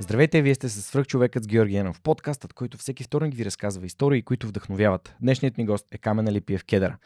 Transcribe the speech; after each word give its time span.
Здравейте, 0.00 0.42
вие 0.42 0.54
сте 0.54 0.68
с 0.68 0.82
свръхчовекът 0.82 1.44
с 1.44 1.46
Георгиенов, 1.46 2.00
подкастът, 2.00 2.52
който 2.52 2.78
всеки 2.78 3.04
вторник 3.04 3.34
ви 3.34 3.44
разказва 3.44 3.86
истории, 3.86 4.22
които 4.22 4.46
вдъхновяват. 4.46 5.14
Днешният 5.20 5.58
ни 5.58 5.66
гост 5.66 5.86
е 5.92 5.98
Камен 5.98 6.28
Алипиев 6.28 6.64
Кедъра. 6.64 6.96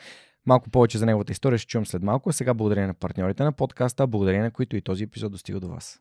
Малко 0.46 0.70
повече 0.70 0.98
за 0.98 1.06
неговата 1.06 1.32
история 1.32 1.58
ще 1.58 1.68
чуем 1.68 1.86
след 1.86 2.02
малко, 2.02 2.30
а 2.30 2.32
сега 2.32 2.54
благодаря 2.54 2.86
на 2.86 2.94
партньорите 2.94 3.42
на 3.42 3.52
подкаста, 3.52 4.06
благодаря 4.06 4.42
на 4.42 4.50
които 4.50 4.76
и 4.76 4.82
този 4.82 5.04
епизод 5.04 5.32
достига 5.32 5.60
до 5.60 5.68
вас. 5.68 6.00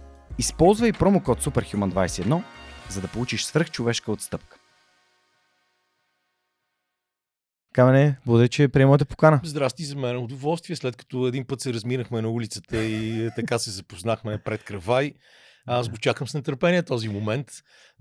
Използвай 0.39 0.93
промокод 0.93 1.43
SUPERHUMAN21, 1.43 2.43
за 2.89 3.01
да 3.01 3.07
получиш 3.07 3.43
свръхчовешка 3.43 4.11
отстъпка. 4.11 4.57
Камене, 7.73 8.17
благодаря, 8.25 8.47
че 8.47 8.67
приемате 8.67 9.05
покана. 9.05 9.39
Здрасти, 9.43 9.83
за 9.83 9.95
мен 9.95 10.15
е 10.15 10.17
удоволствие, 10.17 10.75
след 10.75 10.95
като 10.95 11.27
един 11.27 11.45
път 11.47 11.61
се 11.61 11.73
разминахме 11.73 12.21
на 12.21 12.29
улицата 12.29 12.83
и 12.83 13.25
е, 13.25 13.29
така 13.35 13.59
се 13.59 13.71
запознахме 13.71 14.37
пред 14.37 14.63
Кравай. 14.63 15.13
Аз 15.65 15.89
го 15.89 15.97
чакам 15.97 16.27
с 16.27 16.33
нетърпение 16.33 16.83
този 16.83 17.09
момент, 17.09 17.47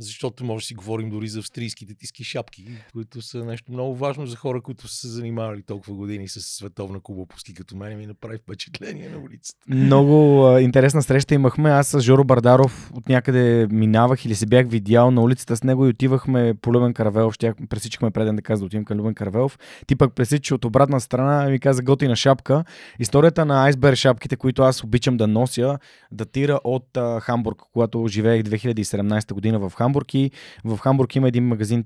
защото 0.00 0.44
може 0.44 0.62
да 0.62 0.66
си 0.66 0.74
говорим 0.74 1.10
дори 1.10 1.28
за 1.28 1.38
австрийските 1.38 1.94
тиски 1.94 2.24
шапки, 2.24 2.66
които 2.92 3.22
са 3.22 3.44
нещо 3.44 3.72
много 3.72 3.96
важно 3.96 4.26
за 4.26 4.36
хора, 4.36 4.60
които 4.60 4.88
са 4.88 4.96
се 4.96 5.08
занимавали 5.08 5.62
толкова 5.62 5.94
години 5.94 6.28
с 6.28 6.40
световна 6.40 7.00
куба 7.00 7.26
пуски 7.26 7.54
като 7.54 7.76
мен 7.76 7.98
ми 7.98 8.06
направи 8.06 8.38
впечатление 8.38 9.08
на 9.08 9.18
улицата. 9.18 9.58
Много 9.68 10.46
а, 10.46 10.60
интересна 10.60 11.02
среща 11.02 11.34
имахме. 11.34 11.70
Аз 11.70 11.88
с 11.88 12.00
Жоро 12.00 12.24
Бардаров 12.24 12.90
от 12.94 13.08
някъде 13.08 13.66
минавах 13.70 14.24
или 14.24 14.34
се 14.34 14.46
бях 14.46 14.68
видял 14.68 15.10
на 15.10 15.22
улицата 15.22 15.56
с 15.56 15.64
него 15.64 15.86
и 15.86 15.88
отивахме 15.88 16.54
по 16.62 16.72
Любен 16.72 16.94
Каравелов. 16.94 17.34
Щях, 17.34 17.54
пресичахме 17.68 18.10
преден 18.10 18.36
да 18.36 18.42
каза 18.42 18.60
да 18.60 18.66
отивам 18.66 18.84
към 18.84 18.98
Любен 18.98 19.14
Каравелов. 19.14 19.58
Ти 19.86 19.96
пък 19.96 20.14
пресича 20.14 20.54
от 20.54 20.64
обратна 20.64 21.00
страна 21.00 21.48
и 21.48 21.50
ми 21.50 21.60
каза 21.60 21.82
готина 21.82 22.16
шапка. 22.16 22.64
Историята 22.98 23.44
на 23.44 23.64
айсбер 23.64 23.94
шапките, 23.94 24.36
които 24.36 24.62
аз 24.62 24.84
обичам 24.84 25.16
да 25.16 25.26
нося, 25.26 25.78
датира 26.12 26.60
от 26.64 26.96
а, 26.96 27.20
Хамбург, 27.20 27.62
когато 27.72 28.06
живеех 28.08 28.42
2017 28.42 29.32
година 29.32 29.58
в 29.58 29.72
Хамбург 29.76 29.89
и 30.14 30.30
в 30.64 30.78
Хамбург 30.78 31.16
има 31.16 31.28
един 31.28 31.44
магазин 31.44 31.84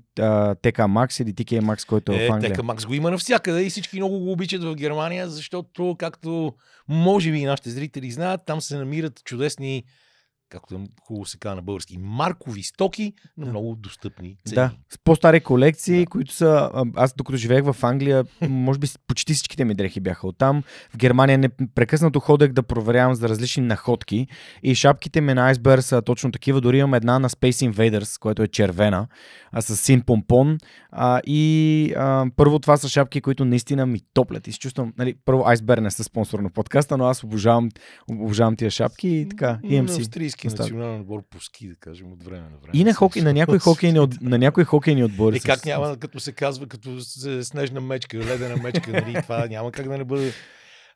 ТК 0.61 0.87
Макс 0.87 1.19
или 1.19 1.33
TK 1.33 1.59
Макс, 1.59 1.85
който 1.85 2.11
е, 2.11 2.15
е 2.15 2.27
в 2.27 2.31
Англия. 2.31 2.53
ТК 2.53 2.63
Макс 2.63 2.85
го 2.85 2.93
има 2.93 3.11
навсякъде 3.11 3.63
и 3.63 3.69
всички 3.69 3.97
много 3.97 4.19
го 4.19 4.31
обичат 4.31 4.63
в 4.63 4.75
Германия, 4.75 5.29
защото 5.29 5.95
както 5.99 6.53
може 6.87 7.31
би 7.31 7.37
и 7.37 7.45
нашите 7.45 7.69
зрители 7.69 8.11
знаят, 8.11 8.41
там 8.45 8.61
се 8.61 8.77
намират 8.77 9.23
чудесни 9.23 9.83
както 10.49 10.83
хубаво 11.07 11.25
се 11.25 11.37
казва 11.37 11.55
на 11.55 11.61
български, 11.61 11.97
маркови 11.97 12.63
стоки 12.63 13.13
на 13.37 13.45
много 13.45 13.75
достъпни 13.75 14.37
цени. 14.45 14.55
Да, 14.55 14.71
с 14.89 14.97
по-стари 15.03 15.39
колекции, 15.39 15.99
да. 15.99 16.05
които 16.05 16.33
са... 16.33 16.71
Аз 16.95 17.13
докато 17.13 17.37
живеех 17.37 17.63
в 17.63 17.83
Англия, 17.83 18.25
може 18.49 18.79
би 18.79 18.87
почти 19.07 19.33
всичките 19.33 19.65
ми 19.65 19.75
дрехи 19.75 19.99
бяха 19.99 20.27
оттам. 20.27 20.63
В 20.89 20.97
Германия 20.97 21.37
непрекъснато 21.37 22.19
ходех 22.19 22.51
да 22.51 22.63
проверявам 22.63 23.15
за 23.15 23.29
различни 23.29 23.63
находки 23.63 24.27
и 24.63 24.75
шапките 24.75 25.21
ми 25.21 25.33
на 25.33 25.55
Iceberg 25.55 25.79
са 25.79 26.01
точно 26.01 26.31
такива. 26.31 26.61
Дори 26.61 26.77
имам 26.77 26.93
една 26.93 27.19
на 27.19 27.29
Space 27.29 27.71
Invaders, 27.71 28.19
която 28.19 28.43
е 28.43 28.47
червена, 28.47 29.07
а, 29.51 29.61
с 29.61 29.77
син 29.77 30.01
помпон. 30.01 30.57
А, 30.91 31.21
и 31.25 31.93
а, 31.97 32.25
първо 32.35 32.59
това 32.59 32.77
са 32.77 32.89
шапки, 32.89 33.21
които 33.21 33.45
наистина 33.45 33.85
ми 33.85 33.99
топлят. 34.13 34.47
И 34.47 34.51
се 34.51 34.59
чувствам, 34.59 34.93
нали, 34.97 35.15
първо 35.25 35.41
Iceberg 35.41 35.79
не 35.79 35.91
са 35.91 36.03
спонсор 36.03 36.39
на 36.39 36.49
подкаста, 36.49 36.97
но 36.97 37.05
аз 37.05 37.23
обожавам, 37.23 37.69
обожавам 38.11 38.55
тия 38.55 38.71
шапки 38.71 39.07
и 39.09 39.29
така. 39.29 39.59
Имам 39.63 39.87
български 40.35 40.47
национален 40.47 41.01
отбор 41.01 41.23
по 41.29 41.41
ски, 41.41 41.67
да 41.67 41.75
кажем, 41.75 42.11
от 42.11 42.23
време 42.23 42.49
на 42.49 42.57
време. 42.57 42.71
И 42.73 42.83
на, 42.83 42.93
хокей, 42.93 43.21
на 43.21 43.33
някои 43.33 43.59
хокейни, 43.59 43.99
от, 43.99 44.21
на 44.21 44.37
някои 44.37 44.63
хокейни 44.63 45.03
отбори. 45.03 45.37
И 45.37 45.39
как 45.39 45.65
няма, 45.65 45.97
като 45.97 46.19
се 46.19 46.31
казва, 46.31 46.67
като 46.67 47.01
снежна 47.43 47.81
мечка, 47.81 48.17
ледена 48.17 48.57
мечка, 48.57 48.91
нали, 48.91 49.13
това 49.21 49.47
няма 49.47 49.71
как 49.71 49.87
да 49.87 49.97
не 49.97 50.03
бъде 50.03 50.33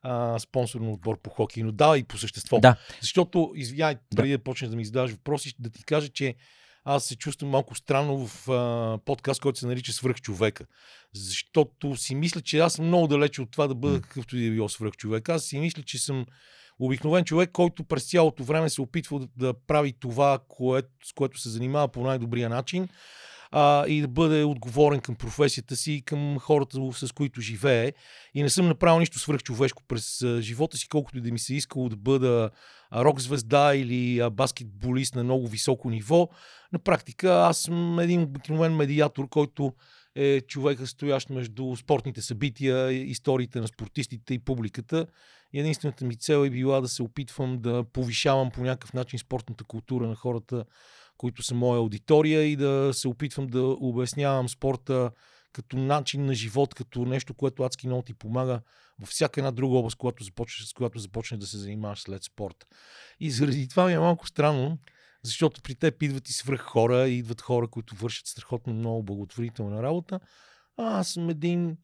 а, 0.02 0.40
спонсор 0.40 0.82
на 0.82 0.92
отбор 0.92 1.22
по 1.22 1.30
хокей. 1.30 1.64
Но 1.64 1.72
да, 1.72 1.98
и 1.98 2.04
по 2.04 2.18
същество. 2.18 2.60
Да. 2.60 2.76
Защото, 3.02 3.52
извиняй, 3.56 3.96
преди 4.16 4.32
да. 4.32 4.38
да 4.38 4.44
почнеш 4.44 4.70
да 4.70 4.76
ми 4.76 4.86
задаваш 4.86 5.12
въпроси, 5.12 5.54
да 5.60 5.70
ти 5.70 5.84
кажа, 5.84 6.10
че 6.10 6.36
аз 6.84 7.06
се 7.06 7.16
чувствам 7.16 7.50
малко 7.50 7.76
странно 7.76 8.28
в 8.28 8.50
а, 8.50 8.98
подкаст, 9.06 9.42
който 9.42 9.60
се 9.60 9.68
нарича 9.68 9.94
Свръхчовека. 9.94 10.66
Защото 11.14 11.96
си 11.96 12.16
мисля, 12.16 12.42
че 12.42 12.60
аз 12.60 12.74
съм 12.74 12.86
много 12.86 13.08
далече 13.08 13.42
от 13.42 13.52
това 13.52 13.68
да 13.68 13.76
бъда 13.76 14.02
какъвто 14.02 14.38
и 14.38 14.46
да 14.46 14.52
било 14.52 14.70
свръхчовек. 14.70 15.30
Аз 15.30 15.44
си 15.44 15.60
мисля, 15.60 15.84
че 15.84 16.00
съм 16.00 16.26
обикновен 16.80 17.26
човек, 17.26 17.50
който 17.52 17.84
през 17.84 18.10
цялото 18.10 18.44
време 18.44 18.70
се 18.70 18.82
опитва 18.82 19.28
да, 19.38 19.54
прави 19.68 19.94
това, 20.00 20.40
което, 20.48 20.90
с 21.04 21.14
което 21.14 21.40
се 21.40 21.50
занимава 21.50 21.88
по 21.88 22.04
най-добрия 22.04 22.50
начин 22.50 22.88
а, 23.52 23.88
и 23.88 24.02
да 24.02 24.08
бъде 24.08 24.44
отговорен 24.44 25.00
към 25.00 25.16
професията 25.16 25.76
си 25.76 25.94
и 25.94 26.02
към 26.02 26.38
хората, 26.40 26.78
с 26.94 27.12
които 27.12 27.42
живее. 27.42 27.94
И 28.34 28.44
не 28.44 28.50
съм 28.50 28.68
направил 28.68 29.00
нищо 29.00 29.20
свръхчовешко 29.20 29.84
през 29.88 30.26
живота 30.40 30.78
си, 30.78 30.88
колкото 30.88 31.18
и 31.18 31.22
да 31.22 31.32
ми 31.32 31.40
се 31.40 31.56
искало 31.56 31.90
да 31.90 31.96
бъда 31.96 32.50
рок-звезда 32.96 33.76
или 33.76 34.30
баскетболист 34.32 35.16
на 35.16 35.24
много 35.24 35.48
високо 35.48 35.90
ниво. 35.90 36.30
На 36.74 36.80
практика 36.80 37.32
аз 37.32 37.58
съм 37.58 38.00
един 38.00 38.22
обикновен 38.22 38.76
медиатор, 38.76 39.30
който 39.30 39.74
е 40.16 40.42
човека 40.42 40.88
стоящ 40.88 41.30
между 41.30 41.76
спортните 41.76 42.22
събития, 42.22 42.92
историите 42.92 43.60
на 43.60 43.68
спортистите 43.68 44.34
и 44.34 44.40
публиката. 44.40 45.06
И 45.54 45.60
единствената 45.60 46.06
ми 46.06 46.16
цел 46.16 46.46
е 46.46 46.50
била 46.50 46.82
да 46.82 46.88
се 46.88 47.04
опитвам 47.04 47.62
да 47.62 47.84
повишавам 47.84 48.52
по 48.52 48.62
някакъв 48.62 48.94
начин 48.94 49.20
спортната 49.20 49.64
култура 49.64 50.08
на 50.08 50.16
хората, 50.16 50.66
които 51.18 51.44
са 51.44 51.56
моя 51.56 51.80
аудитория 51.80 52.44
и 52.44 52.56
да 52.56 52.90
се 52.94 53.08
опитвам 53.08 53.48
да 53.48 53.62
обяснявам 53.62 54.50
спорта 54.50 55.12
като 55.54 55.78
начин 55.78 56.26
на 56.26 56.34
живот, 56.34 56.74
като 56.74 57.06
нещо, 57.06 57.34
което 57.34 57.64
адски 57.64 57.88
много 57.88 58.02
ти 58.02 58.14
помага 58.14 58.62
във 59.00 59.10
всяка 59.10 59.40
една 59.40 59.52
друга 59.52 59.78
област, 59.78 59.96
която 59.96 60.24
започнеш, 60.24 60.68
с 60.68 60.74
която 60.74 61.00
започнеш 61.00 61.40
да 61.40 61.48
се 61.48 61.58
занимаваш 61.58 62.00
след 62.00 62.24
спорт. 62.24 62.68
И 63.20 63.32
заради 63.32 63.68
това 63.68 63.86
ми 63.86 63.94
е 63.94 64.00
малко 64.00 64.28
странно, 64.28 64.78
защото 65.24 65.62
при 65.62 65.76
теб 65.76 66.04
идват 66.04 66.30
и 66.30 66.34
свръх 66.34 66.62
хора, 66.62 67.08
идват 67.08 67.42
хора, 67.42 67.68
които 67.68 67.96
вършат 67.96 68.28
страхотно 68.28 68.74
много 68.74 69.04
благотворителна 69.04 69.84
работа. 69.84 70.20
А 70.78 71.00
аз 71.00 71.08
съм 71.10 71.30
един 71.30 71.78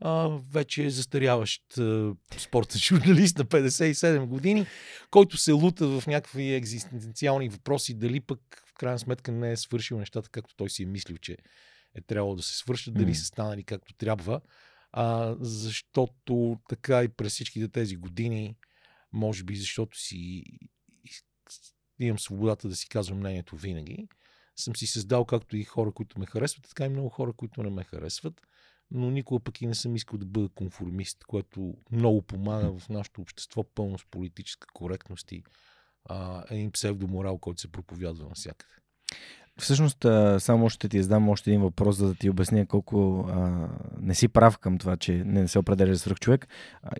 а, 0.00 0.38
вече 0.52 0.90
застаряващ 0.90 1.78
а, 1.78 2.14
спортен 2.38 2.80
журналист 2.80 3.38
на 3.38 3.44
57 3.44 4.26
години, 4.26 4.66
който 5.10 5.36
се 5.36 5.52
лута 5.52 5.88
в 5.88 6.06
някакви 6.06 6.54
екзистенциални 6.54 7.48
въпроси, 7.48 7.94
дали 7.94 8.20
пък 8.20 8.40
в 8.66 8.74
крайна 8.74 8.98
сметка 8.98 9.32
не 9.32 9.52
е 9.52 9.56
свършил 9.56 9.98
нещата, 9.98 10.28
както 10.28 10.56
той 10.56 10.70
си 10.70 10.82
е 10.82 10.86
мислил, 10.86 11.16
че 11.16 11.36
е 11.94 12.00
трябвало 12.00 12.36
да 12.36 12.42
се 12.42 12.56
свършат, 12.56 12.94
дали 12.94 13.14
са 13.14 13.24
станали 13.24 13.64
както 13.64 13.94
трябва. 13.94 14.40
А, 14.92 15.36
защото 15.40 16.58
така 16.68 17.04
и 17.04 17.08
през 17.08 17.32
всичките 17.32 17.68
тези 17.68 17.96
години, 17.96 18.56
може 19.12 19.44
би 19.44 19.56
защото 19.56 19.98
си 19.98 20.42
имам 21.98 22.18
свободата 22.18 22.68
да 22.68 22.76
си 22.76 22.88
казвам 22.88 23.18
мнението 23.18 23.56
винаги, 23.56 24.08
съм 24.56 24.76
си 24.76 24.86
създал 24.86 25.24
както 25.24 25.56
и 25.56 25.64
хора, 25.64 25.92
които 25.92 26.18
ме 26.18 26.26
харесват, 26.26 26.68
така 26.68 26.84
и 26.84 26.88
много 26.88 27.08
хора, 27.08 27.32
които 27.32 27.62
не 27.62 27.70
ме 27.70 27.84
харесват 27.84 28.40
но 28.90 29.10
никога 29.10 29.44
пък 29.44 29.60
и 29.60 29.66
не 29.66 29.74
съм 29.74 29.96
искал 29.96 30.18
да 30.18 30.26
бъда 30.26 30.48
конформист, 30.48 31.24
което 31.24 31.74
много 31.92 32.22
помага 32.22 32.78
в 32.78 32.88
нашето 32.88 33.20
общество, 33.20 33.64
пълно 33.64 33.98
с 33.98 34.06
политическа 34.10 34.66
коректност 34.72 35.32
и 35.32 35.42
а, 36.04 36.44
един 36.50 36.72
псевдоморал, 36.72 37.38
който 37.38 37.60
се 37.60 37.72
проповядва 37.72 38.28
навсякъде. 38.28 38.72
Всъщност, 39.60 40.06
само 40.38 40.68
ще 40.68 40.88
ти 40.88 41.02
задам 41.02 41.28
още 41.28 41.50
един 41.50 41.62
въпрос, 41.62 41.96
за 41.96 42.06
да 42.08 42.14
ти 42.14 42.30
обясня 42.30 42.66
колко 42.66 43.26
а, 43.30 43.68
не 44.00 44.14
си 44.14 44.28
прав 44.28 44.58
към 44.58 44.78
това, 44.78 44.96
че 44.96 45.22
не 45.26 45.48
се 45.48 45.58
определя 45.58 45.96
свръх 45.96 46.20
човек. 46.20 46.48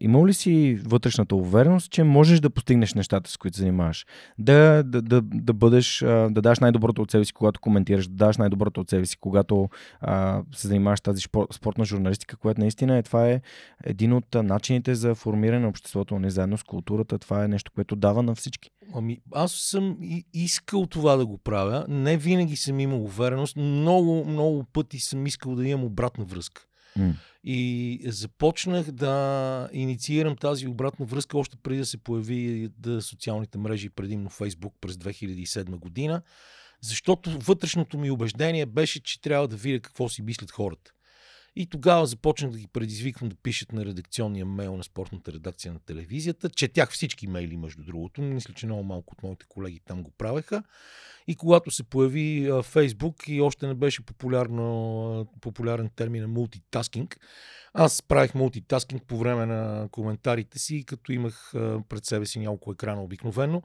Има 0.01 0.27
ли 0.27 0.35
си 0.35 0.81
вътрешната 0.85 1.37
увереност, 1.37 1.91
че 1.91 2.05
можеш 2.05 2.41
да 2.41 2.51
постигнеш 2.51 2.95
нещата, 2.95 3.31
с 3.31 3.37
които 3.37 3.59
занимаваш? 3.59 4.07
Да, 4.39 4.83
да, 4.83 5.03
да, 5.03 5.23
да 5.23 5.53
бъдеш, 5.53 6.03
а, 6.03 6.29
да 6.31 6.43
даш 6.43 6.59
най-доброто 6.59 7.03
от 7.03 7.11
себе 7.11 7.25
си, 7.25 7.33
когато 7.33 7.61
коментираш, 7.61 8.09
да 8.09 8.15
даш 8.15 8.37
най-доброто 8.37 8.81
от 8.81 8.91
себе 8.91 9.07
си, 9.07 9.17
когато 9.17 9.69
а, 10.01 10.43
се 10.55 10.69
занимаваш 10.69 11.01
тази 11.01 11.21
спор, 11.21 11.47
спортна 11.53 11.85
журналистика, 11.85 12.37
която 12.37 12.61
наистина 12.61 12.97
е, 12.97 13.03
това 13.03 13.29
е 13.29 13.41
един 13.85 14.13
от 14.13 14.35
начините 14.35 14.95
за 14.95 15.15
формиране 15.15 15.61
на 15.61 15.69
обществото, 15.69 16.19
не 16.19 16.31
заедно 16.31 16.59
с 16.59 16.63
културата. 16.63 17.19
Това 17.19 17.45
е 17.45 17.49
нещо, 17.49 17.73
което 17.75 17.97
дава 17.97 18.23
на 18.23 18.35
всички. 18.35 18.71
Ами, 18.95 19.21
аз 19.33 19.53
съм 19.53 19.99
искал 20.35 20.87
това 20.87 21.17
да 21.17 21.27
го 21.27 21.39
правя. 21.39 21.87
Не 21.89 22.17
винаги 22.17 22.57
съм 22.57 22.81
имал 22.81 23.03
увереност. 23.03 23.57
Много, 23.57 24.25
много 24.25 24.65
пъти 24.65 24.99
съм 24.99 25.27
искал 25.27 25.55
да 25.55 25.69
имам 25.69 25.85
обратна 25.85 26.25
връзка. 26.25 26.63
Mm. 26.99 27.15
И 27.45 28.01
започнах 28.05 28.93
да 28.93 29.69
инициирам 29.73 30.37
тази 30.37 30.67
обратна 30.67 31.07
връзка 31.07 31.39
още 31.39 31.57
преди 31.63 31.79
да 31.79 31.87
се 31.87 31.99
появи 31.99 32.69
да 32.79 33.03
социалните 33.03 33.59
мрежи, 33.59 33.91
предимно 33.91 34.31
Фейсбук 34.31 34.75
през 34.81 34.97
2007 34.97 35.65
година, 35.65 36.23
защото 36.81 37.39
вътрешното 37.39 37.99
ми 37.99 38.11
убеждение 38.11 38.67
беше, 38.67 39.03
че 39.03 39.21
трябва 39.21 39.49
да 39.49 39.57
видя 39.57 39.81
какво 39.81 40.09
си 40.09 40.23
мислят 40.23 40.51
хората. 40.51 40.93
И 41.59 41.67
тогава 41.67 42.07
започнах 42.07 42.51
да 42.51 42.59
ги 42.59 42.67
предизвиквам 42.67 43.29
да 43.29 43.37
пишат 43.37 43.73
на 43.73 43.85
редакционния 43.85 44.47
мейл 44.47 44.77
на 44.77 44.85
спортната 44.85 45.33
редакция 45.33 45.73
на 45.73 45.79
телевизията. 45.79 46.51
Четях 46.51 46.91
всички 46.91 47.27
мейли, 47.27 47.57
между 47.57 47.83
другото. 47.83 48.23
Мисля, 48.23 48.55
че 48.55 48.67
много 48.67 48.83
малко 48.83 49.15
от 49.15 49.23
моите 49.23 49.47
колеги 49.49 49.81
там 49.87 50.03
го 50.03 50.11
правеха. 50.11 50.63
И 51.27 51.37
когато 51.37 51.71
се 51.71 51.83
появи 51.83 52.51
Фейсбук 52.63 53.29
и 53.29 53.41
още 53.41 53.67
не 53.67 53.75
беше 53.75 54.07
популярно, 54.07 55.29
популярен 55.41 55.91
термин 55.97 56.27
мултитаскинг, 56.27 57.21
аз 57.75 58.03
правих 58.03 58.35
мултитаскинг 58.35 59.03
по 59.07 59.19
време 59.19 59.47
на 59.47 59.89
коментарите 59.91 60.59
си, 60.59 60.85
като 60.87 61.13
имах 61.13 61.51
пред 61.89 62.05
себе 62.05 62.27
си 62.27 62.39
няколко 62.39 62.73
екрана 62.73 63.03
обикновено. 63.03 63.63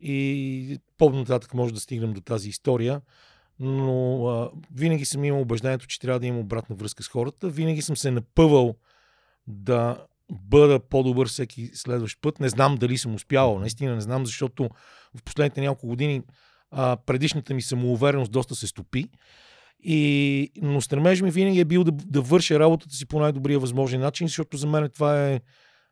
И 0.00 0.78
по-нататък 0.98 1.54
може 1.54 1.74
да 1.74 1.80
стигнем 1.80 2.12
до 2.12 2.20
тази 2.20 2.48
история 2.48 3.00
но 3.62 4.26
а, 4.26 4.50
винаги 4.74 5.04
съм 5.04 5.24
имал 5.24 5.40
убеждението, 5.40 5.86
че 5.86 6.00
трябва 6.00 6.20
да 6.20 6.26
имам 6.26 6.40
обратна 6.40 6.76
връзка 6.76 7.02
с 7.02 7.08
хората. 7.08 7.48
Винаги 7.48 7.82
съм 7.82 7.96
се 7.96 8.10
напъвал 8.10 8.74
да 9.46 10.06
бъда 10.30 10.80
по-добър 10.80 11.28
всеки 11.28 11.70
следващ 11.74 12.18
път. 12.20 12.40
Не 12.40 12.48
знам 12.48 12.76
дали 12.76 12.98
съм 12.98 13.14
успявал. 13.14 13.58
Наистина 13.58 13.94
не 13.94 14.00
знам, 14.00 14.26
защото 14.26 14.68
в 15.18 15.22
последните 15.22 15.60
няколко 15.60 15.86
години 15.86 16.22
а, 16.70 16.96
предишната 17.06 17.54
ми 17.54 17.62
самоувереност 17.62 18.32
доста 18.32 18.54
се 18.54 18.66
стопи. 18.66 19.08
И, 19.84 20.50
но 20.62 20.80
стремеж 20.80 21.20
ми 21.20 21.30
винаги 21.30 21.60
е 21.60 21.64
бил 21.64 21.84
да, 21.84 21.92
да 21.92 22.20
върша 22.20 22.58
работата 22.58 22.94
си 22.94 23.06
по 23.06 23.20
най-добрия 23.20 23.58
възможен 23.58 24.00
начин, 24.00 24.26
защото 24.26 24.56
за 24.56 24.66
мен 24.66 24.90
това 24.94 25.28
е 25.28 25.40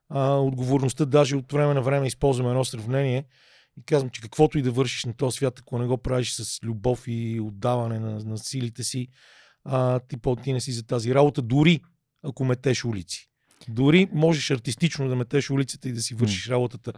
а, 0.08 0.34
отговорността. 0.34 1.04
Даже 1.04 1.36
от 1.36 1.52
време 1.52 1.74
на 1.74 1.82
време 1.82 2.06
използвам 2.06 2.48
едно 2.48 2.64
сравнение– 2.64 3.24
и 3.76 3.82
казвам, 3.82 4.10
че 4.10 4.20
каквото 4.20 4.58
и 4.58 4.62
да 4.62 4.72
вършиш 4.72 5.04
на 5.04 5.14
този 5.14 5.36
свят, 5.36 5.58
ако 5.58 5.78
не 5.78 5.86
го 5.86 5.98
правиш 5.98 6.32
с 6.32 6.62
любов 6.62 7.04
и 7.06 7.40
отдаване 7.40 7.98
на, 7.98 8.24
на 8.24 8.38
силите 8.38 8.84
си, 8.84 9.08
а, 9.64 10.00
ти 10.00 10.16
по-ти 10.16 10.52
не 10.52 10.60
си 10.60 10.72
за 10.72 10.86
тази 10.86 11.14
работа, 11.14 11.42
дори 11.42 11.80
ако 12.22 12.44
метеш 12.44 12.84
улици. 12.84 13.30
Дори 13.68 14.08
можеш 14.12 14.50
артистично 14.50 15.08
да 15.08 15.16
метеш 15.16 15.50
улицата 15.50 15.88
и 15.88 15.92
да 15.92 16.02
си 16.02 16.14
вършиш 16.14 16.48
работата 16.48 16.92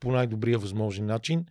по 0.00 0.12
най-добрия 0.12 0.58
възможен 0.58 1.06
начин. 1.06 1.46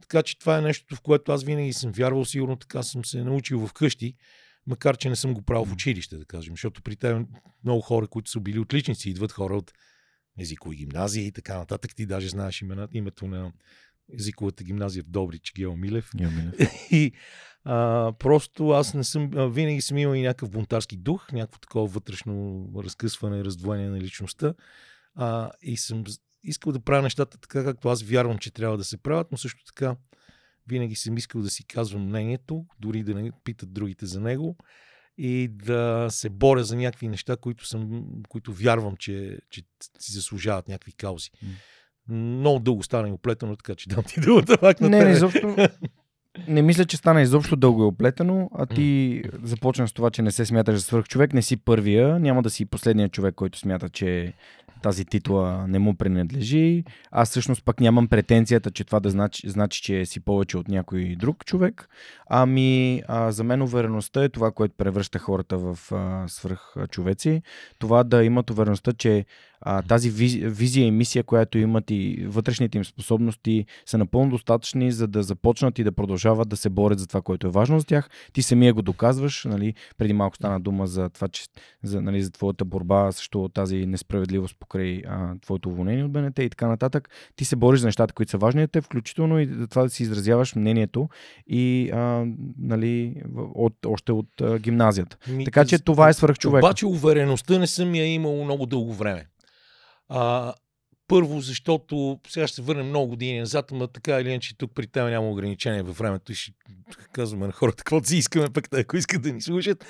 Така 0.00 0.22
че 0.22 0.38
това 0.38 0.58
е 0.58 0.62
нещо, 0.62 0.96
в 0.96 1.00
което 1.00 1.32
аз 1.32 1.44
винаги 1.44 1.72
съм 1.72 1.92
вярвал, 1.92 2.24
сигурно 2.24 2.56
така 2.56 2.82
съм 2.82 3.04
се 3.04 3.24
научил 3.24 3.66
вкъщи, 3.66 4.14
макар 4.66 4.96
че 4.96 5.08
не 5.08 5.16
съм 5.16 5.34
го 5.34 5.42
правил 5.42 5.64
в 5.64 5.72
училище, 5.72 6.16
да 6.16 6.24
кажем. 6.24 6.52
Защото 6.52 6.82
при 6.82 6.96
теб 6.96 7.26
много 7.64 7.80
хора, 7.80 8.06
които 8.06 8.30
са 8.30 8.40
били 8.40 8.58
отличници, 8.58 9.10
идват 9.10 9.32
хора 9.32 9.56
от 9.56 9.72
езикови 10.38 10.76
гимназии 10.76 11.26
и 11.26 11.32
така 11.32 11.58
нататък. 11.58 11.94
Ти 11.94 12.06
даже 12.06 12.28
знаеш 12.28 12.64
името 12.92 13.26
на 13.26 13.52
езиковата 14.14 14.64
гимназия 14.64 15.02
в 15.02 15.10
Добрич, 15.10 15.52
Гео 15.56 15.76
Милев. 15.76 16.10
Гео 16.16 16.30
Милев. 16.30 16.54
и 16.90 17.12
а, 17.64 18.12
просто 18.18 18.68
аз 18.68 18.94
не 18.94 19.04
съм, 19.04 19.30
а, 19.36 19.48
винаги 19.48 19.80
съм 19.80 19.98
имал 19.98 20.14
и 20.14 20.22
някакъв 20.22 20.50
бунтарски 20.50 20.96
дух, 20.96 21.32
някакво 21.32 21.58
такова 21.58 21.86
вътрешно 21.86 22.66
разкъсване, 22.76 23.44
раздвоение 23.44 23.88
на 23.88 24.00
личността. 24.00 24.54
А, 25.14 25.50
и 25.62 25.76
съм 25.76 26.04
искал 26.44 26.72
да 26.72 26.80
правя 26.80 27.02
нещата 27.02 27.38
така, 27.38 27.64
както 27.64 27.88
аз 27.88 28.02
вярвам, 28.02 28.38
че 28.38 28.50
трябва 28.50 28.76
да 28.76 28.84
се 28.84 28.96
правят, 28.96 29.26
но 29.32 29.38
също 29.38 29.64
така 29.64 29.96
винаги 30.66 30.94
съм 30.94 31.16
искал 31.16 31.42
да 31.42 31.50
си 31.50 31.66
казвам 31.66 32.02
мнението, 32.02 32.66
дори 32.78 33.02
да 33.02 33.14
не 33.14 33.30
питат 33.44 33.72
другите 33.72 34.06
за 34.06 34.20
него 34.20 34.56
и 35.18 35.48
да 35.48 36.06
се 36.10 36.30
боря 36.30 36.64
за 36.64 36.76
някакви 36.76 37.08
неща, 37.08 37.36
които, 37.36 37.66
съм, 37.66 38.04
които 38.28 38.52
вярвам, 38.52 38.96
че, 38.96 39.38
че 39.50 39.62
си 39.98 40.12
заслужават 40.12 40.68
някакви 40.68 40.92
каузи. 40.92 41.30
Mm. 41.30 41.48
Много 42.10 42.58
дълго 42.58 42.82
стана 42.82 43.08
и 43.08 43.12
оплетено, 43.12 43.56
така 43.56 43.74
че 43.74 43.88
дам 43.88 44.04
ти 44.04 44.20
думата 44.26 44.56
пак 44.60 44.80
на 44.80 44.88
Не, 44.88 45.04
не, 45.04 45.10
изобщо, 45.10 45.56
не 46.48 46.62
мисля, 46.62 46.84
че 46.84 46.96
стана 46.96 47.22
изобщо 47.22 47.56
дълго 47.56 47.82
и 47.82 47.86
оплетено, 47.86 48.50
а 48.54 48.66
ти 48.66 49.22
започна 49.42 49.88
с 49.88 49.92
това, 49.92 50.10
че 50.10 50.22
не 50.22 50.30
се 50.30 50.46
смяташ 50.46 50.74
за 50.74 50.82
свърх 50.82 51.06
човек, 51.06 51.32
не 51.32 51.42
си 51.42 51.56
първия, 51.56 52.18
няма 52.18 52.42
да 52.42 52.50
си 52.50 52.66
последният 52.66 53.12
човек, 53.12 53.34
който 53.34 53.58
смята, 53.58 53.88
че 53.88 54.32
тази 54.82 55.04
титла 55.04 55.66
не 55.68 55.78
му 55.78 55.94
принадлежи. 55.94 56.84
Аз 57.10 57.30
всъщност 57.30 57.64
пък 57.64 57.80
нямам 57.80 58.08
претенцията, 58.08 58.70
че 58.70 58.84
това 58.84 59.00
да 59.00 59.10
значи, 59.10 59.50
значи 59.50 59.82
че 59.82 60.06
си 60.06 60.20
повече 60.20 60.58
от 60.58 60.68
някой 60.68 61.16
друг 61.18 61.44
човек. 61.44 61.88
Ами 62.26 63.02
а, 63.08 63.32
за 63.32 63.44
мен 63.44 63.62
увереността 63.62 64.24
е 64.24 64.28
това, 64.28 64.50
което 64.50 64.74
превръща 64.78 65.18
хората 65.18 65.58
в 65.58 65.78
а, 65.92 66.28
свръх 66.28 66.74
човеци. 66.90 67.42
Това 67.78 68.04
да 68.04 68.24
имат 68.24 68.50
увереността, 68.50 68.92
че 68.92 69.24
а, 69.60 69.82
тази 69.82 70.10
визия 70.10 70.86
и 70.86 70.90
мисия, 70.90 71.24
която 71.24 71.58
имат 71.58 71.90
и 71.90 72.24
вътрешните 72.26 72.78
им 72.78 72.84
способности 72.84 73.66
са 73.86 73.98
напълно 73.98 74.30
достатъчни, 74.30 74.92
за 74.92 75.06
да 75.06 75.22
започнат 75.22 75.78
и 75.78 75.84
да 75.84 75.92
продължават 75.92 76.48
да 76.48 76.56
се 76.56 76.68
борят 76.70 76.98
за 76.98 77.06
това, 77.06 77.22
което 77.22 77.46
е 77.46 77.50
важно 77.50 77.78
за 77.78 77.86
тях. 77.86 78.10
Ти 78.32 78.42
самия 78.42 78.74
го 78.74 78.82
доказваш. 78.82 79.44
Нали? 79.44 79.74
Преди 79.98 80.12
малко 80.12 80.36
стана 80.36 80.60
дума 80.60 80.86
за 80.86 81.08
това, 81.08 81.28
че 81.28 81.44
за, 81.82 82.02
нали, 82.02 82.22
за 82.22 82.30
твоята 82.30 82.64
борба 82.64 83.12
срещу 83.12 83.48
тази 83.48 83.86
несправедливост 83.86 84.56
покрай 84.70 85.02
а, 85.08 85.34
твоето 85.40 85.68
уволнение 85.68 86.04
от 86.04 86.12
БНТ 86.12 86.38
и 86.38 86.50
така 86.50 86.68
нататък. 86.68 87.08
Ти 87.36 87.44
се 87.44 87.56
бориш 87.56 87.80
за 87.80 87.86
нещата, 87.86 88.14
които 88.14 88.30
са 88.30 88.38
важни 88.38 88.68
те, 88.68 88.80
включително 88.80 89.40
и 89.40 89.46
за 89.46 89.66
това 89.66 89.82
да 89.82 89.90
си 89.90 90.02
изразяваш 90.02 90.54
мнението 90.54 91.08
и 91.46 91.90
а, 91.90 92.24
нали, 92.58 93.22
от, 93.54 93.86
още 93.86 94.12
от 94.12 94.40
а, 94.40 94.58
гимназията. 94.58 95.16
Ми, 95.28 95.44
така 95.44 95.64
че 95.64 95.78
това 95.78 96.08
е 96.08 96.12
свърх 96.12 96.38
човек. 96.38 96.62
Обаче 96.64 96.86
увереността 96.86 97.58
не 97.58 97.66
съм 97.66 97.94
я 97.94 98.14
имал 98.14 98.44
много 98.44 98.66
дълго 98.66 98.94
време. 98.94 99.26
А, 100.08 100.54
първо, 101.08 101.40
защото 101.40 102.18
сега 102.28 102.46
ще 102.46 102.54
се 102.54 102.62
върнем 102.62 102.88
много 102.88 103.08
години 103.08 103.40
назад, 103.40 103.70
но 103.72 103.86
така 103.86 104.20
или 104.20 104.30
иначе 104.30 104.56
тук 104.58 104.72
при 104.74 104.86
теб 104.86 105.04
няма 105.04 105.30
ограничения 105.30 105.84
във 105.84 105.98
времето 105.98 106.32
и 106.32 106.34
ще 106.34 106.52
казваме 107.12 107.46
на 107.46 107.52
хората 107.52 107.76
каквото 107.76 108.08
си 108.08 108.16
искаме, 108.16 108.50
пък 108.50 108.74
ако 108.74 108.96
искат 108.96 109.22
да 109.22 109.32
ни 109.32 109.40
слушат. 109.40 109.84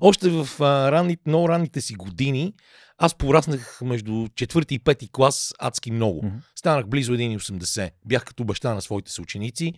Още 0.00 0.28
в 0.28 0.48
а, 0.60 0.92
ранните, 0.92 1.22
много 1.26 1.48
ранните 1.48 1.80
си 1.80 1.94
години 1.94 2.54
аз 2.98 3.14
пораснах 3.14 3.80
между 3.82 4.28
четвърти 4.36 4.74
и 4.74 4.78
пети 4.78 5.08
клас 5.12 5.54
адски 5.58 5.90
много. 5.90 6.22
Mm-hmm. 6.22 6.40
Станах 6.56 6.86
близо 6.86 7.12
1,80. 7.12 7.90
Бях 8.06 8.24
като 8.24 8.44
баща 8.44 8.74
на 8.74 8.82
своите 8.82 9.12
съученици. 9.12 9.72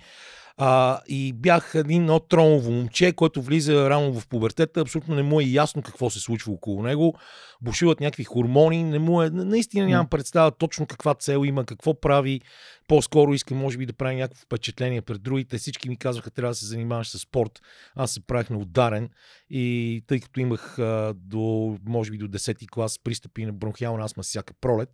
А, 0.58 1.00
и 1.08 1.32
бях 1.32 1.72
един 1.74 2.02
много 2.02 2.20
тромово 2.20 2.70
момче, 2.70 3.12
който 3.12 3.42
влиза 3.42 3.90
рано 3.90 4.20
в 4.20 4.28
пубертета. 4.28 4.80
Абсолютно 4.80 5.14
не 5.14 5.22
му 5.22 5.40
е 5.40 5.44
ясно 5.44 5.82
какво 5.82 6.10
се 6.10 6.20
случва 6.20 6.52
около 6.52 6.82
него. 6.82 7.18
Бушуват 7.60 8.00
някакви 8.00 8.24
хормони. 8.24 8.84
Не 8.84 8.98
му 8.98 9.22
е, 9.22 9.30
наистина 9.30 9.86
нямам 9.86 10.06
представа 10.08 10.50
точно 10.50 10.86
каква 10.86 11.14
цел 11.14 11.44
има, 11.44 11.64
какво 11.64 12.00
прави. 12.00 12.40
По-скоро 12.88 13.34
искам, 13.34 13.58
може 13.58 13.78
би, 13.78 13.86
да 13.86 13.92
прави 13.92 14.16
някакво 14.16 14.42
впечатление 14.42 15.02
пред 15.02 15.22
другите. 15.22 15.58
Всички 15.58 15.88
ми 15.88 15.96
казваха, 15.96 16.30
трябва 16.30 16.50
да 16.50 16.54
се 16.54 16.66
занимаваш 16.66 17.08
с 17.08 17.18
спорт. 17.18 17.60
Аз 17.94 18.10
се 18.10 18.20
правих 18.20 18.50
на 18.50 18.58
ударен. 18.58 19.08
И 19.50 20.02
тъй 20.06 20.20
като 20.20 20.40
имах 20.40 20.78
а, 20.78 21.14
до, 21.16 21.76
може 21.86 22.10
би, 22.10 22.18
до 22.18 22.28
10-ти 22.28 22.66
клас 22.66 22.98
пристъпи 22.98 23.46
на 23.46 23.52
бронхиална 23.52 24.04
астма 24.04 24.22
всяка 24.22 24.54
пролет, 24.60 24.88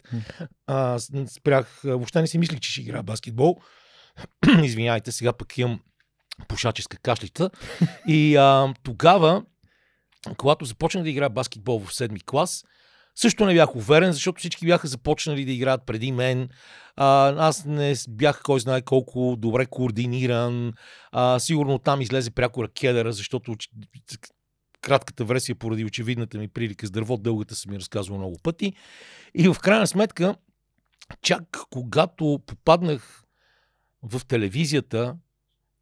а, 0.67 0.99
спрях, 1.27 1.81
въобще 1.85 2.21
не 2.21 2.27
си 2.27 2.39
мислих, 2.39 2.61
че 2.61 2.71
ще 2.71 2.81
играя 2.81 3.03
баскетбол. 3.03 3.59
Извинявайте, 4.65 5.13
сега 5.13 5.33
пък 5.33 5.59
имам 5.59 5.81
пушаческа 6.49 6.97
кашлица. 6.97 7.51
И 8.09 8.37
а, 8.37 8.75
тогава, 8.83 9.45
когато 10.37 10.65
започнах 10.65 11.05
да 11.05 11.11
играя 11.11 11.31
баскетбол 11.31 11.81
в 11.81 11.95
седми 11.95 12.21
клас, 12.21 12.65
също 13.15 13.47
не 13.47 13.55
бях 13.55 13.77
уверен, 13.77 14.13
защото 14.13 14.39
всички 14.39 14.67
бяха 14.67 14.89
започнали 14.89 15.45
да 15.45 15.53
играят 15.53 15.87
преди 15.87 16.13
мен. 16.13 16.49
А, 16.97 17.35
аз 17.49 17.65
не 17.65 17.95
бях 18.09 18.43
кой 18.43 18.61
знае 18.61 18.83
колко 18.83 19.37
добре 19.39 19.67
координиран. 19.67 20.73
А, 21.13 21.39
сигурно 21.39 21.79
там 21.79 22.01
излезе 22.01 22.31
пряко 22.31 22.63
ракедера, 22.63 23.13
защото 23.13 23.57
кратката 24.81 25.25
версия 25.25 25.55
поради 25.55 25.85
очевидната 25.85 26.39
ми 26.39 26.49
прилика 26.49 26.87
с 26.87 26.91
дърво, 26.91 27.17
дългата 27.17 27.55
съм 27.55 27.73
ми 27.73 27.79
разказвал 27.79 28.19
много 28.19 28.39
пъти. 28.43 28.73
И 29.35 29.49
в 29.49 29.57
крайна 29.63 29.87
сметка, 29.87 30.35
чак 31.23 31.43
когато 31.71 32.41
попаднах 32.47 33.23
в 34.03 34.23
телевизията 34.29 35.17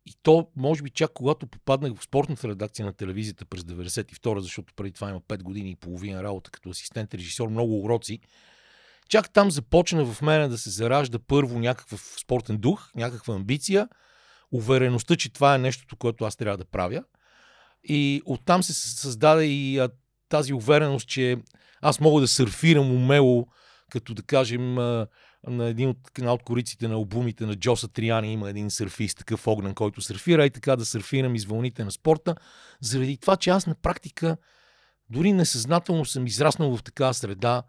и 0.07 0.15
то, 0.23 0.49
може 0.57 0.83
би, 0.83 0.91
чак 0.91 1.13
когато 1.15 1.47
попаднах 1.47 1.95
в 1.95 2.05
спортната 2.05 2.49
редакция 2.49 2.87
на 2.87 2.93
телевизията 2.93 3.45
през 3.45 3.63
92 3.63 4.39
защото 4.39 4.75
преди 4.77 4.93
това 4.93 5.11
има 5.11 5.21
5 5.21 5.43
години 5.43 5.71
и 5.71 5.77
половина 5.77 6.23
работа 6.23 6.51
като 6.51 6.71
асистент 6.71 7.15
режисьор, 7.15 7.49
много 7.49 7.85
уроци, 7.85 8.21
чак 9.09 9.33
там 9.33 9.51
започна 9.51 10.05
в 10.05 10.23
мене 10.23 10.49
да 10.49 10.59
се 10.59 10.71
заражда 10.71 11.19
първо 11.19 11.59
някакъв 11.59 12.17
спортен 12.21 12.59
дух, 12.59 12.91
някаква 12.95 13.35
амбиция, 13.35 13.89
увереността, 14.53 15.17
че 15.17 15.33
това 15.33 15.55
е 15.55 15.59
нещото, 15.59 15.97
което 15.97 16.25
аз 16.25 16.37
трябва 16.37 16.59
да 16.59 16.65
правя. 16.65 17.05
И 17.85 18.23
оттам 18.25 18.63
се 18.63 18.75
създаде 18.75 19.45
и 19.45 19.89
тази 20.29 20.53
увереност, 20.53 21.09
че 21.09 21.37
аз 21.81 22.01
мога 22.01 22.21
да 22.21 22.29
сърфирам 22.29 22.91
умело, 22.91 23.47
като 23.91 24.15
да 24.15 24.23
кажем 24.23 24.77
на 25.47 25.69
един 25.69 25.89
от, 25.89 25.99
една 26.19 26.33
от 26.33 26.43
кориците 26.43 26.89
на 26.89 26.99
обумите 26.99 27.47
на 27.47 27.57
Джоса 27.57 27.89
Триани 27.89 28.33
има 28.33 28.51
един 28.51 28.71
сърфист, 28.71 29.19
такъв 29.19 29.47
огнен, 29.47 29.75
който 29.75 30.01
сърфира 30.01 30.47
и 30.47 30.51
така 30.51 30.77
да 30.77 30.85
сърфирам 30.85 31.35
из 31.35 31.45
вълните 31.45 31.85
на 31.85 31.91
спорта, 31.91 32.35
заради 32.81 33.17
това, 33.17 33.37
че 33.37 33.51
аз 33.51 33.67
на 33.67 33.75
практика 33.75 34.37
дори 35.11 35.33
несъзнателно 35.33 36.05
съм 36.05 36.27
израснал 36.27 36.77
в 36.77 36.83
такава 36.83 37.15
среда, 37.15 37.63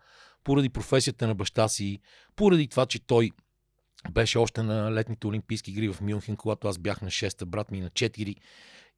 поради 0.43 0.69
професията 0.69 1.27
на 1.27 1.35
баща 1.35 1.67
си, 1.67 1.99
поради 2.35 2.67
това, 2.67 2.85
че 2.85 3.05
той 3.05 3.31
беше 4.11 4.37
още 4.37 4.63
на 4.63 4.91
летните 4.91 5.27
Олимпийски 5.27 5.71
игри 5.71 5.93
в 5.93 6.01
Мюнхен, 6.01 6.35
когато 6.35 6.67
аз 6.67 6.77
бях 6.77 7.01
на 7.01 7.09
6, 7.09 7.45
брат 7.45 7.71
ми 7.71 7.81
на 7.81 7.89
4. 7.89 8.35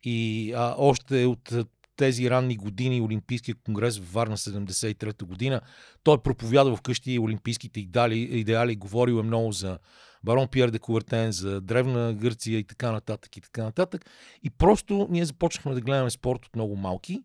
И 0.03 0.53
а, 0.55 0.75
още 0.77 1.25
от 1.25 1.53
тези 1.95 2.29
ранни 2.29 2.55
години 2.57 3.01
Олимпийския 3.01 3.55
конгрес 3.55 3.99
в 3.99 4.13
Варна 4.13 4.37
73-та 4.37 5.25
година. 5.25 5.61
Той 6.03 6.17
проповяда 6.17 6.75
вкъщи 6.75 7.19
олимпийските 7.19 7.79
идеали, 7.79 8.19
идеали 8.19 8.75
говорил 8.75 9.19
е 9.19 9.23
много 9.23 9.51
за 9.51 9.79
барон 10.23 10.47
Пьер 10.47 10.69
де 10.69 10.79
Кувертен, 10.79 11.31
за 11.31 11.61
древна 11.61 12.13
Гърция 12.13 12.59
и 12.59 12.63
така 12.63 12.91
нататък 12.91 13.37
и 13.37 13.41
така 13.41 13.63
нататък. 13.63 14.05
И 14.43 14.49
просто 14.49 15.07
ние 15.09 15.25
започнахме 15.25 15.73
да 15.73 15.81
гледаме 15.81 16.09
спорт 16.09 16.45
от 16.45 16.55
много 16.55 16.75
малки. 16.75 17.23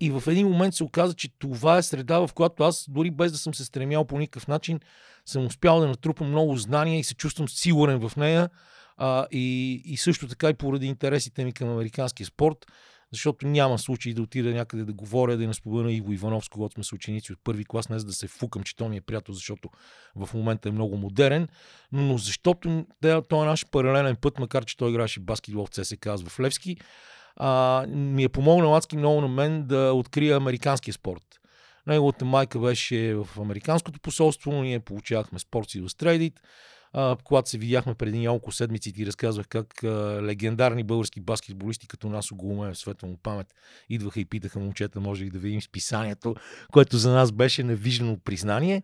И 0.00 0.10
в 0.10 0.22
един 0.26 0.48
момент 0.48 0.74
се 0.74 0.84
оказа, 0.84 1.14
че 1.14 1.28
това 1.38 1.78
е 1.78 1.82
среда, 1.82 2.26
в 2.26 2.30
която 2.34 2.62
аз, 2.62 2.86
дори 2.88 3.10
без 3.10 3.32
да 3.32 3.38
съм 3.38 3.54
се 3.54 3.64
стремял 3.64 4.04
по 4.04 4.18
никакъв 4.18 4.48
начин, 4.48 4.80
съм 5.26 5.46
успял 5.46 5.80
да 5.80 5.88
натрупам 5.88 6.28
много 6.28 6.56
знания 6.56 6.98
и 6.98 7.04
се 7.04 7.14
чувствам 7.14 7.48
сигурен 7.48 8.08
в 8.08 8.16
нея. 8.16 8.50
А, 8.96 9.26
и, 9.30 9.74
и 9.84 9.96
също 9.96 10.28
така 10.28 10.48
и 10.48 10.54
поради 10.54 10.86
интересите 10.86 11.44
ми 11.44 11.52
към 11.52 11.68
американския 11.68 12.26
спорт, 12.26 12.66
защото 13.12 13.46
няма 13.46 13.78
случай 13.78 14.14
да 14.14 14.22
отида 14.22 14.50
някъде 14.50 14.84
да 14.84 14.92
говоря, 14.92 15.36
да 15.36 15.46
не 15.46 15.54
спомена 15.54 15.92
Иво 15.92 16.12
Иванов, 16.12 16.44
с 16.44 16.48
когото 16.48 16.74
сме 16.74 16.84
съученици 16.84 17.32
от 17.32 17.38
първи 17.44 17.64
клас, 17.64 17.88
не 17.88 17.98
за 17.98 18.06
да 18.06 18.12
се 18.12 18.28
фукам, 18.28 18.62
че 18.62 18.76
той 18.76 18.88
ми 18.88 18.96
е 18.96 19.00
приятел, 19.00 19.34
защото 19.34 19.68
в 20.16 20.34
момента 20.34 20.68
е 20.68 20.72
много 20.72 20.96
модерен, 20.96 21.48
но 21.92 22.18
защото 22.18 22.86
той 23.02 23.42
е 23.42 23.48
наш 23.48 23.66
паралелен 23.66 24.16
път, 24.16 24.38
макар 24.38 24.64
че 24.64 24.76
той 24.76 24.90
играше 24.90 25.20
баскетбол 25.20 25.66
в 25.66 25.70
ЦСК 25.70 26.04
в 26.04 26.40
Левски, 26.40 26.76
а, 27.36 27.84
ми 27.88 28.24
е 28.24 28.28
помогнал 28.28 28.76
адски 28.76 28.96
много 28.96 29.20
на 29.20 29.28
мен 29.28 29.66
да 29.66 29.92
открия 29.92 30.36
американския 30.36 30.94
спорт. 30.94 31.40
Неговата 31.86 32.24
майка 32.24 32.58
беше 32.58 33.14
в 33.14 33.28
американското 33.40 34.00
посолство, 34.00 34.52
ние 34.52 34.80
получавахме 34.80 35.38
Sports 35.38 35.82
Illustrated, 35.82 36.32
когато 37.24 37.50
се 37.50 37.58
видяхме 37.58 37.94
преди 37.94 38.18
няколко 38.18 38.52
седмици, 38.52 38.92
ти 38.92 39.06
разказвах 39.06 39.48
как 39.48 39.84
легендарни 40.22 40.84
български 40.84 41.20
баскетболисти 41.20 41.88
като 41.88 42.08
нас 42.08 42.28
в 42.30 42.74
светла 42.74 43.08
му 43.08 43.16
памет 43.16 43.54
идваха 43.88 44.20
и 44.20 44.24
питаха 44.24 44.58
момчета, 44.58 45.00
може 45.00 45.24
ли 45.24 45.30
да 45.30 45.38
видим 45.38 45.62
списанието, 45.62 46.34
което 46.72 46.98
за 46.98 47.12
нас 47.12 47.32
беше 47.32 47.62
невиждано 47.62 48.18
признание. 48.24 48.82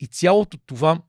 И 0.00 0.06
цялото 0.06 0.58
това 0.66 1.00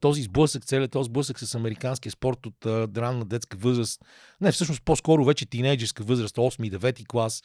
този 0.00 0.22
сблъсък, 0.22 0.64
целият 0.64 0.90
този 0.90 1.06
сблъсък 1.06 1.38
с 1.38 1.54
американския 1.54 2.12
спорт 2.12 2.46
от 2.46 2.66
ранна 2.96 3.24
детска 3.24 3.56
възраст, 3.56 4.00
не 4.40 4.52
всъщност 4.52 4.82
по-скоро 4.82 5.24
вече 5.24 5.46
тинейджерска 5.46 6.04
възраст, 6.04 6.36
8 6.36 6.66
и 6.66 6.70
9 6.70 7.06
клас, 7.06 7.42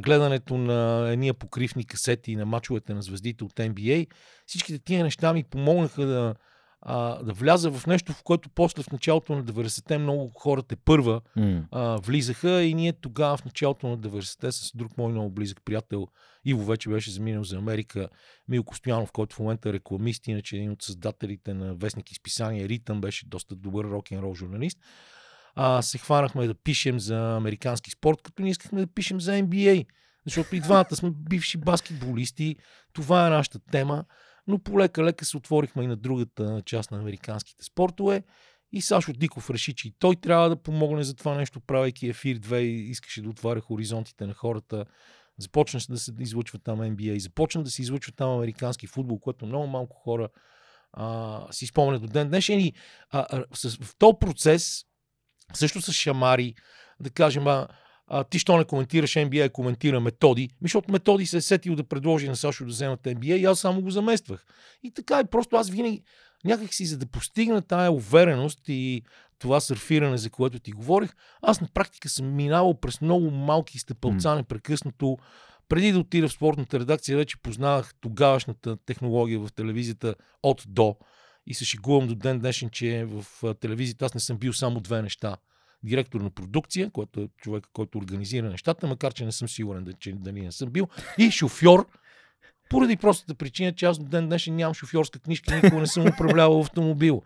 гледането 0.00 0.58
на 0.58 1.08
едния 1.12 1.34
покривни 1.34 1.84
касети 1.84 2.36
на 2.36 2.46
мачовете 2.46 2.94
на 2.94 3.02
звездите 3.02 3.44
от 3.44 3.54
NBA, 3.54 4.06
всичките 4.46 4.78
тия 4.78 5.04
неща 5.04 5.32
ми 5.32 5.44
помогнаха 5.44 6.06
да, 6.06 6.34
а, 6.82 7.22
да 7.22 7.32
вляза 7.32 7.70
в 7.70 7.86
нещо, 7.86 8.12
в 8.12 8.22
което 8.22 8.48
после 8.48 8.82
в 8.82 8.92
началото 8.92 9.36
на 9.36 9.44
90-те 9.44 9.98
много 9.98 10.32
хората 10.34 10.76
първа 10.76 11.20
mm. 11.38 11.64
а, 11.70 11.96
влизаха 11.96 12.62
и 12.62 12.74
ние 12.74 12.92
тогава 12.92 13.36
в 13.36 13.44
началото 13.44 13.88
на 13.88 13.98
90-те 13.98 14.52
с 14.52 14.72
друг 14.74 14.98
мой 14.98 15.12
много 15.12 15.30
близък 15.30 15.60
приятел, 15.64 16.08
Иво 16.48 16.64
вече 16.64 16.88
беше 16.88 17.10
заминал 17.10 17.44
за 17.44 17.56
Америка, 17.56 18.08
Милко 18.48 18.76
Стоянов, 18.76 19.12
който 19.12 19.36
в 19.36 19.38
момента 19.38 19.68
е 19.68 19.72
рекламист, 19.72 20.26
иначе 20.28 20.56
един 20.56 20.70
от 20.70 20.82
създателите 20.82 21.54
на 21.54 21.74
вестник 21.74 22.10
изписания 22.10 22.68
Ритъм, 22.68 23.00
беше 23.00 23.26
доста 23.26 23.56
добър 23.56 23.84
рок-н-рол 23.84 24.34
журналист. 24.34 24.78
А, 25.54 25.82
се 25.82 25.98
хванахме 25.98 26.46
да 26.46 26.54
пишем 26.54 27.00
за 27.00 27.36
американски 27.36 27.90
спорт, 27.90 28.22
като 28.22 28.42
ние 28.42 28.50
искахме 28.50 28.80
да 28.80 28.86
пишем 28.86 29.20
за 29.20 29.32
NBA. 29.32 29.86
Защото 30.24 30.56
и 30.56 30.60
двамата 30.60 30.96
сме 30.96 31.10
бивши 31.10 31.58
баскетболисти. 31.58 32.56
Това 32.92 33.26
е 33.26 33.30
нашата 33.30 33.58
тема 33.58 34.04
но 34.46 34.58
полека-лека 34.58 35.24
се 35.24 35.36
отворихме 35.36 35.84
и 35.84 35.86
на 35.86 35.96
другата 35.96 36.62
част 36.66 36.90
на 36.90 36.98
американските 36.98 37.64
спортове. 37.64 38.22
И 38.72 38.80
Сашо 38.82 39.12
Диков 39.12 39.50
реши, 39.50 39.74
че 39.74 39.88
и 39.88 39.94
той 39.98 40.16
трябва 40.16 40.48
да 40.48 40.62
помогне 40.62 41.04
за 41.04 41.14
това 41.14 41.34
нещо, 41.34 41.60
правейки 41.60 42.08
Ефир 42.08 42.38
2 42.38 42.56
и 42.56 42.90
искаше 42.90 43.22
да 43.22 43.28
отваря 43.28 43.60
хоризонтите 43.60 44.26
на 44.26 44.34
хората. 44.34 44.84
Започна 45.38 45.80
да 45.88 45.98
се 45.98 46.12
излъчва 46.20 46.58
там 46.58 46.78
NBA, 46.78 47.18
започна 47.18 47.62
да 47.62 47.70
се 47.70 47.82
излъчва 47.82 48.12
там 48.12 48.30
американски 48.30 48.86
футбол, 48.86 49.18
което 49.18 49.46
много 49.46 49.66
малко 49.66 49.96
хора 49.96 50.28
а, 50.92 51.46
си 51.50 51.66
спомнят 51.66 52.02
до 52.02 52.08
ден 52.08 52.28
днешен. 52.28 52.60
И 52.60 52.72
а, 53.10 53.26
а, 53.30 53.44
с, 53.54 53.76
в 53.76 53.96
този 53.98 54.16
процес, 54.20 54.84
също 55.54 55.82
с 55.82 55.92
шамари, 55.92 56.54
да 57.00 57.10
кажем, 57.10 57.46
а, 57.46 57.68
а, 58.06 58.24
ти 58.24 58.38
що 58.38 58.56
не 58.56 58.64
коментираш 58.64 59.14
NBA, 59.14 59.52
коментира 59.52 60.00
методи, 60.00 60.50
защото 60.62 60.92
методи 60.92 61.26
се 61.26 61.36
е 61.36 61.40
сетил 61.40 61.74
да 61.74 61.84
предложи 61.84 62.28
на 62.28 62.36
Сашо 62.36 62.64
да 62.64 62.70
вземат 62.70 63.02
NBA 63.02 63.36
и 63.36 63.44
аз 63.44 63.60
само 63.60 63.82
го 63.82 63.90
замествах. 63.90 64.46
И 64.82 64.90
така 64.90 65.20
и 65.20 65.24
просто 65.30 65.56
аз 65.56 65.70
винаги 65.70 66.02
някак 66.44 66.74
си, 66.74 66.86
за 66.86 66.98
да 66.98 67.06
постигна 67.06 67.62
тая 67.62 67.92
увереност 67.92 68.60
и 68.68 69.02
това 69.38 69.60
сърфиране, 69.60 70.18
за 70.18 70.30
което 70.30 70.58
ти 70.58 70.72
говорих, 70.72 71.10
аз 71.42 71.60
на 71.60 71.68
практика 71.74 72.08
съм 72.08 72.34
минавал 72.34 72.80
през 72.80 73.00
много 73.00 73.30
малки 73.30 73.78
стъпълца 73.78 74.28
mm. 74.28 74.36
непрекъснато. 74.36 75.18
Преди 75.68 75.92
да 75.92 75.98
отида 75.98 76.28
в 76.28 76.32
спортната 76.32 76.80
редакция, 76.80 77.16
вече 77.16 77.36
познавах 77.42 77.94
тогавашната 78.00 78.76
технология 78.76 79.40
в 79.40 79.52
телевизията 79.52 80.14
от 80.42 80.62
до. 80.68 80.96
И 81.46 81.54
се 81.54 81.64
шегувам 81.64 82.08
до 82.08 82.14
ден 82.14 82.38
днешен, 82.38 82.70
че 82.70 83.04
в 83.04 83.54
телевизията 83.54 84.04
аз 84.04 84.14
не 84.14 84.20
съм 84.20 84.38
бил 84.38 84.52
само 84.52 84.80
две 84.80 85.02
неща– 85.02 85.36
директор 85.86 86.20
на 86.20 86.30
продукция, 86.30 86.90
който 86.90 87.20
е 87.20 87.28
човек, 87.38 87.64
който 87.72 87.98
организира 87.98 88.50
нещата, 88.50 88.86
макар 88.86 89.12
че 89.12 89.24
не 89.24 89.32
съм 89.32 89.48
сигурен 89.48 89.94
че 90.00 90.12
дали 90.12 90.40
не 90.40 90.52
съм 90.52 90.70
бил, 90.70 90.88
и 91.18 91.30
шофьор, 91.30 91.86
поради 92.70 92.96
простата 92.96 93.34
причина, 93.34 93.72
че 93.72 93.86
аз 93.86 93.98
до 93.98 94.04
ден 94.04 94.26
днешен 94.26 94.56
нямам 94.56 94.74
шофьорска 94.74 95.18
книжка, 95.18 95.54
никога 95.54 95.80
не 95.80 95.86
съм 95.86 96.06
управлявал 96.06 96.60
автомобил. 96.60 97.22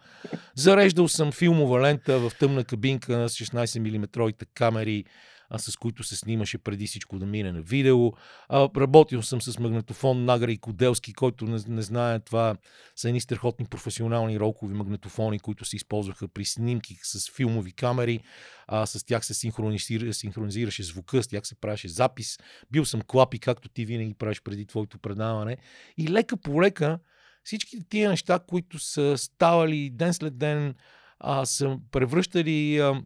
Зареждал 0.55 1.09
съм 1.09 1.33
филмова 1.33 1.81
лента 1.81 2.19
в 2.19 2.33
тъмна 2.39 2.65
кабинка 2.65 3.29
с 3.29 3.35
16 3.35 3.79
мм 3.79 4.33
камери, 4.55 5.05
а, 5.51 5.59
с 5.59 5.77
които 5.77 6.03
се 6.03 6.17
снимаше 6.17 6.59
преди 6.59 6.87
всичко 6.87 7.19
да 7.19 7.27
мине 7.27 7.53
на 7.53 7.63
видео. 7.63 8.13
А, 8.49 8.69
работил 8.77 9.23
съм 9.23 9.43
с 9.43 9.59
магнетофон 9.59 10.25
Награ 10.25 10.53
и 10.53 10.59
Коделски, 10.59 11.13
който 11.13 11.45
не, 11.45 11.59
не 11.69 11.83
знае 11.83 12.21
това 12.21 12.57
са 12.97 13.09
едни 13.09 13.21
страхотни 13.21 13.67
професионални 13.67 14.41
ролкови 14.41 14.75
магнетофони, 14.75 15.39
които 15.39 15.65
се 15.65 15.77
използваха 15.77 16.29
при 16.29 16.45
снимки 16.45 16.97
с 17.03 17.31
филмови 17.37 17.73
камери. 17.73 18.21
А, 18.67 18.87
с 18.87 19.05
тях 19.05 19.27
се 19.27 19.35
синхронизира, 19.35 20.15
синхронизираше 20.15 20.83
звука, 20.83 21.23
с 21.23 21.29
тях 21.29 21.47
се 21.47 21.55
правеше 21.55 21.89
запис. 21.89 22.39
Бил 22.71 22.85
съм 22.85 23.01
клапи, 23.07 23.39
както 23.39 23.69
ти 23.69 23.85
винаги 23.85 24.15
правиш 24.15 24.43
преди 24.43 24.67
твоето 24.67 24.99
предаване. 24.99 25.57
И 25.99 26.09
лека 26.09 26.37
по 26.37 26.63
лека 26.63 26.99
всички 27.45 27.89
тия 27.89 28.11
неща, 28.11 28.39
които 28.39 28.79
са 28.79 29.19
ставали 29.19 29.91
ден 29.91 30.15
след 30.15 30.39
ден, 30.39 30.75
а, 31.19 31.45
са 31.45 31.79
превръщали 31.91 32.79
а, 32.79 33.03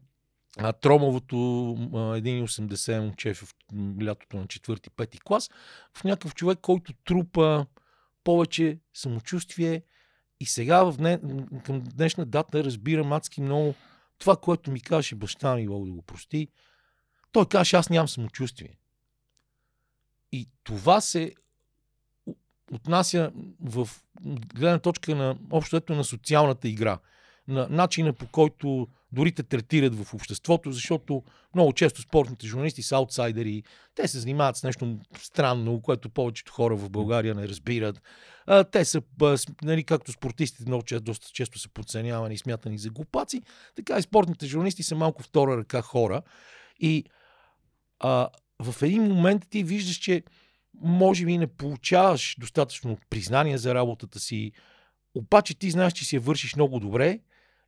а, 0.59 0.73
Тромовото 0.73 1.37
1,80 1.37 3.01
момче 3.01 3.35
в 3.35 3.55
лятото 4.03 4.37
на 4.37 4.47
4-5 4.47 5.21
клас, 5.21 5.51
в 5.97 6.05
някакъв 6.05 6.35
човек, 6.35 6.59
който 6.63 6.93
трупа 7.05 7.67
повече 8.25 8.79
самочувствие 8.95 9.83
и 10.41 10.47
сега 10.47 10.85
в 10.85 10.97
дне, 10.97 11.21
към 11.65 11.81
днешна 11.81 12.27
дата 12.27 12.65
разбирам 12.65 13.13
адски 13.13 13.41
много 13.41 13.75
това, 14.19 14.37
което 14.37 14.71
ми 14.71 14.81
каже 14.81 15.15
баща 15.15 15.55
ми, 15.55 15.69
Бог 15.69 15.87
да 15.87 15.93
го 15.93 16.03
прости. 16.03 16.49
Той 17.33 17.47
каже, 17.47 17.77
аз 17.77 17.91
нямам 17.91 18.09
самочувствие. 18.09 18.79
И 20.33 20.49
това 20.65 21.01
се 21.01 21.35
отнася 22.73 23.33
в 23.61 23.89
гледна 24.55 24.79
точка 24.79 25.15
на 25.15 25.37
общото 25.51 25.95
на 25.95 26.05
социалната 26.05 26.69
игра– 26.69 26.99
на 27.49 27.67
начина 27.71 28.13
по 28.13 28.27
който 28.27 28.89
дори 29.13 29.33
те 29.33 29.43
третират 29.43 29.95
в 29.95 30.15
обществото, 30.15 30.73
защото 30.73 31.23
много 31.55 31.73
често 31.73 32.03
спортните 32.03 32.47
журналисти 32.47 32.83
са 32.83 32.97
аутсайдери. 32.97 33.63
Те 33.95 34.09
се 34.09 34.19
занимават 34.19 34.57
с 34.57 34.63
нещо 34.63 34.99
странно, 35.19 35.81
което 35.81 36.11
повечето 36.11 36.53
хора 36.53 36.77
в 36.77 36.91
България 36.91 37.35
не 37.35 37.49
разбират. 37.49 38.03
Те 38.73 38.85
са, 38.85 39.03
нали, 39.63 39.85
както 39.85 40.13
спортистите 40.13 40.65
много 40.67 40.83
често, 40.83 41.05
доста 41.05 41.29
често 41.33 41.59
са 41.59 41.69
подценявани 41.69 42.35
и 42.35 42.39
смятани 42.39 42.79
за 42.79 42.91
глупаци, 42.91 43.43
така 43.77 43.99
и 43.99 44.03
спортните 44.03 44.47
журналисти 44.47 44.83
са 44.83 44.95
малко 44.95 45.23
втора 45.23 45.57
ръка 45.57 45.83
хора. 45.83 46.23
И 46.81 47.05
а, 48.01 48.29
в 48.63 48.83
един 48.83 49.03
момент 49.03 49.47
ти 49.51 49.65
виждаш, 49.65 49.97
че 49.97 50.23
може 50.81 51.25
би 51.25 51.39
не 51.39 51.47
получаваш 51.47 52.37
достатъчно 52.39 52.99
признание 53.11 53.59
за 53.59 53.75
работата 53.75 54.21
си, 54.21 54.53
обаче 55.15 55.59
ти 55.59 55.71
знаеш, 55.71 55.93
че 55.93 56.05
си 56.05 56.17
я 56.17 56.21
вършиш 56.21 56.57
много 56.57 56.81
добре 56.81 57.19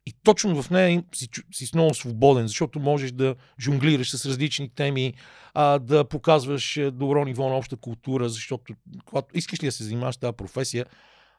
и 0.07 0.13
точно 0.23 0.63
в 0.63 0.71
нея 0.71 1.05
си, 1.15 1.29
си 1.53 1.71
много 1.75 1.95
свободен, 1.95 2.47
защото 2.47 2.81
можеш 2.81 3.13
да 3.13 3.35
жонглираш 3.61 4.11
с 4.11 4.27
различни 4.27 4.69
теми, 4.69 5.15
а, 5.55 5.79
да 5.79 6.05
показваш 6.05 6.77
е, 6.77 6.91
добро 6.91 7.25
ниво 7.25 7.49
на 7.49 7.57
обща 7.57 7.77
култура, 7.77 8.29
защото 8.29 8.75
когато 9.05 9.39
искаш 9.39 9.63
ли 9.63 9.67
да 9.67 9.73
се 9.73 9.85
занимаваш 9.85 10.15
с 10.15 10.19
тази 10.19 10.37
професия, 10.37 10.87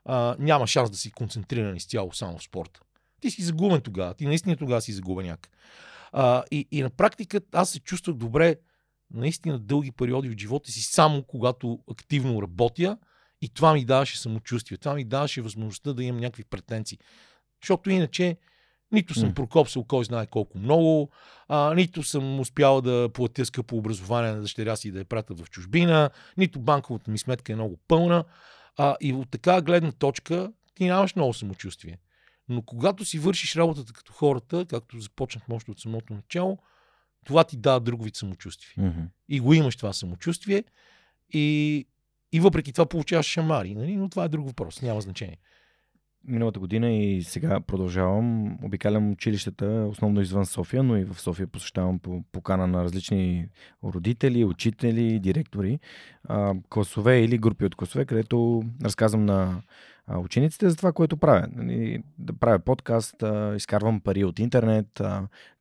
а, 0.06 0.36
няма 0.40 0.68
шанс 0.68 0.90
да 0.90 0.98
си 0.98 1.12
концентриран 1.12 1.76
изцяло 1.76 2.14
само 2.14 2.38
в 2.38 2.44
спорта. 2.44 2.80
Ти 3.22 3.32
си 3.32 3.44
загубен 3.44 3.82
тогава. 3.82 4.14
Ти 4.14 4.26
наистина 4.26 4.58
тогава 4.58 4.82
си 4.82 4.94
загубеняк. 4.94 5.50
А, 6.12 6.44
и, 6.52 6.68
и 6.72 6.82
на 6.82 6.90
практика 6.90 7.42
аз 7.52 7.70
се 7.70 7.80
чувствах 7.80 8.16
добре 8.16 8.56
наистина 9.14 9.60
дълги 9.60 9.92
периоди 9.92 10.30
от 10.30 10.40
живота 10.40 10.72
си, 10.72 10.82
само 10.82 11.24
когато 11.24 11.80
активно 11.92 12.42
работя 12.42 12.98
и 13.42 13.50
това 13.50 13.74
ми 13.74 13.86
даваше 13.86 14.20
самочувствие. 14.20 14.78
Това 14.78 14.96
ми 14.96 15.04
даваше 15.04 15.42
възможността 15.42 15.94
да 15.94 16.04
имам 16.04 16.22
някакви 16.22 16.44
претенции. 16.44 16.98
Защото 17.62 17.90
иначе 17.90 18.38
нито 18.92 19.14
съм 19.14 19.28
М. 19.30 19.34
прокопсал 19.34 19.84
кой 19.84 20.06
знае 20.06 20.28
колко 20.28 20.58
много, 20.58 21.10
а, 21.48 21.74
нито 21.74 22.04
съм 22.04 22.40
успял 22.40 22.82
да 22.82 23.10
платя 23.14 23.46
скъпо 23.46 23.78
образование 23.78 24.32
на 24.32 24.42
дъщеря 24.42 24.76
си 24.76 24.92
да 24.92 25.00
я 25.00 25.06
пратя 25.06 25.34
в 25.34 25.50
чужбина, 25.50 26.10
нито 26.38 26.60
банковата 26.60 27.12
ми 27.12 27.18
сметка 27.18 27.52
е 27.52 27.56
много 27.56 27.78
пълна. 27.88 28.24
А, 28.78 28.96
и 29.02 29.14
от 29.14 29.30
така 29.32 29.62
гледна 29.62 29.92
точка 29.92 30.52
ти 30.76 30.86
нямаш 30.86 31.16
много 31.16 31.34
самочувствие. 31.34 31.98
Но 32.50 32.62
когато 32.62 33.06
си 33.06 33.20
вършиш 33.20 33.56
работата 33.56 33.94
като 33.94 34.14
хората, 34.14 34.66
както 34.66 35.00
започнахме 35.00 35.56
още 35.56 35.72
от 35.72 35.80
самото 35.80 36.14
начало, 36.14 36.58
това 37.26 37.44
ти 37.44 37.58
дава 37.58 37.80
друг 37.80 38.04
вид 38.04 38.16
самочувствие. 38.16 38.86
Мгм. 38.86 39.02
И 39.30 39.40
го 39.40 39.54
имаш 39.54 39.76
това 39.76 39.94
самочувствие 39.94 40.64
и, 41.34 41.88
и 42.32 42.40
въпреки 42.40 42.74
това 42.74 42.86
получаваш 42.86 43.26
шамари. 43.26 43.76
Нали? 43.76 43.96
Но 43.96 44.10
това 44.10 44.24
е 44.24 44.30
друг 44.30 44.48
въпрос. 44.48 44.82
Няма 44.82 45.02
значение. 45.02 45.38
Миналата 46.28 46.60
година 46.60 46.92
и 46.92 47.24
сега 47.24 47.60
продължавам. 47.60 48.58
Обикалям 48.64 49.12
училищата, 49.12 49.88
основно 49.90 50.22
извън 50.22 50.46
София, 50.46 50.84
но 50.84 50.98
и 50.98 51.04
в 51.04 51.22
София 51.22 51.48
посещавам 51.48 52.00
по 52.00 52.24
покана 52.32 52.68
на 52.68 52.84
различни 52.84 53.48
родители, 53.84 54.46
учители, 54.46 55.20
директори, 55.20 55.80
а, 56.24 56.54
класове 56.70 57.20
или 57.20 57.38
групи 57.38 57.66
от 57.66 57.76
класове, 57.76 58.06
където 58.06 58.64
разказвам 58.84 59.26
на 59.26 59.62
учениците 60.16 60.70
за 60.70 60.78
това, 60.78 60.92
което 60.92 61.18
правя. 61.18 61.48
Нали, 61.56 62.04
Да 62.18 62.34
правя 62.34 62.60
подкаст, 62.60 63.24
изкарвам 63.56 64.00
пари 64.00 64.24
от 64.24 64.40
интернет, 64.40 65.02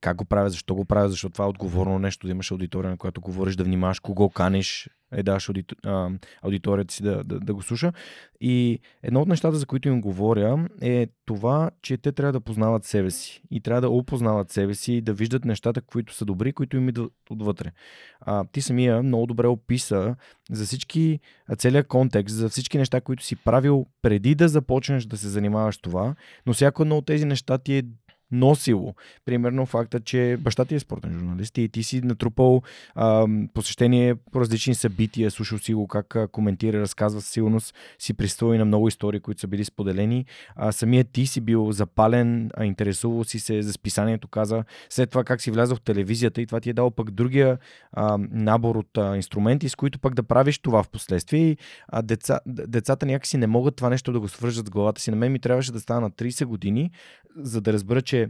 как 0.01 0.17
го 0.17 0.25
правя, 0.25 0.51
защо 0.51 0.75
го 0.75 0.85
правя, 0.85 1.09
защото 1.09 1.33
това 1.33 1.45
е 1.45 1.49
отговорно 1.49 1.99
нещо, 1.99 2.27
да 2.27 2.31
имаш 2.31 2.51
аудитория, 2.51 2.91
на 2.91 2.97
която 2.97 3.21
говориш, 3.21 3.57
да 3.57 3.65
внимаваш 3.65 4.01
кого 4.01 4.29
каниш, 4.29 4.89
е 5.13 5.23
даш 5.23 5.49
аудитор, 5.49 5.77
а, 5.85 6.11
аудиторията 6.43 6.95
си 6.95 7.03
да, 7.03 7.25
да, 7.25 7.41
да 7.41 7.55
го 7.55 7.63
слуша. 7.63 7.93
И 8.41 8.81
едно 9.03 9.21
от 9.21 9.29
нещата, 9.29 9.57
за 9.57 9.67
които 9.67 9.89
им 9.89 10.01
говоря, 10.01 10.69
е 10.81 11.07
това, 11.25 11.71
че 11.83 11.97
те 11.97 12.13
трябва 12.13 12.33
да 12.33 12.41
познават 12.41 12.85
себе 12.85 13.11
си. 13.11 13.43
И 13.51 13.61
трябва 13.61 13.81
да 13.81 13.91
опознават 13.91 14.51
себе 14.51 14.75
си 14.75 14.93
и 14.93 15.01
да 15.01 15.13
виждат 15.13 15.45
нещата, 15.45 15.81
които 15.81 16.15
са 16.15 16.25
добри, 16.25 16.53
които 16.53 16.77
им 16.77 16.89
идват 16.89 17.13
отвътре. 17.31 17.73
А, 18.21 18.45
ти 18.53 18.61
самия 18.61 19.03
много 19.03 19.27
добре 19.27 19.47
описа 19.47 20.17
за 20.51 20.65
всички, 20.65 21.21
целият 21.59 21.87
контекст, 21.87 22.37
за 22.37 22.49
всички 22.49 22.79
неща, 22.79 23.01
които 23.01 23.25
си 23.25 23.37
правил 23.37 23.87
преди 24.03 24.35
да 24.35 24.49
започнеш 24.49 25.05
да 25.05 25.17
се 25.17 25.29
занимаваш 25.29 25.79
това, 25.79 26.15
но 26.47 26.53
всяко 26.53 26.83
едно 26.83 26.99
от 26.99 27.07
тези 27.07 27.25
неща 27.25 27.59
ти 27.59 27.75
е 27.75 27.83
носило. 28.31 28.95
Примерно 29.25 29.67
факта, 29.67 30.01
че 30.01 30.37
баща 30.41 30.65
ти 30.65 30.75
е 30.75 30.81
спортен 30.81 31.13
журналист 31.13 31.59
и 31.59 31.69
ти 31.69 31.83
си 31.83 32.01
натрупал 32.01 32.63
а, 32.95 33.27
посещение 33.55 34.15
по 34.15 34.41
различни 34.41 34.75
събития, 34.75 35.31
слушал 35.31 35.59
си 35.59 35.75
го 35.75 35.87
как 35.89 36.17
а, 36.17 36.29
коментира, 36.29 36.81
разказва 36.81 37.21
със 37.21 37.31
сигурност, 37.31 37.75
си 37.99 38.15
присъствал 38.15 38.55
и 38.55 38.59
на 38.59 38.65
много 38.65 38.89
истории, 38.89 39.21
които 39.21 39.41
са 39.41 39.47
били 39.47 39.65
споделени. 39.65 40.25
А, 40.57 40.73
самият 40.73 41.09
ти 41.13 41.27
си 41.27 41.41
бил 41.41 41.73
запален, 41.73 42.51
а, 42.55 42.65
интересувал 42.65 43.25
си 43.25 43.39
се 43.39 43.63
за 43.63 43.73
списанието, 43.73 44.29
каза. 44.29 44.65
След 44.91 45.11
това 45.11 45.25
как 45.25 45.41
си 45.43 45.51
влязъл 45.51 45.77
в 45.77 45.81
телевизията 45.81 46.41
и 46.41 46.47
това 46.47 46.61
ти 46.61 46.71
е 46.71 46.73
дало 46.73 46.91
пък 46.91 47.11
другия 47.11 47.59
а, 47.93 48.19
набор 48.31 48.77
от 48.77 48.99
а, 48.99 49.17
инструменти, 49.17 49.69
с 49.69 49.75
които 49.77 49.99
пък 49.99 50.15
да 50.15 50.23
правиш 50.23 50.59
това 50.59 50.83
в 50.83 50.89
последствие. 50.89 51.41
И 51.41 51.57
а, 51.89 52.03
деца, 52.03 52.41
децата 52.47 53.07
някакси 53.07 53.37
не 53.37 53.47
могат 53.47 53.77
това 53.77 53.91
нещо 53.91 54.13
да 54.13 54.21
го 54.21 54.29
свържат 54.29 54.67
с 54.67 54.71
главата 54.71 55.01
си. 55.01 55.11
На 55.11 55.17
мен 55.17 55.33
ми 55.33 55.39
трябваше 55.39 55.73
да 55.73 55.81
стана 55.81 56.01
на 56.01 56.11
30 56.11 56.45
години, 56.45 56.91
за 57.37 57.61
да 57.61 57.73
разбера, 57.73 58.03
че 58.03 58.26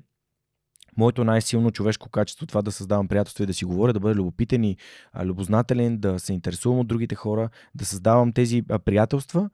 моето 0.96 1.24
най-силно 1.24 1.70
човешко 1.70 2.08
качество, 2.08 2.46
това 2.46 2.62
да 2.62 2.72
създавам 2.72 3.08
приятелство 3.08 3.42
и 3.42 3.46
да 3.46 3.54
си 3.54 3.64
говоря, 3.64 3.92
да 3.92 4.00
бъда 4.00 4.14
любопитен 4.14 4.64
и 4.64 4.76
любознателен, 5.24 5.98
да 5.98 6.18
се 6.18 6.32
интересувам 6.32 6.78
от 6.78 6.86
другите 6.86 7.14
хора, 7.14 7.48
да 7.74 7.84
създавам 7.84 8.32
тези 8.32 8.62
приятелства 8.84 9.50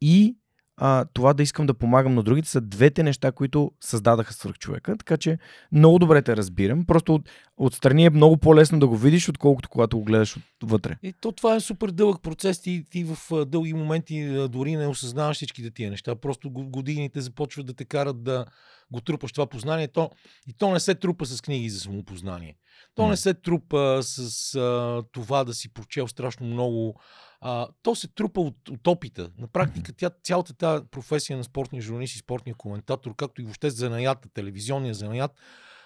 и 0.00 0.36
а, 0.82 1.04
това 1.12 1.34
да 1.34 1.42
искам 1.42 1.66
да 1.66 1.74
помагам 1.74 2.14
на 2.14 2.22
другите 2.22 2.48
са 2.48 2.60
двете 2.60 3.02
неща, 3.02 3.32
които 3.32 3.72
създадаха 3.80 4.32
свръхчовека. 4.32 4.96
Така 4.96 5.16
че 5.16 5.38
много 5.72 5.98
добре 5.98 6.22
те 6.22 6.36
разбирам. 6.36 6.84
Просто 6.86 7.14
от, 7.14 7.28
отстрани 7.56 8.04
е 8.04 8.10
много 8.10 8.36
по-лесно 8.36 8.78
да 8.78 8.88
го 8.88 8.96
видиш, 8.96 9.28
отколкото 9.28 9.68
когато 9.68 9.98
го 9.98 10.04
гледаш 10.04 10.36
отвътре. 10.62 10.96
И 11.02 11.12
то 11.20 11.32
това 11.32 11.54
е 11.54 11.60
супер 11.60 11.90
дълъг 11.90 12.22
процес. 12.22 12.60
Ти, 12.60 12.84
ти 12.90 13.04
в 13.04 13.44
дълги 13.46 13.74
моменти 13.74 14.46
дори 14.48 14.76
не 14.76 14.86
осъзнаваш 14.86 15.36
всичките 15.36 15.70
тия 15.70 15.90
неща. 15.90 16.14
Просто 16.14 16.50
го- 16.50 16.70
годините 16.70 17.20
започват 17.20 17.66
да 17.66 17.74
те 17.74 17.84
карат 17.84 18.22
да 18.22 18.44
го 18.92 19.00
трупаш 19.00 19.32
това 19.32 19.46
познание. 19.46 19.88
То, 19.88 20.10
и 20.46 20.52
то 20.52 20.72
не 20.72 20.80
се 20.80 20.94
трупа 20.94 21.26
с 21.26 21.40
книги 21.40 21.70
за 21.70 21.80
самопознание. 21.80 22.56
То 22.94 23.08
не 23.08 23.16
се 23.16 23.34
трупа 23.34 23.98
с 24.02 24.54
а, 24.54 25.02
това 25.12 25.44
да 25.44 25.54
си 25.54 25.72
прочел 25.72 26.08
страшно 26.08 26.46
много. 26.46 27.00
А, 27.40 27.68
то 27.82 27.94
се 27.94 28.08
трупа 28.08 28.40
от, 28.40 28.68
от 28.68 28.86
опита. 28.86 29.30
На 29.38 29.46
практика 29.46 29.92
тя, 29.92 30.10
цялата 30.24 30.54
тази 30.54 30.84
професия 30.90 31.36
на 31.36 31.44
спортния 31.44 31.82
журналист 31.82 32.14
и 32.14 32.18
спортния 32.18 32.54
коментатор, 32.54 33.16
както 33.16 33.40
и 33.40 33.44
въобще 33.44 33.70
занаята, 33.70 34.28
телевизионния 34.28 34.94
занаят, 34.94 35.30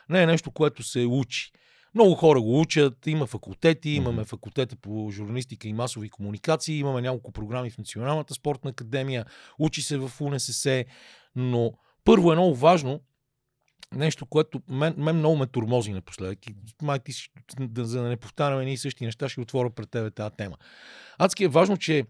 не 0.08 0.22
е 0.22 0.26
нещо, 0.26 0.50
което 0.50 0.82
се 0.82 1.06
учи. 1.06 1.52
Много 1.94 2.14
хора 2.14 2.40
го 2.40 2.60
учат, 2.60 3.06
има 3.06 3.26
факултети, 3.26 3.90
имаме 3.90 4.24
факултета 4.24 4.76
по 4.76 5.10
журналистика 5.10 5.68
и 5.68 5.72
масови 5.72 6.10
комуникации, 6.10 6.78
имаме 6.78 7.00
няколко 7.00 7.32
програми 7.32 7.70
в 7.70 7.78
Националната 7.78 8.34
спортна 8.34 8.70
академия, 8.70 9.24
учи 9.58 9.82
се 9.82 9.96
в 9.96 10.10
УНСС, 10.20 10.84
но 11.36 11.72
първо 12.04 12.32
е 12.32 12.34
много 12.34 12.54
важно, 12.54 13.00
нещо, 13.94 14.26
което 14.26 14.60
мен, 14.68 14.94
мен 14.96 15.16
много 15.16 15.36
ме 15.36 15.46
турмози 15.46 15.92
напоследък. 15.92 16.46
И 16.46 16.54
май 16.82 16.98
ти, 16.98 17.12
за 17.76 18.02
да 18.02 18.08
не 18.08 18.16
повтаряме 18.16 18.62
едни 18.62 18.72
и 18.72 18.76
същи 18.76 19.04
неща, 19.04 19.28
ще 19.28 19.40
отворя 19.40 19.70
пред 19.70 19.90
тебе 19.90 20.10
тази 20.10 20.34
тема. 20.36 20.56
Адски 21.18 21.44
е 21.44 21.48
важно, 21.48 21.76
че 21.76 22.04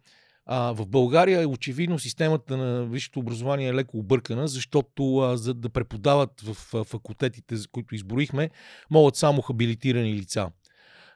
а, 0.46 0.72
в 0.72 0.86
България 0.86 1.42
е 1.42 1.46
очевидно 1.46 1.98
системата 1.98 2.56
на 2.56 2.84
висшето 2.84 3.20
образование 3.20 3.68
е 3.68 3.74
леко 3.74 3.98
объркана, 3.98 4.48
защото 4.48 5.18
а, 5.18 5.36
за 5.36 5.54
да 5.54 5.68
преподават 5.68 6.40
в 6.40 6.74
а, 6.74 6.84
факултетите, 6.84 7.56
за 7.56 7.68
които 7.68 7.94
изборихме, 7.94 8.50
могат 8.90 9.16
само 9.16 9.42
хабилитирани 9.42 10.14
лица. 10.14 10.50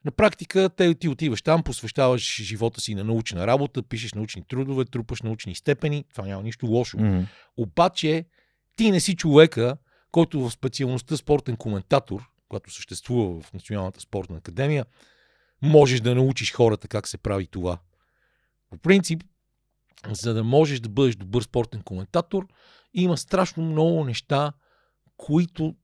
На 0.04 0.10
практика 0.10 0.70
те, 0.76 0.94
ти 0.94 1.08
отиваш 1.08 1.42
там, 1.42 1.62
посвещаваш 1.62 2.42
живота 2.42 2.80
си 2.80 2.94
на 2.94 3.04
научна 3.04 3.46
работа, 3.46 3.82
пишеш 3.82 4.14
научни 4.14 4.44
трудове, 4.48 4.84
трупаш 4.84 5.22
научни 5.22 5.54
степени. 5.54 6.04
Това 6.14 6.26
няма 6.26 6.42
нищо 6.42 6.66
лошо. 6.66 6.98
Мгм. 6.98 7.20
Обаче 7.56 8.24
ти 8.76 8.90
не 8.90 9.00
си 9.00 9.16
човека, 9.16 9.76
който 10.12 10.40
в 10.40 10.50
специалността 10.50 11.16
спортен 11.16 11.56
коментатор, 11.56 12.30
която 12.48 12.70
съществува 12.70 13.40
в 13.40 13.52
Националната 13.52 14.00
спортна 14.00 14.36
академия, 14.36 14.86
можеш 15.62 16.00
да 16.00 16.14
научиш 16.14 16.52
хората 16.52 16.88
как 16.88 17.08
се 17.08 17.18
прави 17.18 17.46
това. 17.46 17.78
По 18.70 18.78
принцип, 18.78 19.24
за 20.10 20.34
да 20.34 20.44
можеш 20.44 20.80
да 20.80 20.88
бъдеш 20.88 21.16
добър 21.16 21.42
спортен 21.42 21.82
коментатор, 21.82 22.46
има 22.94 23.16
страшно 23.16 23.62
много 23.62 24.04
неща, 24.04 24.52
които 25.16 25.74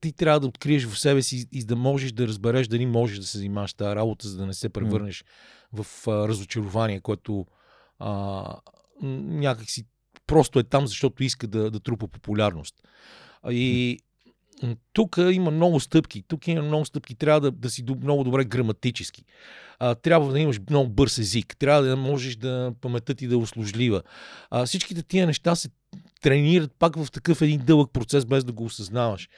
ти 0.00 0.12
трябва 0.12 0.40
да 0.40 0.46
откриеш 0.46 0.84
в 0.84 0.98
себе 0.98 1.22
си 1.22 1.48
и 1.52 1.64
да 1.64 1.76
можеш 1.76 2.12
да 2.12 2.28
разбереш 2.28 2.68
дали 2.68 2.86
можеш 2.86 3.18
да 3.18 3.26
се 3.26 3.38
занимаваш 3.38 3.74
тази 3.74 3.96
работа, 3.96 4.28
за 4.28 4.36
да 4.36 4.46
не 4.46 4.54
се 4.54 4.68
превърнеш 4.68 5.24
в 5.72 5.86
а, 6.08 6.28
разочарование, 6.28 7.00
което 7.00 7.46
а, 7.98 8.60
някакси 9.02 9.86
просто 10.26 10.58
е 10.58 10.64
там, 10.64 10.86
защото 10.86 11.24
иска 11.24 11.46
да, 11.46 11.70
да 11.70 11.80
трупа 11.80 12.08
популярност. 12.08 12.74
И 13.50 13.98
тук 14.92 15.18
има 15.32 15.50
много 15.50 15.80
стъпки. 15.80 16.22
Тук 16.28 16.48
има 16.48 16.62
много 16.62 16.84
стъпки. 16.84 17.14
Трябва 17.14 17.40
да, 17.40 17.50
да 17.50 17.70
си 17.70 17.84
много 18.02 18.24
добре 18.24 18.44
граматически. 18.44 19.24
А, 19.78 19.94
трябва 19.94 20.32
да 20.32 20.40
имаш 20.40 20.60
много 20.70 20.88
бърз 20.88 21.18
език. 21.18 21.56
Трябва 21.58 21.82
да 21.82 21.96
можеш 21.96 22.36
да 22.36 22.72
паметта 22.80 23.14
ти 23.14 23.26
да 23.26 23.34
е 23.34 23.38
услужлива. 23.38 24.02
А, 24.50 24.66
всичките 24.66 25.02
тия 25.02 25.26
неща 25.26 25.54
се 25.54 25.68
тренират 26.20 26.72
пак 26.78 26.96
в 26.96 27.10
такъв 27.10 27.42
един 27.42 27.60
дълъг 27.64 27.92
процес, 27.92 28.24
без 28.24 28.44
да 28.44 28.52
го 28.52 28.64
осъзнаваш. 28.64 29.28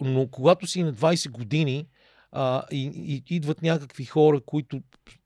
Но 0.00 0.28
когато 0.28 0.66
си 0.66 0.82
на 0.82 0.94
20 0.94 1.30
години 1.30 1.86
а, 2.32 2.62
и, 2.70 3.22
и 3.28 3.36
идват 3.36 3.62
някакви 3.62 4.04
хора, 4.04 4.40
които 4.46 4.80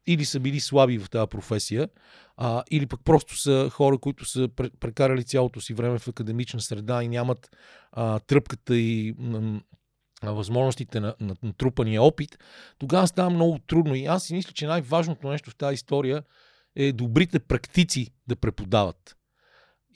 или 0.07 0.25
са 0.25 0.41
били 0.41 0.61
слаби 0.61 0.99
в 0.99 1.11
тази 1.11 1.29
професия, 1.29 1.89
а, 2.37 2.63
или 2.71 2.87
пък 2.87 3.01
просто 3.05 3.37
са 3.37 3.71
хора, 3.73 3.99
които 3.99 4.25
са 4.25 4.49
пре- 4.49 4.77
прекарали 4.81 5.25
цялото 5.25 5.61
си 5.61 5.75
време 5.75 5.99
в 5.99 6.09
академична 6.09 6.61
среда 6.61 7.03
и 7.03 7.09
нямат 7.09 7.51
а, 7.93 8.19
тръпката 8.19 8.77
и 8.77 9.15
м, 9.19 9.61
възможностите 10.23 11.01
на, 11.01 11.15
на, 11.21 11.37
на 11.43 11.53
трупания 11.53 12.03
опит, 12.03 12.39
тогава 12.79 13.07
става 13.07 13.31
много 13.31 13.59
трудно. 13.59 13.95
И 13.95 14.07
аз 14.07 14.25
си 14.25 14.35
мисля, 14.35 14.53
че 14.53 14.67
най-важното 14.67 15.29
нещо 15.29 15.51
в 15.51 15.57
тази 15.57 15.75
история 15.75 16.23
е 16.77 16.93
добрите 16.93 17.39
практици 17.39 18.15
да 18.27 18.37
преподават. 18.37 19.17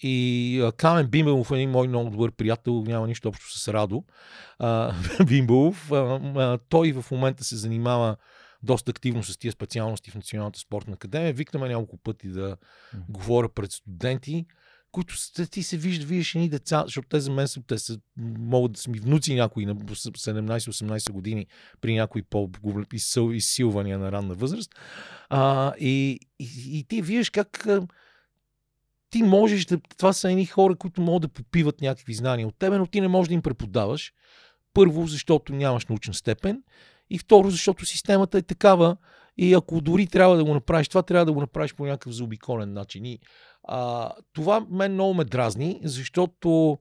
И 0.02 0.70
Камен 0.76 1.06
Бимбелов 1.06 1.50
е 1.50 1.54
един 1.54 1.70
мой 1.70 1.88
много 1.88 2.10
добър 2.10 2.30
приятел, 2.30 2.84
няма 2.86 3.06
нищо 3.06 3.28
общо 3.28 3.58
с 3.58 3.68
Радо. 3.68 4.04
А, 4.58 4.94
Бимбелов, 5.26 5.92
а, 5.92 6.20
а, 6.36 6.58
той 6.68 6.92
в 6.92 7.10
момента 7.10 7.44
се 7.44 7.56
занимава 7.56 8.16
доста 8.62 8.90
активно 8.90 9.22
с 9.22 9.38
тия 9.38 9.52
специалности 9.52 10.10
в 10.10 10.14
Националната 10.14 10.58
спортна 10.58 10.94
академия. 10.94 11.32
Викнаме 11.32 11.68
няколко 11.68 11.96
пъти 11.96 12.28
да 12.28 12.56
говоря 13.08 13.48
пред 13.48 13.72
студенти. 13.72 14.46
които 14.92 15.14
ти 15.50 15.62
се 15.62 15.76
вижда, 15.76 16.06
виждаш 16.06 16.34
едни 16.34 16.48
деца, 16.48 16.82
защото 16.86 17.08
те 17.08 17.20
за 17.20 17.32
мен 17.32 17.48
са, 17.48 17.62
те 17.66 17.78
са, 17.78 17.98
могат 18.38 18.72
да 18.72 18.80
са 18.80 18.90
ми 18.90 18.98
внуци 18.98 19.34
някои 19.34 19.66
на 19.66 19.74
17-18 19.74 21.12
години 21.12 21.46
при 21.80 21.94
някои 21.94 22.22
по-изсилвания 22.22 23.98
на 23.98 24.12
ранна 24.12 24.34
възраст. 24.34 24.70
А, 25.28 25.72
и, 25.78 26.20
и, 26.38 26.78
и 26.78 26.84
ти 26.84 27.02
виждаш 27.02 27.30
как 27.30 27.66
ти 29.10 29.22
можеш 29.22 29.64
да... 29.64 29.78
Това 29.98 30.12
са 30.12 30.30
едни 30.30 30.46
хора, 30.46 30.76
които 30.76 31.00
могат 31.00 31.22
да 31.22 31.28
попиват 31.28 31.80
някакви 31.80 32.14
знания 32.14 32.48
от 32.48 32.58
тебе, 32.58 32.78
но 32.78 32.86
ти 32.86 33.00
не 33.00 33.08
можеш 33.08 33.28
да 33.28 33.34
им 33.34 33.42
преподаваш. 33.42 34.12
Първо, 34.74 35.06
защото 35.06 35.52
нямаш 35.52 35.86
научна 35.86 36.14
степен. 36.14 36.62
И 37.10 37.18
второ, 37.18 37.50
защото 37.50 37.86
системата 37.86 38.38
е 38.38 38.42
такава. 38.42 38.96
И 39.36 39.54
ако 39.54 39.80
дори 39.80 40.06
трябва 40.06 40.36
да 40.36 40.44
го 40.44 40.54
направиш, 40.54 40.88
това 40.88 41.02
трябва 41.02 41.26
да 41.26 41.32
го 41.32 41.40
направиш 41.40 41.74
по 41.74 41.86
някакъв 41.86 42.12
заобиколен 42.12 42.72
начин. 42.72 43.04
И, 43.04 43.18
а, 43.68 44.10
това 44.32 44.66
мен 44.70 44.92
много 44.92 45.14
ме 45.14 45.24
дразни, 45.24 45.80
защото 45.84 46.78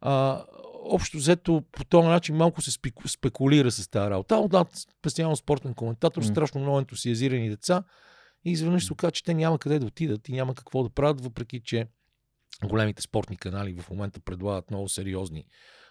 а, 0.00 0.44
общо 0.84 1.16
взето 1.16 1.62
по 1.72 1.84
този 1.84 2.08
начин 2.08 2.36
малко 2.36 2.62
се 2.62 2.78
спекулира 3.06 3.70
с 3.70 3.88
тази 3.88 4.10
работа. 4.10 4.48
Да, 4.48 4.64
специално 4.98 5.36
спортен 5.36 5.74
коментатор, 5.74 6.24
mm. 6.24 6.30
страшно 6.30 6.60
много 6.60 6.78
ентусиазирани 6.78 7.48
деца 7.48 7.82
и 8.44 8.50
изведнъж 8.50 8.84
се 8.84 8.92
оказа, 8.92 9.10
че 9.10 9.24
те 9.24 9.34
няма 9.34 9.58
къде 9.58 9.78
да 9.78 9.86
отидат 9.86 10.28
и 10.28 10.32
няма 10.32 10.54
какво 10.54 10.82
да 10.82 10.90
правят, 10.90 11.20
въпреки 11.20 11.60
че 11.64 11.86
големите 12.64 13.02
спортни 13.02 13.36
канали 13.36 13.80
в 13.80 13.90
момента 13.90 14.20
предлагат 14.20 14.70
много 14.70 14.88
сериозни 14.88 15.44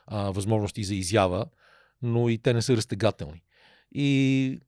а, 0.08 0.32
възможности 0.32 0.84
за 0.84 0.96
изява, 0.96 1.46
но 2.02 2.30
и 2.30 2.38
те 2.38 2.54
не 2.54 2.62
са 2.62 2.78
разтегателни. 2.78 3.44
И 3.92 4.60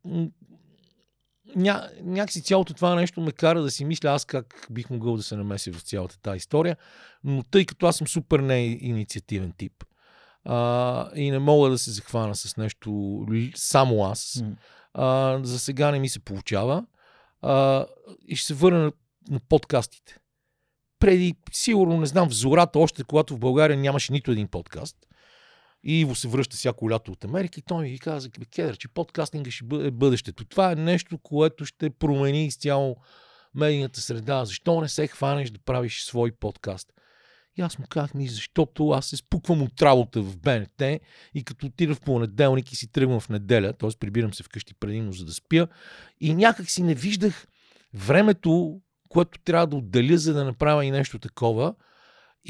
ня, 1.55 1.89
някакси 2.03 2.41
цялото 2.41 2.73
това 2.73 2.95
нещо 2.95 3.21
ме 3.21 3.31
кара 3.31 3.61
да 3.61 3.71
си 3.71 3.85
мисля 3.85 4.09
аз 4.09 4.25
как 4.25 4.67
бих 4.71 4.89
могъл 4.89 5.17
да 5.17 5.23
се 5.23 5.35
намеся 5.35 5.71
в 5.71 5.81
цялата 5.81 6.21
тази 6.21 6.37
история, 6.37 6.77
но 7.23 7.43
тъй 7.43 7.65
като 7.65 7.85
аз 7.85 7.97
съм 7.97 8.07
супер 8.07 8.39
не 8.39 8.59
инициативен 8.65 9.53
тип 9.57 9.83
а, 10.45 11.09
и 11.15 11.31
не 11.31 11.39
мога 11.39 11.69
да 11.69 11.77
се 11.77 11.91
захвана 11.91 12.35
с 12.35 12.57
нещо 12.57 13.19
само 13.55 14.03
аз, 14.03 14.43
а, 14.93 15.39
за 15.43 15.59
сега 15.59 15.91
не 15.91 15.99
ми 15.99 16.09
се 16.09 16.19
получава 16.19 16.85
а, 17.41 17.85
и 18.27 18.35
ще 18.35 18.47
се 18.47 18.53
върна 18.53 18.79
на, 18.79 18.91
на 19.29 19.39
подкастите. 19.49 20.17
Преди, 20.99 21.35
сигурно, 21.51 21.97
не 21.97 22.05
знам, 22.05 22.29
в 22.29 22.33
зората, 22.33 22.79
още 22.79 23.03
когато 23.03 23.35
в 23.35 23.39
България 23.39 23.77
нямаше 23.77 24.13
нито 24.13 24.31
един 24.31 24.47
подкаст, 24.47 24.97
и 25.83 25.99
Иво 25.99 26.15
се 26.15 26.27
връща 26.27 26.57
всяко 26.57 26.91
лято 26.91 27.11
от 27.11 27.23
Америка 27.23 27.59
и 27.59 27.63
той 27.63 27.89
ми 27.89 27.99
каза, 27.99 28.29
Кедър, 28.29 28.77
че 28.77 28.87
подкастинга 28.87 29.51
ще 29.51 29.65
бъде 29.65 29.91
бъдещето. 29.91 30.45
Това 30.45 30.71
е 30.71 30.75
нещо, 30.75 31.17
което 31.17 31.65
ще 31.65 31.89
промени 31.89 32.45
изцяло 32.45 32.95
медийната 33.55 34.01
среда. 34.01 34.45
Защо 34.45 34.81
не 34.81 34.89
се 34.89 35.07
хванеш 35.07 35.49
да 35.49 35.59
правиш 35.59 36.03
свой 36.03 36.31
подкаст? 36.31 36.93
И 37.57 37.61
аз 37.61 37.79
му 37.79 37.85
казах 37.89 38.13
ми, 38.13 38.27
защото 38.27 38.89
аз 38.89 39.05
се 39.05 39.17
спуквам 39.17 39.61
от 39.61 39.81
работа 39.81 40.21
в 40.21 40.37
БНТ 40.37 40.81
и 41.33 41.43
като 41.45 41.65
отида 41.65 41.95
в 41.95 42.01
понеделник 42.01 42.71
и 42.71 42.75
си 42.75 42.91
тръгвам 42.91 43.19
в 43.19 43.29
неделя, 43.29 43.73
т.е. 43.73 43.89
прибирам 43.99 44.33
се 44.33 44.43
вкъщи 44.43 44.73
предимно 44.73 45.11
за 45.11 45.25
да 45.25 45.33
спя 45.33 45.67
и 46.21 46.35
някак 46.35 46.69
си 46.69 46.83
не 46.83 46.95
виждах 46.95 47.47
времето, 47.93 48.81
което 49.09 49.39
трябва 49.39 49.67
да 49.67 49.75
отделя, 49.75 50.17
за 50.17 50.33
да 50.33 50.45
направя 50.45 50.85
и 50.85 50.91
нещо 50.91 51.19
такова. 51.19 51.75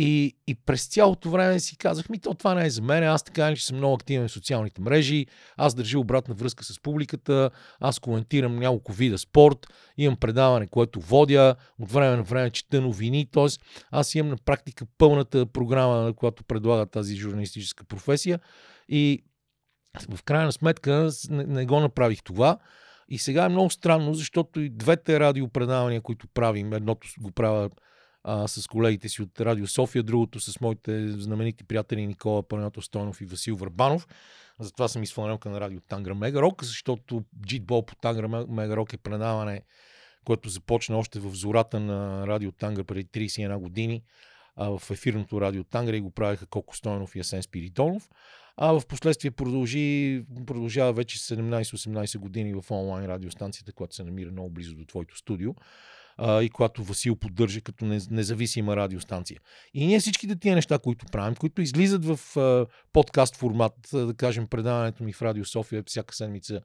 И, 0.01 0.35
и 0.47 0.55
през 0.55 0.87
цялото 0.87 1.29
време 1.29 1.59
си 1.59 1.77
казах, 1.77 2.09
ми 2.09 2.19
то 2.19 2.33
това 2.33 2.53
не 2.53 2.65
е 2.65 2.69
за 2.69 2.81
мен, 2.81 3.03
аз 3.03 3.23
така 3.23 3.55
че 3.55 3.65
съм 3.65 3.77
много 3.77 3.95
активен 3.95 4.27
в 4.27 4.31
социалните 4.31 4.81
мрежи, 4.81 5.25
аз 5.57 5.75
държа 5.75 5.99
обратна 5.99 6.35
връзка 6.35 6.63
с 6.63 6.79
публиката, 6.81 7.49
аз 7.79 7.99
коментирам 7.99 8.59
няколко 8.59 8.91
вида 8.91 9.17
спорт, 9.17 9.67
имам 9.97 10.17
предаване, 10.17 10.67
което 10.67 10.99
водя, 10.99 11.55
от 11.79 11.91
време 11.91 12.15
на 12.15 12.23
време 12.23 12.49
чета 12.49 12.81
новини, 12.81 13.27
т.е. 13.31 13.47
аз 13.91 14.15
имам 14.15 14.29
на 14.29 14.37
практика 14.37 14.85
пълната 14.97 15.45
програма, 15.45 16.13
която 16.13 16.43
предлага 16.43 16.85
тази 16.85 17.15
журналистическа 17.15 17.83
професия 17.83 18.39
и 18.89 19.23
в 20.09 20.23
крайна 20.23 20.51
сметка 20.51 21.09
не, 21.29 21.43
не 21.43 21.65
го 21.65 21.79
направих 21.79 22.23
това. 22.23 22.57
И 23.09 23.17
сега 23.17 23.45
е 23.45 23.49
много 23.49 23.69
странно, 23.69 24.13
защото 24.13 24.59
и 24.59 24.69
двете 24.69 25.19
радиопредавания, 25.19 26.01
които 26.01 26.27
правим, 26.27 26.73
едното 26.73 27.07
го 27.19 27.31
правя 27.31 27.69
а, 28.23 28.47
с 28.47 28.67
колегите 28.67 29.09
си 29.09 29.21
от 29.21 29.41
Радио 29.41 29.67
София, 29.67 30.03
другото 30.03 30.39
с 30.39 30.61
моите 30.61 31.11
знаменити 31.11 31.63
приятели 31.63 32.07
Никола 32.07 32.43
Панайотов 32.43 32.85
Стойнов 32.85 33.21
и 33.21 33.25
Васил 33.25 33.55
Върбанов. 33.55 34.07
Затова 34.59 34.87
съм 34.87 35.03
изпълнялка 35.03 35.49
на 35.49 35.61
Радио 35.61 35.79
Тангра 35.79 36.15
Мегарок, 36.15 36.63
защото 36.63 37.23
джитбол 37.45 37.85
по 37.85 37.95
Тангра 37.95 38.27
Мегарок 38.27 38.93
е 38.93 38.97
предаване, 38.97 39.61
което 40.25 40.49
започна 40.49 40.97
още 40.97 41.19
в 41.19 41.35
зората 41.35 41.79
на 41.79 42.27
Радио 42.27 42.51
Тангра 42.51 42.83
преди 42.83 43.05
31 43.05 43.57
години 43.57 44.03
а, 44.55 44.79
в 44.79 44.91
ефирното 44.91 45.41
Радио 45.41 45.63
Тангра 45.63 45.97
и 45.97 46.01
го 46.01 46.11
правеха 46.11 46.45
Коко 46.45 46.75
Стойнов 46.75 47.15
и 47.15 47.19
Асен 47.19 47.43
Спиридонов. 47.43 48.09
А 48.57 48.79
в 48.79 48.87
последствие 48.87 49.31
продължи, 49.31 50.23
продължава 50.45 50.93
вече 50.93 51.19
17-18 51.19 52.17
години 52.17 52.53
в 52.53 52.71
онлайн 52.71 53.05
радиостанцията, 53.05 53.73
която 53.73 53.95
се 53.95 54.03
намира 54.03 54.31
много 54.31 54.49
близо 54.49 54.75
до 54.75 54.85
твоето 54.85 55.17
студио 55.17 55.55
а, 56.19 56.43
и 56.43 56.49
която 56.49 56.83
Васил 56.83 57.15
поддържа 57.15 57.61
като 57.61 57.85
независима 58.11 58.75
радиостанция. 58.75 59.39
И 59.73 59.87
ние 59.87 59.99
всичките 59.99 60.35
тия 60.35 60.55
неща, 60.55 60.79
които 60.79 61.05
правим, 61.05 61.35
които 61.35 61.61
излизат 61.61 62.05
в 62.05 62.37
а, 62.37 62.65
подкаст 62.93 63.35
формат, 63.35 63.73
да 63.93 64.13
кажем 64.17 64.47
предаването 64.47 65.03
ми 65.03 65.13
в 65.13 65.21
Радио 65.21 65.45
София 65.45 65.83
всяка 65.87 66.15
седмица 66.15 66.61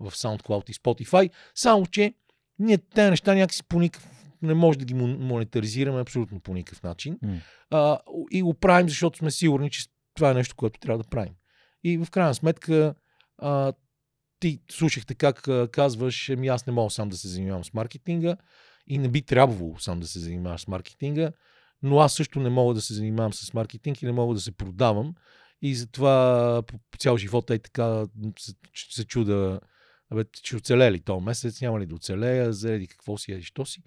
в 0.00 0.10
SoundCloud 0.10 0.70
и 0.70 0.74
Spotify, 0.74 1.30
само 1.54 1.86
че 1.86 2.14
ние 2.58 2.78
тези 2.78 3.10
неща 3.10 3.34
някакси 3.34 3.62
по 3.68 3.80
никакъв 3.80 4.10
не 4.42 4.54
може 4.54 4.78
да 4.78 4.84
ги 4.84 4.94
монетаризираме 4.94 6.00
абсолютно 6.00 6.40
по 6.40 6.54
никакъв 6.54 6.82
начин. 6.82 7.18
Mm. 7.24 7.40
А, 7.70 7.98
и 8.30 8.42
го 8.42 8.54
правим, 8.54 8.88
защото 8.88 9.18
сме 9.18 9.30
сигурни, 9.30 9.70
че 9.70 9.84
това 10.14 10.30
е 10.30 10.34
нещо, 10.34 10.56
което 10.56 10.80
трябва 10.80 11.02
да 11.02 11.08
правим. 11.08 11.32
И 11.84 11.98
в 11.98 12.10
крайна 12.10 12.34
сметка 12.34 12.94
а, 13.38 13.72
ти 14.40 14.60
слушахте 14.70 15.14
как 15.14 15.48
а, 15.48 15.68
казваш, 15.72 16.28
ами 16.28 16.48
аз 16.48 16.66
не 16.66 16.72
мога 16.72 16.90
сам 16.90 17.08
да 17.08 17.16
се 17.16 17.28
занимавам 17.28 17.64
с 17.64 17.74
маркетинга 17.74 18.36
и 18.88 18.98
не 18.98 19.08
би 19.08 19.22
трябвало 19.22 19.78
сам 19.78 20.00
да 20.00 20.06
се 20.06 20.18
занимаваш 20.18 20.60
с 20.60 20.68
маркетинга, 20.68 21.32
но 21.82 21.98
аз 22.00 22.14
също 22.14 22.40
не 22.40 22.48
мога 22.48 22.74
да 22.74 22.80
се 22.80 22.94
занимавам 22.94 23.32
с 23.32 23.54
маркетинг 23.54 24.02
и 24.02 24.06
не 24.06 24.12
мога 24.12 24.34
да 24.34 24.40
се 24.40 24.52
продавам. 24.52 25.14
И 25.62 25.74
затова 25.74 26.62
по 26.66 26.98
цял 26.98 27.16
живот 27.16 27.50
е 27.50 27.58
така 27.58 28.06
се, 28.38 28.52
се 28.90 29.04
чуда, 29.04 29.60
абе, 30.10 30.24
че 30.42 30.56
оцеле 30.56 30.92
ли 30.92 31.00
този 31.00 31.24
месец, 31.24 31.60
няма 31.60 31.80
ли 31.80 31.86
да 31.86 31.94
оцелея, 31.94 32.52
заради 32.52 32.86
какво 32.86 33.18
си, 33.18 33.32
и 33.32 33.42
що 33.42 33.66
си. 33.66 33.82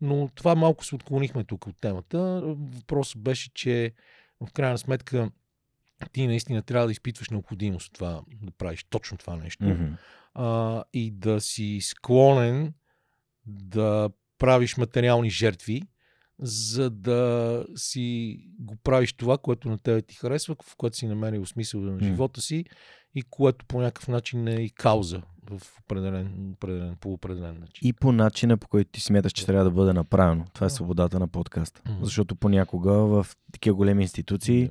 Но 0.00 0.28
това 0.34 0.54
малко 0.54 0.84
се 0.84 0.94
отклонихме 0.94 1.44
тук 1.44 1.66
от 1.66 1.80
темата. 1.80 2.42
Въпросът 2.44 3.22
беше, 3.22 3.50
че 3.54 3.92
в 4.40 4.52
крайна 4.52 4.78
сметка 4.78 5.30
ти 6.12 6.26
наистина 6.26 6.62
трябва 6.62 6.86
да 6.86 6.92
изпитваш 6.92 7.30
необходимост 7.30 7.86
от 7.86 7.94
това 7.94 8.22
да 8.42 8.52
правиш 8.52 8.84
точно 8.90 9.18
това 9.18 9.36
нещо 9.36 9.64
mm-hmm. 9.64 9.96
а, 10.34 10.84
и 10.92 11.10
да 11.10 11.40
си 11.40 11.78
склонен 11.82 12.74
да 13.46 14.10
правиш 14.42 14.76
материални 14.76 15.30
жертви, 15.30 15.82
за 16.38 16.90
да 16.90 17.64
си 17.76 18.36
го 18.58 18.76
правиш 18.76 19.12
това, 19.12 19.38
което 19.38 19.68
на 19.68 19.78
тебе 19.78 20.02
ти 20.02 20.14
харесва, 20.14 20.56
в 20.62 20.76
което 20.76 20.96
си 20.96 21.06
намерил 21.06 21.46
смисъл 21.46 21.80
на 21.80 22.04
живота 22.04 22.40
си 22.40 22.64
и 23.14 23.22
което 23.22 23.64
по 23.66 23.80
някакъв 23.80 24.08
начин 24.08 24.48
е 24.48 24.54
и 24.54 24.70
кауза 24.70 25.22
в 25.50 25.60
определен, 25.84 26.52
определен, 26.52 26.96
по 27.00 27.12
определен 27.12 27.60
начин. 27.60 27.88
И 27.88 27.92
по 27.92 28.12
начина, 28.12 28.56
по 28.56 28.68
който 28.68 28.90
ти 28.90 29.00
смяташ, 29.00 29.32
че 29.32 29.46
трябва 29.46 29.64
да 29.64 29.70
бъде 29.70 29.92
направено. 29.92 30.44
Това 30.52 30.66
е 30.66 30.70
свободата 30.70 31.18
на 31.18 31.28
подкаста. 31.28 31.82
Mm-hmm. 31.82 32.02
Защото 32.02 32.36
понякога 32.36 32.92
в 32.92 33.26
такива 33.52 33.76
големи 33.76 34.02
институции 34.02 34.70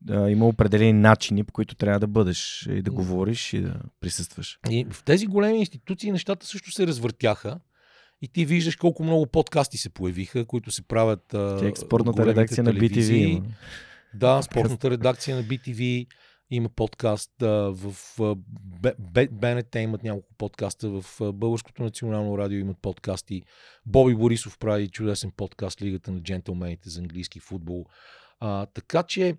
да, 0.00 0.30
има 0.30 0.46
определени 0.46 0.92
начини, 0.92 1.44
по 1.44 1.52
които 1.52 1.74
трябва 1.74 2.00
да 2.00 2.06
бъдеш 2.06 2.68
и 2.70 2.82
да 2.82 2.90
говориш 2.90 3.52
и 3.52 3.60
да 3.60 3.74
присъстваш. 4.00 4.58
И 4.70 4.86
в 4.90 5.04
тези 5.04 5.26
големи 5.26 5.58
институции 5.58 6.12
нещата 6.12 6.46
също 6.46 6.70
се 6.70 6.86
развъртяха 6.86 7.60
и 8.24 8.28
ти 8.28 8.44
виждаш 8.44 8.76
колко 8.76 9.04
много 9.04 9.26
подкасти 9.26 9.78
се 9.78 9.90
появиха, 9.90 10.44
които 10.44 10.70
се 10.70 10.82
правят. 10.82 11.24
Тя 11.28 11.72
спортната 11.76 12.26
редакция 12.26 12.64
телевизии. 12.64 13.34
на 13.34 13.40
BTV. 13.40 13.44
Да, 14.14 14.42
спортната 14.42 14.90
редакция 14.90 15.36
на 15.36 15.44
BTV 15.44 16.06
има 16.50 16.68
подкаст 16.68 17.42
а, 17.42 17.72
в 17.72 17.94
БНТ 19.30 19.74
имат 19.74 20.02
няколко 20.02 20.34
подкаста, 20.38 20.88
в 20.88 21.32
Българското 21.32 21.82
национално 21.82 22.38
радио 22.38 22.58
имат 22.58 22.78
подкасти. 22.82 23.42
Боби 23.86 24.14
Борисов 24.14 24.58
прави 24.58 24.88
чудесен 24.88 25.30
подкаст 25.36 25.82
Лигата 25.82 26.12
на 26.12 26.20
джентълмените 26.20 26.90
за 26.90 27.00
английски 27.00 27.40
футбол. 27.40 27.84
А, 28.40 28.66
така 28.66 29.02
че 29.02 29.34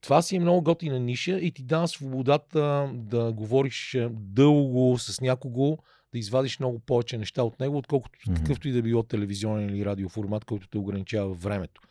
това 0.00 0.22
си 0.22 0.36
е 0.36 0.40
много 0.40 0.62
готина 0.62 1.00
ниша 1.00 1.38
и 1.38 1.52
ти 1.52 1.62
дава 1.62 1.88
свободата 1.88 2.90
да 2.94 3.32
говориш 3.32 3.98
дълго 4.10 4.98
с 4.98 5.20
някого, 5.20 5.78
да 6.12 6.18
извадиш 6.18 6.58
много 6.58 6.78
повече 6.78 7.18
неща 7.18 7.42
от 7.42 7.60
него, 7.60 7.76
отколкото 7.78 8.18
mm-hmm. 8.18 8.36
какъвто 8.36 8.68
и 8.68 8.72
да 8.72 8.82
било 8.82 9.02
телевизионен 9.02 9.68
или 9.70 9.84
радиоформат, 9.84 10.44
който 10.44 10.68
те 10.68 10.78
ограничава 10.78 11.34
времето. 11.34 11.82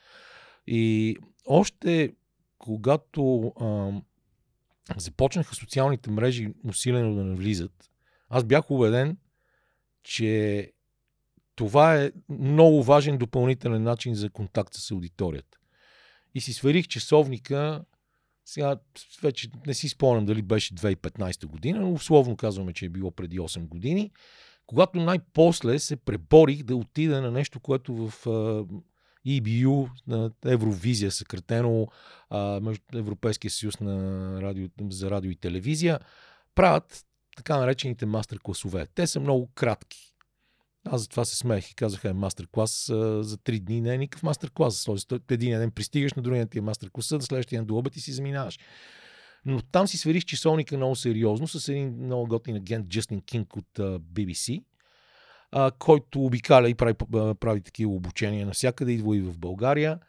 И 0.67 1.17
още 1.45 2.13
когато 2.57 3.53
а, 3.59 3.91
започнаха 4.97 5.55
социалните 5.55 6.11
мрежи 6.11 6.53
усилено 6.67 7.15
да 7.15 7.23
навлизат, 7.23 7.89
аз 8.29 8.43
бях 8.43 8.71
убеден, 8.71 9.17
че 10.03 10.71
това 11.55 11.95
е 11.95 12.11
много 12.29 12.83
важен 12.83 13.17
допълнителен 13.17 13.83
начин 13.83 14.15
за 14.15 14.29
контакт 14.29 14.73
с 14.73 14.91
аудиторията. 14.91 15.57
И 16.35 16.41
си 16.41 16.53
сверих 16.53 16.87
часовника, 16.87 17.83
сега 18.45 18.77
вече 19.21 19.49
не 19.67 19.73
си 19.73 19.89
спомням 19.89 20.25
дали 20.25 20.41
беше 20.41 20.75
2015 20.75 21.45
година, 21.45 21.79
но 21.79 21.93
условно 21.93 22.37
казваме, 22.37 22.73
че 22.73 22.85
е 22.85 22.89
било 22.89 23.11
преди 23.11 23.39
8 23.39 23.67
години, 23.67 24.11
когато 24.65 24.99
най-после 24.99 25.79
се 25.79 25.95
преборих 25.95 26.63
да 26.63 26.75
отида 26.75 27.21
на 27.21 27.31
нещо, 27.31 27.59
което 27.59 27.95
в 27.95 28.25
EBU, 29.27 29.89
на 30.07 30.31
Евровизия, 30.45 31.11
съкратено 31.11 31.87
Европейския 32.95 33.51
съюз 33.51 33.79
на 33.79 34.41
радио, 34.41 34.67
за 34.89 35.11
радио 35.11 35.31
и 35.31 35.35
телевизия, 35.35 35.99
правят 36.55 37.05
така 37.37 37.57
наречените 37.57 38.05
мастер-класове. 38.05 38.87
Те 38.95 39.07
са 39.07 39.19
много 39.19 39.51
кратки. 39.55 40.10
Аз 40.85 41.01
затова 41.01 41.25
се 41.25 41.37
смех 41.37 41.71
и 41.71 41.75
казаха 41.75 42.09
е 42.09 42.13
мастер-клас 42.13 42.85
за 43.21 43.37
три 43.37 43.59
дни. 43.59 43.81
Не 43.81 43.93
е 43.93 43.97
никакъв 43.97 44.23
мастер-клас. 44.23 44.87
Един 45.29 45.59
ден 45.59 45.71
пристигаш, 45.71 46.13
на 46.13 46.21
другия 46.21 46.45
ти 46.45 46.57
е 46.57 46.61
мастер-класа, 46.61 47.15
на 47.15 47.21
следващия 47.21 47.59
ден 47.59 47.65
до 47.65 47.77
обед 47.77 47.95
и 47.95 47.99
си 47.99 48.11
заминаваш. 48.11 48.59
Но 49.45 49.61
там 49.61 49.87
си 49.87 49.97
сверих 49.97 50.25
часовника 50.25 50.77
много 50.77 50.95
сериозно 50.95 51.47
с 51.47 51.67
един 51.67 51.95
много 52.05 52.27
готин 52.27 52.55
агент 52.55 52.87
Джастин 52.87 53.21
Кинг 53.21 53.55
от 53.55 53.67
uh, 53.77 53.99
BBC, 53.99 54.63
uh, 55.53 55.71
който 55.79 56.25
обикаля 56.25 56.69
и 56.69 56.75
прави, 56.75 56.93
прави 57.39 57.61
такива 57.61 57.91
обучения 57.91 58.45
навсякъде, 58.45 58.91
идва 58.91 59.17
и 59.17 59.21
в 59.21 59.39
България. 59.39 59.99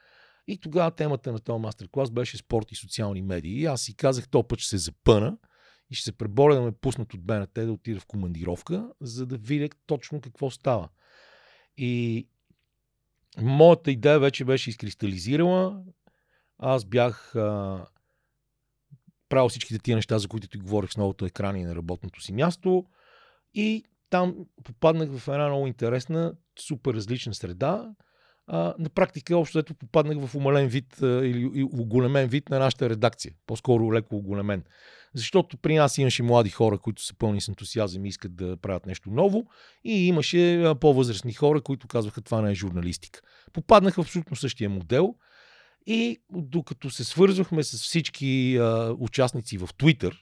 И 0.48 0.58
тогава 0.58 0.90
темата 0.90 1.32
на 1.32 1.38
този 1.38 1.60
мастер-клас 1.60 2.10
беше 2.10 2.36
спорт 2.36 2.72
и 2.72 2.76
социални 2.76 3.22
медии. 3.22 3.60
И 3.60 3.66
аз 3.66 3.82
си 3.82 3.96
казах, 3.96 4.28
то 4.28 4.42
път 4.42 4.58
ще 4.58 4.68
се 4.68 4.78
запъна 4.78 5.36
и 5.92 5.94
ще 5.94 6.04
се 6.04 6.12
преборя 6.12 6.54
да 6.54 6.62
ме 6.62 6.72
пуснат 6.72 7.14
от 7.14 7.24
БНТ 7.24 7.54
да 7.54 7.72
отида 7.72 8.00
в 8.00 8.06
командировка, 8.06 8.88
за 9.00 9.26
да 9.26 9.36
видя 9.36 9.68
точно 9.86 10.20
какво 10.20 10.50
става. 10.50 10.88
И 11.76 12.26
моята 13.40 13.90
идея 13.90 14.20
вече 14.20 14.44
беше 14.44 14.70
изкристализирала. 14.70 15.82
Аз 16.58 16.84
бях 16.84 17.36
а, 17.36 17.86
правил 19.28 19.48
всичките 19.48 19.78
тия 19.78 19.96
неща, 19.96 20.18
за 20.18 20.28
които 20.28 20.48
ти 20.48 20.58
говорих 20.58 20.92
с 20.92 20.96
новото 20.96 21.24
екрани 21.24 21.64
на 21.64 21.76
работното 21.76 22.20
си 22.20 22.32
място. 22.32 22.86
И 23.54 23.84
там 24.10 24.36
попаднах 24.64 25.10
в 25.18 25.28
една 25.28 25.48
много 25.48 25.66
интересна, 25.66 26.34
супер 26.58 26.94
различна 26.94 27.34
среда. 27.34 27.94
А, 28.46 28.74
на 28.78 28.88
практика, 28.88 29.36
общо 29.36 29.58
ето 29.58 29.74
попаднах 29.74 30.26
в 30.26 30.34
умален 30.34 30.68
вид 30.68 31.02
а, 31.02 31.06
или 31.06 31.62
оголемен 31.62 32.28
вид 32.28 32.50
на 32.50 32.58
нашата 32.58 32.90
редакция. 32.90 33.34
По-скоро 33.46 33.92
леко 33.92 34.16
оголемен. 34.16 34.64
Защото 35.14 35.56
при 35.56 35.76
нас 35.76 35.98
имаше 35.98 36.22
млади 36.22 36.50
хора, 36.50 36.78
които 36.78 37.02
са 37.02 37.14
пълни 37.14 37.40
с 37.40 37.48
ентусиазъм 37.48 38.04
и 38.04 38.08
искат 38.08 38.36
да 38.36 38.56
правят 38.56 38.86
нещо 38.86 39.10
ново. 39.10 39.46
И 39.84 40.06
имаше 40.06 40.72
по-възрастни 40.80 41.32
хора, 41.32 41.60
които 41.60 41.88
казваха 41.88 42.20
това 42.20 42.42
не 42.42 42.50
е 42.50 42.54
журналистика. 42.54 43.20
Попаднах 43.52 43.94
в 43.94 43.98
абсолютно 43.98 44.36
същия 44.36 44.70
модел. 44.70 45.14
И 45.86 46.22
докато 46.30 46.90
се 46.90 47.04
свързвахме 47.04 47.62
с 47.62 47.76
всички 47.76 48.56
а, 48.56 48.96
участници 48.98 49.58
в 49.58 49.66
Twitter, 49.66 50.18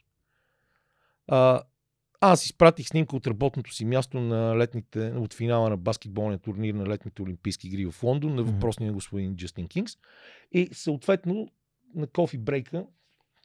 а, 1.26 1.62
аз 2.20 2.44
изпратих 2.44 2.88
снимка 2.88 3.16
от 3.16 3.26
работното 3.26 3.74
си 3.74 3.84
място 3.84 4.20
на 4.20 4.56
летните, 4.56 5.12
от 5.16 5.34
финала 5.34 5.70
на 5.70 5.76
баскетболния 5.76 6.38
турнир 6.38 6.74
на 6.74 6.86
летните 6.86 7.22
Олимпийски 7.22 7.66
игри 7.66 7.90
в 7.90 8.02
Лондон 8.02 8.34
на 8.34 8.42
въпросния 8.42 8.92
господин 8.92 9.36
Джастин 9.36 9.68
Кингс. 9.68 9.92
И 10.52 10.68
съответно 10.72 11.48
на 11.94 12.06
кофи 12.06 12.38
брейка 12.38 12.86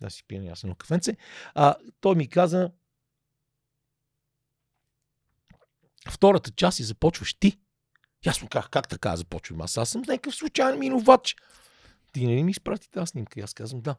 да 0.01 0.09
си 0.09 0.23
аз 0.51 0.63
едно 0.63 0.75
кафенце. 0.75 1.17
А, 1.53 1.75
той 1.99 2.15
ми 2.15 2.29
каза, 2.29 2.71
втората 6.09 6.51
част 6.51 6.79
и 6.79 6.83
започваш 6.83 7.33
ти. 7.33 7.59
Аз 8.27 8.41
му 8.41 8.47
казах, 8.47 8.69
как 8.69 8.87
така 8.87 9.15
започвам 9.15 9.61
аз? 9.61 9.77
Аз 9.77 9.89
съм 9.89 10.01
някакъв 10.01 10.35
случайен 10.35 10.79
минувач. 10.79 11.35
Ти 12.13 12.25
не 12.25 12.35
ли 12.35 12.43
ми 12.43 12.51
изпрати 12.51 12.91
тази 12.91 13.09
снимка? 13.09 13.39
И 13.39 13.43
аз 13.43 13.53
казвам, 13.53 13.81
да. 13.81 13.95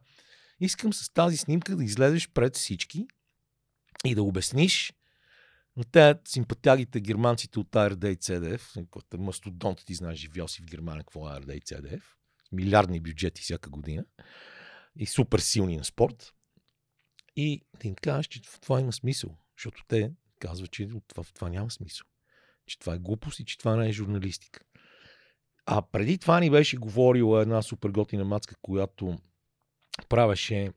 Искам 0.59 0.93
с 0.93 1.09
тази 1.13 1.37
снимка 1.37 1.75
да 1.75 1.83
излезеш 1.83 2.29
пред 2.29 2.55
всички 2.55 3.07
и 4.05 4.15
да 4.15 4.23
обясниш 4.23 4.93
на 5.77 5.83
те 5.83 6.15
симпатягите 6.27 7.01
германците 7.01 7.59
от 7.59 7.71
ARD 7.71 8.07
и 8.07 8.17
CDF, 8.17 8.87
който 8.89 9.17
е 9.17 9.19
мастодонт, 9.19 9.85
ти 9.85 9.93
знаеш, 9.93 10.19
живял 10.19 10.47
си 10.47 10.61
в 10.61 10.65
Германия, 10.65 11.03
какво 11.03 11.27
е 11.27 11.31
ARD 11.31 11.53
и 11.53 11.61
CDF, 11.61 12.01
милиардни 12.51 12.99
бюджети 12.99 13.41
всяка 13.41 13.69
година 13.69 14.05
и 14.97 15.05
супер 15.05 15.39
силни 15.39 15.77
на 15.77 15.83
спорт. 15.83 16.33
И 17.35 17.61
да 17.81 17.87
им 17.87 17.95
кажеш, 17.95 18.27
че 18.27 18.41
в 18.43 18.59
това 18.59 18.81
има 18.81 18.93
смисъл. 18.93 19.37
Защото 19.57 19.83
те 19.87 20.11
казват, 20.39 20.71
че 20.71 20.87
това, 21.07 21.23
в 21.23 21.33
това 21.33 21.49
няма 21.49 21.71
смисъл. 21.71 22.07
Че 22.65 22.79
това 22.79 22.93
е 22.93 22.99
глупост 22.99 23.39
и 23.39 23.45
че 23.45 23.57
това 23.57 23.75
не 23.75 23.89
е 23.89 23.93
журналистика. 23.93 24.59
А 25.65 25.81
преди 25.81 26.17
това 26.17 26.39
ни 26.39 26.49
беше 26.49 26.77
говорила 26.77 27.41
една 27.41 27.61
супер 27.61 27.89
готина 27.89 28.25
мацка, 28.25 28.55
която 28.61 29.17
правеше 30.09 30.71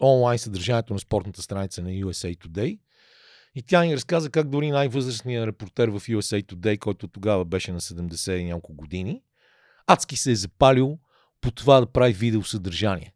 онлайн 0.00 0.38
съдържанието 0.38 0.92
на 0.92 0.98
спортната 0.98 1.42
страница 1.42 1.82
на 1.82 1.90
USA 1.90 2.36
Today. 2.36 2.78
И 3.54 3.62
тя 3.62 3.84
ни 3.84 3.96
разказа 3.96 4.30
как 4.30 4.48
дори 4.48 4.70
най-възрастният 4.70 5.46
репортер 5.46 5.88
в 5.88 6.00
USA 6.00 6.42
Today, 6.42 6.78
който 6.78 7.08
тогава 7.08 7.44
беше 7.44 7.72
на 7.72 7.80
70 7.80 8.32
и 8.32 8.44
няколко 8.44 8.74
години, 8.74 9.22
адски 9.86 10.16
се 10.16 10.32
е 10.32 10.36
запалил 10.36 10.98
по 11.40 11.50
това 11.50 11.80
да 11.80 11.92
прави 11.92 12.12
видеосъдържание. 12.12 13.12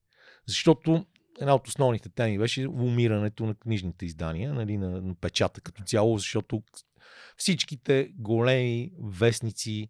Защото 0.46 1.07
една 1.40 1.55
от 1.55 1.68
основните 1.68 2.09
теми 2.09 2.38
беше 2.38 2.68
умирането 2.68 3.46
на 3.46 3.55
книжните 3.55 4.07
издания, 4.07 4.55
нали, 4.55 4.76
на, 4.76 5.00
на 5.00 5.14
печата 5.14 5.61
като 5.61 5.83
цяло, 5.83 6.18
защото 6.18 6.62
всичките 7.37 8.11
големи 8.18 8.92
вестници 9.03 9.88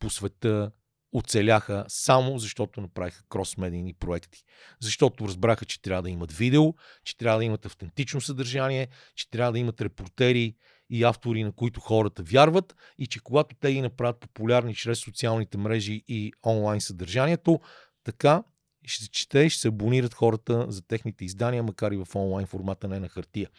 по 0.00 0.10
света 0.10 0.70
оцеляха 1.12 1.84
само 1.88 2.38
защото 2.38 2.80
направиха 2.80 3.22
кросмедийни 3.28 3.94
проекти. 3.94 4.44
Защото 4.80 5.28
разбраха, 5.28 5.64
че 5.64 5.82
трябва 5.82 6.02
да 6.02 6.10
имат 6.10 6.32
видео, 6.32 6.74
че 7.04 7.16
трябва 7.16 7.38
да 7.38 7.44
имат 7.44 7.66
автентично 7.66 8.20
съдържание, 8.20 8.88
че 9.14 9.30
трябва 9.30 9.52
да 9.52 9.58
имат 9.58 9.80
репортери 9.80 10.56
и 10.90 11.04
автори, 11.04 11.44
на 11.44 11.52
които 11.52 11.80
хората 11.80 12.22
вярват 12.22 12.76
и 12.98 13.06
че 13.06 13.20
когато 13.20 13.56
те 13.60 13.72
ги 13.72 13.80
направят 13.80 14.20
популярни 14.20 14.74
чрез 14.74 14.98
социалните 14.98 15.58
мрежи 15.58 16.04
и 16.08 16.32
онлайн 16.46 16.80
съдържанието, 16.80 17.60
така 18.04 18.42
ще 18.84 19.04
се 19.04 19.10
чете 19.10 19.38
и 19.38 19.50
ще 19.50 19.60
се 19.60 19.68
абонират 19.68 20.14
хората 20.14 20.66
за 20.68 20.82
техните 20.82 21.24
издания, 21.24 21.62
макар 21.62 21.92
и 21.92 21.96
в 21.96 22.16
онлайн 22.16 22.46
формата, 22.46 22.88
не 22.88 23.00
на 23.00 23.08
хартия. 23.08 23.50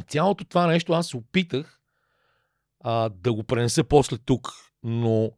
И 0.00 0.02
цялото 0.02 0.44
това 0.44 0.66
нещо 0.66 0.92
аз 0.92 1.08
се 1.08 1.16
опитах 1.16 1.80
а, 2.80 3.08
да 3.08 3.32
го 3.32 3.44
пренеса 3.44 3.84
после 3.84 4.18
тук, 4.18 4.52
но 4.82 5.32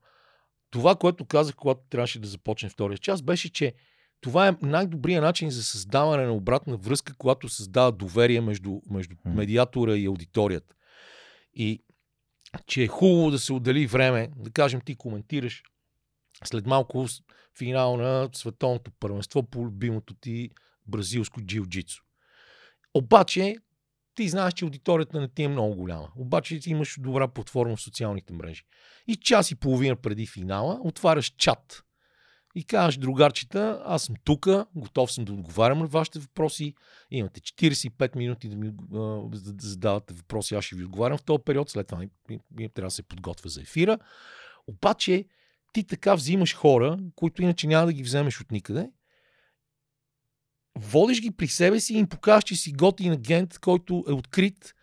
това, 0.70 0.94
което 0.94 1.24
казах, 1.24 1.54
когато 1.54 1.80
трябваше 1.90 2.18
да 2.18 2.28
започне 2.28 2.68
втория 2.68 2.98
час, 2.98 3.22
беше, 3.22 3.52
че 3.52 3.74
това 4.20 4.48
е 4.48 4.56
най-добрият 4.62 5.22
начин 5.22 5.50
за 5.50 5.64
създаване 5.64 6.24
на 6.24 6.32
обратна 6.32 6.76
връзка, 6.76 7.14
когато 7.18 7.48
създава 7.48 7.92
доверие 7.92 8.40
между, 8.40 8.80
между 8.90 9.16
медиатора 9.24 9.96
и 9.96 10.06
аудиторията. 10.06 10.74
И 11.54 11.82
че 12.66 12.82
е 12.82 12.86
хубаво 12.86 13.30
да 13.30 13.38
се 13.38 13.52
отдели 13.52 13.86
време, 13.86 14.30
да 14.36 14.50
кажем 14.50 14.80
ти 14.80 14.94
коментираш 14.94 15.62
след 16.44 16.66
малко 16.66 17.06
финал 17.58 17.96
на 17.96 18.28
световното 18.32 18.90
първенство 19.00 19.42
по 19.42 19.58
любимото 19.58 20.14
ти 20.14 20.50
бразилско 20.86 21.40
джиу-джитсу. 21.40 22.00
Обаче, 22.94 23.56
ти 24.14 24.28
знаеш, 24.28 24.54
че 24.54 24.64
аудиторията 24.64 25.20
не 25.20 25.28
ти 25.28 25.42
е 25.42 25.48
много 25.48 25.74
голяма. 25.74 26.08
Обаче 26.16 26.60
ти 26.60 26.70
имаш 26.70 26.96
добра 27.00 27.28
платформа 27.28 27.76
в 27.76 27.80
социалните 27.80 28.32
мрежи. 28.32 28.62
И 29.06 29.16
час 29.16 29.50
и 29.50 29.54
половина 29.54 29.96
преди 29.96 30.26
финала 30.26 30.80
отваряш 30.82 31.34
чат 31.36 31.82
и 32.56 32.64
казваш, 32.64 32.96
другарчета, 32.96 33.82
аз 33.84 34.02
съм 34.02 34.16
тук, 34.24 34.46
готов 34.74 35.12
съм 35.12 35.24
да 35.24 35.32
отговарям 35.32 35.78
на 35.78 35.86
вашите 35.86 36.18
въпроси. 36.18 36.74
Имате 37.10 37.40
45 37.40 38.16
минути 38.16 38.48
да 38.48 38.56
ми 38.56 38.70
да 38.72 39.68
задавате 39.68 40.14
въпроси, 40.14 40.54
аз 40.54 40.64
ще 40.64 40.76
ви 40.76 40.84
отговарям 40.84 41.18
в 41.18 41.22
този 41.22 41.42
период. 41.44 41.70
След 41.70 41.86
това 41.86 41.98
ми, 41.98 42.10
ми 42.28 42.68
трябва 42.68 42.86
да 42.86 42.90
се 42.90 43.02
подготвя 43.02 43.50
за 43.50 43.60
ефира. 43.60 43.98
Обаче, 44.66 45.24
ти 45.76 45.84
така 45.84 46.14
взимаш 46.14 46.54
хора, 46.54 46.98
които 47.14 47.42
иначе 47.42 47.66
няма 47.66 47.86
да 47.86 47.92
ги 47.92 48.02
вземеш 48.02 48.40
от 48.40 48.50
никъде, 48.50 48.90
водиш 50.78 51.20
ги 51.20 51.30
при 51.30 51.48
себе 51.48 51.80
си 51.80 51.94
и 51.94 51.98
им 51.98 52.06
покажеш, 52.06 52.44
че 52.44 52.56
си 52.56 52.72
готин 52.72 53.12
агент, 53.12 53.58
който 53.58 54.04
е 54.08 54.12
открит, 54.12 54.74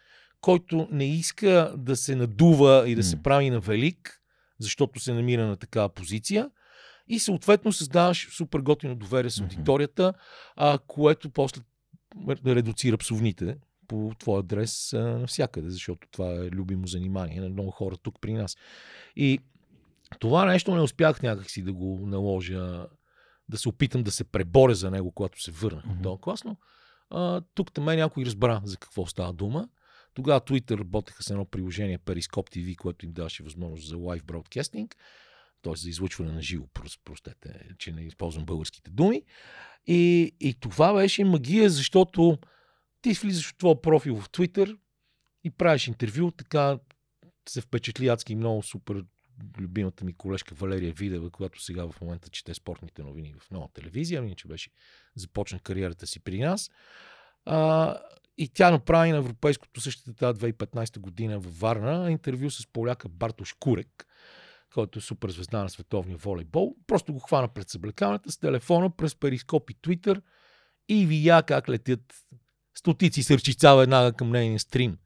който 0.42 0.88
не 0.92 1.16
иска 1.16 1.74
да 1.78 1.96
се 1.96 2.16
надува 2.16 2.90
и 2.90 2.96
да 2.96 3.04
се 3.04 3.24
прави 3.24 3.50
на 3.50 3.60
велик, 3.60 4.22
защото 4.60 5.00
се 5.00 5.14
намира 5.14 5.48
на 5.48 5.58
такава 5.58 5.90
позиция. 5.90 6.50
И 7.08 7.20
съответно 7.20 7.72
създаваш 7.72 8.28
супер 8.38 8.60
готино 8.60 8.96
доверие 8.96 9.30
с 9.30 9.42
аудиторията, 9.42 10.14
а, 10.56 10.80
което 10.88 11.30
после 11.30 11.62
редуцира 12.46 12.98
псовните 12.98 13.58
по 13.88 14.12
твой 14.20 14.40
адрес 14.40 14.94
а, 14.94 14.98
навсякъде, 15.00 15.70
защото 15.70 16.08
това 16.12 16.34
е 16.34 16.50
любимо 16.50 16.88
занимание 16.88 17.42
на 17.42 17.50
много 17.50 17.72
хора 17.72 17.98
тук 17.98 18.16
при 18.22 18.34
нас. 18.34 18.58
И 19.16 19.40
това 20.14 20.46
нещо 20.46 20.76
не 20.76 20.82
успях 20.82 21.22
някакси 21.22 21.62
да 21.62 21.74
го 21.74 22.04
наложа, 22.08 22.88
да 23.50 23.58
се 23.58 23.70
опитам 23.70 24.04
да 24.04 24.12
се 24.12 24.24
преборя 24.24 24.76
за 24.76 24.92
него, 24.92 25.12
когато 25.12 25.42
се 25.42 25.52
върнах 25.52 25.86
mm-hmm. 25.86 26.06
от 26.06 26.22
клас, 26.22 26.44
но 26.44 26.58
а, 27.10 27.42
тук 27.54 27.74
там 27.74 27.86
някой 27.86 28.26
разбра 28.26 28.62
за 28.64 28.78
какво 28.78 29.06
става 29.06 29.34
дума. 29.34 29.70
Тогава 30.14 30.42
Twitter 30.42 30.80
работеха 30.80 31.24
с 31.24 31.30
едно 31.30 31.46
приложение 31.46 32.00
Periscope 32.00 32.58
TV, 32.58 32.76
което 32.76 33.06
им 33.06 33.14
даваше 33.14 33.44
възможност 33.44 33.88
за 33.88 33.98
лайв 33.98 34.24
бродкастинг. 34.24 34.96
т.е. 35.62 35.76
за 35.76 35.90
излъчване 35.90 36.32
на 36.32 36.42
живо, 36.42 36.66
простете, 37.04 37.70
че 37.78 37.92
не 37.92 38.02
използвам 38.02 38.46
българските 38.46 38.92
думи. 38.92 39.24
И, 39.88 40.32
и 40.40 40.54
това 40.54 40.94
беше 40.94 41.24
магия, 41.24 41.70
защото 41.70 42.38
ти 43.02 43.14
влизаш 43.14 43.50
в 43.50 43.58
твоя 43.58 43.82
профил 43.82 44.16
в 44.16 44.30
Twitter 44.30 44.78
и 45.44 45.50
правиш 45.50 45.88
интервю, 45.88 46.32
така 46.32 46.80
се 47.50 47.62
впечатли 47.62 48.08
адски 48.08 48.36
много 48.36 48.64
супер 48.64 49.04
любимата 49.60 50.06
ми 50.06 50.14
колежка 50.14 50.56
Валерия 50.56 50.94
Видева, 50.94 51.30
която 51.30 51.62
сега 51.64 51.86
в 51.88 52.02
момента 52.02 52.30
чете 52.30 52.54
спортните 52.54 53.04
новини 53.04 53.34
в 53.40 53.52
нова 53.52 53.68
телевизия, 53.74 54.20
ами 54.20 54.36
че 54.36 54.48
беше 54.48 54.70
започна 55.16 55.60
кариерата 55.60 56.08
си 56.08 56.20
при 56.20 56.40
нас. 56.40 56.72
А, 57.46 57.98
и 58.38 58.48
тя 58.48 58.72
направи 58.72 59.12
на 59.12 59.18
европейското 59.18 59.82
същата 59.82 60.14
тази 60.14 60.40
2015 60.40 61.00
година 61.00 61.40
във 61.40 61.60
Варна 61.60 62.12
интервю 62.12 62.50
с 62.50 62.68
поляка 62.68 63.10
Бартош 63.10 63.54
Курек, 63.54 64.08
който 64.74 65.00
е 65.00 65.02
супер 65.02 65.30
звезда 65.30 65.64
на 65.64 65.70
световния 65.70 66.18
волейбол. 66.18 66.76
Просто 66.88 67.14
го 67.14 67.20
хвана 67.20 67.48
пред 67.48 67.70
съблеканата 67.70 68.32
с 68.32 68.38
телефона 68.38 68.96
през 68.96 69.16
перископ 69.16 69.70
и 69.70 69.82
твитър 69.82 70.22
и 70.90 71.06
видя 71.06 71.44
как 71.44 71.70
летят 71.70 72.14
стотици 72.76 73.24
сърчица 73.24 73.76
веднага 73.76 74.14
към 74.14 74.30
нейния 74.30 74.60
стрим. 74.60 74.98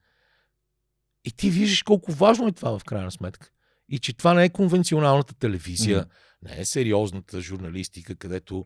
И 1.26 1.32
ти 1.32 1.50
виждаш 1.50 1.84
колко 1.84 2.12
важно 2.12 2.48
е 2.48 2.52
това 2.52 2.80
в 2.80 2.84
крайна 2.84 3.12
сметка. 3.12 3.52
И 3.90 4.00
че 4.00 4.14
това 4.14 4.34
не 4.34 4.44
е 4.44 4.50
конвенционалната 4.50 5.34
телевизия, 5.34 6.06
mm. 6.06 6.08
не 6.44 6.62
е 6.62 6.66
сериозната 6.66 7.42
журналистика, 7.42 8.16
където 8.16 8.66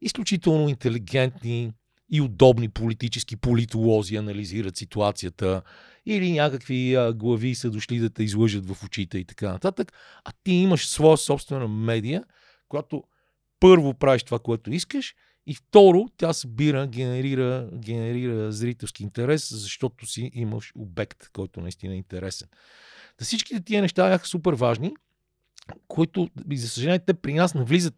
изключително 0.00 0.68
интелигентни 0.68 1.72
и 2.12 2.20
удобни 2.20 2.68
политически 2.68 3.36
политолози 3.36 4.16
анализират 4.16 4.76
ситуацията 4.76 5.62
или 6.06 6.32
някакви 6.32 6.94
а, 6.94 7.12
глави 7.12 7.54
са 7.54 7.70
дошли 7.70 7.98
да 7.98 8.10
те 8.10 8.22
излъжат 8.22 8.66
в 8.66 8.84
очите 8.84 9.18
и 9.18 9.24
така 9.24 9.52
нататък, 9.52 9.92
а 10.24 10.32
ти 10.44 10.52
имаш 10.52 10.88
своя 10.88 11.16
собствена 11.16 11.68
медия, 11.68 12.24
която 12.68 13.04
първо 13.60 13.94
правиш 13.94 14.22
това, 14.22 14.38
което 14.38 14.72
искаш 14.72 15.14
и 15.46 15.54
второ, 15.54 16.08
тя 16.16 16.32
събира, 16.32 16.86
генерира, 16.86 17.70
генерира 17.74 18.52
зрителски 18.52 19.02
интерес, 19.02 19.50
защото 19.52 20.06
си 20.06 20.30
имаш 20.34 20.72
обект, 20.76 21.28
който 21.32 21.60
наистина 21.60 21.94
е 21.94 21.96
интересен. 21.96 22.48
Та 23.20 23.24
всичките 23.24 23.60
тия 23.60 23.82
неща 23.82 24.08
бяха 24.08 24.26
супер 24.26 24.52
важни, 24.52 24.92
които, 25.88 26.28
за 26.52 26.68
съжаление, 26.68 26.98
те 26.98 27.14
при 27.14 27.34
нас 27.34 27.54
навлизат 27.54 27.94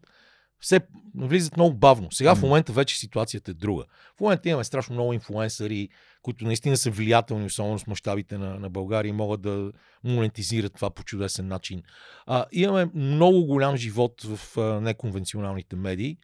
все 0.59 0.79
навлизат 1.15 1.57
много 1.57 1.73
бавно. 1.73 2.11
Сега 2.11 2.35
в 2.35 2.41
момента 2.41 2.73
вече 2.73 2.99
ситуацията 2.99 3.51
е 3.51 3.53
друга. 3.53 3.85
В 4.17 4.19
момента 4.19 4.49
имаме 4.49 4.63
страшно 4.63 4.93
много 4.93 5.13
инфлуенсъри, 5.13 5.89
които 6.21 6.45
наистина 6.45 6.77
са 6.77 6.91
влиятелни, 6.91 7.45
особено 7.45 7.79
с 7.79 7.87
мащабите 7.87 8.37
на, 8.37 8.59
на 8.59 8.69
България 8.69 9.09
и 9.09 9.13
могат 9.13 9.41
да 9.41 9.71
монетизират 10.03 10.73
това 10.73 10.89
по 10.89 11.03
чудесен 11.03 11.47
начин. 11.47 11.83
А, 12.25 12.45
имаме 12.51 12.89
много 12.93 13.45
голям 13.45 13.77
живот 13.77 14.21
в 14.23 14.57
а, 14.57 14.81
неконвенционалните 14.81 15.75
медии, 15.75 16.17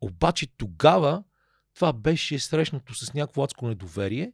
обаче 0.00 0.46
тогава 0.56 1.24
това 1.74 1.92
беше 1.92 2.38
срещнато 2.38 2.94
с 2.94 3.14
някакво 3.14 3.44
адско 3.44 3.68
недоверие, 3.68 4.32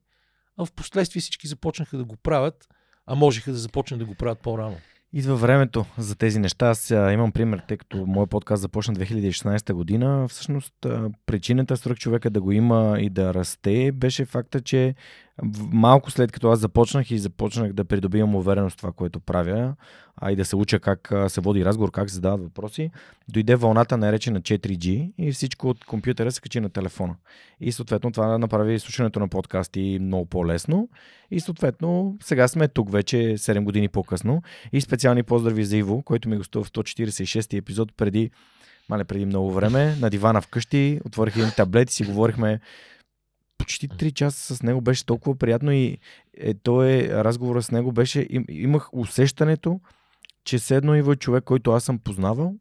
а 0.57 0.65
в 0.65 0.73
последствие 0.73 1.21
всички 1.21 1.47
започнаха 1.47 1.97
да 1.97 2.05
го 2.05 2.17
правят, 2.17 2.69
а 3.07 3.15
можеха 3.15 3.53
да 3.53 3.59
започнат 3.59 4.01
да 4.01 4.07
го 4.07 4.15
правят 4.15 4.39
по-рано. 4.39 4.77
Идва 5.13 5.37
времето 5.37 5.85
за 5.99 6.17
тези 6.17 6.39
неща. 6.39 6.69
Аз 6.69 6.91
имам 6.91 7.33
пример, 7.33 7.63
тъй 7.69 7.77
като 7.77 8.07
моят 8.07 8.31
подкаст 8.31 8.63
започна 8.63 8.95
2016 8.95 9.73
година. 9.73 10.29
Всъщност 10.29 10.75
причината 11.27 11.77
свръх 11.77 11.99
човека 11.99 12.31
да 12.31 12.41
го 12.41 12.53
има 12.53 12.97
и 13.01 13.11
да 13.11 13.35
расте 13.35 13.93
беше 13.93 14.25
факта, 14.25 14.61
че 14.61 14.95
малко 15.73 16.11
след 16.11 16.33
като 16.33 16.51
аз 16.51 16.59
започнах 16.59 17.11
и 17.11 17.19
започнах 17.19 17.73
да 17.73 17.85
придобивам 17.85 18.35
увереност 18.35 18.75
в 18.75 18.77
това, 18.77 18.93
което 18.93 19.21
правя, 19.21 19.75
а 20.17 20.33
и 20.33 20.37
да 20.37 20.45
се 20.45 20.57
уча 20.57 20.81
как 20.81 21.13
се 21.29 21.41
води 21.41 21.65
разговор, 21.65 21.91
как 21.91 22.11
се 22.11 22.15
задават 22.15 22.43
въпроси, 22.43 22.91
дойде 23.29 23.55
вълната 23.57 23.97
наречена 23.97 24.41
4G 24.41 25.13
и 25.19 25.33
всичко 25.33 25.69
от 25.69 25.85
компютъра 25.85 26.33
се 26.33 26.41
качи 26.41 26.61
на 26.61 26.69
телефона. 26.69 27.15
И 27.61 27.73
съответно 27.73 28.13
това 28.13 28.39
направи 28.39 28.79
слушането 28.79 29.21
на 29.21 29.29
подкасти 29.29 29.99
много 30.01 30.27
по-лесно. 30.27 30.89
И 31.31 31.41
съответно 31.41 32.17
сега 32.23 32.49
сме 32.49 32.69
тук 32.69 32.93
вече 32.93 33.17
7 33.17 33.65
години 33.65 33.89
по-късно. 33.89 34.43
И 34.73 34.81
специални 34.81 35.23
поздрави 35.23 35.65
за 35.65 35.77
Иво, 35.77 36.03
който 36.03 36.29
ми 36.29 36.37
гостува 36.37 36.65
в 36.65 36.71
146 36.71 37.59
епизод 37.59 37.97
преди 37.97 38.31
мале 38.89 39.05
преди 39.05 39.27
много 39.27 39.53
време, 39.53 39.97
на 40.01 40.11
дивана 40.11 40.41
вкъщи, 40.41 41.01
отворих 41.05 41.37
един 41.37 41.51
таблет 41.57 41.91
и 41.91 41.95
си 41.95 42.05
говорихме 42.05 42.61
почти 43.63 43.89
3 43.89 44.13
часа 44.13 44.57
с 44.57 44.63
него 44.63 44.81
беше 44.81 45.07
толкова 45.07 45.37
приятно 45.37 45.73
и 45.73 45.99
е, 46.37 46.55
то 46.55 46.83
е, 46.83 47.09
разговора 47.09 47.63
с 47.63 47.71
него 47.71 47.93
беше, 47.93 48.27
им, 48.31 48.45
имах 48.49 48.89
усещането, 48.93 49.81
че 50.45 50.59
седно 50.59 50.97
Иво 50.97 51.13
е 51.13 51.17
човек, 51.17 51.45
който 51.45 51.71
аз 51.71 51.85
съм 51.85 51.99
познавал 51.99 52.55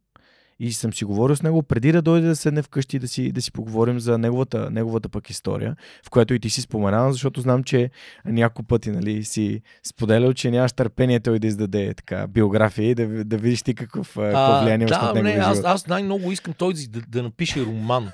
и 0.60 0.74
съм 0.74 0.94
си 0.94 1.06
говорил 1.06 1.36
с 1.36 1.44
него 1.44 1.64
преди 1.64 1.92
да 1.92 2.02
дойде 2.02 2.28
да 2.28 2.36
седне 2.36 2.62
вкъщи 2.62 3.00
да 3.00 3.08
си, 3.08 3.32
да 3.32 3.42
си 3.42 3.52
поговорим 3.52 4.00
за 4.00 4.18
неговата, 4.18 4.72
неговата 4.72 5.10
пък 5.10 5.30
история, 5.30 5.76
в 6.06 6.10
която 6.10 6.34
и 6.34 6.40
ти 6.40 6.50
си 6.50 6.62
споменавам, 6.62 7.12
защото 7.12 7.42
знам, 7.42 7.64
че 7.64 7.90
няколко 8.26 8.68
пъти 8.68 8.92
нали, 8.92 9.24
си 9.24 9.62
споделял, 9.84 10.34
че 10.34 10.52
нямаш 10.52 10.74
търпение 10.74 11.20
той 11.20 11.40
да 11.40 11.48
издаде 11.48 11.94
така 11.94 12.28
биография 12.28 12.90
и 12.90 12.96
да, 12.96 13.26
да 13.26 13.38
видиш 13.38 13.62
ти 13.62 13.76
какъв, 13.76 14.14
какво 14.16 14.62
влияние 14.64 14.88
да, 14.88 15.02
на 15.02 15.14
него. 15.14 15.28
Не, 15.28 15.44
аз, 15.44 15.64
аз 15.64 15.88
най-много 15.88 16.32
искам 16.32 16.54
той 16.54 16.74
да, 16.74 17.02
да 17.08 17.24
напише 17.24 17.66
роман. 17.66 18.12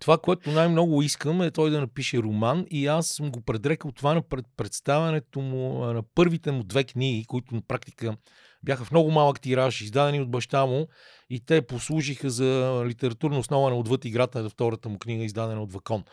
Това, 0.00 0.18
което 0.18 0.50
най-много 0.50 1.02
искам 1.02 1.42
е 1.42 1.50
той 1.50 1.70
да 1.70 1.80
напише 1.80 2.18
роман 2.18 2.66
и 2.70 2.86
аз 2.86 3.06
съм 3.06 3.30
го 3.30 3.40
предрекал 3.40 3.92
това 3.92 4.14
на 4.14 4.22
представянето 4.56 5.40
му 5.40 5.84
на 5.84 6.02
първите 6.14 6.50
му 6.50 6.64
две 6.64 6.84
книги, 6.84 7.24
които 7.24 7.54
на 7.54 7.60
практика 7.68 8.16
бяха 8.62 8.84
в 8.84 8.90
много 8.90 9.10
малък 9.10 9.40
тираж, 9.40 9.80
издадени 9.80 10.20
от 10.20 10.30
баща 10.30 10.66
му 10.66 10.86
и 11.30 11.40
те 11.40 11.66
послужиха 11.66 12.30
за 12.30 12.82
литературна 12.86 13.38
основа 13.38 13.70
на 13.70 13.76
Отвъд 13.76 14.04
играта 14.04 14.42
на 14.42 14.48
втората 14.48 14.88
му 14.88 14.98
книга, 14.98 15.24
издадена 15.24 15.62
от 15.62 15.72
Вакон. 15.72 16.04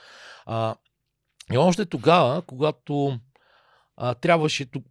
А, 0.45 0.75
и 1.53 1.57
още 1.57 1.85
тогава, 1.85 2.41
когато 2.41 3.19
а, 3.97 4.13
трябваше 4.13 4.65
тук 4.65 4.85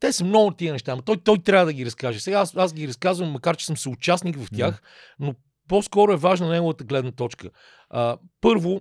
те 0.00 0.12
са 0.12 0.24
много 0.24 0.50
тия 0.50 0.72
неща, 0.72 0.96
но 0.96 1.02
той, 1.02 1.16
той 1.16 1.38
трябва 1.38 1.66
да 1.66 1.72
ги 1.72 1.86
разкаже. 1.86 2.20
Сега 2.20 2.38
аз, 2.38 2.56
аз 2.56 2.74
ги 2.74 2.88
разказвам, 2.88 3.30
макар 3.30 3.56
че 3.56 3.66
съм 3.66 3.76
съучастник 3.76 4.38
в 4.38 4.48
тях, 4.56 4.82
но 5.18 5.34
по-скоро 5.68 6.12
е 6.12 6.16
важна 6.16 6.48
неговата 6.48 6.84
гледна 6.84 7.12
точка. 7.12 7.50
А, 7.90 8.18
първо, 8.40 8.80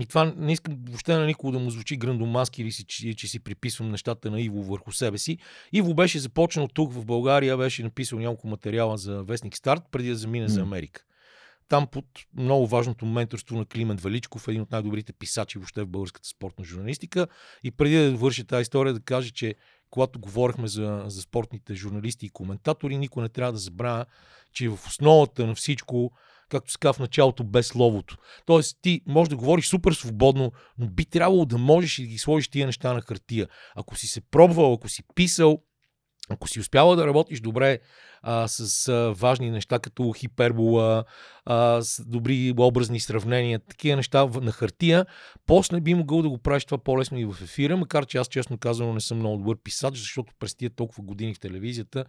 и 0.00 0.06
това 0.06 0.34
не 0.36 0.52
искам 0.52 0.76
въобще 0.88 1.14
на 1.14 1.26
никого 1.26 1.52
да 1.52 1.58
му 1.58 1.70
звучи 1.70 1.96
грандомаски 1.96 2.62
или 2.62 2.72
си, 2.72 2.84
че, 2.84 3.14
че 3.14 3.26
си 3.28 3.40
приписвам 3.40 3.90
нещата 3.90 4.30
на 4.30 4.40
Иво 4.40 4.62
върху 4.62 4.92
себе 4.92 5.18
си. 5.18 5.38
Иво 5.72 5.94
беше 5.94 6.18
започнал 6.18 6.68
тук 6.68 6.92
в 6.92 7.04
България, 7.04 7.56
беше 7.56 7.82
написал 7.82 8.18
няколко 8.18 8.48
материала 8.48 8.98
за 8.98 9.22
Вестник 9.22 9.56
Старт, 9.56 9.82
преди 9.90 10.08
да 10.08 10.16
замине 10.16 10.46
mm. 10.46 10.50
за 10.50 10.60
Америка. 10.60 11.04
Там 11.68 11.86
под 11.86 12.04
много 12.36 12.66
важното 12.66 13.06
менторство 13.06 13.56
на 13.56 13.66
Климент 13.66 14.00
Величков, 14.00 14.48
един 14.48 14.60
от 14.60 14.70
най-добрите 14.70 15.12
писачи 15.12 15.58
въобще 15.58 15.82
в 15.82 15.88
българската 15.88 16.28
спортна 16.28 16.64
журналистика. 16.64 17.26
И 17.64 17.70
преди 17.70 17.96
да 17.96 18.16
върши 18.16 18.44
тази 18.44 18.62
история, 18.62 18.92
да 18.92 19.00
каже, 19.00 19.30
че 19.30 19.54
когато 19.90 20.20
говорихме 20.20 20.68
за, 20.68 21.04
за 21.06 21.22
спортните 21.22 21.74
журналисти 21.74 22.26
и 22.26 22.30
коментатори, 22.30 22.98
никой 22.98 23.22
не 23.22 23.28
трябва 23.28 23.52
да 23.52 23.58
забравя, 23.58 24.06
че 24.52 24.68
в 24.68 24.78
основата 24.86 25.46
на 25.46 25.54
всичко, 25.54 26.12
както 26.48 26.72
се 26.72 26.78
казва 26.78 26.92
в 26.92 26.98
началото, 26.98 27.44
без 27.44 27.66
словото. 27.66 28.16
Тоест, 28.46 28.78
ти 28.82 29.00
можеш 29.06 29.28
да 29.28 29.36
говориш 29.36 29.68
супер 29.68 29.92
свободно, 29.92 30.52
но 30.78 30.86
би 30.86 31.04
трябвало 31.04 31.44
да 31.44 31.58
можеш 31.58 31.98
и 31.98 32.02
да 32.02 32.08
ги 32.08 32.18
сложиш 32.18 32.48
тия 32.48 32.66
неща 32.66 32.92
на 32.92 33.00
хартия. 33.00 33.48
Ако 33.76 33.96
си 33.96 34.06
се 34.06 34.20
пробвал, 34.20 34.72
ако 34.72 34.88
си 34.88 35.02
писал, 35.14 35.62
ако 36.30 36.48
си 36.48 36.60
успяла 36.60 36.96
да 36.96 37.06
работиш 37.06 37.40
добре 37.40 37.78
а, 38.22 38.48
с 38.48 38.88
а, 38.88 39.12
важни 39.12 39.50
неща, 39.50 39.78
като 39.78 40.12
хипербола, 40.12 41.04
а, 41.44 41.82
с 41.82 42.04
добри 42.06 42.54
образни 42.58 43.00
сравнения, 43.00 43.58
такива 43.58 43.96
неща 43.96 44.26
на 44.26 44.52
хартия, 44.52 45.06
после 45.46 45.80
би 45.80 45.94
могъл 45.94 46.22
да 46.22 46.28
го 46.28 46.38
правиш 46.38 46.64
това 46.64 46.78
по-лесно 46.78 47.18
и 47.18 47.24
в 47.24 47.36
ефира, 47.42 47.76
макар 47.76 48.06
че 48.06 48.18
аз 48.18 48.28
честно 48.28 48.58
казвам 48.58 48.94
не 48.94 49.00
съм 49.00 49.18
много 49.18 49.38
добър 49.38 49.56
писач, 49.64 49.96
защото 49.98 50.32
през 50.38 50.54
тия 50.54 50.70
толкова 50.70 51.04
години 51.04 51.34
в 51.34 51.40
телевизията 51.40 52.04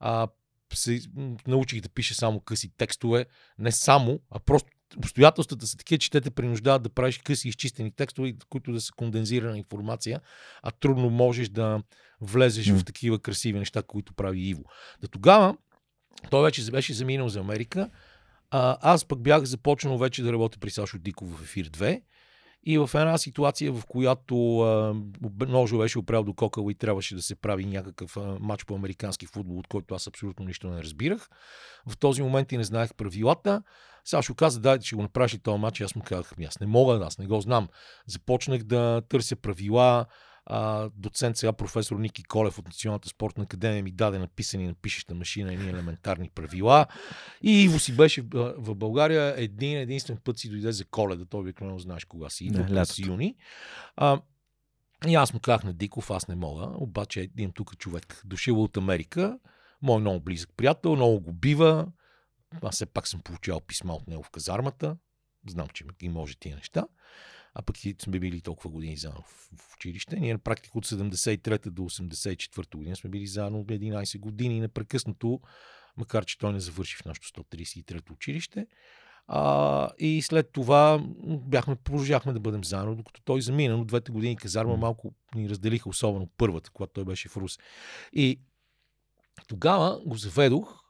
а, 0.00 0.28
се 0.74 1.00
научих 1.46 1.80
да 1.80 1.88
пише 1.88 2.14
само 2.14 2.40
къси 2.40 2.70
текстове, 2.76 3.26
не 3.58 3.72
само, 3.72 4.20
а 4.30 4.38
просто 4.38 4.68
обстоятелствата 4.96 5.66
са 5.66 5.76
такива, 5.76 5.98
че 5.98 6.10
те 6.10 6.20
те 6.20 6.30
принуждават 6.30 6.82
да 6.82 6.88
правиш 6.88 7.18
къси 7.18 7.48
изчистени 7.48 7.90
текстове, 7.90 8.34
които 8.48 8.72
да 8.72 8.80
са 8.80 8.92
кондензирана 8.96 9.58
информация, 9.58 10.20
а 10.62 10.70
трудно 10.70 11.10
можеш 11.10 11.48
да 11.48 11.82
влезеш 12.20 12.66
mm. 12.66 12.78
в 12.78 12.84
такива 12.84 13.18
красиви 13.18 13.58
неща, 13.58 13.82
които 13.82 14.14
прави 14.14 14.40
Иво. 14.40 14.64
Да 15.00 15.08
тогава 15.08 15.56
той 16.30 16.42
вече 16.42 16.70
беше 16.70 16.94
заминал 16.94 17.28
за 17.28 17.40
Америка, 17.40 17.90
а, 18.50 18.78
аз 18.80 19.04
пък 19.04 19.22
бях 19.22 19.44
започнал 19.44 19.98
вече 19.98 20.22
да 20.22 20.32
работя 20.32 20.58
при 20.58 20.70
Сашо 20.70 20.98
Диков 20.98 21.38
в 21.38 21.42
Ефир 21.42 21.68
2 21.68 22.02
и 22.66 22.78
в 22.78 22.90
една 22.94 23.18
ситуация, 23.18 23.72
в 23.72 23.82
която 23.88 24.34
Ножо 25.48 25.78
беше 25.78 25.98
опрял 25.98 26.24
до 26.24 26.34
кокъл 26.34 26.70
и 26.70 26.74
трябваше 26.74 27.14
да 27.14 27.22
се 27.22 27.34
прави 27.34 27.64
някакъв 27.64 28.16
матч 28.40 28.64
по 28.64 28.74
американски 28.74 29.26
футбол, 29.26 29.58
от 29.58 29.66
който 29.66 29.94
аз 29.94 30.06
абсолютно 30.06 30.46
нищо 30.46 30.68
не 30.68 30.82
разбирах. 30.82 31.28
В 31.88 31.98
този 31.98 32.22
момент 32.22 32.52
и 32.52 32.56
не 32.56 32.64
знаех 32.64 32.94
правилата. 32.94 33.62
Сашо 34.04 34.34
каза, 34.34 34.60
дайте, 34.60 34.86
ще 34.86 34.96
го 34.96 35.02
направиш 35.02 35.38
този 35.42 35.58
матч. 35.58 35.80
Аз 35.80 35.94
му 35.94 36.02
казах, 36.02 36.32
ами 36.36 36.46
аз 36.46 36.60
не 36.60 36.66
мога, 36.66 37.06
аз 37.06 37.18
не 37.18 37.26
го 37.26 37.40
знам. 37.40 37.68
Започнах 38.06 38.62
да 38.62 39.02
търся 39.08 39.36
правила, 39.36 40.06
а, 40.46 40.90
доцент 40.96 41.36
сега 41.36 41.52
професор 41.52 41.96
Ники 41.96 42.24
Колев 42.24 42.58
от 42.58 42.64
Националната 42.64 43.08
спортна 43.08 43.44
академия 43.44 43.82
ми 43.82 43.90
даде 43.90 44.18
написани 44.18 44.66
на 44.66 44.74
пишеща 44.74 45.14
машина 45.14 45.52
едни 45.52 45.68
елементарни 45.68 46.30
правила. 46.34 46.86
И 47.42 47.62
Иво 47.62 47.78
си 47.78 47.96
беше 47.96 48.22
в, 48.22 48.54
в 48.58 48.74
България 48.74 49.34
един 49.36 49.78
единствен 49.78 50.18
път 50.24 50.38
си 50.38 50.48
дойде 50.48 50.72
за 50.72 50.84
коледа. 50.84 51.24
Той 51.24 51.40
обикновено 51.40 51.78
знаеш 51.78 52.04
кога 52.04 52.30
си 52.30 52.44
идва, 52.44 52.62
Да, 52.62 52.68
през 52.68 52.98
юни. 52.98 53.36
А, 53.96 54.20
и 55.06 55.14
аз 55.14 55.34
му 55.34 55.40
казах 55.40 55.64
на 55.64 55.72
Диков, 55.72 56.10
аз 56.10 56.28
не 56.28 56.34
мога, 56.34 56.70
обаче 56.74 57.30
имам 57.38 57.52
тук 57.52 57.76
човек, 57.78 58.22
дошъл 58.24 58.62
от 58.62 58.76
Америка, 58.76 59.38
мой 59.82 60.00
много 60.00 60.20
близък 60.20 60.50
приятел, 60.56 60.96
много 60.96 61.20
го 61.20 61.32
бива. 61.32 61.86
Аз 62.62 62.74
все 62.74 62.86
пак 62.86 63.08
съм 63.08 63.20
получавал 63.20 63.60
писма 63.60 63.94
от 63.94 64.06
него 64.06 64.22
в 64.22 64.30
казармата. 64.30 64.96
Знам, 65.48 65.68
че 65.74 65.84
и 66.02 66.08
може 66.08 66.38
тия 66.38 66.56
неща. 66.56 66.86
А 67.58 67.62
пък 67.62 67.84
и 67.84 67.96
сме 67.98 68.18
били 68.18 68.40
толкова 68.40 68.70
години 68.70 68.96
заедно 68.96 69.22
в, 69.22 69.50
в 69.56 69.74
училище. 69.74 70.16
Ние 70.16 70.32
на 70.32 70.38
практика 70.38 70.78
от 70.78 70.86
73 70.86 71.70
до 71.70 71.82
84 71.82 72.76
година 72.76 72.96
сме 72.96 73.10
били 73.10 73.26
заедно 73.26 73.64
11 73.64 74.18
години 74.18 74.60
непрекъснато, 74.60 75.40
макар 75.96 76.24
че 76.24 76.38
той 76.38 76.52
не 76.52 76.60
завърши 76.60 76.96
в 76.96 77.04
нашото 77.04 77.42
133 77.42 78.10
училище. 78.10 78.66
А, 79.28 79.90
и 79.98 80.22
след 80.22 80.52
това 80.52 81.00
бяхме, 81.26 81.76
продължахме 81.76 82.32
да 82.32 82.40
бъдем 82.40 82.64
заедно, 82.64 82.96
докато 82.96 83.20
той 83.20 83.42
замина, 83.42 83.76
но 83.76 83.84
двете 83.84 84.12
години 84.12 84.36
казарма 84.36 84.76
малко 84.76 85.14
ни 85.34 85.48
разделиха, 85.48 85.88
особено 85.88 86.28
първата, 86.36 86.70
когато 86.70 86.92
той 86.92 87.04
беше 87.04 87.28
в 87.28 87.36
Рус. 87.36 87.58
И 88.12 88.40
тогава 89.46 90.00
го 90.06 90.16
заведох 90.16 90.82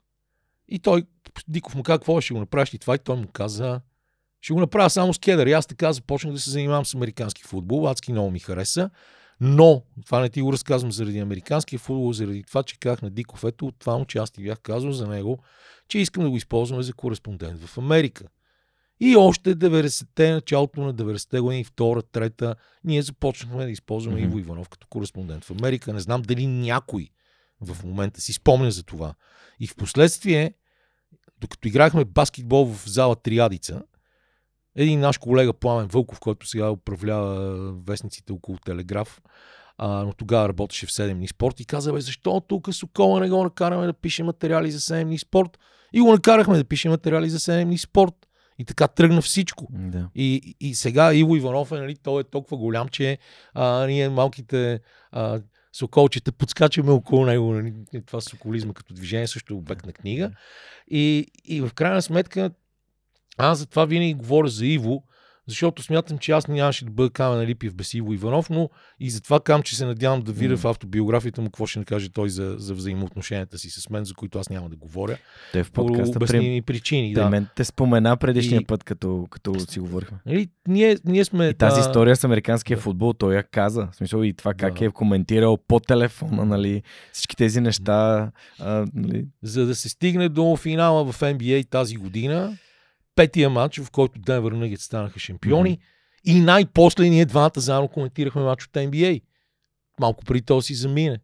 и 0.68 0.78
той, 0.78 1.04
Диков 1.48 1.74
му 1.74 1.82
каза, 1.82 1.98
какво 1.98 2.20
ще 2.20 2.34
го 2.34 2.40
направиш 2.40 2.74
и 2.74 2.78
това? 2.78 2.94
И 2.94 2.98
той 2.98 3.16
му 3.16 3.28
каза, 3.28 3.80
ще 4.46 4.52
го 4.52 4.60
направя 4.60 4.90
само 4.90 5.14
с 5.14 5.18
кедър. 5.18 5.46
И 5.46 5.52
аз 5.52 5.66
така 5.66 5.92
започнах 5.92 6.32
да 6.32 6.40
се 6.40 6.50
занимавам 6.50 6.86
с 6.86 6.94
американски 6.94 7.42
футбол. 7.42 7.88
Адски 7.88 8.12
много 8.12 8.30
ми 8.30 8.38
хареса. 8.38 8.90
Но, 9.40 9.82
това 10.06 10.20
не 10.20 10.28
ти 10.28 10.42
го 10.42 10.52
разказвам 10.52 10.92
заради 10.92 11.18
американския 11.18 11.78
футбол, 11.78 12.12
заради 12.12 12.42
това, 12.42 12.62
че 12.62 12.78
казах 12.78 13.02
на 13.02 13.10
Диков, 13.10 13.44
ето 13.44 13.66
от 13.66 13.74
това, 13.78 13.98
му, 13.98 14.04
че 14.04 14.18
аз 14.18 14.30
ти 14.30 14.42
бях 14.42 14.60
казал 14.60 14.92
за 14.92 15.06
него, 15.06 15.38
че 15.88 15.98
искам 15.98 16.24
да 16.24 16.30
го 16.30 16.36
използваме 16.36 16.82
за 16.82 16.92
кореспондент 16.92 17.64
в 17.64 17.78
Америка. 17.78 18.24
И 19.00 19.16
още 19.16 19.56
90-те, 19.56 20.32
началото 20.32 20.80
на 20.80 20.94
90-те 20.94 21.40
години, 21.40 21.64
втора, 21.64 22.02
трета, 22.02 22.54
ние 22.84 23.02
започнахме 23.02 23.64
да 23.64 23.70
използваме 23.70 24.20
Мгм. 24.20 24.28
Иво 24.28 24.38
Иванов 24.38 24.68
като 24.68 24.86
кореспондент 24.86 25.44
в 25.44 25.50
Америка. 25.50 25.92
Не 25.92 26.00
знам 26.00 26.22
дали 26.22 26.46
някой 26.46 27.08
в 27.60 27.84
момента 27.84 28.20
си 28.20 28.32
спомня 28.32 28.70
за 28.70 28.82
това. 28.82 29.14
И 29.60 29.66
в 29.66 29.76
последствие, 29.76 30.54
докато 31.40 31.68
играхме 31.68 32.04
баскетбол 32.04 32.66
в 32.66 32.88
зала 32.88 33.16
Триадица, 33.16 33.82
един 34.76 35.00
наш 35.00 35.18
колега 35.18 35.52
Пламен 35.52 35.86
Вълков, 35.86 36.20
който 36.20 36.46
сега 36.46 36.70
управлява 36.70 37.72
вестниците 37.86 38.32
около 38.32 38.58
Телеграф, 38.58 39.20
а, 39.78 39.88
но 39.88 40.12
тогава 40.12 40.48
работеше 40.48 40.86
в 40.86 40.90
7 40.90 41.14
дни 41.14 41.28
спорт 41.28 41.60
и 41.60 41.64
каза, 41.64 41.92
бе, 41.92 42.00
защо 42.00 42.40
тук 42.40 42.74
Сокола 42.74 43.20
не 43.20 43.28
го 43.28 43.42
накараме 43.44 43.86
да 43.86 43.92
пише 43.92 44.22
материали 44.22 44.70
за 44.70 44.80
7 44.80 45.04
дни 45.04 45.18
спорт? 45.18 45.58
И 45.92 46.00
го 46.00 46.12
накарахме 46.12 46.56
да 46.56 46.64
пише 46.64 46.88
материали 46.88 47.30
за 47.30 47.38
7 47.38 47.64
дни 47.64 47.78
спорт. 47.78 48.14
И 48.58 48.64
така 48.64 48.88
тръгна 48.88 49.22
всичко. 49.22 49.66
Да. 49.70 50.08
И, 50.14 50.56
и 50.60 50.74
сега 50.74 51.14
Иво 51.14 51.36
Иванов 51.36 51.72
е, 51.72 51.74
нали, 51.74 51.96
той 52.02 52.20
е 52.20 52.24
толкова 52.24 52.56
голям, 52.56 52.88
че 52.88 53.18
а, 53.54 53.86
ние 53.86 54.08
малките 54.08 54.80
а, 55.12 55.40
соколчета 55.72 56.32
подскачаме 56.32 56.90
около 56.90 57.26
него. 57.26 57.54
Нали, 57.54 57.74
това 58.06 58.20
соколизма 58.20 58.74
като 58.74 58.94
движение 58.94 59.26
също 59.26 59.54
е 59.54 59.56
обект 59.56 59.86
на 59.86 59.92
книга. 59.92 60.30
И, 60.90 61.26
и 61.44 61.60
в 61.60 61.70
крайна 61.74 62.02
сметка 62.02 62.50
аз 63.36 63.58
за 63.58 63.66
това 63.66 63.84
винаги 63.84 64.14
говоря 64.14 64.48
за 64.48 64.66
Иво, 64.66 65.02
защото 65.48 65.82
смятам, 65.82 66.18
че 66.18 66.32
аз 66.32 66.48
нямаше 66.48 66.84
да 66.84 66.90
бъда 66.90 67.10
камен 67.10 67.46
липив 67.46 67.74
без 67.74 67.94
Иво 67.94 68.12
Иванов, 68.12 68.50
но 68.50 68.70
и 69.00 69.10
затова 69.10 69.40
казвам, 69.40 69.62
че 69.62 69.76
се 69.76 69.86
надявам 69.86 70.22
да 70.22 70.32
видя 70.32 70.52
М. 70.52 70.56
в 70.56 70.64
автобиографията 70.64 71.40
му 71.40 71.46
какво 71.48 71.66
ще 71.66 71.78
накаже 71.78 72.08
той 72.08 72.30
за, 72.30 72.54
за 72.58 72.74
взаимоотношенията 72.74 73.58
си 73.58 73.70
с 73.70 73.90
мен, 73.90 74.04
за 74.04 74.14
които 74.14 74.38
аз 74.38 74.50
няма 74.50 74.68
да 74.68 74.76
говоря. 74.76 75.18
Той 75.52 75.62
в 75.62 75.70
По 75.72 75.86
подкаста 75.86 76.18
при... 76.18 76.62
причини. 76.66 77.12
Да. 77.12 77.22
Да. 77.22 77.30
Мен 77.30 77.46
те 77.56 77.64
спомена 77.64 78.16
предишния 78.16 78.60
И- 78.60 78.64
път, 78.64 78.84
като, 78.84 79.26
като 79.30 79.60
си 79.60 79.80
говорихме. 79.80 80.18
Нали, 80.26 80.48
ние, 80.68 80.96
ние 81.04 81.24
сме... 81.24 81.46
И 81.48 81.54
тази 81.54 81.80
а, 81.80 81.80
история 81.80 82.16
с 82.16 82.24
американския 82.24 82.76
да. 82.76 82.82
футбол, 82.82 83.12
той 83.12 83.34
я 83.34 83.42
каза. 83.42 83.88
В 83.92 83.96
смисъл 83.96 84.22
и 84.22 84.32
това 84.32 84.54
как 84.54 84.78
Да. 84.78 84.84
е 84.84 84.90
коментирал 84.90 85.56
по 85.68 85.80
телефона, 85.80 86.44
нали, 86.44 86.82
всички 87.12 87.36
тези 87.36 87.60
неща. 87.60 88.30
А, 88.60 88.86
нали, 88.94 89.26
за 89.42 89.66
да 89.66 89.74
се 89.74 89.88
стигне 89.88 90.28
до 90.28 90.56
финала 90.56 91.12
в 91.12 91.20
NBA 91.20 91.68
тази 91.70 91.96
година, 91.96 92.58
петия 93.16 93.50
матч, 93.50 93.78
в 93.80 93.90
който 93.90 94.18
Денвер 94.20 94.54
Nuggets 94.54 94.76
станаха 94.80 95.18
шампиони, 95.18 95.70
Мгм. 95.70 95.80
и 96.24 96.40
най-после 96.40 97.08
ние 97.10 97.24
двамата 97.24 97.50
заедно 97.56 97.88
коментирахме 97.88 98.42
матч 98.42 98.64
от 98.64 98.72
NBA. 98.72 99.22
Малко 100.00 100.24
преди 100.24 100.42
то 100.42 100.62
си 100.62 100.74
замине. 100.74 101.18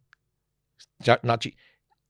Значи, 1.24 1.52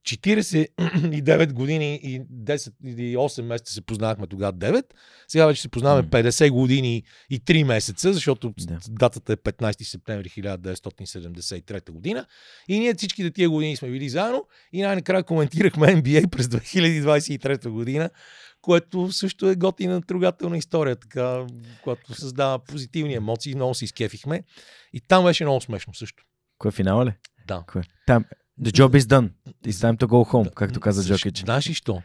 49 0.04 1.52
години 1.52 1.94
и 1.94 2.20
10 2.20 2.72
или 2.84 3.16
8 3.16 3.42
месеца 3.42 3.72
се 3.72 3.80
познахме 3.80 4.26
тогава 4.26 4.52
9. 4.52 4.84
Сега 5.28 5.46
вече 5.46 5.62
се 5.62 5.68
познаваме 5.68 6.02
М. 6.02 6.08
50 6.08 6.50
години 6.50 7.02
и 7.30 7.40
3 7.40 7.62
месеца, 7.64 8.12
защото 8.12 8.54
Да. 8.58 8.78
датата 8.88 9.32
е 9.32 9.36
15 9.36 9.84
септември 9.84 10.28
1973 10.28 11.90
година. 11.92 12.26
И 12.68 12.78
ние 12.78 12.94
всичките 12.94 13.30
тия 13.30 13.50
години 13.50 13.76
сме 13.76 13.90
били 13.90 14.08
заедно 14.08 14.44
и 14.72 14.82
най-накрая 14.82 15.22
коментирахме 15.24 15.86
NBA 15.86 16.30
през 16.30 16.46
2023 16.46 17.68
година, 17.68 18.10
което 18.62 19.12
също 19.12 19.48
е 19.50 19.54
готина 19.54 20.02
трогателна 20.02 20.58
история, 20.58 20.96
така, 20.96 21.46
която 21.82 22.14
създава 22.14 22.58
позитивни 22.58 23.14
емоции. 23.14 23.54
Много 23.54 23.74
се 23.74 23.84
изкефихме. 23.84 24.42
И 24.92 25.00
там 25.00 25.24
беше 25.24 25.44
много 25.44 25.60
смешно 25.60 25.94
също. 25.94 26.24
кой 26.58 26.68
е 26.68 26.72
финала 26.72 27.06
ли? 27.06 27.12
Да. 27.46 27.64
Кой? 27.66 27.82
Там. 28.06 28.24
The 28.60 28.70
job 28.70 28.98
is 28.98 29.00
done. 29.00 29.30
It's 29.64 29.70
time 29.70 29.98
to 29.98 30.06
go 30.06 30.32
home, 30.32 30.44
Да. 30.44 30.50
както 30.50 30.80
каза 30.80 31.02
Защо- 31.02 31.28
Джокич. 31.28 31.40
Знаеш 31.40 31.68
ли 31.68 31.74
що? 31.74 32.02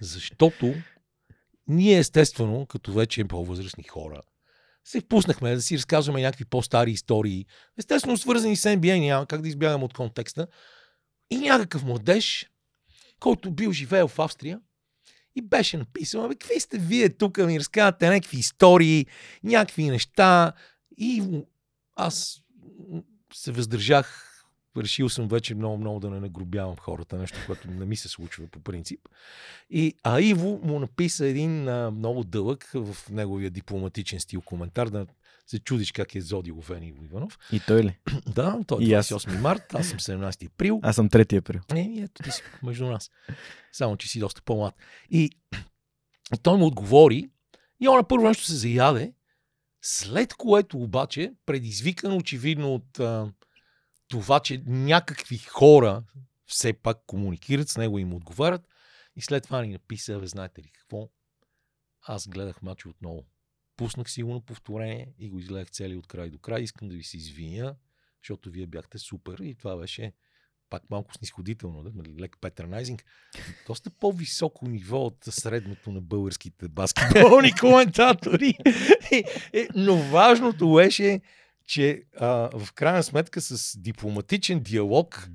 Защото 0.00 0.74
ние 1.68 1.98
естествено, 1.98 2.66
като 2.66 2.92
вече 2.92 3.24
по-възрастни 3.24 3.84
хора, 3.84 4.20
се 4.84 5.00
впуснахме 5.00 5.54
да 5.54 5.62
си 5.62 5.76
разказваме 5.76 6.22
някакви 6.22 6.44
по-стари 6.44 6.90
истории. 6.90 7.46
Естествено, 7.78 8.16
свързани 8.18 8.56
с 8.56 8.68
NBA, 8.76 9.00
няма 9.00 9.26
как 9.26 9.42
да 9.42 9.48
избягам 9.48 9.82
от 9.82 9.94
контекста. 9.94 10.46
И 11.30 11.36
някакъв 11.36 11.84
младеж, 11.84 12.50
който 13.20 13.50
бил 13.50 13.72
живеел 13.72 14.08
в 14.08 14.18
Австрия, 14.18 14.60
и 15.36 15.42
беше 15.42 15.76
написал, 15.76 16.24
абе, 16.24 16.34
какви 16.34 16.60
сте 16.60 16.78
вие 16.78 17.08
тук, 17.08 17.38
ми 17.38 17.58
разказвате 17.58 18.08
някакви 18.08 18.38
истории, 18.38 19.06
някакви 19.44 19.84
неща. 19.84 20.52
И 20.96 21.22
аз 21.96 22.42
се 23.32 23.52
въздържах, 23.52 24.30
решил 24.76 25.08
съм 25.08 25.28
вече 25.28 25.54
много-много 25.54 26.00
да 26.00 26.10
не 26.10 26.20
нагрубявам 26.20 26.76
хората, 26.76 27.16
нещо, 27.16 27.38
което 27.46 27.70
не 27.70 27.84
ми 27.84 27.96
се 27.96 28.08
случва 28.08 28.46
по 28.46 28.60
принцип. 28.60 29.00
И, 29.70 29.94
а 30.02 30.20
Иво 30.20 30.60
му 30.62 30.78
написа 30.78 31.26
един 31.26 31.68
а, 31.68 31.90
много 31.90 32.24
дълъг 32.24 32.70
в 32.74 32.96
неговия 33.10 33.50
дипломатичен 33.50 34.20
стил 34.20 34.40
коментар, 34.40 34.88
да 34.88 35.06
се 35.46 35.58
чудиш 35.58 35.92
как 35.92 36.14
е 36.14 36.20
зодил 36.20 36.60
Вен 36.60 36.82
Иво 36.82 37.04
Иванов. 37.04 37.38
И 37.52 37.60
той 37.60 37.84
ли? 37.84 37.98
Да, 38.26 38.58
той 38.66 38.82
е 38.82 38.86
И 38.86 38.92
аз. 38.92 39.08
28 39.08 39.40
март, 39.40 39.74
аз 39.74 39.88
съм 39.88 39.98
17 39.98 40.46
април. 40.46 40.80
Аз 40.82 40.96
съм 40.96 41.08
3 41.08 41.38
април. 41.38 41.60
Еми, 41.70 42.00
ето 42.00 42.22
ти 42.22 42.30
си 42.30 42.42
между 42.62 42.86
нас. 42.86 43.10
Само, 43.72 43.96
че 43.96 44.08
си 44.08 44.20
доста 44.20 44.42
по-млад. 44.42 44.74
И, 45.10 45.30
и 46.34 46.38
той 46.42 46.58
му 46.58 46.66
отговори 46.66 47.30
и 47.80 47.88
он 47.88 47.96
на 47.96 48.08
първо 48.08 48.28
нещо 48.28 48.44
се 48.44 48.54
заяде, 48.54 49.14
след 49.82 50.34
което 50.34 50.78
обаче, 50.78 51.34
предизвикан 51.46 52.12
очевидно 52.12 52.74
от 52.74 53.00
а, 53.00 53.32
това, 54.08 54.40
че 54.40 54.62
някакви 54.66 55.38
хора 55.38 56.02
все 56.46 56.72
пак 56.72 56.98
комуникират 57.06 57.68
с 57.68 57.76
него 57.76 57.98
и 57.98 58.04
му 58.04 58.16
отговарят, 58.16 58.68
и 59.16 59.22
след 59.22 59.44
това 59.44 59.62
ни 59.62 59.72
написа, 59.72 60.18
бе, 60.18 60.26
знаете 60.26 60.62
ли 60.62 60.70
какво? 60.72 61.08
Аз 62.02 62.28
гледах 62.28 62.62
мача 62.62 62.88
отново. 62.88 63.24
Пуснах 63.76 64.10
си 64.10 64.22
го 64.22 64.32
на 64.32 64.40
повторение 64.40 65.14
и 65.18 65.30
го 65.30 65.38
изгледах 65.38 65.70
цели 65.70 65.96
от 65.96 66.06
край 66.06 66.30
до 66.30 66.38
край. 66.38 66.62
Искам 66.62 66.88
да 66.88 66.94
ви 66.94 67.02
се 67.02 67.16
извиня, 67.16 67.76
защото 68.22 68.50
вие 68.50 68.66
бяхте 68.66 68.98
супер 68.98 69.38
и 69.38 69.54
това 69.54 69.76
беше 69.76 70.12
пак 70.70 70.82
малко 70.90 71.14
снисходително, 71.14 71.82
да? 71.82 71.90
нали, 71.94 72.14
лек 72.20 72.36
патронайзинг. 72.40 73.04
Доста 73.66 73.90
по-високо 73.90 74.68
ниво 74.68 74.98
от 74.98 75.16
средното 75.20 75.92
на 75.92 76.00
българските 76.00 76.68
баскетболни 76.68 77.52
коментатори. 77.60 78.54
И- 79.12 79.24
и- 79.52 79.68
Но 79.74 79.96
важното 79.96 80.72
беше, 80.72 81.20
че 81.66 82.02
а, 82.16 82.26
в 82.58 82.72
крайна 82.72 83.02
сметка 83.02 83.40
с 83.40 83.78
дипломатичен 83.80 84.60
диалог 84.60 85.28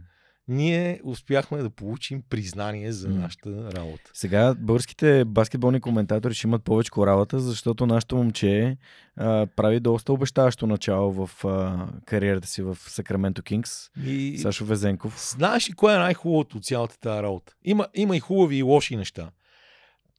ние 0.49 1.01
успяхме 1.03 1.57
да 1.57 1.69
получим 1.69 2.23
признание 2.29 2.91
за 2.91 3.09
нашата 3.09 3.71
работа. 3.73 4.11
Сега 4.13 4.55
българските 4.59 5.25
баскетболни 5.25 5.81
коментатори 5.81 6.33
ще 6.33 6.47
имат 6.47 6.63
повече 6.63 6.91
работа, 6.97 7.39
защото 7.39 7.85
нашето 7.85 8.15
момче 8.17 8.77
а, 9.15 9.47
прави 9.55 9.79
доста 9.79 10.13
обещаващо 10.13 10.67
начало 10.67 11.11
в 11.11 11.45
а, 11.45 11.87
кариерата 12.05 12.47
си 12.47 12.61
в 12.61 12.77
Сакраменто 12.79 13.43
Кингс. 13.43 13.89
И 14.05 14.37
Сашо 14.37 14.65
Везенков. 14.65 15.31
знаеш 15.37 15.69
ли 15.69 15.73
кое 15.73 15.95
е 15.95 15.97
най-хубавото 15.97 16.57
от 16.57 16.65
цялата 16.65 16.99
тази 16.99 17.23
работа? 17.23 17.53
Има, 17.63 17.87
има 17.93 18.17
и 18.17 18.19
хубави 18.19 18.57
и 18.57 18.63
лоши 18.63 18.95
неща. 18.95 19.31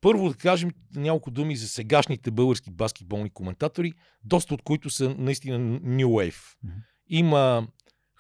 Първо 0.01 0.29
да 0.29 0.35
кажем 0.35 0.71
няколко 0.95 1.31
думи 1.31 1.57
за 1.57 1.69
сегашните 1.69 2.31
български 2.31 2.71
баскетболни 2.71 3.31
коментатори, 3.31 3.93
доста 4.25 4.55
от 4.55 4.63
които 4.63 4.91
са 4.91 5.15
наистина 5.19 5.59
New 5.81 6.07
Wave. 6.07 6.55
Има 7.09 7.67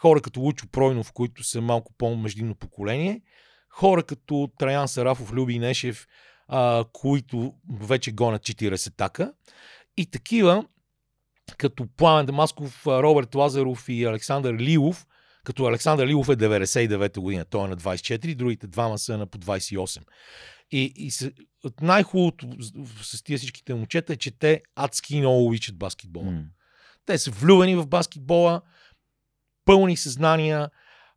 хора 0.01 0.20
като 0.20 0.40
Лучо 0.40 0.66
Пройнов, 0.72 1.12
които 1.12 1.44
са 1.44 1.61
малко 1.61 1.92
по-междинно 1.98 2.55
поколение, 2.55 3.22
хора 3.68 4.03
като 4.03 4.51
Траян 4.59 4.88
Сарафов, 4.88 5.32
Люби 5.32 5.59
Нешев, 5.59 6.07
а, 6.48 6.84
които 6.92 7.55
вече 7.80 8.12
гонят 8.12 8.42
40 8.42 8.96
така, 8.96 9.32
и 9.96 10.07
такива, 10.07 10.64
като 11.59 11.86
Пламен 11.96 12.26
Дамасков, 12.26 12.86
Роберт 12.86 13.34
Лазаров 13.34 13.88
и 13.88 14.05
Александър 14.05 14.55
Лилов, 14.55 15.07
като 15.44 15.64
Александър 15.64 16.07
Лилов 16.07 16.28
е 16.28 16.36
99-та 16.36 17.20
година, 17.20 17.44
той 17.44 17.64
е 17.64 17.68
на 17.68 17.76
24, 17.76 18.34
другите 18.34 18.66
двама 18.66 18.98
са 18.98 19.18
на 19.18 19.26
по 19.26 19.38
28. 19.38 20.03
И, 20.70 20.92
и 20.96 21.11
най-хубавото 21.80 22.48
с 23.03 23.22
тия 23.22 23.38
всичките 23.38 23.74
момчета 23.74 24.12
е, 24.12 24.16
че 24.16 24.30
те 24.30 24.62
адски 24.76 25.18
много 25.18 25.46
обичат 25.46 25.78
баскетбола. 25.78 26.26
Mm. 26.26 26.44
Те 27.07 27.18
са 27.18 27.30
влюбени 27.30 27.76
в 27.76 27.86
баскетбола, 27.86 28.62
пълни 29.64 29.96
съзнания 29.96 30.70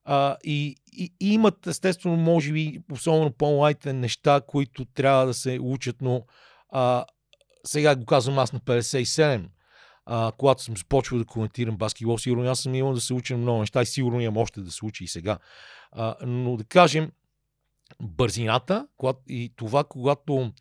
а, 0.06 0.38
и, 0.44 0.76
и, 0.94 1.14
и 1.20 1.34
имат 1.34 1.68
естествено, 1.68 2.18
може 2.18 2.54
би, 2.54 2.80
особено 2.92 3.32
по-младите 3.32 3.94
неща, 3.94 4.42
които 4.48 4.86
трябва 4.86 5.26
да 5.26 5.34
се 5.34 5.60
учат, 5.62 5.96
но 6.02 6.26
а, 6.70 7.06
сега 7.66 7.96
го 7.96 8.06
казвам 8.06 8.40
аз 8.40 8.54
на 8.54 8.60
57 8.60 9.46
а, 10.06 10.32
когато 10.38 10.64
съм 10.64 10.78
започвал 10.78 11.20
да 11.20 11.26
коментирам 11.26 11.78
баскетбол, 11.78 12.18
сигурно 12.18 12.52
аз 12.52 12.60
съм 12.60 12.76
имал 12.76 12.94
да 12.94 13.02
се 13.02 13.14
уча 13.14 13.38
много 13.38 13.60
неща 13.60 13.82
и 13.82 13.86
сигурно 13.86 14.22
имам 14.22 14.38
още 14.38 14.62
да 14.62 14.72
се 14.72 14.86
учи 14.86 15.04
и 15.04 15.08
сега. 15.08 15.38
А, 15.92 16.16
но 16.22 16.58
да 16.58 16.64
кажем, 16.64 17.12
бързината 18.02 18.88
когато, 18.98 19.20
и 19.28 19.54
това, 19.56 19.84
когато 19.84 20.52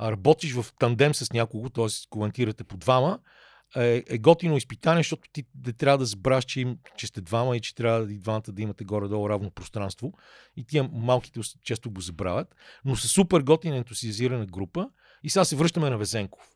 работиш 0.00 0.52
в 0.52 0.66
тандем 0.78 1.14
с 1.14 1.32
някого, 1.32 1.70
т.е. 1.70 1.86
коментирате 2.10 2.64
по 2.64 2.76
двама, 2.76 3.18
е, 3.76 4.04
е 4.08 4.18
готино 4.18 4.56
изпитание, 4.56 5.00
защото 5.00 5.28
ти 5.32 5.44
да 5.54 5.72
трябва 5.72 5.98
да 5.98 6.04
забравяш, 6.04 6.44
че, 6.44 6.76
че 6.96 7.06
сте 7.06 7.20
двама 7.20 7.56
и 7.56 7.60
че 7.60 7.74
трябва 7.74 8.12
и 8.12 8.18
двамата 8.18 8.42
да 8.48 8.62
имате 8.62 8.84
горе-долу 8.84 9.28
равно 9.28 9.50
пространство. 9.50 10.12
И 10.56 10.64
тия 10.64 10.90
малките 10.92 11.40
често 11.62 11.90
го 11.90 12.00
забравят. 12.00 12.54
Но 12.84 12.96
са 12.96 13.08
супер 13.08 13.40
готина 13.40 13.76
ентусиазирана 13.76 14.46
група. 14.46 14.88
И 15.22 15.30
сега 15.30 15.44
се 15.44 15.56
връщаме 15.56 15.90
на 15.90 15.98
Везенков. 15.98 16.50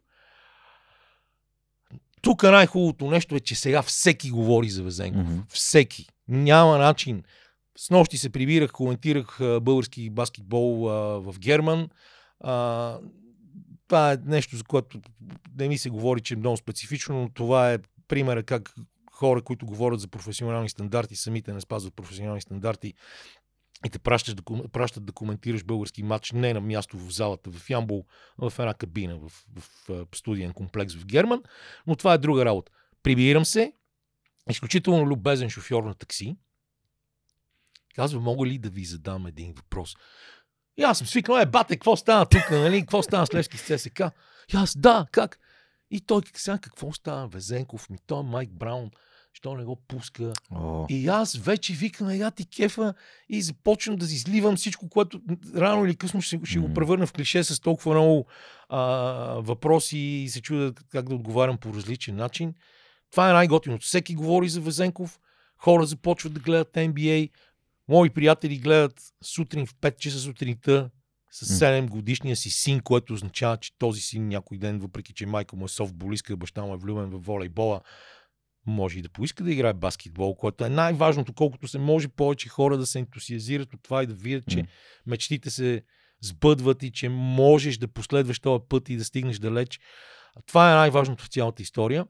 Тук 2.22 2.42
най-хубавото 2.42 3.10
нещо 3.10 3.34
е, 3.34 3.40
че 3.40 3.54
сега 3.54 3.82
всеки 3.82 4.30
говори 4.30 4.68
за 4.68 4.82
Везенков. 4.82 5.22
Mm-hmm. 5.22 5.52
Всеки. 5.52 6.06
Няма 6.28 6.78
начин. 6.78 7.22
С 7.78 7.90
нощи 7.90 8.18
се 8.18 8.30
прибирах, 8.30 8.72
коментирах 8.72 9.38
български 9.62 10.10
баскетбол 10.10 10.90
а, 10.90 11.20
в 11.20 11.38
Герман. 11.38 11.88
А, 12.40 12.98
това 13.90 14.12
е 14.12 14.18
нещо, 14.24 14.56
за 14.56 14.64
което 14.64 15.00
не 15.58 15.68
ми 15.68 15.78
се 15.78 15.90
говори, 15.90 16.20
че 16.20 16.34
е 16.34 16.36
много 16.36 16.56
специфично, 16.56 17.22
но 17.22 17.30
това 17.30 17.72
е 17.72 17.78
примера 18.08 18.42
как 18.42 18.74
хора, 19.12 19.42
които 19.42 19.66
говорят 19.66 20.00
за 20.00 20.08
професионални 20.08 20.68
стандарти, 20.68 21.16
самите 21.16 21.52
не 21.52 21.60
спазват 21.60 21.94
професионални 21.94 22.40
стандарти 22.40 22.94
и 23.86 23.90
те 23.90 23.98
пращаш 23.98 24.34
да, 24.34 24.42
пращат 24.72 25.04
да 25.04 25.12
коментираш 25.12 25.64
български 25.64 26.02
матч 26.02 26.32
не 26.32 26.54
на 26.54 26.60
място 26.60 26.98
в 26.98 27.10
залата 27.10 27.50
в 27.50 27.70
Ямбол, 27.70 28.04
в 28.38 28.52
една 28.58 28.74
кабина 28.74 29.18
в, 29.18 29.28
в, 29.28 29.88
в 29.88 30.16
студиен 30.16 30.52
комплекс 30.52 30.94
в 30.94 31.06
Герман, 31.06 31.42
но 31.86 31.96
това 31.96 32.14
е 32.14 32.18
друга 32.18 32.44
работа. 32.44 32.72
Прибирам 33.02 33.44
се, 33.44 33.72
изключително 34.50 35.06
любезен 35.06 35.50
шофьор 35.50 35.82
на 35.82 35.94
такси, 35.94 36.36
казва, 37.94 38.20
мога 38.20 38.46
ли 38.46 38.58
да 38.58 38.70
ви 38.70 38.84
задам 38.84 39.26
един 39.26 39.52
въпрос? 39.52 39.96
И 40.80 40.82
аз 40.82 40.98
съм 40.98 41.06
свикнал, 41.06 41.38
е, 41.38 41.46
бате, 41.46 41.74
какво 41.74 41.96
стана 41.96 42.26
тук, 42.26 42.50
нали? 42.50 42.80
Какво 42.80 43.02
стана 43.02 43.26
с 43.26 43.34
Левски 43.34 43.58
с 43.58 43.78
ЦСК? 43.78 44.00
И 44.54 44.56
аз, 44.56 44.78
да, 44.78 45.06
как? 45.12 45.38
И 45.90 46.00
той 46.00 46.22
сега, 46.34 46.58
какво 46.58 46.92
става? 46.92 47.28
Везенков 47.28 47.90
ми, 47.90 47.98
той 48.06 48.22
Майк 48.22 48.50
Браун 48.50 48.90
що 49.32 49.54
не 49.54 49.64
го 49.64 49.76
пуска. 49.76 50.32
О. 50.50 50.86
И 50.88 51.08
аз 51.08 51.36
вече 51.36 51.72
викам, 51.72 52.10
я 52.10 52.30
ти 52.30 52.46
кефа 52.46 52.94
и 53.28 53.42
започвам 53.42 53.96
да 53.96 54.04
изливам 54.04 54.56
всичко, 54.56 54.88
което 54.88 55.20
рано 55.56 55.84
или 55.84 55.96
късно 55.96 56.20
ще, 56.20 56.40
ще 56.44 56.58
го 56.58 56.74
превърна 56.74 57.06
в 57.06 57.12
клише 57.12 57.44
с 57.44 57.60
толкова 57.60 57.94
много 57.94 58.26
а, 58.68 58.80
въпроси 59.38 59.98
и 59.98 60.28
се 60.28 60.42
чуда 60.42 60.72
как 60.88 61.08
да 61.08 61.14
отговарям 61.14 61.58
по 61.58 61.74
различен 61.74 62.16
начин. 62.16 62.54
Това 63.10 63.30
е 63.30 63.32
най-готиното. 63.32 63.86
Всеки 63.86 64.14
говори 64.14 64.48
за 64.48 64.60
Везенков, 64.60 65.18
хора 65.58 65.86
започват 65.86 66.32
да 66.32 66.40
гледат 66.40 66.72
NBA, 66.72 67.30
мои 67.90 68.10
приятели 68.10 68.58
гледат 68.58 69.00
сутрин 69.24 69.66
в 69.66 69.74
5 69.74 69.96
часа 69.96 70.18
сутринта 70.18 70.90
с 71.30 71.58
7 71.60 71.88
годишния 71.88 72.36
си 72.36 72.50
син, 72.50 72.80
което 72.80 73.12
означава, 73.12 73.56
че 73.56 73.78
този 73.78 74.00
син 74.00 74.28
някой 74.28 74.58
ден, 74.58 74.78
въпреки 74.78 75.14
че 75.14 75.26
майка 75.26 75.56
му 75.56 75.64
е 75.64 75.68
софтболистка, 75.68 76.36
баща 76.36 76.62
му 76.62 76.74
е 76.74 76.76
влюбен 76.76 77.10
в 77.10 77.18
волейбола, 77.18 77.80
може 78.66 78.98
и 78.98 79.02
да 79.02 79.08
поиска 79.08 79.44
да 79.44 79.52
играе 79.52 79.72
баскетбол, 79.72 80.34
което 80.34 80.64
е 80.64 80.68
най-важното, 80.68 81.32
колкото 81.32 81.68
се 81.68 81.78
може 81.78 82.08
повече 82.08 82.48
хора 82.48 82.78
да 82.78 82.86
се 82.86 82.98
ентусиазират 82.98 83.74
от 83.74 83.82
това 83.82 84.02
и 84.02 84.06
да 84.06 84.14
видят, 84.14 84.44
че 84.48 84.66
мечтите 85.06 85.50
се 85.50 85.82
сбъдват 86.22 86.82
и 86.82 86.92
че 86.92 87.08
можеш 87.08 87.78
да 87.78 87.88
последваш 87.88 88.40
този 88.40 88.64
път 88.68 88.88
и 88.88 88.96
да 88.96 89.04
стигнеш 89.04 89.38
далеч. 89.38 89.80
Това 90.46 90.72
е 90.72 90.74
най-важното 90.74 91.24
в 91.24 91.28
цялата 91.28 91.62
история. 91.62 92.06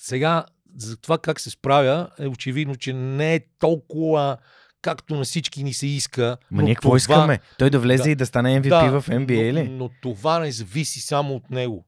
Сега, 0.00 0.44
за 0.76 0.96
това 0.96 1.18
как 1.18 1.40
се 1.40 1.50
справя, 1.50 2.10
е 2.18 2.26
очевидно, 2.26 2.76
че 2.76 2.92
не 2.92 3.34
е 3.34 3.40
толкова 3.58 4.38
както 4.86 5.16
на 5.16 5.24
всички 5.24 5.64
ни 5.64 5.72
се 5.72 5.86
иска. 5.86 6.36
Ма 6.50 6.62
ние 6.62 6.74
какво 6.74 6.88
това... 6.88 6.96
искаме? 6.96 7.40
Той 7.58 7.70
да 7.70 7.78
влезе 7.78 8.02
да, 8.02 8.10
и 8.10 8.14
да 8.14 8.26
стане 8.26 8.62
MVP 8.62 8.90
да, 8.90 9.00
в 9.00 9.08
NBA 9.08 9.52
но, 9.52 9.60
ли? 9.60 9.68
Но 9.68 9.90
това 10.02 10.38
не 10.38 10.52
зависи 10.52 11.00
само 11.00 11.34
от 11.34 11.50
него. 11.50 11.86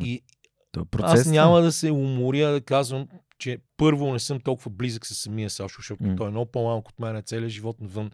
И 0.00 0.22
то 0.72 0.80
е 0.80 0.84
процес, 0.84 1.20
Аз 1.20 1.26
няма 1.26 1.60
да 1.60 1.72
се 1.72 1.90
уморя 1.90 2.52
да 2.52 2.60
казвам, 2.60 3.08
че 3.38 3.58
първо 3.76 4.12
не 4.12 4.18
съм 4.18 4.40
толкова 4.40 4.70
близък 4.70 5.06
с 5.06 5.14
самия 5.14 5.50
Сашо, 5.50 5.74
защото 5.78 6.02
mm. 6.04 6.16
той 6.16 6.26
е 6.26 6.30
много 6.30 6.50
по-малък 6.50 6.88
от 6.88 6.98
мен, 6.98 7.22
целият 7.26 7.50
живот 7.50 7.80
навън. 7.80 8.10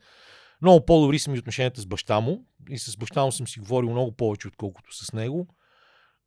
Много 0.62 0.86
по-добри 0.86 1.18
са 1.18 1.30
ми 1.30 1.38
отношенията 1.38 1.80
с 1.80 1.86
баща 1.86 2.20
му 2.20 2.44
и 2.70 2.78
с 2.78 2.96
баща 2.96 3.24
му 3.24 3.32
съм 3.32 3.48
си 3.48 3.60
говорил 3.60 3.90
много 3.90 4.12
повече, 4.12 4.48
отколкото 4.48 5.04
с 5.04 5.12
него. 5.12 5.46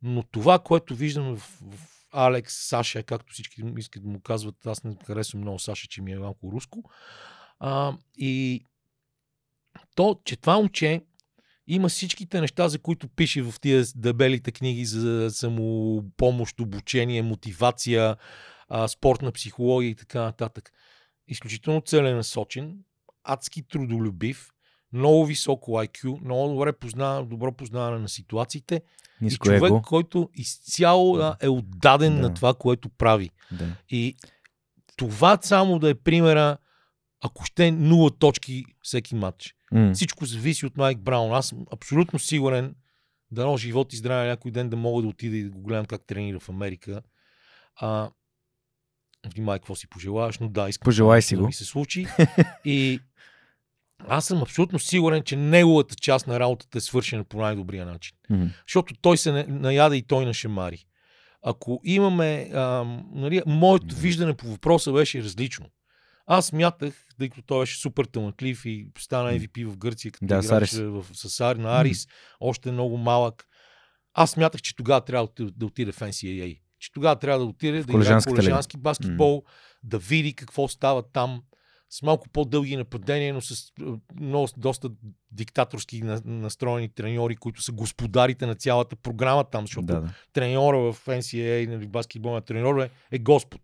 Но 0.02 0.24
това, 0.24 0.60
което 0.60 0.96
виждам 0.96 1.36
в, 1.36 1.60
в 1.72 2.00
Алекс, 2.12 2.54
Саша, 2.54 3.04
както 3.04 3.34
всички 3.34 3.62
искат 3.78 4.04
да 4.04 4.10
му 4.10 4.20
казват, 4.22 4.66
аз 4.66 4.84
не 4.84 4.96
харесвам 5.08 5.42
много 5.42 5.60
Саша, 5.60 5.88
че 5.88 6.02
ми 6.02 6.12
е 6.12 6.20
малко 6.20 6.52
руско. 6.52 6.84
А, 7.60 7.94
и 8.18 8.64
то, 9.96 10.20
че 10.26 10.36
това 10.36 10.56
момче 10.58 11.02
има 11.68 11.90
всичките 11.90 12.42
неща, 12.42 12.70
за 12.70 12.80
които 12.80 13.08
пише 13.08 13.42
в 13.42 13.54
тия 13.62 13.84
дебелите 13.96 14.52
книги 14.52 14.86
за 14.86 15.32
самопомощ, 15.32 16.60
обучение, 16.60 17.22
мотивация, 17.22 18.16
спортна 18.88 19.32
психология 19.32 19.90
и 19.90 19.96
така 19.96 20.22
нататък. 20.22 20.72
Изключително 21.28 21.82
целенасочен, 21.82 22.78
адски 23.24 23.68
трудолюбив, 23.68 24.50
много 24.94 25.26
високо 25.26 25.72
IQ, 25.72 26.22
много 26.24 26.54
добре 26.54 26.74
познава, 26.74 27.26
добро 27.26 27.52
познаване 27.52 28.00
на 28.00 28.10
ситуациите. 28.10 28.82
Ниско 29.22 29.48
и 29.48 29.48
човек, 29.48 29.64
его. 29.64 29.82
който 29.82 30.30
изцяло 30.34 31.18
да. 31.18 31.38
е 31.42 31.48
отдаден 31.48 32.16
да. 32.16 32.22
на 32.22 32.34
това, 32.34 32.54
което 32.54 32.90
прави. 32.90 33.30
Да. 33.52 33.76
И 33.90 34.16
това 34.98 35.38
само 35.42 35.80
да 35.80 35.90
е 35.90 35.96
примера, 35.96 36.58
ако 37.22 37.46
ще 37.46 37.72
нула 37.72 38.12
точки 38.12 38.66
всеки 38.82 39.16
матч. 39.16 39.56
Mm. 39.74 39.94
Всичко 39.94 40.26
зависи 40.26 40.66
от 40.66 40.78
Майк 40.78 41.00
Браун. 41.00 41.34
Аз 41.34 41.48
съм 41.48 41.66
абсолютно 41.74 42.20
сигурен, 42.20 42.76
да 43.32 43.46
но 43.46 43.58
живот 43.58 43.94
и 43.94 43.98
здраве 43.98 44.28
някой 44.28 44.52
ден 44.52 44.70
да 44.70 44.76
мога 44.76 45.02
да 45.02 45.08
отида 45.08 45.38
и 45.38 45.44
да 45.44 45.50
го 45.50 45.62
гледам 45.62 45.86
как 45.86 46.06
тренира 46.06 46.40
в 46.40 46.50
Америка. 46.50 47.02
А, 47.76 48.10
внимай 49.34 49.60
какво 49.60 49.76
си 49.76 49.88
пожелаваш, 49.88 50.40
но 50.40 50.50
да, 50.50 50.70
искам 50.70 50.86
Пожелай 50.86 51.22
си 51.22 51.36
да 51.36 51.42
го. 51.42 51.48
ми 51.48 51.54
се 51.54 51.66
случи. 51.66 52.06
И 52.66 53.00
аз 54.08 54.26
съм 54.26 54.42
абсолютно 54.42 54.80
сигурен, 54.80 55.24
че 55.24 55.36
неговата 55.36 55.96
част 55.96 56.28
на 56.28 56.40
работата 56.40 56.78
е 56.78 56.82
свършена 56.82 57.24
по 57.24 57.42
най-добрия 57.42 57.86
начин. 57.86 58.18
Mm. 58.32 58.50
Защото 58.68 58.94
той 59.02 59.18
се 59.18 59.46
наяда 59.48 59.98
и 59.98 60.02
той 60.02 60.26
нашемари. 60.26 60.86
Ако 61.42 61.82
имаме... 61.84 62.50
А, 62.54 62.84
нали, 63.12 63.42
моето 63.46 63.96
виждане 63.96 64.34
по 64.34 64.48
въпроса 64.48 64.92
беше 64.92 65.24
различно. 65.24 65.66
Аз 66.32 66.54
мятах, 66.54 67.06
тъй 67.18 67.30
като 67.30 67.42
той 67.42 67.62
беше 67.62 67.80
супер 67.80 68.06
талантлив 68.06 68.66
и 68.66 68.88
стана 68.98 69.32
MVP 69.32 69.66
в 69.66 69.78
Гърция, 69.78 70.12
като 70.12 70.26
Да, 70.26 70.42
играеше 70.44 70.76
с 70.76 70.82
в, 70.82 71.06
с 71.14 71.40
Ари, 71.40 71.60
на 71.60 71.80
Арис, 71.82 72.08
още 72.40 72.72
много 72.72 72.98
малък. 72.98 73.46
Аз 74.14 74.38
мятах, 74.38 74.62
че 74.62 74.76
тогава 74.76 75.02
трябва 75.02 75.28
да 75.38 75.52
да 75.52 75.66
отиде 75.66 75.92
в 75.92 76.00
NCAA. 76.00 76.60
Че 76.80 76.92
тогава 76.92 77.16
трябва 77.16 77.40
да 77.40 77.46
отиде 77.46 77.72
да 77.72 77.80
играе 77.80 78.22
колежански 78.24 78.78
баскетбол, 78.78 79.44
да 79.84 79.98
види 79.98 80.34
какво 80.34 80.68
става 80.68 81.04
там, 81.04 81.42
с 81.90 82.02
малко 82.02 82.30
по-дълги 82.30 82.78
нападения, 82.78 83.34
но 83.34 83.42
с 83.42 83.72
много, 84.16 84.48
доста 84.58 84.90
диктаторски 85.32 86.02
на- 86.02 86.22
настроени 86.26 86.90
треньори, 86.90 87.36
които 87.36 87.62
са 87.62 87.72
господарите 87.72 88.46
на 88.46 88.56
цялата 88.56 88.96
програма 88.96 89.44
там, 89.44 89.64
защото 89.68 89.86
Да, 89.86 90.02
да. 90.02 90.14
треньора 90.34 90.78
в 90.78 91.06
NCAA, 91.06 91.68
нали, 91.68 91.88
баскетболния 91.88 92.42
треньор 92.42 92.80
е, 92.80 92.90
е 93.12 93.20
Господ. 93.20 93.62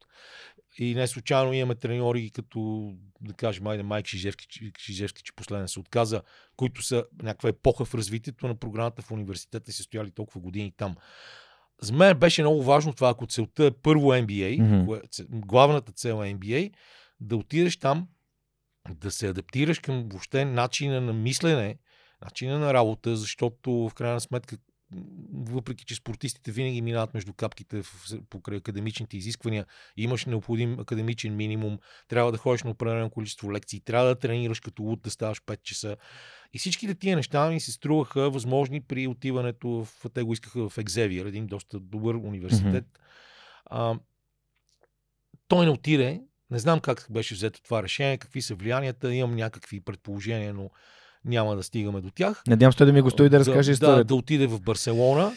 И 0.77 0.95
не 0.95 1.07
случайно 1.07 1.53
имаме 1.53 1.75
треньори 1.75 2.29
като, 2.29 2.91
да 3.21 3.33
кажем, 3.33 3.67
айде 3.67 3.83
Майк 3.83 4.07
Шижевски, 4.07 4.71
Шижевски, 4.79 5.23
че 5.23 5.35
последен 5.35 5.67
се 5.67 5.79
отказа, 5.79 6.21
които 6.55 6.81
са 6.81 7.05
някаква 7.21 7.49
епоха 7.49 7.85
в 7.85 7.95
развитието 7.95 8.47
на 8.47 8.55
програмата 8.55 9.01
в 9.01 9.11
университета 9.11 9.71
и 9.71 9.73
са 9.73 9.83
стояли 9.83 10.11
толкова 10.11 10.41
години 10.41 10.73
там. 10.77 10.95
За 11.81 11.93
мен 11.93 12.19
беше 12.19 12.41
много 12.41 12.63
важно 12.63 12.93
това, 12.93 13.09
ако 13.09 13.27
целта 13.27 13.65
е 13.65 13.71
първо 13.71 14.07
NBA, 14.07 14.85
кое, 14.85 15.01
ц- 15.11 15.25
главната 15.29 15.91
цел 15.91 16.23
е 16.23 16.33
NBA, 16.33 16.73
да 17.19 17.37
отидеш 17.37 17.77
там, 17.77 18.07
да 18.89 19.11
се 19.11 19.27
адаптираш 19.27 19.79
към 19.79 20.09
въобще 20.09 20.45
начина 20.45 21.01
на 21.01 21.13
мислене, 21.13 21.77
начина 22.21 22.59
на 22.59 22.73
работа, 22.73 23.15
защото 23.15 23.71
в 23.71 23.93
крайна 23.93 24.21
сметка 24.21 24.57
въпреки 25.33 25.85
че 25.85 25.95
спортистите 25.95 26.51
винаги 26.51 26.81
минават 26.81 27.13
между 27.13 27.33
капките 27.33 27.81
в, 27.83 27.95
покрай 28.29 28.57
академичните 28.57 29.17
изисквания, 29.17 29.65
имаш 29.97 30.25
необходим 30.25 30.79
академичен 30.79 31.35
минимум, 31.35 31.79
трябва 32.07 32.31
да 32.31 32.37
ходиш 32.37 32.63
на 32.63 32.69
определено 32.69 33.09
количество 33.09 33.53
лекции, 33.53 33.79
трябва 33.79 34.07
да 34.07 34.19
тренираш 34.19 34.59
като 34.59 34.83
луд, 34.83 35.01
да 35.01 35.09
ставаш 35.09 35.41
5 35.41 35.61
часа. 35.61 35.97
И 36.53 36.59
всичките 36.59 36.95
тия 36.95 37.15
неща 37.15 37.49
ми 37.49 37.59
се 37.59 37.71
струваха 37.71 38.29
възможни 38.29 38.81
при 38.81 39.07
отиването 39.07 39.69
в... 39.69 40.05
Те 40.13 40.23
го 40.23 40.33
искаха 40.33 40.69
в 40.69 40.77
Екзевиер, 40.77 41.25
един 41.25 41.47
доста 41.47 41.79
добър 41.79 42.15
университет. 42.15 42.85
Mm-hmm. 42.85 42.99
А, 43.65 43.99
той 45.47 45.65
не 45.65 45.71
отиде. 45.71 46.21
Не 46.51 46.59
знам 46.59 46.79
как 46.79 47.07
беше 47.09 47.35
взето 47.35 47.61
това 47.63 47.83
решение, 47.83 48.17
какви 48.17 48.41
са 48.41 48.55
влиянията, 48.55 49.13
имам 49.13 49.35
някакви 49.35 49.81
предположения, 49.81 50.53
но 50.53 50.69
няма 51.25 51.55
да 51.55 51.63
стигаме 51.63 52.01
до 52.01 52.11
тях. 52.11 52.43
Надявам 52.47 52.73
се 52.73 52.85
да 52.85 52.93
ми 52.93 53.01
го 53.01 53.09
стои 53.09 53.29
да 53.29 53.39
разкаже 53.39 53.71
да, 53.71 53.73
историята. 53.73 53.97
Да, 53.97 54.03
да 54.03 54.15
отиде 54.15 54.47
в 54.47 54.61
Барселона. 54.61 55.31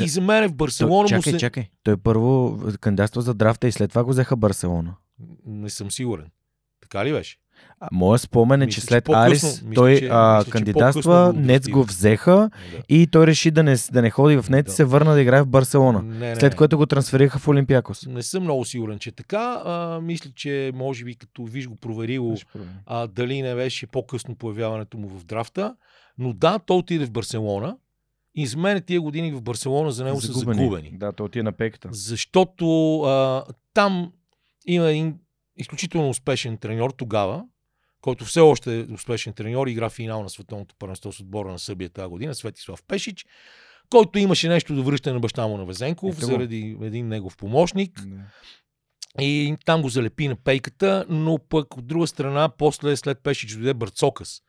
И 0.00 0.08
за 0.08 0.20
мен 0.20 0.48
в 0.48 0.54
Барселона 0.54 1.08
Той, 1.08 1.08
чакай, 1.08 1.32
му 1.32 1.38
се... 1.38 1.40
чакай. 1.40 1.68
Той 1.82 1.96
първо 1.96 2.58
кандидатства 2.80 3.22
за 3.22 3.34
драфта 3.34 3.68
и 3.68 3.72
след 3.72 3.90
това 3.90 4.04
го 4.04 4.10
взеха 4.10 4.36
Барселона. 4.36 4.94
Не 5.46 5.70
съм 5.70 5.90
сигурен. 5.90 6.26
Така 6.80 7.04
ли 7.04 7.12
беше? 7.12 7.36
Моя 7.92 8.18
спомен 8.18 8.62
е, 8.62 8.66
Мисля, 8.66 8.74
че 8.74 8.80
че 8.80 8.86
след 8.86 9.04
по-късно- 9.04 9.24
Арис 9.24 9.62
мисля, 9.62 9.74
той 9.74 9.98
че- 9.98 10.08
а, 10.08 10.34
мисля, 10.34 10.44
че 10.44 10.50
кандидатства, 10.50 11.32
го 11.34 11.40
Нец 11.40 11.68
го 11.68 11.82
взеха 11.84 12.50
Да. 12.72 12.82
и 12.88 13.06
той 13.06 13.26
реши 13.26 13.50
да 13.50 13.62
не, 13.62 13.76
да 13.92 14.02
не 14.02 14.10
ходи 14.10 14.36
в 14.36 14.50
Нец 14.50 14.62
и 14.62 14.66
Да. 14.66 14.72
се 14.72 14.84
върна 14.84 15.14
да 15.14 15.20
играе 15.22 15.42
в 15.42 15.46
Барселона. 15.46 16.02
Не, 16.02 16.18
не, 16.20 16.36
След 16.36 16.54
което 16.54 16.76
го 16.76 16.86
трансферираха 16.86 17.38
в 17.38 17.48
Олимпиакос. 17.48 18.06
Не 18.06 18.22
съм 18.22 18.42
много 18.42 18.64
сигурен, 18.64 18.98
че 18.98 19.12
така. 19.12 19.62
А, 19.64 20.00
мисля, 20.00 20.30
че 20.34 20.72
може 20.74 21.04
би 21.04 21.14
като 21.14 21.44
виж 21.44 21.68
го 21.68 21.76
проверило 21.76 22.36
а, 22.86 23.06
дали 23.06 23.42
не 23.42 23.54
беше 23.54 23.86
по-късно 23.86 24.34
появяването 24.36 24.98
му 24.98 25.08
в 25.08 25.24
драфта. 25.24 25.74
Но 26.18 26.32
да, 26.32 26.58
той 26.58 26.76
отиде 26.76 27.06
в 27.06 27.10
Барселона. 27.10 27.76
И 28.34 28.46
за 28.46 28.58
мен 28.58 28.82
тия 28.82 29.00
години 29.00 29.32
в 29.32 29.42
Барселона 29.42 29.92
за 29.92 30.04
него 30.04 30.20
са 30.20 30.32
загубени. 30.32 30.90
Да, 30.92 31.12
той 31.12 31.26
отиде 31.26 31.42
на 31.42 31.52
пеката. 31.52 31.88
Защото 31.92 32.66
а, 33.00 33.44
там 33.74 34.12
има 34.66 34.86
един 34.86 35.14
изключително 35.56 36.08
успешен 36.08 36.56
треньор 36.56 36.90
тогава, 36.90 37.44
който 38.04 38.24
все 38.24 38.40
още 38.40 38.80
е 38.80 38.92
успешен 38.92 39.32
треньор, 39.32 39.66
игра 39.66 39.90
финал 39.90 40.22
на 40.22 40.30
световното 40.30 40.74
първенство 40.78 41.12
с 41.12 41.20
отбора 41.20 41.52
на 41.52 41.58
Събия 41.58 41.90
тази 41.90 42.08
година, 42.08 42.34
Светислав 42.34 42.82
Пешич, 42.88 43.26
който 43.90 44.18
имаше 44.18 44.48
нещо 44.48 44.74
да 44.74 44.82
връща 44.82 45.14
на 45.14 45.20
баща 45.20 45.46
му 45.46 45.56
на 45.56 45.64
Везенков, 45.64 46.16
Ето 46.16 46.26
заради 46.26 46.76
един 46.82 47.08
негов 47.08 47.36
помощник. 47.36 48.06
Да. 48.06 49.24
И 49.24 49.56
там 49.64 49.82
го 49.82 49.88
залепи 49.88 50.28
на 50.28 50.36
пейката, 50.36 51.06
но 51.08 51.38
пък 51.48 51.76
от 51.76 51.86
друга 51.86 52.06
страна, 52.06 52.48
после 52.48 52.96
след 52.96 53.18
Пешич 53.22 53.52
дойде 53.52 53.74
Бърцокас, 53.74 54.42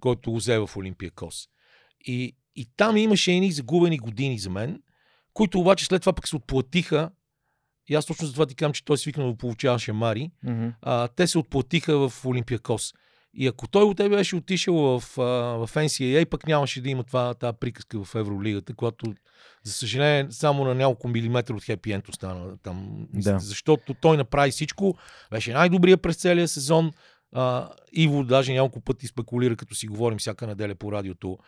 който 0.00 0.30
го 0.30 0.36
взе 0.36 0.58
в 0.58 0.70
Олимпия 0.76 1.10
Кос. 1.10 1.48
И, 2.06 2.36
и 2.56 2.66
там 2.76 2.96
имаше 2.96 3.32
едни 3.32 3.52
загубени 3.52 3.98
години 3.98 4.38
за 4.38 4.50
мен, 4.50 4.82
които 5.32 5.60
обаче 5.60 5.84
след 5.84 6.02
това 6.02 6.12
пък 6.12 6.28
се 6.28 6.36
отплатиха. 6.36 7.10
И 7.88 7.94
аз 7.94 8.06
точно 8.06 8.26
за 8.26 8.32
това 8.32 8.46
ти 8.46 8.54
казвам, 8.54 8.72
че 8.72 8.84
той 8.84 8.98
свикнал 8.98 9.30
да 9.30 9.38
получава 9.38 9.78
шамари. 9.78 10.30
Мгм. 10.44 10.68
А, 10.82 11.08
те 11.08 11.26
се 11.26 11.38
отплатиха 11.38 12.08
в 12.08 12.26
Олимпия 12.26 12.58
Кос. 12.58 12.92
И 13.34 13.46
ако 13.46 13.68
той 13.68 13.82
от 13.82 13.96
тебе 13.96 14.16
беше 14.16 14.36
отишъл 14.36 14.74
в, 14.74 15.18
а, 15.18 15.22
в 15.66 15.70
NCAA, 15.74 16.28
пък 16.28 16.46
нямаше 16.46 16.80
да 16.80 16.90
има 16.90 17.04
това, 17.04 17.34
тази 17.34 17.56
приказка 17.60 18.04
в 18.04 18.14
Евролигата, 18.14 18.74
която, 18.74 19.14
за 19.62 19.72
съжаление, 19.72 20.26
само 20.30 20.64
на 20.64 20.74
няколко 20.74 21.08
милиметра 21.08 21.54
от 21.54 21.64
хепи 21.64 21.92
енд 21.92 22.08
остана 22.08 22.58
там. 22.62 23.06
Да. 23.14 23.38
Защото 23.38 23.94
той 23.94 24.16
направи 24.16 24.50
всичко. 24.50 24.98
Беше 25.30 25.52
най-добрия 25.52 25.96
през 25.96 26.16
целия 26.16 26.48
сезон. 26.48 26.92
А, 27.32 27.70
Иво 27.92 28.24
даже 28.24 28.52
няколко 28.52 28.80
пъти 28.80 29.06
спекулира, 29.06 29.56
като 29.56 29.74
си 29.74 29.86
говорим 29.86 30.18
всяка 30.18 30.46
неделя 30.46 30.74
по 30.74 30.92
радиото. 30.92 31.38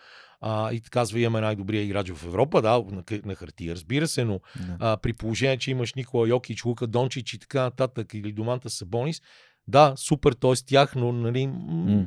А, 0.41 0.73
и 0.73 0.81
казва, 0.81 1.21
имаме 1.21 1.41
най-добрия 1.41 1.83
играч 1.83 2.11
в 2.11 2.25
Европа, 2.25 2.63
да, 2.63 2.83
на, 2.83 3.05
на 3.25 3.35
хартия, 3.35 3.75
разбира 3.75 4.09
се, 4.09 4.25
но 4.25 4.41
Да. 4.59 4.77
а, 4.81 4.97
при 4.97 5.13
положение, 5.13 5.59
че 5.59 5.71
имаш 5.71 5.95
Никола 5.95 6.29
Йокич, 6.29 6.65
Лука 6.65 6.87
Дончич 6.87 7.33
и 7.35 7.39
така 7.39 7.63
нататък, 7.63 8.15
или 8.15 8.33
Доманта 8.33 8.71
Сабонис, 8.71 9.23
да, 9.69 9.95
супер, 9.97 10.33
т.е. 10.33 10.55
тях, 10.57 10.95
но 10.95 11.13
нали, 11.13 11.47
м- 11.47 12.07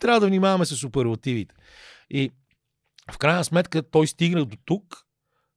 трябва 0.00 0.20
да 0.20 0.26
внимаваме 0.26 0.66
с 0.66 0.76
суперлативите. 0.76 1.54
И 2.10 2.30
в 3.12 3.18
крайна 3.18 3.44
сметка 3.44 3.82
той 3.82 4.06
стигна 4.06 4.44
до 4.44 4.56
тук 4.64 5.06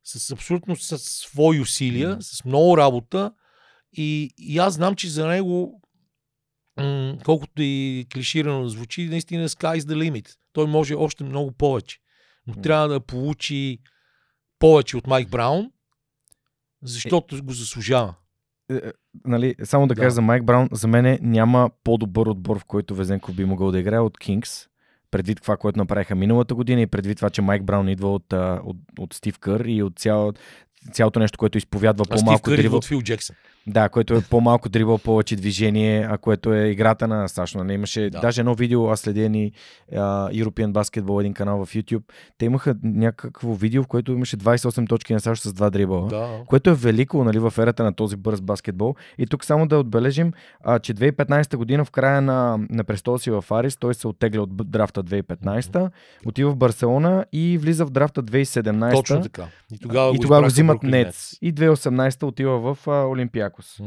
с 0.03 0.31
абсолютно 0.31 0.75
с 0.75 0.97
свои 0.97 1.59
усилия, 1.59 2.09
Мгм. 2.09 2.21
с 2.21 2.45
много 2.45 2.77
работа 2.77 3.31
и, 3.93 4.33
и 4.37 4.57
аз 4.57 4.73
знам, 4.73 4.95
че 4.95 5.09
за 5.09 5.27
него 5.27 5.81
колкото 7.25 7.61
и 7.61 8.05
клиширано 8.13 8.67
звучи, 8.67 9.05
наистина 9.05 9.49
sky 9.49 9.79
is 9.79 9.81
the 9.81 10.11
limit. 10.11 10.29
Той 10.53 10.67
може 10.67 10.95
още 10.95 11.23
много 11.23 11.51
повече. 11.51 11.99
Но 12.47 12.53
трябва 12.61 12.87
да 12.87 12.99
получи 12.99 13.77
повече 14.59 14.97
от 14.97 15.07
Майк 15.07 15.29
Браун, 15.29 15.71
защото 16.81 17.43
го 17.43 17.53
заслужава. 17.53 18.15
нали, 19.25 19.55
само 19.63 19.87
да, 19.87 19.95
Да. 19.95 20.01
кажа 20.01 20.13
за 20.13 20.21
Майк 20.21 20.43
Браун, 20.45 20.69
за 20.71 20.87
мен 20.87 21.19
няма 21.21 21.69
по-добър 21.83 22.27
отбор, 22.27 22.59
в 22.59 22.65
който 22.65 22.95
Везенков 22.95 23.35
би 23.35 23.45
могъл 23.45 23.71
да 23.71 23.79
играе 23.79 23.99
от 23.99 24.19
Кингс, 24.19 24.67
предвид 25.11 25.41
това, 25.41 25.57
което 25.57 25.79
направиха 25.79 26.15
миналата 26.15 26.55
година 26.55 26.81
и 26.81 26.87
предвид 26.87 27.17
това, 27.17 27.29
че 27.29 27.41
Майк 27.41 27.63
Браун 27.63 27.89
идва 27.89 28.13
от, 28.13 28.33
от, 28.63 28.77
от 28.99 29.13
Стив 29.13 29.39
Кър 29.39 29.65
и 29.65 29.83
от 29.83 29.99
цяло, 29.99 30.33
цялото 30.91 31.19
нещо, 31.19 31.37
което 31.37 31.57
изповядва 31.57 32.05
А 32.09 32.17
Стив 32.17 32.25
по-малко 32.25 32.43
Къри 32.43 32.57
дрибъл. 32.57 32.77
от 32.77 32.85
Фил 32.85 33.01
Джексън. 33.01 33.35
Да, 33.67 33.89
което 33.89 34.13
е 34.13 34.21
по-малко 34.21 34.69
дрибъл, 34.69 34.97
повече 34.97 35.35
движение, 35.35 36.07
а 36.09 36.17
което 36.17 36.53
е 36.53 36.67
играта 36.67 37.07
на 37.07 37.29
САЩ. 37.29 37.55
Нали? 37.55 37.73
Имаше 37.73 38.01
Да. 38.01 38.09
да. 38.09 38.19
даже 38.19 38.41
едно 38.41 38.55
видео, 38.55 38.89
аз 38.89 38.99
следя 38.99 39.29
ни 39.29 39.51
а, 39.91 40.29
European 40.29 40.71
Basketball, 40.71 41.19
един 41.19 41.33
канал 41.33 41.65
в 41.65 41.73
YouTube. 41.73 42.03
Те 42.37 42.45
имаха 42.45 42.75
някакво 42.83 43.53
видео, 43.53 43.83
в 43.83 43.87
което 43.87 44.11
имаше 44.11 44.37
28 44.37 44.89
точки 44.89 45.13
на 45.13 45.19
САЩ 45.19 45.43
с 45.43 45.53
два 45.53 45.69
дрибъла. 45.69 46.07
Да. 46.07 46.29
Което 46.47 46.69
е 46.69 46.73
велико 46.73 47.23
нали, 47.23 47.39
в 47.39 47.53
ерата 47.57 47.83
на 47.83 47.93
този 47.93 48.15
бърз 48.15 48.41
баскетбол. 48.41 48.95
И 49.17 49.27
тук 49.27 49.45
само 49.45 49.67
да 49.67 49.77
отбележим, 49.77 50.33
а, 50.63 50.79
че 50.79 50.93
2015 50.93 51.55
година 51.55 51.85
в 51.85 51.91
края 51.91 52.21
на, 52.21 52.59
на 52.69 52.83
престола 52.83 53.19
си 53.19 53.31
в 53.31 53.45
Арис, 53.51 53.77
той 53.77 53.93
се 53.93 54.07
оттегля 54.07 54.41
от 54.41 54.71
драфта 54.71 55.03
2015, 55.03 55.89
отива 56.25 56.51
в 56.51 56.55
Барселона 56.55 57.25
и 57.33 57.57
влиза 57.57 57.85
в 57.85 57.89
драфта 57.89 58.23
2017. 58.23 58.91
Точно 58.91 59.21
така. 59.21 59.47
И 59.73 59.77
тогава, 59.77 60.15
и 60.15 60.19
тогава 60.19 60.41
го 60.41 60.47
взимат 60.47 60.83
Нец. 60.83 61.37
И 61.41 61.53
2018 61.53 62.23
отива 62.23 62.73
в 62.73 62.87
а, 62.87 62.91
Олимпиакос. 63.53 63.79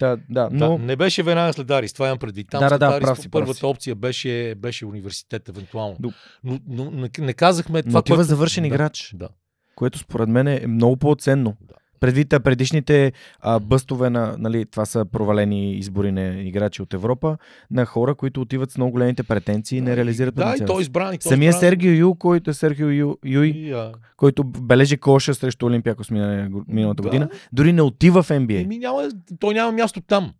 Да, 0.00 0.16
да, 0.30 0.48
но 0.52 0.68
Да, 0.70 0.84
не 0.84 0.96
беше 0.96 1.22
веднага 1.22 1.52
след 1.52 1.70
Арис, 1.70 1.92
това 1.92 2.06
имам 2.06 2.18
предвид. 2.18 2.48
Там 2.50 2.60
Да, 2.60 2.68
след 2.68 2.80
да, 2.80 2.86
Арис 2.86 3.00
прав 3.00 3.18
си, 3.18 3.22
прав 3.22 3.30
първата 3.32 3.54
си. 3.54 3.64
опция 3.64 3.94
беше, 3.94 4.54
беше 4.56 4.86
университет, 4.86 5.48
евентуално. 5.48 5.96
До- 6.00 6.12
Но, 6.44 6.58
но, 6.68 6.90
не, 6.90 7.10
не 7.18 7.32
казахме 7.32 7.82
това, 7.82 7.92
но 7.92 7.98
отива 7.98 8.16
което... 8.16 8.28
завършен 8.28 8.62
да, 8.62 8.66
играч, 8.66 9.12
Да. 9.14 9.28
което 9.74 9.98
според 9.98 10.28
мен 10.28 10.48
е 10.48 10.66
много 10.66 10.96
по-ценно. 10.96 11.56
Да. 11.60 11.74
Предвид 12.00 12.34
предишните 12.44 13.12
а, 13.40 13.58
бъстове 13.58 14.10
на, 14.10 14.36
нали, 14.38 14.66
това 14.66 14.86
са 14.86 15.04
провалени 15.04 15.74
избори 15.74 16.12
на 16.12 16.40
играчи 16.40 16.82
от 16.82 16.94
Европа, 16.94 17.36
на 17.70 17.84
хора, 17.84 18.14
които 18.14 18.40
отиват 18.40 18.70
с 18.70 18.76
много 18.76 18.92
големите 18.92 19.22
претенции 19.22 19.78
и 19.78 19.80
не 19.80 19.96
реализират 19.96 20.34
Да, 20.34 20.54
и 20.56 20.66
той 20.66 20.76
си. 20.76 20.82
избран. 20.82 21.14
И 21.14 21.18
той 21.18 21.30
Самия 21.30 21.48
избран. 21.48 21.60
Сергио 21.60 21.92
Ю, 21.92 22.14
който 22.14 22.50
е 22.50 22.54
Сергио 22.54 22.90
Ю, 22.90 23.14
Юй, 23.24 23.74
а, 23.74 23.92
който 24.16 24.44
бележи 24.44 24.96
коша 24.96 25.34
срещу 25.34 25.66
Олимпиакос 25.66 26.10
миналата 26.10 27.02
да. 27.02 27.08
година, 27.08 27.28
дори 27.52 27.72
не 27.72 27.82
отива 27.82 28.22
в 28.22 28.28
NBA. 28.28 28.62
Еми, 28.62 28.78
няма, 28.78 29.08
той 29.40 29.54
няма 29.54 29.72
място 29.72 30.00
там. 30.00 30.32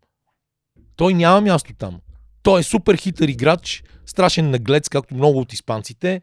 Той 0.96 1.14
няма 1.14 1.40
място 1.40 1.72
там. 1.78 2.00
Той 2.42 2.60
е 2.60 2.62
супер 2.62 2.96
хитър 2.96 3.28
играч, 3.28 3.84
страшен 4.06 4.50
наглец, 4.50 4.88
както 4.88 5.14
много 5.14 5.38
от 5.38 5.52
испанците. 5.52 6.20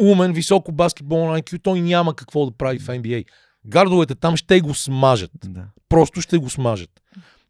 Умен, 0.00 0.32
високо 0.32 0.72
баскетбол 0.72 1.26
на 1.26 1.40
IQ. 1.40 1.62
Той 1.62 1.80
няма 1.80 2.14
какво 2.14 2.46
да 2.46 2.52
прави 2.52 2.78
в 2.78 2.86
NBA. 2.86 3.24
Гардовете 3.68 4.14
там 4.14 4.36
ще 4.36 4.60
го 4.60 4.74
смажат. 4.74 5.30
Да. 5.44 5.64
Просто 5.88 6.20
ще 6.20 6.38
го 6.38 6.50
смажат. 6.50 6.90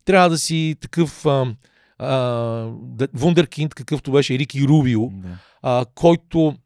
Трябва 0.05 0.31
да 0.31 0.39
си 0.39 0.77
такъв 0.81 1.27
а, 1.27 1.55
а, 1.99 2.17
вундеркинд, 3.15 3.75
какъвто 3.75 4.13
беше 4.13 4.39
Рики 4.39 4.65
Рубио, 4.65 5.09
Да. 5.11 5.29
а, 5.63 5.85
който 5.95 6.57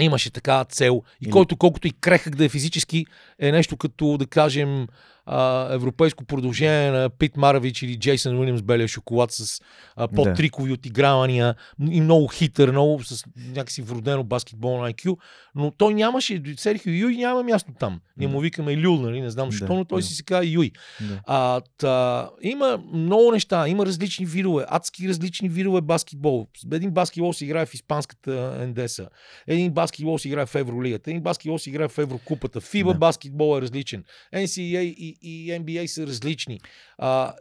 имаше 0.00 0.30
така 0.30 0.64
цел 0.64 1.02
и 1.20 1.24
Или- 1.24 1.30
който 1.30 1.56
колкото 1.56 1.86
и 1.86 1.92
крехък 1.92 2.36
да 2.36 2.44
е 2.44 2.48
физически, 2.48 3.06
е 3.38 3.52
нещо 3.52 3.76
като, 3.76 4.16
да 4.18 4.26
кажем, 4.26 4.86
а, 5.26 5.74
европейско 5.74 6.24
продължение 6.24 6.90
на 6.90 7.10
Пит 7.10 7.36
Маравич 7.36 7.82
или 7.82 7.98
Джейсън 7.98 8.38
Уилямс 8.38 8.62
белия 8.62 8.88
шоколад 8.88 9.32
с 9.32 9.60
а, 9.96 10.06
Да. 10.06 10.14
по-трикови 10.14 10.72
отигравания 10.72 11.54
и 11.90 12.00
много 12.00 12.28
хитър, 12.28 12.70
много 12.70 13.04
с 13.04 13.24
някакси 13.36 13.82
вродено 13.82 14.24
баскетбол 14.24 14.78
на 14.82 14.92
IQ, 14.92 15.16
но 15.54 15.70
той 15.70 15.94
нямаше, 15.94 16.42
Серхио 16.56 16.92
Юй 16.92 17.16
няма 17.16 17.42
място 17.42 17.72
там. 17.78 18.00
Ние 18.16 18.28
му 18.28 18.40
викаме 18.40 18.76
Люл, 18.76 19.00
нали? 19.00 19.20
не 19.20 19.30
знам 19.30 19.50
защо, 19.50 19.66
Да, 19.66 19.74
но 19.74 19.84
той 19.84 20.00
да. 20.00 20.06
си 20.06 20.14
се 20.14 20.22
казва 20.22 20.46
Юй. 20.46 20.70
Да. 21.00 21.20
А, 21.26 21.60
та, 21.78 22.30
има 22.42 22.80
много 22.92 23.32
неща, 23.32 23.68
има 23.68 23.86
различни 23.86 24.26
видове, 24.26 24.64
адски 24.68 25.08
различни 25.08 25.48
видове 25.48 25.80
баскетбол. 25.80 26.46
Един 26.72 26.90
баскетбол 26.90 27.32
се 27.32 27.44
играе 27.44 27.66
в 27.66 27.74
испанската 27.74 28.58
Ендеса, 28.60 29.08
един 29.46 29.72
баскетбол 29.72 30.18
се 30.18 30.28
играе 30.28 30.46
в 30.46 30.54
Евролигата, 30.54 31.10
един 31.10 31.22
баскетбол 31.22 31.58
се 31.58 31.70
играе 31.70 31.88
в 31.88 31.98
Еврокупата, 31.98 32.60
FIBA 32.60 32.92
Да. 32.92 32.98
баскетбол 32.98 33.58
е 33.58 33.62
различен, 33.62 34.04
NCAA 34.34 34.80
и 34.80 35.13
и, 35.22 35.48
и 35.48 35.50
NBA 35.50 35.86
са 35.86 36.06
различни. 36.06 36.60
А, 36.98 37.34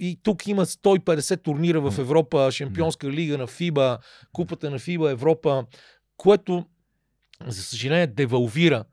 и 0.00 0.18
тук 0.22 0.46
има 0.46 0.66
150 0.66 1.42
турнира 1.42 1.90
в 1.90 1.98
Европа, 1.98 2.52
Шампионска 2.52 3.10
лига 3.10 3.38
на 3.38 3.46
ФИБА, 3.46 3.98
Купата 4.32 4.70
на 4.70 4.78
ФИБА 4.78 5.10
Европа, 5.10 5.66
което, 6.16 6.64
за 7.46 7.62
съжаление, 7.62 8.06
девалвира 8.06 8.84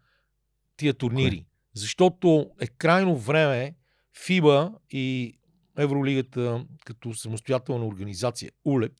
тия 0.77 0.93
турнири. 0.93 1.45
Защото 1.73 2.49
е 2.61 2.67
крайно 2.67 3.17
време 3.17 3.75
ФИБА 4.17 4.73
и 4.89 5.37
Евролигата 5.77 6.65
като 6.85 7.13
самостоятелна 7.13 7.85
организация, 7.85 8.51
УЛЕП, 8.65 8.93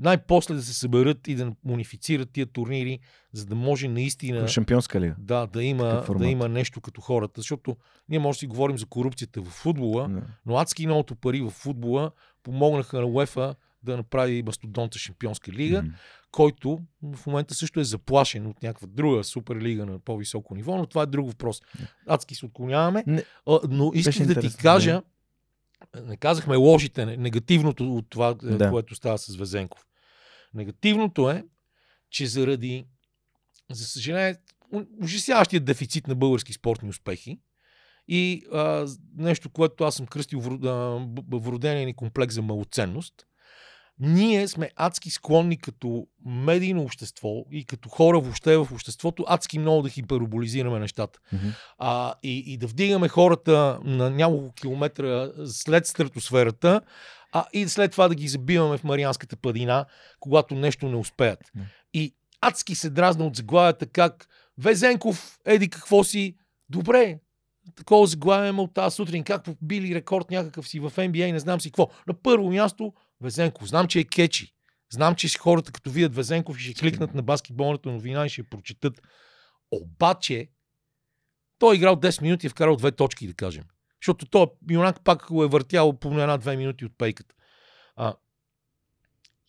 най-после 0.00 0.54
да 0.54 0.62
се 0.62 0.74
съберат 0.74 1.28
и 1.28 1.34
да 1.34 1.52
унифицират 1.68 2.30
тия 2.32 2.46
турнири, 2.46 2.98
за 3.32 3.46
да 3.46 3.54
може 3.54 3.88
наистина. 3.88 4.48
Шампионска 4.48 5.00
лига. 5.00 5.14
Да, 5.18 5.46
да 5.46 5.64
има, 5.64 6.04
да 6.18 6.26
има 6.26 6.48
нещо 6.48 6.80
като 6.80 7.00
хората. 7.00 7.40
Защото 7.40 7.76
ние 8.08 8.18
може 8.18 8.36
да 8.36 8.40
си 8.40 8.46
говорим 8.46 8.78
за 8.78 8.86
корупцията 8.86 9.42
в 9.42 9.48
футбола, 9.48 10.08
не. 10.08 10.20
но 10.46 10.56
адски 10.56 10.86
многото 10.86 11.16
пари 11.16 11.40
в 11.40 11.50
футбола 11.50 12.10
помогнаха 12.42 13.00
на 13.00 13.06
УЕФА 13.06 13.54
да 13.82 13.96
направи 13.96 14.42
мастодонта 14.42 14.98
Шампионска 14.98 15.52
лига, 15.52 15.82
mm. 15.82 15.90
който 16.30 16.80
в 17.02 17.26
момента 17.26 17.54
също 17.54 17.80
е 17.80 17.84
заплашен 17.84 18.46
от 18.46 18.62
някаква 18.62 18.88
друга 18.90 19.24
суперлига 19.24 19.86
на 19.86 19.98
по-високо 19.98 20.54
ниво, 20.54 20.76
но 20.76 20.86
това 20.86 21.02
е 21.02 21.06
друг 21.06 21.28
въпрос. 21.28 21.62
Адски 22.06 22.34
се 22.34 22.46
отклоняваме, 22.46 23.04
не. 23.06 23.24
но 23.68 23.90
искам 23.94 24.26
да 24.26 24.40
ти 24.40 24.56
кажа, 24.56 25.02
не 26.04 26.16
казахме 26.16 26.56
лошите, 26.56 27.06
негативното 27.06 27.96
от 27.96 28.10
това, 28.10 28.34
да. 28.34 28.70
което 28.70 28.94
става 28.94 29.18
с 29.18 29.36
Везенков. 29.36 29.86
Негативното 30.54 31.30
е, 31.30 31.44
че 32.10 32.26
заради, 32.26 32.86
за 33.70 33.84
съжаление, 33.84 34.36
ужасяващия 35.02 35.60
дефицит 35.60 36.06
на 36.06 36.14
български 36.14 36.52
спортни 36.52 36.88
успехи 36.88 37.40
и 38.08 38.42
а, 38.52 38.86
нещо, 39.16 39.50
което 39.50 39.84
аз 39.84 39.94
съм 39.94 40.06
кръстил 40.06 40.40
вродения 41.32 41.86
ни 41.86 41.94
комплекс 41.94 42.34
за 42.34 42.42
малоценност, 42.42 43.26
ние 44.00 44.48
сме 44.48 44.70
адски 44.76 45.10
склонни 45.10 45.58
като 45.58 46.06
медийно 46.26 46.82
общество 46.82 47.44
и 47.50 47.64
като 47.64 47.88
хора 47.88 48.20
въобще 48.20 48.56
в 48.56 48.68
обществото, 48.72 49.24
адски 49.28 49.58
много 49.58 49.82
да 49.82 49.88
хиперболизираме 49.88 50.78
нещата. 50.78 51.18
Mm-hmm. 51.34 51.54
А, 51.78 52.14
и, 52.22 52.44
и 52.46 52.56
да 52.56 52.66
вдигаме 52.66 53.08
хората 53.08 53.80
на 53.84 54.10
няколко 54.10 54.52
километра 54.52 55.30
след 55.46 55.86
стратосферата, 55.86 56.80
а 57.32 57.44
и 57.52 57.68
след 57.68 57.92
това 57.92 58.08
да 58.08 58.14
ги 58.14 58.28
забиваме 58.28 58.78
в 58.78 58.84
Марианската 58.84 59.36
падина, 59.36 59.86
когато 60.20 60.54
нещо 60.54 60.88
не 60.88 60.96
успеят. 60.96 61.40
Mm-hmm. 61.40 61.64
И 61.94 62.14
адски 62.40 62.74
се 62.74 62.90
дразна 62.90 63.26
от 63.26 63.36
заглавията 63.36 63.86
как 63.86 64.28
Везенков, 64.58 65.38
еди 65.46 65.70
какво 65.70 66.04
си, 66.04 66.36
добре, 66.68 67.18
такова 67.76 68.06
заглавие 68.06 68.50
от 68.50 68.74
тази 68.74 68.94
сутрин, 68.94 69.24
как 69.24 69.42
били 69.62 69.94
рекорд 69.94 70.30
някакъв 70.30 70.68
си 70.68 70.80
в 70.80 70.92
NBA, 70.96 71.32
не 71.32 71.38
знам 71.38 71.60
си 71.60 71.70
какво. 71.70 71.88
На 72.06 72.14
първо 72.14 72.50
място 72.50 72.92
Везенков. 73.20 73.68
Знам, 73.68 73.88
че 73.88 73.98
е 74.00 74.04
кечи. 74.04 74.54
Знам, 74.92 75.14
че 75.14 75.28
си 75.28 75.38
хората, 75.38 75.72
като 75.72 75.90
видят 75.90 76.14
Везенков, 76.14 76.58
ще 76.58 76.74
кликнат 76.74 77.14
на 77.14 77.22
баскетболната 77.22 77.88
новина 77.88 78.26
и 78.26 78.28
ще 78.28 78.40
я 78.40 78.50
прочетат. 78.50 79.00
Обаче, 79.70 80.48
той 81.58 81.74
е 81.74 81.76
играл 81.76 81.96
10 81.96 82.22
минути 82.22 82.46
и 82.46 82.48
е 82.48 82.50
вкарал 82.50 82.76
две 82.76 82.92
точки, 82.92 83.26
да 83.26 83.34
кажем. 83.34 83.64
Защото 84.02 84.26
той 84.26 84.46
юнак 84.70 85.04
пак 85.04 85.26
го 85.28 85.44
е 85.44 85.48
въртял 85.48 85.98
по 85.98 86.08
една-две 86.08 86.56
минути 86.56 86.84
от 86.84 86.92
пейката. 86.98 87.34
А, 87.96 88.14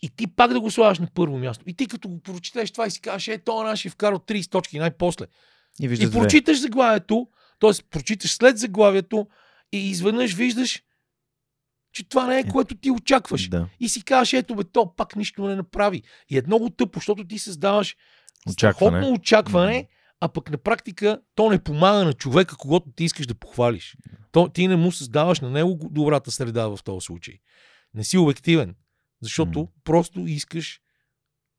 и 0.01 0.09
ти 0.09 0.27
пак 0.27 0.53
да 0.53 0.59
го 0.59 0.71
слагаш 0.71 0.99
на 0.99 1.07
първо 1.13 1.37
място. 1.37 1.63
И 1.67 1.73
ти 1.73 1.87
като 1.87 2.09
го 2.09 2.21
прочетеш 2.21 2.71
това 2.71 2.87
и 2.87 2.91
си 2.91 3.01
кажеш, 3.01 3.27
е, 3.27 3.37
то 3.37 3.63
наш 3.63 3.85
е 3.85 3.89
вкарал 3.89 4.19
30 4.19 4.51
точки 4.51 4.79
най-после. 4.79 5.25
И, 5.81 5.85
и 5.85 6.11
прочиташ 6.11 6.61
заглавието, 6.61 7.27
т.е. 7.59 7.71
прочиташ 7.89 8.31
след 8.31 8.57
заглавието 8.57 9.27
и 9.71 9.89
изведнъж 9.89 10.33
виждаш 10.33 10.83
че 11.93 12.09
това 12.09 12.27
не 12.27 12.39
е 12.39 12.43
което 12.43 12.75
ти 12.75 12.91
очакваш. 12.91 13.49
Да. 13.49 13.69
И 13.79 13.89
си 13.89 14.03
кажеш, 14.03 14.33
ето 14.33 14.55
бе, 14.55 14.63
то 14.63 14.95
пак 14.95 15.15
нищо 15.15 15.47
не 15.47 15.55
направи. 15.55 16.01
И 16.29 16.37
е 16.37 16.41
много 16.47 16.69
тъпо, 16.69 16.99
защото 16.99 17.27
ти 17.27 17.39
създаваш 17.39 17.95
очакване, 18.47 19.07
очакване 19.07 19.87
а 20.21 20.27
пък 20.29 20.51
на 20.51 20.57
практика 20.57 21.21
то 21.35 21.49
не 21.49 21.63
помага 21.63 22.03
на 22.03 22.13
човека, 22.13 22.55
когато 22.57 22.91
ти 22.95 23.03
искаш 23.03 23.27
да 23.27 23.35
похвалиш. 23.35 23.97
То, 24.31 24.49
ти 24.49 24.67
не 24.67 24.75
му 24.75 24.91
създаваш 24.91 25.39
на 25.39 25.49
него 25.49 25.79
добрата 25.91 26.31
среда 26.31 26.67
в 26.67 26.79
този 26.83 27.05
случай. 27.05 27.35
Не 27.93 28.03
си 28.03 28.17
обективен, 28.17 28.75
защото 29.21 29.59
mm. 29.59 29.69
просто 29.83 30.19
искаш 30.19 30.81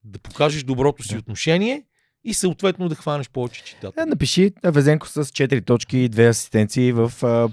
да 0.04 0.18
покажеш 0.18 0.64
доброто 0.64 1.02
си 1.02 1.12
да. 1.12 1.18
отношение 1.18 1.84
и 2.24 2.34
съответно 2.34 2.88
да 2.88 2.94
хванеш 2.94 3.30
повече 3.30 3.64
читатели. 3.64 4.02
Е, 4.02 4.06
напиши 4.06 4.52
Везенко 4.64 5.08
с 5.08 5.24
4 5.24 5.66
точки 5.66 5.98
и 5.98 6.10
2 6.10 6.28
асистенции 6.28 6.92
в 6.92 7.12
а, 7.22 7.48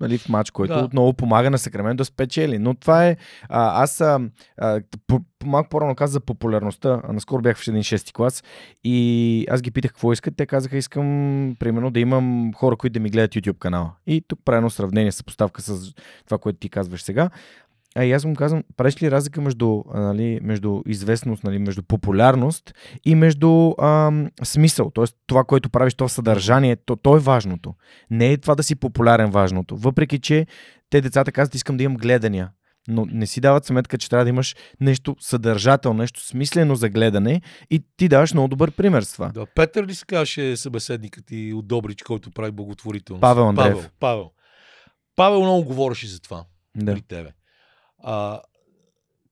нали, 0.00 0.18
в 0.18 0.28
матч, 0.28 0.50
който 0.50 0.74
да. 0.74 0.84
отново 0.84 1.12
помага 1.12 1.50
на 1.50 1.58
Сакраменто 1.58 1.96
да 1.96 2.04
спечели. 2.04 2.58
Но 2.58 2.74
това 2.74 3.06
е... 3.06 3.16
А, 3.48 3.82
аз 3.82 4.00
а, 4.00 4.20
а, 4.58 4.80
по, 5.06 5.20
малко 5.44 5.68
по-рано 5.68 5.94
каза 5.94 6.12
за 6.12 6.20
популярността. 6.20 7.00
А, 7.04 7.12
наскоро 7.12 7.42
бях 7.42 7.56
в 7.56 7.68
един 7.68 7.82
6 7.82 8.12
клас 8.12 8.44
и 8.84 9.46
аз 9.50 9.62
ги 9.62 9.70
питах 9.70 9.90
какво 9.90 10.12
искат. 10.12 10.36
Те 10.36 10.46
казаха, 10.46 10.76
искам 10.76 11.56
примерно 11.58 11.90
да 11.90 12.00
имам 12.00 12.52
хора, 12.54 12.76
които 12.76 12.92
да 12.92 13.00
ми 13.00 13.10
гледат 13.10 13.34
YouTube 13.34 13.58
канала. 13.58 13.92
И 14.06 14.24
тук 14.28 14.38
правя 14.44 14.58
едно 14.58 14.70
сравнение, 14.70 15.12
съпоставка 15.12 15.62
с 15.62 15.94
това, 16.24 16.38
което 16.38 16.58
ти 16.58 16.68
казваш 16.68 17.02
сега. 17.02 17.30
А 17.94 18.04
и 18.04 18.12
аз 18.12 18.24
му 18.24 18.34
казвам, 18.34 18.62
правиш 18.76 19.02
ли 19.02 19.10
разлика 19.10 19.40
между, 19.40 19.82
нали, 19.94 20.40
между 20.42 20.82
известност, 20.86 21.44
нали, 21.44 21.58
между 21.58 21.82
популярност 21.82 22.74
и 23.04 23.14
между 23.14 23.72
ам, 23.82 24.30
смисъл? 24.42 24.90
Тоест 24.90 25.16
това, 25.26 25.44
което 25.44 25.70
правиш, 25.70 25.94
това 25.94 26.08
съдържание, 26.08 26.76
то, 26.76 26.96
то 26.96 27.16
е 27.16 27.20
важното. 27.20 27.74
Не 28.10 28.32
е 28.32 28.36
това 28.36 28.54
да 28.54 28.62
си 28.62 28.76
популярен 28.76 29.30
важното. 29.30 29.76
Въпреки, 29.76 30.18
че 30.18 30.46
те 30.90 31.00
децата 31.00 31.32
казват, 31.32 31.54
искам 31.54 31.76
да 31.76 31.82
имам 31.82 31.96
гледания. 31.96 32.50
Но 32.88 33.06
не 33.06 33.26
си 33.26 33.40
дават 33.40 33.64
сметка, 33.64 33.98
че 33.98 34.10
трябва 34.10 34.24
да 34.24 34.28
имаш 34.28 34.56
нещо 34.80 35.16
съдържателно, 35.20 35.98
нещо 35.98 36.26
смислено 36.26 36.74
за 36.74 36.88
гледане 36.88 37.40
и 37.70 37.82
ти 37.96 38.08
даваш 38.08 38.32
много 38.32 38.48
добър 38.48 38.70
пример 38.70 39.02
с 39.02 39.12
това. 39.12 39.28
Да, 39.28 39.46
Петър 39.46 39.86
ли 39.86 39.94
се 39.94 40.06
казваше 40.06 40.56
събеседникът 40.56 41.26
ти 41.26 41.52
от 41.54 41.68
Добрич, 41.68 42.02
който 42.02 42.30
прави 42.30 42.50
благотворителност? 42.50 43.20
Павел 43.20 43.48
Андреев. 43.48 43.74
Павел, 43.74 43.90
Павел. 44.00 44.30
Павел 45.16 45.40
много 45.40 45.64
говореше 45.64 46.06
за 46.06 46.20
това 46.20 46.44
да. 46.76 46.94
при 46.94 47.02
тебе. 47.02 47.30
А, 48.04 48.40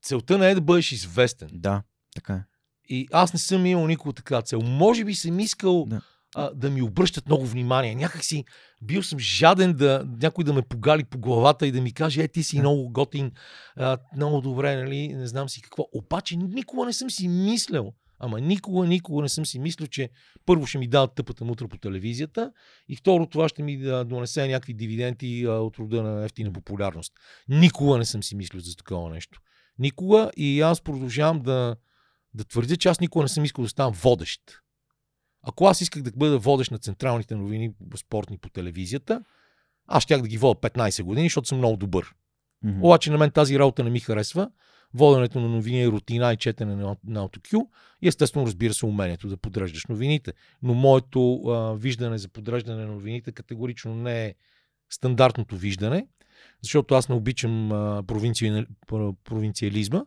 целта 0.03 0.39
не 0.39 0.51
е 0.51 0.55
да 0.55 0.61
бъдеш 0.61 0.93
известен. 0.93 1.49
Да, 1.53 1.83
така 2.15 2.35
е. 2.35 2.45
И 2.89 3.09
аз 3.13 3.33
не 3.33 3.39
съм 3.39 3.67
имал 3.67 3.87
никога 3.87 4.13
така 4.13 4.43
цел. 4.43 4.61
Може 4.61 5.05
би 5.05 5.15
съм 5.15 5.41
искал 5.41 5.87
да, 5.87 6.01
а, 6.35 6.51
да 6.55 6.71
ми 6.71 6.83
обръщат 6.83 7.27
много 7.27 7.47
внимание. 7.47 7.95
Някак 7.95 8.25
си 8.25 8.45
бил 8.83 9.03
съм 9.03 9.19
жаден 9.19 9.75
да 9.75 10.07
някой 10.23 10.45
да 10.45 10.53
ме 10.53 10.63
погали 10.63 11.05
по 11.05 11.19
главата 11.19 11.67
и 11.67 11.73
да 11.73 11.81
ми 11.81 11.95
каже, 11.95 12.23
е, 12.23 12.29
ти 12.29 12.43
си 12.43 12.57
да. 12.57 12.63
много 12.63 12.93
готин, 12.93 13.33
а, 13.77 13.99
много 14.17 14.41
добре, 14.41 14.77
нали, 14.77 15.09
не 15.09 15.27
знам 15.27 15.49
си 15.49 15.63
какво. 15.63 15.85
Обаче 15.93 16.37
никога 16.37 16.87
не 16.87 16.93
съм 16.93 17.11
си 17.11 17.29
мислял, 17.29 17.93
Ама 18.25 18.41
никога, 18.41 18.87
никога 18.87 19.23
не 19.23 19.29
съм 19.29 19.47
си 19.47 19.59
мислил, 19.59 19.87
че 19.87 20.11
първо 20.47 20.67
ще 20.67 20.79
ми 20.79 20.89
дадат 20.89 21.15
тъпата 21.15 21.45
мутра 21.45 21.69
по 21.69 21.79
телевизията 21.79 22.53
и 22.89 22.97
второ 22.97 23.27
това 23.27 23.49
ще 23.49 23.63
ми 23.63 23.79
да 23.79 24.05
донесе 24.05 24.49
някакви 24.49 24.75
дивиденти 24.75 25.47
от 25.47 25.79
рода 25.79 26.03
на 26.03 26.25
ефтина 26.25 26.53
популярност. 26.53 27.13
Никога 27.49 27.99
не 27.99 28.05
съм 28.05 28.23
си 28.23 28.37
мислил 28.37 28.61
за 28.61 28.77
такова 28.77 29.11
нещо. 29.11 29.41
Никога 29.79 30.31
и 30.37 30.61
аз 30.61 30.81
продължавам 30.81 31.43
да, 31.43 31.77
да 32.35 32.45
твърдя, 32.45 32.77
че 32.77 32.89
аз 32.89 33.01
никога 33.01 33.23
не 33.23 33.29
съм 33.29 33.45
искал 33.45 33.63
да 33.63 33.69
ставам 33.69 33.93
водещ. 33.93 34.41
Ако 35.43 35.67
аз 35.67 35.81
исках 35.81 36.03
да 36.03 36.11
бъда 36.17 36.39
водещ 36.39 36.71
на 36.71 36.79
централните 36.79 37.35
новини 37.35 37.75
спортни 37.97 38.39
по 38.39 38.49
телевизията, 38.49 39.25
аз 39.87 40.03
щях 40.03 40.23
да 40.23 40.29
ги 40.29 40.39
вода 40.39 40.61
15 40.61 41.03
години, 41.03 41.27
защото 41.27 41.49
съм 41.49 41.59
много 41.59 41.77
добър. 41.77 42.15
Mm-hmm. 42.65 42.83
Обаче 42.83 43.11
на 43.11 43.19
мен 43.19 43.31
тази 43.31 43.59
работа 43.59 43.85
не 43.85 43.91
ми 43.91 44.01
харесва 44.01 44.51
воденето 44.95 45.41
на 45.41 45.49
новини 45.49 45.83
е 45.83 45.89
рутина 45.89 46.33
и 46.33 46.37
четене 46.37 46.77
на, 46.77 46.97
на 47.07 47.29
AutoQ 47.29 47.67
и 48.03 48.09
естествено 48.09 48.47
разбира 48.47 48.75
се 48.75 48.87
умението 48.87 49.29
да 49.29 49.37
подреждаш 49.37 49.87
новините. 49.87 50.33
Но 50.63 50.75
моето 50.75 51.35
а, 51.35 51.75
виждане 51.75 52.19
за 52.19 52.29
подреждане 52.29 52.85
на 52.85 52.93
новините 52.93 53.33
категорично 53.33 53.95
не 53.95 54.27
е 54.27 54.35
стандартното 54.91 55.57
виждане, 55.57 56.07
защото 56.63 56.95
аз 56.95 57.09
не 57.09 57.15
обичам 57.15 57.73
а, 57.73 58.03
провинци, 58.07 58.65
провинциализма, 59.25 60.05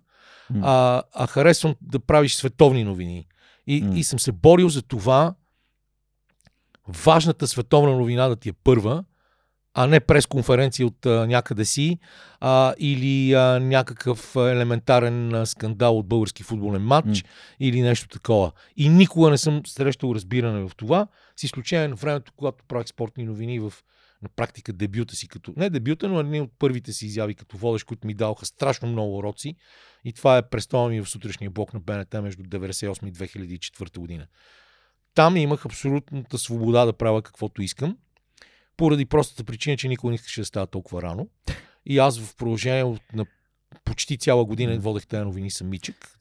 mm. 0.53 0.59
а, 0.63 1.03
а 1.13 1.27
харесвам 1.27 1.75
да 1.81 1.99
правиш 1.99 2.35
световни 2.35 2.83
новини. 2.83 3.27
И, 3.67 3.83
mm. 3.83 3.95
и 3.95 4.03
съм 4.03 4.19
се 4.19 4.31
борил 4.31 4.69
за 4.69 4.81
това 4.81 5.35
важната 6.87 7.47
световна 7.47 7.97
новина 7.97 8.27
да 8.27 8.35
ти 8.35 8.49
е 8.49 8.53
първа, 8.53 9.03
а 9.77 9.87
не 9.87 9.99
пресконференция 9.99 10.87
от 10.87 11.05
а, 11.05 11.27
някъде 11.27 11.65
си 11.65 11.99
а, 12.39 12.73
или 12.79 13.33
а, 13.33 13.59
някакъв 13.59 14.35
елементарен 14.35 15.33
а, 15.33 15.45
скандал 15.45 15.97
от 15.97 16.07
български 16.07 16.43
футболен 16.43 16.81
матч 16.81 17.07
mm. 17.07 17.25
или 17.59 17.81
нещо 17.81 18.07
такова. 18.07 18.51
И 18.77 18.89
никога 18.89 19.29
не 19.29 19.37
съм 19.37 19.61
срещал 19.65 20.11
разбиране 20.15 20.67
в 20.67 20.71
това, 20.77 21.07
с 21.35 21.43
изключение 21.43 21.87
на 21.87 21.95
времето, 21.95 22.31
когато 22.35 22.65
правих 22.67 22.87
спортни 22.87 23.23
новини 23.23 23.59
в 23.59 23.73
на 24.21 24.29
практика 24.29 24.73
дебюта 24.73 25.15
си 25.15 25.27
като... 25.27 25.53
Не 25.57 25.69
дебюта, 25.69 26.07
но 26.07 26.19
един 26.19 26.41
от 26.41 26.51
първите 26.59 26.93
си 26.93 27.05
изяви 27.05 27.35
като 27.35 27.57
водещ, 27.57 27.85
които 27.85 28.07
ми 28.07 28.13
даваха 28.13 28.45
страшно 28.45 28.87
много 28.87 29.17
уроци. 29.17 29.55
И 30.05 30.13
това 30.13 30.37
е 30.37 30.49
престола 30.49 30.89
ми 30.89 31.01
в 31.01 31.09
сутрешния 31.09 31.51
блок 31.51 31.73
на 31.73 31.79
БНТ 31.79 32.13
между 32.13 32.43
1998 32.43 33.07
и 33.07 33.13
2004 33.13 33.97
година. 33.97 34.27
Там 35.15 35.37
имах 35.37 35.65
абсолютната 35.65 36.37
свобода 36.37 36.85
да 36.85 36.93
правя 36.93 37.21
каквото 37.21 37.61
искам 37.61 37.97
поради 38.77 39.05
простата 39.05 39.43
причина, 39.43 39.77
че 39.77 39.87
никой 39.87 40.09
не 40.09 40.15
искаше 40.15 40.41
да 40.41 40.45
става 40.45 40.67
толкова 40.67 41.01
рано. 41.01 41.27
И 41.85 41.97
аз 41.97 42.19
в 42.19 42.35
продължение 42.35 42.99
на 43.13 43.25
почти 43.85 44.17
цяла 44.17 44.45
година 44.45 44.79
водех 44.79 45.07
тези 45.07 45.23
новини 45.23 45.51
самичък. 45.51 46.17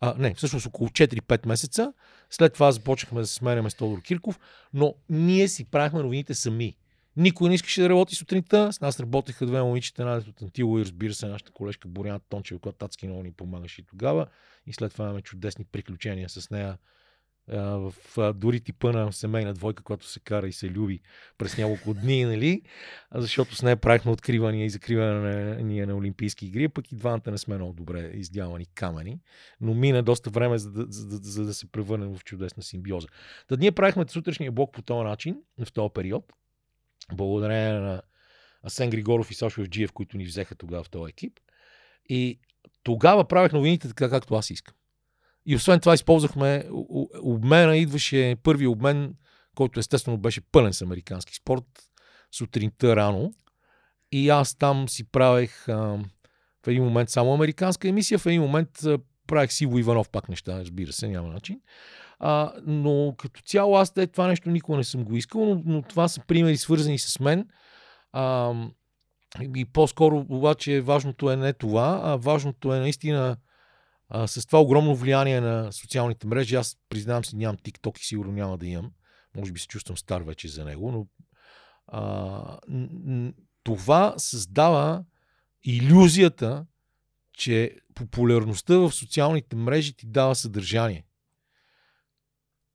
А, 0.00 0.14
не, 0.18 0.34
всъщност 0.34 0.66
около 0.66 0.88
4-5 0.88 1.46
месеца. 1.46 1.92
След 2.30 2.54
това 2.54 2.72
започнахме 2.72 3.20
да 3.20 3.26
се 3.26 3.34
сменяме 3.34 3.70
с 3.70 3.74
Тодор 3.74 4.02
Кирков, 4.02 4.40
но 4.74 4.94
ние 5.08 5.48
си 5.48 5.64
правихме 5.64 6.02
новините 6.02 6.34
сами. 6.34 6.76
Никой 7.16 7.48
не 7.48 7.54
искаше 7.54 7.82
да 7.82 7.88
работи 7.88 8.14
сутринта. 8.14 8.72
С 8.72 8.80
нас 8.80 9.00
работеха 9.00 9.46
две 9.46 9.62
момичета, 9.62 10.02
една 10.02 10.16
от 10.16 10.42
Антило 10.42 10.78
и 10.78 10.84
разбира 10.84 11.14
се, 11.14 11.26
нашата 11.26 11.52
колежка 11.52 11.88
Боряна 11.88 12.20
Тончева, 12.20 12.60
която 12.60 12.78
татски 12.78 13.06
много 13.06 13.22
ни 13.22 13.32
помагаше 13.32 13.80
и 13.80 13.84
тогава. 13.84 14.26
И 14.66 14.72
след 14.72 14.92
това 14.92 15.04
имаме 15.04 15.22
чудесни 15.22 15.64
приключения 15.64 16.28
с 16.28 16.50
нея 16.50 16.78
в 17.58 17.92
дори 18.32 18.60
типа 18.60 18.92
на 18.92 19.12
семейна 19.12 19.54
двойка, 19.54 19.82
която 19.82 20.06
се 20.06 20.20
кара 20.20 20.48
и 20.48 20.52
се 20.52 20.70
люби 20.70 21.00
през 21.38 21.58
няколко 21.58 21.94
дни, 21.94 22.24
нали? 22.24 22.62
Защото 23.14 23.56
с 23.56 23.62
нея 23.62 23.76
правихме 23.76 24.12
откривания 24.12 24.66
и 24.66 24.70
закривания 24.70 25.86
на 25.86 25.96
Олимпийски 25.96 26.46
игри, 26.46 26.68
пък 26.68 26.92
и 26.92 26.96
двамата 26.96 27.30
не 27.30 27.38
сме 27.38 27.56
много 27.56 27.72
добре 27.72 28.10
издявани 28.14 28.66
камъни. 28.66 29.20
Но 29.60 29.74
мина 29.74 30.02
доста 30.02 30.30
време, 30.30 30.58
за 30.58 30.70
да, 30.70 30.86
за, 30.88 31.08
за, 31.08 31.20
за 31.22 31.44
да 31.44 31.54
се 31.54 31.72
превърне 31.72 32.06
в 32.06 32.24
чудесна 32.24 32.62
симбиоза. 32.62 33.08
Та 33.48 33.56
ние 33.56 33.72
правихме 33.72 34.04
сутрешния 34.08 34.52
блок 34.52 34.72
по 34.72 34.82
този 34.82 35.04
начин, 35.04 35.36
в 35.64 35.72
този 35.72 35.92
период, 35.94 36.32
благодарение 37.12 37.72
на 37.72 38.02
Асен 38.62 38.90
Григоров 38.90 39.30
и 39.30 39.34
Сашо 39.34 39.60
Евджиев, 39.60 39.92
които 39.92 40.16
ни 40.16 40.24
взеха 40.24 40.54
тогава 40.54 40.84
в 40.84 40.90
този 40.90 41.10
екип. 41.10 41.40
И 42.08 42.40
тогава 42.82 43.24
правех 43.24 43.52
новините 43.52 43.88
така, 43.88 44.10
както 44.10 44.34
аз 44.34 44.50
искам. 44.50 44.74
И 45.46 45.56
освен 45.56 45.80
това 45.80 45.94
използвахме 45.94 46.64
обмена, 47.22 47.76
идваше 47.76 48.36
първи 48.42 48.66
обмен, 48.66 49.14
който 49.54 49.80
естествено 49.80 50.18
беше 50.18 50.40
пълен 50.40 50.72
с 50.72 50.82
американски 50.82 51.34
спорт, 51.34 51.64
сутринта 52.32 52.96
рано. 52.96 53.32
И 54.12 54.28
аз 54.28 54.54
там 54.54 54.88
си 54.88 55.10
правех 55.10 55.68
а, 55.68 55.98
в 56.64 56.68
един 56.68 56.84
момент 56.84 57.10
само 57.10 57.34
американска 57.34 57.88
емисия, 57.88 58.18
в 58.18 58.26
един 58.26 58.42
момент 58.42 58.84
а, 58.84 58.98
правех 59.26 59.52
Сиво 59.52 59.78
Иванов 59.78 60.10
пак 60.10 60.28
неща, 60.28 60.60
разбира 60.60 60.92
се, 60.92 61.08
няма 61.08 61.28
начин. 61.28 61.60
А, 62.18 62.52
но 62.66 63.14
като 63.18 63.42
цяло 63.42 63.76
аз 63.76 63.94
те, 63.94 64.06
това 64.06 64.26
нещо 64.26 64.50
никога 64.50 64.78
не 64.78 64.84
съм 64.84 65.04
го 65.04 65.16
искал, 65.16 65.44
но, 65.44 65.62
но 65.64 65.82
това 65.82 66.08
са 66.08 66.20
примери 66.26 66.56
свързани 66.56 66.98
с 66.98 67.20
мен. 67.20 67.48
А, 68.12 68.54
и 69.56 69.64
по-скоро 69.64 70.26
обаче 70.28 70.80
важното 70.80 71.30
е 71.30 71.36
не 71.36 71.52
това, 71.52 72.00
а 72.04 72.16
важното 72.16 72.74
е 72.74 72.78
наистина 72.78 73.36
а, 74.14 74.26
с 74.26 74.46
това 74.46 74.60
огромно 74.60 74.94
влияние 74.94 75.40
на 75.40 75.72
социалните 75.72 76.26
мрежи, 76.26 76.54
аз 76.54 76.76
признавам 76.88 77.24
си, 77.24 77.36
нямам 77.36 77.56
TikTok 77.56 78.00
и 78.00 78.04
сигурно 78.04 78.32
няма 78.32 78.58
да 78.58 78.66
имам. 78.66 78.92
Може 79.36 79.52
би 79.52 79.60
се 79.60 79.66
чувствам 79.66 79.96
стар 79.96 80.20
вече 80.20 80.48
за 80.48 80.64
него, 80.64 80.92
но 80.92 81.06
а, 81.86 82.58
това 83.64 84.14
създава 84.16 85.04
иллюзията, 85.64 86.66
че 87.38 87.76
популярността 87.94 88.78
в 88.78 88.92
социалните 88.92 89.56
мрежи 89.56 89.96
ти 89.96 90.06
дава 90.06 90.34
съдържание. 90.34 91.04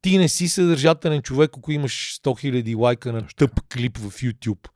Ти 0.02 0.18
не 0.18 0.30
си 0.30 0.50
съдържателен 0.50 1.22
човек, 1.22 1.52
ако 1.58 1.72
имаш 1.72 2.20
100 2.24 2.64
000 2.64 2.78
лайка 2.78 3.14
на 3.14 3.28
тъп 3.36 3.62
клип 3.74 3.98
в 3.98 4.12
YouTube. 4.12 4.68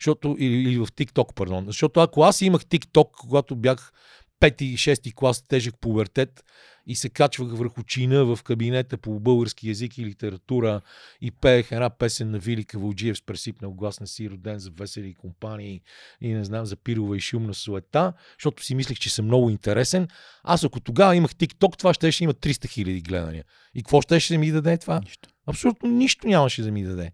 Защото, 0.00 0.36
или, 0.38 0.54
или 0.54 0.78
в 0.78 0.86
TikTok, 0.86 1.34
пардон. 1.34 1.64
Защото 1.66 2.00
ако 2.00 2.22
аз 2.22 2.40
имах 2.40 2.64
TikTok, 2.64 3.10
когато 3.10 3.56
бях 3.56 3.92
пети 4.40 4.64
и 4.64 4.76
шести 4.76 5.12
клас 5.14 5.42
тежък 5.42 5.74
повертет 5.80 6.44
и 6.86 6.94
се 6.94 7.08
качвах 7.08 7.48
върху 7.52 7.82
чина 7.82 8.24
в 8.24 8.42
кабинета 8.42 8.96
по 8.96 9.20
български 9.20 9.68
язик 9.68 9.98
и 9.98 10.04
литература 10.04 10.80
и 11.20 11.30
пеех 11.30 11.72
една 11.72 11.90
песен 11.90 12.30
на 12.30 12.38
Вилика 12.38 12.78
Вълджиев 12.78 13.18
с 13.18 13.22
пресипнал 13.22 13.72
глас 13.72 14.00
на 14.00 14.06
си 14.06 14.30
роден 14.30 14.58
за 14.58 14.70
весели 14.70 15.14
компании 15.14 15.80
и 16.20 16.32
не 16.32 16.44
знам 16.44 16.66
за 16.66 16.76
пирова 16.76 17.16
и 17.16 17.20
шумна 17.20 17.54
суета, 17.54 18.12
защото 18.38 18.64
си 18.64 18.74
мислех, 18.74 18.98
че 18.98 19.10
съм 19.10 19.24
много 19.24 19.50
интересен. 19.50 20.08
Аз 20.42 20.64
ако 20.64 20.80
тогава 20.80 21.16
имах 21.16 21.34
TikTok, 21.34 21.78
това 21.78 21.94
ще, 21.94 22.12
ще 22.12 22.24
има 22.24 22.34
300 22.34 22.68
хиляди 22.68 23.00
гледания. 23.00 23.44
И 23.74 23.82
какво 23.82 24.00
ще, 24.00 24.20
ще 24.20 24.38
ми 24.38 24.52
даде 24.52 24.78
това? 24.78 25.00
Нищо. 25.00 25.28
Абсолютно 25.46 25.90
нищо 25.90 26.28
нямаше 26.28 26.62
да 26.62 26.70
ми 26.70 26.84
даде. 26.84 27.12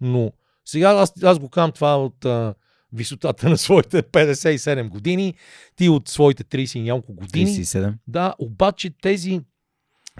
Но 0.00 0.32
сега 0.64 0.90
аз, 0.90 1.22
аз 1.22 1.38
го 1.38 1.48
казвам 1.48 1.72
това 1.72 1.96
от 1.96 2.26
висотата 2.94 3.48
на 3.48 3.58
своите 3.58 4.02
57 4.02 4.88
години, 4.88 5.34
ти 5.76 5.88
от 5.88 6.08
своите 6.08 6.44
30 6.44 6.78
и 6.78 6.82
няколко 6.82 7.12
години. 7.12 7.50
37. 7.50 7.94
Да, 8.06 8.34
обаче 8.38 8.90
тези 9.02 9.40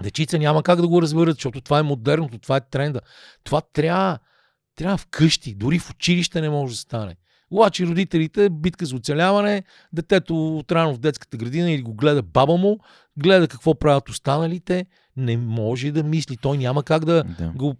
дечица 0.03 0.39
няма 0.39 0.63
как 0.63 0.81
да 0.81 0.87
го 0.87 1.01
разберат, 1.01 1.35
защото 1.35 1.61
това 1.61 1.79
е 1.79 1.83
модерното, 1.83 2.39
това 2.39 2.57
е 2.57 2.69
тренда. 2.69 3.01
Това 3.43 3.61
трябва, 3.61 4.19
трябва 4.75 4.97
вкъщи, 4.97 5.55
дори 5.55 5.79
в 5.79 5.89
училище 5.89 6.41
не 6.41 6.49
може 6.49 6.73
да 6.73 6.77
стане. 6.77 7.15
Обаче 7.51 7.85
родителите, 7.85 8.49
битка 8.49 8.85
за 8.85 8.95
оцеляване, 8.95 9.63
детето 9.93 10.57
отрано 10.57 10.93
в 10.93 10.99
детската 10.99 11.37
градина 11.37 11.71
или 11.71 11.81
го 11.81 11.93
гледа 11.93 12.21
баба 12.21 12.57
му, 12.57 12.79
гледа 13.17 13.47
какво 13.47 13.75
правят 13.75 14.09
останалите, 14.09 14.85
не 15.17 15.37
може 15.37 15.91
да 15.91 16.03
мисли. 16.03 16.37
Той 16.37 16.57
няма 16.57 16.83
как 16.83 17.05
да, 17.05 17.23
Да. 17.23 17.51
го, 17.55 17.75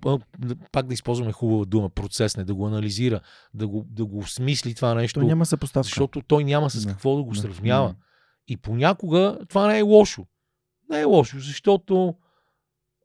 пак 0.72 0.88
да 0.88 0.94
използваме 0.94 1.32
хубава 1.32 1.66
дума, 1.66 1.90
процесне, 1.90 2.44
да 2.44 2.56
го 2.56 2.68
анализира, 2.68 3.20
да 3.54 3.68
го, 3.68 3.86
да 3.90 4.06
го 4.06 4.28
смисли 4.28 4.76
това 4.76 4.94
нещо. 4.94 5.20
То 5.20 5.26
няма 5.26 5.46
съпоставка. 5.46 5.84
Защото 5.84 6.22
той 6.22 6.44
няма 6.44 6.70
с 6.70 6.86
какво 6.86 7.16
да 7.16 7.24
го 7.24 7.32
да. 7.32 7.40
сравнява. 7.40 7.96
И 8.48 8.58
понякога 8.58 9.40
това 9.50 9.68
не 9.68 9.80
е 9.80 9.82
лошо. 9.82 10.26
Не 10.90 11.00
е 11.00 11.04
лошо, 11.04 11.40
защото 11.40 12.16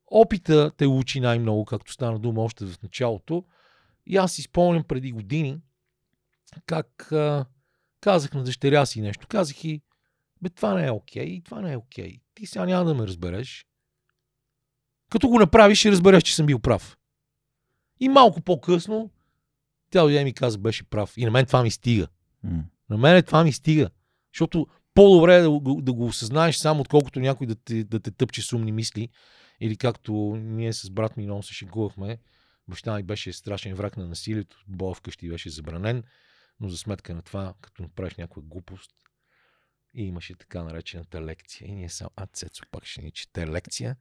опита 0.07 0.71
те 0.77 0.87
учи 0.87 1.21
най-много, 1.21 1.65
както 1.65 1.93
стана 1.93 2.19
дума 2.19 2.43
още 2.43 2.67
в 2.67 2.83
началото. 2.83 3.45
И 4.07 4.17
аз 4.17 4.33
си 4.33 4.43
спомням 4.43 4.85
преди 4.85 5.13
години 5.13 5.59
как 6.67 7.13
а, 7.13 7.45
казах 8.01 8.33
на 8.33 8.45
дъщеря 8.45 8.87
си 8.87 9.01
нещо. 9.01 9.27
Казах 9.29 9.65
и, 9.65 9.83
бе, 10.43 10.49
това 10.49 10.75
не 10.75 10.87
е 10.87 10.91
окей, 10.91 11.43
това 11.43 11.61
не 11.61 11.73
е 11.73 11.77
окей. 11.77 12.21
Ти 12.35 12.47
сега 12.47 12.67
няма 12.67 12.85
да 12.85 12.95
ме 12.95 13.07
разбереш. 13.07 13.67
Като 15.11 15.29
го 15.29 15.39
направиш, 15.39 15.79
ще 15.79 15.91
разбереш, 15.91 16.23
че 16.23 16.35
съм 16.35 16.47
бил 16.47 16.59
прав. 16.59 16.97
И 18.01 18.09
малко 18.09 18.41
по-късно, 18.41 19.11
тя 19.91 20.03
дойде 20.03 20.25
ми 20.25 20.33
каза, 20.33 20.59
беше 20.59 20.85
прав. 20.85 21.13
И 21.17 21.25
на 21.25 21.31
мен 21.31 21.47
това 21.47 21.63
ми 21.63 21.71
стига. 21.71 22.07
М. 22.43 22.65
На 22.91 22.97
мен 22.97 23.23
това 23.23 23.45
ми 23.45 23.53
стига. 23.53 23.91
Защото 24.35 24.67
по-добре 24.95 25.37
е 25.37 25.41
да, 25.41 25.51
го- 25.51 25.81
да 25.83 25.93
го 25.93 26.07
осъзнаеш 26.07 26.57
само, 26.57 26.81
отколкото 26.81 27.21
някой 27.21 27.47
да 27.47 27.55
те, 27.55 27.85
да 27.85 28.01
те 28.01 28.11
тъпче 28.11 28.43
с 28.43 28.53
умни 28.53 28.73
мисли. 28.73 29.09
Или 29.61 29.77
както 29.77 30.13
ние 30.37 30.73
с 30.73 30.91
брат 30.91 31.17
ми 31.17 31.25
много 31.25 31.43
се 31.43 31.55
шегувахме, 31.55 32.19
баща 32.69 32.97
ми 32.97 33.03
беше 33.03 33.33
страшен 33.33 33.75
враг 33.75 33.97
на 33.97 34.07
насилието, 34.07 34.65
боя 34.69 34.95
вкъщи 34.95 35.29
беше 35.31 35.51
забранен, 35.51 36.03
но 36.61 36.69
за 36.69 36.77
сметка 36.77 37.15
на 37.15 37.23
това, 37.23 37.55
като 37.61 37.83
направиш 37.83 38.15
някаква 38.15 38.43
глупост, 38.43 38.91
и 39.95 40.07
имаше 40.07 40.35
така 40.35 40.63
наречената 40.63 41.23
лекция. 41.23 41.69
И 41.69 41.75
ние 41.75 41.89
само, 41.89 42.11
а 42.17 42.27
Цецо 42.27 42.65
пак 42.71 42.85
ще 42.85 43.03
ни 43.03 43.11
чете 43.11 43.47
лекция. 43.47 43.97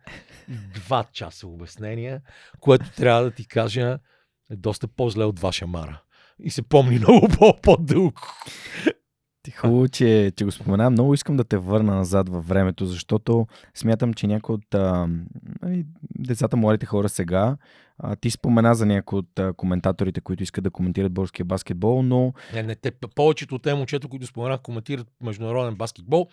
Два 0.73 1.03
часа 1.03 1.47
обяснения, 1.47 2.21
което 2.59 2.91
трябва 2.95 3.23
да 3.23 3.31
ти 3.31 3.47
кажа 3.47 3.99
е 4.51 4.55
доста 4.55 4.87
по-зле 4.87 5.23
от 5.23 5.39
ваша 5.39 5.67
мара. 5.67 6.01
И 6.39 6.51
се 6.51 6.61
помни 6.61 6.99
много 6.99 7.27
по- 7.27 7.61
по-дълго. 7.61 8.21
Ти 9.43 9.51
Хубаво, 9.51 9.87
че, 9.87 10.31
че 10.35 10.45
го 10.45 10.51
спомена. 10.51 10.89
Много 10.89 11.13
искам 11.13 11.37
да 11.37 11.43
те 11.43 11.57
върна 11.57 11.95
назад 11.95 12.29
във 12.29 12.47
времето, 12.47 12.85
защото 12.85 13.47
смятам, 13.75 14.13
че 14.13 14.27
някои 14.27 14.55
от 14.55 14.75
а, 14.75 15.07
нали, 15.61 15.85
децата, 16.19 16.57
младите 16.57 16.85
хора 16.85 17.09
сега, 17.09 17.57
а, 17.99 18.15
ти 18.15 18.31
спомена 18.31 18.75
за 18.75 18.85
някои 18.85 19.19
от 19.19 19.39
а, 19.39 19.53
коментаторите, 19.53 20.21
които 20.21 20.43
искат 20.43 20.63
да 20.63 20.69
коментират 20.71 21.11
българския 21.11 21.45
баскетбол, 21.45 22.01
но 22.01 22.33
Не, 22.53 22.63
не, 22.63 22.75
те, 22.75 22.91
повечето 23.15 23.55
от 23.55 23.63
те 23.63 23.73
момчета, 23.73 24.07
които 24.07 24.25
споменах, 24.27 24.61
коментират 24.61 25.07
международен 25.23 25.75
баскетбол. 25.75 26.27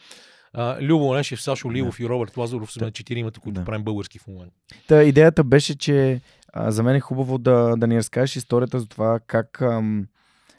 А, 0.52 0.82
Любо 0.82 1.14
Нешев, 1.14 1.42
Сашо 1.42 1.72
Ливов 1.72 2.00
и 2.00 2.08
Робърт 2.08 2.36
Лазаров 2.36 2.72
са 2.72 2.78
Да. 2.78 2.84
на 2.84 2.90
четиримата, 2.90 3.40
които 3.40 3.60
Да. 3.60 3.64
правим 3.64 3.84
български 3.84 4.18
в 4.18 4.26
момента. 4.26 4.54
Та, 4.88 5.02
идеята 5.02 5.44
беше, 5.44 5.78
че 5.78 6.20
а, 6.52 6.70
за 6.70 6.82
мен 6.82 6.96
е 6.96 7.00
хубаво 7.00 7.38
да, 7.38 7.74
да 7.76 7.86
ни 7.86 7.96
разкажеш 7.96 8.36
историята 8.36 8.80
за 8.80 8.86
това 8.86 9.20
как, 9.26 9.62
ам, 9.62 10.06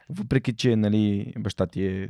въпреки 0.10 0.53
че 0.55 0.76
нали, 0.76 1.34
баща 1.39 1.66
ти 1.68 1.86
е 1.86 2.10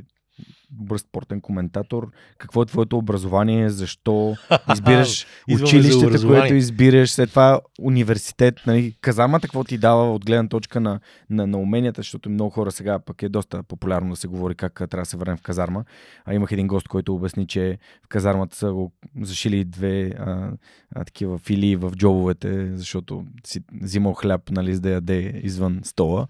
добър 0.70 0.98
спортен 0.98 1.40
коментатор, 1.40 2.10
какво 2.38 2.62
е 2.62 2.66
твоето 2.66 2.98
образование, 2.98 3.70
защо 3.70 4.36
избираш 4.72 5.26
училището, 5.50 6.28
което 6.28 6.54
избираш, 6.54 7.10
след 7.10 7.30
това 7.30 7.60
университет, 7.80 8.60
нали, 8.66 8.94
казармата, 9.00 9.46
какво 9.46 9.64
ти 9.64 9.78
дава 9.78 10.14
от 10.14 10.24
гледна 10.24 10.48
точка 10.48 10.80
на, 10.80 11.00
на, 11.30 11.46
на 11.46 11.58
уменията, 11.58 11.98
защото 11.98 12.30
много 12.30 12.50
хора 12.50 12.70
сега 12.70 12.98
пък 12.98 13.22
е 13.22 13.28
доста 13.28 13.62
популярно 13.62 14.10
да 14.10 14.16
се 14.16 14.28
говори 14.28 14.54
как 14.54 14.74
трябва 14.74 15.02
да 15.02 15.06
се 15.06 15.16
върнем 15.16 15.36
в 15.36 15.42
казарма. 15.42 15.84
А 16.24 16.34
имах 16.34 16.52
един 16.52 16.66
гост, 16.66 16.88
който 16.88 17.14
обясни, 17.14 17.46
че 17.46 17.78
в 18.04 18.08
казармата 18.08 18.56
са 18.56 18.72
го 18.72 18.92
зашили 19.20 19.64
две 19.64 20.10
а, 20.18 20.50
а, 20.94 21.04
такива 21.04 21.38
филии 21.38 21.76
в 21.76 21.92
джобовете, 21.96 22.76
защото 22.76 23.24
си 23.46 23.60
взимал 23.82 24.12
хляб, 24.12 24.50
нали, 24.50 24.74
за 24.74 24.80
да 24.80 24.90
яде 24.90 25.40
извън 25.44 25.80
стола. 25.84 26.26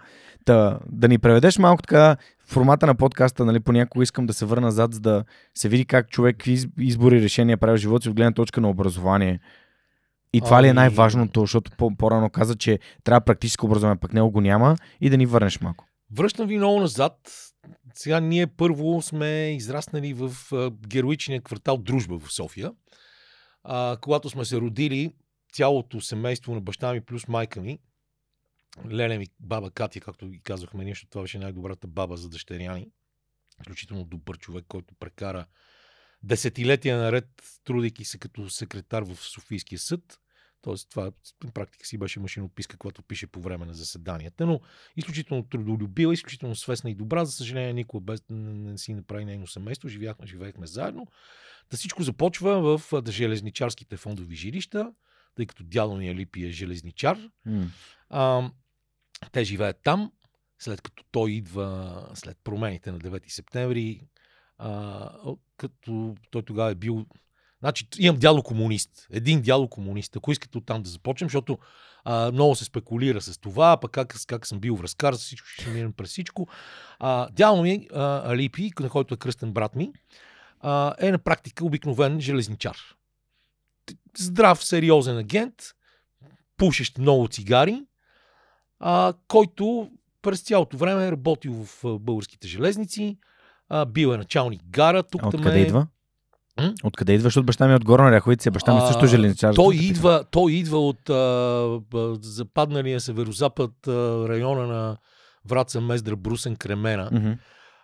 Та, 0.49 0.79
да 0.87 1.09
ни 1.09 1.19
преведеш 1.19 1.59
малко 1.59 1.83
така 1.83 2.17
формата 2.47 2.87
на 2.87 2.95
подкаста, 2.95 3.45
нали, 3.45 3.61
понякога 3.61 4.03
искам 4.03 4.27
да 4.27 4.33
се 4.33 4.45
върна 4.45 4.67
назад, 4.67 4.95
за 4.95 5.01
да 5.01 5.25
се 5.55 5.69
види 5.69 5.85
как 5.85 6.09
човек 6.11 6.47
из- 6.47 6.69
избори 6.79 7.17
и 7.17 7.23
решения 7.23 7.57
прави 7.57 7.79
в 7.79 7.81
живота 7.81 8.03
си 8.03 8.09
от 8.09 8.17
гледна 8.17 8.33
точка 8.33 8.61
на 8.61 8.71
образование. 8.71 9.41
И 10.33 10.41
това 10.41 10.63
ли 10.63 10.67
е 10.67 10.71
Ами- 10.71 10.75
най-важното, 10.77 11.41
защото 11.41 11.71
по- 11.79 11.97
по-рано 11.97 12.31
каза, 12.31 12.57
че 12.57 12.79
трябва 13.05 13.21
практическо 13.21 13.67
образование, 13.67 14.01
пък 14.01 14.13
него 14.13 14.31
го 14.31 14.41
няма 14.41 14.77
и 15.01 15.11
да 15.11 15.17
ни 15.17 15.27
върнеш 15.27 15.61
малко. 15.61 15.85
Връщам 16.17 16.47
ви 16.47 16.57
много 16.57 16.81
назад. 16.81 17.15
Сега 17.95 18.21
ние 18.21 18.47
първо 18.47 19.03
сме 19.03 19.55
израснали 19.57 20.13
в 20.13 20.33
а, 20.53 20.71
героичния 20.89 21.41
квартал 21.41 21.77
Дружба 21.77 22.19
в 22.19 22.33
София. 22.33 22.73
А, 23.65 23.97
когато 24.01 24.31
сме 24.31 24.45
се 24.45 24.57
родили, 24.57 25.15
цялото 25.53 26.01
семейство 26.01 26.55
на 26.55 26.61
баща 26.61 26.93
ми 26.93 27.01
плюс 27.01 27.29
майка 27.29 27.61
ми, 27.61 27.79
Леля 28.91 29.19
ми, 29.19 29.27
баба 29.41 29.71
Катя, 29.71 30.01
както 30.01 30.29
ги 30.29 30.43
казвахме 30.43 30.85
ние, 30.85 30.93
защото 30.93 31.11
това 31.11 31.23
беше 31.23 31.39
най-добрата 31.39 31.87
баба 31.87 32.17
за 32.17 32.29
дъщеряни. 32.29 32.91
Изключително 33.61 34.05
добър 34.05 34.39
човек, 34.39 34.65
който 34.69 34.95
прекара 34.95 35.47
десетилетия 36.23 36.99
наред, 36.99 37.29
трудейки 37.65 38.05
се 38.05 38.19
като 38.19 38.51
секретар 38.51 39.03
в 39.03 39.17
Софийския 39.17 39.79
съд. 39.79 40.19
Тоест, 40.63 40.91
това 40.91 41.13
на 41.45 41.51
практика 41.53 41.87
си 41.87 41.99
беше 41.99 42.21
машинописка, 42.21 42.77
която 42.77 43.03
пише 43.03 43.27
по 43.27 43.41
време 43.41 43.67
на 43.67 43.75
заседанията, 43.75 44.47
но 44.47 44.61
изключително 44.97 45.49
трудолюбива, 45.49 46.15
изключително 46.15 46.57
свестна 46.57 46.91
и 46.91 46.95
добра. 46.95 47.25
За 47.25 47.33
съжаление, 47.33 47.73
никога 47.73 48.01
без 48.05 48.23
не 48.31 48.79
си 48.79 48.95
направи 48.95 49.25
нейно 49.25 49.47
семейство. 49.47 49.89
Живяхме, 49.89 50.27
живеехме 50.27 50.67
заедно. 50.67 51.07
Да 51.71 51.77
всичко 51.77 52.03
започва 52.03 52.79
в 52.79 53.03
да 53.03 53.13
железничарските 53.13 53.97
фондови 53.97 54.37
жилища, 54.37 54.93
тъй 55.35 55.47
като 55.47 55.65
дядо 55.65 55.97
ми 55.97 56.09
Алипи 56.09 56.47
е 56.47 56.51
железничар. 56.51 57.19
М. 57.47 57.67
А, 58.09 58.51
те 59.33 59.45
живеят 59.45 59.81
там, 59.85 60.13
след 60.59 60.83
като 60.83 61.05
той 61.11 61.31
идва 61.31 62.07
след 62.15 62.39
промените 62.45 62.93
на 62.93 62.99
9 62.99 63.29
септември, 63.29 64.01
а, 64.59 65.11
като 65.57 66.15
той 66.31 66.43
тогава 66.43 66.71
е 66.71 66.75
бил. 66.75 67.07
Значи, 67.61 67.89
имам 67.99 68.21
дядо 68.21 68.43
комунист. 68.43 69.07
Един 69.11 69.43
дядо 69.43 69.69
комунист. 69.69 70.17
Ако 70.17 70.33
искате 70.33 70.59
оттам 70.59 70.83
да 70.83 70.91
започнем, 70.91 71.29
защото 71.29 71.59
а, 72.05 72.33
много 72.33 72.55
се 72.55 72.65
спекулира 72.65 73.21
с 73.21 73.39
това, 73.39 73.77
пък 73.77 73.91
как, 73.91 74.17
как 74.27 74.47
съм 74.47 74.61
бил 74.61 74.77
връзкар, 74.77 75.13
за 75.13 75.19
всичко 75.19 75.49
ще 75.49 75.71
минем 75.71 75.93
през 75.93 76.11
всичко. 76.11 76.49
А, 76.99 77.29
дядо 77.31 77.63
ми, 77.63 77.89
а, 77.95 78.33
Алипи, 78.33 78.71
на 78.81 78.91
който 78.91 79.15
е 79.15 79.17
кръстен 79.17 79.53
брат 79.53 79.77
ми, 79.77 79.93
а, 80.61 80.95
е 80.99 81.11
на 81.11 81.19
практика 81.19 81.65
обикновен 81.65 82.21
железничар. 82.21 82.77
Здрав, 84.17 84.65
сериозен 84.65 85.19
агент, 85.19 85.55
пушещ 86.57 86.99
много 86.99 87.29
цигари, 87.29 87.83
а, 88.81 89.13
който 89.29 89.91
през 90.23 90.41
цялото 90.41 90.77
време 90.77 91.07
е 91.07 91.13
работил 91.13 91.53
в 91.53 91.85
а, 91.85 91.99
българските 91.99 92.49
железници, 92.49 93.19
а, 93.69 93.85
бил 93.87 94.09
е 94.09 94.17
началник 94.17 94.63
гара. 94.71 95.03
Тук 95.03 95.21
там 95.21 95.29
откъде 95.29 95.59
е... 95.59 95.63
идва? 95.63 95.87
М? 96.61 96.75
Откъде 96.85 97.13
идва? 97.13 97.23
Защото 97.23 97.47
баща 97.47 97.67
ми 97.67 97.73
е 97.73 97.77
от 97.77 97.85
Горна 97.85 98.11
Ряховица, 98.11 98.51
баща 98.51 98.75
ми 98.75 98.81
А, 98.83 98.87
също 98.87 99.05
е 99.05 99.09
железничар. 99.09 99.55
Той 99.55 99.75
идва, 99.75 100.25
той 100.31 100.53
идва 100.53 100.79
от 100.79 101.11
а, 101.11 101.81
западналия 102.21 103.01
северо-запад 103.01 103.87
а, 103.89 104.29
района 104.29 104.67
на 104.67 104.97
Враца, 105.49 105.81
Мездра, 105.81 106.17
Брусен, 106.17 106.57
Кремена. 106.57 107.39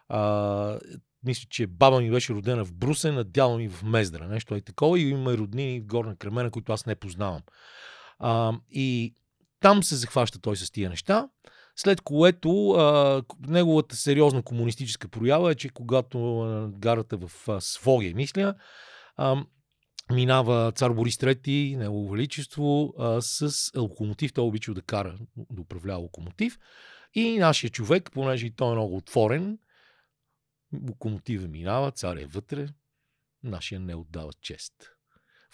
А, 0.09 0.79
мисля, 1.25 1.47
че 1.51 1.67
баба 1.67 2.01
ми 2.01 2.11
беше 2.11 2.35
родена 2.35 2.65
в 2.65 2.73
Брусен, 2.73 3.19
а 3.19 3.25
дядо 3.25 3.57
ми 3.57 3.69
в 3.69 3.83
Мездра. 3.83 4.29
Нещо 4.29 4.55
е 4.55 4.61
такова. 4.61 4.99
И 5.01 5.09
има 5.09 5.33
и 5.33 5.39
роднини 5.39 5.81
в 5.81 5.87
Горна 5.87 6.17
Кремена, 6.17 6.51
които 6.51 6.73
аз 6.73 6.87
не 6.87 6.95
познавам. 6.95 7.41
А, 8.19 8.53
и 8.71 9.15
там 9.65 9.83
се 9.83 9.97
захваща 9.97 10.39
той 10.39 10.57
с 10.57 10.71
тия 10.71 10.91
неща. 10.91 11.29
След 11.77 12.01
което 12.01 12.71
а, 12.71 13.23
неговата 13.47 13.97
сериозна 13.97 14.43
комунистическа 14.43 15.09
проява 15.09 15.53
е, 15.53 15.55
че 15.55 15.69
когато 15.69 16.41
а, 16.41 16.69
гарата 16.69 17.17
в 17.17 17.49
а, 17.49 17.61
Своге, 17.61 18.15
мисля, 18.15 18.55
а, 19.17 19.45
минава 20.13 20.73
цар 20.73 20.91
Борис 20.91 21.17
III, 21.17 21.77
негово 21.77 22.11
величество, 22.11 22.95
а, 22.99 23.23
с 23.23 23.71
локомотив. 23.77 24.33
Той 24.33 24.45
обичал 24.45 24.75
да 24.75 24.83
кара, 24.83 25.19
да 25.37 25.61
управлява 25.61 26.01
локомотив. 26.01 26.59
И 27.15 27.39
нашия 27.39 27.71
човек, 27.71 28.11
понеже 28.13 28.47
и 28.47 28.51
той 28.51 28.69
е 28.69 28.75
много 28.75 28.97
отворен, 28.97 29.59
локомотива 30.89 31.49
минава, 31.49 31.93
цар 31.93 32.17
е 32.17 32.27
вътре, 32.27 32.69
нашия 33.43 33.81
не 33.81 33.95
отдава 33.95 34.33
чест. 34.41 34.94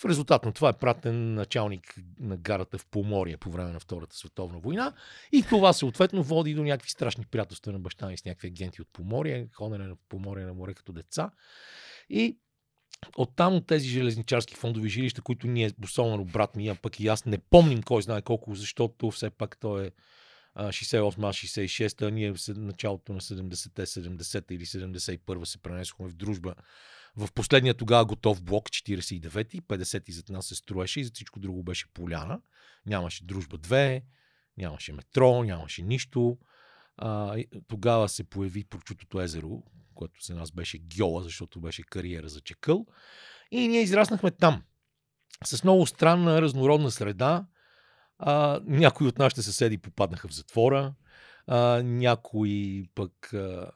В 0.00 0.04
резултат 0.04 0.44
на 0.44 0.52
това 0.52 0.68
е 0.68 0.72
пратен 0.78 1.34
началник 1.34 1.94
на 2.20 2.36
гарата 2.36 2.78
в 2.78 2.86
Поморие 2.86 3.36
по 3.36 3.50
време 3.50 3.72
на 3.72 3.80
Втората 3.80 4.16
световна 4.16 4.58
война 4.58 4.92
и 5.32 5.42
това 5.42 5.72
съответно 5.72 6.22
води 6.22 6.54
до 6.54 6.62
някакви 6.62 6.90
страшни 6.90 7.24
приятелства 7.30 7.72
на 7.72 7.78
баща 7.78 8.06
ми 8.06 8.16
с 8.16 8.24
някакви 8.24 8.48
агенти 8.48 8.82
от 8.82 8.88
Поморие, 8.92 9.48
ходене 9.52 9.86
на 9.86 9.96
Поморие 10.08 10.44
на 10.44 10.54
море 10.54 10.74
като 10.74 10.92
деца. 10.92 11.30
И 12.10 12.38
оттам 13.16 13.54
от 13.54 13.66
тези 13.66 13.88
железничарски 13.88 14.54
фондови 14.54 14.88
жилища, 14.88 15.22
които 15.22 15.46
ние, 15.46 15.70
особено 15.84 16.24
брат 16.24 16.56
ми, 16.56 16.68
а 16.68 16.74
пък 16.74 17.00
и 17.00 17.08
аз 17.08 17.24
не 17.24 17.38
помним 17.38 17.82
кой 17.82 18.02
знае 18.02 18.22
колко, 18.22 18.54
защото 18.54 19.10
все 19.10 19.30
пак 19.30 19.56
той 19.60 19.86
е 19.86 19.90
а, 20.54 20.68
68-66, 20.68 22.06
а 22.06 22.10
ние 22.10 22.32
в 22.32 22.38
началото 22.48 23.12
на 23.12 23.20
70-те, 23.20 23.86
70-та 23.86 24.54
или 24.54 24.66
71-та 24.66 25.46
се 25.46 25.58
пренесохме 25.58 26.08
в 26.08 26.14
дружба 26.14 26.54
в 27.16 27.32
последния 27.32 27.74
тогава 27.74 28.04
готов 28.04 28.42
блок, 28.42 28.68
49-ти, 28.68 29.62
50-ти 29.62 30.12
зад 30.12 30.28
нас 30.28 30.46
се 30.46 30.54
строеше 30.54 31.00
и 31.00 31.04
за 31.04 31.10
всичко 31.14 31.40
друго 31.40 31.62
беше 31.62 31.92
поляна. 31.92 32.40
Нямаше 32.86 33.24
дружба 33.24 33.58
2, 33.58 34.02
нямаше 34.58 34.92
метро, 34.92 35.44
нямаше 35.44 35.82
нищо. 35.82 36.38
А, 36.96 37.36
тогава 37.68 38.08
се 38.08 38.24
появи 38.24 38.64
прочутото 38.64 39.20
езеро, 39.20 39.62
което 39.94 40.24
за 40.24 40.34
нас 40.34 40.52
беше 40.52 40.78
гьола, 40.78 41.22
защото 41.22 41.60
беше 41.60 41.82
кариера 41.82 42.28
за 42.28 42.40
чекъл. 42.40 42.86
И 43.50 43.68
ние 43.68 43.82
израснахме 43.82 44.30
там. 44.30 44.62
С 45.44 45.64
много 45.64 45.86
странна, 45.86 46.42
разнородна 46.42 46.90
среда. 46.90 47.46
А, 48.18 48.60
някои 48.64 49.06
от 49.06 49.18
нашите 49.18 49.42
съседи 49.42 49.78
попаднаха 49.78 50.28
в 50.28 50.34
затвора. 50.34 50.94
А, 51.46 51.82
някои 51.82 52.84
пък, 52.94 53.32
а, 53.34 53.70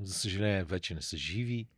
за 0.00 0.14
съжаление, 0.14 0.64
вече 0.64 0.94
не 0.94 1.02
са 1.02 1.16
живи. 1.16 1.68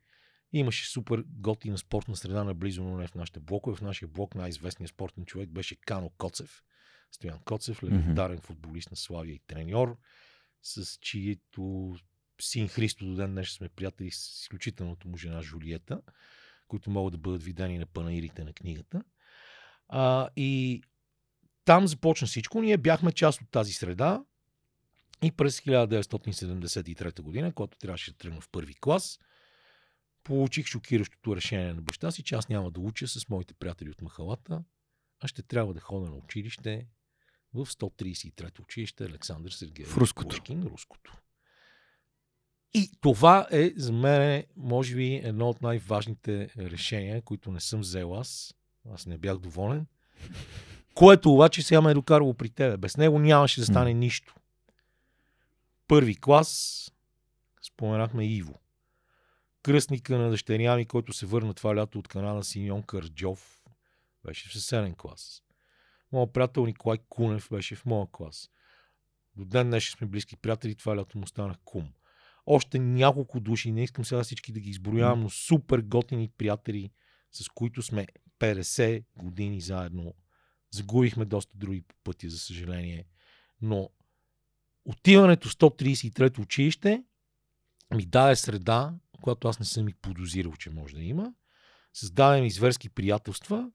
Имаше 0.53 0.91
супер 0.91 1.25
готина 1.29 1.79
спортна 1.79 2.17
среда 2.17 2.45
наблизо, 2.45 2.85
но 2.85 2.97
не 2.97 3.07
в 3.07 3.15
нашите 3.15 3.41
блокове. 3.41 3.77
В 3.77 3.81
нашия 3.81 4.09
блок 4.09 4.35
най-известният 4.35 4.91
спортен 4.91 5.25
човек 5.25 5.51
беше 5.51 5.77
Кано 5.77 6.11
Коцев. 6.19 6.63
Стоян 7.13 7.39
Коцев, 7.45 7.83
легендарен 7.83 8.41
футболист 8.41 8.91
на 8.91 8.97
Славия 8.97 9.35
и 9.35 9.41
треньор, 9.47 9.99
с 10.63 10.99
чието 11.01 11.95
син 12.41 12.69
Христо 12.69 13.07
до 13.07 13.15
ден 13.15 13.31
днес 13.31 13.49
сме 13.49 13.69
приятели 13.69 14.11
с 14.11 14.41
изключителната 14.41 15.09
му 15.09 15.17
жена 15.17 15.43
Жулиета, 15.43 16.01
които 16.69 16.91
могат 16.91 17.13
да 17.13 17.19
бъдат 17.19 17.43
видени 17.43 17.79
на 17.79 17.87
панаирите 17.87 18.45
на 18.45 18.53
книгата. 18.53 19.03
А, 19.89 20.29
и 20.37 20.83
там 21.65 21.87
започна 21.87 22.27
всичко. 22.27 22.63
Ние 22.63 22.77
бяхме 22.77 23.13
част 23.13 23.41
от 23.41 23.51
тази 23.51 23.73
среда 23.73 24.25
и 25.23 25.33
през 25.33 25.61
1973 25.61 27.21
година, 27.21 27.53
когато 27.53 27.79
трябваше 27.79 28.11
да 28.11 28.19
тръгна 28.19 28.41
в 28.41 28.49
първи 28.49 28.75
клас, 28.75 29.19
получих 30.25 30.67
шокиращото 30.67 31.37
решение 31.37 31.75
на 31.75 31.83
баща 31.83 32.11
си, 32.11 32.23
че 32.23 32.35
аз 32.35 32.49
няма 32.49 32.71
да 32.71 32.81
уча 32.81 33.09
с 33.09 33.29
моите 33.29 33.55
приятели 33.55 33.91
от 33.91 34.03
махалата, 34.03 34.65
а 35.21 35.29
ще 35.29 35.43
трябва 35.43 35.75
да 35.75 35.81
ходя 35.81 36.11
на 36.11 36.17
училище 36.17 36.87
в 37.55 37.67
133 37.67 38.61
училище 38.61 39.05
Александър 39.05 39.51
Сергеев 39.51 39.89
В 39.89 39.97
руското. 39.97 40.29
Пушкин, 40.29 40.63
руското. 40.63 41.17
И 42.75 42.91
това 43.01 43.47
е 43.51 43.73
за 43.77 43.93
мен, 43.93 44.45
може 44.57 44.95
би, 44.95 45.15
едно 45.15 45.49
от 45.49 45.63
най-важните 45.63 46.51
решения, 46.59 47.23
които 47.23 47.53
не 47.53 47.61
съм 47.61 47.81
взел 47.81 48.15
аз. 48.15 48.55
Аз 48.91 49.07
не 49.07 49.19
бях 49.19 49.39
доволен. 49.39 49.87
Което 50.95 51.33
обаче 51.33 51.63
сега 51.63 51.81
ме 51.81 51.91
е 51.91 51.95
докарало 51.95 52.35
при 52.35 52.51
тебе. 52.51 52.77
Без 52.77 52.97
него 52.97 53.19
нямаше 53.19 53.61
да 53.61 53.67
стане 53.67 53.95
нищо. 53.95 54.35
Първи 55.89 56.17
клас, 56.17 56.93
споменахме 57.63 58.27
Иво. 58.27 58.62
Кръстника 59.63 60.19
на 60.19 60.31
дъщеря 60.31 60.77
ми, 60.77 60.87
който 60.87 61.13
се 61.13 61.27
върна 61.27 61.55
това 61.55 61.77
лято 61.77 61.99
от 61.99 62.09
Канада, 62.09 62.45
Симеон 62.45 62.83
Карджов, 62.83 63.63
беше 64.25 64.49
в 64.49 64.53
съседен 64.53 64.95
клас. 64.95 65.43
Моят 66.13 66.33
приятел 66.33 66.67
Николай 66.67 66.99
Кунев 67.09 67.49
беше 67.51 67.77
в 67.77 67.87
моя 67.87 68.07
клас. 68.13 68.51
До 69.37 69.45
ден 69.45 69.71
днес 69.71 69.91
сме 69.91 70.07
близки 70.07 70.37
приятели, 70.37 70.75
това 70.75 70.97
лято 70.97 71.19
му 71.19 71.27
станах 71.27 71.57
кум. 71.65 71.93
Още 72.47 72.79
няколко 72.79 73.41
души, 73.41 73.73
не 73.73 73.83
искам 73.83 74.05
сега 74.05 74.23
всички 74.23 74.53
да 74.53 74.61
ги 74.61 74.71
изброявам, 74.71 75.21
но 75.21 75.31
супер 75.31 75.81
готини 75.81 76.29
приятели, 76.39 76.91
с 77.33 77.49
които 77.49 77.83
сме 77.83 78.07
50 78.39 79.05
години 79.17 79.61
заедно. 79.61 80.15
Загубихме 80.71 81.25
доста 81.25 81.53
други 81.59 81.83
по 81.83 81.95
пътя, 82.05 82.31
за 82.31 82.39
съжаление. 82.39 83.07
Но 83.61 83.91
отиването 84.85 85.49
в 85.49 85.53
133 85.53 86.39
училище 86.39 87.05
ми 87.95 88.07
даде 88.07 88.37
среда, 88.37 88.95
която 89.23 89.49
аз 89.49 89.59
не 89.59 89.67
съм 89.67 89.89
и 89.89 89.95
подозирал, 89.95 90.53
че 90.53 90.71
може 90.71 90.95
да 90.95 91.03
има. 91.03 91.35
Създаде 91.95 92.41
ми 92.41 92.51
зверски 92.51 92.89
приятелства 92.89 93.71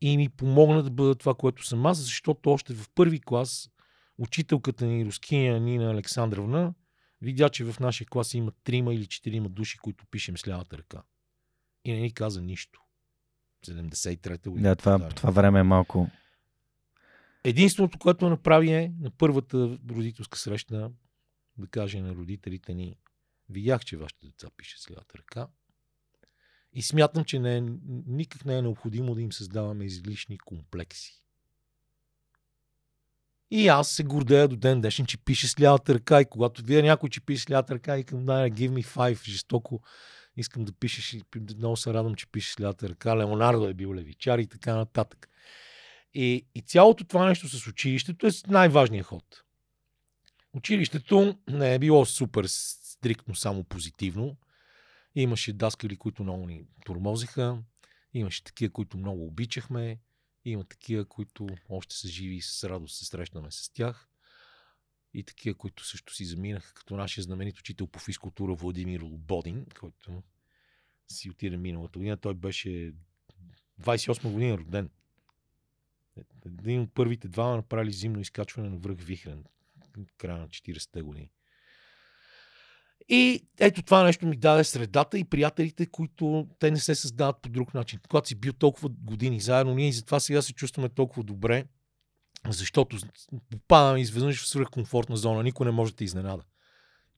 и 0.00 0.16
ми 0.16 0.28
помогна 0.28 0.82
да 0.82 0.90
бъда 0.90 1.14
това, 1.14 1.34
което 1.34 1.66
съм 1.66 1.86
аз, 1.86 1.98
защото 1.98 2.50
още 2.50 2.74
в 2.74 2.86
първи 2.94 3.20
клас 3.20 3.70
учителката 4.18 4.86
ни, 4.86 5.04
рускиня 5.04 5.60
Нина 5.60 5.90
Александровна, 5.90 6.74
видя, 7.20 7.48
че 7.48 7.64
в 7.64 7.80
нашия 7.80 8.06
клас 8.06 8.34
има 8.34 8.52
трима 8.64 8.94
или 8.94 9.06
четирима 9.06 9.48
души, 9.48 9.78
които 9.78 10.06
пишем 10.10 10.38
с 10.38 10.48
лявата 10.48 10.78
ръка. 10.78 11.02
И 11.84 11.92
не 11.92 12.00
ни 12.00 12.14
каза 12.14 12.42
нищо. 12.42 12.80
73-та 13.66 14.50
година. 14.50 14.68
Да, 14.68 14.76
това, 14.76 15.08
това 15.08 15.30
време 15.30 15.60
е 15.60 15.62
малко. 15.62 16.10
Единственото, 17.44 17.98
което 17.98 18.30
направи 18.30 18.72
е 18.72 18.92
на 19.00 19.10
първата 19.10 19.78
родителска 19.90 20.38
среща 20.38 20.90
да 21.58 21.66
каже 21.66 22.00
на 22.00 22.14
родителите 22.14 22.74
ни, 22.74 22.96
видях, 23.48 23.84
че 23.84 23.96
вашите 23.96 24.26
деца 24.26 24.48
пише 24.56 24.82
с 24.82 24.90
лявата 24.90 25.18
ръка. 25.18 25.48
И 26.72 26.82
смятам, 26.82 27.24
че 27.24 27.38
не 27.38 27.56
е, 27.56 27.62
никак 28.06 28.44
не 28.44 28.58
е 28.58 28.62
необходимо 28.62 29.14
да 29.14 29.22
им 29.22 29.32
създаваме 29.32 29.84
излишни 29.84 30.38
комплекси. 30.38 31.24
И 33.50 33.68
аз 33.68 33.90
се 33.90 34.04
гордея 34.04 34.48
до 34.48 34.56
ден 34.56 34.80
днешен, 34.80 35.06
че 35.06 35.18
пише 35.18 35.48
с 35.48 35.60
лявата 35.60 35.94
ръка. 35.94 36.20
И 36.20 36.24
когато 36.24 36.62
видя 36.62 36.82
някой, 36.82 37.10
че 37.10 37.20
пише 37.20 37.42
с 37.42 37.50
лявата 37.50 37.74
ръка, 37.74 37.98
и 37.98 38.04
към 38.04 38.24
да, 38.24 38.50
give 38.50 38.70
me 38.70 38.84
five, 38.84 39.24
жестоко 39.24 39.82
искам 40.36 40.64
да 40.64 40.72
пишеш. 40.72 41.16
Много 41.56 41.76
се 41.76 41.94
радвам, 41.94 42.14
че 42.14 42.26
пише 42.26 42.52
с 42.52 42.60
лявата 42.60 42.88
ръка. 42.88 43.16
Леонардо 43.16 43.68
е 43.68 43.74
бил 43.74 43.94
левичар 43.94 44.38
и 44.38 44.46
така 44.46 44.74
нататък. 44.74 45.28
И, 46.14 46.46
и 46.54 46.60
цялото 46.60 47.04
това 47.04 47.28
нещо 47.28 47.48
с 47.48 47.66
училището 47.66 48.26
е 48.26 48.30
най-важният 48.46 49.06
ход. 49.06 49.44
Училището 50.52 51.38
не 51.48 51.74
е 51.74 51.78
било 51.78 52.04
супер 52.04 52.44
стриктно 53.04 53.34
само 53.34 53.64
позитивно. 53.64 54.36
Имаше 55.14 55.52
даскали, 55.52 55.96
които 55.96 56.22
много 56.22 56.46
ни 56.46 56.66
тормозиха. 56.84 57.62
Имаше 58.14 58.44
такива, 58.44 58.72
които 58.72 58.98
много 58.98 59.26
обичахме. 59.26 60.00
Има 60.44 60.64
такива, 60.64 61.04
които 61.04 61.46
още 61.68 61.96
са 61.96 62.08
живи 62.08 62.34
и 62.34 62.42
с 62.42 62.68
радост 62.68 62.96
се 62.96 63.04
срещаме 63.04 63.50
с 63.50 63.70
тях. 63.72 64.08
И 65.14 65.24
такива, 65.24 65.54
които 65.54 65.86
също 65.86 66.14
си 66.14 66.24
заминаха, 66.24 66.74
като 66.74 66.96
нашия 66.96 67.24
знаменит 67.24 67.58
учител 67.58 67.86
по 67.86 67.98
физкултура 67.98 68.54
Владимир 68.54 69.00
Лободин, 69.00 69.66
който 69.80 70.22
си 71.08 71.30
отиде 71.30 71.56
миналата 71.56 71.98
година. 71.98 72.16
Той 72.16 72.34
беше 72.34 72.94
28 73.80 74.32
година 74.32 74.58
роден. 74.58 74.90
Един 76.46 76.80
от 76.80 76.94
първите 76.94 77.28
двама 77.28 77.56
направили 77.56 77.92
зимно 77.92 78.20
изкачване 78.20 78.68
на 78.68 78.76
връх 78.76 79.00
Вихрен. 79.00 79.44
Края 80.16 80.38
на 80.38 80.48
40-те 80.48 81.02
години. 81.02 81.30
И 83.08 83.46
ето 83.58 83.82
това 83.82 84.02
нещо 84.02 84.26
ми 84.26 84.36
даде 84.36 84.64
средата 84.64 85.18
и 85.18 85.24
приятелите, 85.24 85.86
които 85.86 86.46
те 86.58 86.70
не 86.70 86.78
се 86.78 86.94
създават 86.94 87.36
по 87.42 87.48
друг 87.48 87.74
начин. 87.74 87.98
Когато 88.08 88.28
си 88.28 88.34
бил 88.34 88.52
толкова 88.52 88.88
години 88.88 89.40
заедно, 89.40 89.74
ние 89.74 89.88
и 89.88 89.92
затова 89.92 90.20
сега 90.20 90.42
се 90.42 90.52
чувстваме 90.52 90.88
толкова 90.88 91.22
добре, 91.22 91.64
защото 92.48 92.98
попадаме 93.50 94.00
изведнъж 94.00 94.42
в 94.42 94.48
свръхкомфортна 94.48 95.16
зона. 95.16 95.42
Никой 95.42 95.66
не 95.66 95.72
може 95.72 95.92
да 95.92 95.96
те 95.96 96.04
изненада. 96.04 96.42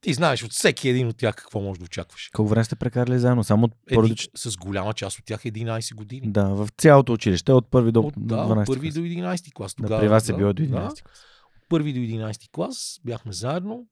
Ти 0.00 0.14
знаеш 0.14 0.42
от 0.42 0.52
всеки 0.52 0.88
един 0.88 1.08
от 1.08 1.16
тях 1.16 1.34
какво 1.34 1.60
може 1.60 1.80
да 1.80 1.84
очакваш. 1.84 2.30
Колко 2.34 2.48
време 2.48 2.64
сте 2.64 2.76
прекарали 2.76 3.18
заедно? 3.18 3.44
Само 3.44 3.68
първи... 3.94 4.12
Еди, 4.12 4.28
с 4.36 4.56
голяма 4.56 4.94
част 4.94 5.18
от 5.18 5.24
тях 5.24 5.42
11 5.42 5.94
години. 5.94 6.32
Да, 6.32 6.44
в 6.44 6.68
цялото 6.78 7.12
училище, 7.12 7.52
от 7.52 7.70
първи 7.70 7.92
до 7.92 8.00
от, 8.00 8.14
да, 8.16 8.34
12 8.34 8.60
от 8.60 8.66
първи 8.66 8.88
клас. 8.88 8.94
до 8.94 9.00
11 9.00 9.52
клас. 9.52 9.74
Тогава, 9.74 9.94
да, 9.94 10.00
при 10.00 10.08
вас 10.08 10.28
е 10.28 10.32
било 10.32 10.52
до 10.52 10.62
11 10.62 10.68
да, 10.68 10.76
клас. 10.76 10.92
От 10.92 11.68
първи 11.68 11.92
до 11.92 12.00
11 12.00 12.50
клас 12.50 13.00
бяхме 13.04 13.32
заедно. 13.32 13.86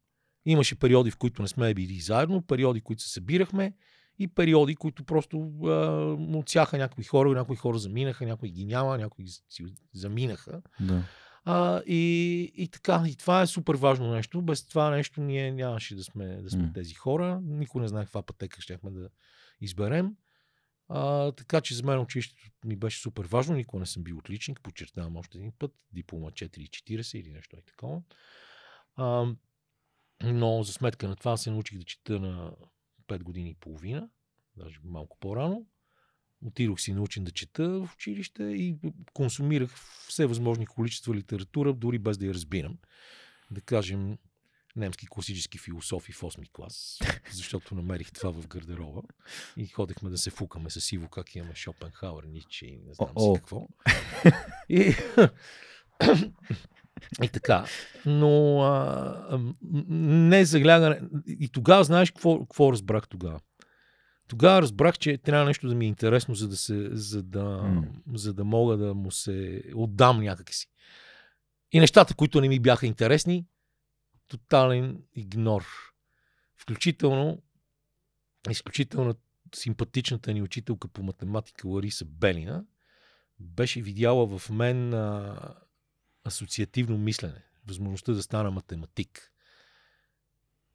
Имаше 0.46 0.78
периоди, 0.78 1.10
в 1.10 1.16
които 1.16 1.42
не 1.42 1.48
сме 1.48 1.74
били 1.74 2.00
заедно, 2.00 2.42
периоди, 2.42 2.80
които 2.80 3.02
се 3.02 3.12
събирахме 3.12 3.72
и 4.18 4.28
периоди, 4.28 4.74
които 4.76 5.04
просто 5.04 5.52
а, 5.64 6.38
отсяха 6.38 6.78
някои 6.78 7.04
хора, 7.04 7.28
някои 7.28 7.56
хора 7.56 7.78
заминаха, 7.78 8.26
някои 8.26 8.50
ги 8.50 8.64
няма, 8.64 8.98
някои 8.98 9.28
си 9.28 9.64
заминаха. 9.92 10.62
Да. 10.80 11.02
А, 11.44 11.82
и, 11.86 12.52
и 12.56 12.68
така, 12.68 13.04
и 13.06 13.16
това 13.16 13.42
е 13.42 13.46
супер 13.46 13.74
важно 13.74 14.12
нещо. 14.12 14.42
Без 14.42 14.66
това 14.66 14.90
нещо 14.90 15.20
ние 15.20 15.52
нямаше 15.52 15.94
да 15.94 16.04
сме, 16.04 16.26
да 16.26 16.50
сме 16.50 16.62
mm. 16.62 16.74
тези 16.74 16.94
хора. 16.94 17.40
Никой 17.44 17.82
не 17.82 17.88
знае 17.88 18.04
каква 18.04 18.22
пътека 18.22 18.60
щяхме 18.60 18.90
да 18.90 19.08
изберем. 19.60 20.16
А, 20.88 21.32
така 21.32 21.60
че 21.60 21.74
за 21.74 21.82
мен 21.82 22.00
училището 22.00 22.42
ми 22.64 22.76
беше 22.76 23.00
супер 23.00 23.24
важно. 23.24 23.56
Никога 23.56 23.80
не 23.80 23.86
съм 23.86 24.02
бил 24.02 24.18
отличник, 24.18 24.60
подчертавам 24.62 25.16
още 25.16 25.38
един 25.38 25.52
път. 25.58 25.72
Диплома 25.92 26.30
4,40 26.30 27.18
или 27.18 27.32
нещо 27.32 27.56
и 27.56 27.62
такова. 27.62 28.02
А, 28.96 29.26
но 30.32 30.62
за 30.62 30.72
сметка 30.72 31.08
на 31.08 31.16
това 31.16 31.36
се 31.36 31.50
научих 31.50 31.78
да 31.78 31.84
чета 31.84 32.20
на 32.20 32.52
5 33.08 33.22
години 33.22 33.50
и 33.50 33.54
половина, 33.54 34.08
даже 34.56 34.80
малко 34.84 35.18
по-рано. 35.20 35.66
Отидох 36.46 36.80
си 36.80 36.92
научен 36.92 37.24
да 37.24 37.30
чета 37.30 37.68
в 37.68 37.90
училище 37.94 38.42
и 38.42 38.76
консумирах 39.12 39.74
все 40.08 40.26
възможни 40.26 40.66
количества 40.66 41.14
литература, 41.14 41.72
дори 41.72 41.98
без 41.98 42.18
да 42.18 42.26
я 42.26 42.34
разбирам. 42.34 42.78
Да 43.50 43.60
кажем, 43.60 44.18
немски 44.76 45.06
класически 45.06 45.58
философи 45.58 46.12
в 46.12 46.20
8 46.20 46.52
клас, 46.52 46.98
защото 47.32 47.74
намерих 47.74 48.12
това 48.12 48.32
в 48.32 48.46
гардероба 48.46 49.02
и 49.56 49.66
ходехме 49.66 50.10
да 50.10 50.18
се 50.18 50.30
фукаме 50.30 50.70
с 50.70 50.92
Иво, 50.92 51.08
как 51.08 51.34
имаме 51.34 51.54
Шопенхауер, 51.54 52.24
Ниче 52.24 52.66
и 52.66 52.76
не 52.76 52.94
знам 52.94 53.08
си 53.18 53.32
какво. 53.34 53.68
и 54.68 54.94
и 57.22 57.28
така. 57.28 57.64
Но 58.06 58.62
а, 58.62 59.54
не 59.88 60.44
заглягане. 60.44 61.00
И 61.26 61.48
тогава 61.48 61.84
знаеш 61.84 62.10
какво, 62.10 62.40
какво 62.40 62.72
разбрах 62.72 63.08
тогава? 63.08 63.40
Тогава 64.28 64.62
разбрах, 64.62 64.98
че 64.98 65.18
трябва 65.18 65.46
нещо 65.46 65.68
да 65.68 65.74
ми 65.74 65.84
е 65.84 65.88
интересно, 65.88 66.34
за 66.34 66.48
да, 66.48 66.56
се, 66.56 66.88
за 66.92 67.22
да, 67.22 67.44
mm. 67.44 67.88
за 68.14 68.34
да 68.34 68.44
мога 68.44 68.76
да 68.76 68.94
му 68.94 69.10
се 69.10 69.62
отдам 69.74 70.20
някакси. 70.20 70.66
И 71.72 71.80
нещата, 71.80 72.14
които 72.14 72.40
не 72.40 72.48
ми 72.48 72.60
бяха 72.60 72.86
интересни, 72.86 73.46
тотален 74.28 75.02
игнор. 75.14 75.64
Включително, 76.56 77.42
изключително 78.50 79.14
симпатичната 79.54 80.32
ни 80.32 80.42
учителка 80.42 80.88
по 80.88 81.02
математика 81.02 81.68
Лариса 81.68 82.04
Белина 82.04 82.64
беше 83.40 83.82
видяла 83.82 84.38
в 84.38 84.50
мен 84.50 84.94
а, 84.94 85.36
асоциативно 86.24 86.98
мислене, 86.98 87.42
възможността 87.66 88.12
да 88.12 88.22
стана 88.22 88.50
математик. 88.50 89.32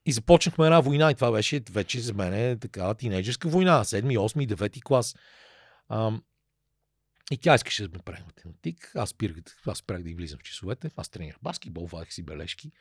И 0.05 0.11
започнахме 0.11 0.65
една 0.65 0.79
война 0.79 1.11
и 1.11 1.15
това 1.15 1.31
беше 1.31 1.61
вече 1.71 1.99
за 1.99 2.13
мен 2.13 2.33
е 2.33 2.57
такава 2.59 2.95
тинейджерска 2.95 3.49
война. 3.49 3.83
7, 3.83 4.17
8, 4.17 4.55
9 4.55 4.83
клас. 4.83 5.15
Ам, 5.89 6.23
и 7.31 7.37
тя 7.37 7.55
искаше 7.55 7.87
да 7.87 7.97
ме 7.97 8.03
прави 8.03 8.23
математик. 8.25 8.91
Аз 8.95 9.09
спирах, 9.09 9.37
аз 9.65 9.77
спрях 9.77 10.03
да 10.03 10.09
и 10.09 10.15
влизам 10.15 10.39
в 10.39 10.43
часовете. 10.43 10.91
Аз 10.95 11.09
тренирах 11.09 11.37
баскетбол, 11.41 11.85
вадих 11.85 12.13
си 12.13 12.23
бележки. 12.23 12.71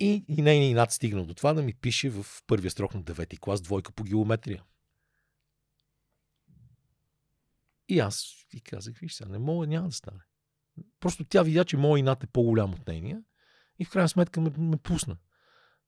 И, 0.00 0.24
и 0.28 0.42
нейният 0.42 0.76
над 0.76 0.92
стигнал 0.92 1.26
до 1.26 1.34
това 1.34 1.52
да 1.52 1.62
ми 1.62 1.74
пише 1.74 2.10
в 2.10 2.26
първия 2.46 2.70
срок 2.70 2.94
на 2.94 3.02
9 3.02 3.38
клас 3.38 3.60
двойка 3.60 3.92
по 3.92 4.04
геометрия. 4.04 4.64
И 7.88 7.98
аз 7.98 8.34
и 8.52 8.60
казах, 8.60 8.98
виж 8.98 9.14
сега, 9.14 9.30
не 9.30 9.38
мога, 9.38 9.66
няма 9.66 9.88
да 9.88 9.94
стане. 9.94 10.20
Просто 11.00 11.24
тя 11.24 11.42
видя, 11.42 11.64
че 11.64 11.76
моят 11.76 12.00
инат 12.00 12.24
е 12.24 12.26
по-голям 12.26 12.70
от 12.70 12.88
нейния 12.88 13.18
и 13.78 13.84
в 13.84 13.90
крайна 13.90 14.08
сметка 14.08 14.40
ме, 14.40 14.50
ме 14.58 14.76
пусна. 14.76 15.16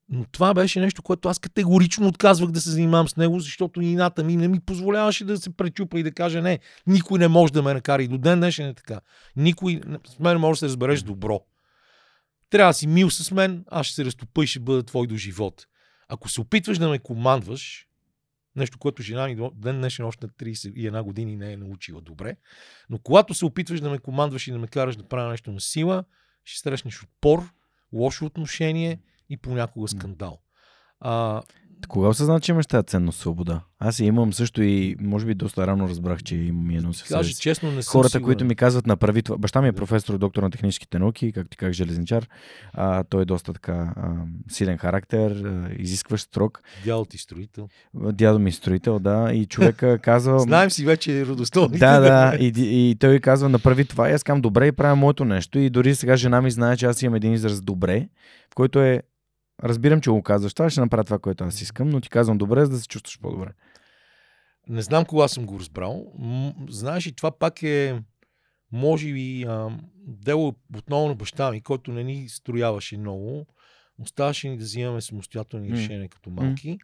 Но 0.08 0.24
това 0.24 0.54
беше 0.54 0.80
нещо, 0.80 1.02
което 1.02 1.28
аз 1.28 1.38
категорично 1.38 2.08
отказвах 2.08 2.50
да 2.50 2.60
се 2.60 2.70
занимавам 2.70 3.08
с 3.08 3.16
него, 3.16 3.40
защото 3.40 3.80
ината 3.80 4.24
ми 4.24 4.36
не 4.36 4.48
ми 4.48 4.60
позволяваше 4.60 5.24
да 5.24 5.36
се 5.36 5.56
пречупа 5.56 6.00
и 6.00 6.02
да 6.02 6.12
каже 6.12 6.42
не, 6.42 6.58
никой 6.86 7.18
не 7.18 7.28
може 7.28 7.52
да 7.52 7.62
ме 7.62 7.74
накара. 7.74 8.02
И 8.02 8.08
до 8.08 8.18
ден 8.18 8.38
днешен 8.38 8.68
е 8.68 8.74
така. 8.74 9.00
Никой 9.36 9.80
с 10.06 10.18
мен 10.18 10.38
може 10.38 10.56
да 10.56 10.58
се 10.58 10.66
разбереш 10.66 11.02
добро. 11.02 11.40
Трябва 12.50 12.70
да 12.70 12.74
си 12.74 12.86
мил 12.86 13.10
с 13.10 13.30
мен, 13.30 13.64
аз 13.70 13.86
ще 13.86 13.94
се 13.94 14.04
разтопа 14.04 14.44
и 14.44 14.46
ще 14.46 14.60
бъда 14.60 14.82
твой 14.82 15.06
до 15.06 15.16
живот. 15.16 15.66
Ако 16.08 16.28
се 16.28 16.40
опитваш 16.40 16.78
да 16.78 16.88
ме 16.88 16.98
командваш, 16.98 17.86
Нещо, 18.56 18.78
което 18.78 19.02
жена 19.02 19.26
ми 19.26 19.50
ден 19.54 19.76
днешен 19.76 20.04
още 20.04 20.26
на 20.26 20.32
31 20.32 21.02
години 21.02 21.36
не 21.36 21.52
е 21.52 21.56
научила 21.56 22.00
добре. 22.00 22.36
Но 22.90 22.98
когато 22.98 23.34
се 23.34 23.44
опитваш 23.44 23.80
да 23.80 23.90
ме 23.90 23.98
командваш 23.98 24.48
и 24.48 24.52
да 24.52 24.58
ме 24.58 24.66
караш 24.66 24.96
да 24.96 25.08
правя 25.08 25.30
нещо 25.30 25.52
на 25.52 25.60
сила, 25.60 26.04
ще 26.44 26.60
срещнеш 26.60 27.02
отпор, 27.02 27.52
лошо 27.92 28.24
отношение 28.24 29.00
и 29.28 29.36
понякога 29.36 29.88
скандал. 29.88 30.42
А, 31.00 31.42
кога 31.86 32.08
осъзна, 32.08 32.40
че 32.40 32.52
имаш 32.52 32.66
тази 32.66 32.86
ценност 32.86 33.20
свобода? 33.20 33.60
Аз 33.78 34.00
я 34.00 34.06
имам 34.06 34.32
също 34.32 34.62
и 34.62 34.96
може 35.00 35.26
би 35.26 35.34
доста 35.34 35.66
рано 35.66 35.88
разбрах, 35.88 36.22
че 36.22 36.36
имам 36.36 36.70
и 36.70 36.76
едно 36.76 36.90
Кажа, 37.08 37.34
честно, 37.34 37.72
не 37.72 37.82
съм 37.82 37.92
Хората, 37.92 38.10
сигурен. 38.10 38.24
които 38.24 38.44
ми 38.44 38.54
казват 38.54 38.86
направи 38.86 39.22
това. 39.22 39.38
Баща 39.38 39.62
ми 39.62 39.68
е 39.68 39.72
професор, 39.72 40.18
доктор 40.18 40.42
на 40.42 40.50
техническите 40.50 40.98
науки, 40.98 41.32
както 41.32 41.50
ти 41.50 41.56
казах, 41.56 41.72
железничар. 41.72 42.28
А, 42.72 43.04
той 43.04 43.22
е 43.22 43.24
доста 43.24 43.52
така 43.52 43.94
а, 43.96 44.12
силен 44.50 44.78
характер, 44.78 45.30
а, 45.30 45.68
изискващ 45.78 46.24
строк. 46.24 46.62
Дядо 46.84 47.04
ти 47.04 47.18
строител. 47.18 47.68
Дядо 47.94 48.38
ми 48.38 48.52
строител, 48.52 48.98
да. 48.98 49.30
И 49.32 49.46
човека 49.46 49.98
казва... 50.02 50.38
Знаем 50.38 50.70
си 50.70 50.84
вече 50.84 51.26
родословните. 51.26 51.78
Да, 51.78 52.00
да. 52.00 52.36
И, 52.40 52.52
и, 52.56 52.96
той 52.98 53.20
казва, 53.20 53.48
направи 53.48 53.84
това 53.84 54.10
и 54.10 54.12
аз 54.12 54.22
казвам, 54.22 54.40
добре 54.40 54.66
и 54.66 54.72
правя 54.72 54.96
моето 54.96 55.24
нещо. 55.24 55.58
И 55.58 55.70
дори 55.70 55.94
сега 55.94 56.16
жена 56.16 56.40
ми 56.42 56.50
знае, 56.50 56.76
че 56.76 56.86
аз 56.86 57.02
имам 57.02 57.14
един 57.14 57.32
израз 57.32 57.60
добре, 57.60 58.08
в 58.52 58.54
който 58.54 58.80
е 58.80 59.02
Разбирам, 59.64 60.00
че 60.00 60.10
го 60.10 60.22
казваш 60.22 60.54
това, 60.54 60.70
ще 60.70 60.80
направя 60.80 61.04
това, 61.04 61.18
което 61.18 61.44
аз 61.44 61.60
искам, 61.60 61.88
но 61.88 62.00
ти 62.00 62.08
казвам 62.08 62.38
добре, 62.38 62.64
за 62.64 62.70
да 62.70 62.78
се 62.78 62.88
чувстваш 62.88 63.18
по-добре. 63.20 63.50
Не 64.68 64.82
знам 64.82 65.04
кога 65.04 65.28
съм 65.28 65.46
го 65.46 65.58
разбрал. 65.58 66.12
Знаеш 66.68 67.06
и 67.06 67.12
това 67.12 67.38
пак 67.38 67.62
е, 67.62 68.02
може 68.72 69.12
би, 69.12 69.44
а, 69.48 69.78
дело 70.06 70.54
отново 70.76 71.08
на 71.08 71.14
баща 71.14 71.50
ми, 71.50 71.62
който 71.62 71.92
не 71.92 72.04
ни 72.04 72.28
строяваше 72.28 72.96
много. 72.96 73.46
Оставаше 73.98 74.48
ни 74.48 74.56
да 74.56 74.64
взимаме 74.64 75.00
самостоятелни 75.00 75.70
mm. 75.70 75.76
решения 75.76 76.08
като 76.08 76.30
малки. 76.30 76.68
Mm. 76.68 76.78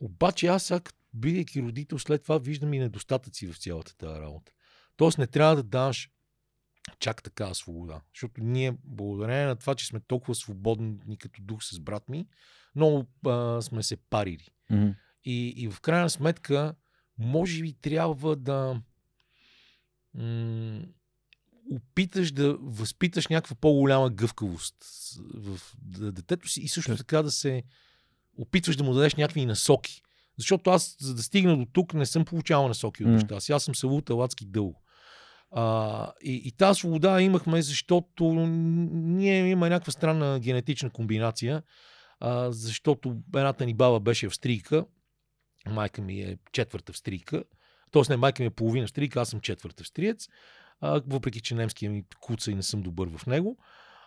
Обаче 0.00 0.46
аз 0.46 0.62
сега, 0.62 0.80
бидейки 1.14 1.62
родител, 1.62 1.98
след 1.98 2.22
това 2.22 2.38
виждам 2.38 2.74
и 2.74 2.78
недостатъци 2.78 3.46
в 3.46 3.58
цялата 3.58 3.96
тази 3.96 4.20
работа. 4.20 4.52
Тоест 4.96 5.18
не 5.18 5.26
трябва 5.26 5.56
да 5.56 5.62
даваш 5.62 6.10
чак 6.98 7.22
такава 7.22 7.54
свобода. 7.54 8.00
Защото 8.14 8.40
ние, 8.40 8.76
благодарение 8.84 9.46
на 9.46 9.56
това, 9.56 9.74
че 9.74 9.86
сме 9.86 10.00
толкова 10.00 10.34
свободни 10.34 11.16
като 11.18 11.42
дух 11.42 11.64
с 11.64 11.80
брат 11.80 12.08
ми, 12.08 12.26
много 12.74 13.06
а, 13.26 13.62
сме 13.62 13.82
се 13.82 13.96
парили. 13.96 14.48
Мгм. 14.70 14.90
И, 15.24 15.48
и 15.56 15.68
в 15.68 15.80
крайна 15.80 16.10
сметка, 16.10 16.74
може 17.18 17.62
би 17.62 17.72
трябва 17.72 18.36
да 18.36 18.82
м- 20.14 20.82
опиташ 21.70 22.32
да 22.32 22.56
възпиташ 22.60 23.28
някаква 23.28 23.56
по-голяма 23.56 24.10
гъвкавост 24.10 24.76
в 25.34 25.60
детето 26.12 26.48
си 26.48 26.60
и 26.60 26.68
също 26.68 26.96
така 26.96 27.22
да 27.22 27.30
се 27.30 27.62
опитваш 28.38 28.76
да 28.76 28.84
му 28.84 28.94
дадеш 28.94 29.14
някакви 29.14 29.46
насоки. 29.46 30.02
Защото 30.38 30.70
аз, 30.70 30.96
за 31.00 31.14
да 31.14 31.22
стигна 31.22 31.56
до 31.56 31.66
тук, 31.72 31.94
не 31.94 32.06
съм 32.06 32.24
получавал 32.24 32.68
насоки 32.68 33.04
от 33.04 33.12
баща 33.12 33.40
си. 33.40 33.52
Аз 33.52 33.64
съм 33.64 33.74
се 33.74 33.86
лутал 33.86 34.22
адски 34.22 34.46
дълго. 34.46 34.81
А, 35.54 36.12
и, 36.22 36.42
и 36.44 36.52
тази 36.52 36.78
свобода 36.78 37.20
имахме, 37.20 37.62
защото 37.62 38.24
ние 38.34 39.48
имаме 39.48 39.68
някаква 39.68 39.92
странна 39.92 40.40
генетична 40.40 40.90
комбинация, 40.90 41.62
а, 42.20 42.52
защото 42.52 43.16
едната 43.36 43.66
ни 43.66 43.74
баба 43.74 44.00
беше 44.00 44.26
австрийка, 44.26 44.84
майка 45.70 46.02
ми 46.02 46.20
е 46.20 46.38
четвърта 46.52 46.90
австрийка, 46.90 47.44
т.е. 47.92 48.02
не, 48.08 48.16
майка 48.16 48.42
ми 48.42 48.46
е 48.46 48.50
половина 48.50 48.84
австрийка, 48.84 49.20
аз 49.20 49.28
съм 49.28 49.40
четвърт 49.40 49.80
австриец, 49.80 50.28
а, 50.80 51.02
въпреки 51.06 51.40
че 51.40 51.54
немския 51.54 51.90
ми 51.90 52.04
куца 52.20 52.50
и 52.50 52.54
не 52.54 52.62
съм 52.62 52.82
добър 52.82 53.08
в 53.16 53.26
него. 53.26 53.58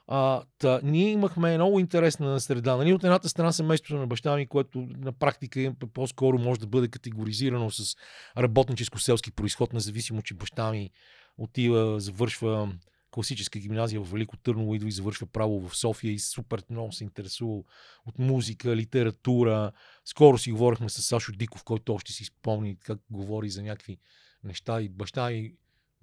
А, 0.07 0.43
та, 0.57 0.80
ние 0.84 1.11
имахме 1.11 1.55
много 1.55 1.80
интересна 1.80 2.39
среда. 2.39 2.76
Нали, 2.77 2.93
от 2.93 3.03
едната 3.03 3.30
страна 3.30 3.51
семейството 3.51 3.99
на 3.99 4.07
баща 4.07 4.35
ми, 4.35 4.47
което 4.47 4.88
на 4.97 5.11
практика 5.11 5.73
по-скоро 5.93 6.38
може 6.38 6.59
да 6.59 6.67
бъде 6.67 6.88
категоризирано 6.88 7.72
с 7.72 7.95
работническо-селски 8.38 9.31
происход, 9.31 9.73
независимо, 9.73 10.22
че 10.22 10.34
баща 10.34 10.72
ми 10.72 10.91
отива, 11.38 11.99
завършва 11.99 12.74
класическа 13.12 13.60
гимназия 13.60 14.02
в 14.02 14.12
Велико 14.12 14.38
Търново, 14.38 14.76
идва 14.76 14.88
и 14.88 14.91
завършва 14.91 15.28
право 15.28 15.68
в 15.68 15.78
София 15.78 16.12
и 16.12 16.20
супер 16.20 16.64
много 16.70 16.91
се 16.91 17.03
интересува 17.03 17.64
от 18.06 18.20
музика, 18.20 18.76
литература. 18.76 19.72
Скоро 20.06 20.38
си 20.38 20.52
говорихме 20.52 20.90
с 20.90 21.02
Сашо 21.02 21.32
Диков, 21.32 21.64
който 21.64 21.94
още 21.94 22.14
си 22.14 22.26
спомни 22.26 22.80
как 22.80 22.99
говори 23.10 23.49
за 23.49 23.64
някакви 23.64 23.98
неща 24.44 24.82
и 24.82 24.90
баща 24.90 25.30
ми 25.30 25.53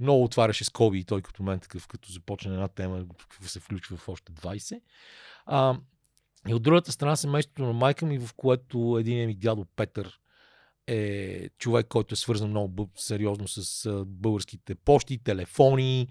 много 0.00 0.24
отваряше 0.24 0.64
скоби 0.64 0.98
и 0.98 1.04
той 1.04 1.22
като 1.22 1.42
мен 1.42 1.60
такъв, 1.60 1.86
като 1.86 2.12
започне 2.12 2.52
една 2.52 2.68
тема, 2.68 3.06
се 3.42 3.60
включва 3.60 3.96
в 3.96 4.08
още 4.08 4.32
20. 4.32 4.80
А, 5.46 5.78
и 6.48 6.54
от 6.54 6.62
другата 6.62 6.92
страна 6.92 7.16
семейството 7.16 7.62
на 7.62 7.72
майка 7.72 8.06
ми, 8.06 8.18
в 8.18 8.34
което 8.36 8.96
един 9.00 9.26
ми 9.26 9.34
дядо 9.34 9.66
Петър 9.76 10.20
е 10.86 11.48
човек, 11.58 11.86
който 11.88 12.12
е 12.12 12.16
свързан 12.16 12.50
много 12.50 12.90
сериозно 12.96 13.48
с 13.48 13.88
българските 14.06 14.74
почти, 14.74 15.18
телефони 15.18 16.08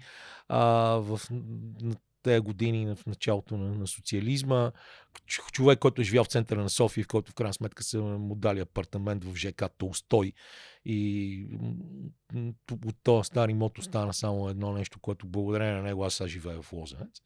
а, 0.48 0.64
в 1.00 1.20
тези 2.22 2.40
години 2.40 2.94
в 2.94 3.06
началото 3.06 3.56
на, 3.56 3.74
на 3.74 3.86
социализма. 3.86 4.72
Човек, 5.26 5.78
който 5.78 6.00
е 6.00 6.04
живял 6.04 6.24
в 6.24 6.28
центъра 6.28 6.62
на 6.62 6.70
София, 6.70 7.04
в 7.04 7.08
който 7.08 7.32
в 7.32 7.34
крайна 7.34 7.54
сметка 7.54 7.82
са 7.82 8.02
му 8.02 8.34
дали 8.34 8.60
апартамент 8.60 9.24
в 9.24 9.36
ЖК 9.36 9.64
Толстой. 9.78 10.32
И 10.84 11.46
от 12.86 12.96
този 13.02 13.26
стар 13.26 13.48
имот 13.48 13.78
остана 13.78 14.14
само 14.14 14.48
едно 14.48 14.72
нещо, 14.72 15.00
което 15.00 15.26
благодарение 15.26 15.74
на 15.74 15.82
него 15.82 16.04
аз 16.04 16.14
сега 16.14 16.28
живея 16.28 16.62
в 16.62 16.72
Лозенец. 16.72 17.22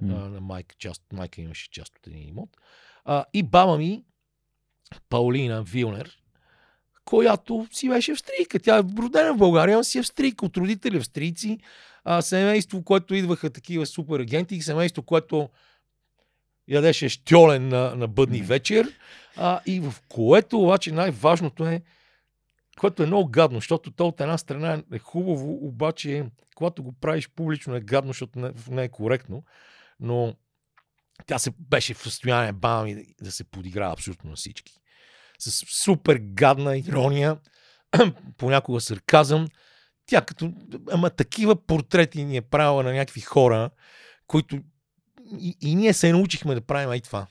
М. 0.00 0.28
на 0.28 0.40
майка, 0.40 0.74
част, 0.78 1.02
майка 1.12 1.40
имаше 1.40 1.70
част 1.70 1.96
от 1.96 2.06
един 2.06 2.28
имот. 2.28 2.50
А, 3.04 3.24
и 3.32 3.42
баба 3.42 3.78
ми, 3.78 4.04
Паулина 5.08 5.62
Вилнер, 5.62 6.23
която 7.04 7.66
си 7.72 7.88
беше 7.88 8.12
австрийка. 8.12 8.58
Тя 8.58 8.78
е 8.78 8.82
родена 8.98 9.34
в 9.34 9.38
България, 9.38 9.76
но 9.76 9.84
си 9.84 9.98
австрийка, 9.98 10.46
от 10.46 10.56
родители 10.56 10.96
австрийци. 10.96 11.58
А, 12.04 12.22
семейство, 12.22 12.82
което 12.82 13.14
идваха 13.14 13.50
такива 13.50 13.86
супер 13.86 14.20
агенти, 14.20 14.60
семейство, 14.60 15.02
което 15.02 15.48
ядеше 16.68 17.08
щьолен 17.08 17.68
на, 17.68 17.94
на 17.94 18.08
бъдни 18.08 18.42
вечер. 18.42 18.98
А, 19.36 19.60
и 19.66 19.80
в 19.80 19.94
което 20.08 20.60
обаче 20.60 20.92
най-важното 20.92 21.66
е, 21.66 21.82
което 22.80 23.02
е 23.02 23.06
много 23.06 23.30
гадно, 23.30 23.58
защото 23.58 23.90
то 23.90 24.08
от 24.08 24.20
една 24.20 24.38
страна 24.38 24.82
е 24.92 24.98
хубаво, 24.98 25.66
обаче 25.66 26.24
когато 26.54 26.82
го 26.82 26.92
правиш 26.92 27.28
публично 27.28 27.76
е 27.76 27.80
гадно, 27.80 28.10
защото 28.10 28.38
не, 28.38 28.52
не 28.70 28.84
е 28.84 28.88
коректно, 28.88 29.44
но 30.00 30.34
тя 31.26 31.38
се 31.38 31.50
беше 31.58 31.94
в 31.94 32.02
състояние 32.02 32.52
баба 32.52 32.84
ми 32.84 32.94
да, 32.94 33.02
да 33.22 33.32
се 33.32 33.44
подиграва 33.44 33.92
абсолютно 33.92 34.30
на 34.30 34.36
всички. 34.36 34.80
С 35.50 35.64
супер 35.84 36.20
гадна 36.22 36.78
ирония, 36.78 37.36
понякога 38.36 38.80
сарказъм. 38.80 39.48
Тя 40.06 40.20
като... 40.20 40.52
Ама 40.90 41.10
такива 41.10 41.66
портрети 41.66 42.24
ни 42.24 42.36
е 42.36 42.42
правила 42.42 42.82
на 42.82 42.92
някакви 42.92 43.20
хора, 43.20 43.70
които... 44.26 44.58
И, 45.38 45.56
и 45.60 45.74
ние 45.74 45.92
се 45.92 46.12
научихме 46.12 46.54
да 46.54 46.60
правим 46.60 46.92
и 46.92 47.00
това 47.00 47.26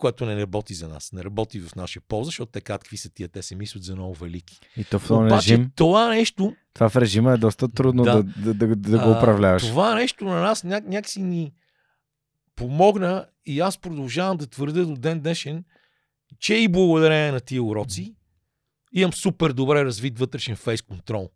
което 0.00 0.26
не 0.26 0.36
работи 0.36 0.74
за 0.74 0.88
нас. 0.88 1.12
Не 1.12 1.24
работи 1.24 1.60
в 1.60 1.74
наша 1.74 2.00
полза, 2.00 2.28
защото 2.28 2.52
те 2.52 2.60
какви 2.60 2.96
са 2.96 3.10
тия, 3.10 3.28
те 3.28 3.42
се 3.42 3.56
мислят 3.56 3.84
за 3.84 3.96
много 3.96 4.14
велики. 4.14 4.60
И 4.76 4.84
то 4.84 4.98
в 4.98 5.08
този 5.08 5.20
Обаче 5.20 5.52
режим, 5.52 5.70
това 5.76 6.08
нещо, 6.08 6.54
това 6.74 6.88
в 6.88 6.96
режима 6.96 7.32
е 7.32 7.36
доста 7.36 7.68
трудно 7.68 8.02
да, 8.02 8.22
Да. 8.22 8.22
да, 8.22 8.54
да, 8.54 8.76
да, 8.76 8.98
го 8.98 9.10
а, 9.10 9.18
управляваш. 9.18 9.62
това 9.62 9.94
нещо 9.94 10.24
на 10.24 10.40
нас 10.40 10.64
ня, 10.64 10.82
някакси 10.86 11.22
ни 11.22 11.52
помогна 12.56 13.26
и 13.46 13.60
аз 13.60 13.78
продължавам 13.78 14.36
да 14.36 14.46
твърда 14.46 14.84
до 14.84 14.94
ден 14.94 15.20
днешен, 15.20 15.64
че 16.38 16.54
и 16.54 16.68
благодарение 16.68 17.32
на 17.32 17.40
тия 17.40 17.62
уроци 17.62 18.14
имам 18.92 19.12
супер 19.12 19.52
добре 19.52 19.84
развит 19.84 20.18
вътрешен 20.18 20.56
фейс 20.56 20.82
контрол. 20.82 21.30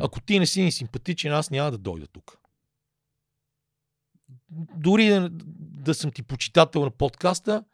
Ако 0.00 0.20
ти 0.20 0.38
не 0.38 0.46
си 0.46 0.62
ни 0.62 0.72
симпатичен, 0.72 1.32
аз 1.32 1.50
няма 1.50 1.70
да 1.70 1.78
дойда 1.78 2.06
тук. 2.06 2.38
Дори 4.76 5.08
да, 5.08 5.28
да 5.58 5.94
съм 5.94 6.12
ти 6.12 6.22
почитател 6.22 6.84
на 6.84 6.90
подкаста, 6.90 7.64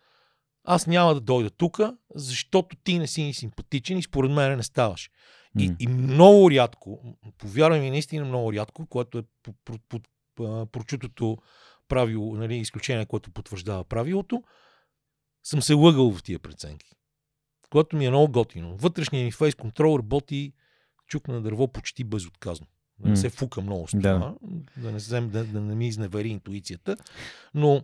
аз 0.64 0.86
няма 0.86 1.14
да 1.14 1.20
дойда 1.20 1.50
тук, 1.50 1.80
защото 2.14 2.76
ти 2.76 2.98
не 2.98 3.06
си 3.06 3.22
ни 3.22 3.34
симпатичен 3.34 3.98
и 3.98 4.02
според 4.02 4.30
мен 4.30 4.56
не 4.56 4.62
ставаш. 4.62 5.10
И, 5.58 5.72
и 5.78 5.86
много 5.86 6.50
рядко, 6.50 7.16
повярвай 7.38 7.80
ми, 7.80 7.90
наистина 7.90 8.24
много 8.24 8.52
рядко, 8.52 8.86
което 8.86 9.18
е 9.18 9.22
по, 9.42 9.52
по, 10.34 10.66
прочутото 10.66 11.38
правило, 11.88 12.36
нали, 12.36 12.56
изключение, 12.56 13.06
което 13.06 13.30
потвърждава 13.30 13.84
правилото, 13.84 14.42
съм 15.44 15.62
се 15.62 15.74
лъгал 15.74 16.12
в 16.12 16.22
тия 16.22 16.38
преценки. 16.38 16.94
Което 17.70 17.96
ми 17.96 18.06
е 18.06 18.10
много 18.10 18.32
готино. 18.32 18.76
Вътрешният 18.76 19.24
ми 19.24 19.32
фейс 19.32 19.54
контрол 19.54 19.98
работи 19.98 20.52
чук 21.06 21.28
на 21.28 21.42
дърво 21.42 21.68
почти 21.68 22.04
безотказно. 22.04 22.66
Да 22.98 23.08
не 23.08 23.16
се 23.16 23.30
фука 23.30 23.60
много 23.60 23.88
с 23.88 23.96
Да. 23.96 24.14
това, 24.14 24.34
да 24.76 24.92
не, 24.92 24.96
взем, 24.96 25.30
да, 25.30 25.44
да 25.44 25.60
не 25.60 25.74
ми 25.74 25.88
изневери 25.88 26.28
интуицията, 26.28 26.96
но 27.54 27.82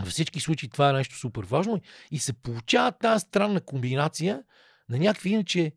във 0.00 0.08
всички 0.08 0.40
случаи 0.40 0.68
това 0.68 0.90
е 0.90 0.92
нещо 0.92 1.18
супер 1.18 1.44
важно 1.44 1.80
и 2.10 2.18
се 2.18 2.32
получава 2.32 2.92
тази 2.92 3.20
странна 3.20 3.60
комбинация 3.60 4.42
на 4.88 4.98
някакви 4.98 5.30
иначе 5.30 5.72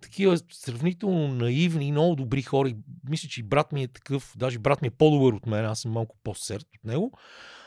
такива 0.00 0.38
сравнително 0.52 1.28
наивни 1.28 1.86
и 1.86 1.92
много 1.92 2.16
добри 2.16 2.42
хора. 2.42 2.72
Мисля, 3.08 3.28
че 3.28 3.40
и 3.40 3.44
брат 3.44 3.72
ми 3.72 3.82
е 3.82 3.88
такъв, 3.88 4.34
даже 4.36 4.58
брат 4.58 4.82
ми 4.82 4.88
е 4.88 4.90
по-добър 4.90 5.32
от 5.32 5.46
мен, 5.46 5.64
аз 5.64 5.80
съм 5.80 5.92
малко 5.92 6.16
по-серд 6.24 6.66
от 6.76 6.84
него, 6.84 7.18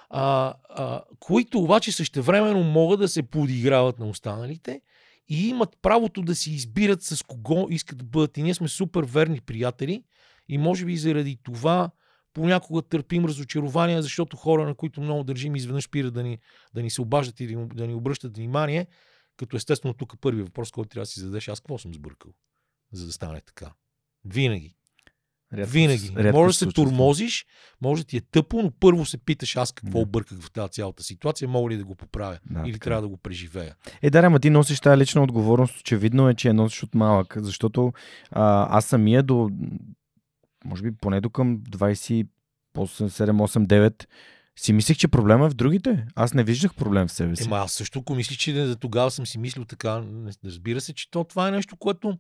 а, 0.10 0.54
а, 0.70 1.02
които 1.20 1.60
обаче 1.60 1.92
същевременно 1.92 2.64
могат 2.64 3.00
да 3.00 3.08
се 3.08 3.24
подиграват 3.24 4.00
на 4.00 4.06
останалите 4.06 4.82
и 5.30 5.48
имат 5.48 5.78
правото 5.82 6.22
да 6.22 6.36
си 6.36 6.52
избират 6.52 7.04
с 7.04 7.24
кого 7.24 7.68
искат 7.70 7.98
да 7.98 8.06
бъдат. 8.06 8.38
И 8.38 8.44
ние 8.44 8.54
сме 8.54 8.68
супер 8.68 9.04
верни 9.04 9.42
приятели 9.42 10.04
и 10.50 10.58
може 10.58 10.86
би 10.86 10.98
заради 10.98 11.40
това 11.44 11.92
понякога 12.34 12.82
търпим 12.82 13.26
разочарования, 13.26 14.02
защото 14.02 14.38
хора, 14.38 14.66
на 14.66 14.76
които 14.76 15.02
много 15.02 15.24
държим, 15.24 15.56
изведнъж 15.56 15.84
спират 15.84 16.14
да 16.14 16.24
ни, 16.24 16.38
да 16.74 16.84
ни 16.84 16.90
се 16.90 17.02
обаждат 17.02 17.40
и 17.40 17.48
да 17.48 17.56
ни, 17.56 17.68
да 17.68 17.88
ни 17.88 17.94
обръщат 17.94 18.38
внимание, 18.38 18.88
като 19.38 19.58
естествено 19.58 19.94
тук 19.94 20.14
първият 20.22 20.48
въпрос, 20.48 20.72
който 20.72 20.90
трябва 20.90 21.02
да 21.02 21.06
си 21.06 21.20
зададеш, 21.20 21.48
аз 21.48 21.60
какво 21.60 21.78
съм 21.78 21.94
сбъркал, 21.94 22.34
за 22.92 23.06
да 23.06 23.12
стане 23.12 23.42
така. 23.42 23.74
Винаги. 24.26 24.77
Рядко 25.54 25.72
Винаги. 25.72 26.12
рядко 26.18 26.38
може 26.40 26.48
да 26.50 26.54
се 26.54 26.60
случва 26.60 26.84
турмозиш, 26.84 27.46
може 27.82 28.04
да 28.04 28.08
ти 28.08 28.18
е 28.18 28.22
тъпо, 28.22 28.62
но 28.62 28.72
първо 28.72 29.06
се 29.06 29.18
питаш 29.18 29.56
аз 29.56 29.72
какво 29.72 29.98
Да. 29.98 30.04
обърках 30.04 30.40
в 30.40 30.52
тази 30.52 30.72
цялата 30.72 31.04
ситуация, 31.04 31.48
мога 31.48 31.70
ли 31.70 31.78
да 31.78 31.86
го 31.86 31.96
поправя 31.96 32.40
Да, 32.46 32.62
или 32.66 32.74
така. 32.74 32.84
трябва 32.84 33.02
да 33.02 33.08
го 33.08 33.18
преживея. 33.18 33.76
Е, 34.02 34.10
да, 34.10 34.20
ама 34.20 34.40
ти 34.40 34.50
носиш 34.50 34.80
тази 34.80 35.02
лична 35.02 35.24
отговорност. 35.24 35.80
Очевидно 35.80 36.30
е, 36.30 36.34
че 36.34 36.48
я 36.48 36.54
носиш 36.54 36.84
от 36.84 36.96
малък, 36.96 37.38
защото 37.38 37.94
а, 38.32 38.78
аз 38.78 38.86
самия 38.86 39.24
до, 39.24 39.50
може 40.66 40.84
би 40.84 40.92
поне 40.92 41.22
до 41.22 41.30
към 41.30 41.58
28, 41.60 42.28
7, 42.76 43.32
8, 43.32 43.66
9, 43.66 44.06
си 44.56 44.74
мислех, 44.74 44.98
че 44.98 45.08
проблема 45.08 45.46
е 45.46 45.50
в 45.50 45.54
другите. 45.54 46.06
Аз 46.16 46.34
не 46.34 46.44
виждах 46.44 46.76
проблем 46.76 47.08
в 47.08 47.12
себе 47.12 47.36
си. 47.36 47.44
Ема 47.44 47.58
аз 47.58 47.72
също, 47.74 48.00
ако 48.00 48.16
мислиш, 48.16 48.38
че 48.38 48.54
да, 48.54 48.76
тогава 48.76 49.12
съм 49.12 49.26
си 49.28 49.38
мислил 49.38 49.66
така, 49.66 50.04
разбира 50.46 50.82
се, 50.82 50.94
че 50.94 51.12
то, 51.12 51.24
това 51.24 51.48
е 51.48 51.52
нещо, 51.52 51.78
което 51.78 52.18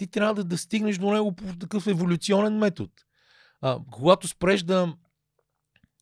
ти 0.00 0.06
трябва 0.06 0.34
да, 0.34 0.44
да 0.44 0.58
стигнеш 0.58 0.98
до 0.98 1.10
него 1.10 1.32
по 1.32 1.56
такъв 1.58 1.86
еволюционен 1.86 2.58
метод. 2.58 2.92
А, 3.60 3.78
когато 3.90 4.28
спреш 4.28 4.62
да... 4.62 4.94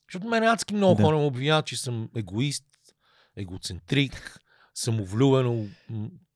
Защото 0.08 0.28
мен 0.28 0.44
адски 0.44 0.74
много 0.74 0.94
Да. 0.94 1.02
хора 1.02 1.16
ме 1.16 1.24
обвиняват, 1.24 1.66
че 1.66 1.76
съм 1.76 2.10
егоист, 2.16 2.64
егоцентрик, 3.36 4.40
самовлюбено, 4.74 5.66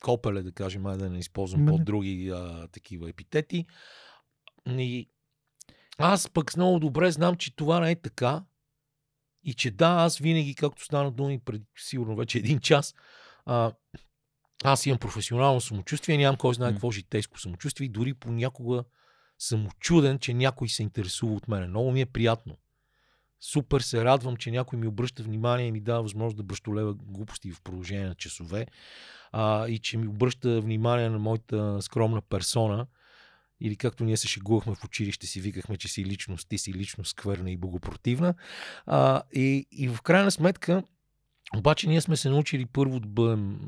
копеле, 0.00 0.42
да 0.42 0.52
кажем, 0.52 0.86
ай 0.86 0.96
да 0.96 1.10
не 1.10 1.18
използвам 1.18 1.64
Ма 1.64 1.70
не. 1.70 1.76
по-други 1.76 2.30
а, 2.34 2.68
такива 2.68 3.10
епитети. 3.10 3.66
И 4.68 5.08
аз 5.98 6.28
пък 6.28 6.56
много 6.56 6.78
добре 6.78 7.10
знам, 7.10 7.36
че 7.36 7.56
това 7.56 7.80
не 7.80 7.90
е 7.90 8.00
така. 8.00 8.44
И 9.44 9.54
че 9.54 9.70
да, 9.70 9.88
аз 9.88 10.18
винаги, 10.18 10.54
както 10.54 10.84
стана 10.84 11.10
думи 11.10 11.40
преди 11.40 11.64
сигурно 11.78 12.16
вече 12.16 12.38
един 12.38 12.60
час, 12.60 12.94
а, 13.46 13.72
аз 14.64 14.86
имам 14.86 14.98
професионално 14.98 15.60
самочувствие, 15.60 16.18
нямам 16.18 16.36
кой 16.36 16.54
знае 16.54 16.72
какво 16.72 16.90
житейско 16.90 17.40
самочувствие 17.40 17.84
и 17.84 17.88
дори 17.88 18.14
понякога 18.14 18.84
съм 19.38 19.66
очуден, 19.66 20.18
че 20.18 20.34
някой 20.34 20.68
се 20.68 20.82
интересува 20.82 21.34
от 21.34 21.48
мен. 21.48 21.68
Много 21.68 21.92
ми 21.92 22.00
е 22.00 22.06
приятно. 22.06 22.56
Супер 23.40 23.80
се 23.80 24.04
радвам, 24.04 24.36
че 24.36 24.50
някой 24.50 24.78
ми 24.78 24.86
обръща 24.86 25.22
внимание 25.22 25.66
и 25.66 25.72
ми 25.72 25.80
дава 25.80 26.02
възможност 26.02 26.36
да 26.36 26.42
бръщолева 26.42 26.94
глупости 26.94 27.52
в 27.52 27.62
продължение 27.62 28.06
на 28.06 28.14
часове 28.14 28.66
а, 29.32 29.68
и 29.68 29.78
че 29.78 29.98
ми 29.98 30.08
обръща 30.08 30.60
внимание 30.60 31.08
на 31.08 31.18
моята 31.18 31.82
скромна 31.82 32.20
персона 32.20 32.86
или 33.60 33.76
както 33.76 34.04
ние 34.04 34.16
се 34.16 34.28
шегувахме 34.28 34.74
в 34.74 34.84
училище, 34.84 35.26
си 35.26 35.40
викахме, 35.40 35.76
че 35.76 35.88
си 35.88 36.04
личност, 36.04 36.48
ти 36.48 36.58
си 36.58 36.74
личност 36.74 37.10
скверна 37.10 37.50
и 37.50 37.56
богопротивна. 37.56 38.34
А, 38.86 39.22
и, 39.32 39.66
и 39.72 39.88
в 39.88 40.02
крайна 40.02 40.30
сметка, 40.30 40.82
обаче 41.58 41.88
ние 41.88 42.00
сме 42.00 42.16
се 42.16 42.30
научили 42.30 42.66
първо 42.66 43.00
да 43.00 43.08
бъдем, 43.08 43.58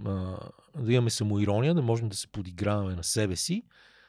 да 0.78 0.92
имаме 0.92 1.10
самоирония, 1.10 1.74
да 1.74 1.82
можем 1.82 2.08
да 2.08 2.16
се 2.16 2.28
подиграваме 2.28 2.94
на 2.94 3.04
себе 3.04 3.36
си, 3.36 3.62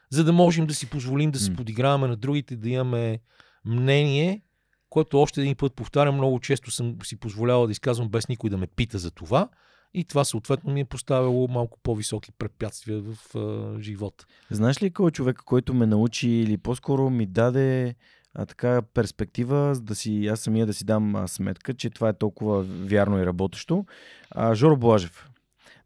за 0.10 0.24
да 0.24 0.34
можем 0.34 0.68
да 0.68 0.74
си 0.74 0.90
позволим 0.90 1.32
да 1.32 1.40
се 1.40 1.56
подиграваме 1.56 2.08
на 2.08 2.16
другите, 2.16 2.56
да 2.56 2.70
имаме 2.70 3.20
мнение, 3.66 4.42
което 4.90 5.22
още 5.22 5.42
един 5.42 5.56
път 5.56 5.74
повтарям, 5.74 6.16
много 6.16 6.40
често 6.40 6.72
съм 6.72 6.98
си 7.04 7.20
позволявал 7.20 7.66
да 7.66 7.72
изказвам 7.72 8.10
без 8.10 8.28
никой 8.28 8.50
да 8.50 8.58
ме 8.58 8.68
пита 8.68 8.98
за 8.98 9.12
това. 9.12 9.50
И 9.94 10.04
това 10.04 10.26
съответно 10.26 10.74
ми 10.74 10.80
е 10.80 10.86
поставило 10.86 11.48
малко 11.48 11.80
по-високи 11.84 12.32
препятствия 12.32 13.02
в 13.02 13.36
а, 13.36 13.82
живота. 13.82 14.26
Знаеш 14.52 14.82
ли 14.84 14.92
кой 14.92 15.08
е 15.08 15.12
човек, 15.12 15.42
който 15.46 15.74
ме 15.74 15.86
научи 15.86 16.30
или 16.30 16.58
по-скоро 16.58 17.10
ми 17.10 17.26
даде 17.26 17.96
а, 18.36 18.46
така 18.46 18.82
перспектива, 18.94 19.76
да 19.82 19.96
си, 19.96 20.28
аз 20.28 20.40
самия 20.40 20.66
да 20.66 20.74
си 20.74 20.86
дам 20.86 21.16
а, 21.16 21.28
сметка, 21.28 21.74
че 21.74 21.90
това 21.90 22.10
е 22.10 22.14
толкова 22.14 22.64
вярно 22.64 23.22
и 23.22 23.26
работещо. 23.26 23.86
А, 24.32 24.56
Жоро 24.56 24.78
Блажев. 24.78 25.30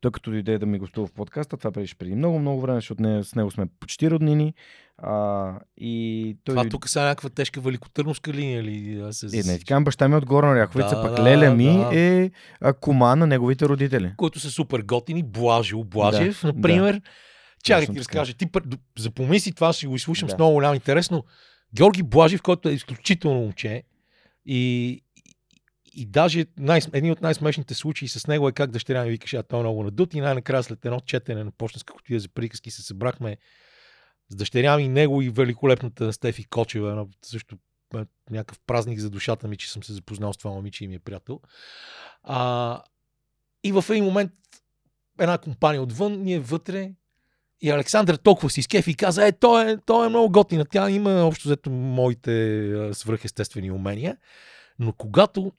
Той 0.01 0.11
като 0.11 0.31
дойде 0.31 0.57
да 0.57 0.65
ми 0.65 0.79
гостува 0.79 1.07
в 1.07 1.11
подкаста, 1.11 1.57
това 1.57 1.71
беше 1.71 1.95
преди 1.95 2.15
много, 2.15 2.39
много 2.39 2.61
време, 2.61 2.77
защото 2.77 3.01
не, 3.01 3.23
с 3.23 3.35
него 3.35 3.51
сме 3.51 3.65
почти 3.79 4.11
роднини. 4.11 4.53
А, 4.97 5.53
и 5.77 6.37
той... 6.43 6.55
Това 6.55 6.69
тук 6.69 6.89
са 6.89 7.01
някаква 7.01 7.29
тежка 7.29 7.61
великотърновска 7.61 8.33
линия 8.33 8.63
ли? 8.63 9.01
Аз 9.07 9.17
се... 9.17 9.39
Е, 9.39 9.43
не, 9.43 9.59
казвам, 9.59 9.83
баща 9.83 10.07
ми 10.07 10.13
е 10.13 10.17
от 10.17 10.25
Горна 10.25 10.55
Ряховица, 10.55 10.95
да, 10.95 11.01
пък 11.01 11.15
да, 11.15 11.23
Леля 11.23 11.55
ми 11.55 11.65
да. 11.65 11.99
е 11.99 12.31
кома 12.81 13.15
на 13.15 13.27
неговите 13.27 13.65
родители. 13.65 14.13
Които 14.17 14.39
са 14.39 14.51
супер 14.51 14.81
готини, 14.81 15.23
Блажил 15.23 15.83
Блажев, 15.83 16.41
да, 16.41 16.47
например. 16.47 16.93
Да. 16.93 17.01
Чакай 17.63 17.87
ти 17.87 17.99
разкажа, 17.99 18.33
ти 18.33 18.49
запомни 18.97 19.39
си 19.39 19.51
това, 19.51 19.73
ще 19.73 19.87
го 19.87 19.95
изслушам 19.95 20.27
да. 20.27 20.31
с 20.31 20.37
много 20.37 20.53
голям 20.53 20.73
интерес, 20.73 21.11
но 21.11 21.23
Георги 21.75 22.03
Блажев, 22.03 22.41
който 22.41 22.69
е 22.69 22.73
изключително 22.73 23.39
момче 23.39 23.83
и, 24.45 25.03
и 25.93 26.05
даже 26.05 26.45
най- 26.57 26.81
един 26.93 27.11
от 27.11 27.21
най-смешните 27.21 27.73
случаи 27.73 28.07
с 28.07 28.27
него 28.27 28.49
е 28.49 28.51
как 28.51 28.71
дъщеря 28.71 29.03
ми 29.03 29.09
викаше, 29.09 29.37
а 29.37 29.43
той 29.43 29.59
е 29.59 29.63
много 29.63 29.83
надут 29.83 30.13
и 30.13 30.21
най-накрая 30.21 30.63
след 30.63 30.85
едно 30.85 30.99
четене 30.99 31.43
на 31.43 31.51
почтенска 31.51 31.93
котия 31.93 32.19
за 32.19 32.29
приказки 32.29 32.71
се 32.71 32.81
събрахме 32.81 33.37
с 34.29 34.35
дъщеря 34.35 34.77
ми, 34.77 34.87
него 34.87 35.21
и 35.21 35.29
великолепната 35.29 36.13
Стефи 36.13 36.43
Кочева, 36.43 37.07
също 37.21 37.57
някакъв 38.29 38.59
празник 38.67 38.99
за 38.99 39.09
душата 39.09 39.47
ми, 39.47 39.57
че 39.57 39.71
съм 39.71 39.83
се 39.83 39.93
запознал 39.93 40.33
с 40.33 40.37
това 40.37 40.51
момиче 40.51 40.83
и 40.83 40.87
ми 40.87 40.95
е 40.95 40.99
приятел. 40.99 41.39
А, 42.23 42.81
и 43.63 43.71
в 43.71 43.85
един 43.89 44.03
момент 44.03 44.31
една 45.19 45.37
компания 45.37 45.81
отвън, 45.81 46.21
ние 46.21 46.39
вътре 46.39 46.91
и 47.61 47.69
Александър 47.69 48.15
толкова 48.15 48.49
си 48.49 48.59
изкефи 48.59 48.91
и 48.91 48.95
каза, 48.95 49.27
е, 49.27 49.31
той 49.31 49.71
е, 49.71 49.77
той 49.85 50.05
е 50.05 50.09
много 50.09 50.31
готина. 50.31 50.65
Тя 50.65 50.89
има 50.89 51.11
общо 51.11 51.47
взето 51.47 51.69
моите 51.69 52.89
свръхестествени 52.93 53.71
умения. 53.71 54.17
Но 54.79 54.93
когато 54.93 55.51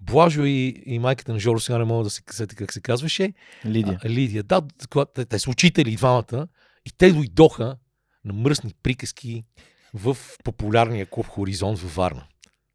Блажо 0.00 0.44
и, 0.44 0.82
и 0.86 0.98
майката 0.98 1.32
на 1.32 1.38
Жоро, 1.38 1.60
сега 1.60 1.78
не 1.78 1.84
мога 1.84 2.04
да 2.04 2.10
се 2.10 2.22
касете 2.22 2.54
как 2.54 2.72
се 2.72 2.80
казваше. 2.80 3.32
Лидия. 3.66 4.00
А, 4.04 4.08
Лидия, 4.08 4.42
да, 4.42 4.62
те, 5.14 5.24
те 5.24 5.38
са 5.38 5.50
учители 5.50 5.96
двамата 5.96 6.48
и 6.86 6.90
те 6.98 7.12
дойдоха 7.12 7.76
на 8.24 8.32
мръсни 8.32 8.74
приказки 8.82 9.44
в 9.94 10.16
популярния 10.44 11.06
клуб 11.06 11.26
Хоризонт 11.26 11.78
във 11.78 11.94
Варна. 11.94 12.26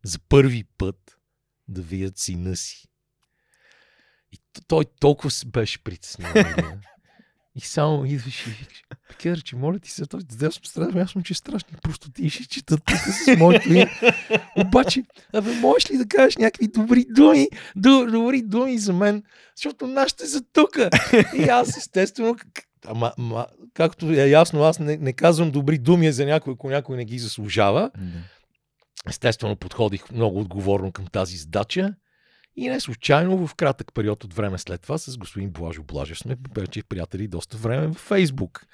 За 0.06 0.20
първи 0.20 0.64
път 0.78 1.18
да 1.68 1.82
видят 1.82 2.18
сина 2.18 2.56
си. 2.56 2.88
И 4.32 4.40
той 4.68 4.86
толкова 5.00 5.32
се 5.32 5.46
беше 5.46 5.84
притеснен. 5.84 6.34
И 7.56 7.62
само 7.62 8.06
идваш 8.06 8.48
и 8.48 8.50
викаш, 8.50 9.42
че 9.44 9.56
моля 9.56 9.80
ти 9.80 9.92
се, 9.92 10.06
той 10.06 10.20
да 10.24 10.52
съм 10.52 10.66
страшно, 10.66 11.02
аз 11.02 11.12
съм, 11.12 11.24
че 11.24 11.34
е 11.34 11.36
страшно. 11.36 11.78
Просто 11.82 12.12
ти 12.12 12.30
ще 12.30 12.48
чета 12.48 12.78
тук 12.78 12.98
с 12.98 13.38
моето 13.38 13.74
име. 13.74 13.92
Обаче, 14.58 15.04
абе, 15.34 15.54
можеш 15.54 15.92
ли 15.92 15.98
да 15.98 16.08
кажеш 16.08 16.38
някакви 16.38 16.68
добри 16.68 17.06
думи, 17.10 17.48
добри 17.76 18.42
думи 18.42 18.78
за 18.78 18.94
мен, 18.94 19.24
защото 19.56 19.88
нашите 19.88 20.28
са 20.28 20.44
тук. 20.54 20.78
И 21.38 21.44
аз, 21.44 21.78
естествено, 21.78 22.36
ама, 22.86 23.14
ама, 23.18 23.48
както 23.74 24.12
е 24.12 24.30
ясно, 24.30 24.64
аз 24.64 24.80
не, 24.80 24.98
не 24.98 25.14
казвам 25.14 25.52
добри 25.52 25.78
думи 25.78 26.12
за 26.12 26.26
някой, 26.26 26.54
ако 26.54 26.70
някой 26.70 26.98
не 26.98 27.06
ги 27.06 27.20
заслужава. 27.20 27.92
Естествено, 29.10 29.56
подходих 29.56 30.12
много 30.12 30.40
отговорно 30.40 30.92
към 30.92 31.08
тази 31.08 31.38
задача. 31.38 31.94
И 32.56 32.70
не 32.70 32.80
случайно 32.80 33.48
в 33.48 33.56
кратък 33.56 33.94
период 33.94 34.24
от 34.24 34.34
време 34.34 34.58
след 34.58 34.82
това 34.82 34.98
с 34.98 35.18
господин 35.18 35.50
Блажо 35.50 35.84
Блажев 35.84 36.20
сме 36.20 36.38
вече 36.56 36.84
приятели 36.84 37.28
доста 37.28 37.58
време 37.58 37.88
в 37.88 37.94
Фейсбук. 37.94 38.66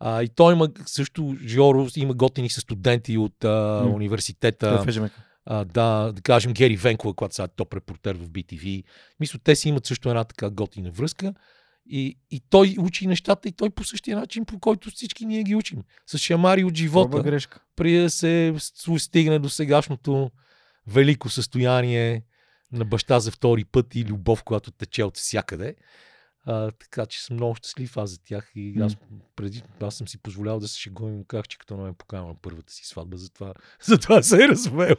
А, 0.00 0.22
и 0.22 0.28
той 0.28 0.52
има 0.52 0.68
също, 0.86 1.36
Жоро, 1.46 1.88
има 1.96 2.14
готини 2.14 2.50
с 2.50 2.60
студенти 2.60 3.18
от 3.18 3.44
а, 3.44 3.48
mm. 3.48 3.94
университета. 3.94 4.84
А, 5.44 5.64
да, 5.64 6.12
да 6.12 6.22
кажем 6.22 6.52
Гери 6.52 6.76
Венкова, 6.76 7.14
когато 7.14 7.34
сега 7.34 7.44
е 7.44 7.48
топ 7.56 7.74
репортер 7.74 8.16
в 8.16 8.28
BTV. 8.28 8.84
Мисля, 9.20 9.38
те 9.44 9.56
си 9.56 9.68
имат 9.68 9.86
също 9.86 10.08
една 10.08 10.24
така 10.24 10.50
готина 10.50 10.90
връзка. 10.90 11.34
И, 11.86 12.18
и 12.30 12.40
той 12.50 12.76
учи 12.78 13.06
нещата 13.06 13.48
и 13.48 13.52
той 13.52 13.70
по 13.70 13.84
същия 13.84 14.16
начин, 14.16 14.44
по 14.44 14.58
който 14.58 14.90
всички 14.90 15.26
ние 15.26 15.42
ги 15.42 15.54
учим. 15.54 15.82
С 16.06 16.18
шамари 16.18 16.64
от 16.64 16.76
живота. 16.76 17.22
грешка. 17.22 17.60
При 17.76 17.98
да 17.98 18.10
се 18.10 18.54
стигне 18.98 19.38
до 19.38 19.48
сегашното 19.48 20.30
велико 20.86 21.28
състояние 21.28 22.22
на 22.72 22.84
баща 22.84 23.20
за 23.20 23.30
втори 23.30 23.64
път 23.64 23.94
и 23.94 24.04
любов, 24.04 24.42
която 24.42 24.70
тече 24.70 25.04
от 25.04 25.16
всякъде. 25.16 25.74
А, 26.44 26.70
така 26.70 27.06
че 27.06 27.24
съм 27.24 27.36
много 27.36 27.54
щастлив 27.54 27.96
аз 27.96 28.10
за 28.10 28.18
тях 28.18 28.50
и 28.54 28.80
аз 28.80 28.96
преди 29.36 29.62
аз 29.80 29.94
съм 29.94 30.08
си 30.08 30.18
позволял 30.18 30.60
да 30.60 30.68
се 30.68 30.80
шегувам 30.80 31.20
и 31.20 31.24
казах, 31.28 31.48
че 31.48 31.58
като 31.58 31.76
ме 31.76 31.92
поканил 31.92 32.28
на 32.28 32.34
първата 32.42 32.72
си 32.72 32.86
сватба, 32.86 33.16
затова, 33.16 33.54
затова 33.84 34.22
се 34.22 34.44
е 34.44 34.48
развел. 34.48 34.96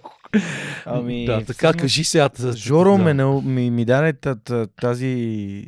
Ами, 0.86 1.26
да, 1.26 1.38
така 1.38 1.54
всъщност, 1.54 1.80
кажи 1.80 2.04
сега. 2.04 2.30
Жоро 2.56 2.98
да. 2.98 3.04
ме, 3.04 3.42
ми, 3.42 3.72
ми 3.72 3.86
даде 3.86 4.14
тази 4.82 5.68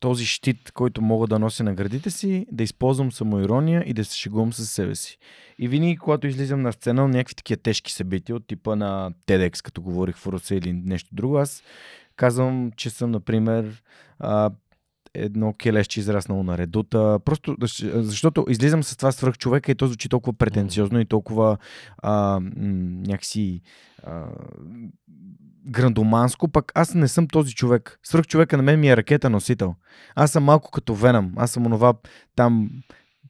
този 0.00 0.26
щит, 0.26 0.72
който 0.72 1.02
мога 1.02 1.26
да 1.26 1.38
нося 1.38 1.64
на 1.64 1.74
градите 1.74 2.10
си, 2.10 2.46
да 2.52 2.64
използвам 2.64 3.12
самоирония 3.12 3.84
и 3.86 3.92
да 3.92 4.04
се 4.04 4.16
шегувам 4.16 4.52
със 4.52 4.70
себе 4.70 4.94
си. 4.94 5.18
И 5.58 5.68
винаги, 5.68 5.96
когато 5.96 6.26
излизам 6.26 6.62
на 6.62 6.72
сцена 6.72 7.02
на 7.02 7.08
някакви 7.08 7.34
такива 7.34 7.62
тежки 7.62 7.92
събития, 7.92 8.36
от 8.36 8.46
типа 8.46 8.76
на 8.76 9.12
TEDx, 9.26 9.62
като 9.62 9.82
говорих 9.82 10.16
в 10.16 10.26
Русе 10.26 10.54
или 10.54 10.72
нещо 10.72 11.08
друго, 11.12 11.38
аз 11.38 11.62
казвам, 12.16 12.72
че 12.76 12.90
съм, 12.90 13.10
например, 13.10 13.82
едно 15.16 15.52
келещи 15.52 16.00
израснало 16.00 16.42
на 16.42 16.58
редута. 16.58 17.18
Просто 17.24 17.56
защото 17.94 18.46
излизам 18.48 18.82
с 18.82 18.96
това 18.96 19.12
свръх 19.12 19.38
човека 19.38 19.72
и 19.72 19.74
то 19.74 19.86
звучи 19.86 20.08
толкова 20.08 20.38
претенциозно 20.38 21.00
и 21.00 21.04
толкова 21.04 21.56
а, 21.98 22.40
някакси 23.06 23.62
а, 24.02 24.24
грандоманско, 25.66 26.48
пък 26.48 26.72
аз 26.74 26.94
не 26.94 27.08
съм 27.08 27.28
този 27.28 27.54
човек. 27.54 27.98
Свръх 28.02 28.26
човека 28.26 28.56
на 28.56 28.62
мен 28.62 28.80
ми 28.80 28.88
е 28.88 28.96
ракета 28.96 29.30
носител. 29.30 29.74
Аз 30.14 30.30
съм 30.30 30.44
малко 30.44 30.70
като 30.70 30.94
Венам. 30.94 31.32
Аз 31.36 31.50
съм 31.50 31.66
онова 31.66 31.94
там 32.36 32.70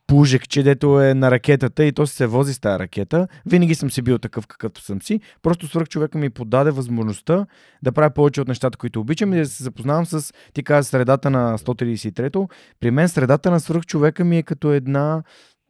пужек, 0.06 0.48
че 0.48 0.62
дето 0.62 1.00
е 1.00 1.14
на 1.14 1.30
ракетата 1.30 1.84
и 1.84 1.92
то 1.92 2.06
се 2.06 2.26
вози 2.26 2.54
с 2.54 2.60
тази 2.60 2.78
ракета. 2.78 3.28
Винаги 3.46 3.74
съм 3.74 3.90
си 3.90 4.02
бил 4.02 4.18
такъв 4.18 4.46
какъвто 4.46 4.80
съм 4.80 5.02
си. 5.02 5.20
Просто 5.42 5.68
свърх 5.68 5.88
човека 5.88 6.18
ми 6.18 6.30
подаде 6.30 6.70
възможността 6.70 7.46
да 7.82 7.92
правя 7.92 8.10
повече 8.10 8.40
от 8.40 8.48
нещата, 8.48 8.78
които 8.78 9.00
обичам 9.00 9.34
и 9.34 9.36
да 9.36 9.46
се 9.46 9.64
запознавам 9.64 10.06
с, 10.06 10.32
ти 10.52 10.62
каза, 10.62 10.88
средата 10.88 11.30
на 11.30 11.58
133-то. 11.58 12.48
При 12.80 12.90
мен 12.90 13.08
средата 13.08 13.50
на 13.50 13.60
свърх 13.60 13.84
човека 13.84 14.24
ми 14.24 14.38
е 14.38 14.42
като 14.42 14.72
една 14.72 15.22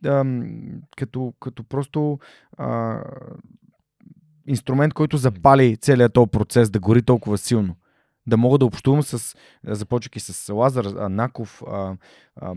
ам, 0.06 0.58
като, 0.96 1.34
като 1.40 1.64
просто 1.64 2.18
а, 2.56 3.00
инструмент, 4.46 4.94
който 4.94 5.16
запали 5.16 5.76
целият 5.76 6.12
този 6.12 6.30
процес 6.30 6.70
да 6.70 6.80
гори 6.80 7.02
толкова 7.02 7.38
силно. 7.38 7.76
Да 8.26 8.36
мога 8.36 8.58
да 8.58 8.66
общувам 8.66 9.02
с, 9.02 9.36
започвайки 9.64 10.20
с 10.20 10.52
Лазар, 10.52 10.84
Наков, 11.10 11.62
а, 11.66 11.96
а, 12.36 12.54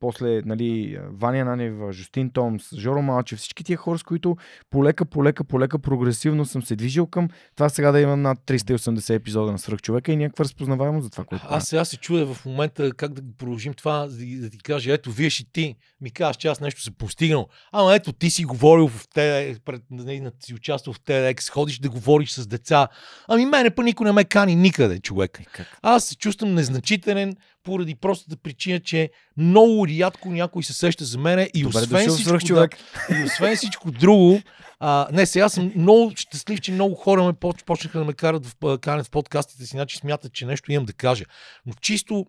после 0.00 0.42
нали, 0.44 0.98
Ваня 1.12 1.44
Нанев, 1.44 1.92
Жустин 1.92 2.30
Томс, 2.30 2.74
Жоро 2.76 3.02
Малчев, 3.02 3.38
всички 3.38 3.64
тия 3.64 3.76
хора, 3.76 3.98
с 3.98 4.02
които 4.02 4.36
полека, 4.70 5.04
полека, 5.04 5.44
полека, 5.44 5.78
прогресивно 5.78 6.44
съм 6.44 6.62
се 6.62 6.76
движил 6.76 7.06
към 7.06 7.28
това 7.56 7.68
сега 7.68 7.92
да 7.92 8.00
имам 8.00 8.22
над 8.22 8.38
380 8.46 9.14
епизода 9.14 9.52
на 9.52 9.58
свръхчовека 9.58 10.12
и 10.12 10.16
някаква 10.16 10.44
разпознаваемост 10.44 11.04
за 11.04 11.10
това, 11.10 11.24
което 11.24 11.46
Аз 11.48 11.68
сега 11.68 11.84
се 11.84 11.96
чудя 11.96 12.34
в 12.34 12.44
момента 12.46 12.92
как 12.92 13.12
да 13.12 13.22
продължим 13.38 13.74
това, 13.74 14.06
да, 14.06 14.40
да 14.40 14.50
ти 14.50 14.58
кажа, 14.58 14.92
ето, 14.92 15.12
вие 15.12 15.30
ще 15.30 15.44
ти 15.52 15.76
ми 16.00 16.10
кажеш, 16.10 16.36
че 16.36 16.48
аз 16.48 16.60
нещо 16.60 16.82
съм 16.82 16.94
постигнал. 16.98 17.48
Ама 17.72 17.94
ето, 17.94 18.12
ти 18.12 18.30
си 18.30 18.44
говорил 18.44 18.88
в 18.88 19.06
TEDx, 19.08 19.60
пред, 19.64 19.82
нали, 19.90 20.30
си 20.40 20.54
участвал 20.54 20.94
в 20.94 21.00
TEDx, 21.00 21.50
ходиш 21.50 21.78
да 21.78 21.90
говориш 21.90 22.30
с 22.30 22.46
деца. 22.46 22.88
Ами 23.28 23.46
мене 23.46 23.70
па 23.70 23.82
никой 23.82 24.04
не 24.04 24.12
ме 24.12 24.24
кани 24.24 24.54
никъде, 24.54 25.00
човек. 25.00 25.40
Аз 25.82 26.04
се 26.04 26.16
чувствам 26.16 26.54
незначителен, 26.54 27.36
поради 27.62 27.94
простата 27.94 28.36
причина, 28.36 28.80
че 28.80 29.10
много 29.36 29.86
рядко 29.88 30.30
някой 30.30 30.62
се 30.62 30.72
сеща 30.72 31.04
за 31.04 31.18
мене 31.18 31.50
и 31.54 31.62
Добре 31.62 31.78
освен, 31.78 32.06
дошъл, 32.06 32.38
всичко, 32.38 32.54
да, 32.54 32.68
и 33.10 33.24
освен 33.24 33.56
всичко 33.56 33.90
друго, 33.90 34.40
а, 34.80 35.08
не, 35.12 35.26
сега 35.26 35.48
съм 35.48 35.72
много 35.76 36.12
щастлив, 36.16 36.60
че 36.60 36.72
много 36.72 36.94
хора 36.94 37.24
ме 37.24 37.32
поч- 37.32 37.64
почнаха 37.64 37.98
да 37.98 38.04
ме 38.04 38.12
карат 38.12 38.46
в, 38.46 38.78
канят 38.78 39.06
в 39.06 39.10
подкастите 39.10 39.66
си, 39.66 39.70
значи 39.70 39.96
смятат, 39.96 40.32
че 40.32 40.46
нещо 40.46 40.72
имам 40.72 40.84
да 40.84 40.92
кажа. 40.92 41.24
Но 41.66 41.72
чисто 41.80 42.26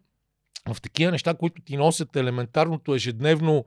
в 0.73 0.81
такива 0.81 1.11
неща, 1.11 1.33
които 1.33 1.61
ти 1.61 1.77
носят 1.77 2.15
елементарното 2.15 2.95
ежедневно 2.95 3.65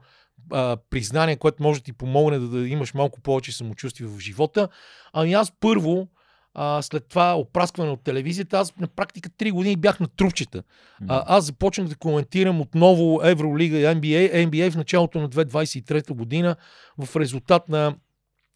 а, 0.51 0.77
признание, 0.89 1.35
което 1.35 1.63
може 1.63 1.79
да 1.79 1.83
ти 1.83 1.93
помогне 1.93 2.39
да, 2.39 2.47
да 2.47 2.67
имаш 2.67 2.93
малко 2.93 3.21
повече 3.21 3.51
самочувствие 3.51 4.07
в 4.07 4.19
живота. 4.19 4.69
Ами 5.13 5.33
аз 5.33 5.51
първо, 5.59 6.07
а, 6.55 6.81
след 6.81 7.07
това 7.07 7.35
опраскване 7.35 7.91
от 7.91 8.03
телевизията, 8.03 8.57
аз 8.57 8.77
на 8.77 8.87
практика 8.87 9.29
3 9.29 9.51
години 9.51 9.75
бях 9.75 9.99
на 9.99 10.07
трупчета. 10.07 10.63
А, 11.07 11.23
аз 11.37 11.45
започнах 11.45 11.87
да 11.87 11.95
коментирам 11.95 12.61
отново 12.61 13.21
Евролига 13.23 13.77
и 13.77 13.83
NBA, 13.83 14.47
NBA 14.49 14.71
в 14.71 14.75
началото 14.75 15.21
на 15.21 15.29
2023 15.29 16.13
година 16.13 16.55
в 16.97 17.15
резултат 17.15 17.69
на 17.69 17.95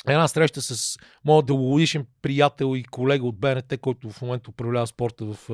една 0.08 0.28
среща 0.28 0.62
с 0.62 0.98
моят 1.26 1.46
дългогодишен 1.46 2.06
приятел 2.22 2.76
и 2.76 2.84
колега 2.84 3.26
от 3.26 3.40
БНТ, 3.40 3.74
който 3.82 4.10
в 4.10 4.22
момента 4.22 4.50
управлява 4.50 4.88
спорта 4.88 5.26
в 5.26 5.50
е, 5.50 5.54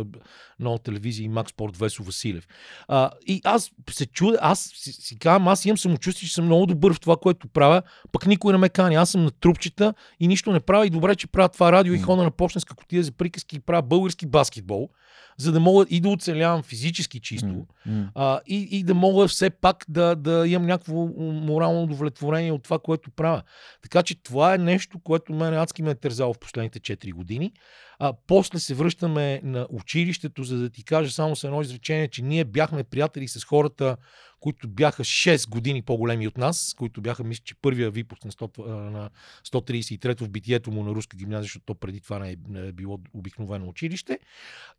нова 0.60 0.80
телевизия 0.80 1.26
и 1.26 1.30
Макс 1.30 1.52
Спорт 1.52 1.78
Весо 1.78 2.04
Василев. 2.04 2.48
А, 2.88 3.12
и 3.28 3.42
аз 3.44 3.72
се 3.90 4.06
чудя, 4.06 4.38
аз 4.42 4.72
си, 4.76 4.92
си 4.92 5.20
казвам, 5.20 5.48
аз 5.48 5.66
имам 5.66 5.78
самочувствие, 5.78 6.28
че 6.28 6.34
съм 6.34 6.46
много 6.46 6.66
добър 6.66 6.94
в 6.94 7.00
това, 7.00 7.18
което 7.18 7.48
правя, 7.48 7.82
пък 8.12 8.26
никой 8.26 8.54
не 8.54 8.60
ме 8.60 8.70
кани. 8.70 8.96
Аз 8.96 9.10
съм 9.10 9.24
на 9.24 9.32
трупчета 9.32 9.94
и 10.20 10.28
нищо 10.28 10.52
не 10.52 10.60
правя 10.60 10.86
и 10.86 10.90
добре, 10.90 11.16
че 11.16 11.28
правя 11.28 11.50
това 11.50 11.72
радио 11.72 11.94
и 11.94 12.00
хода 12.00 12.24
на 12.24 12.32
почтенска 12.32 12.76
котия 12.76 13.04
за 13.04 13.12
приказки 13.12 13.56
и 13.56 13.60
правя 13.60 13.82
български 13.82 14.26
баскетбол, 14.26 14.90
за 15.38 15.52
да 15.52 15.60
мога 15.60 15.86
и 15.90 16.02
да 16.02 16.10
оцелявам 16.10 16.64
физически 16.64 17.20
чисто, 17.20 17.66
М. 17.86 18.12
а, 18.16 18.40
и, 18.48 18.68
и 18.72 18.84
да 18.84 18.94
мога 18.94 19.28
все 19.28 19.50
пак 19.50 19.86
да, 19.90 20.16
да 20.16 20.48
имам 20.48 20.68
някакво 20.68 21.08
морално 21.18 21.84
удовлетворение 21.84 22.52
от 22.52 22.64
това, 22.64 22.80
което 22.80 23.12
правя. 23.12 23.42
Така 23.82 24.04
че 24.04 24.24
това 24.24 24.54
е 24.54 24.58
нещо, 24.58 25.00
което 25.00 25.34
мен 25.34 25.54
адски 25.54 25.84
ме 25.84 25.92
е 25.92 25.96
тързало 25.96 26.34
в 26.34 26.40
последните 26.40 26.80
4 26.80 27.14
години. 27.14 27.52
А, 28.00 28.14
после 28.28 28.60
се 28.60 28.74
връщаме 28.74 29.42
на 29.44 29.68
училището, 29.70 30.44
за 30.44 30.58
да 30.58 30.70
ти 30.70 30.84
кажа 30.84 31.12
само 31.12 31.36
с 31.36 31.44
едно 31.44 31.62
изречение, 31.62 32.08
че 32.08 32.22
ние 32.22 32.46
бяхме 32.46 32.84
приятели 32.84 33.28
с 33.28 33.44
хората, 33.44 33.98
които 34.46 34.68
бяха 34.68 35.04
6 35.04 35.50
години 35.50 35.82
по-големи 35.82 36.28
от 36.28 36.38
нас, 36.38 36.76
които 36.78 37.02
бяха, 37.02 37.24
мисля, 37.24 37.42
че 37.46 37.56
първия 37.56 37.92
випуск 37.92 38.26
на, 38.26 38.32
100, 38.32 38.68
а, 38.68 38.72
на 38.72 39.10
133 39.48 40.22
в 40.22 40.30
битието 40.30 40.72
му 40.72 40.84
на 40.84 40.92
руска 40.92 41.18
гимназия, 41.18 41.44
защото 41.44 41.66
то 41.66 41.76
преди 41.76 42.00
това 42.00 42.28
е, 42.28 42.36
не 42.50 42.68
е 42.68 42.72
било 42.72 43.00
обикновено 43.14 43.68
училище. 43.68 44.20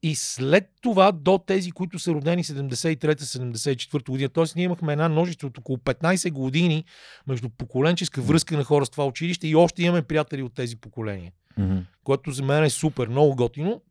И 0.03 0.15
след 0.15 0.71
това 0.81 1.13
до 1.13 1.39
тези, 1.47 1.71
които 1.71 1.99
са 1.99 2.13
родени 2.13 2.45
73-74 2.45 4.11
година, 4.11 4.29
т.е. 4.29 4.45
ние 4.57 4.65
имахме 4.65 4.93
една 4.93 5.09
ножица 5.09 5.47
от 5.47 5.59
около 5.59 5.79
15 5.79 6.31
години 6.31 6.85
между 7.27 7.49
поколенческа 7.49 8.23
връзка 8.23 8.57
на 8.57 8.65
хора 8.65 8.87
с 8.87 8.91
това 8.91 9.07
училище 9.07 9.49
и 9.49 9.57
още 9.57 9.83
имаме 9.83 10.03
приятели 10.03 10.43
от 10.43 10.55
тези 10.55 10.77
поколения, 10.77 11.33
Мгм. 11.59 11.79
което 12.05 12.31
за 12.31 12.43
мен 12.43 12.65
е 12.65 12.71
супер, 12.71 13.09
много 13.09 13.37
готино. 13.37 13.83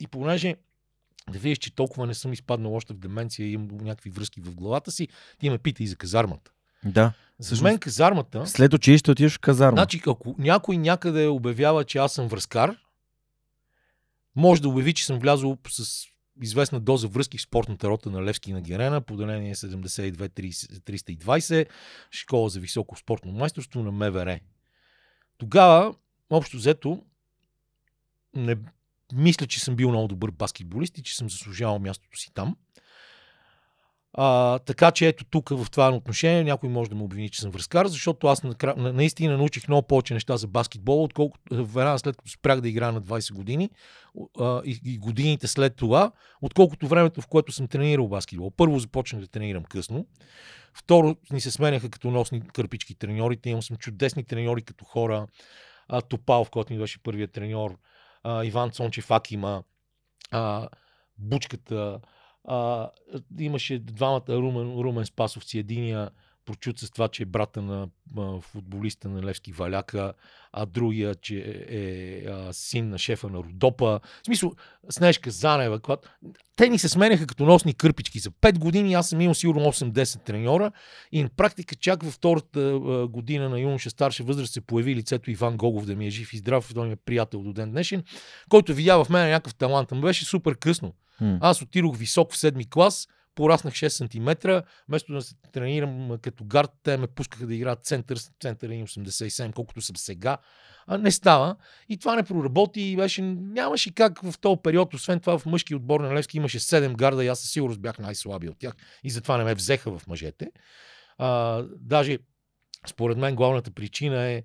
И 0.00 0.06
понеже 0.06 0.56
да 1.30 1.38
видиш, 1.38 1.58
че 1.58 1.74
толкова 1.74 2.06
не 2.06 2.14
съм 2.14 2.32
изпаднал 2.32 2.74
още 2.74 2.94
в 2.94 2.98
деменция 2.98 3.46
и 3.46 3.52
имам 3.52 3.76
някакви 3.76 4.10
връзки 4.10 4.40
в 4.40 4.54
главата 4.54 4.92
си, 4.92 5.08
ти 5.38 5.50
ме 5.50 5.58
пита 5.58 5.82
и 5.82 5.86
за 5.86 5.96
казармата. 5.96 6.50
Да. 6.84 7.12
За 7.38 7.62
мен 7.62 7.78
казармата... 7.78 8.46
След 8.46 8.74
училище 8.74 9.10
отиваш 9.10 9.36
в 9.36 9.38
казарма. 9.38 9.76
Значи, 9.76 10.02
ако 10.06 10.34
някой 10.38 10.76
някъде 10.76 11.26
обявява, 11.26 11.84
че 11.84 11.98
аз 11.98 12.12
съм 12.12 12.28
връзкар, 12.28 12.76
може 14.36 14.62
да 14.62 14.68
обяви, 14.68 14.94
че 14.94 15.06
съм 15.06 15.18
влязъл 15.18 15.58
с 15.68 16.04
известна 16.42 16.80
доза 16.80 17.08
връзки 17.08 17.38
в 17.38 17.42
спортната 17.42 17.88
рота 17.88 18.10
на 18.10 18.24
Левски 18.24 18.52
на 18.52 18.60
Герена, 18.60 19.00
поделение 19.00 19.54
72-320, 19.54 21.66
школа 22.10 22.48
за 22.48 22.60
високо 22.60 22.96
спортно 22.96 23.32
майсторство 23.32 23.82
на 23.82 23.92
МВР. 23.92 24.40
Тогава, 25.38 25.94
общо 26.30 26.56
взето, 26.56 27.02
не 28.36 28.56
мисля, 29.14 29.46
че 29.46 29.60
съм 29.60 29.76
бил 29.76 29.88
много 29.88 30.08
добър 30.08 30.30
баскетболист 30.30 30.98
и 30.98 31.02
че 31.02 31.16
съм 31.16 31.30
заслужавал 31.30 31.78
мястото 31.78 32.18
си 32.18 32.30
там. 32.34 32.56
А, 34.16 34.58
така 34.58 34.90
че 34.90 35.08
ето 35.08 35.24
тук 35.24 35.48
в 35.48 35.66
това 35.70 35.90
отношение 35.90 36.44
някой 36.44 36.68
може 36.68 36.90
да 36.90 36.96
ме 36.96 37.02
обвини, 37.02 37.30
че 37.30 37.40
съм 37.40 37.50
връзкар, 37.50 37.86
защото 37.86 38.26
аз 38.26 38.42
накра... 38.42 38.74
на- 38.76 38.92
наистина 38.92 39.36
научих 39.36 39.68
много 39.68 39.86
повече 39.86 40.14
неща 40.14 40.36
за 40.36 40.46
баскетбол, 40.46 41.04
отколкото 41.04 41.66
веднага 41.66 41.98
след 41.98 42.16
като 42.16 42.30
спрях 42.30 42.60
да 42.60 42.68
играя 42.68 42.92
на 42.92 43.02
20 43.02 43.32
години 43.32 43.70
а, 44.40 44.62
и, 44.64 44.80
и 44.84 44.98
годините 44.98 45.46
след 45.46 45.76
това, 45.76 46.12
отколкото 46.42 46.88
времето, 46.88 47.20
в 47.20 47.26
което 47.26 47.52
съм 47.52 47.68
тренирал 47.68 48.08
баскетбол. 48.08 48.50
Първо 48.56 48.78
започнах 48.78 49.22
да 49.22 49.28
тренирам 49.28 49.64
късно. 49.64 50.06
Второ, 50.74 51.16
ни 51.32 51.40
се 51.40 51.50
сменяха 51.50 51.90
като 51.90 52.10
носни 52.10 52.40
кърпички 52.48 52.94
треньорите. 52.94 53.50
Имам 53.50 53.62
съм 53.62 53.76
чудесни 53.76 54.24
треньори 54.24 54.62
като 54.62 54.84
хора. 54.84 55.26
А, 55.88 56.00
Топалов, 56.02 56.50
който 56.50 56.72
ми 56.72 56.78
беше 56.78 57.02
първият 57.02 57.32
треньор. 57.32 57.78
А, 58.22 58.44
Иван 58.44 58.70
Цончев 58.70 59.10
Акима. 59.10 59.64
А, 60.30 60.68
Бучката. 61.18 62.00
А, 62.44 62.90
имаше 63.38 63.78
двамата 63.78 64.24
Румен, 64.28 64.78
Румен 64.80 65.06
Спасовци. 65.06 65.58
Единия 65.58 66.10
прочут 66.44 66.78
с 66.78 66.90
това, 66.90 67.08
че 67.08 67.22
е 67.22 67.26
брата 67.26 67.62
на 67.62 67.88
а, 68.18 68.40
футболиста 68.40 69.08
на 69.08 69.22
Левски 69.22 69.52
Валяка, 69.52 70.12
а 70.52 70.66
другия, 70.66 71.14
че 71.14 71.64
е 71.68 72.24
а, 72.30 72.52
син 72.52 72.88
на 72.88 72.98
шефа 72.98 73.28
на 73.28 73.38
Родопа. 73.38 74.00
В 74.22 74.26
смисъл, 74.26 74.52
Снежка 74.90 75.30
Занева. 75.30 75.80
Когато... 75.80 76.08
Те 76.56 76.68
ни 76.68 76.78
се 76.78 76.88
сменяха 76.88 77.26
като 77.26 77.44
носни 77.44 77.74
кърпички. 77.74 78.18
За 78.18 78.30
5 78.30 78.58
години 78.58 78.94
аз 78.94 79.08
съм 79.08 79.20
имал 79.20 79.34
сигурно 79.34 79.60
8-10 79.60 80.24
треньора 80.24 80.72
и 81.12 81.22
на 81.22 81.28
практика 81.28 81.74
чак 81.74 82.02
във 82.02 82.14
втората 82.14 82.60
а, 82.60 83.06
година 83.08 83.48
на 83.48 83.60
юноша 83.60 83.90
старша 83.90 84.24
възраст 84.24 84.52
се 84.52 84.60
появи 84.60 84.96
лицето 84.96 85.30
Иван 85.30 85.56
Гогов 85.56 85.86
да 85.86 85.96
ми 85.96 86.06
е 86.06 86.10
жив 86.10 86.32
и 86.32 86.36
здрав, 86.36 86.70
той 86.74 86.86
ми 86.86 86.92
е 86.92 86.96
приятел 86.96 87.42
до 87.42 87.52
ден 87.52 87.70
днешен, 87.70 88.04
който 88.48 88.74
видя 88.74 89.04
в 89.04 89.10
мен 89.10 89.30
някакъв 89.30 89.54
талант. 89.54 89.92
Ама 89.92 90.00
беше 90.00 90.24
супер 90.24 90.56
късно. 90.56 90.94
М. 91.20 91.38
Аз 91.40 91.62
отидох 91.62 91.96
висок 91.96 92.32
в 92.32 92.36
седми 92.36 92.70
клас, 92.70 93.08
пораснах 93.34 93.74
6 93.74 93.88
см, 93.88 94.62
вместо 94.88 95.12
да 95.12 95.22
се 95.22 95.34
тренирам 95.52 96.18
като 96.22 96.44
гард, 96.44 96.70
те 96.82 96.96
ме 96.96 97.06
пускаха 97.06 97.46
да 97.46 97.54
играят 97.54 97.84
център, 97.84 98.18
център 98.40 98.68
87, 98.70 99.52
колкото 99.52 99.80
съм 99.80 99.96
сега. 99.96 100.38
А 100.86 100.98
не 100.98 101.10
става. 101.10 101.56
И 101.88 101.96
това 101.98 102.16
не 102.16 102.22
проработи 102.22 102.80
и 102.80 102.96
беше, 102.96 103.22
нямаше 103.22 103.94
как 103.94 104.22
в 104.22 104.38
този 104.38 104.60
период, 104.62 104.94
освен 104.94 105.20
това 105.20 105.38
в 105.38 105.46
мъжки 105.46 105.74
отбор 105.74 106.00
на 106.00 106.14
Левски 106.14 106.36
имаше 106.36 106.60
7 106.60 106.96
гарда 106.96 107.24
и 107.24 107.28
аз 107.28 107.40
със 107.40 107.50
сигурност 107.50 107.80
бях 107.80 107.98
най-слаби 107.98 108.48
от 108.48 108.58
тях 108.58 108.74
и 109.04 109.10
затова 109.10 109.38
не 109.38 109.44
ме 109.44 109.54
взеха 109.54 109.98
в 109.98 110.06
мъжете. 110.06 110.50
А, 111.18 111.62
даже 111.80 112.18
според 112.86 113.18
мен 113.18 113.34
главната 113.34 113.70
причина 113.70 114.22
е 114.24 114.42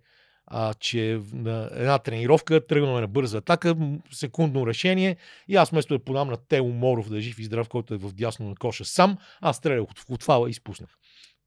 а, 0.49 0.73
че 0.73 1.21
на 1.33 1.69
една 1.73 1.99
тренировка 1.99 2.67
тръгваме 2.67 3.01
на 3.01 3.07
бърза 3.07 3.37
атака, 3.37 3.75
секундно 4.11 4.67
решение 4.67 5.17
и 5.47 5.55
аз 5.55 5.69
вместо 5.69 5.97
да 5.97 6.03
подам 6.03 6.27
на 6.27 6.37
Тео 6.37 6.67
Моров 6.67 7.09
да 7.09 7.17
е 7.17 7.21
жив 7.21 7.39
и 7.39 7.43
здрав, 7.43 7.69
който 7.69 7.93
е 7.93 7.97
в 7.97 8.13
дясно 8.13 8.49
на 8.49 8.55
коша 8.55 8.85
сам, 8.85 9.17
аз 9.41 9.57
стрелях 9.57 9.83
от, 9.83 10.05
от 10.09 10.23
фала 10.23 10.49
и 10.49 10.51
изпуснах. 10.51 10.89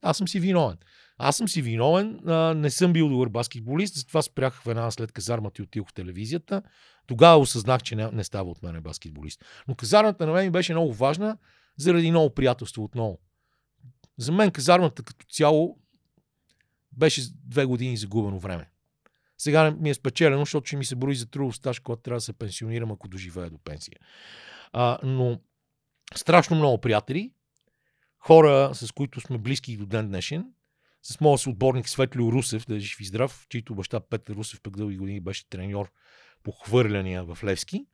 Аз 0.03 0.17
съм 0.17 0.29
си 0.29 0.41
виновен. 0.41 0.79
Аз 1.19 1.37
съм 1.37 1.49
си 1.49 1.63
виновен, 1.63 2.21
а, 2.27 2.55
не 2.55 2.71
съм 2.71 2.93
бил 2.93 3.09
добър 3.09 3.29
баскетболист, 3.29 3.95
затова 3.95 4.23
спрях 4.23 4.63
веднага 4.63 4.93
след 4.93 5.13
казармата 5.13 5.63
и 5.63 5.65
отидох 5.65 5.89
в 5.89 5.95
телевизията. 5.95 6.63
Тогава 7.07 7.39
осъзнах, 7.39 7.83
че 7.83 7.97
не, 7.97 8.11
не 8.13 8.25
става 8.25 8.51
от 8.51 8.63
мен 8.63 8.81
баскетболист. 8.83 9.45
Но 9.69 9.75
казармата 9.75 10.27
на 10.27 10.33
мен 10.33 10.45
ми 10.45 10.51
беше 10.51 10.73
много 10.73 10.93
важна, 10.93 11.37
заради 11.77 12.11
много 12.11 12.35
приятелство 12.35 12.85
отново. 12.85 13.19
За 14.19 14.33
мен 14.33 14.51
казармата 14.51 15.03
като 15.03 15.27
цяло 15.27 15.79
беше 16.93 17.23
две 17.45 17.65
години 17.65 17.97
загубено 17.97 18.39
време. 18.39 18.72
Сега 19.43 19.71
ми 19.71 19.91
е 19.91 19.95
спечелено, 19.95 20.43
защото 20.43 20.67
ще 20.67 20.77
ми 20.77 20.85
се 20.85 20.97
брои 20.97 21.15
за 21.15 21.27
трудов 21.27 21.57
стаж, 21.57 21.79
когато 21.79 22.03
трябва 22.03 22.17
да 22.17 22.21
се 22.21 22.33
пенсионирам, 22.33 22.93
ако 22.93 23.09
доживея 23.09 23.51
до 23.51 23.59
пенсия. 23.65 23.99
А, 24.73 24.99
но 25.03 25.41
страшно 26.15 26.57
много 26.57 26.81
приятели, 26.81 27.33
хора, 28.19 28.71
с 28.75 28.93
които 28.93 29.21
сме 29.21 29.39
близки 29.39 29.73
и 29.73 29.77
до 29.77 29.87
ден 29.87 30.09
днешен, 30.09 30.45
с 31.03 31.21
моят 31.21 31.41
съотборник 31.41 31.89
Светлио 31.89 32.33
Русев, 32.33 32.67
да 32.67 32.77
е 32.77 32.79
жив 32.79 33.01
и 33.01 33.05
здрав, 33.05 33.47
чийто 33.49 33.75
баща 33.75 34.01
Петър 34.01 34.35
Русев 34.35 34.61
пък 34.63 34.77
дълги 34.77 34.97
години 34.97 35.21
беше 35.21 35.49
треньор 35.49 35.93
по 36.43 36.53
хвърляния 36.53 37.25
в 37.25 37.39
Левски. 37.45 37.87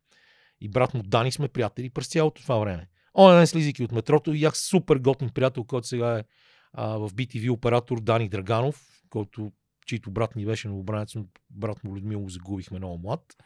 И 0.60 0.68
брат 0.68 0.94
му 0.94 1.02
Дани 1.02 1.32
сме 1.32 1.48
приятели 1.48 1.90
през 1.90 2.08
цялото 2.08 2.42
това 2.42 2.58
време. 2.58 2.88
Он 3.14 3.36
ден 3.36 3.46
слизайки 3.46 3.84
от 3.84 3.92
метрото, 3.92 4.30
видях 4.30 4.58
супер 4.58 4.96
готин 4.96 5.30
приятел, 5.30 5.64
който 5.64 5.86
сега 5.86 6.18
е 6.18 6.24
а, 6.72 6.86
в 6.98 7.10
BTV 7.10 7.50
оператор 7.50 8.00
Дани 8.00 8.28
Драганов, 8.28 9.02
който 9.10 9.52
чийто 9.88 10.10
брат 10.10 10.36
ни 10.36 10.46
беше 10.46 10.68
новобранец, 10.68 11.14
но 11.14 11.24
брат 11.50 11.84
му 11.84 11.96
Людмил 11.96 12.20
го 12.20 12.28
загубихме 12.28 12.78
много 12.78 12.98
млад. 12.98 13.36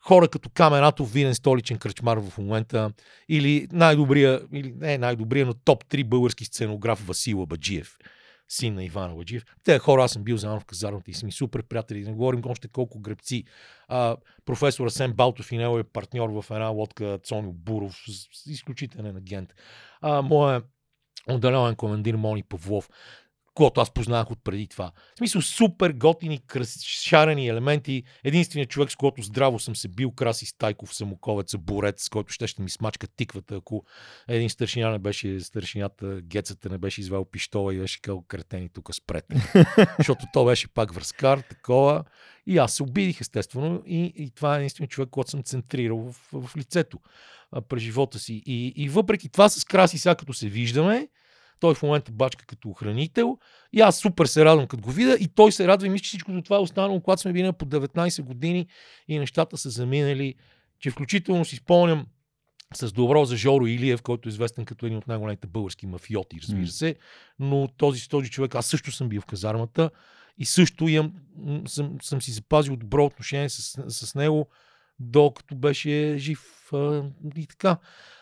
Хора 0.00 0.28
като 0.28 0.50
Каменатов, 0.50 1.12
виден 1.12 1.34
столичен 1.34 1.78
кръчмар 1.78 2.18
в 2.18 2.38
момента, 2.38 2.92
или 3.28 3.68
най-добрия, 3.72 4.42
или 4.52 4.72
не 4.72 4.98
най-добрия, 4.98 5.46
но 5.46 5.54
топ 5.54 5.84
3 5.84 6.04
български 6.04 6.44
сценограф 6.44 7.06
Васил 7.06 7.46
Баджиев 7.46 7.98
син 8.48 8.74
на 8.74 8.84
Иван 8.84 9.12
Ладжиев. 9.12 9.44
Те 9.64 9.78
хора, 9.78 10.04
аз 10.04 10.12
съм 10.12 10.22
бил 10.22 10.36
заедно 10.36 10.60
в 10.60 10.64
казарната 10.64 11.10
и 11.10 11.14
сме 11.14 11.32
супер 11.32 11.62
приятели. 11.62 12.04
Не 12.04 12.12
говорим 12.12 12.42
още 12.46 12.68
колко 12.68 13.00
гребци. 13.00 13.44
А, 13.88 14.16
професор 14.44 14.86
Асен 14.86 15.12
Балтов 15.12 15.52
и 15.52 15.58
него 15.58 15.78
е 15.78 15.84
партньор 15.84 16.42
в 16.42 16.50
една 16.50 16.68
лодка 16.68 17.18
Цоню 17.22 17.52
Буров, 17.52 18.04
изключителен 18.46 19.16
агент. 19.16 19.54
А, 20.00 20.22
моя 20.22 20.62
отделен 21.30 21.74
командир 21.74 22.14
Мони 22.14 22.42
Павлов 22.42 22.90
когото 23.56 23.80
аз 23.80 23.90
познах 23.90 24.30
от 24.30 24.44
преди 24.44 24.66
това. 24.66 24.92
В 25.14 25.18
смисъл 25.18 25.42
супер 25.42 25.92
готини, 25.92 26.40
шарени 26.82 27.48
елементи. 27.48 28.02
Единственият 28.24 28.70
човек, 28.70 28.90
с 28.90 28.96
когото 28.96 29.22
здраво 29.22 29.58
съм 29.58 29.76
се 29.76 29.88
бил, 29.88 30.10
Краси 30.10 30.46
Стайков, 30.46 30.94
самоковец, 30.94 31.56
борец, 31.56 32.02
с 32.04 32.08
който 32.08 32.32
ще, 32.32 32.46
ще 32.46 32.62
ми 32.62 32.70
смачка 32.70 33.06
тиквата, 33.06 33.54
ако 33.54 33.84
един 34.28 34.50
старшина 34.50 34.90
не 34.90 34.98
беше, 34.98 35.40
старшинята, 35.40 36.20
гецата 36.22 36.68
не 36.68 36.78
беше 36.78 37.00
извел 37.00 37.24
пиштола 37.24 37.74
и 37.74 37.78
беше 37.78 38.00
казал 38.02 38.24
кретени 38.28 38.68
тук 38.68 38.94
спред. 38.94 39.24
Защото 39.98 40.26
то 40.32 40.44
беше 40.44 40.68
пак 40.68 40.94
връзкар, 40.94 41.38
такова. 41.38 42.04
И 42.46 42.58
аз 42.58 42.72
се 42.72 42.82
обидих, 42.82 43.20
естествено, 43.20 43.82
и, 43.86 44.12
и 44.16 44.30
това 44.30 44.54
е 44.54 44.58
единственият 44.58 44.90
човек, 44.90 45.08
който 45.10 45.30
съм 45.30 45.42
центрирал 45.42 45.98
в, 45.98 46.28
в 46.32 46.56
лицето 46.56 46.98
а, 47.52 47.60
през 47.60 47.82
живота 47.82 48.18
си. 48.18 48.42
И, 48.46 48.72
и 48.76 48.88
въпреки 48.88 49.28
това 49.28 49.48
с 49.48 49.64
Краси, 49.64 49.98
сега 49.98 50.14
като 50.14 50.32
се 50.32 50.48
виждаме, 50.48 51.08
той 51.60 51.74
в 51.74 51.82
момента 51.82 52.12
бачка 52.12 52.46
като 52.46 52.68
охранител. 52.68 53.38
И 53.72 53.80
аз 53.80 53.98
супер 53.98 54.26
се 54.26 54.44
радвам 54.44 54.66
като 54.66 54.82
го 54.82 54.90
видя. 54.90 55.16
И 55.20 55.28
той 55.28 55.52
се 55.52 55.68
радва 55.68 55.86
и 55.86 55.90
мисля, 55.90 56.02
че 56.02 56.08
всичко 56.08 56.42
това 56.42 56.56
е 56.56 56.60
останало, 56.60 57.00
когато 57.00 57.22
сме 57.22 57.32
били 57.32 57.52
по 57.52 57.66
19 57.66 58.22
години 58.22 58.66
и 59.08 59.18
нещата 59.18 59.56
са 59.56 59.70
заминали. 59.70 60.34
Че 60.80 60.90
включително 60.90 61.44
си 61.44 61.56
спомням 61.56 62.06
с 62.74 62.92
добро 62.92 63.24
за 63.24 63.36
Жоро 63.36 63.66
Илиев, 63.66 64.02
който 64.02 64.28
е 64.28 64.30
известен 64.30 64.64
като 64.64 64.86
един 64.86 64.98
от 64.98 65.06
най-големите 65.06 65.46
български 65.46 65.86
мафиоти, 65.86 66.38
разбира 66.42 66.68
се. 66.68 66.94
Но 67.38 67.68
този, 67.76 68.08
този 68.08 68.30
човек, 68.30 68.54
аз 68.54 68.66
също 68.66 68.92
съм 68.92 69.08
бил 69.08 69.20
в 69.20 69.26
казармата 69.26 69.90
и 70.38 70.44
също 70.44 70.88
имам, 70.88 71.12
съм, 71.66 71.96
съм 72.02 72.22
си 72.22 72.30
запазил 72.30 72.76
добро 72.76 73.04
отношение 73.04 73.48
с, 73.48 73.84
с 73.88 74.14
него, 74.14 74.48
докато 74.98 75.54
беше 75.54 76.14
жив 76.18 76.72
а, 76.72 77.04
и 77.36 77.46
така. 77.46 77.78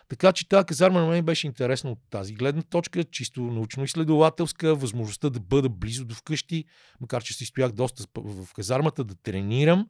Така 0.09 0.33
че 0.33 0.49
тази 0.49 0.67
казарма 0.67 1.01
на 1.01 1.07
мен 1.07 1.25
беше 1.25 1.47
интересна 1.47 1.91
от 1.91 1.99
тази 2.11 2.35
гледна 2.35 2.63
точка, 2.63 3.05
чисто 3.05 3.41
научно-изследователска, 3.41 4.75
възможността 4.75 5.31
да 5.31 5.41
бъда 5.41 5.69
близо 5.69 6.05
до 6.05 6.15
вкъщи, 6.15 6.65
макар 7.01 7.23
че 7.23 7.35
си 7.35 7.45
стоях 7.45 7.73
доста 7.73 8.05
в 8.17 8.53
казармата, 8.55 9.05
да 9.05 9.15
тренирам. 9.15 9.89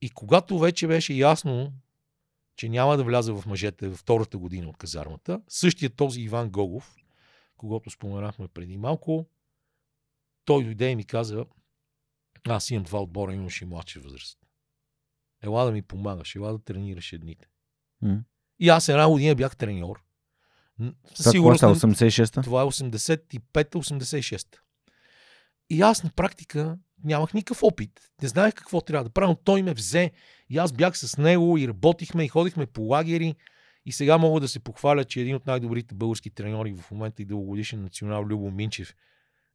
И 0.00 0.10
когато 0.10 0.58
вече 0.58 0.86
беше 0.86 1.12
ясно, 1.14 1.72
че 2.56 2.68
няма 2.68 2.96
да 2.96 3.04
вляза 3.04 3.34
в 3.34 3.46
мъжете 3.46 3.88
във 3.88 3.98
втората 3.98 4.38
година 4.38 4.68
от 4.68 4.76
казармата, 4.76 5.40
същия 5.48 5.90
този 5.90 6.20
Иван 6.20 6.50
Гогов, 6.50 6.96
когато 7.56 7.90
споменахме 7.90 8.48
преди 8.48 8.76
малко, 8.76 9.28
той 10.44 10.64
дойде 10.64 10.90
и 10.90 10.96
ми 10.96 11.04
каза, 11.04 11.44
аз 12.48 12.70
имам 12.70 12.84
два 12.84 13.02
отбора, 13.02 13.34
имаш 13.34 13.62
и 13.62 13.64
младша 13.64 14.00
възраст. 14.00 14.38
Ела 15.42 15.64
да 15.64 15.72
ми 15.72 15.82
помагаш, 15.82 16.36
ела 16.36 16.52
да 16.52 16.58
тренираш 16.58 17.12
едните. 17.12 17.48
Mm. 18.04 18.22
И 18.60 18.68
аз 18.68 18.88
една 18.88 19.08
година 19.08 19.34
бях 19.34 19.56
треньор. 19.56 20.02
Сигурно. 21.14 21.56
Това 21.56 21.70
е 21.70 21.74
86-та? 21.74 22.42
Това 22.42 22.62
е 22.62 22.64
85-86-та. 22.64 24.58
И 25.70 25.82
аз 25.82 26.02
на 26.02 26.10
практика 26.10 26.78
нямах 27.04 27.34
никакъв 27.34 27.62
опит. 27.62 27.90
Не 28.22 28.28
знаех 28.28 28.54
какво 28.54 28.80
трябва 28.80 29.04
да 29.04 29.10
правя, 29.10 29.28
но 29.28 29.34
той 29.34 29.62
ме 29.62 29.74
взе. 29.74 30.10
И 30.50 30.58
аз 30.58 30.72
бях 30.72 30.98
с 30.98 31.18
него 31.18 31.58
и 31.58 31.68
работихме 31.68 32.24
и 32.24 32.28
ходихме 32.28 32.66
по 32.66 32.82
лагери. 32.82 33.34
И 33.86 33.92
сега 33.92 34.18
мога 34.18 34.40
да 34.40 34.48
се 34.48 34.60
похваля, 34.60 35.04
че 35.04 35.20
един 35.20 35.36
от 35.36 35.46
най-добрите 35.46 35.94
български 35.94 36.30
треньори 36.30 36.74
в 36.74 36.90
момента 36.90 37.22
и 37.22 37.24
дългогодишен 37.24 37.82
национал 37.82 38.24
Любо 38.24 38.50
Минчев 38.50 38.94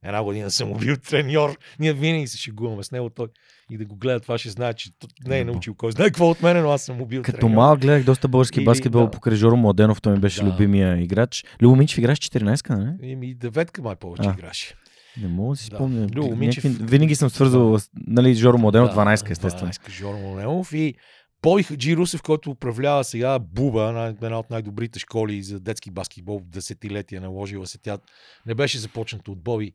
Една 0.04 0.22
година 0.22 0.50
съм 0.50 0.72
бил 0.72 0.96
треньор. 0.96 1.58
Ние 1.78 1.92
винаги 1.92 2.26
се 2.26 2.38
шегуваме 2.38 2.82
с 2.82 2.92
него. 2.92 3.10
Той 3.10 3.26
и 3.70 3.78
да 3.78 3.84
го 3.84 3.96
гледа, 3.96 4.20
това 4.20 4.38
ще 4.38 4.48
знае, 4.48 4.74
че 4.74 4.90
не 5.26 5.38
е 5.38 5.44
научил 5.44 5.74
кой 5.74 5.92
знае 5.92 6.06
какво 6.06 6.30
от 6.30 6.42
мен, 6.42 6.62
но 6.62 6.70
аз 6.70 6.82
съм 6.82 6.96
му 6.96 7.06
бил 7.06 7.22
Като 7.22 7.48
малък 7.48 7.80
гледах 7.80 8.04
доста 8.04 8.28
български 8.28 8.60
и, 8.60 8.64
баскетбол 8.64 9.04
да. 9.04 9.10
покрай 9.10 9.36
Жоро 9.36 9.56
Младенов, 9.56 10.02
той 10.02 10.12
ми 10.12 10.18
беше 10.18 10.42
да. 10.42 10.46
любимия 10.46 11.02
играч. 11.02 11.44
Любо 11.62 11.76
Минчев 11.76 11.98
играш 11.98 12.18
14-ка, 12.18 12.76
не? 12.76 13.12
Еми, 13.12 13.34
деветка 13.34 13.82
май 13.82 13.96
повече 13.96 14.28
а. 14.28 14.32
играше. 14.38 14.74
Не 15.22 15.28
мога 15.28 15.52
да 15.52 15.56
си 15.56 15.64
спомня. 15.64 16.06
Да. 16.06 16.36
Минчев... 16.36 16.64
Винаги 16.80 17.14
съм 17.14 17.30
свързвал, 17.30 17.78
нали, 18.06 18.34
Жоро 18.34 18.58
Младенов, 18.58 18.94
да, 18.94 19.00
12 19.00 19.30
естествено. 19.30 19.72
12 19.72 19.90
Жоро 19.90 20.18
Младенов 20.18 20.72
и 20.72 20.94
Бой 21.42 21.62
Хаджи 21.62 21.96
Русев, 21.96 22.22
който 22.22 22.50
управлява 22.50 23.04
сега 23.04 23.38
Буба, 23.38 24.14
една 24.22 24.38
от 24.38 24.50
най-добрите 24.50 24.98
школи 24.98 25.42
за 25.42 25.60
детски 25.60 25.90
баскетбол 25.90 26.38
в 26.38 26.48
десетилетия, 26.48 27.20
наложила 27.20 27.66
се. 27.66 27.78
Тя 27.78 27.98
не 28.46 28.54
беше 28.54 28.78
започната 28.78 29.30
от 29.30 29.42
Боби. 29.42 29.72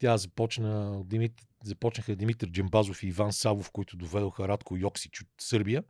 Тя 0.00 0.16
започна, 0.16 1.00
Димит, 1.04 1.32
започнаха 1.64 2.16
Димитър 2.16 2.50
Джембазов 2.50 3.02
и 3.02 3.06
Иван 3.06 3.32
Савов, 3.32 3.70
които 3.70 3.96
доведоха 3.96 4.48
Радко 4.48 4.76
Йоксич 4.76 5.20
от 5.20 5.28
Сърбия. 5.40 5.82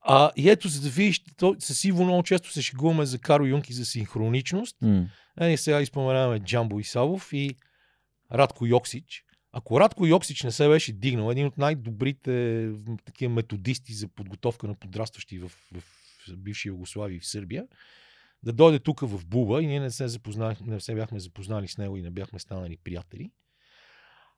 А, 0.00 0.30
и 0.36 0.50
ето, 0.50 0.68
за 0.68 0.80
да 0.80 0.88
видиш, 0.88 1.24
то, 1.36 1.56
с 1.58 1.84
Иво 1.84 2.04
много 2.04 2.22
често 2.22 2.52
се 2.52 2.62
шегуваме 2.62 3.06
за 3.06 3.18
Каро 3.18 3.44
Юнки 3.44 3.72
за 3.72 3.84
синхроничност. 3.84 4.76
Mm. 4.82 5.06
Е, 5.40 5.56
сега 5.56 5.80
изпоменаваме 5.80 6.40
Джамбо 6.40 6.80
и 6.80 6.84
Савов 6.84 7.32
и 7.32 7.56
Радко 8.32 8.66
Йоксич. 8.66 9.24
Ако 9.56 9.80
Радко 9.80 10.06
Йоксич 10.06 10.42
не 10.42 10.52
се 10.52 10.68
беше 10.68 10.92
дигнал, 10.92 11.30
един 11.30 11.46
от 11.46 11.58
най-добрите 11.58 12.70
такива 13.04 13.34
методисти 13.34 13.92
за 13.92 14.08
подготовка 14.08 14.66
на 14.66 14.74
подрастващи 14.74 15.38
в, 15.38 15.48
в, 15.48 15.80
в 16.28 16.36
бивши 16.36 16.68
Югославия 16.68 17.16
и 17.16 17.20
в 17.20 17.26
Сърбия, 17.26 17.66
да 18.42 18.52
дойде 18.52 18.78
тук 18.78 19.00
в 19.00 19.26
Буба 19.26 19.62
и 19.62 19.66
ние 19.66 19.80
не 19.80 19.90
се, 19.90 20.06
не 20.60 20.80
се 20.80 20.94
бяхме 20.94 21.20
запознали 21.20 21.68
с 21.68 21.78
него 21.78 21.96
и 21.96 22.02
не 22.02 22.10
бяхме 22.10 22.38
станали 22.38 22.76
приятели. 22.84 23.30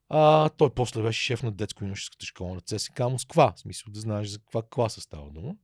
А, 0.09 0.49
той 0.49 0.71
после 0.71 1.03
беше 1.03 1.25
шеф 1.25 1.43
на 1.43 1.53
детско-юношеската 1.53 2.27
школа 2.27 2.55
на 2.55 2.61
ЦСК 2.61 3.01
Москва. 3.01 3.53
В 3.57 3.61
смисъл 3.61 3.93
да 3.93 4.01
знаеш 4.01 4.29
за 4.29 4.39
каква 4.39 4.63
класа 4.63 5.01
става 5.01 5.31
дума. 5.31 5.55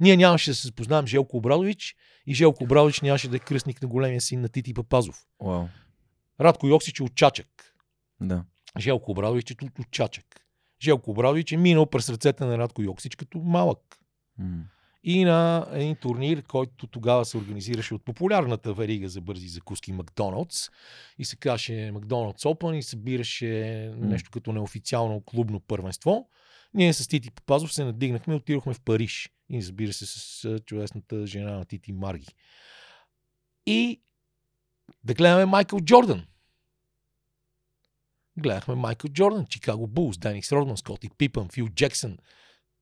Ние 0.00 0.16
нямаше 0.16 0.50
да 0.50 0.54
се 0.54 0.66
запознаем 0.66 1.06
Желко 1.06 1.36
Обрадович 1.36 1.96
и 2.26 2.34
Желко 2.34 2.64
Обрадович 2.64 3.00
нямаше 3.00 3.28
да 3.28 3.36
е 3.36 3.38
кръстник 3.38 3.82
на 3.82 3.88
големия 3.88 4.20
син 4.20 4.40
на 4.40 4.48
Тити 4.48 4.74
Папазов. 4.74 5.26
Wow. 5.42 5.68
Радко 6.40 6.66
Йоксич 6.66 7.00
е 7.00 7.02
от 7.02 7.14
Чачък. 7.14 7.74
Да. 8.20 8.44
Желко 8.78 9.10
Обрадович 9.10 9.50
е 9.50 9.56
Чачък. 9.90 10.26
Желко 10.82 11.10
Обрадович 11.10 11.52
е 11.52 11.56
минал 11.56 11.86
през 11.86 12.10
ръцете 12.10 12.44
на 12.44 12.58
Радко 12.58 12.82
Йоксич 12.82 13.16
като 13.16 13.38
малък. 13.38 13.98
Mm 14.40 14.62
и 15.02 15.24
на 15.24 15.66
един 15.72 15.96
турнир, 15.96 16.42
който 16.42 16.86
тогава 16.86 17.24
се 17.24 17.38
организираше 17.38 17.94
от 17.94 18.04
популярната 18.04 18.74
верига 18.74 19.08
за 19.08 19.20
бързи 19.20 19.48
закуски 19.48 19.92
Макдоналдс 19.92 20.70
и 21.18 21.24
се 21.24 21.36
казваше 21.36 21.90
Макдоналдс 21.92 22.42
Open 22.42 22.72
и 22.74 22.82
събираше 22.82 23.48
нещо 23.96 24.30
като 24.30 24.52
неофициално 24.52 25.20
клубно 25.20 25.60
първенство. 25.60 26.28
Ние 26.74 26.92
с 26.92 27.08
Тити 27.08 27.30
Попазов 27.30 27.74
се 27.74 27.84
надигнахме 27.84 28.34
и 28.34 28.36
отидохме 28.36 28.74
в 28.74 28.80
Париж. 28.80 29.30
И 29.50 29.58
разбира 29.58 29.92
се 29.92 30.06
с 30.06 30.58
чудесната 30.66 31.26
жена 31.26 31.52
на 31.52 31.64
Тити 31.64 31.92
Марги. 31.92 32.26
И 33.66 34.02
да 35.04 35.14
гледаме 35.14 35.46
Майкъл 35.46 35.80
Джордан. 35.80 36.26
Гледахме 38.40 38.74
Майкъл 38.74 39.10
Джордан, 39.10 39.46
Чикаго 39.46 39.86
Булс, 39.86 40.18
Денис 40.18 40.52
Родман, 40.52 40.76
Скоти 40.76 41.10
Пипън, 41.18 41.48
Фил 41.48 41.68
Джексън, 41.68 42.18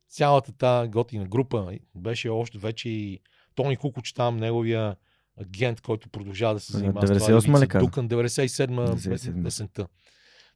цялата 0.09 0.53
тази 0.53 0.91
готина 0.91 1.25
група 1.25 1.79
беше 1.95 2.29
още 2.29 2.59
вече 2.59 2.89
и 2.89 3.21
Тони 3.55 3.77
Кукуч 3.77 4.13
там, 4.13 4.37
неговия 4.37 4.97
агент, 5.41 5.81
който 5.81 6.09
продължава 6.09 6.55
да 6.55 6.61
се 6.61 6.73
занимава 6.73 7.07
98 7.07 7.65
с 7.65 7.69
това. 7.69 7.81
Дукан, 7.81 8.09
97 8.09 9.43
десента. 9.43 9.89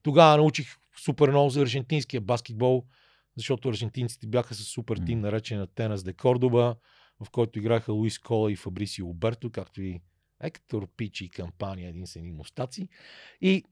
Тогава 0.02 0.36
научих 0.36 0.76
супер 1.04 1.28
много 1.28 1.50
за 1.50 1.62
аржентинския 1.62 2.20
баскетбол, 2.20 2.84
защото 3.36 3.68
аржентинците 3.68 4.26
бяха 4.26 4.54
с 4.54 4.64
супер 4.64 4.96
тим, 5.06 5.20
наречен 5.20 5.58
на 5.58 5.66
Тенас 5.66 6.02
де 6.02 6.12
Кордоба, 6.12 6.76
в 7.24 7.30
който 7.30 7.58
играха 7.58 7.92
Луис 7.92 8.18
Кола 8.18 8.52
и 8.52 8.56
Фабрисио 8.56 9.08
Оберто, 9.08 9.50
както 9.50 9.82
и 9.82 10.00
Ектор 10.40 10.88
Пичи 10.96 11.24
и 11.24 11.28
кампания, 11.28 11.88
един 11.88 12.06
са 12.06 12.20
мустаци. 12.22 12.88
И 13.40 13.64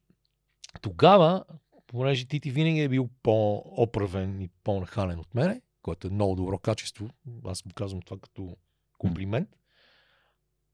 тогава, 0.81 1.45
понеже 1.87 2.29
Тити 2.29 2.51
винаги 2.51 2.81
е 2.81 2.89
бил 2.89 3.09
по-оправен 3.23 4.41
и 4.41 4.49
по-нахален 4.49 5.19
от 5.19 5.35
мене, 5.35 5.63
което 5.83 6.07
е 6.07 6.11
много 6.11 6.35
добро 6.35 6.59
качество. 6.59 7.11
Аз 7.45 7.65
му 7.65 7.73
казвам 7.75 8.03
това 8.03 8.19
като 8.19 8.57
комплимент. 8.99 9.49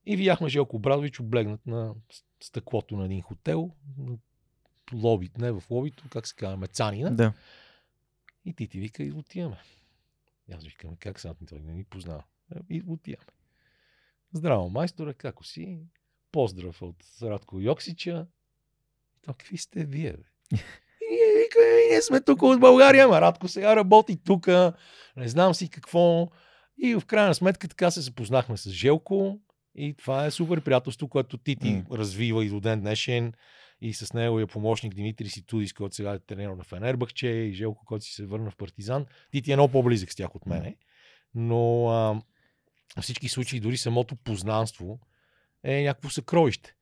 И 0.07 0.17
видяхме 0.17 0.49
Желко 0.49 0.79
Брадович 0.79 1.21
облегнат 1.21 1.67
на 1.67 1.95
стъклото 2.43 2.97
на 2.97 3.05
един 3.05 3.23
хотел, 3.23 3.71
лоби, 4.93 5.31
не 5.39 5.53
в 5.53 5.63
лобито, 5.71 6.05
как 6.09 6.27
се 6.27 6.35
казва, 6.35 6.57
мецанина. 6.57 7.11
Да. 7.11 7.33
И 8.45 8.55
ти 8.55 8.69
ти 8.69 8.81
вика, 8.81 9.03
и 9.03 9.13
отиваме. 9.13 9.57
И 10.49 10.53
аз 10.53 10.65
викам, 10.65 10.97
как 10.97 11.21
сега 11.21 11.35
той 11.49 11.61
не 11.61 11.75
ни 11.75 11.85
познава. 11.85 12.23
И 12.71 12.83
отиваме. 12.87 13.27
Здраво, 14.33 14.71
майсторе, 14.71 15.15
како 15.15 15.45
си? 15.45 15.79
Поздрав 16.33 16.83
от 16.83 17.05
Радко 17.23 17.61
Йоксича. 17.61 18.27
То, 19.27 19.33
какви 19.33 19.59
сте 19.59 19.85
вие, 19.85 20.13
бе? 20.13 20.59
И 21.01 21.11
ние, 21.11 21.43
вика, 21.43 21.59
«Е, 21.59 21.91
ние 21.91 22.03
сме 22.03 22.21
тук 22.21 22.43
от 22.43 22.61
България, 22.61 23.05
ама 23.05 23.21
Радко 23.21 23.49
сега 23.49 23.77
работи 23.77 24.17
тук, 24.25 24.47
не 25.17 25.29
знам 25.29 25.55
си 25.55 25.69
какво. 25.69 26.29
И 26.79 26.95
в 26.95 27.07
крайна 27.07 27.35
сметка 27.35 27.69
така 27.69 27.91
се 27.91 28.01
запознахме 28.01 28.57
с 28.57 28.71
Желко 28.71 29.41
и 29.75 29.95
това 29.95 30.27
е 30.27 30.31
супер 30.31 30.61
приятелство, 30.61 31.09
което 31.09 31.39
Тити 31.39 31.71
М. 31.71 31.97
развива 31.99 32.45
и 32.45 32.49
до 32.49 32.61
ден 32.61 32.81
днешен 32.81 33.33
и 33.81 33.95
с 33.95 34.13
неговия 34.13 34.47
помощник 34.47 34.95
Димитри 34.95 35.29
Ситудис, 35.29 35.73
който 35.73 35.95
сега 35.95 36.13
е 36.13 36.19
тренер 36.19 36.49
на 36.49 36.65
Фенербахче 36.65 37.29
и 37.29 37.53
Желко, 37.53 37.85
който 37.85 38.05
си 38.05 38.13
се 38.13 38.27
върна 38.27 38.51
в 38.51 38.57
Партизан. 38.57 39.07
Тити 39.31 39.53
е 39.53 39.57
много 39.57 39.73
по-близък 39.73 40.13
с 40.13 40.17
тях 40.17 40.35
от 40.35 40.47
мене, 40.47 40.77
но 41.35 41.89
а, 41.89 42.21
всички 43.01 43.29
случаи 43.29 43.61
дори 43.61 43.77
самото 43.77 44.17
познанство 44.17 45.01
е 45.65 45.83
някакво 45.83 46.11
съкровище. 46.11 46.76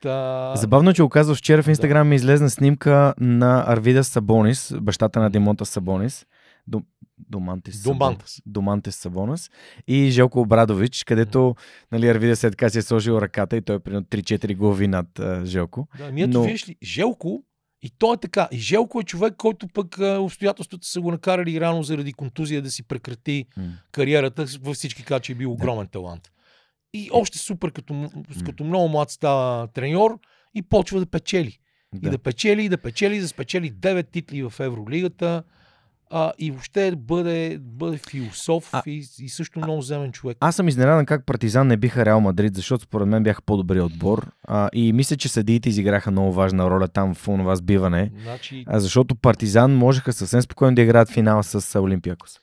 Та... 0.00 0.52
Забавно, 0.56 0.92
че 0.92 1.02
го 1.02 1.08
казваш 1.08 1.38
вчера 1.38 1.62
в 1.62 1.68
Инстаграм 1.68 2.08
ми 2.08 2.14
излезна 2.16 2.50
снимка 2.50 3.14
на 3.20 3.64
Арвида 3.66 4.04
Сабонис, 4.04 4.74
бащата 4.80 5.20
на 5.20 5.30
Димонта 5.30 5.66
Сабонис. 5.66 6.26
Дом... 6.66 6.84
Домантис. 7.30 7.82
Домантес 8.46 8.96
Сабонис 8.96 9.50
и 9.86 10.10
Желко 10.10 10.40
Обрадович, 10.40 11.04
където 11.04 11.54
нали, 11.92 12.08
Арвида 12.08 12.36
се 12.36 12.50
така 12.50 12.70
си 12.70 12.78
е 12.78 12.82
сложил 12.82 13.12
ръката 13.12 13.56
и 13.56 13.62
той 13.62 13.76
е 13.76 13.78
примерно 13.78 14.04
3-4 14.06 14.56
глави 14.56 14.88
над 14.88 15.18
а, 15.18 15.44
Желко. 15.44 15.88
Да, 15.98 16.12
ми 16.12 16.22
ето 16.22 16.38
Но- 16.38 16.42
виж 16.44 16.68
ли, 16.68 16.76
Желко, 16.82 17.42
и 17.82 17.90
той 17.98 18.14
е 18.14 18.16
така. 18.16 18.48
И 18.52 18.58
Желко 18.58 19.00
е 19.00 19.04
човек, 19.04 19.34
който 19.36 19.68
пък 19.68 19.96
обстоятелствата 20.00 20.86
са 20.86 21.00
го 21.00 21.10
накарали 21.10 21.60
рано 21.60 21.82
заради 21.82 22.12
контузия 22.12 22.62
да 22.62 22.70
си 22.70 22.82
прекрати 22.82 23.44
М. 23.56 23.64
кариерата. 23.92 24.46
Във 24.60 24.76
всички 24.76 25.04
каза, 25.04 25.20
че 25.20 25.32
е 25.32 25.34
бил 25.34 25.52
огромен 25.52 25.86
талант. 25.86 26.30
И 26.94 27.10
още 27.12 27.38
супер, 27.38 27.72
като, 27.72 28.10
като 28.46 28.64
много 28.64 28.88
млад 28.88 29.10
става 29.10 29.66
треньор 29.66 30.18
и 30.54 30.62
почва 30.62 31.00
да 31.00 31.06
печели. 31.06 31.58
Да. 31.94 32.08
И 32.08 32.10
да 32.10 32.18
печели, 32.18 32.64
и 32.64 32.68
да 32.68 32.78
печели, 32.78 33.20
да 33.20 33.28
спечели 33.28 33.72
9 33.72 34.10
титли 34.10 34.42
в 34.42 34.52
Евролигата. 34.60 35.42
А, 36.12 36.32
и 36.38 36.50
въобще 36.50 36.96
бъде, 36.96 37.58
бъде 37.60 37.98
философ 38.10 38.74
А- 38.74 38.82
и, 38.86 39.06
и 39.18 39.28
също 39.28 39.58
много 39.58 39.82
земен 39.82 40.12
човек. 40.12 40.36
Аз 40.40 40.56
съм 40.56 40.68
изненадан 40.68 41.06
как 41.06 41.26
Партизан 41.26 41.66
не 41.66 41.76
биха 41.76 42.04
Реал 42.04 42.20
Мадрид, 42.20 42.54
защото 42.54 42.84
според 42.84 43.08
мен 43.08 43.22
бяха 43.22 43.42
по-добри 43.42 43.80
отбор. 43.80 44.30
А, 44.44 44.68
и 44.72 44.92
мисля, 44.92 45.16
че 45.16 45.28
съдиите 45.28 45.68
изиграха 45.68 46.10
много 46.10 46.32
важна 46.32 46.70
роля 46.70 46.88
там 46.88 47.14
в 47.14 47.24
това 47.24 47.56
сбиване. 47.56 48.10
Значи, 48.22 48.64
А, 48.66 48.80
защото 48.80 49.14
Партизан 49.14 49.74
можеха 49.74 50.12
съвсем 50.12 50.42
спокойно 50.42 50.74
да 50.74 50.82
играят 50.82 51.10
финал 51.10 51.42
с 51.42 51.80
Олимпиакос. 51.80 52.38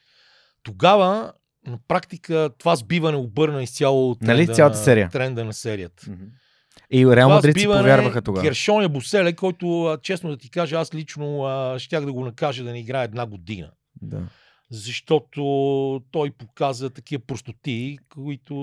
тогава 0.63 1.33
на 1.67 1.77
практика 1.87 2.49
това 2.57 2.75
сбиване 2.75 3.17
обърна 3.17 3.63
изцяло 3.63 4.15
Нали, 4.21 4.37
тренда 4.37 4.53
цялата 4.53 4.77
на, 4.77 4.83
серия? 4.83 5.09
тренда 5.09 5.45
на 5.45 5.53
серията. 5.53 6.07
И 6.91 7.05
Реал 7.07 7.29
Мадрид 7.29 7.59
си 7.59 7.65
повярваха 7.65 8.21
тогава. 8.21 8.43
Гершоня 8.43 8.89
Буселе, 8.89 9.33
който, 9.33 9.97
честно 10.03 10.29
да 10.29 10.37
ти 10.37 10.49
кажа, 10.49 10.75
аз 10.75 10.93
лично 10.93 11.43
а, 11.45 11.79
щях 11.79 12.05
да 12.05 12.13
го 12.13 12.25
накажа 12.25 12.63
да 12.63 12.71
не 12.71 12.79
играе 12.79 13.03
една 13.03 13.25
година. 13.25 13.71
Да. 14.01 14.21
Защото 14.71 15.41
той 16.11 16.31
показа 16.31 16.89
такива 16.89 17.23
простоти, 17.27 17.97
които 18.13 18.55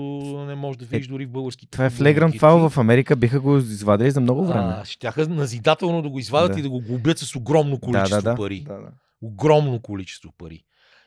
не 0.47 0.55
може 0.55 0.77
да 0.77 0.85
видиш 0.85 1.07
дори 1.07 1.25
в 1.25 1.29
българските 1.31 1.71
Това 1.71 1.85
е 1.85 1.89
флегрант 1.89 2.35
фаул 2.39 2.69
в 2.69 2.77
Америка, 2.77 3.15
биха 3.15 3.39
го 3.39 3.57
извадили 3.57 4.11
за 4.11 4.21
много 4.21 4.45
време. 4.45 4.73
А, 4.77 4.85
щяха 4.85 5.27
назидателно 5.27 6.01
да 6.01 6.09
го 6.09 6.19
извадят 6.19 6.53
Да. 6.53 6.59
и 6.59 6.61
да 6.61 6.69
го 6.69 6.81
глобят 6.81 7.17
с 7.19 7.35
огромно 7.35 7.79
количество 7.79 8.21
да, 8.21 8.29
да, 8.29 8.35
пари. 8.35 8.63
Да, 8.67 8.73
да. 8.73 8.89
огромно 9.21 9.79
количество 9.79 10.31
пари. 10.37 10.63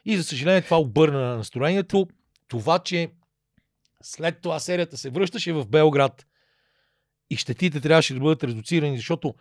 И 0.08 0.16
за 0.16 0.24
съжаление 0.24 0.62
това 0.62 0.78
обърна 0.78 1.36
настроението. 1.36 2.08
Това, 2.48 2.78
че 2.78 3.10
след 4.02 4.40
това 4.40 4.60
серията 4.60 4.96
се 4.96 5.10
връщаше 5.10 5.52
в 5.52 5.66
Белград 5.66 6.26
и 7.30 7.36
щетите 7.36 7.80
трябваше 7.80 8.14
да 8.14 8.20
бъдат 8.20 8.44
редуцирани, 8.44 8.96
защото 8.96 9.34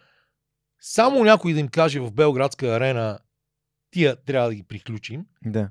само 0.80 1.24
някой 1.24 1.54
да 1.54 1.60
им 1.60 1.68
каже 1.68 2.00
в 2.00 2.12
Белградска 2.12 2.68
арена 2.68 3.20
тия 3.92 4.16
трябва 4.16 4.50
да 4.50 4.56
ги 4.56 4.64
приключим, 4.64 5.26
да. 5.46 5.70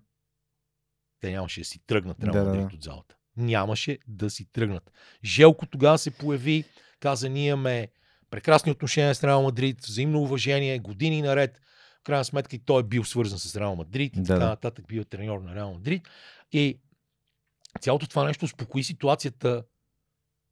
те 1.21 1.31
нямаше 1.31 1.61
да 1.61 1.65
си 1.65 1.81
тръгнат 1.87 2.25
Реал 2.25 2.33
Да, 2.33 2.45
да, 2.45 2.57
да. 2.57 2.69
от 2.75 2.83
залата. 2.83 3.17
Нямаше 3.37 3.99
да 4.07 4.31
си 4.31 4.53
тръгнат. 4.53 4.93
Желко 5.25 5.67
тогава 5.67 5.99
се 5.99 6.11
появи, 6.11 6.65
каза, 7.01 7.29
ние 7.29 7.49
имаме 7.49 7.89
прекрасни 8.31 8.73
отношения 8.73 9.15
с 9.15 9.25
Реал 9.25 9.43
Мадрид, 9.43 9.85
взаимно 9.85 10.23
уважение, 10.23 10.79
години 10.79 11.23
наред. 11.23 11.61
Крайна 12.07 12.25
сметка 12.25 12.57
и 12.57 12.59
той 12.59 12.81
е 12.81 12.85
бил 12.85 13.05
свързан 13.05 13.39
с 13.39 13.57
Реал 13.57 13.77
Мадрид 13.77 14.17
и 14.17 14.21
Да, 14.21 14.35
така 14.35 14.47
нататък 14.47 14.85
бил 14.89 15.01
е 15.01 15.05
треньор 15.05 15.41
на 15.41 15.55
Реал 15.55 15.73
Мадрид. 15.73 16.09
И 16.53 16.79
цялото 17.81 18.09
това 18.09 18.25
нещо 18.25 18.45
успокои 18.45 18.85
ситуацията 18.85 19.65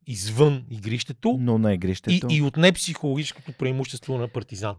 извън 0.07 0.65
игрището 0.71 1.37
Но 1.41 1.59
на 1.59 1.73
и, 1.73 1.75
игрището. 1.75 2.27
и 2.31 2.43
отне 2.43 2.73
психологическото 2.73 3.53
преимущество 3.53 4.19
на 4.19 4.29
партизан. 4.29 4.77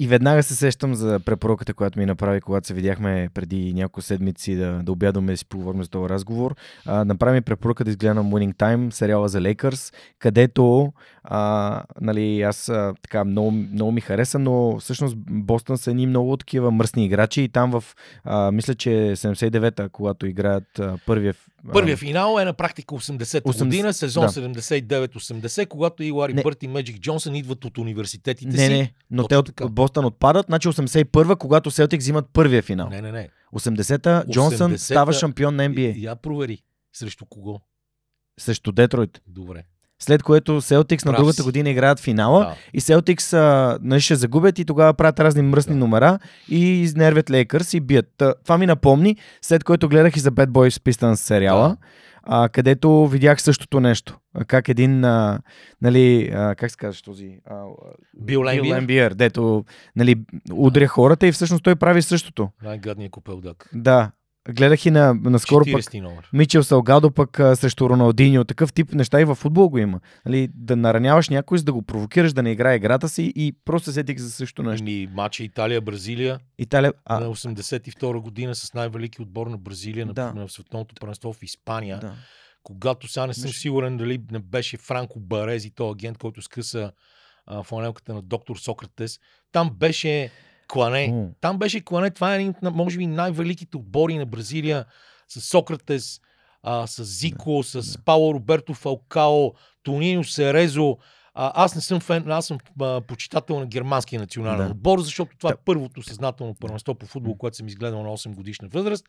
И 0.00 0.06
веднага 0.06 0.42
се 0.42 0.54
сещам 0.54 0.94
за 0.94 1.20
препоръката, 1.20 1.74
която 1.74 1.98
ми 1.98 2.06
направи, 2.06 2.40
когато 2.40 2.66
се 2.66 2.74
видяхме 2.74 3.28
преди 3.34 3.74
няколко 3.74 4.02
седмици 4.02 4.54
да, 4.54 4.82
да 4.82 4.92
обядваме 4.92 5.32
да 5.32 5.36
си 5.36 5.46
поговорим 5.46 5.82
за 5.82 5.90
този 5.90 6.08
разговор. 6.08 6.54
А, 6.86 7.04
направи 7.04 7.34
ми 7.34 7.40
препоръка 7.40 7.84
да 7.84 7.90
изгледам 7.90 8.30
Winning 8.30 8.54
Time, 8.54 8.90
сериала 8.90 9.28
за 9.28 9.40
Lakers, 9.40 9.94
където 10.18 10.92
а, 11.24 11.82
нали, 12.00 12.42
аз 12.42 12.68
а, 12.68 12.94
така 13.02 13.24
много, 13.24 13.50
много 13.50 13.92
ми 13.92 14.00
хареса, 14.00 14.38
но 14.38 14.78
всъщност 14.78 15.16
Бостън 15.30 15.78
са 15.78 15.90
едни 15.90 16.06
много 16.06 16.36
такива 16.36 16.70
мръсни 16.70 17.04
играчи 17.04 17.42
и 17.42 17.48
там 17.48 17.70
в, 17.70 17.84
а, 18.24 18.52
мисля, 18.52 18.74
че 18.74 18.90
79-та, 18.90 19.88
когато 19.88 20.26
играят 20.26 20.78
а, 20.78 20.98
първия... 21.06 21.34
Първия 21.72 21.96
финал 21.96 22.38
е 22.40 22.44
на 22.44 22.52
практика 22.52 22.94
80-та 22.94 23.40
80 23.40 23.64
година, 23.64 23.94
сезон 23.94 24.26
да. 24.26 24.32
79-80, 24.32 25.68
когато 25.68 26.02
и 26.02 26.10
Лари 26.10 26.34
Не. 26.34 26.42
Бърт 26.42 26.62
и 26.62 26.68
Меджик 26.68 27.00
Джонсън 27.00 27.34
идват 27.34 27.64
от 27.64 27.78
университетите 27.78 28.56
Не, 28.56 28.66
си. 28.66 28.72
не, 28.72 28.92
но 29.10 29.22
Точно 29.22 29.28
те 29.28 29.36
от, 29.36 29.46
така. 29.46 29.68
Бостън 29.68 30.04
отпадат, 30.04 30.46
значи 30.46 30.68
81-та, 30.68 31.36
когато 31.36 31.70
Селтик 31.70 32.00
взимат 32.00 32.26
първия 32.32 32.62
финал. 32.62 32.88
Не, 32.88 33.02
не, 33.02 33.12
не. 33.12 33.28
80-та 33.54 34.24
Джонсън 34.30 34.72
80-та 34.72 34.78
става 34.78 35.12
шампион 35.12 35.56
на 35.56 35.68
NBA 35.68 35.94
Я 35.96 36.16
провери. 36.16 36.62
Срещу 36.92 37.26
кого? 37.26 37.60
срещу 38.40 38.72
Детройт. 38.72 39.22
Добре. 39.26 39.64
След 39.98 40.22
което 40.22 40.60
Селтикс 40.60 41.04
на 41.04 41.12
другата 41.12 41.42
година 41.42 41.70
играят 41.70 42.00
финала 42.00 42.40
Да. 42.40 42.54
и 42.74 42.80
Селтикс 42.80 43.32
нали, 43.32 44.00
ще 44.00 44.14
загубят 44.14 44.58
и 44.58 44.64
тогава 44.64 44.94
правят 44.94 45.20
разни 45.20 45.42
мръсни 45.42 45.72
Да. 45.72 45.78
номера 45.78 46.18
и 46.48 46.82
изнервят 46.82 47.30
Лейкърс 47.30 47.74
и 47.74 47.80
бият. 47.80 48.22
Това 48.44 48.58
ми 48.58 48.66
напомни, 48.66 49.16
след 49.42 49.64
което 49.64 49.88
гледах 49.88 50.16
и 50.16 50.20
за 50.20 50.32
Bad 50.32 50.46
Boys 50.46 50.80
Pistons 50.82 51.14
сериала, 51.14 51.68
Да. 51.68 51.76
а, 52.22 52.48
където 52.48 53.06
видях 53.06 53.42
същото 53.42 53.80
нещо. 53.80 54.18
Как 54.46 54.68
един, 54.68 55.04
а, 55.04 55.38
нали, 55.82 56.30
а, 56.34 56.54
как 56.54 56.70
се 56.70 56.76
казваш 56.76 57.02
този? 57.02 57.38
А, 57.44 57.62
Бил 58.20 58.44
Лембиер? 58.44 59.14
Дето 59.14 59.64
нали, 59.96 60.16
удря 60.52 60.86
хората 60.86 61.26
и 61.26 61.32
всъщност 61.32 61.64
той 61.64 61.76
прави 61.76 62.02
същото. 62.02 62.48
Най-гадният 62.62 63.10
купелдак. 63.12 63.70
Да, 63.74 64.10
гледах 64.48 64.86
и 64.86 64.90
на, 64.90 65.14
наскоро 65.14 65.64
пък 65.64 65.82
40 65.82 66.00
номер. 66.00 66.28
Мичел 66.32 66.62
Салгадо 66.64 67.10
пък 67.10 67.40
а, 67.40 67.56
срещу 67.56 67.90
Роналдиньо. 67.90 68.44
Такъв 68.44 68.72
тип 68.72 68.92
неща 68.92 69.20
и 69.20 69.24
в 69.24 69.34
футбол 69.34 69.68
го 69.68 69.78
има. 69.78 70.00
Нали, 70.26 70.48
да 70.54 70.76
нараняваш 70.76 71.28
някой, 71.28 71.58
за 71.58 71.64
да 71.64 71.72
го 71.72 71.82
провокираш 71.82 72.32
да 72.32 72.42
не 72.42 72.52
играе 72.52 72.76
играта 72.76 73.08
си 73.08 73.32
и 73.36 73.54
просто 73.64 73.92
сетих 73.92 74.18
за 74.18 74.30
също 74.30 74.62
нещо. 74.62 74.84
Ами, 74.84 75.08
матча 75.14 75.42
Италия-Бразилия 75.44 76.38
Италия... 76.58 76.92
а... 77.04 77.20
на 77.20 77.26
А, 77.26 77.28
82 77.28 78.20
година 78.20 78.54
с 78.54 78.74
най-велики 78.74 79.22
отбор 79.22 79.46
на 79.46 79.58
Бразилия 79.58 80.06
Да. 80.06 80.26
на, 80.26 80.40
на 80.40 80.48
световното 80.48 80.94
първенство 81.00 81.32
в 81.32 81.42
Испания. 81.42 81.98
да. 82.00 82.14
Когато 82.62 83.08
сега 83.08 83.26
не 83.26 83.34
съм 83.34 83.44
Имаше- 83.44 83.60
сигурен 83.60 83.96
дали 83.96 84.20
не 84.30 84.38
беше 84.38 84.76
Франко 84.76 85.20
Барези, 85.20 85.70
този 85.70 85.92
агент, 85.92 86.18
който 86.18 86.42
скъса 86.42 86.92
а, 87.46 87.62
фланелката 87.62 88.14
на 88.14 88.22
доктор 88.22 88.56
Сократес. 88.56 89.18
Там 89.52 89.70
беше 89.70 90.30
клане. 90.68 91.10
О, 91.12 91.28
Там 91.40 91.58
беше 91.58 91.84
клане. 91.84 92.10
Това 92.10 92.32
е 92.32 92.36
един 92.36 92.54
от, 92.62 92.74
може 92.74 92.98
би, 92.98 93.06
най-великите 93.06 93.76
отбори 93.76 94.18
на 94.18 94.26
Бразилия 94.26 94.84
с 95.28 95.40
Сократес, 95.40 96.20
а, 96.62 96.86
с 96.86 97.04
Зико, 97.04 97.62
с 97.62 97.92
да. 97.92 98.02
Пауло 98.04 98.34
Роберто 98.34 98.74
Фалкао, 98.74 99.52
Тонино 99.82 100.24
Серезо. 100.24 100.96
А, 101.34 101.52
аз 101.64 101.74
не 101.74 101.80
съм 101.80 102.00
фен, 102.00 102.30
аз 102.30 102.46
съм 102.46 102.58
а, 102.80 103.00
почитател 103.00 103.60
на 103.60 103.66
германския 103.66 104.20
национален 104.20 104.66
Да. 104.66 104.70
отбор, 104.72 105.00
защото 105.00 105.36
това 105.38 105.50
Да. 105.50 105.54
е 105.54 105.64
първото 105.64 106.02
съзнателно 106.02 106.54
първенство 106.60 106.94
по 106.94 107.06
футбол, 107.06 107.36
което 107.36 107.56
съм 107.56 107.68
изгледал 107.68 108.02
на 108.02 108.08
8 108.08 108.34
годишна 108.34 108.68
възраст. 108.68 109.04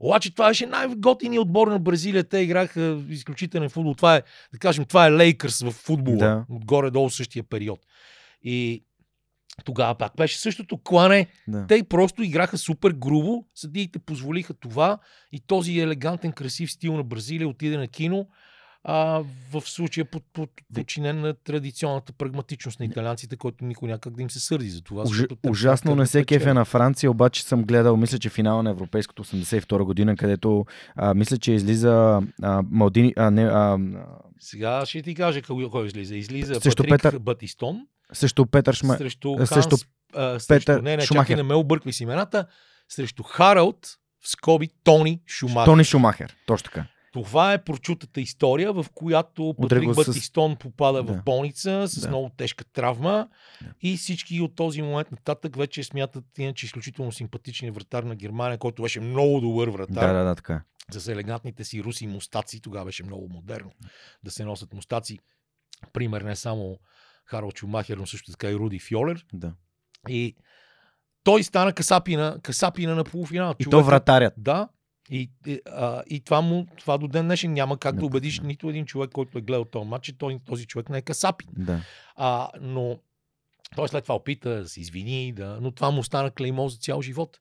Обаче 0.00 0.34
това 0.34 0.48
беше 0.48 0.66
най-готиният 0.66 1.42
отбор 1.42 1.68
на 1.68 1.78
Бразилия. 1.78 2.24
Те 2.24 2.38
играха 2.38 3.02
изключителен 3.08 3.68
футбол. 3.70 3.94
Това 3.94 4.16
е, 4.16 4.22
да 4.52 4.58
кажем, 4.58 4.84
това 4.84 5.06
е 5.06 5.12
Лейкърс 5.12 5.60
в 5.60 5.70
футбола. 5.70 6.16
Да. 6.18 6.44
Отгоре-долу 6.50 7.10
същия 7.10 7.42
период. 7.42 7.80
И 8.42 8.84
тогава 9.64 9.94
пак 9.94 10.12
беше 10.16 10.38
същото 10.38 10.78
клане. 10.78 11.26
да. 11.48 11.66
Те 11.66 11.84
просто 11.88 12.22
играха 12.22 12.58
супер 12.58 12.90
грубо. 12.90 13.44
Съдиите 13.54 13.98
позволиха 13.98 14.54
това 14.54 14.98
и 15.32 15.40
този 15.40 15.78
елегантен, 15.78 16.32
красив 16.32 16.72
стил 16.72 16.96
на 16.96 17.02
Бразилия 17.04 17.48
отиде 17.48 17.76
на 17.76 17.88
кино. 17.88 18.26
а, 18.86 19.22
в 19.52 19.60
случая 19.60 20.04
под, 20.04 20.22
под, 20.32 20.50
подчинен 20.74 21.20
на 21.20 21.34
традиционната 21.34 22.12
прагматичност 22.12 22.80
на 22.80 22.86
италианците, 22.86 23.36
който 23.36 23.64
никой 23.64 23.88
някак 23.88 24.16
да 24.16 24.22
им 24.22 24.30
се 24.30 24.40
сърди 24.40 24.68
за 24.68 24.82
това. 24.82 25.02
Уж, 25.02 25.22
ужасно 25.48 25.94
не 25.96 26.06
се 26.06 26.24
кефе 26.24 26.54
на 26.54 26.64
Франция, 26.64 27.10
обаче 27.10 27.42
съм 27.42 27.62
гледал, 27.64 27.96
мисля, 27.96 28.18
че 28.18 28.30
финала 28.30 28.62
на 28.62 28.70
Европейското 28.70 29.24
82 29.24 29.82
година, 29.84 30.16
където 30.16 30.66
а, 30.96 31.14
мисля, 31.14 31.38
че 31.38 31.52
излиза 31.52 32.22
а, 32.42 32.62
Малдини, 32.70 33.12
а, 33.16 33.30
не, 33.30 33.42
а, 33.42 33.78
Сега 34.40 34.86
ще 34.86 35.02
ти 35.02 35.14
кажа 35.14 35.42
кой, 35.42 35.70
кой 35.70 35.86
излиза. 35.86 36.16
Излиза 36.16 36.54
Срещу 36.54 36.82
Патрик 36.82 37.02
Петър- 37.02 37.18
Батистон 37.18 37.86
също 38.14 38.46
Петър 38.46 38.74
Шма... 38.74 38.96
срещу, 38.96 39.36
Ханс, 39.36 39.48
срещу 39.50 39.76
а, 40.14 40.40
срещу 40.40 40.48
Петър 40.48 40.80
не, 40.80 40.96
не, 40.96 41.02
Шумахер. 41.02 41.24
чакай, 41.24 41.36
не 41.36 41.42
ме 41.42 41.54
обърквай 41.54 41.92
с 41.92 42.00
имената, 42.00 42.46
срещу 42.88 43.22
Харалд, 43.22 43.86
в 44.20 44.28
скоби 44.28 44.68
Тони 44.84 45.20
Шумахер. 45.28 45.64
Тони 45.64 45.84
Шумахер. 45.84 46.36
Точно 46.46 46.64
така. 46.64 46.86
Това 47.12 47.52
е 47.52 47.64
прочутата 47.64 48.20
история, 48.20 48.72
в 48.72 48.86
която 48.94 49.54
Патрик 49.60 49.84
го 49.84 49.94
с- 49.94 49.96
Батистон 49.96 50.56
попада 50.56 51.02
Да. 51.02 51.12
в 51.12 51.22
болница 51.22 51.88
с 51.88 52.00
Да. 52.00 52.08
много 52.08 52.30
тежка 52.30 52.64
травма 52.64 53.28
Да. 53.62 53.68
и 53.82 53.96
всички 53.96 54.40
от 54.40 54.54
този 54.54 54.82
момент 54.82 55.10
нататък 55.10 55.56
вече 55.56 55.84
смятат 55.84 56.24
иначе 56.38 56.66
изключително 56.66 57.12
симпатичния 57.12 57.72
вратар 57.72 58.02
на 58.02 58.14
Германия, 58.14 58.58
който 58.58 58.82
беше 58.82 59.00
много 59.00 59.40
добър 59.40 59.68
вратар 59.68 59.92
Да, 60.06 60.12
да, 60.12 60.24
да, 60.24 60.34
така. 60.34 60.62
е. 60.90 60.92
с 60.92 61.08
елегантните 61.08 61.64
си 61.64 61.84
руси 61.84 62.06
мустаци. 62.06 62.60
Тогава 62.60 62.84
беше 62.84 63.04
много 63.04 63.28
модерно 63.28 63.70
да 64.24 64.30
се 64.30 64.44
носят 64.44 64.72
мустаци. 64.72 65.18
Пример 65.92 66.20
не 66.20 66.36
само 66.36 66.78
Харал 67.24 67.52
Чумахер, 67.52 67.96
но 67.96 68.06
също 68.06 68.30
така 68.30 68.50
и 68.50 68.54
Руди 68.54 68.78
Фьолер. 68.78 69.26
Да. 69.32 69.52
И 70.08 70.36
той 71.24 71.42
стана 71.42 71.72
касапина, 71.72 72.38
касапина 72.42 72.94
на 72.94 73.04
полуфинал. 73.04 73.54
И 73.58 73.64
то 73.64 73.82
вратарят. 73.82 74.34
Да. 74.36 74.68
И, 75.10 75.30
и, 75.46 75.60
а, 75.66 76.02
и 76.10 76.20
това, 76.20 76.40
му, 76.40 76.66
това 76.78 76.98
до 76.98 77.08
ден 77.08 77.26
днешен 77.26 77.52
няма 77.52 77.78
как 77.78 77.94
да 77.94 78.00
Не, 78.00 78.06
убедиш 78.06 78.38
да. 78.38 78.46
нито 78.46 78.70
един 78.70 78.86
човек, 78.86 79.10
който 79.10 79.38
е 79.38 79.40
гледал 79.40 79.64
този 79.64 79.88
матч, 79.88 80.04
че 80.04 80.18
той, 80.18 80.38
този 80.46 80.66
човек 80.66 80.88
не 80.88 80.98
е 80.98 81.02
касапин. 81.02 81.48
Да. 81.52 81.80
А, 82.16 82.50
но 82.60 82.98
той 83.76 83.88
след 83.88 84.04
това 84.04 84.14
опита 84.14 84.50
да 84.50 84.68
се 84.68 84.80
извини, 84.80 85.32
да, 85.32 85.58
но 85.60 85.70
това 85.70 85.90
му 85.90 86.02
стана 86.02 86.30
клеймо 86.30 86.68
за 86.68 86.78
цял 86.78 87.02
живот. 87.02 87.40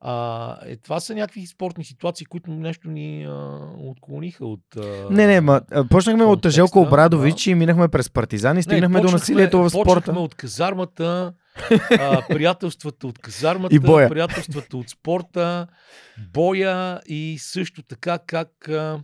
А, 0.00 0.56
е, 0.64 0.76
това 0.76 1.00
са 1.00 1.14
някакви 1.14 1.46
спортни 1.46 1.84
ситуации, 1.84 2.26
които 2.26 2.50
нещо 2.50 2.90
ни 2.90 3.24
а, 3.24 3.58
отклониха 3.78 4.46
от... 4.46 4.76
А, 4.76 5.06
Не, 5.10 5.26
не, 5.26 5.40
ма, 5.40 5.60
почнахме 5.90 6.24
от 6.24 6.48
Желко 6.48 6.80
Обрадович 6.80 7.44
да. 7.44 7.50
и 7.50 7.54
минахме 7.54 7.88
през 7.88 8.10
партизани, 8.10 8.62
стигнахме 8.62 9.00
до 9.00 9.08
почнахме- 9.08 9.12
насилието 9.12 9.58
в 9.58 9.70
спорта. 9.70 9.94
Почнахме 9.94 10.20
от 10.20 10.34
казармата, 10.34 11.32
а, 11.90 12.22
приятелствата 12.28 13.06
от 13.06 13.18
казармата, 13.18 13.74
И 13.74 13.78
боя. 13.78 14.08
приятелствата 14.08 14.76
от 14.76 14.88
спорта, 14.88 15.66
боя 16.32 17.00
и 17.06 17.36
също 17.40 17.82
така 17.82 18.18
как 18.18 18.68
а, 18.68 19.00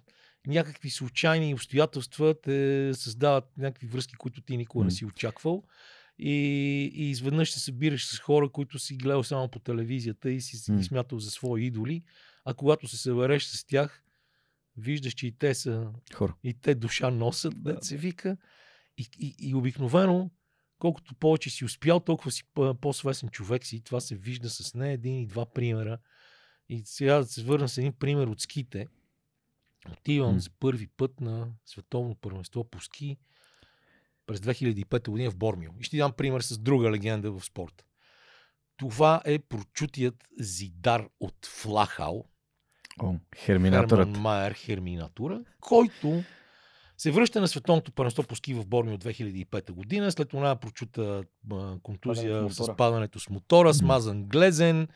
някакви 0.47 0.91
случайни 0.91 1.55
обстоятелства 1.55 2.35
те 2.43 2.91
създават 2.95 3.45
някакви 3.59 3.87
връзки, 3.87 4.15
които 4.15 4.41
ти 4.41 4.57
никога 4.57 4.85
не 4.85 4.91
си 4.91 5.05
очаквал. 5.05 5.63
И, 6.19 6.31
и 6.95 7.11
изведнъж 7.11 7.51
се 7.53 7.61
събираш 7.61 8.07
с 8.07 8.19
хора, 8.19 8.49
които 8.49 8.79
си 8.79 8.97
гледал 8.97 9.23
само 9.23 9.49
по 9.49 9.59
телевизията 9.59 10.31
и 10.31 10.41
си 10.41 10.73
ги 10.73 10.85
смятал 10.85 11.19
за 11.19 11.31
свои 11.31 11.67
идоли, 11.67 12.03
а 12.45 12.55
когато 12.55 12.89
се 12.89 12.97
събереш 12.97 13.45
с 13.45 13.65
тях, 13.67 14.03
виждаш, 14.77 15.13
че 15.15 15.27
и 15.27 15.33
те 15.33 15.55
са 15.55 15.93
Хора. 16.15 16.35
и 16.45 16.55
те 16.55 16.75
душа 16.75 17.11
носят, 17.11 17.63
Да. 17.63 17.75
да 17.75 17.83
се 17.85 17.97
вика. 17.97 18.37
И, 18.99 19.09
и, 19.19 19.35
и 19.39 19.55
обикновено, 19.55 20.31
колкото 20.79 21.15
повече 21.15 21.51
си 21.51 21.65
успял, 21.65 22.01
толкова 22.01 22.31
си 22.31 22.43
по- 22.55 22.75
по-свестен 22.75 23.29
човек 23.29 23.67
си. 23.67 23.81
Това 23.85 24.01
се 24.01 24.17
вижда 24.17 24.51
с 24.51 24.75
не 24.75 24.93
един 24.93 25.21
и 25.21 25.27
два 25.27 25.47
примера. 25.47 25.99
И 26.69 26.83
сега 26.85 27.19
да 27.19 27.25
се 27.27 27.43
върна 27.43 27.69
с 27.69 27.79
един 27.79 27.93
пример 27.93 28.27
от 28.27 28.41
ските. 28.41 28.87
Отивам 29.93 30.35
М. 30.35 30.41
за 30.41 30.51
първи 30.51 30.87
път 30.87 31.21
на 31.21 31.49
световно 31.67 32.15
първенство 32.15 32.65
по 32.71 32.81
ски 32.81 33.17
през 34.27 34.41
2005 34.41 35.09
година 35.11 35.31
в 35.31 35.37
Бормио. 35.37 35.71
И 35.81 35.83
ще 35.83 35.91
ти 35.91 35.97
дам 35.97 36.13
пример 36.13 36.41
с 36.41 36.59
друга 36.59 36.91
легенда 36.91 37.33
в 37.33 37.45
спорта. 37.45 37.85
Това 38.77 39.23
е 39.25 39.39
прочутият 39.39 40.15
Зидар 40.39 41.09
от 41.21 41.47
Флахал, 41.47 42.25
О, 43.03 43.15
Херминаторът. 43.37 44.07
Херман 44.07 44.23
Майер 44.23 44.53
Херминатура, 44.53 45.45
който 45.61 46.23
се 46.99 47.11
връща 47.11 47.41
на 47.41 47.49
световното 47.49 47.93
първенство 47.93 48.23
по 48.23 48.37
ски 48.37 48.55
в 48.55 48.67
Борми 48.67 48.95
от 48.95 49.05
2005 49.05 49.73
година, 49.73 50.13
след 50.13 50.29
това 50.29 50.57
прочута 50.57 51.25
а, 51.53 51.79
контузия 51.83 52.33
Падането 52.33 52.55
с 52.55 52.65
с 52.65 52.77
падането 52.77 53.21
с 53.21 53.31
мотора, 53.31 53.75
смазан 53.75 54.25
глезен. 54.25 54.89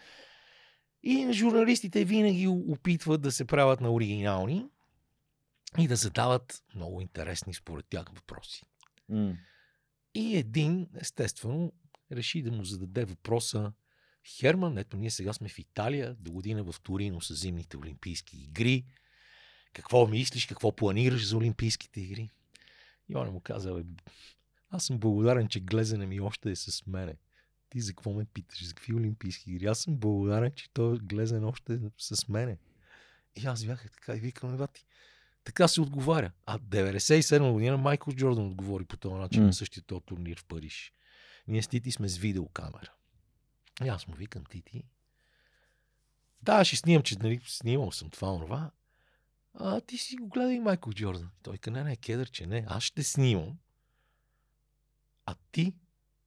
И 1.02 1.32
журналистите 1.32 2.04
винаги 2.04 2.48
опитват 2.48 3.20
да 3.20 3.32
се 3.32 3.44
правят 3.44 3.80
на 3.80 3.92
оригинални 3.92 4.66
и 5.78 5.88
да 5.88 5.96
задават 5.96 6.62
много 6.74 7.00
интересни 7.00 7.54
според 7.54 7.86
тях 7.90 8.06
въпроси. 8.14 8.62
М. 9.08 9.36
И 10.14 10.36
един, 10.36 10.88
естествено, 11.00 11.72
реши 12.12 12.42
да 12.42 12.52
му 12.52 12.64
зададе 12.64 13.04
въпроса 13.04 13.72
Херман, 14.26 14.78
ето 14.78 14.96
ние 14.96 15.10
сега 15.10 15.32
сме 15.32 15.48
в 15.48 15.58
Италия, 15.58 16.14
до 16.14 16.32
година 16.32 16.64
в 16.64 16.74
Торино 16.82 17.20
са 17.20 17.34
зимните 17.34 17.76
олимпийски 17.76 18.36
игри. 18.36 18.84
Какво 19.72 20.06
мислиш, 20.06 20.46
какво 20.46 20.76
планираш 20.76 21.28
за 21.28 21.36
олимпийските 21.36 22.00
игри? 22.00 22.30
И 23.08 23.16
он 23.16 23.32
му 23.32 23.40
каза, 23.40 23.84
аз 24.70 24.84
съм 24.84 24.98
благодарен, 24.98 25.48
че 25.48 25.60
глезене 25.60 26.06
ми 26.06 26.20
още 26.20 26.50
е 26.50 26.56
с 26.56 26.86
мене. 26.86 27.14
Ти 27.70 27.80
за 27.80 27.92
какво 27.92 28.12
ме 28.12 28.24
питаш? 28.24 28.66
За 28.66 28.74
какви 28.74 28.94
олимпийски 28.94 29.50
игри? 29.50 29.66
Аз 29.66 29.78
съм 29.78 29.96
благодарен, 29.96 30.52
че 30.52 30.70
той 30.70 30.98
глезен 30.98 31.44
още 31.44 31.74
е 31.74 31.78
с 31.98 32.28
мене. 32.28 32.58
И 33.36 33.46
аз 33.46 33.64
бях 33.64 33.90
така 33.90 34.16
и 34.16 34.20
викам, 34.20 34.56
бати. 34.56 34.86
Така 35.48 35.68
се 35.68 35.80
отговаря. 35.80 36.32
А 36.46 36.58
97 36.58 37.52
година 37.52 37.76
Майкъл 37.76 38.14
Джордан 38.14 38.46
отговори 38.46 38.84
по 38.84 38.96
този 38.96 39.14
начин 39.14 39.40
М. 39.40 39.46
на 39.46 39.52
същия 39.52 39.82
този 39.82 40.00
турнир 40.06 40.38
в 40.40 40.44
Париж. 40.44 40.92
Ние 41.46 41.62
с 41.62 41.68
Тити 41.68 41.90
сме 41.90 42.08
с 42.08 42.16
видеокамера. 42.16 42.92
И 43.84 43.88
аз 43.88 44.08
му 44.08 44.14
викам, 44.14 44.44
Тити, 44.44 44.84
да, 46.42 46.64
ще 46.64 46.76
снимам, 46.76 47.02
че 47.02 47.18
нали, 47.18 47.40
снимал 47.46 47.92
съм 47.92 48.10
това, 48.10 48.32
онова. 48.32 48.70
А 49.54 49.80
ти 49.80 49.98
си 49.98 50.16
го 50.16 50.28
гледай 50.28 50.60
Майкъл 50.60 50.92
Джордан. 50.92 51.30
Той 51.42 51.58
каза, 51.58 51.76
не, 51.76 51.84
не, 51.84 51.96
кедър, 51.96 52.30
че 52.30 52.46
не. 52.46 52.64
Аз 52.68 52.82
ще 52.82 53.02
снимам. 53.02 53.58
А 55.26 55.34
ти 55.52 55.74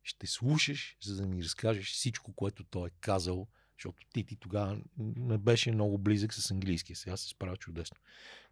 ще 0.04 0.28
слушаш, 0.28 0.98
за 1.02 1.16
да 1.16 1.28
ми 1.28 1.44
разкажеш 1.44 1.92
всичко, 1.92 2.34
което 2.34 2.64
той 2.64 2.88
е 2.88 2.92
казал, 3.00 3.48
защото 3.82 4.08
Тити 4.14 4.36
тогава 4.36 4.78
не 4.98 5.38
беше 5.38 5.72
много 5.72 5.98
близък 5.98 6.34
с 6.34 6.52
английския. 6.52 6.96
Сега 6.96 7.18
се 7.18 7.30
справя 7.30 7.58
чудесно. 7.58 7.98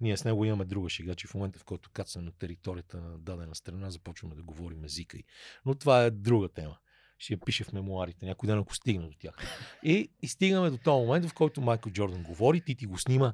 Ние 0.01 0.17
с 0.17 0.25
него 0.25 0.45
имаме 0.45 0.65
друга 0.65 0.89
шега, 0.89 1.15
че 1.15 1.27
в 1.27 1.33
момента, 1.33 1.59
в 1.59 1.63
който 1.63 1.89
кацаме 1.89 2.25
на 2.25 2.31
територията 2.31 3.01
на 3.01 3.17
дадена 3.17 3.55
страна, 3.55 3.91
започваме 3.91 4.35
да 4.35 4.43
говорим 4.43 4.83
езика 4.83 5.17
й. 5.17 5.23
Но 5.65 5.75
това 5.75 6.03
е 6.03 6.11
друга 6.11 6.49
тема. 6.49 6.77
Ще 7.17 7.33
я 7.33 7.39
пише 7.39 7.63
в 7.63 7.73
мемуарите, 7.73 8.25
някой 8.25 8.47
ден 8.47 8.59
ако 8.59 8.75
стигна 8.75 9.07
до 9.09 9.17
тях. 9.19 9.35
И, 9.83 10.11
и 10.21 10.27
стигаме 10.27 10.69
до 10.69 10.77
този 10.77 11.05
момент, 11.05 11.25
в 11.25 11.33
който 11.33 11.61
Майкъл 11.61 11.91
Джордан 11.91 12.23
говори, 12.23 12.61
Тити 12.61 12.85
го 12.85 12.97
снима. 12.97 13.33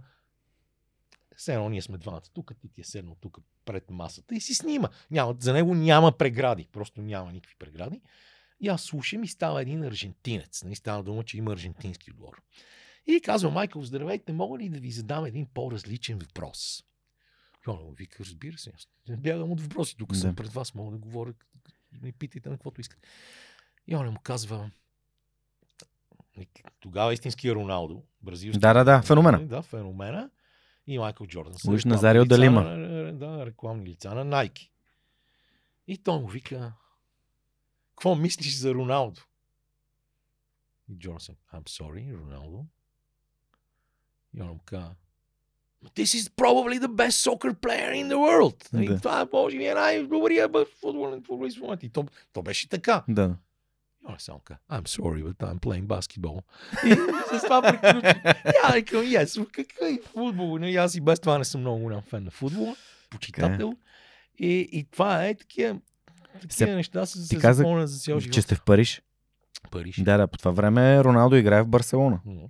Все 1.36 1.54
едно 1.54 1.70
ние 1.70 1.82
сме 1.82 1.98
двамата 1.98 2.22
тук, 2.34 2.52
Тити 2.62 2.82
е 2.82 2.84
седнал 2.84 3.16
тук 3.22 3.38
пред 3.66 3.90
масата 3.90 4.36
и 4.36 4.42
си 4.42 4.56
снима. 4.56 4.90
Няма, 5.12 5.36
за 5.40 5.54
него 5.54 5.76
няма 5.76 6.18
прегради, 6.18 6.68
просто 6.72 7.02
няма 7.02 7.32
никакви 7.32 7.56
прегради. 7.60 8.02
И 8.66 8.68
аз 8.68 8.82
слушам 8.82 9.24
и 9.24 9.28
става 9.28 9.62
един 9.62 9.84
аржентинец. 9.84 10.64
Нали, 10.64 10.76
става 10.76 11.04
дума, 11.04 11.24
че 11.24 11.38
има 11.38 11.54
аржентински 11.54 12.12
отбор. 12.12 12.42
И 13.08 13.22
казва, 13.22 13.50
Майкъл, 13.50 13.84
здравейте, 13.84 14.34
мога 14.34 14.58
ли 14.60 14.70
да 14.70 14.80
ви 14.80 14.92
задам 14.92 15.26
един 15.26 15.48
по-различен 15.54 16.20
въпрос? 16.20 16.84
И 17.68 17.70
он 17.70 17.76
му 17.76 17.92
вика, 17.92 18.24
разбира 18.24 18.58
се, 18.58 18.72
аз 18.76 18.88
не 19.10 19.18
бягам 19.18 19.52
от 19.52 19.62
въпроси, 19.62 19.98
тук 19.98 20.16
съм 20.16 20.36
пред 20.36 20.54
вас, 20.54 20.76
мога 20.76 20.92
да 20.92 20.98
говоря, 20.98 21.34
ми 22.02 22.12
питайте 22.12 22.50
на 22.50 22.56
каквото 22.56 22.82
искате. 22.82 23.08
И 23.88 23.96
он 23.96 24.10
му 24.10 24.20
казва, 24.24 24.72
тогава 26.80 27.14
истинския 27.14 27.56
Роналдо, 27.56 28.04
бразилски. 28.22 28.60
Да, 28.60 28.74
да, 28.74 28.84
да, 28.84 29.02
феномена. 29.02 29.48
Да, 29.48 29.62
феномена. 29.62 30.30
И 30.88 31.00
Майкъл 31.00 31.28
Джордан. 31.28 31.54
рекламни 31.54 31.82
Назарио 31.86 32.26
Далима. 32.26 32.64
Да, 33.14 33.46
рекламни 33.46 33.86
лица 33.86 34.16
на 34.16 34.26
Nike. 34.26 34.70
И 35.88 35.98
той 35.98 36.20
му 36.20 36.28
вика, 36.28 36.74
какво 37.96 38.16
мислиш 38.16 38.58
за 38.58 38.74
Роналдо? 38.74 39.22
И 40.90 40.98
Джордан, 40.98 41.36
I'm 41.54 41.64
sorry, 41.64 42.18
Роналдо. 42.18 42.66
И 44.38 44.42
он 44.42 44.48
му 44.48 44.60
каза, 44.66 44.96
This 45.96 46.16
is 46.16 46.30
probably 46.30 46.80
the 46.80 46.88
best 46.88 47.18
soccer 47.22 47.54
player 47.54 47.92
in 47.94 48.08
the 48.08 48.18
world. 48.18 48.86
Да. 48.88 48.98
Това 48.98 49.22
е, 49.22 49.26
може 49.34 49.58
би, 49.58 49.66
е 49.66 49.74
най-добрия 49.74 50.50
футболен 50.82 51.24
футболист 51.24 51.58
в 51.58 51.62
момента. 51.62 51.86
И 51.86 51.90
то, 51.90 52.06
то 52.34 52.42
беше 52.42 52.70
така. 52.70 53.04
Да. 53.08 53.36
И 54.04 54.12
он 54.12 54.16
само 54.20 54.40
каза, 54.40 54.60
I'm 54.70 54.88
sorry, 54.88 55.24
but 55.24 55.36
I'm 55.36 55.60
playing 55.60 55.86
basketball. 55.86 56.42
И 56.86 56.92
с 57.40 57.42
това 57.44 57.62
приключи. 57.62 58.18
И 58.70 58.74
викам, 58.74 59.02
yes, 59.02 59.52
какъв 59.52 60.06
футбол? 60.06 60.58
Не, 60.58 60.76
аз 60.76 60.96
и 60.96 61.02
без 61.02 61.20
това 61.20 61.38
не 61.38 61.46
съм 61.46 61.62
много 61.62 61.80
голям 61.80 62.02
фен 62.02 62.24
на 62.24 62.32
футбола. 62.32 62.76
Почитател. 63.10 63.74
И, 64.38 64.70
и 64.72 64.84
това 64.84 65.26
е 65.26 65.36
такива, 65.36 65.80
такива 66.42 66.68
Се- 66.68 66.76
неща 66.76 67.06
се, 67.06 67.20
ти 67.20 67.26
се 67.26 67.38
каза, 67.38 67.64
за 67.78 68.00
цял 68.00 68.20
живот. 68.20 68.34
Че 68.34 68.42
сте 68.42 68.56
в 68.56 68.62
Париж. 68.64 69.02
Париж. 69.72 70.02
Да, 70.02 70.18
да, 70.18 70.28
по 70.28 70.38
това 70.38 70.52
време 70.52 71.04
Роналдо 71.04 71.36
играе 71.36 71.62
в 71.64 71.68
Барселона. 71.68 72.20
М. 72.26 72.42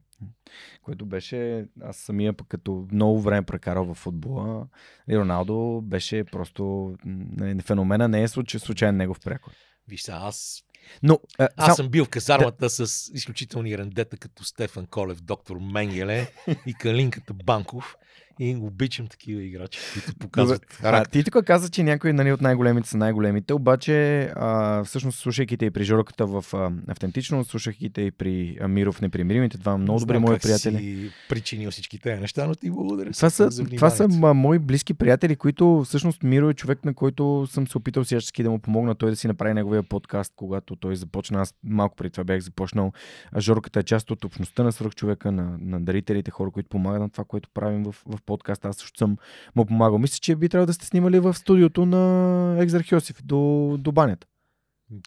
Което 0.82 1.06
беше, 1.06 1.66
аз 1.82 1.98
самия 1.98 2.34
пък 2.34 2.48
като 2.48 2.88
много 2.92 3.22
време 3.22 3.42
прекарал 3.42 3.86
в 3.86 3.94
футбола, 3.94 4.68
и 5.10 5.18
Роналдо 5.18 5.82
беше 5.84 6.24
просто 6.24 6.94
м, 7.06 7.26
феномена, 7.62 8.08
не 8.08 8.24
е 8.24 8.28
случай, 8.28 8.60
случайен 8.60 8.98
негов 8.98 9.20
прякор. 9.20 9.52
Виж 9.88 10.02
сега, 10.02 10.18
аз, 10.22 10.62
Но, 11.04 11.20
а, 11.38 11.50
аз 11.58 11.66
сам- 11.66 11.76
съм 11.76 11.90
бил 11.90 12.06
в 12.06 12.10
казармата 12.10 12.70
с 12.70 12.82
изключителни 13.14 13.78
рендета, 13.78 14.18
като 14.18 14.44
Стефан 14.44 14.86
Колев, 14.86 15.22
доктор 15.22 15.58
Менгеле 15.64 16.32
и 16.66 16.74
Калинката 16.74 17.34
Банков. 17.36 17.96
И 18.40 18.56
обичам 18.56 19.08
такива 19.08 19.44
играчи, 19.44 19.80
които 19.94 20.16
показват 20.16 20.80
А, 20.84 21.06
ти 21.06 21.24
тук 21.24 21.46
каза, 21.46 21.70
че 21.70 21.84
някои 21.84 22.14
нали, 22.14 22.32
от 22.32 22.42
най-големите 22.42 22.90
са 22.90 22.98
най-големите, 22.98 23.54
обаче 23.54 24.22
а, 24.36 24.84
всъщност 24.84 25.20
слушайки 25.20 25.58
те 25.58 25.66
и 25.66 25.72
при 25.72 25.84
Жорката 25.84 26.26
в 26.26 26.46
а, 26.54 26.72
автентичност, 26.88 27.50
слушайки 27.50 27.90
те 27.90 28.02
и 28.02 28.12
при 28.12 28.58
Амиров 28.62 29.02
непримиримите, 29.02 29.58
два 29.58 29.78
много 29.78 30.00
добри 30.00 30.20
мои 30.20 30.40
приятели. 30.40 30.78
Си 30.78 31.12
причинил 31.30 31.72
всички 31.72 32.00
тези 32.00 32.22
неща, 32.22 32.48
но 32.48 32.56
ти 32.56 32.72
благодаря. 32.72 33.12
Това 33.12 33.30
са, 33.30 33.50
за 33.50 33.66
това 33.66 33.90
са 33.90 34.08
ма, 34.08 34.34
мои 34.34 34.60
близки 34.60 34.94
приятели, 34.94 35.36
които 35.36 35.84
всъщност 35.86 36.24
Миро 36.24 36.50
е 36.50 36.54
човек, 36.54 36.86
на 36.86 36.94
който 36.94 37.48
съм 37.50 37.68
се 37.68 37.78
опитал 37.78 38.04
всячески 38.04 38.44
да 38.44 38.50
му 38.50 38.60
помогна 38.60 38.96
той 38.96 39.10
да 39.10 39.16
си 39.16 39.28
направи 39.28 39.54
неговия 39.54 39.84
подкаст, 39.84 40.34
когато 40.36 40.76
той 40.76 40.96
започна. 40.96 41.42
Аз 41.42 41.54
малко 41.64 41.96
преди 41.96 42.10
това 42.12 42.24
бях 42.24 42.40
започнал. 42.40 42.92
А 43.32 43.42
Жорката 43.42 43.80
е 43.80 43.84
част 43.84 44.12
от 44.12 44.26
общността 44.26 44.64
на 44.64 44.72
свръхчовека, 44.72 45.32
на, 45.32 45.58
на 45.60 45.82
дарителите, 45.82 46.32
хора, 46.32 46.52
които 46.52 46.70
помагат 46.70 47.02
на 47.02 47.10
това, 47.10 47.24
което 47.24 47.50
правим 47.54 47.84
в, 47.84 47.96
в 48.06 48.22
подкаста. 48.26 48.68
Аз 48.68 48.78
също 48.78 48.98
съм 48.98 49.18
му 49.56 49.66
помагал. 49.66 49.98
Мисля, 49.98 50.18
че 50.22 50.36
би 50.36 50.50
трябвало 50.50 50.66
да 50.66 50.74
сте 50.74 50.86
снимали 50.86 51.20
в 51.20 51.34
студиото 51.34 51.86
на 51.86 52.56
Екзархиосиф 52.60 53.24
до, 53.24 53.76
до 53.80 53.92
банята. 53.92 54.28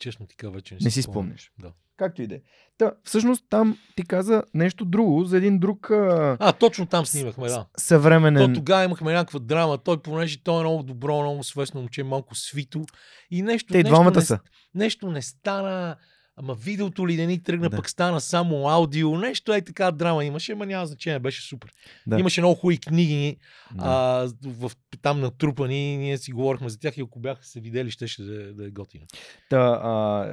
Честно 0.01 0.27
ти 0.27 0.37
кажа, 0.37 0.51
вече 0.51 0.75
не, 0.75 0.79
Не 0.85 0.91
си 0.91 1.03
спомняш. 1.03 1.53
Да. 1.59 1.73
Както 1.97 2.23
и 2.23 2.27
да 2.27 2.35
е. 2.35 2.39
Та, 2.79 2.93
всъщност 3.05 3.45
там 3.51 3.79
ти 3.97 4.03
каза 4.03 4.43
нещо 4.55 4.85
друго 4.85 5.25
за 5.25 5.37
един 5.37 5.59
друг 5.59 5.91
а, 5.91 6.37
А, 6.41 6.53
точно 6.53 6.87
там 6.87 7.07
снимахме, 7.07 7.49
да. 7.49 7.55
То 7.55 7.67
съвременен... 7.77 8.55
тогава 8.55 8.85
имахме 8.85 9.13
някаква 9.13 9.41
драма. 9.41 9.79
Той, 9.79 10.03
понеже 10.03 10.43
той 10.43 10.61
е 10.61 10.63
много 10.63 10.83
добро, 10.83 11.23
много 11.23 11.45
свестно 11.45 11.81
момче, 11.81 12.03
малко 12.03 12.35
свито. 12.35 12.85
И 13.31 13.43
нещо, 13.43 13.73
Те 13.73 13.79
нещо, 13.79 13.95
двамата 13.95 14.15
не, 14.15 14.23
са. 14.23 14.39
нещо 14.75 15.11
не 15.11 15.23
стана. 15.23 15.97
Ама 16.41 16.55
видеото 16.55 17.09
ли 17.09 17.17
да 17.17 17.27
ни 17.27 17.43
тръгна, 17.43 17.69
Да. 17.69 17.77
пък 17.77 17.91
стана 17.91 18.21
само 18.21 18.69
аудио. 18.69 19.19
Нещо 19.19 19.53
е 19.53 19.61
така 19.61 19.91
драма 19.91 20.25
имаше, 20.25 20.53
ама 20.53 20.67
няма 20.67 20.87
значение, 20.87 21.19
беше 21.19 21.43
супер. 21.43 21.73
Да. 22.07 22.19
Имаше 22.21 22.41
много 22.41 22.55
хубави 22.55 22.79
книги, 22.79 23.37
Да. 23.75 23.85
а, 23.85 24.51
в, 24.51 24.73
там 25.03 25.21
натрупани, 25.21 25.97
ние 25.97 26.19
си 26.19 26.33
говорихме 26.33 26.69
за 26.69 26.79
тях 26.79 26.97
и 26.97 27.01
ако 27.01 27.21
бяха 27.21 27.45
се 27.45 27.61
видели, 27.61 27.91
щеше 27.91 28.23
да, 28.23 28.55
да 28.55 28.67
е 28.67 28.71
готино. 28.71 29.05
Та, 29.51 29.59
а, 29.83 30.27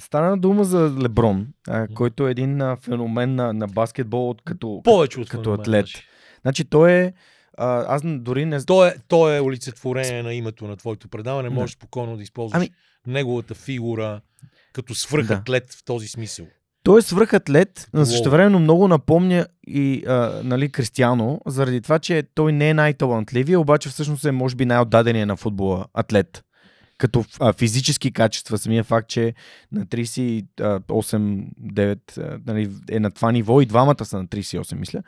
стана 0.00 0.38
дума 0.38 0.64
за 0.64 0.94
Леброн, 1.02 1.46
а, 1.68 1.88
който 1.94 2.28
е 2.28 2.30
един 2.30 2.60
а, 2.60 2.76
феномен 2.76 3.34
на, 3.34 3.52
на 3.52 3.66
баскетбол 3.66 4.30
от, 4.30 4.42
като, 4.44 4.80
Повече 4.84 5.20
от 5.20 5.28
като 5.28 5.42
феномен, 5.42 5.60
атлет. 5.60 5.86
значи. 5.86 6.04
Значи 6.42 6.64
той 6.64 6.92
е... 6.92 7.12
А, 7.58 7.94
аз 7.94 8.02
дори 8.04 8.44
не... 8.44 8.64
Той 8.64 8.88
е, 9.32 9.36
е 9.36 9.40
олицетворение 9.40 10.22
на 10.22 10.34
името 10.34 10.66
на 10.66 10.76
твоето 10.76 11.08
предаване. 11.08 11.48
Да. 11.48 11.54
Можеш 11.54 11.76
спокойно 11.76 12.16
да 12.16 12.22
използваш 12.22 12.56
Ами- 12.56 12.70
неговата 13.06 13.54
фигура 13.54 14.20
като 14.72 14.94
свръхатлет 14.94 15.72
в 15.72 15.84
този 15.84 16.08
смисъл. 16.08 16.46
Той 16.82 16.98
е 16.98 17.02
свръхатлет, 17.02 17.88
но 17.94 18.00
Уау. 18.00 18.06
същевременно 18.06 18.58
много 18.58 18.88
напомня 18.88 19.46
и 19.66 20.04
а, 20.06 20.40
нали, 20.44 20.72
Кристиано, 20.72 21.40
заради 21.46 21.80
това, 21.80 21.98
че 21.98 22.22
той 22.34 22.52
не 22.52 22.68
е 22.68 22.74
най-талантливия, 22.74 23.60
обаче 23.60 23.88
всъщност 23.88 24.24
е 24.24 24.32
може 24.32 24.56
би 24.56 24.66
най-отдадения 24.66 25.26
на 25.26 25.36
футбола 25.36 25.86
атлет. 25.94 26.44
Като 27.00 27.24
а, 27.40 27.52
физически 27.52 28.12
качества, 28.12 28.58
самия 28.58 28.84
факт, 28.84 29.08
че 29.08 29.34
на 29.72 29.86
38-9 29.86 31.98
нали, 32.46 32.70
е 32.90 33.00
на 33.00 33.10
това 33.10 33.32
ниво 33.32 33.60
и 33.60 33.66
двамата 33.66 34.04
са 34.04 34.16
на 34.16 34.26
38, 34.26 34.74
мисля. 34.74 35.02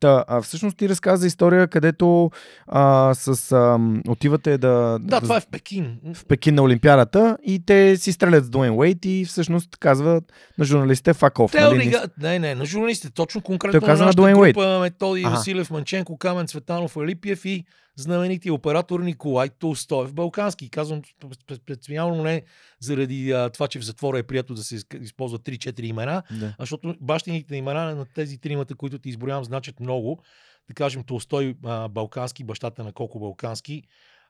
Та, 0.00 0.24
а, 0.28 0.42
всъщност 0.42 0.76
ти 0.76 0.88
разказа 0.88 1.26
история, 1.26 1.68
където 1.68 2.30
а, 2.66 3.14
с, 3.14 3.52
а, 3.52 3.78
отивате 4.08 4.58
да, 4.58 4.98
Да, 5.00 5.20
това 5.20 5.36
е 5.36 5.40
в 5.40 5.46
Пекин. 5.46 5.98
в 6.14 6.24
Пекин 6.24 6.54
на 6.54 6.62
Олимпиадата 6.62 7.38
и 7.44 7.62
те 7.66 7.96
си 7.96 8.12
стрелят 8.12 8.44
с 8.44 8.50
Дуейн 8.50 8.78
Уейт 8.78 9.04
и 9.04 9.24
всъщност 9.24 9.76
казват 9.76 10.32
на 10.58 10.64
журналистите. 10.64 11.12
Те 11.52 11.60
нали? 11.60 11.76
орига... 11.76 12.02
Не, 12.18 12.38
не, 12.38 12.54
на 12.54 12.64
журналистите. 12.64 13.14
Точно 13.14 13.40
конкретно 13.40 13.80
Той 13.80 13.86
каза 13.86 14.02
на 14.02 14.06
нашата 14.06 14.22
Дуейн 14.22 14.36
Уейт. 14.36 14.56
Методи. 14.80 15.22
Василев, 15.22 15.70
Манченко, 15.70 16.18
Камен 16.18 16.46
Цветанов, 16.46 16.96
Алипиев 16.96 17.44
и 17.44 17.64
знаменития 17.98 18.54
оператор 18.54 19.00
Николай 19.00 19.48
Толстоев 19.48 20.14
Балкански. 20.14 20.70
Казвам 20.70 21.02
спе- 21.02 21.54
специално 21.56 22.22
не 22.22 22.42
заради 22.80 23.32
а, 23.32 23.50
това, 23.50 23.68
че 23.68 23.78
в 23.78 23.84
затвора 23.84 24.18
е 24.18 24.22
приятел 24.22 24.56
да 24.56 24.62
се 24.62 24.78
използват 24.94 25.42
3-4 25.42 25.80
имена, 25.80 26.22
Да. 26.30 26.46
а 26.48 26.54
защото 26.58 26.94
бащините 27.00 27.56
имена 27.56 27.94
на 27.94 28.06
тези 28.06 28.38
тримата, 28.38 28.74
които 28.74 28.98
ти 28.98 29.08
изброявам, 29.08 29.44
значат 29.44 29.80
много. 29.80 30.22
Да 30.68 30.74
кажем, 30.74 31.04
Толстой 31.04 31.54
а, 31.64 31.88
Балкански, 31.88 32.44
бащата 32.44 32.84
на 32.84 32.92
Коко 32.92 33.18
Балкански, 33.18 33.82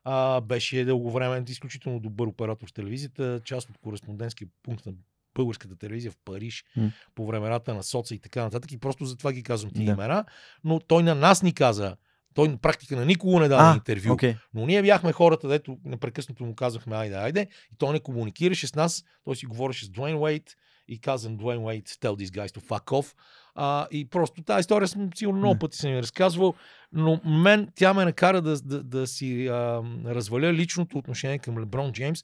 а, 0.03 0.41
беше 0.41 0.85
дълго 0.85 1.11
време 1.11 1.43
изключително 1.49 1.99
добър 1.99 2.27
оператор 2.27 2.67
в 2.67 2.73
телевизията, 2.73 3.41
част 3.45 3.69
от 3.69 3.77
кореспондентския 3.77 4.47
пункт 4.63 4.85
на 4.85 4.91
българската 5.35 5.75
телевизия 5.75 6.11
в 6.11 6.17
Париж 6.25 6.65
М. 6.77 6.91
по 7.15 7.25
времената 7.27 7.73
на 7.73 7.83
соца 7.83 8.15
и 8.15 8.19
така 8.19 8.43
нататък. 8.43 8.71
И 8.71 8.77
просто 8.77 9.05
затова 9.05 9.33
ги 9.33 9.43
казвам 9.43 9.71
ти 9.71 9.85
Да. 9.85 9.91
имена. 9.91 10.25
Но 10.63 10.79
той 10.79 11.03
на 11.03 11.15
нас 11.15 11.43
ни 11.43 11.53
каза, 11.53 11.95
той 12.39 12.47
на 12.47 12.57
практика 12.57 12.95
на 12.95 13.05
никого 13.05 13.39
не 13.39 13.47
даде 13.47 13.63
А, 13.63 13.73
интервю. 13.73 14.13
окей. 14.13 14.35
Но 14.53 14.65
ние 14.65 14.81
бяхме 14.81 15.11
хората, 15.11 15.47
дето 15.47 15.77
непрекъснато 15.85 16.43
му 16.43 16.55
казвахме, 16.55 16.95
айде, 16.95 17.15
айде. 17.15 17.47
И 17.73 17.75
той 17.77 17.93
не 17.93 17.99
комуникираше 17.99 18.67
с 18.67 18.75
нас. 18.75 19.03
Той 19.23 19.35
си 19.35 19.45
говореше 19.45 19.85
с 19.85 19.89
Дуейн 19.89 20.17
Уейт 20.17 20.55
и 20.87 20.99
каза 20.99 21.29
Дуейн 21.29 21.63
Уейт, 21.63 21.89
tell 21.89 22.15
these 22.23 22.29
guys 22.29 22.59
to 22.59 22.61
fuck 22.61 22.83
off. 22.85 23.15
А, 23.55 23.87
и 23.91 24.09
просто 24.09 24.43
тази 24.43 24.59
история 24.59 24.87
съм 24.87 25.09
сигурно 25.15 25.39
много 25.39 25.59
пъти 25.59 25.77
съм 25.77 25.91
я 25.91 26.01
разказвал, 26.01 26.53
но 26.91 27.21
мен 27.25 27.67
тя 27.75 27.93
ме 27.93 28.05
накара 28.05 28.41
да, 28.41 28.61
да, 28.61 28.83
да 28.83 29.07
си 29.07 29.47
а, 29.47 29.81
разваля 30.05 30.53
личното 30.53 30.97
отношение 30.97 31.39
към 31.39 31.59
Леброн 31.59 31.91
Джеймс, 31.91 32.23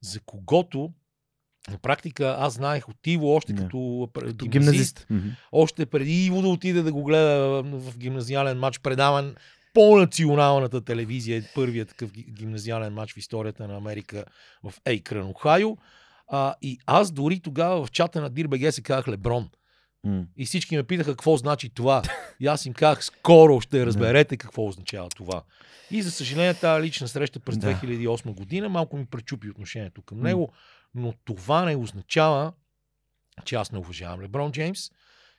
за 0.00 0.20
когото 0.20 0.90
на 1.70 1.78
практика 1.78 2.36
аз 2.38 2.52
знаех 2.54 2.88
от 2.88 3.06
Иво 3.06 3.28
още 3.28 3.52
Да. 3.52 3.62
като, 3.62 4.08
Като 4.14 4.46
гимназист. 4.46 5.06
Мгм. 5.10 5.28
още 5.52 5.86
преди 5.86 6.26
Иво 6.26 6.42
да 6.42 6.48
отиде 6.48 6.82
да 6.82 6.92
го 6.92 7.04
гледа 7.04 7.38
в 7.64 7.98
гимназиален 7.98 8.58
матч, 8.58 8.80
предаван 8.80 9.34
по 9.74 9.96
националната 9.96 10.80
телевизия, 10.80 11.44
първият 11.54 11.88
такъв 11.88 12.10
ги- 12.12 12.26
гимназиален 12.30 12.92
матч 12.92 13.14
в 13.14 13.18
историята 13.18 13.68
на 13.68 13.76
Америка 13.76 14.24
в 14.62 14.74
Ейкрън, 14.84 15.26
Охайо. 15.26 15.76
А, 16.28 16.54
и 16.62 16.78
аз 16.86 17.10
дори 17.10 17.40
тогава 17.40 17.86
в 17.86 17.90
чата 17.90 18.20
на 18.20 18.30
Дирбеге 18.30 18.72
се 18.72 18.82
казах 18.82 19.08
Леброн. 19.08 19.48
М. 20.04 20.24
И 20.36 20.44
всички 20.46 20.76
ме 20.76 20.82
питаха 20.82 21.10
какво 21.10 21.36
значи 21.36 21.68
това. 21.70 22.02
И 22.40 22.46
аз 22.46 22.66
им 22.66 22.72
казах, 22.72 23.04
скоро 23.04 23.60
ще 23.60 23.86
разберете 23.86 24.36
какво 24.36 24.66
означава 24.66 25.08
това. 25.08 25.42
И 25.90 26.02
за 26.02 26.10
съжаление 26.10 26.54
тази 26.54 26.82
лична 26.82 27.08
среща 27.08 27.40
през 27.40 27.58
Да. 27.58 27.66
2008 27.68 28.32
година 28.32 28.68
малко 28.68 28.96
ми 28.96 29.06
пречупи 29.06 29.50
отношението 29.50 30.02
към 30.02 30.20
него, 30.20 30.52
но 30.94 31.14
това 31.24 31.64
не 31.64 31.76
означава, 31.76 32.52
че 33.44 33.54
аз 33.54 33.72
не 33.72 33.78
уважавам 33.78 34.20
Леброн 34.20 34.52
Джеймс, 34.52 34.90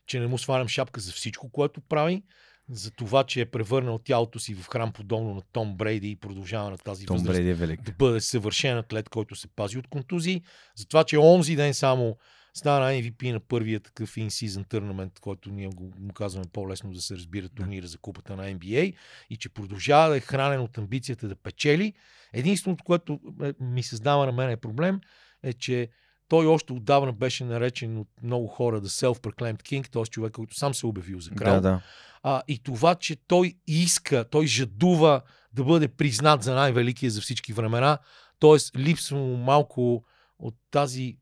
че 0.07 0.19
не 0.19 0.27
му 0.27 0.37
свалям 0.37 0.67
шапка 0.67 0.99
за 1.01 1.11
всичко, 1.11 1.51
което 1.51 1.81
прави, 1.81 2.23
за 2.69 2.91
това, 2.91 3.23
че 3.23 3.41
е 3.41 3.45
превърнал 3.45 3.97
тялото 3.97 4.39
си 4.39 4.55
в 4.55 4.67
храм 4.67 4.93
подобно 4.93 5.33
на 5.33 5.41
Том 5.51 5.77
Брейди 5.77 6.09
и 6.09 6.15
продължава 6.15 6.69
на 6.69 6.77
тази 6.77 7.05
Том 7.05 7.17
възраст 7.17 7.37
Бреди 7.37 7.49
е 7.49 7.53
велик. 7.53 7.81
да 7.81 7.91
бъде 7.91 8.21
съвършен 8.21 8.77
атлет, 8.77 9.09
който 9.09 9.35
се 9.35 9.47
пази 9.47 9.77
от 9.77 9.87
контузии. 9.87 10.41
Затова, 10.75 11.03
че 11.03 11.17
онзи 11.17 11.55
ден 11.55 11.73
само 11.73 12.17
стана 12.53 12.85
MVP 12.85 13.31
на 13.31 13.39
първия 13.39 13.79
такъв 13.79 14.15
in-season 14.15 14.67
tournament, 14.67 15.19
който 15.19 15.49
ние 15.49 15.67
го, 15.67 15.93
му 15.99 16.13
казваме 16.13 16.45
по-лесно 16.53 16.91
да 16.91 17.01
се 17.01 17.15
разбира 17.15 17.49
турнира 17.49 17.87
за 17.87 17.97
купата 17.97 18.35
на 18.35 18.43
NBA 18.43 18.95
и 19.29 19.37
че 19.37 19.49
продължава 19.49 20.09
да 20.09 20.17
е 20.17 20.19
хранен 20.19 20.61
от 20.61 20.77
амбицията 20.77 21.27
да 21.27 21.35
печели. 21.35 21.93
Единственото, 22.33 22.83
което 22.83 23.19
е, 23.43 23.53
ми 23.59 23.83
създава 23.83 24.25
на 24.25 24.31
мен 24.31 24.49
е 24.49 24.57
проблем, 24.57 24.99
е, 25.45 25.53
че 25.53 25.89
той 26.27 26.47
още 26.47 26.73
отдавна 26.73 27.13
беше 27.13 27.45
наречен 27.45 27.97
от 27.97 28.07
много 28.23 28.47
хора 28.47 28.81
The 28.81 28.85
Self-Proclaimed 28.85 29.61
King, 29.61 29.89
т.е. 29.89 30.03
човек, 30.03 30.33
който 30.33 30.55
сам 30.57 30.73
се 30.73 30.87
е 30.87 30.89
обявил 30.89 31.19
за 31.19 31.31
крал. 31.31 31.53
Да, 31.55 31.61
да. 31.61 31.81
А, 32.23 32.41
и 32.47 32.59
това, 32.59 32.95
че 32.95 33.15
той 33.15 33.53
иска, 33.67 34.25
той 34.31 34.47
жадува 34.47 35.21
да 35.53 35.63
бъде 35.63 35.87
признат 35.87 36.43
за 36.43 36.55
най-великия 36.55 37.11
за 37.11 37.21
всички 37.21 37.53
времена, 37.53 37.97
т.е. 38.39 38.79
липсва 38.79 39.17
му 39.17 39.37
малко 39.37 40.03
от 40.39 40.55
тази 40.71 41.17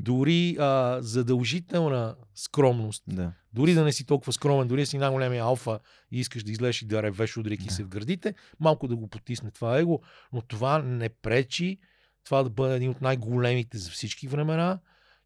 дори 0.00 0.56
а, 0.60 0.98
задължителна 1.02 2.14
скромност. 2.34 3.02
да. 3.08 3.32
Дори 3.52 3.74
да 3.74 3.84
не 3.84 3.92
си 3.92 4.06
толкова 4.06 4.32
скромен, 4.32 4.68
дори 4.68 4.80
да 4.80 4.86
си 4.86 4.98
най-големия 4.98 5.44
алфа 5.44 5.78
и 6.12 6.20
искаш 6.20 6.42
да 6.44 6.52
излезеш 6.52 6.82
и 6.82 6.86
да 6.86 7.02
ревеш, 7.02 7.36
удряйки 7.36 7.66
Да. 7.66 7.74
се 7.74 7.84
в 7.84 7.88
гърдите, 7.88 8.34
малко 8.60 8.88
да 8.88 8.96
го 8.96 9.08
потисне 9.08 9.50
това 9.50 9.78
его, 9.78 10.00
но 10.32 10.42
това 10.42 10.78
не 10.78 11.08
пречи 11.08 11.78
това 12.24 12.42
да 12.42 12.50
бъде 12.50 12.76
един 12.76 12.90
от 12.90 13.00
най-големите 13.00 13.78
за 13.78 13.90
всички 13.90 14.28
времена. 14.28 14.78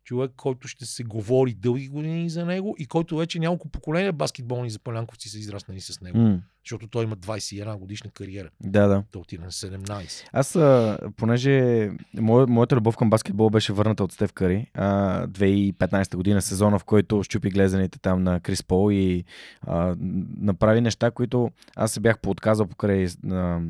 човек, 0.05 0.33
който 0.37 0.69
ще 0.69 0.87
се 0.87 1.05
говори 1.05 1.55
дълги 1.55 1.89
години 1.89 2.31
за 2.31 2.47
него 2.47 2.75
и 2.79 2.87
който 2.87 3.17
вече 3.17 3.39
няколко 3.39 3.69
поколения 3.69 4.13
баскетболни 4.13 4.71
запалянковци 4.71 5.29
са 5.29 5.39
израснали 5.39 5.81
с 5.81 6.01
него. 6.01 6.19
М, 6.19 6.41
Защото 6.65 6.89
той 6.89 7.05
има 7.05 7.17
21 7.17 7.77
годишна 7.77 8.11
кариера. 8.11 8.51
Да, 8.61 8.87
да. 8.87 9.05
Той 9.11 9.21
отиде 9.21 9.45
на 9.45 9.53
17. 9.53 10.25
Аз, 10.33 10.57
а, 10.57 10.99
понеже 11.17 11.89
моя, 12.15 12.47
моята 12.47 12.77
любов 12.77 12.97
към 12.97 13.11
баскетбол 13.11 13.51
беше 13.51 13.73
върната 13.73 14.05
от 14.05 14.13
Стев 14.13 14.33
Кари, 14.33 14.71
а, 14.75 15.27
2015 15.27 16.17
година, 16.17 16.43
сезона, 16.43 16.79
в 16.79 16.85
който 16.85 17.23
щупи 17.23 17.51
глезените 17.51 17.99
там 17.99 18.23
на 18.23 18.41
Крис 18.41 18.63
Пол 18.63 18.93
и 18.93 19.25
а, 19.63 19.97
направи 20.39 20.81
неща, 20.81 21.11
които 21.11 21.51
аз 21.77 21.93
се 21.93 22.01
бях 22.01 22.19
поотказал 22.21 22.67
покрай 22.67 23.07
а, 23.31 23.61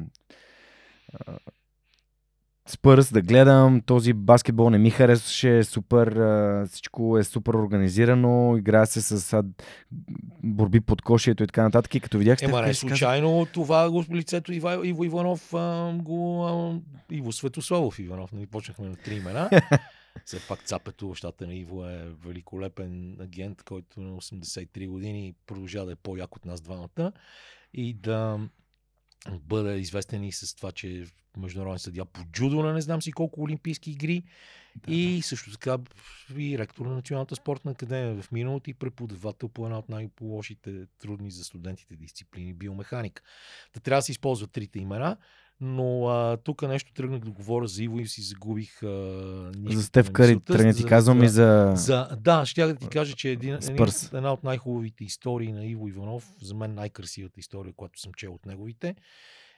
Спърс 2.68 3.12
да 3.12 3.22
гледам. 3.22 3.80
Този 3.80 4.12
баскетбол 4.12 4.70
не 4.70 4.78
ми 4.78 4.90
харесваше. 4.90 5.64
Супер, 5.64 6.16
всичко 6.66 7.18
е 7.18 7.24
супер 7.24 7.54
организирано. 7.54 8.56
Играе 8.56 8.86
се 8.86 9.00
с 9.00 9.42
борби 10.42 10.80
под 10.80 11.02
кошието 11.02 11.42
и 11.42 11.46
така 11.46 11.62
нататък. 11.62 11.94
И 11.94 12.00
като 12.00 12.18
видях 12.18 12.42
Ема 12.42 12.62
не 12.62 12.74
случайно 12.74 13.46
това 13.52 13.90
го 13.90 14.04
лицето 14.12 14.52
Ива, 14.52 14.86
Иво 14.86 15.04
Иванов, 15.04 15.54
а, 15.54 15.92
го, 15.94 16.44
а, 16.44 16.80
Иво 17.14 17.32
Светославов 17.32 17.98
Иванов. 17.98 18.32
Нали, 18.32 18.46
почнахме 18.46 18.88
на 18.88 18.96
три 18.96 19.14
имена. 19.14 19.50
Все 20.24 20.40
пак 20.48 20.62
цапето, 20.62 21.14
щата 21.14 21.46
на 21.46 21.54
Иво 21.54 21.84
е 21.84 22.12
великолепен 22.26 23.16
агент, 23.20 23.62
който 23.62 24.00
на 24.00 24.16
83 24.16 24.88
години 24.88 25.34
продължава 25.46 25.86
да 25.86 25.92
е 25.92 25.96
по-як 25.96 26.36
от 26.36 26.44
нас 26.44 26.60
двамата 26.60 27.12
и 27.74 27.94
да 27.94 28.38
бъде 29.40 29.78
известен 29.78 30.24
и 30.24 30.32
с 30.32 30.54
това, 30.54 30.72
че 30.72 31.02
е 31.02 31.04
международен 31.38 31.78
съдия 31.78 32.04
по 32.04 32.24
джудо 32.24 32.62
на 32.62 32.72
не 32.72 32.80
знам 32.80 33.02
си 33.02 33.12
колко 33.12 33.42
олимпийски 33.42 33.90
игри. 33.90 34.22
И 34.88 35.22
също 35.22 35.52
така 35.52 35.78
и 36.36 36.58
ректор 36.58 36.86
на 36.86 36.94
Националната 36.94 37.36
спортна 37.36 37.70
академия 37.70 38.22
в 38.22 38.32
миналото 38.32 38.70
и 38.70 38.74
преподавател 38.74 39.48
по 39.48 39.64
една 39.64 39.78
от 39.78 39.88
най-лошите 39.88 40.86
трудни 40.98 41.30
за 41.30 41.44
студентите 41.44 41.96
дисциплини 41.96 42.54
биомеханика. 42.54 43.22
Та 43.72 43.80
трябва 43.80 43.98
да 43.98 44.02
се 44.02 44.12
използват 44.12 44.52
трите 44.52 44.78
имена, 44.78 45.16
но 45.60 46.08
а, 46.08 46.36
тук 46.36 46.62
нещо 46.62 46.92
тръгнах 46.92 47.20
да 47.20 47.30
говоря 47.30 47.66
за 47.66 47.84
Иво 47.84 47.98
и 47.98 48.06
си 48.06 48.22
загубих 48.22 48.82
а, 48.82 49.50
За 49.66 49.82
Стев 49.82 50.06
на 50.06 50.12
Кари, 50.12 50.40
тръгна 50.40 50.74
ти 50.74 50.84
казвам 50.84 51.22
и 51.22 51.28
за... 51.28 51.72
за, 51.76 52.08
да, 52.20 52.46
ще 52.46 52.66
да 52.66 52.74
ти 52.76 52.88
кажа, 52.88 53.16
че 53.16 53.30
един, 53.30 53.54
един, 53.54 53.86
една 54.12 54.32
от 54.32 54.44
най-хубавите 54.44 55.04
истории 55.04 55.52
на 55.52 55.66
Иво 55.66 55.88
Иванов, 55.88 56.34
за 56.42 56.54
мен 56.54 56.74
най-красивата 56.74 57.40
история, 57.40 57.72
която 57.72 58.00
съм 58.00 58.12
чел 58.14 58.34
от 58.34 58.46
неговите, 58.46 58.94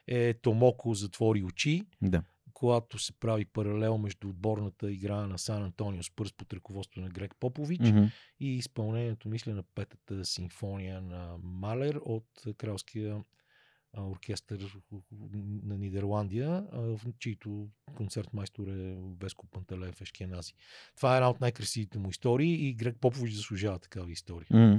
е 0.06 0.34
Томоко 0.34 0.94
затвори 0.94 1.42
очи, 1.42 1.82
Да. 2.02 2.22
когато 2.52 2.98
се 2.98 3.12
прави 3.12 3.44
паралел 3.44 3.98
между 3.98 4.28
отборната 4.28 4.92
игра 4.92 5.26
на 5.26 5.38
Сан 5.38 5.62
Антонио 5.62 6.02
Спърс 6.02 6.32
под 6.32 6.52
ръководство 6.52 7.00
на 7.00 7.08
Грег 7.08 7.34
Попович 7.40 7.80
Мгм. 7.80 8.04
и 8.40 8.56
изпълнението, 8.56 9.28
мисля, 9.28 9.54
на 9.54 9.62
петата 9.74 10.24
симфония 10.24 11.00
на 11.00 11.36
Малер 11.42 12.00
от 12.04 12.26
Кралския 12.58 13.24
оркестър 13.98 14.76
на 15.64 15.78
Нидерландия, 15.78 16.64
в 16.72 17.00
чийто 17.18 17.68
концертмайстор 17.96 18.66
е 18.68 18.96
Веско 19.20 19.46
Панталеев 19.46 20.00
Ешкенази. 20.00 20.52
Това 20.96 21.14
е 21.14 21.16
една 21.16 21.30
от 21.30 21.40
най-красивите 21.40 21.98
му 21.98 22.10
истории 22.10 22.68
и 22.68 22.74
Грег 22.74 22.96
Попович 23.00 23.34
заслужава 23.34 23.78
такава 23.78 24.12
история. 24.12 24.46
Мгм. 24.50 24.78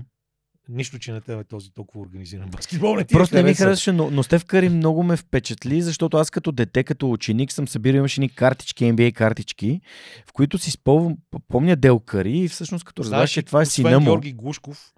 Нищо, 0.70 1.00
че 1.00 1.12
на 1.12 1.22
тебе 1.22 1.44
този 1.44 1.74
толкова 1.74 2.02
организиран 2.02 2.50
баскетбол 2.52 2.96
не 2.96 3.04
ти 3.04 3.14
е 3.14 3.18
Просто 3.18 3.36
не 3.36 3.44
ми 3.44 3.54
харесваше, 3.54 3.92
но, 3.92 4.12
но 4.12 4.24
Стев 4.24 4.46
Кари 4.46 4.70
много 4.70 5.04
ме 5.04 5.18
впечатли, 5.18 5.82
защото 5.82 6.18
аз 6.18 6.30
като 6.30 6.52
дете, 6.52 6.84
като 6.84 7.12
ученик 7.12 7.52
съм 7.52 7.68
събирал, 7.68 7.98
имаше 7.98 8.22
ни 8.22 8.30
картички, 8.30 8.84
NBA 8.84 9.14
картички, 9.14 9.82
в 10.28 10.34
които 10.34 10.58
си 10.58 10.72
спомням, 10.72 11.18
помня 11.48 11.76
Дел 11.76 12.00
Кари 12.00 12.38
и 12.38 12.48
всъщност 12.48 12.86
като 12.86 13.04
разбрах, 13.04 13.30
че 13.30 13.44
това 13.44 13.62
е 13.62 13.66
сина 13.66 14.00
му, 14.00 14.06
Георги 14.06 14.34
Глушков, 14.34 14.94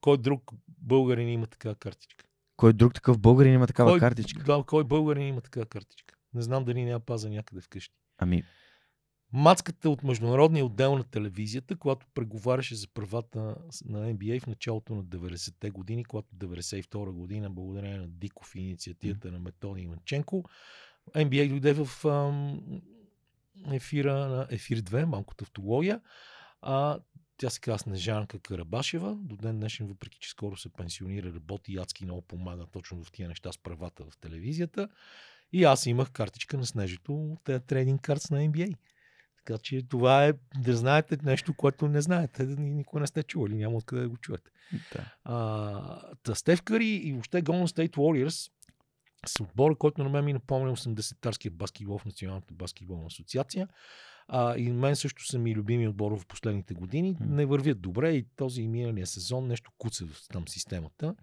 кой 0.00 0.18
друг 0.18 0.50
българин 0.78 1.28
има 1.28 1.46
такава 1.46 1.74
картичка? 1.74 2.24
Кой 2.62 2.72
друг 2.72 2.94
такъв 2.94 3.18
българин 3.18 3.54
има 3.54 3.66
такава 3.66 3.90
кой, 3.90 4.00
картичка. 4.00 4.42
Да, 4.44 4.64
кой 4.66 4.84
българин 4.84 5.26
има 5.26 5.40
такава 5.40 5.66
картичка? 5.66 6.14
Не 6.34 6.42
знам 6.42 6.64
дали 6.64 6.84
няма 6.84 7.00
паза 7.00 7.30
някъде 7.30 7.60
вкъщи. 7.60 7.94
Ами, 8.18 8.44
Мацката 9.32 9.90
от 9.90 10.02
международния 10.02 10.64
отдел 10.64 10.98
на 10.98 11.04
телевизията, 11.04 11.76
когато 11.76 12.06
преговаряше 12.14 12.74
за 12.74 12.88
правата 12.88 13.40
на 13.84 14.14
NBA 14.14 14.42
в 14.42 14.46
началото 14.46 14.94
на 14.94 15.04
90-те 15.04 15.70
години, 15.70 16.04
когато 16.04 16.28
92 16.36 17.10
година, 17.10 17.50
благодарение 17.50 17.98
на 17.98 18.08
Диков 18.08 18.54
и 18.54 18.60
инициативата 18.60 19.32
на 19.32 19.38
Методи 19.38 19.82
Иванченко, 19.82 20.44
NBA 21.14 21.48
дойде 21.48 21.72
в 21.84 22.04
ам, 22.04 22.60
ефира 23.72 24.14
на 24.14 24.46
Ефир 24.50 24.78
2, 24.78 25.04
малко 25.04 25.34
тавтология. 25.34 26.00
А, 26.60 26.98
тя 27.42 27.50
се 27.50 27.60
казва 27.60 27.78
Снежанка 27.78 28.38
Карабашева. 28.38 29.14
До 29.14 29.36
ден 29.36 29.58
днешен, 29.58 29.86
въпреки 29.86 30.18
че 30.20 30.30
скоро 30.30 30.56
се 30.56 30.68
пенсионира, 30.68 31.34
работи 31.34 31.72
и 31.72 31.78
адски 31.78 32.04
много 32.04 32.22
помага 32.22 32.66
точно 32.66 33.04
в 33.04 33.12
тия 33.12 33.28
неща 33.28 33.52
с 33.52 33.58
правата 33.58 34.04
в 34.04 34.16
телевизията. 34.16 34.88
И 35.52 35.64
аз 35.64 35.86
имах 35.86 36.10
картичка 36.10 36.58
на 36.58 36.66
Снежето 36.66 37.36
тези 37.44 37.64
трейдинг 37.64 38.00
картс 38.00 38.30
на 38.30 38.38
NBA. 38.38 38.74
Така 39.36 39.58
че 39.58 39.82
това 39.88 40.26
е 40.26 40.32
да 40.58 40.76
знаете 40.76 41.18
нещо, 41.22 41.54
което 41.54 41.88
не 41.88 42.00
знаете, 42.00 42.46
да 42.46 42.62
ни- 42.62 42.74
никога 42.74 43.00
не 43.00 43.06
сте 43.06 43.22
чували, 43.22 43.54
няма 43.54 43.76
откъде 43.76 44.02
да 44.02 44.08
го 44.08 44.16
чуете. 44.16 44.50
да. 44.92 45.14
А, 45.24 46.14
та 46.22 46.34
Стев 46.34 46.62
Кари 46.62 46.88
и 46.88 47.12
въобще 47.12 47.42
Golden 47.42 47.66
State 47.66 47.96
Warriors 47.96 48.50
с 49.26 49.40
отбора, 49.40 49.74
който 49.74 50.04
на 50.04 50.10
мен 50.10 50.24
ми 50.24 50.32
напомня 50.32 50.76
80-тарския 50.76 51.50
баскетбол 51.50 51.98
в 51.98 52.04
Националната 52.04 52.54
баскетболна 52.54 53.06
асоциация. 53.06 53.68
А, 54.28 54.56
и 54.56 54.72
мен 54.72 54.96
също 54.96 55.26
са 55.26 55.38
ми 55.38 55.54
любими 55.54 55.88
отбора 55.88 56.16
в 56.16 56.26
последните 56.26 56.74
години. 56.74 57.16
Не 57.20 57.46
вървят 57.46 57.80
добре 57.80 58.10
и 58.10 58.26
този 58.36 58.62
и 58.62 58.68
миналия 58.68 59.06
сезон 59.06 59.46
нещо 59.46 59.70
куца 59.78 60.06
в 60.06 60.28
там 60.32 60.48
системата. 60.48 61.14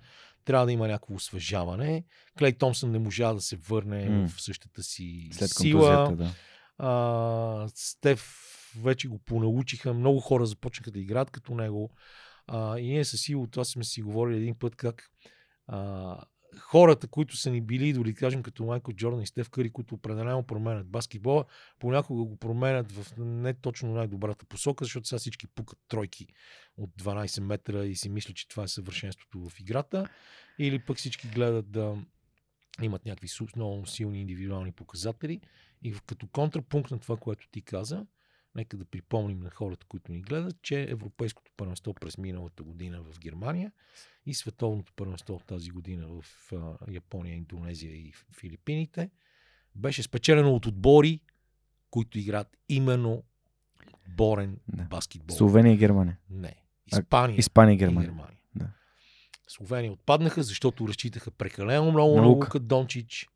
Трябва 0.45 0.65
да 0.65 0.71
има 0.71 0.87
някакво 0.87 1.13
освежаване. 1.15 2.03
Клей 2.37 2.53
Томсън 2.53 2.91
не 2.91 2.99
можа 2.99 3.33
да 3.33 3.41
се 3.41 3.55
върне 3.55 4.09
М. 4.09 4.27
в 4.27 4.41
същата 4.41 4.83
си 4.83 5.29
След 5.31 5.49
сила. 5.49 6.15
да. 6.15 6.31
А, 6.77 7.67
Стеф 7.75 8.35
вече 8.81 9.07
го 9.07 9.19
понаучиха. 9.19 9.93
Много 9.93 10.19
хора 10.19 10.45
започнаха 10.45 10.91
да 10.91 10.99
играят 10.99 11.31
като 11.31 11.55
него. 11.55 11.91
А, 12.47 12.79
и 12.79 12.87
ние 12.87 13.05
със 13.05 13.29
Иво, 13.29 13.47
това 13.47 13.65
сме 13.65 13.83
си 13.83 14.01
говорили 14.01 14.37
един 14.37 14.55
път, 14.59 14.75
как 14.75 15.03
а, 15.67 16.17
хората, 16.57 17.07
които 17.07 17.37
са 17.37 17.51
ни 17.51 17.61
били 17.61 17.87
идоли, 17.87 18.13
кажем 18.13 18.43
като 18.43 18.65
Майкъл 18.65 18.93
Джордан 18.93 19.21
и 19.21 19.27
Стеф 19.27 19.49
Къри, 19.49 19.69
които 19.69 19.95
определено 19.95 20.43
променят 20.43 20.87
баскетбола, 20.87 21.45
понякога 21.79 22.23
го 22.23 22.37
променят 22.37 22.91
в 22.91 23.17
не 23.17 23.53
точно 23.53 23.93
най-добрата 23.93 24.45
посока, 24.45 24.85
защото 24.85 25.07
сега 25.07 25.19
всички 25.19 25.47
пукат 25.47 25.79
тройки 25.87 26.27
от 26.77 26.89
12 26.89 27.41
метра 27.41 27.85
и 27.85 27.95
си 27.95 28.09
мислят, 28.09 28.35
че 28.35 28.47
това 28.47 28.63
е 28.63 28.67
съвършенството 28.67 29.49
в 29.49 29.59
играта. 29.59 30.09
Или 30.59 30.79
пък 30.79 30.97
всички 30.97 31.27
гледат 31.27 31.71
да 31.71 31.97
имат 32.81 33.05
някакви 33.05 33.27
много 33.55 33.85
силни 33.85 34.21
индивидуални 34.21 34.71
показатели. 34.71 35.41
И 35.83 35.93
като 36.05 36.27
контрапункт 36.27 36.91
на 36.91 36.99
това, 36.99 37.17
което 37.17 37.47
ти 37.51 37.61
каза, 37.61 38.05
нека 38.59 38.77
да 38.77 38.85
припомним 38.85 39.39
на 39.39 39.49
хората, 39.49 39.85
които 39.85 40.11
ни 40.11 40.21
гледат, 40.21 40.61
че 40.61 40.81
Европейското 40.89 41.51
първенство 41.57 41.93
през 41.93 42.17
миналата 42.17 42.63
година 42.63 43.01
в 43.01 43.19
Германия 43.19 43.71
и 44.25 44.33
Световното 44.33 44.93
първенство 44.95 45.39
тази 45.47 45.69
година 45.69 46.07
в 46.07 46.53
Япония, 46.91 47.35
Индонезия 47.35 47.95
и 47.95 48.13
Филипините 48.39 49.09
беше 49.75 50.03
спечелено 50.03 50.55
от 50.55 50.65
отбори, 50.65 51.19
които 51.91 52.19
играят 52.19 52.57
именно 52.69 53.23
борен 54.09 54.57
Да. 54.67 54.83
баскетбол. 54.83 55.37
Словения 55.37 55.73
и 55.73 55.77
Германия. 55.77 56.17
Не. 56.29 56.55
А, 56.93 56.97
Испания. 56.99 57.37
Испания 57.39 57.73
и 57.73 57.75
и 57.75 57.77
Германия. 57.77 58.09
Германия. 58.09 58.37
Да. 58.55 58.67
Словения 59.47 59.91
отпаднаха, 59.91 60.43
защото 60.43 60.87
разчитаха 60.87 61.31
прекалено 61.31 61.91
много 61.91 62.15
на 62.15 62.27
Лука. 62.27 62.59
Дончич. 62.59 63.29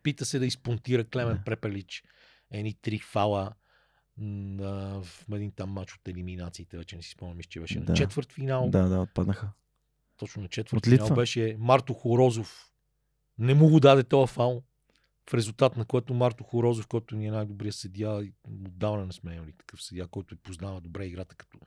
Опита 0.00 0.24
се 0.24 0.38
да 0.38 0.46
изпонтира 0.46 1.04
Клемен 1.04 1.36
Да. 1.36 1.44
Препелич. 1.44 2.04
Едни 2.50 2.74
три 2.74 2.98
фала 2.98 3.52
на, 4.22 5.02
в 5.02 5.26
един 5.34 5.52
там 5.52 5.70
матч 5.70 5.94
от 5.94 6.08
елиминациите, 6.08 6.76
вече 6.78 6.96
не 6.96 7.02
си 7.02 7.10
спомням, 7.10 7.38
че 7.48 7.60
беше 7.60 7.80
Да. 7.80 7.90
на 7.92 7.96
четвърт 7.96 8.32
финал. 8.32 8.68
Да, 8.70 8.88
да, 8.88 9.00
отпаднаха. 9.00 9.52
Точно 10.16 10.42
на 10.42 10.48
четвърт 10.48 10.86
финал 10.86 11.14
беше 11.14 11.56
Марто 11.58 11.94
Хорозов. 11.94 12.72
Не 13.38 13.54
му 13.54 13.70
го 13.70 13.80
даде 13.80 14.04
този 14.04 14.32
фал. 14.32 14.62
В 15.30 15.34
резултат 15.34 15.76
на 15.76 15.84
което 15.84 16.14
Марто 16.14 16.44
Хорозов, 16.44 16.86
който 16.86 17.16
ни 17.16 17.26
е 17.26 17.30
най-добрият 17.30 17.74
съдия, 17.74 18.22
и 18.22 18.32
отдавна 18.48 19.06
не 19.06 19.12
сме 19.12 19.34
имали 19.34 19.52
такъв 19.52 19.82
съдия, 19.82 20.06
който 20.06 20.36
познава 20.36 20.80
добре 20.80 21.06
играта 21.06 21.34
като, 21.34 21.58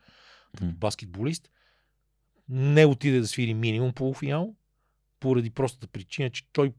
като 0.53 0.65
М. 0.65 0.71
баскетболист, 0.71 1.49
не 2.49 2.85
отиде 2.85 3.19
да 3.19 3.27
свири 3.27 3.53
минимум 3.53 3.93
полуфинал, 3.93 4.55
поради 5.19 5.49
простата 5.49 5.87
причина, 5.87 6.29
че 6.29 6.51
той 6.51 6.73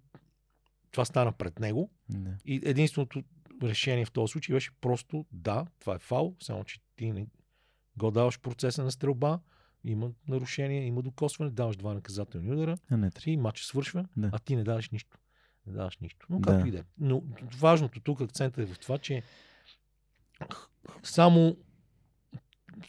това 0.90 1.04
стана 1.04 1.32
пред 1.32 1.58
него 1.58 1.90
Да. 2.08 2.30
и 2.44 2.60
единственото 2.64 3.22
решение 3.62 4.04
в 4.04 4.12
този 4.12 4.30
случай 4.32 4.54
беше 4.54 4.70
просто 4.80 5.26
да, 5.32 5.66
това 5.80 5.94
е 5.94 5.98
фал, 5.98 6.34
само 6.40 6.64
че 6.64 6.80
ти 6.96 7.12
не 7.12 7.26
го 7.96 8.10
даваш 8.10 8.40
процеса 8.40 8.84
на 8.84 8.90
стрелба, 8.90 9.40
има 9.84 10.10
нарушение, 10.28 10.86
има 10.86 11.02
докосване, 11.02 11.50
даваш 11.50 11.76
два 11.76 11.94
наказателни 11.94 12.52
удара 12.52 12.78
А 12.90 12.96
не 12.96 13.10
три. 13.10 13.30
и 13.30 13.36
матчът 13.36 13.66
свършва, 13.66 14.08
Да. 14.16 14.30
а 14.32 14.38
ти 14.38 14.56
не 14.56 14.64
даваш 14.64 14.90
нищо. 14.90 15.18
Не 15.66 15.72
даваш 15.72 15.98
нищо. 15.98 16.26
Но 16.30 16.38
Да. 16.38 16.46
както 16.52 16.66
и 16.66 16.70
да 16.70 16.78
е. 16.78 16.82
Но 16.98 17.22
важното 17.54 18.00
тук 18.00 18.20
акцентът 18.20 18.68
е 18.68 18.74
в 18.74 18.78
това, 18.78 18.98
че 18.98 19.22
само 21.02 21.56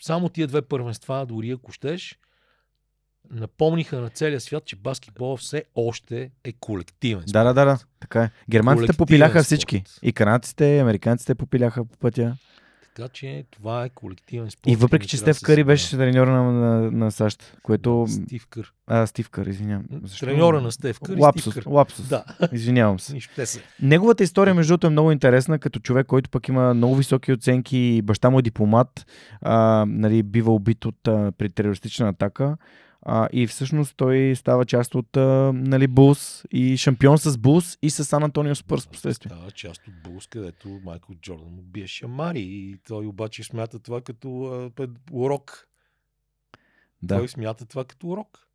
само 0.01 0.29
тия 0.29 0.47
две 0.47 0.61
първенства, 0.61 1.25
дори 1.25 1.51
ако 1.51 1.71
щеш, 1.71 2.19
напомниха 3.31 4.01
на 4.01 4.09
целия 4.09 4.41
свят, 4.41 4.65
че 4.65 4.75
баскетбол 4.75 5.37
все 5.37 5.63
още 5.75 6.31
е 6.43 6.51
колективен. 6.51 7.23
Да, 7.27 7.43
да, 7.43 7.53
да, 7.53 7.65
да. 7.65 7.79
Така 7.99 8.23
е. 8.23 8.29
Германците 8.49 8.85
Колективен 8.85 8.97
попиляха 8.97 9.31
спорт. 9.39 9.45
всички. 9.45 9.83
И 10.01 10.13
канадците, 10.13 10.65
и 10.65 10.79
американците 10.79 11.35
попиляха 11.35 11.85
по 11.85 11.97
пътя. 11.97 12.37
Така 12.97 13.09
че 13.09 13.45
това 13.51 13.85
е 13.85 13.89
колективен 13.89 14.51
спорт. 14.51 14.73
И 14.73 14.75
въпреки, 14.75 15.07
че 15.07 15.17
се 15.17 15.33
Къри 15.43 15.63
беше 15.63 15.97
треньор 15.97 16.27
на, 16.27 16.51
на, 16.51 16.91
на 16.91 17.11
САЩ, 17.11 17.57
което... 17.63 18.05
Стив 18.09 18.47
Кър. 18.49 18.73
А, 18.87 19.07
Стив 19.07 19.29
Кър, 19.29 19.45
извинявам. 19.45 19.85
Защо? 20.03 20.25
Треньора 20.25 20.61
на 20.61 20.71
Стев 20.71 20.99
Кър 20.99 21.17
Лапсус, 21.19 21.53
Стив 21.53 21.63
Кър. 21.63 21.71
лапсус. 21.71 22.07
Да, 22.07 22.23
Извинявам 22.51 22.99
се. 22.99 23.13
нищо 23.13 23.45
са. 23.45 23.59
Неговата 23.81 24.23
история, 24.23 24.53
между 24.53 24.71
другото, 24.71 24.87
е 24.87 24.89
много 24.89 25.11
интересна, 25.11 25.59
като 25.59 25.79
човек, 25.79 26.07
който 26.07 26.29
пък 26.29 26.47
има 26.47 26.73
много 26.73 26.95
високи 26.95 27.31
оценки. 27.33 28.01
Баща 28.03 28.29
му 28.29 28.39
е 28.39 28.41
дипломат, 28.41 29.05
а, 29.41 29.85
нали, 29.87 30.23
бива 30.23 30.53
убит 30.53 30.85
от, 30.85 31.07
а, 31.07 31.31
при 31.37 31.49
терористична 31.49 32.09
атака. 32.09 32.57
А, 33.01 33.27
и 33.33 33.47
всъщност 33.47 33.93
той 33.97 34.33
става 34.35 34.65
част 34.65 34.95
от 34.95 35.17
а, 35.17 35.51
нали, 35.53 35.87
Булс 35.87 36.45
и 36.51 36.77
шампион 36.77 37.17
с 37.17 37.37
Булс 37.37 37.77
и 37.81 37.89
с 37.89 38.05
Сан 38.05 38.23
Антонио 38.23 38.55
Спърс 38.55 38.87
последствие. 38.87 39.29
Става 39.29 39.51
част 39.51 39.87
от 39.87 39.93
Булс, 40.03 40.27
където 40.27 40.67
Майкъл 40.83 41.15
Джордан 41.15 41.51
му 41.51 41.61
бие 41.61 41.87
шамари 41.87 42.41
и 42.41 42.77
той 42.87 43.05
обаче 43.05 43.43
смята 43.43 43.79
това 43.79 44.01
като 44.01 44.43
а, 44.79 44.87
урок. 45.11 45.67
Да, 47.01 47.17
Той 47.17 47.27
смята 47.27 47.65
това 47.65 47.85
като 47.85 48.07
урок. 48.07 48.47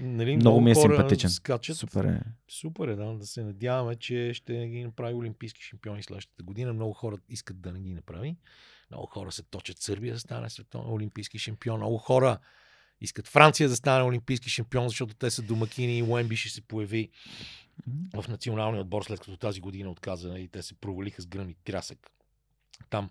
Нали, 0.00 0.36
Много 0.36 0.60
ми 0.60 0.70
е 0.70 0.74
симпатичен. 0.74 1.30
Скачат. 1.30 1.76
супер 1.76 2.04
е. 2.04 2.20
Супер 2.48 2.88
е, 2.88 2.96
да, 2.96 3.14
да 3.14 3.26
се 3.26 3.44
надяваме, 3.44 3.96
че 3.96 4.34
ще 4.34 4.68
ги 4.68 4.84
направи 4.84 5.14
олимпийски 5.14 5.62
шампиони 5.62 6.02
следващата 6.02 6.42
година. 6.42 6.72
Много 6.72 6.92
хора 6.92 7.16
искат 7.28 7.60
да 7.60 7.72
не 7.72 7.80
ги 7.80 7.94
направи. 7.94 8.36
Много 8.90 9.06
хора 9.06 9.32
се 9.32 9.42
точат 9.42 9.78
Сърбия 9.78 10.14
да 10.14 10.20
стане 10.20 10.50
световен 10.50 10.92
олимпийски 10.92 11.38
шампион. 11.38 11.76
Много 11.76 11.98
хора 11.98 12.38
искат 13.04 13.28
Франция 13.28 13.68
да 13.68 13.76
стане 13.76 14.04
олимпийски 14.04 14.50
шампион, 14.50 14.88
защото 14.88 15.14
те 15.14 15.30
са 15.30 15.42
домакини 15.42 15.98
и 15.98 16.02
Уемби 16.02 16.36
ще 16.36 16.48
се 16.48 16.60
появи 16.60 17.08
в 18.14 18.28
националния 18.28 18.80
отбор, 18.80 19.02
след 19.02 19.20
като 19.20 19.36
тази 19.36 19.60
година 19.60 19.90
отказа 19.90 20.38
и 20.38 20.48
те 20.48 20.62
се 20.62 20.74
провалиха 20.74 21.22
с 21.22 21.26
гръм 21.26 21.48
и 21.48 21.54
трясък. 21.64 22.10
Там 22.90 23.10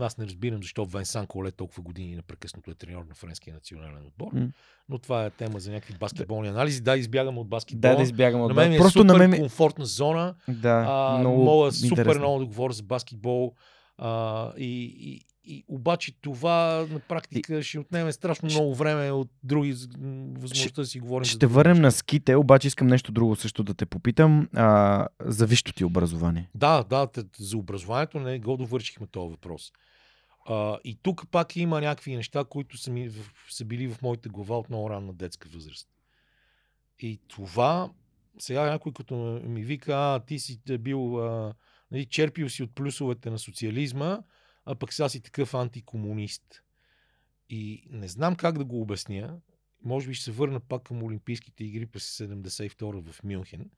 аз 0.00 0.18
не 0.18 0.24
разбирам 0.26 0.62
защо 0.62 0.84
Венсан 0.84 1.26
Коле 1.26 1.50
толкова 1.50 1.82
години 1.82 2.16
непрекъснато 2.16 2.70
е 2.70 2.74
треньор 2.74 3.04
на 3.04 3.14
френския 3.14 3.54
национален 3.54 4.06
отбор. 4.06 4.32
М. 4.32 4.48
Но 4.88 4.98
това 4.98 5.24
е 5.24 5.30
тема 5.30 5.60
за 5.60 5.70
някакви 5.70 5.94
баскетболни 6.00 6.48
анализи. 6.48 6.80
Да, 6.80 6.96
избягам 6.96 7.38
от 7.38 7.48
баскетбола. 7.48 7.92
Да, 7.92 7.96
да 7.96 8.02
избягам 8.02 8.40
от 8.40 8.48
на 8.48 8.54
мен 8.54 8.72
е 8.72 8.78
Просто 8.78 8.98
супер 8.98 9.12
на 9.12 9.28
мен 9.28 9.40
комфортна 9.40 9.86
зона. 9.86 10.34
Да, 10.48 10.86
А, 10.88 11.18
много 11.18 11.44
мога 11.44 11.72
супер 11.72 11.88
интересно. 11.88 12.20
много 12.20 12.38
да 12.38 12.46
говоря 12.46 12.72
за 12.72 12.82
баскетбол. 12.82 13.54
А, 13.98 14.52
и, 14.56 14.96
и, 15.00 15.22
и 15.48 15.64
обаче 15.68 16.12
това 16.20 16.86
на 16.90 17.00
практика 17.00 17.62
ще 17.62 17.78
отнеме 17.78 18.12
страшно 18.12 18.50
Ще- 18.50 18.58
много 18.58 18.74
време 18.74 19.10
от 19.10 19.30
други 19.42 19.72
възможността 19.72 20.82
да 20.82 20.86
си 20.86 21.00
говорим. 21.00 21.24
Ще 21.24 21.38
други 21.38 21.54
върнем 21.54 21.80
на 21.80 21.92
ските, 21.92 22.36
обаче 22.36 22.68
искам 22.68 22.86
нещо 22.86 23.12
друго 23.12 23.36
също 23.36 23.64
да 23.64 23.74
те 23.74 23.86
попитам. 23.86 24.48
А, 24.54 25.06
за 25.20 25.46
висшето 25.46 25.72
ти 25.72 25.84
образование. 25.84 26.50
Да, 26.54 26.82
да, 26.82 27.08
за 27.38 27.56
образованието 27.56 28.20
не 28.20 28.38
го 28.38 28.56
довършихме 28.56 29.06
този 29.06 29.30
въпрос. 29.30 29.72
А, 30.48 30.78
и 30.84 30.98
тук 31.02 31.30
пак 31.30 31.56
има 31.56 31.80
някакви 31.80 32.16
неща, 32.16 32.44
които 32.44 32.76
са, 32.76 32.90
ми, 32.90 33.10
са 33.50 33.64
били 33.64 33.88
в 33.88 34.02
моята 34.02 34.28
глава 34.28 34.58
от 34.58 34.70
много 34.70 34.90
ранна 34.90 35.12
детска 35.12 35.48
възраст. 35.48 35.88
И 37.00 37.20
това, 37.28 37.90
сега 38.38 38.70
някой 38.70 38.92
като 38.92 39.40
ми 39.44 39.62
вика, 39.62 39.92
а, 39.94 40.20
ти 40.20 40.38
си 40.38 40.60
е 40.68 40.78
бил, 40.78 41.26
а, 41.26 41.54
нали, 41.90 42.06
черпил 42.06 42.48
си 42.48 42.62
от 42.62 42.74
плюсовете 42.74 43.30
на 43.30 43.38
социализма, 43.38 44.18
а 44.68 44.74
пък 44.74 44.92
сега 44.92 45.08
си 45.08 45.20
такъв 45.20 45.54
антикомунист. 45.54 46.62
И 47.50 47.88
не 47.90 48.08
знам 48.08 48.36
как 48.36 48.58
да 48.58 48.64
го 48.64 48.80
обясня. 48.80 49.40
Може 49.84 50.08
би 50.08 50.14
ще 50.14 50.24
се 50.24 50.32
върна 50.32 50.60
пак 50.60 50.82
към 50.82 51.02
Олимпийските 51.02 51.64
игри 51.64 51.86
през 51.86 52.18
72 52.18 53.02
в 53.02 53.24
Мюнхен 53.24 53.70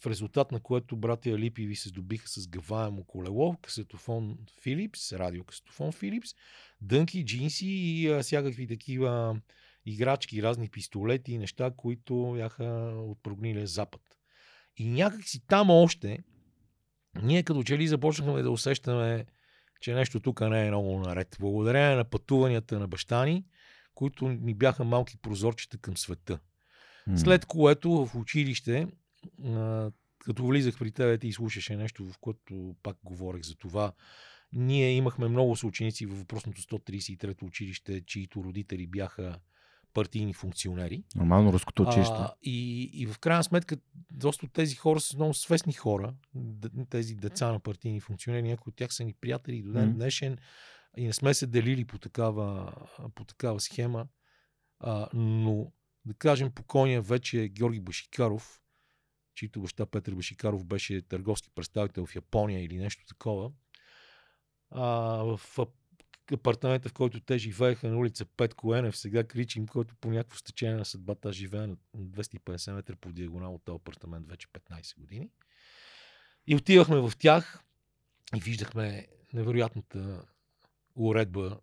в 0.00 0.06
резултат 0.06 0.52
на 0.52 0.60
което 0.60 0.96
братя 0.96 1.38
Липиви 1.38 1.76
се 1.76 1.88
здобиха 1.88 2.28
с 2.28 2.48
гаваемо 2.48 3.04
колело, 3.04 3.56
касетофон 3.62 4.38
Philips, 4.64 5.18
радиокасетофон 5.18 5.92
Philips, 5.92 6.36
дънки, 6.80 7.24
джинси 7.24 7.66
и 7.66 8.18
всякакви 8.22 8.66
такива 8.66 9.40
играчки, 9.86 10.42
разни 10.42 10.68
пистолети 10.68 11.32
и 11.32 11.38
неща, 11.38 11.70
които 11.76 12.32
бяха 12.36 12.64
от 12.96 13.22
прогнилия 13.22 13.66
запад. 13.66 14.00
И 14.76 14.88
някак 14.88 15.24
си 15.24 15.46
там 15.46 15.70
още, 15.70 16.18
ние 17.22 17.42
като 17.42 17.62
че 17.62 17.78
ли 17.78 17.88
започнахме 17.88 18.42
да 18.42 18.50
усещаме, 18.50 19.26
че 19.80 19.94
нещо 19.94 20.20
тук 20.20 20.40
не 20.40 20.66
е 20.66 20.70
много 20.70 20.98
наред. 20.98 21.36
Благодарение 21.40 21.96
на 21.96 22.04
пътуванията 22.04 22.78
на 22.78 22.88
баща 22.88 23.24
ни, 23.24 23.44
които 23.94 24.28
ни 24.28 24.54
бяха 24.54 24.84
малки 24.84 25.16
прозорчета 25.16 25.78
към 25.78 25.96
света. 25.96 26.38
М. 27.06 27.18
След 27.18 27.46
което 27.46 28.06
в 28.06 28.14
училище, 28.14 28.86
а, 29.44 29.90
като 30.18 30.46
влизах 30.46 30.78
при 30.78 30.92
тебе, 30.92 31.18
ти 31.18 31.32
слушаше 31.32 31.76
нещо, 31.76 32.04
в 32.04 32.18
което 32.18 32.76
пак 32.82 32.96
говорех 33.04 33.42
за 33.42 33.56
това. 33.56 33.92
Ние 34.52 34.92
имахме 34.92 35.28
много 35.28 35.56
съученици 35.56 36.06
във 36.06 36.18
въпросното 36.18 36.62
133-то 36.62 37.46
училище, 37.46 38.00
чието 38.06 38.44
родители 38.44 38.86
бяха 38.86 39.38
партийни 39.94 40.34
функционери. 40.34 41.04
Нормално 41.16 41.52
руското 41.52 41.82
училище. 41.82 42.14
А, 42.16 42.34
и, 42.42 42.82
и 42.82 43.06
в 43.06 43.18
крайна 43.18 43.44
сметка, 43.44 43.76
доста 44.12 44.46
от 44.46 44.52
тези 44.52 44.76
хора 44.76 45.00
са 45.00 45.16
много 45.16 45.34
свестни 45.34 45.72
хора, 45.72 46.14
тези 46.90 47.14
деца 47.14 47.52
на 47.52 47.60
партийни 47.60 48.00
функционери, 48.00 48.48
някои 48.48 48.70
от 48.70 48.76
тях 48.76 48.94
са 48.94 49.04
ни 49.04 49.14
приятели 49.20 49.56
и 49.56 49.62
до 49.62 49.72
ден 49.72 49.94
днешен 49.94 50.38
и 50.96 51.06
не 51.06 51.12
сме 51.12 51.34
се 51.34 51.46
делили 51.46 51.84
по 51.84 51.98
такава, 51.98 52.72
по 53.14 53.24
такава 53.24 53.60
схема. 53.60 54.06
А, 54.80 55.08
но, 55.14 55.72
да 56.04 56.14
кажем, 56.14 56.50
покойния 56.50 57.02
вече 57.02 57.42
е 57.42 57.48
Георги 57.48 57.80
Башикаров, 57.80 58.60
чийто 59.34 59.60
баща 59.60 59.86
Петър 59.86 60.14
Башикаров 60.14 60.64
беше 60.64 61.02
търговски 61.02 61.50
представител 61.54 62.06
в 62.06 62.14
Япония 62.14 62.64
или 62.64 62.78
нещо 62.78 63.04
такова. 63.06 63.50
А, 64.70 64.86
в 65.36 65.40
апартамента, 66.34 66.88
в 66.88 66.92
който 66.92 67.20
те 67.20 67.38
живееха 67.38 67.88
на 67.88 67.98
улица 67.98 68.24
Петко 68.24 68.74
Енев, 68.74 68.96
сега 68.96 69.24
кричим, 69.24 69.66
който 69.66 69.94
по 69.94 70.10
някакво 70.10 70.38
стечение 70.38 70.76
на 70.76 70.84
съдбата 70.84 71.32
живее 71.32 71.66
на 71.66 71.76
250 71.96 72.72
метра 72.72 72.96
по 72.96 73.12
диагонал 73.12 73.54
от 73.54 73.64
този 73.64 73.76
апартамент 73.76 74.28
вече 74.28 74.48
15 74.48 74.98
години. 74.98 75.28
И 76.46 76.56
отивахме 76.56 76.96
в 76.96 77.12
тях 77.18 77.64
и 78.36 78.40
виждахме 78.40 79.06
невероятната 79.32 80.26
уредба. 80.94 81.60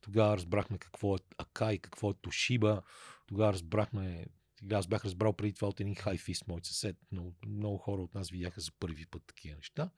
Тогава 0.00 0.36
разбрахме 0.36 0.78
какво 0.78 1.16
е 1.16 1.18
Акай, 1.38 1.78
какво 1.78 2.10
е 2.10 2.14
Тошиба. 2.14 2.82
Тогава 3.26 3.52
разбрахме, 3.52 4.26
аз 4.72 4.86
бях 4.86 5.04
разбрал 5.04 5.32
преди 5.32 5.52
това 5.52 5.68
от 5.68 5.80
един 5.80 5.94
хайфист, 5.94 6.48
мой 6.48 6.60
съсед, 6.62 6.96
но 7.12 7.32
много 7.46 7.78
хора 7.78 8.02
от 8.02 8.14
нас 8.14 8.30
видяха 8.30 8.60
за 8.60 8.70
първи 8.80 9.06
път 9.06 9.22
такива 9.26 9.56
неща. 9.56 9.90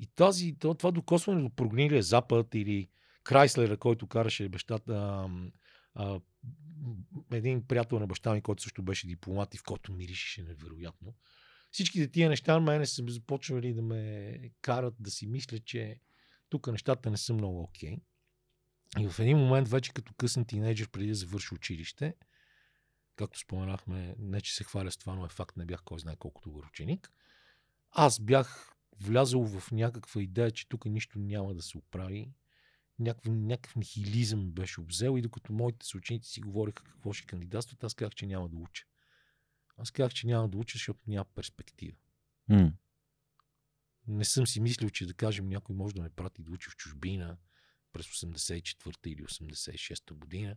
И 0.00 0.06
тази, 0.06 0.58
това, 0.58 0.74
това 0.74 0.90
докосване 0.90 1.42
до 1.42 1.50
прогнилия 1.50 2.02
Запад 2.02 2.54
или 2.54 2.88
Крайслера, 3.24 3.76
който 3.76 4.06
караше 4.06 4.48
бащата, 4.48 5.26
а, 5.94 6.20
един 7.32 7.66
приятел 7.66 7.98
на 7.98 8.06
баща 8.06 8.34
ми, 8.34 8.42
който 8.42 8.62
също 8.62 8.82
беше 8.82 9.06
дипломат 9.06 9.54
и 9.54 9.58
в 9.58 9.62
който 9.62 9.92
миришеше 9.92 10.42
невероятно. 10.42 11.14
Всичките 11.70 12.10
тия 12.10 12.28
неща 12.28 12.52
на 12.52 12.60
мене 12.60 12.86
са 12.86 13.04
започвали 13.08 13.74
да 13.74 13.82
ме 13.82 14.50
карат 14.62 14.94
да 15.00 15.10
си 15.10 15.26
мисля, 15.26 15.58
че 15.58 16.00
тук 16.48 16.66
нещата 16.66 17.10
не 17.10 17.16
са 17.16 17.34
много 17.34 17.62
окей. 17.62 17.96
И 18.98 19.08
в 19.08 19.18
един 19.18 19.38
момент, 19.38 19.68
вече 19.68 19.92
като 19.92 20.14
късен 20.14 20.44
тинейджър, 20.44 20.88
преди 20.88 21.08
да 21.08 21.14
завърши 21.14 21.54
училище, 21.54 22.14
както 23.16 23.38
споменахме, 23.38 24.14
не 24.18 24.40
че 24.40 24.54
се 24.54 24.64
хваля 24.64 24.90
с 24.90 24.96
това, 24.96 25.14
но 25.14 25.26
е 25.26 25.28
факт, 25.28 25.56
не 25.56 25.66
бях 25.66 25.82
кой 25.84 25.98
знае 25.98 26.16
колко 26.16 26.40
добър 26.40 26.64
ученик, 26.64 27.12
аз 27.90 28.20
бях 28.20 28.76
влязъл 29.00 29.44
в 29.44 29.72
някаква 29.72 30.22
идея, 30.22 30.50
че 30.50 30.68
тук 30.68 30.84
нищо 30.84 31.18
няма 31.18 31.54
да 31.54 31.62
се 31.62 31.78
оправи. 31.78 32.32
Някакъв, 32.98 33.32
някакъв 33.32 33.76
нихилизъм 33.76 34.50
беше 34.50 34.80
обзел 34.80 35.18
и 35.18 35.22
докато 35.22 35.52
моите 35.52 35.86
съученици 35.86 36.30
си 36.30 36.40
говориха 36.40 36.84
какво 36.84 37.12
ще 37.12 37.26
кандидатстват, 37.26 37.84
аз 37.84 37.94
казах, 37.94 38.14
че 38.14 38.26
няма 38.26 38.48
да 38.48 38.56
уча. 38.56 38.84
Аз 39.76 39.90
казах, 39.90 40.12
че 40.12 40.26
няма 40.26 40.48
да 40.48 40.58
уча, 40.58 40.74
защото 40.74 41.00
няма 41.06 41.24
перспектива. 41.24 41.96
М. 42.48 42.72
Не 44.06 44.24
съм 44.24 44.46
си 44.46 44.60
мислил, 44.60 44.90
че 44.90 45.06
да 45.06 45.14
кажем 45.14 45.48
някой 45.48 45.76
може 45.76 45.94
да 45.94 46.02
ме 46.02 46.10
прати 46.10 46.42
да 46.42 46.52
учи 46.52 46.70
в 46.70 46.76
чужбина 46.76 47.36
през 47.92 48.06
84-та 48.06 49.10
или 49.10 49.22
86-та 49.22 50.14
година. 50.14 50.56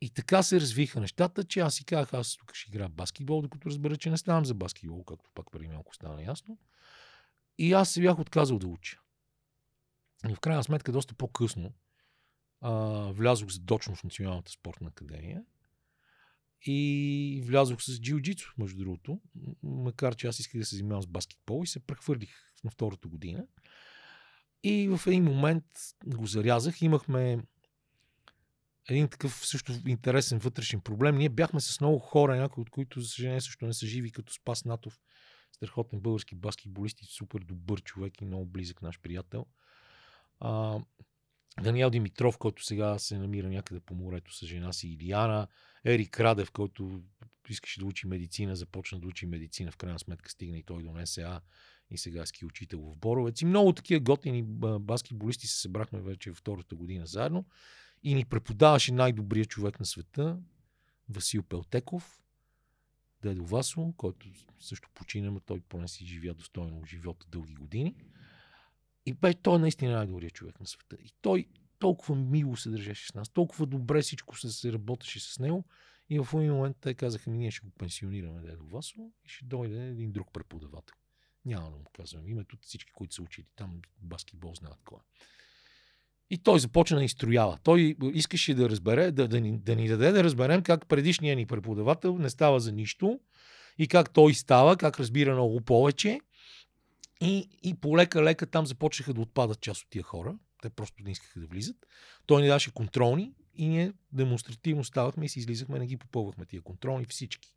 И 0.00 0.10
така 0.10 0.42
се 0.42 0.60
развиха 0.60 1.00
нещата, 1.00 1.44
че 1.44 1.60
аз 1.60 1.74
си 1.74 1.84
казах, 1.84 2.14
аз 2.14 2.36
тук 2.36 2.54
ще 2.54 2.70
играя 2.70 2.88
баскетбол, 2.88 3.42
докато 3.42 3.68
разбера, 3.68 3.96
че 3.96 4.10
не 4.10 4.16
ставам 4.16 4.44
за 4.44 4.54
баскетбол, 4.54 5.04
както 5.04 5.30
пак 5.34 5.50
преди 5.52 5.68
малко 5.68 5.94
стана 5.94 6.22
ясно. 6.22 6.58
И 7.58 7.72
аз 7.72 7.92
се 7.92 8.00
бях 8.00 8.18
отказал 8.18 8.58
да 8.58 8.66
уча. 8.66 9.00
И 10.28 10.34
в 10.34 10.40
крайна 10.40 10.64
сметка, 10.64 10.92
доста 10.92 11.14
по-късно, 11.14 11.72
а, 12.60 12.72
влязох 13.12 13.50
задочно 13.50 13.94
в 13.94 14.04
Националната 14.04 14.52
спортна 14.52 14.88
академия 14.88 15.44
и 16.66 17.42
влязох 17.46 17.82
с 17.82 17.92
джиу-джитсу, 17.92 18.52
между 18.58 18.78
другото, 18.78 19.20
макар 19.62 20.14
че 20.16 20.26
аз 20.26 20.38
исках 20.38 20.58
да 20.58 20.64
се 20.64 20.76
занимавам 20.76 21.02
с 21.02 21.06
баскетбол 21.06 21.64
и 21.64 21.66
се 21.66 21.86
прехвърлих 21.86 22.30
на 22.64 22.70
втората 22.70 23.08
година. 23.08 23.46
И 24.62 24.88
в 24.88 25.06
един 25.06 25.24
момент 25.24 25.64
го 26.06 26.26
зарязах. 26.26 26.82
Имахме 26.82 27.38
един 28.88 29.08
такъв 29.08 29.46
също 29.46 29.72
интересен 29.86 30.38
вътрешен 30.38 30.80
проблем. 30.80 31.16
Ние 31.16 31.28
бяхме 31.28 31.60
с 31.60 31.80
много 31.80 31.98
хора, 31.98 32.36
някои 32.36 32.62
от 32.62 32.70
които, 32.70 33.00
за 33.00 33.08
съжаление, 33.08 33.40
също 33.40 33.66
не 33.66 33.72
са 33.72 33.86
живи, 33.86 34.12
като 34.12 34.32
Спас 34.32 34.64
Натов, 34.64 35.00
страхотен 35.52 36.00
български 36.00 36.34
баскетболист 36.34 37.02
и 37.02 37.04
супер 37.04 37.40
добър 37.40 37.82
човек 37.82 38.20
и 38.20 38.24
много 38.24 38.46
близък 38.46 38.82
наш 38.82 39.00
приятел. 39.00 39.46
А, 40.44 40.80
Даниел 41.62 41.90
Димитров, 41.90 42.38
който 42.38 42.64
сега 42.64 42.98
се 42.98 43.18
намира 43.18 43.48
някъде 43.48 43.80
по 43.80 43.94
морето 43.94 44.34
с 44.34 44.46
жена 44.46 44.72
си 44.72 44.88
Илияна. 44.88 45.48
Ерик 45.84 46.20
Радев, 46.20 46.50
който 46.50 47.02
искаше 47.48 47.80
да 47.80 47.86
учи 47.86 48.06
медицина, 48.06 48.56
започна 48.56 49.00
да 49.00 49.08
учи 49.08 49.26
медицина, 49.26 49.70
в 49.70 49.76
крайна 49.76 49.98
сметка 49.98 50.30
стигна 50.30 50.58
и 50.58 50.62
той 50.62 50.82
до 50.82 50.92
НСА 50.92 51.40
и 51.90 51.98
сега 51.98 52.26
ски 52.26 52.44
учител 52.44 52.80
в 52.80 52.98
Боровец. 52.98 53.40
И 53.40 53.44
много 53.44 53.72
такива 53.72 54.00
готини 54.00 54.42
баскетболисти 54.80 55.46
се 55.46 55.60
събрахме 55.60 56.00
вече 56.00 56.32
втората 56.32 56.74
година 56.74 57.06
заедно 57.06 57.44
и 58.02 58.14
ни 58.14 58.24
преподаваше 58.24 58.92
най-добрият 58.92 59.48
човек 59.48 59.80
на 59.80 59.86
света, 59.86 60.38
Васил 61.08 61.42
Пелтеков, 61.42 62.22
дедо 63.22 63.44
Васо, 63.44 63.94
който 63.96 64.28
също 64.60 64.88
почина, 64.94 65.30
но 65.30 65.40
той 65.40 65.60
поне 65.60 65.88
си 65.88 66.06
живя 66.06 66.34
достойно 66.34 66.84
живота 66.84 67.26
дълги 67.30 67.54
години. 67.54 67.94
И 69.06 69.12
бе, 69.12 69.34
той 69.34 69.56
е 69.56 69.58
наистина 69.58 69.92
най-добрият 69.92 70.34
човек 70.34 70.60
на 70.60 70.66
света. 70.66 70.96
И 71.00 71.10
той 71.20 71.46
толкова 71.78 72.16
мило 72.16 72.56
се 72.56 72.70
държеше 72.70 73.06
с 73.06 73.14
нас, 73.14 73.28
толкова 73.28 73.66
добре 73.66 74.02
всичко 74.02 74.38
се, 74.38 74.72
работеше 74.72 75.20
с 75.20 75.38
него. 75.38 75.64
И 76.10 76.20
в 76.20 76.28
един 76.34 76.52
момент 76.52 76.76
те 76.80 76.94
казаха 76.94 77.30
ми, 77.30 77.38
ние 77.38 77.50
ще 77.50 77.66
го 77.66 77.70
пенсионираме 77.70 78.40
дедо 78.40 78.66
Васо 78.66 79.10
и 79.24 79.28
ще 79.28 79.44
дойде 79.44 79.88
един 79.88 80.12
друг 80.12 80.32
преподавател. 80.32 80.96
Няма 81.44 81.70
да 81.70 81.76
му 81.76 81.84
казвам 81.96 82.28
името, 82.28 82.56
всички, 82.60 82.92
които 82.92 83.14
са 83.14 83.22
учили 83.22 83.46
там 83.56 83.80
баскетбол 84.02 84.54
знаят 84.54 84.78
кой 84.84 84.98
е. 84.98 85.24
И 86.30 86.38
той 86.38 86.60
започна 86.60 86.98
да 86.98 87.04
изстроява. 87.04 87.58
Той 87.62 87.96
искаше 88.14 88.54
да 88.54 88.70
разбере, 88.70 89.12
да, 89.12 89.28
да, 89.28 89.40
ни, 89.40 89.58
да 89.58 89.76
ни 89.76 89.88
даде 89.88 90.12
да 90.12 90.24
разберем 90.24 90.62
как 90.62 90.86
предишният 90.86 91.36
ни 91.36 91.46
преподавател 91.46 92.18
не 92.18 92.30
става 92.30 92.60
за 92.60 92.72
нищо 92.72 93.20
и 93.78 93.88
как 93.88 94.10
той 94.10 94.34
става, 94.34 94.76
как 94.76 95.00
разбира 95.00 95.32
много 95.32 95.60
повече. 95.60 96.20
И, 97.22 97.48
и 97.62 97.74
полека-лека 97.74 98.46
там 98.46 98.66
започнаха 98.66 99.14
да 99.14 99.20
отпадат 99.20 99.60
част 99.60 99.82
от 99.82 99.90
тия 99.90 100.02
хора. 100.02 100.34
Те 100.62 100.70
просто 100.70 101.02
не 101.04 101.10
искаха 101.10 101.40
да 101.40 101.46
влизат. 101.46 101.76
Той 102.26 102.42
ни 102.42 102.48
даше 102.48 102.72
контролни 102.72 103.32
и 103.54 103.68
ние 103.68 103.92
демонстративно 104.12 104.84
ставахме 104.84 105.24
и 105.24 105.28
си 105.28 105.38
излизахме, 105.38 105.78
не 105.78 105.86
ги 105.86 105.96
попълвахме 105.96 106.46
тия 106.46 106.62
контролни 106.62 107.04
всички. 107.04 107.54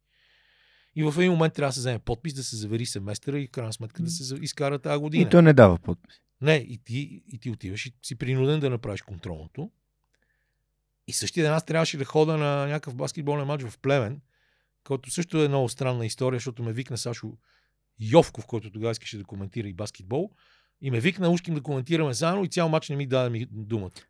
И 0.96 1.04
в 1.04 1.14
един 1.18 1.32
момент 1.32 1.54
трябва 1.54 1.70
да 1.70 1.74
се 1.74 1.80
вземе 1.80 2.00
подпис, 2.00 2.34
да 2.34 2.44
се 2.44 2.56
завери 2.56 2.86
семестъра 2.86 3.40
и 3.40 3.48
в 3.48 3.52
крайна 3.52 3.74
сметка 3.74 4.04
да 4.04 4.10
се 4.10 4.36
изкара 4.36 4.80
тази 4.80 5.00
година. 5.00 5.24
И 5.24 5.30
той 5.30 5.42
не 5.42 5.54
дава 5.54 5.78
подпис. 5.78 6.16
Не, 6.42 6.56
и 6.56 6.78
ти, 6.78 7.24
и 7.28 7.40
ти 7.40 7.50
отиваш 7.50 7.86
и 7.86 7.94
си 8.04 8.16
принуден 8.16 8.60
да 8.60 8.70
направиш 8.70 9.02
контролното. 9.02 9.72
И 11.08 11.14
същия 11.14 11.44
ден 11.44 11.54
аз 11.54 11.66
трябваше 11.66 11.98
да 11.98 12.06
хода 12.06 12.38
на 12.38 12.66
някакъв 12.68 12.96
баскетболен 12.96 13.48
матч 13.48 13.64
в 13.64 13.80
Племен, 13.80 14.22
който 14.84 15.12
също 15.12 15.44
е 15.44 15.48
много 15.48 15.70
странна 15.70 16.06
история, 16.06 16.38
защото 16.38 16.64
ме 16.64 16.74
викна 16.74 16.98
Сашо 16.98 17.38
Йовков, 18.00 18.46
който 18.46 18.72
тогава 18.72 18.92
искаше 18.92 19.18
да 19.18 19.24
коментира 19.24 19.68
и 19.68 19.74
баскетбол. 19.74 20.32
И 20.82 20.92
ме 20.92 21.00
викна, 21.00 21.30
ушким 21.30 21.56
да 21.56 21.62
коментираме 21.62 22.14
заедно 22.14 22.44
и 22.44 22.50
цял 22.50 22.70
матч 22.70 22.90
не 22.90 22.96
ми 22.96 23.08
даде 23.08 23.30
ми 23.30 23.48
думата. 23.52 24.02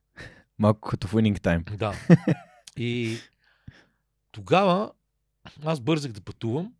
Малко 0.59 0.89
като 0.89 1.07
в 1.07 1.13
winning 1.13 1.39
time. 1.39 1.77
Да. 1.77 1.93
И 2.77 3.17
тогава 4.31 4.91
аз 5.63 5.79
бързах 5.79 6.11
да 6.11 6.21
пътувам 6.21 6.73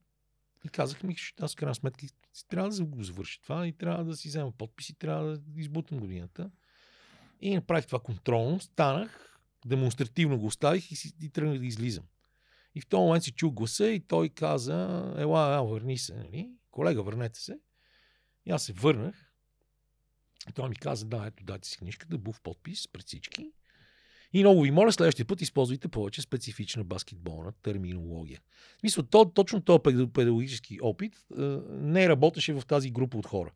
и 0.66 0.70
казах 0.70 1.04
ми, 1.04 1.16
че 1.16 1.34
аз 1.42 1.54
в 1.54 1.56
крайна 1.56 1.76
сметка 1.76 2.06
трябва 2.48 2.70
да 2.70 2.86
го 2.86 3.04
завърши 3.04 3.42
това 3.42 3.68
и 3.68 3.72
трябва 3.72 4.04
да 4.06 4.16
си 4.16 4.28
взема 4.28 4.52
подпис 4.52 4.90
и 4.90 4.94
трябва 4.94 5.38
да 5.38 5.62
избутам 5.62 6.00
годината. 6.00 6.52
И 7.42 7.56
направих 7.56 7.86
това 7.86 8.00
контролно, 8.00 8.60
станах, 8.60 9.40
демонстративно 9.66 10.40
го 10.40 10.46
оставих 10.46 10.92
и, 10.92 10.96
си, 10.96 11.14
и 11.22 11.30
тръгнах 11.30 11.60
да 11.60 11.66
излизам. 11.66 12.04
И 12.76 12.82
в 12.82 12.88
този 12.88 13.02
момент 13.02 13.24
си 13.24 13.32
чух 13.32 13.54
гласа 13.54 13.88
и 13.88 14.00
той 14.00 14.30
каза, 14.30 14.74
ела, 15.18 15.56
ела, 15.56 15.64
върни 15.64 15.98
се, 15.98 16.16
нали? 16.16 16.50
Колега, 16.76 17.04
върнете 17.04 17.40
се. 17.40 17.60
И 18.46 18.52
аз 18.52 18.64
се 18.64 18.74
върнах. 18.74 19.32
И 20.50 20.54
той 20.54 20.70
ми 20.70 20.76
каза, 20.76 21.06
да, 21.06 21.26
ето, 21.28 21.44
дайте 21.44 21.68
си 21.68 21.78
книжката, 21.78 22.18
був 22.18 22.42
подпис 22.42 22.88
пред 22.88 23.06
всички. 23.06 23.52
И 24.34 24.40
много 24.40 24.62
ви 24.62 24.72
моля, 24.72 24.92
следващия 24.92 25.26
път 25.26 25.42
използвайте 25.42 25.88
повече 25.88 26.22
специфична 26.22 26.84
баскетболна 26.84 27.54
терминология. 27.64 28.42
Мисля, 28.84 29.04
то, 29.04 29.26
точно 29.26 29.62
този 29.62 29.80
педагогически 30.14 30.80
опит 30.82 31.16
е, 31.16 31.42
не 31.70 32.10
работеше 32.10 32.54
в 32.54 32.64
тази 32.68 32.92
група 32.92 33.18
от 33.18 33.26
хора. 33.26 33.52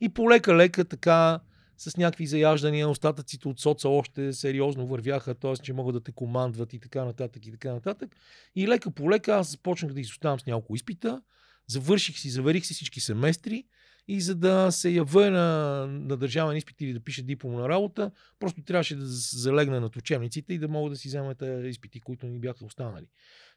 И 0.00 0.08
полека-лека 0.08 0.84
така 0.84 1.40
с 1.76 1.96
някакви 1.96 2.26
заяждания, 2.26 2.88
остатъците 2.88 3.48
от 3.48 3.60
соца 3.60 3.88
още 3.88 4.32
сериозно 4.32 4.86
вървяха, 4.86 5.34
т.е. 5.34 5.56
че 5.56 5.72
могат 5.72 5.94
да 5.94 6.00
те 6.00 6.12
командват 6.12 6.72
и 6.72 6.80
така 6.80 7.04
нататък 7.04 7.46
и 7.46 7.50
така 7.50 7.72
нататък. 7.72 8.16
И 8.54 8.68
лека 8.68 8.90
по 8.90 9.10
лека 9.10 9.34
аз 9.34 9.50
започнах 9.50 9.92
да 9.92 10.00
изоставам 10.00 10.40
с 10.40 10.46
няколко 10.46 10.74
изпита, 10.74 11.22
завърших 11.66 12.18
си, 12.18 12.30
заверих 12.30 12.66
си 12.66 12.74
всички 12.74 13.00
семестри 13.00 13.64
и 14.08 14.20
за 14.20 14.34
да 14.34 14.70
се 14.70 14.90
явя 14.90 15.30
на, 15.30 15.86
на 15.86 16.16
държавен 16.16 16.56
изпит 16.56 16.80
или 16.80 16.92
да 16.92 17.00
пише 17.00 17.22
дипломна 17.22 17.68
работа, 17.68 18.10
просто 18.38 18.62
трябваше 18.62 18.96
да 18.96 19.06
залегна 19.06 19.80
над 19.80 19.96
учебниците 19.96 20.54
и 20.54 20.58
да 20.58 20.68
мога 20.68 20.90
да 20.90 20.96
си 20.96 21.08
взема 21.08 21.34
тези 21.34 21.68
изпити, 21.68 22.00
които 22.00 22.26
ни 22.26 22.38
бяха 22.38 22.64
останали. 22.64 23.06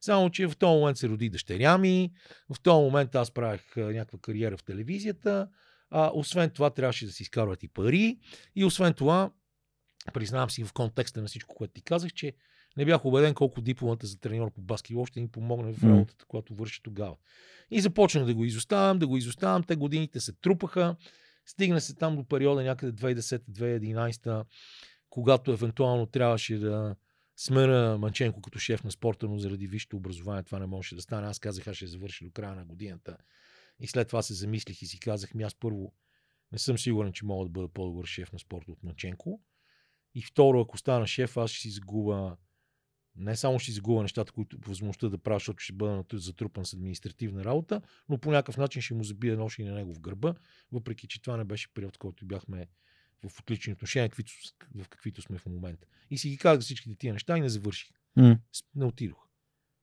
Само, 0.02 0.30
че 0.30 0.48
в 0.48 0.58
този 0.58 0.80
момент 0.80 0.98
се 0.98 1.10
роди 1.10 1.30
дъщеря 1.30 1.78
ми, 1.78 2.12
в 2.50 2.60
този 2.60 2.84
момент 2.84 3.16
аз 3.16 3.32
правих 3.32 3.76
някаква 3.76 4.20
кариера 4.20 4.58
в 4.58 4.64
телевизията, 4.64 5.50
а, 5.90 6.12
освен 6.14 6.50
това 6.50 6.70
трябваше 6.70 7.06
да 7.06 7.12
си 7.12 7.24
изкарват 7.24 7.64
и 7.64 7.68
пари 7.68 8.20
и 8.56 8.66
освен 8.66 8.94
това, 8.94 9.32
признавам 10.14 10.50
си 10.50 10.64
в 10.64 10.74
контекста 10.74 11.22
на 11.22 11.28
всичко, 11.28 11.56
което 11.56 11.74
ти 11.74 11.82
казах, 11.82 12.14
че 12.14 12.34
не 12.78 12.86
бях 12.86 13.06
убеден 13.06 13.34
колко 13.34 13.62
дипломата 13.62 14.08
за 14.08 14.20
треньор 14.20 14.52
по 14.52 14.62
баскетбол 14.62 15.06
ще 15.06 15.22
ни 15.22 15.28
помогне 15.28 15.74
в 15.74 15.84
работата, 15.84 16.26
която 16.26 16.56
върши 16.56 16.84
тогава. 16.84 17.16
И 17.72 17.82
започнах 17.82 18.26
да 18.26 18.36
го 18.36 18.46
изоставам, 18.46 19.00
да 19.00 19.08
го 19.08 19.18
изоставам. 19.18 19.64
Те 19.64 19.76
годините 19.76 20.20
се 20.20 20.34
трупаха. 20.34 20.96
Стигна 21.46 21.82
се 21.82 21.96
там 21.96 22.16
до 22.16 22.24
периода 22.24 22.64
някъде 22.64 22.94
2010-2011, 22.94 24.46
когато 25.10 25.52
евентуално 25.52 26.06
трябваше 26.06 26.58
да 26.58 26.96
смена 27.38 27.98
Манченко 27.98 28.42
като 28.42 28.60
шеф 28.60 28.84
на 28.84 28.92
спорта, 28.92 29.28
но 29.28 29.38
заради 29.38 29.68
висшето 29.68 29.98
образование 29.98 30.44
това 30.44 30.60
не 30.60 30.66
можеше 30.66 30.96
да 30.96 31.02
стане. 31.02 31.28
Аз 31.28 31.40
казах, 31.40 31.68
аз 31.68 31.76
ще 31.76 31.88
завърши 31.88 32.26
до 32.26 32.32
края 32.32 32.56
на 32.56 32.66
годината. 32.66 33.18
И 33.80 33.88
след 33.88 34.08
това 34.08 34.22
се 34.22 34.34
замислих 34.34 34.82
и 34.82 34.86
си 34.86 35.00
казах, 35.00 35.34
ми 35.34 35.44
аз 35.44 35.56
първо 35.56 35.94
не 36.52 36.58
съм 36.58 36.78
сигурен, 36.78 37.14
че 37.14 37.26
мога 37.26 37.46
да 37.46 37.50
бъда 37.50 37.68
по-добър 37.68 38.06
шеф 38.06 38.34
на 38.34 38.40
спорта 38.40 38.72
от 38.72 38.84
Манченко. 38.84 39.42
И 40.16 40.22
второ, 40.22 40.62
ако 40.62 40.78
стана 40.78 41.08
шеф, 41.08 41.38
аз 41.38 41.52
ще 41.52 41.62
си 41.62 41.70
загуба 41.70 42.38
не 43.18 43.36
само 43.36 43.60
ще 43.60 43.72
изгубя 43.72 44.02
нещата, 44.02 44.32
които 44.32 44.58
възможността 44.68 45.10
да 45.10 45.18
правя, 45.18 45.36
защото 45.36 45.60
ще 45.60 45.74
бъда 45.74 46.04
затрупан 46.14 46.66
с 46.66 46.74
административна 46.74 47.46
работа, 47.46 47.82
но 48.10 48.18
по 48.18 48.32
някакъв 48.32 48.58
начин 48.58 48.82
ще 48.82 48.94
му 48.94 49.04
забие 49.04 49.36
нож 49.36 49.60
и 49.60 49.64
на 49.64 49.74
него 49.74 49.94
в 49.94 50.00
гърба, 50.00 50.34
въпреки 50.72 51.08
че 51.08 51.22
това 51.22 51.38
не 51.38 51.44
беше 51.44 51.74
период, 51.74 51.96
в 51.96 52.00
който 52.00 52.26
бяхме 52.26 52.68
в 53.30 53.40
отлични 53.40 53.74
отношения, 53.74 54.10
каквито, 54.10 54.32
в 54.76 54.90
каквито 54.90 55.22
сме 55.22 55.38
в 55.38 55.46
момента. 55.46 55.88
И 56.10 56.18
си 56.18 56.30
ги 56.30 56.38
казах 56.38 56.62
всичките 56.62 56.96
тия 56.96 57.14
неща 57.14 57.38
и 57.38 57.42
не 57.42 57.50
завърших. 57.50 57.90
Mm. 58.18 58.40
Не 58.76 58.86
отидох. 58.86 59.28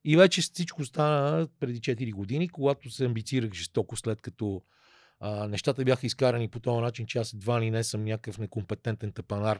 И 0.03 0.17
вече 0.17 0.41
всичко 0.41 0.85
стана 0.85 1.47
преди 1.59 1.79
4 1.79 2.13
години, 2.13 2.49
когато 2.49 2.89
се 2.89 3.05
амбицирах 3.05 3.53
жестоко, 3.53 3.95
след 3.95 4.21
като 4.21 4.61
а, 5.19 5.47
нещата 5.47 5.83
бяха 5.83 6.07
изкарани 6.07 6.47
по 6.47 6.59
този 6.59 6.81
начин, 6.81 7.05
че 7.05 7.17
аз 7.17 7.33
едва 7.33 7.61
ли 7.61 7.71
не 7.71 7.83
съм 7.83 8.03
някакъв 8.03 8.37
некомпетентен 8.37 9.11
тъпанар, 9.11 9.59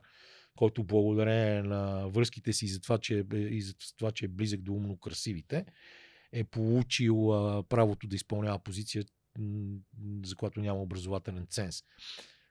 който 0.56 0.84
благодарение 0.84 1.62
на 1.62 2.10
връзките 2.10 2.54
си 2.54 2.68
за 2.68 2.82
това, 2.82 2.98
че, 2.98 3.26
е, 3.34 3.38
и 3.38 3.62
за 3.62 3.74
това, 3.98 4.12
че 4.12 4.26
е 4.26 4.28
близък 4.28 4.62
до 4.62 4.74
умно 4.74 4.98
красивите, 4.98 5.66
е 6.32 6.44
получил 6.44 7.34
а, 7.34 7.64
правото 7.64 8.08
да 8.08 8.16
изпълнява 8.16 8.60
позиция, 8.60 9.06
за 10.24 10.36
която 10.36 10.60
няма 10.60 10.82
образователен 10.82 11.48
ценз. 11.50 11.84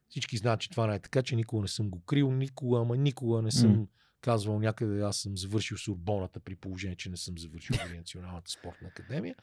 Всички 0.09 0.37
знаят, 0.37 0.61
че 0.61 0.71
това 0.71 0.87
не 0.87 0.95
е 0.95 1.01
така, 1.01 1.23
че 1.23 1.37
никога 1.37 1.63
не 1.63 1.69
съм 1.69 1.91
го 1.91 2.05
крил, 2.05 2.33
никога, 2.33 2.81
ама 2.81 2.97
никога 2.97 3.43
не 3.43 3.51
съм 3.51 3.77
mm. 3.77 3.89
казвал 4.21 4.59
някъде, 4.59 5.01
аз 5.01 5.17
съм 5.17 5.37
завършил 5.37 5.79
с 5.79 5.89
Урбоната, 5.89 6.41
при 6.41 6.57
положение, 6.57 6.97
че 6.97 7.11
не 7.11 7.17
съм 7.17 7.39
завършил 7.39 7.77
Националната 7.97 8.51
спортна 8.51 8.89
академия. 8.89 9.35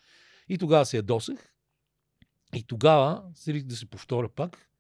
И 0.50 0.58
тогава 0.58 0.86
се 0.86 0.98
ядосах. 0.98 1.54
И 2.56 2.64
тогава, 2.64 3.24
да 3.48 3.76
се 3.76 3.90
повторя 3.90 4.30
пак, 4.30 4.71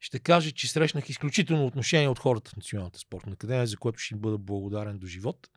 ще 0.00 0.18
кажа, 0.18 0.52
че 0.52 0.68
срещнах 0.68 1.08
изключително 1.08 1.66
отношение 1.66 2.08
от 2.08 2.18
хората 2.18 2.50
в 2.50 2.56
Националната 2.56 2.98
спортна 2.98 3.32
академия, 3.32 3.66
за 3.66 3.76
което 3.76 3.98
ще 3.98 4.14
им 4.14 4.20
бъда 4.20 4.38
благодарен 4.38 4.98
до 4.98 5.06
живот. 5.06 5.48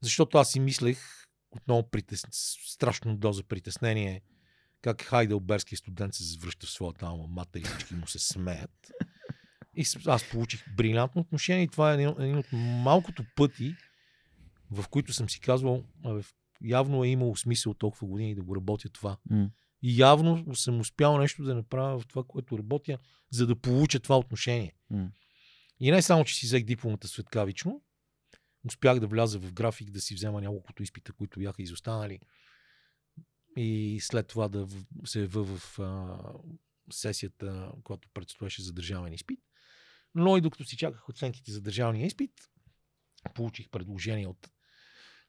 Защото 0.00 0.38
аз 0.38 0.52
си 0.52 0.60
мислех, 0.60 1.26
отново 1.50 1.90
притес... 1.90 2.22
страшно 2.66 3.16
доза 3.16 3.42
притеснение, 3.42 4.22
как 4.82 5.02
хайделберски 5.02 5.76
студент 5.76 6.14
се 6.14 6.24
завръща 6.24 6.66
в 6.66 6.70
своята 6.70 7.06
алма 7.06 7.26
мата 7.26 7.58
и 7.58 7.62
всички 7.62 7.94
му 7.94 8.06
се 8.06 8.18
смеят. 8.18 8.92
И 9.76 9.84
аз 10.06 10.30
получих 10.30 10.74
брилянтно 10.76 11.20
отношение 11.20 11.62
и 11.62 11.68
това 11.68 11.94
е 11.94 12.02
един 12.02 12.38
от 12.38 12.46
малкото 12.52 13.24
пъти, 13.36 13.76
в 14.70 14.88
които 14.88 15.12
съм 15.12 15.30
си 15.30 15.40
казвал, 15.40 15.84
явно 16.62 17.04
е 17.04 17.08
имало 17.08 17.36
смисъл 17.36 17.74
толкова 17.74 18.06
години 18.06 18.34
да 18.34 18.42
го 18.42 18.56
работя 18.56 18.88
това. 18.88 19.16
Mm. 19.30 19.50
И 19.86 20.00
явно 20.00 20.54
съм 20.54 20.80
успял 20.80 21.18
нещо 21.18 21.42
да 21.42 21.54
направя 21.54 22.00
в 22.00 22.06
това, 22.06 22.24
което 22.24 22.58
работя, 22.58 22.98
за 23.30 23.46
да 23.46 23.56
получа 23.56 24.00
това 24.00 24.18
отношение. 24.18 24.74
М. 24.90 25.10
И 25.80 25.90
не 25.90 26.02
само, 26.02 26.24
че 26.24 26.34
си 26.34 26.46
взех 26.46 26.64
дипломата 26.64 27.08
светкавично, 27.08 27.82
успях 28.66 29.00
да 29.00 29.06
вляза 29.06 29.38
в 29.38 29.52
график, 29.52 29.90
да 29.90 30.00
си 30.00 30.14
взема 30.14 30.40
няколкото 30.40 30.82
изпита, 30.82 31.12
които 31.12 31.40
бяха 31.40 31.62
изостанали. 31.62 32.20
И 33.56 33.98
след 34.00 34.26
това 34.26 34.48
да 34.48 34.68
се 35.04 35.20
ява 35.20 35.44
в 35.44 35.78
а, 35.78 36.18
сесията, 36.90 37.72
която 37.82 38.08
предстоеше 38.14 38.62
за 38.62 38.72
държавен 38.72 39.12
изпит. 39.12 39.40
Но 40.14 40.36
и 40.36 40.40
докато 40.40 40.64
си 40.64 40.76
чаках 40.76 41.08
оценките 41.08 41.52
за 41.52 41.60
държавния 41.60 42.06
изпит, 42.06 42.32
получих 43.34 43.68
предложение 43.68 44.26
от 44.26 44.50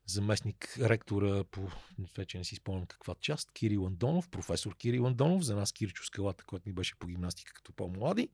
заместник 0.06 0.78
ректора 0.80 1.44
по, 1.44 1.70
вече 2.18 2.38
не 2.38 2.44
си 2.44 2.56
спомням 2.56 2.86
каква 2.86 3.16
част, 3.22 3.52
Кирил 3.52 3.86
Андонов, 3.86 4.30
професор 4.30 4.76
Кирил 4.78 5.08
Андонов, 5.08 5.44
за 5.44 5.56
нас 5.56 5.72
Кирчо 5.72 6.04
Скалата, 6.04 6.44
който 6.44 6.70
ми 6.70 6.74
беше 6.74 6.96
по 7.00 7.08
гимнастика 7.08 7.54
като 7.54 7.74
по-млади. 7.74 8.30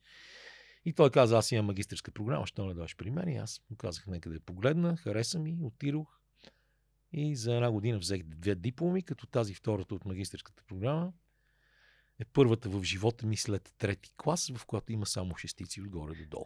И 0.85 0.93
той 0.93 1.09
каза, 1.09 1.37
аз 1.37 1.51
имам 1.51 1.65
магистърска 1.65 2.11
програма, 2.11 2.47
що 2.47 2.65
не 2.65 2.73
дойдеш 2.73 2.95
при 2.95 3.11
мен? 3.11 3.29
И 3.29 3.37
аз 3.37 3.61
му 3.69 3.77
казах, 3.77 4.07
нека 4.07 4.29
да 4.29 4.35
я 4.35 4.41
погледна, 4.41 4.97
хареса 4.97 5.39
ми, 5.39 5.57
отидох. 5.61 6.19
И 7.13 7.35
за 7.35 7.55
една 7.55 7.71
година 7.71 7.97
взех 7.99 8.23
две 8.23 8.55
дипломи, 8.55 9.03
като 9.03 9.27
тази 9.27 9.53
втората 9.53 9.95
от 9.95 10.05
магистърската 10.05 10.63
програма 10.67 11.13
е 12.19 12.25
първата 12.25 12.69
в 12.69 12.83
живота 12.83 13.25
ми 13.25 13.37
след 13.37 13.73
трети 13.77 14.13
клас, 14.17 14.51
в 14.55 14.65
която 14.65 14.91
има 14.91 15.05
само 15.05 15.35
шестици 15.35 15.81
отгоре 15.81 16.15
до 16.15 16.25
долу. 16.25 16.45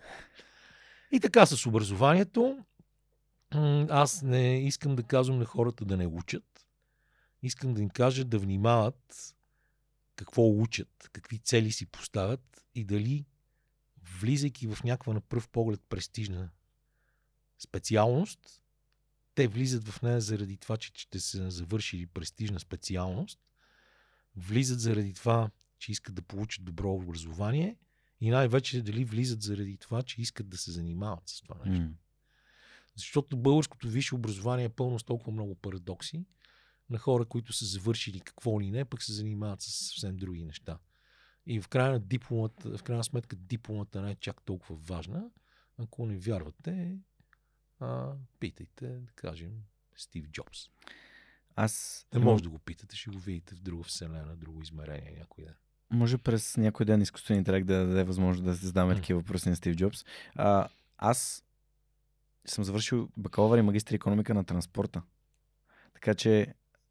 И 1.11 1.19
така 1.19 1.45
с 1.45 1.65
образованието, 1.65 2.65
аз 3.90 4.22
не 4.22 4.68
искам 4.68 4.95
да 4.95 5.03
казвам 5.03 5.40
на 5.40 5.45
хората 5.45 5.86
да 5.86 5.98
не 5.98 6.07
учат. 6.07 6.68
Искам 7.44 7.73
да 7.73 7.82
им 7.82 7.90
кажа 7.90 8.26
да 8.26 8.40
внимават 8.40 9.36
какво 10.15 10.49
учат, 10.49 11.10
какви 11.14 11.40
цели 11.40 11.72
си 11.72 11.86
поставят 11.86 12.65
и 12.76 12.84
дали 12.84 13.26
влизайки 14.19 14.68
в 14.68 14.84
някаква 14.84 15.14
на 15.14 15.22
пръв 15.22 15.49
поглед 15.49 15.82
престижна 15.90 16.49
специалност, 17.60 18.64
те 19.36 19.48
влизат 19.48 19.88
в 19.88 20.02
нея 20.02 20.22
заради 20.22 20.57
това, 20.57 20.77
че 20.77 20.91
ще 20.95 21.19
са 21.19 21.52
завършили 21.52 22.06
престижна 22.06 22.60
специалност, 22.60 23.40
влизат 24.36 24.80
заради 24.80 25.14
това, 25.14 25.49
че 25.80 25.91
искат 25.91 26.15
да 26.15 26.22
получат 26.22 26.65
добро 26.65 26.94
образование 26.94 27.77
и 28.22 28.30
най-вече 28.30 28.82
дали 28.82 29.06
влизат 29.06 29.41
заради 29.41 29.77
това, 29.77 30.03
че 30.03 30.22
искат 30.22 30.49
да 30.49 30.57
се 30.57 30.72
занимават 30.72 31.30
с 31.30 31.41
това 31.41 31.56
нещо. 31.65 31.82
Защото 32.97 33.38
българското 33.38 33.88
висше 33.88 34.15
образование 34.15 34.65
е 34.65 34.69
пълно 34.69 34.99
с 34.99 35.03
толкова 35.03 35.31
много 35.31 35.55
парадокси 35.55 36.26
на 36.89 36.97
хора, 36.97 37.26
които 37.26 37.53
са 37.53 37.65
завършили 37.65 38.19
какво 38.19 38.61
ли 38.61 38.72
не, 38.72 38.85
пък 38.85 39.03
се 39.03 39.13
занимават 39.13 39.61
с 39.61 39.65
съвсем 39.65 40.17
други 40.17 40.45
неща. 40.45 40.77
И 41.45 41.61
в 41.61 41.67
крайна, 41.67 41.99
дипломата, 41.99 42.77
в 42.77 42.84
крайна 42.84 43.03
сметка 43.03 43.35
дипломата 43.35 44.01
не 44.01 44.11
е 44.11 44.15
чак 44.15 44.41
толкова 44.41 44.76
важна. 44.76 45.30
Ако 45.77 46.05
не 46.05 46.17
вярвате, 46.17 46.97
а, 47.80 48.13
питайте, 48.39 48.88
да 48.88 49.11
кажем, 49.15 49.51
Стив 49.95 50.27
Джобс. 50.27 50.59
Аз 51.55 52.05
Не 52.13 52.19
може 52.19 52.43
да 52.43 52.49
го 52.49 52.59
питате, 52.59 52.95
ще 52.95 53.09
го 53.09 53.19
видите 53.19 53.55
в 53.55 53.59
друга 53.59 53.84
вселена, 53.84 54.35
друго 54.35 54.61
измерение 54.61 55.15
някой 55.19 55.43
ден. 55.43 55.55
може 55.89 56.17
през 56.17 56.57
някой 56.57 56.85
ден 56.85 57.01
изкуствен 57.01 57.38
интелект 57.38 57.67
да 57.67 57.85
даде 57.85 58.03
възможност 58.03 58.45
да 58.45 58.55
се 58.55 58.65
задаваме 58.65 58.95
такива 58.95 59.19
въпроси 59.19 59.49
на 59.49 59.55
Стив 59.55 59.76
Джобс. 59.76 60.05
А, 60.35 60.67
аз 60.97 61.44
съм 62.45 62.63
завършил 62.63 63.09
бакалавър 63.17 63.57
и 63.57 63.61
магистър 63.61 63.95
економика 63.95 64.34
на 64.34 64.43
транспорта. 64.43 65.01
Така 65.93 66.13
че 66.13 66.47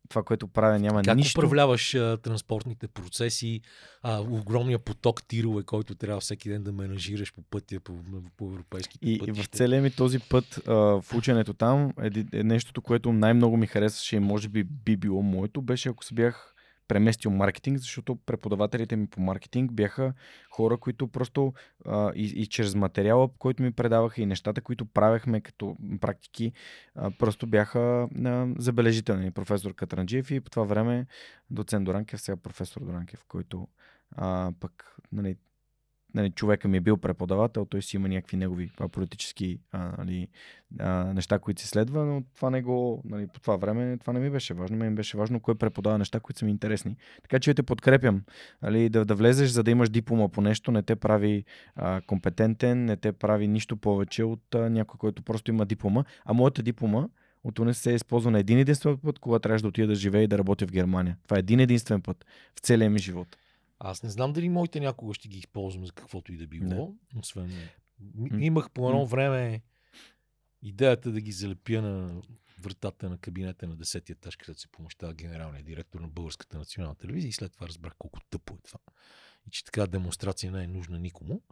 това, 0.08 0.22
което 0.22 0.48
правя, 0.48 0.78
няма 0.78 1.02
Как 1.02 1.16
нищо. 1.16 1.40
управляваш 1.40 1.94
а, 1.94 2.16
транспортните 2.16 2.88
процеси, 2.88 3.60
а, 4.02 4.20
огромния 4.20 4.78
поток 4.78 5.22
тирове, 5.22 5.62
който 5.62 5.94
трябва 5.94 6.20
всеки 6.20 6.48
ден 6.48 6.62
да 6.62 6.72
менажираш 6.72 7.34
по 7.34 7.42
пътя, 7.42 7.80
по, 7.80 7.98
по 8.36 8.44
европейските 8.46 9.08
И, 9.08 9.14
и 9.14 9.18
пътища? 9.18 9.42
в 9.42 9.56
целия 9.56 9.82
ми 9.82 9.90
този 9.90 10.18
път 10.20 10.60
а, 10.68 10.72
в 10.74 11.04
ученето 11.14 11.54
там, 11.54 11.92
еди- 11.92 12.40
е 12.40 12.42
нещото, 12.42 12.82
което 12.82 13.12
най-много 13.12 13.56
ми 13.56 13.66
харесваше 13.66 14.16
и 14.16 14.20
може 14.20 14.48
би 14.48 14.64
би 14.64 14.96
било 14.96 15.22
моето, 15.22 15.62
беше 15.62 15.88
ако 15.88 16.04
се 16.04 16.14
бях 16.14 16.53
преместил 16.88 17.30
маркетинг, 17.30 17.78
защото 17.78 18.16
преподавателите 18.16 18.96
ми 18.96 19.06
по 19.06 19.20
маркетинг 19.20 19.72
бяха 19.72 20.12
хора, 20.50 20.76
които 20.76 21.08
просто 21.08 21.52
а, 21.86 22.12
и, 22.14 22.24
и 22.24 22.46
чрез 22.46 22.74
материала, 22.74 23.28
който 23.38 23.62
ми 23.62 23.72
предаваха 23.72 24.22
и 24.22 24.26
нещата, 24.26 24.60
които 24.60 24.86
правехме 24.86 25.40
като 25.40 25.76
практики, 26.00 26.52
а, 26.94 27.10
просто 27.10 27.46
бяха 27.46 28.08
а, 28.24 28.48
забележителни. 28.58 29.30
Професор 29.30 29.74
Катранджиев 29.74 30.30
и 30.30 30.40
по 30.40 30.50
това 30.50 30.64
време 30.64 31.06
доцент 31.50 31.84
Доранкев, 31.84 32.20
сега 32.20 32.36
професор 32.36 32.80
Доранкев, 32.84 33.24
който 33.28 33.68
а, 34.16 34.52
пък 34.60 34.96
нали, 35.12 35.36
нали, 36.14 36.30
човека 36.30 36.68
ми 36.68 36.76
е 36.76 36.80
бил 36.80 36.96
преподавател, 36.96 37.64
той 37.64 37.82
си 37.82 37.96
има 37.96 38.08
някакви 38.08 38.36
негови 38.36 38.70
политически 38.92 39.58
а, 39.72 39.92
нали, 39.98 40.28
а, 40.78 41.04
неща, 41.14 41.38
които 41.38 41.60
се 41.62 41.68
следва, 41.68 42.04
но 42.04 42.22
това 42.36 42.50
не 42.50 42.62
го, 42.62 43.02
нали, 43.04 43.26
по 43.26 43.40
това 43.40 43.56
време 43.56 43.98
това 43.98 44.12
не 44.12 44.20
ми 44.20 44.30
беше 44.30 44.54
важно. 44.54 44.76
Мен 44.76 44.94
беше 44.94 45.16
важно 45.16 45.40
кой 45.40 45.54
преподава 45.54 45.98
неща, 45.98 46.20
които 46.20 46.38
са 46.38 46.44
ми 46.44 46.50
интересни. 46.50 46.96
Така 47.22 47.38
че 47.38 47.54
те 47.54 47.62
подкрепям. 47.62 48.22
Нали, 48.62 48.88
да, 48.88 49.04
да 49.04 49.14
влезеш, 49.14 49.50
за 49.50 49.62
да 49.62 49.70
имаш 49.70 49.90
диплома 49.90 50.28
по 50.28 50.40
нещо, 50.40 50.70
не 50.70 50.82
те 50.82 50.96
прави 50.96 51.44
а, 51.76 52.00
компетентен, 52.00 52.84
не 52.84 52.96
те 52.96 53.12
прави 53.12 53.48
нищо 53.48 53.76
повече 53.76 54.24
от 54.24 54.54
а, 54.54 54.70
някой, 54.70 54.98
който 54.98 55.22
просто 55.22 55.50
има 55.50 55.66
диплома. 55.66 56.04
А 56.24 56.32
моята 56.32 56.62
диплома 56.62 57.08
от 57.44 57.58
УНСС 57.58 57.90
е 57.90 57.94
използвана 57.94 58.38
един 58.38 58.58
единствен 58.58 58.98
път, 58.98 59.18
когато 59.18 59.42
трябваше 59.42 59.62
да 59.62 59.68
отида 59.68 59.86
да 59.86 59.94
живея 59.94 60.22
и 60.22 60.26
да 60.26 60.38
работя 60.38 60.66
в 60.66 60.72
Германия. 60.72 61.16
Това 61.24 61.36
е 61.36 61.38
един 61.38 61.60
единствен 61.60 62.02
път 62.02 62.24
в 62.56 62.60
целия 62.60 62.90
ми 62.90 62.98
живот. 62.98 63.36
Аз 63.86 64.02
не 64.02 64.10
знам 64.10 64.32
дали 64.32 64.48
моите 64.48 64.80
някога 64.80 65.14
ще 65.14 65.28
ги 65.28 65.38
използвам 65.38 65.86
за 65.86 65.92
каквото 65.92 66.32
и 66.32 66.36
да 66.36 66.46
било. 66.46 66.68
Не. 67.14 67.20
Освен... 67.20 67.68
Имах 68.38 68.70
по 68.70 68.88
едно 68.88 69.06
време 69.06 69.62
идеята 70.62 71.12
да 71.12 71.20
ги 71.20 71.32
залепя 71.32 71.82
на 71.82 72.22
вратата 72.60 73.10
на 73.10 73.18
кабинета 73.18 73.68
на 73.68 73.76
10 73.76 74.10
етаж, 74.10 74.36
където 74.36 74.60
се 74.60 74.68
помещава 74.68 75.14
генералния 75.14 75.62
директор 75.62 76.00
на 76.00 76.08
Българската 76.08 76.58
национална 76.58 76.94
телевизия 76.94 77.28
и 77.28 77.32
след 77.32 77.52
това 77.52 77.68
разбрах 77.68 77.92
колко 77.98 78.20
тъпо 78.30 78.54
е 78.54 78.58
това. 78.64 78.78
И 79.46 79.50
че 79.50 79.64
така 79.64 79.86
демонстрация 79.86 80.52
не 80.52 80.64
е 80.64 80.68
нужна 80.68 80.98
никому. 80.98 81.42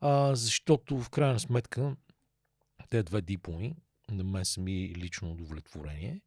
А, 0.00 0.34
защото 0.34 0.98
в 0.98 1.10
крайна 1.10 1.40
сметка 1.40 1.96
те 2.90 3.02
две 3.02 3.22
дипломи 3.22 3.76
на 4.10 4.24
мен 4.24 4.44
са 4.44 4.60
ми 4.60 4.94
лично 4.96 5.32
удовлетворение. 5.32 6.20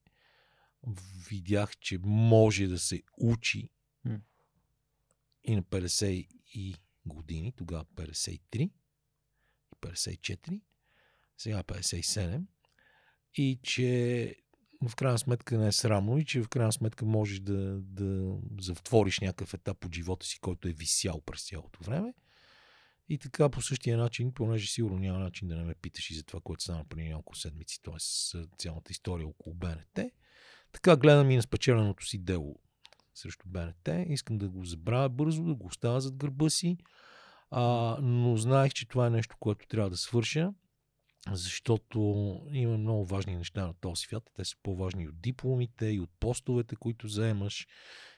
Видях, 1.30 1.78
че 1.78 1.98
може 2.04 2.68
да 2.68 2.80
се 2.80 3.02
учи. 3.18 3.70
И 5.44 5.56
на 5.56 5.64
50 5.64 6.28
и 6.54 6.76
години, 7.06 7.52
тогава 7.52 7.86
53 7.86 8.40
и 8.62 8.72
54, 9.82 10.62
сега 11.38 11.64
57 11.64 12.44
и 13.34 13.60
че 13.64 14.36
в 14.90 14.96
крайна 14.96 15.20
сметка 15.20 15.58
не 15.58 15.68
е 15.68 15.72
срамно 15.72 16.18
и 16.18 16.26
че 16.26 16.42
в 16.42 16.50
крайна 16.50 16.72
сметка 16.72 17.06
можеш 17.06 17.40
да, 17.40 17.82
да 17.82 18.38
затвориш 18.62 19.20
някакъв 19.20 19.54
етап 19.54 19.86
от 19.86 19.96
живота 19.96 20.26
си, 20.26 20.40
който 20.40 20.68
е 20.68 20.72
висял 20.72 21.22
през 21.22 21.48
цялото 21.48 21.84
време. 21.84 22.14
И 23.10 23.18
така 23.18 23.50
по 23.50 23.62
същия 23.62 23.98
начин, 23.98 24.34
понеже 24.34 24.72
сигурно 24.72 25.00
няма 25.00 25.20
начин 25.20 25.48
да 25.48 25.56
не 25.56 25.64
ме 25.64 25.76
питаш 25.76 26.12
и 26.12 26.16
за 26.16 26.24
това, 26.24 26.40
което 26.44 26.64
стана 26.64 26.86
преди 26.90 27.10
няколко 27.10 27.36
седмици, 27.36 27.82
т.е. 27.82 27.98
цялата 28.58 28.92
история 28.92 29.28
около 29.28 29.56
БНТ. 29.56 30.00
Така 30.72 30.96
гледам 30.96 31.32
и 31.32 31.36
на 31.36 31.42
спечеленото 31.42 32.06
си 32.06 32.18
дело 32.18 32.60
срещу 33.14 33.46
БНТ. 33.48 33.90
Искам 34.08 34.38
да 34.38 34.50
го 34.50 34.66
забравя 34.66 35.10
бързо, 35.10 35.44
да 35.44 35.56
го 35.56 35.68
оставя 35.68 36.02
зад 36.02 36.16
гърба 36.16 36.50
си. 36.50 36.78
А, 37.52 37.98
но 38.02 38.38
знаех, 38.38 38.74
че 38.74 38.88
това 38.88 39.08
е 39.08 39.10
нещо, 39.10 39.36
което 39.40 39.68
трябва 39.68 39.90
да 39.90 39.98
свърша, 39.98 40.54
защото 41.32 42.00
има 42.52 42.78
много 42.78 43.06
важни 43.06 43.36
неща 43.36 43.68
на 43.68 43.74
този 43.74 44.02
свят. 44.02 44.32
Те 44.36 44.46
са 44.46 44.56
по-важни 44.64 45.04
и 45.04 45.08
от 45.08 45.22
дипломите, 45.22 45.86
и 45.86 46.00
от 46.00 46.10
постовете, 46.20 46.76
които 46.76 47.08
заемаш, 47.08 47.68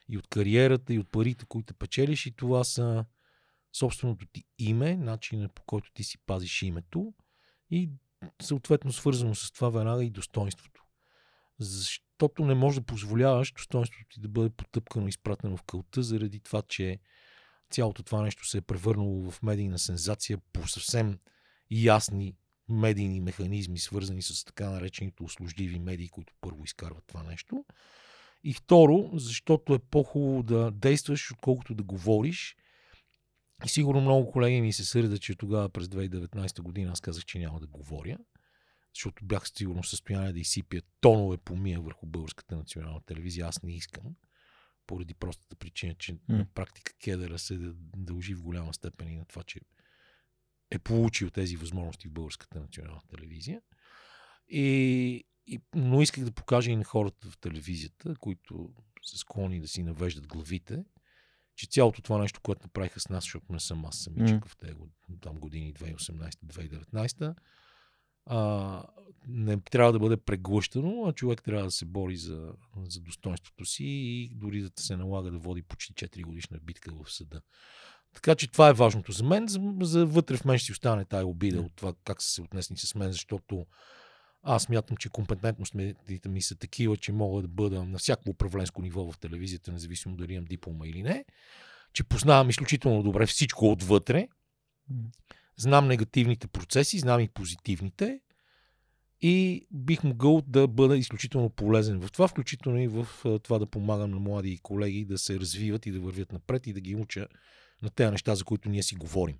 и 0.08 0.18
от 0.18 0.28
кариерата, 0.28 0.94
и 0.94 0.98
от 0.98 1.10
парите, 1.10 1.44
които 1.48 1.74
печелиш. 1.74 2.26
И 2.26 2.36
това 2.36 2.64
са 2.64 3.04
собственото 3.72 4.26
ти 4.32 4.44
име, 4.58 4.96
начинът 4.96 5.52
по 5.52 5.62
който 5.62 5.90
ти 5.94 6.04
си 6.04 6.18
пазиш 6.26 6.62
името 6.62 7.14
и 7.70 7.90
съответно 8.42 8.92
свързано 8.92 9.34
с 9.34 9.52
това 9.52 9.70
веднага 9.70 10.04
и 10.04 10.10
достоинството. 10.10 10.84
Защото 12.14 12.44
не 12.44 12.54
можеш 12.54 12.80
да 12.80 12.86
позволяваш 12.86 13.52
достоинството 13.52 14.04
ти 14.10 14.20
да 14.20 14.28
бъде 14.28 14.50
потъпкано 14.50 15.06
и 15.06 15.08
изпратено 15.08 15.56
в 15.56 15.62
кълта, 15.62 16.02
заради 16.02 16.40
това, 16.40 16.62
че 16.62 16.98
цялото 17.70 18.02
това 18.02 18.22
нещо 18.22 18.46
се 18.46 18.58
е 18.58 18.60
превърнало 18.60 19.30
в 19.30 19.42
медийна 19.42 19.78
сензация 19.78 20.38
по 20.52 20.68
съвсем 20.68 21.18
ясни 21.70 22.34
медийни 22.68 23.20
механизми, 23.20 23.78
свързани 23.78 24.22
с 24.22 24.44
така 24.44 24.70
наречените 24.70 25.22
услужливи 25.22 25.78
медии, 25.78 26.08
които 26.08 26.34
първо 26.40 26.64
изкарват 26.64 27.04
това 27.06 27.22
нещо. 27.22 27.64
И 28.44 28.54
второ, 28.54 29.10
защото 29.14 29.74
е 29.74 29.78
по-хубаво 29.78 30.42
да 30.42 30.70
действаш, 30.70 31.30
отколкото 31.32 31.74
да 31.74 31.82
говориш. 31.82 32.56
И 33.64 33.68
сигурно 33.68 34.00
много 34.00 34.30
колеги 34.30 34.60
ми 34.60 34.72
се 34.72 34.84
сърдят, 34.84 35.20
че 35.20 35.34
тогава 35.34 35.68
през 35.68 35.86
2019 35.86 36.62
година 36.62 36.90
аз 36.92 37.00
казах, 37.00 37.24
че 37.24 37.38
няма 37.38 37.60
да 37.60 37.66
говоря, 37.66 38.18
защото 38.94 39.24
бях 39.24 39.48
сигурно 39.56 39.82
в 39.82 39.88
състояние 39.88 40.32
да 40.32 40.40
изсипя 40.40 40.80
тонове 41.00 41.36
помия 41.36 41.80
върху 41.80 42.06
българската 42.06 42.56
национална 42.56 43.00
телевизия. 43.00 43.46
Аз 43.46 43.62
не 43.62 43.74
искам. 43.76 44.16
поради 44.86 45.14
простата 45.14 45.56
причина, 45.56 45.94
че 45.94 46.12
М. 46.12 46.18
на 46.28 46.46
практика 46.54 46.92
кедъра 46.98 47.38
се 47.38 47.58
дължи 47.96 48.34
в 48.34 48.42
голяма 48.42 48.74
степен 48.74 49.08
и 49.08 49.16
на 49.16 49.24
това, 49.24 49.42
че 49.42 49.60
е 50.70 50.78
получил 50.78 51.30
тези 51.30 51.56
възможности 51.56 52.08
в 52.08 52.12
българската 52.12 52.60
национална 52.60 53.00
телевизия. 53.08 53.60
И, 54.48 55.24
и, 55.46 55.60
но 55.74 56.02
исках 56.02 56.24
да 56.24 56.32
покажа 56.32 56.70
и 56.70 56.76
на 56.76 56.84
хората 56.84 57.30
в 57.30 57.38
телевизията, 57.38 58.14
които 58.20 58.74
са 59.02 59.18
склонни 59.18 59.60
да 59.60 59.68
си 59.68 59.82
навеждат 59.82 60.26
главите, 60.26 60.84
че 61.56 61.66
цялото 61.66 62.02
това 62.02 62.18
нещо, 62.18 62.40
което 62.40 62.62
направиха 62.64 63.00
с 63.00 63.08
нас, 63.08 63.24
защото 63.24 63.52
не 63.52 63.60
съм 63.60 63.84
аз 63.84 63.96
самичък 63.96 64.40
М. 64.40 64.48
в 64.48 64.56
тези 64.56 64.74
там 65.20 65.36
години 65.40 65.74
2018-2019, 65.74 67.34
а, 68.26 68.82
не 69.28 69.60
трябва 69.60 69.92
да 69.92 69.98
бъде 69.98 70.16
преглъщано, 70.16 71.04
а 71.06 71.12
човек 71.12 71.42
трябва 71.42 71.64
да 71.64 71.70
се 71.70 71.84
бори 71.84 72.16
за, 72.16 72.52
за 72.88 73.00
достоинството 73.00 73.64
си 73.64 73.84
и 73.84 74.34
дори 74.34 74.62
да 74.62 74.70
се 74.76 74.96
налага 74.96 75.30
да 75.30 75.38
води 75.38 75.62
почти 75.62 75.92
4 75.92 76.22
годишна 76.22 76.58
битка 76.62 76.90
в 76.94 77.12
съда. 77.12 77.40
Така 78.14 78.34
че 78.34 78.52
това 78.52 78.68
е 78.68 78.72
важното 78.72 79.12
за 79.12 79.24
мен. 79.24 79.48
За, 79.48 79.60
за 79.80 80.06
вътре 80.06 80.36
в 80.36 80.44
мен 80.44 80.58
ще 80.58 80.66
си 80.66 80.72
остане 80.72 81.04
тая 81.04 81.26
обида 81.26 81.60
от 81.60 81.72
това 81.76 81.92
как 82.04 82.22
са 82.22 82.28
се 82.28 82.42
отнесни 82.42 82.76
с 82.76 82.94
мен, 82.94 83.12
защото 83.12 83.66
аз 84.42 84.68
мятам, 84.68 84.96
че 84.96 85.08
компетентностите 85.08 86.28
ми 86.28 86.42
са 86.42 86.56
такива, 86.56 86.96
че 86.96 87.12
мога 87.12 87.42
да 87.42 87.48
бъда 87.48 87.84
на 87.84 87.98
всяко 87.98 88.30
управленско 88.30 88.82
ниво 88.82 89.12
в 89.12 89.18
телевизията, 89.18 89.72
независимо 89.72 90.16
дали 90.16 90.32
имам 90.32 90.44
диплома 90.44 90.86
или 90.86 91.02
не, 91.02 91.24
че 91.92 92.04
познавам 92.04 92.50
изключително 92.50 93.02
добре 93.02 93.26
всичко 93.26 93.70
отвътре. 93.70 94.28
Знам 95.56 95.88
негативните 95.88 96.48
процеси, 96.48 96.98
знам 96.98 97.20
и 97.20 97.28
позитивните 97.28 98.20
и 99.20 99.66
бих 99.70 100.04
могъл 100.04 100.42
да 100.46 100.68
бъда 100.68 100.96
изключително 100.96 101.50
полезен 101.50 102.00
в 102.00 102.12
това, 102.12 102.28
включително 102.28 102.80
и 102.80 102.88
в 102.88 103.06
това 103.42 103.58
да 103.58 103.66
помагам 103.66 104.10
на 104.10 104.18
млади 104.18 104.58
колеги 104.62 105.04
да 105.04 105.18
се 105.18 105.40
развиват 105.40 105.86
и 105.86 105.90
да 105.90 106.00
вървят 106.00 106.32
напред 106.32 106.66
и 106.66 106.72
да 106.72 106.80
ги 106.80 106.94
уча 106.94 107.26
на 107.82 107.90
тези 107.90 108.10
неща, 108.10 108.34
за 108.34 108.44
които 108.44 108.68
ние 108.68 108.82
си 108.82 108.94
говорим. 108.94 109.36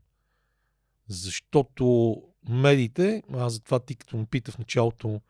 Защото 1.09 2.16
медиите, 2.49 3.23
аз 3.32 3.53
затова 3.53 3.81
ти 3.81 3.95
като 3.95 4.16
ме 4.16 4.27
пита 4.27 4.53
в 4.53 4.59
началото 4.59 5.20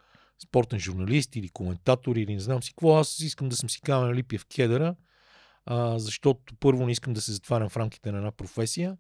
спортен 0.43 0.79
журналист 0.79 1.37
или 1.37 1.49
коментатор 1.49 2.17
или 2.17 2.35
не 2.35 2.41
знам 2.41 2.63
си 2.63 2.71
какво, 2.71 2.97
аз 2.97 3.21
искам 3.21 3.49
да 3.49 3.57
съм 3.57 3.71
си 3.71 3.81
камен 3.81 4.13
липия 4.13 4.39
в 4.39 4.47
кедъра, 4.47 4.95
а, 5.67 5.99
защото 5.99 6.55
първо 6.61 6.87
не 6.87 6.93
искам 6.93 7.13
да 7.13 7.21
се 7.21 7.33
затварям 7.33 7.69
в 7.69 7.77
рамките 7.77 8.13
на 8.13 8.19
една 8.19 8.31
професия, 8.31 8.97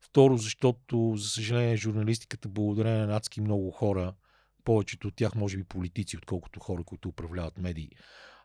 второ 0.00 0.36
защото, 0.36 1.14
за 1.16 1.28
съжаление, 1.28 1.76
журналистиката 1.76 2.48
благодарение 2.48 3.06
на 3.06 3.16
адски 3.16 3.40
много 3.40 3.70
хора, 3.70 4.14
повечето 4.64 5.08
от 5.08 5.16
тях 5.16 5.34
може 5.34 5.56
би 5.56 5.64
политици, 5.64 6.16
отколкото 6.16 6.60
хора, 6.60 6.84
които 6.84 7.08
управляват 7.08 7.58
медии, 7.58 7.90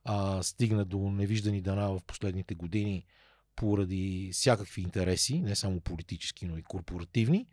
а, 0.03 0.43
стигна 0.43 0.85
до 0.85 0.99
невиждани 0.99 1.61
дана 1.61 1.89
в 1.89 2.03
последните 2.07 2.55
години 2.55 3.05
поради 3.55 4.29
всякакви 4.33 4.81
интереси, 4.81 5.41
не 5.41 5.55
само 5.55 5.81
политически, 5.81 6.45
но 6.45 6.57
и 6.57 6.63
корпоративни. 6.63 7.47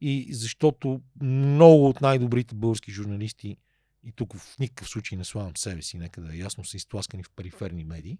И 0.00 0.28
защото 0.34 1.00
много 1.20 1.88
от 1.88 2.00
най-добрите 2.00 2.54
български 2.54 2.92
журналисти, 2.92 3.56
и 4.04 4.12
тук 4.12 4.36
в 4.36 4.58
никакъв 4.58 4.88
случай 4.88 5.18
не 5.18 5.24
славам 5.24 5.56
себе 5.56 5.82
си, 5.82 5.98
нека 5.98 6.20
да 6.20 6.34
е 6.34 6.38
ясно, 6.38 6.64
са 6.64 6.76
изтласкани 6.76 7.22
в 7.22 7.30
периферни 7.36 7.84
медии, 7.84 8.18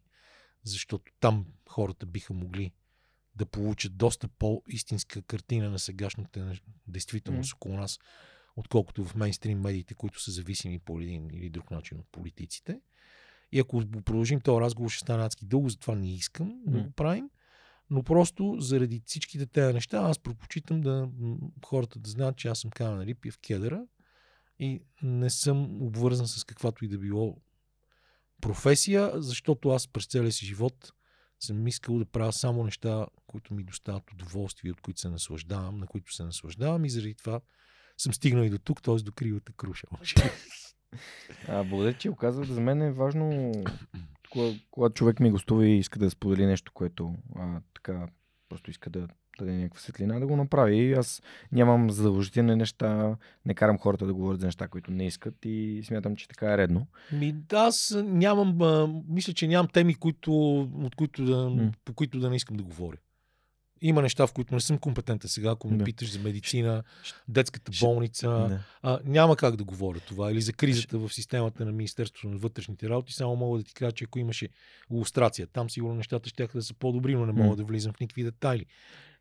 защото 0.64 1.12
там 1.20 1.46
хората 1.68 2.06
биха 2.06 2.34
могли 2.34 2.72
да 3.34 3.46
получат 3.46 3.96
доста 3.96 4.28
по-истинска 4.28 5.22
картина 5.22 5.70
на 5.70 5.78
сегашната 5.78 6.44
на- 6.44 6.56
действителност 6.86 7.52
около 7.54 7.76
нас, 7.76 7.98
отколкото 8.56 9.04
в 9.04 9.14
мейнстрим 9.14 9.60
медиите, 9.60 9.94
които 9.94 10.22
са 10.22 10.30
зависими 10.30 10.78
по 10.78 11.00
един 11.00 11.30
или 11.34 11.50
друг 11.50 11.70
начин 11.70 11.98
от 11.98 12.06
политиците. 12.12 12.80
И 13.52 13.58
ако 13.58 13.82
продължим 14.04 14.40
този 14.40 14.60
разговор, 14.60 14.90
ще 14.90 15.00
стане 15.00 15.24
адски 15.24 15.44
дълго, 15.46 15.68
затова 15.68 15.94
не 15.94 16.14
искам 16.14 16.62
да 16.66 16.78
М. 16.78 16.84
го 16.84 16.90
правим. 16.90 17.30
Но 17.90 18.02
просто 18.02 18.56
заради 18.58 19.02
всичките 19.06 19.46
тези 19.46 19.74
неща, 19.74 19.98
аз 19.98 20.18
предпочитам 20.18 20.80
да 20.80 21.08
хората 21.66 21.98
да 21.98 22.10
знаят, 22.10 22.36
че 22.36 22.48
аз 22.48 22.58
съм 22.58 22.70
Камен 22.70 23.02
Рипия 23.02 23.32
в 23.32 23.38
кедъра 23.38 23.86
и 24.58 24.82
не 25.02 25.30
съм 25.30 25.82
обвързан 25.82 26.28
с 26.28 26.44
каквато 26.44 26.84
и 26.84 26.88
да 26.88 26.98
било 26.98 27.36
професия, 28.40 29.22
защото 29.22 29.68
аз 29.68 29.88
през 29.88 30.06
целия 30.06 30.32
си 30.32 30.46
живот 30.46 30.92
съм 31.40 31.66
искал 31.66 31.98
да 31.98 32.04
правя 32.04 32.32
само 32.32 32.64
неща, 32.64 33.06
които 33.26 33.54
ми 33.54 33.64
доставят 33.64 34.12
удоволствие, 34.12 34.72
от 34.72 34.80
които 34.80 35.00
се 35.00 35.08
наслаждавам, 35.08 35.78
на 35.78 35.86
които 35.86 36.14
се 36.14 36.24
наслаждавам 36.24 36.84
и 36.84 36.90
заради 36.90 37.14
това 37.14 37.40
съм 37.98 38.14
стигнал 38.14 38.42
и 38.42 38.50
до 38.50 38.58
тук, 38.58 38.82
т.е. 38.82 38.94
до 38.96 39.12
кривата 39.12 39.52
круша. 39.52 39.86
А, 41.48 41.64
благодаря, 41.64 41.98
че 41.98 42.10
оказват. 42.10 42.48
За 42.48 42.60
мен 42.60 42.82
е 42.82 42.92
важно, 42.92 43.52
кога- 44.30 44.58
когато 44.70 44.94
човек 44.94 45.20
ми 45.20 45.30
гостува 45.30 45.66
и 45.66 45.78
иска 45.78 45.98
да 45.98 46.10
сподели 46.10 46.46
нещо, 46.46 46.72
което 46.74 47.14
а, 47.36 47.60
така 47.74 48.08
просто 48.48 48.70
иска 48.70 48.90
да 48.90 49.08
даде 49.44 49.56
някаква 49.58 49.80
светлина, 49.80 50.20
да 50.20 50.26
го 50.26 50.36
направи. 50.36 50.76
И 50.76 50.92
аз 50.92 51.22
нямам 51.52 51.90
задължителни 51.90 52.56
неща, 52.56 53.16
не 53.46 53.54
карам 53.54 53.78
хората 53.78 54.06
да 54.06 54.14
говорят 54.14 54.40
за 54.40 54.46
неща, 54.46 54.68
които 54.68 54.90
не 54.90 55.06
искат 55.06 55.34
и 55.44 55.82
смятам, 55.84 56.16
че 56.16 56.28
така 56.28 56.52
е 56.52 56.58
редно. 56.58 56.86
Ми, 57.12 57.34
аз 57.52 57.96
нямам, 58.04 58.62
а, 58.62 58.88
мисля, 59.08 59.32
че 59.32 59.48
нямам 59.48 59.68
теми, 59.68 59.94
които, 59.94 60.60
от 60.60 60.94
които 60.94 61.24
да, 61.24 61.50
М. 61.50 61.72
по 61.84 61.92
които 61.94 62.20
да 62.20 62.30
не 62.30 62.36
искам 62.36 62.56
да 62.56 62.62
говоря. 62.62 62.96
Има 63.82 64.02
неща, 64.02 64.26
в 64.26 64.32
които 64.32 64.54
не 64.54 64.60
съм 64.60 64.78
компетентен 64.78 65.30
сега, 65.30 65.50
ако 65.50 65.70
ме 65.70 65.76
Да. 65.76 65.84
питаш 65.84 66.12
за 66.12 66.18
медицина, 66.18 66.82
детската 67.28 67.72
болница. 67.80 68.28
Да. 68.28 68.60
А, 68.82 68.98
няма 69.04 69.36
как 69.36 69.56
да 69.56 69.64
говоря 69.64 70.00
това. 70.00 70.32
Или 70.32 70.40
за 70.40 70.52
кризата 70.52 70.98
в 70.98 71.14
системата 71.14 71.64
на 71.64 71.72
Министерството 71.72 72.28
на 72.28 72.36
вътрешните 72.36 72.88
работи. 72.88 73.12
Само 73.12 73.36
мога 73.36 73.58
да 73.58 73.64
ти 73.64 73.74
кажа, 73.74 73.92
че 73.92 74.04
ако 74.04 74.18
имаше 74.18 74.48
иллюстрация, 74.92 75.46
там 75.46 75.70
сигурно 75.70 75.94
нещата 75.94 76.28
ще 76.28 76.48
да 76.54 76.62
са 76.62 76.74
по-добри, 76.74 77.14
но 77.14 77.26
не 77.26 77.32
мога 77.32 77.56
да 77.56 77.64
влизам 77.64 77.92
в 77.92 78.00
никакви 78.00 78.22
детайли. 78.22 78.66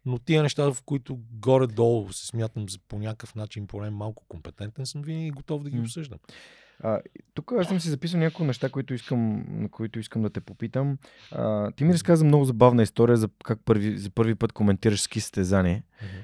Но 0.10 0.20
тия 0.20 0.44
неща, 0.44 0.74
в 0.74 0.78
които 0.86 1.20
горе-долу 1.32 2.14
се 2.14 2.28
смятам 2.28 2.66
по 2.88 3.00
някакъв 3.00 3.36
начин 3.36 3.68
поне 3.68 3.90
малко 3.90 4.24
компетентен, 4.28 4.86
съм 4.86 5.02
винаги 5.02 5.32
готов 5.32 5.64
да 5.64 5.70
ги 5.70 5.80
обсъждам. 5.80 6.20
А, 6.84 7.00
тук 7.34 7.54
аз 7.60 7.68
съм 7.68 7.80
си 7.80 7.90
записал 7.90 8.20
няколко 8.20 8.44
неща, 8.44 8.70
които 8.70 8.94
искам, 8.94 9.46
на 9.50 9.70
които 9.70 10.00
искам 10.00 10.22
да 10.22 10.30
те 10.30 10.42
попитам. 10.42 10.98
А, 11.32 11.72
ти 11.72 11.84
ми 11.84 11.94
разказа 11.94 12.26
много 12.26 12.46
забавна 12.46 12.84
история 12.84 13.18
за 13.18 13.30
как 13.44 13.60
първи, 13.66 13.98
за 13.98 14.10
първи 14.10 14.36
път 14.36 14.52
коментираш 14.52 15.02
ски 15.02 15.22
състезание. 15.22 15.84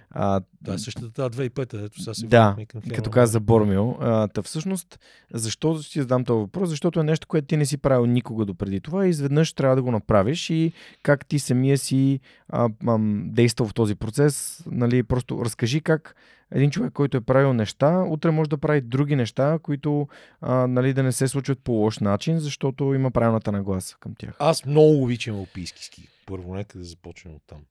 А, 0.10 0.42
Това 0.64 0.76
е 0.76 0.78
същата 0.78 1.12
тази 1.12 1.50
2005-та, 1.50 1.82
ето 1.82 2.02
сега 2.02 2.14
се 2.14 2.28
Да, 2.28 2.56
като 2.96 3.10
каза 3.10 3.32
за. 3.32 3.40
Бормил. 3.40 3.98
А, 4.02 4.28
та 4.28 4.42
всъщност, 4.42 5.00
защо 5.34 5.84
си 5.84 6.02
задам 6.02 6.26
този 6.26 6.40
въпрос? 6.40 6.70
Защото 6.70 7.00
е 7.00 7.04
нещо, 7.04 7.28
което 7.28 7.48
ти 7.48 7.58
не 7.58 7.66
си 7.66 7.78
правил 7.78 8.06
никога 8.06 8.46
допреди 8.46 8.80
това 8.80 9.06
и 9.06 9.10
изведнъж 9.10 9.54
трябва 9.54 9.76
да 9.76 9.82
го 9.82 9.92
направиш 9.92 10.50
и 10.50 10.72
как 11.04 11.26
ти 11.26 11.40
самия 11.40 11.78
си 11.78 12.20
а, 12.50 12.70
ам, 12.88 13.26
действал 13.32 13.68
в 13.68 13.74
този 13.74 13.96
процес. 13.96 14.64
Нали, 14.72 15.04
просто 15.04 15.46
разкажи 15.46 15.82
как 15.82 16.16
един 16.56 16.72
човек, 16.72 16.94
който 16.94 17.18
е 17.18 17.22
правил 17.22 17.54
неща, 17.54 18.04
утре 18.04 18.32
може 18.32 18.50
да 18.50 18.58
прави 18.58 18.82
други 18.82 19.16
неща, 19.16 19.60
които 19.64 20.08
а, 20.42 20.68
нали, 20.68 20.94
да 20.94 21.04
не 21.04 21.12
се 21.12 21.28
случват 21.28 21.60
по 21.60 21.72
лош 21.72 22.00
начин, 22.00 22.40
защото 22.40 22.94
има 22.94 23.12
правилната 23.12 23.52
нагласа 23.52 23.98
към 24.00 24.16
тях. 24.18 24.36
Аз 24.40 24.66
много 24.66 25.04
обичам 25.04 25.36
алпийски 25.36 25.84
ски. 25.84 26.08
Първо, 26.26 26.56
нека 26.56 26.78
да 26.78 26.84
започнем 26.84 27.36
от 27.36 27.44
там. 27.48 27.66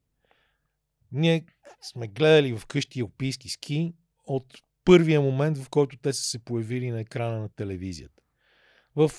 Ние 1.12 1.44
сме 1.82 2.08
гледали 2.08 2.56
вкъщи 2.56 3.00
алпийски 3.00 3.48
ски 3.48 3.94
от 4.26 4.44
първия 4.84 5.20
момент, 5.20 5.58
в 5.58 5.68
който 5.68 5.96
те 5.96 6.12
са 6.12 6.22
се 6.22 6.38
появили 6.38 6.90
на 6.90 7.00
екрана 7.00 7.40
на 7.40 7.48
телевизията. 7.48 8.22
В 8.96 9.10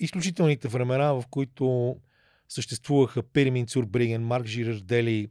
изключителните 0.00 0.68
времена, 0.68 1.12
в 1.12 1.24
които 1.30 1.96
съществуваха 2.48 3.22
Пиримин 3.22 3.66
Цурбриген, 3.66 4.22
Марк 4.22 4.46
Жирардели, 4.46 5.28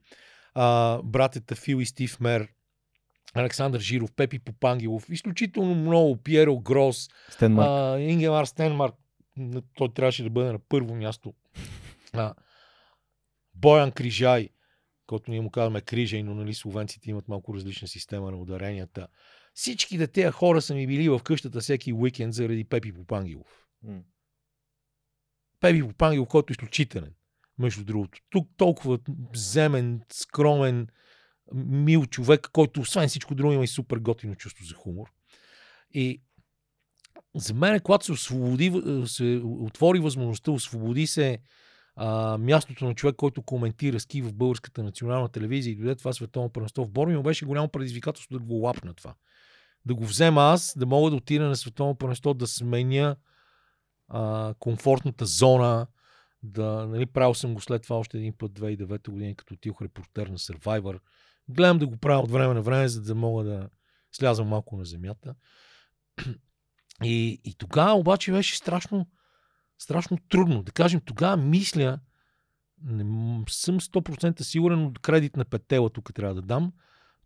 братята 1.03 1.55
Фил 1.55 1.75
и 1.75 1.85
Стив 1.85 2.19
Мер, 2.19 2.47
Александър 3.35 3.79
Жиров, 3.79 4.11
Пепи 4.11 4.39
Попангелов, 4.39 5.09
изключително 5.09 5.75
много, 5.75 6.17
Пиеро 6.17 6.59
Грос, 6.59 7.09
Стенмарк. 7.29 7.67
а, 7.69 7.99
Ингемар 7.99 8.45
Стенмарк, 8.45 8.95
той 9.75 9.93
трябваше 9.93 10.23
да 10.23 10.29
бъде 10.29 10.51
на 10.51 10.59
първо 10.59 10.95
място. 10.95 11.33
А, 12.13 12.33
Боян 13.55 13.91
Крижай, 13.91 14.49
който 15.07 15.31
ние 15.31 15.41
му 15.41 15.49
казваме 15.49 15.81
Крижай, 15.81 16.23
но 16.23 16.35
нали 16.35 16.53
словенците 16.53 17.09
имат 17.09 17.27
малко 17.27 17.53
различна 17.53 17.87
система 17.87 18.31
на 18.31 18.37
ударенията. 18.37 19.07
Всичките 19.53 20.07
тези 20.07 20.31
хора 20.31 20.61
са 20.61 20.75
ми 20.75 20.87
били 20.87 21.09
в 21.09 21.19
къщата 21.19 21.59
всеки 21.59 21.93
уикенд 21.93 22.33
заради 22.33 22.63
Пепи 22.63 22.93
Попангелов. 22.93 23.65
М. 23.83 23.99
Пепи 25.59 25.81
Попангелов, 25.81 26.27
който 26.27 26.51
е 26.51 26.53
изключителен, 26.53 27.13
между 27.59 27.83
другото. 27.83 28.19
Тук 28.29 28.49
толкова 28.57 28.99
земен, 29.33 30.01
скромен, 30.11 30.87
мил 31.53 32.05
човек, 32.05 32.49
който 32.51 32.81
освен 32.81 33.07
всичко 33.07 33.35
друго 33.35 33.53
има 33.53 33.63
и 33.63 33.67
супер 33.67 33.97
готино 33.97 34.35
чувство 34.35 34.65
за 34.65 34.75
хумор. 34.75 35.11
И 35.93 36.21
за 37.35 37.53
мен, 37.53 37.79
когато 37.79 38.05
се, 38.05 38.11
освободи, 38.11 38.81
се 39.05 39.41
отвори 39.43 39.99
възможността, 39.99 40.51
освободи 40.51 41.07
се 41.07 41.39
а, 41.95 42.37
мястото 42.37 42.85
на 42.85 42.95
човек, 42.95 43.15
който 43.15 43.41
коментира 43.41 43.99
ски 43.99 44.21
в 44.21 44.33
българската 44.33 44.83
национална 44.83 45.29
телевизия 45.29 45.71
и 45.71 45.75
дойде 45.75 45.95
това 45.95 46.13
световно 46.13 46.49
първенство 46.49 46.85
в 46.85 46.91
Борми, 46.91 47.23
беше 47.23 47.45
голямо 47.45 47.69
предизвикателство 47.69 48.39
да 48.39 48.45
го 48.45 48.53
лапна 48.53 48.93
това. 48.93 49.15
Да 49.85 49.95
го 49.95 50.05
взема 50.05 50.41
аз, 50.41 50.73
да 50.77 50.85
мога 50.85 51.09
да 51.09 51.15
отида 51.15 51.45
на 51.45 51.55
световно 51.55 51.95
първенство, 51.95 52.33
да 52.33 52.47
сменя 52.47 53.15
а, 54.07 54.53
комфортната 54.59 55.25
зона, 55.25 55.87
Да, 56.43 56.87
нали, 56.87 57.05
правил 57.05 57.33
съм 57.33 57.53
го 57.53 57.61
след 57.61 57.83
това 57.83 57.95
още 57.95 58.17
един 58.17 58.33
път 58.37 58.51
2009 58.51 59.09
година, 59.09 59.35
като 59.35 59.53
отидох 59.53 59.81
репортер 59.81 60.27
на 60.27 60.37
Survivor. 60.37 60.99
Гледам 61.49 61.79
да 61.79 61.87
го 61.87 61.97
правя 61.97 62.23
от 62.23 62.31
време 62.31 62.53
на 62.53 62.61
време, 62.61 62.87
за 62.87 63.01
да 63.01 63.15
мога 63.15 63.43
да 63.43 63.69
слязам 64.11 64.47
малко 64.47 64.77
на 64.77 64.85
земята. 64.85 65.35
И, 67.03 67.41
и 67.43 67.53
тогава 67.57 67.93
обаче 67.99 68.31
беше 68.31 68.57
страшно, 68.57 69.07
страшно 69.77 70.17
трудно. 70.29 70.63
Да 70.63 70.71
кажем, 70.71 71.01
тогава 71.05 71.37
мисля, 71.37 71.99
не 72.83 73.03
съм 73.49 73.79
100% 73.79 74.41
сигурен, 74.41 74.81
но 74.81 74.93
кредит 75.01 75.37
на 75.37 75.45
Петела 75.45 75.89
тук 75.89 76.13
трябва 76.13 76.35
да 76.35 76.41
дам. 76.41 76.73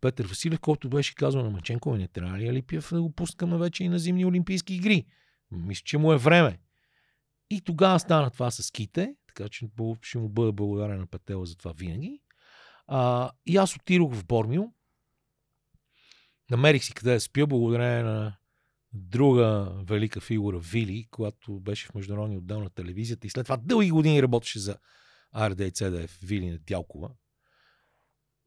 Петър 0.00 0.26
Василев, 0.26 0.60
който 0.60 0.88
беше 0.88 1.14
казал 1.14 1.42
на 1.42 1.50
Маченко, 1.50 1.96
не 1.96 2.08
трябва 2.08 2.38
ли 2.38 2.48
Алипиев 2.48 2.90
да 2.92 3.02
го 3.02 3.12
пускаме 3.12 3.58
вече 3.58 3.84
и 3.84 3.88
на 3.88 3.98
зимни 3.98 4.24
олимпийски 4.24 4.74
игри. 4.74 5.06
Мисля, 5.50 5.82
че 5.84 5.98
му 5.98 6.12
е 6.12 6.16
време. 6.16 6.58
И 7.50 7.60
тогава 7.60 8.00
стана 8.00 8.30
това 8.30 8.50
с 8.50 8.62
ските, 8.62 9.14
така 9.28 9.48
че 9.48 9.68
ще 10.02 10.18
му 10.18 10.28
бъда 10.28 10.52
благодарен 10.52 11.00
на 11.00 11.06
Петела 11.06 11.46
за 11.46 11.56
това 11.56 11.72
винаги. 11.72 12.20
А, 12.92 13.30
и 13.46 13.56
аз 13.56 13.76
отидох 13.76 14.14
в 14.14 14.26
Бормил. 14.26 14.72
Намерих 16.50 16.84
си 16.84 16.94
къде 16.94 17.12
да 17.12 17.20
спя, 17.20 17.46
благодарение 17.46 18.02
на 18.02 18.36
друга 18.92 19.72
велика 19.82 20.20
фигура 20.20 20.58
Вили, 20.58 21.06
която 21.10 21.60
беше 21.60 21.86
в 21.86 21.94
международния 21.94 22.38
отдел 22.38 22.60
на 22.60 22.70
телевизията 22.70 23.26
и 23.26 23.30
след 23.30 23.46
това 23.46 23.56
дълги 23.56 23.90
години 23.90 24.22
работеше 24.22 24.58
за 24.58 24.76
АРД 25.32 25.60
и 25.60 25.70
ЦДФ 25.70 26.18
Вили 26.22 26.50
на 26.50 26.58
Тялкова. 26.66 27.10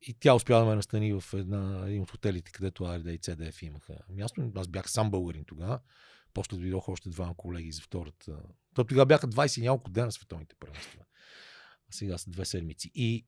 И 0.02 0.14
тя 0.14 0.34
успя 0.34 0.60
да 0.60 0.66
ме 0.66 0.76
настани 0.76 1.14
в 1.14 1.34
една, 1.34 1.84
един 1.88 2.02
от 2.02 2.12
хотелите, 2.12 2.52
където 2.52 2.84
АРД 2.84 3.06
и 3.08 3.18
ЦДФ 3.18 3.62
имаха 3.62 3.98
място. 4.10 4.52
Аз 4.56 4.68
бях 4.68 4.92
сам 4.92 5.12
българин 5.12 5.46
тогава. 5.46 5.80
После 6.34 6.58
дойдох 6.58 6.90
още 6.90 7.10
два 7.10 7.34
колеги 7.38 7.72
за 7.72 7.82
втората. 7.82 8.40
То 8.76 8.84
тогава 8.84 9.06
бяха 9.06 9.28
20 9.28 9.60
и 9.60 9.62
няколко 9.62 9.92
дена 9.92 10.12
световните 10.12 10.56
първенства. 10.60 11.02
А 11.90 11.92
сега 11.92 12.18
са 12.18 12.30
две 12.30 12.46
седмици. 12.46 12.92
И 12.96 13.26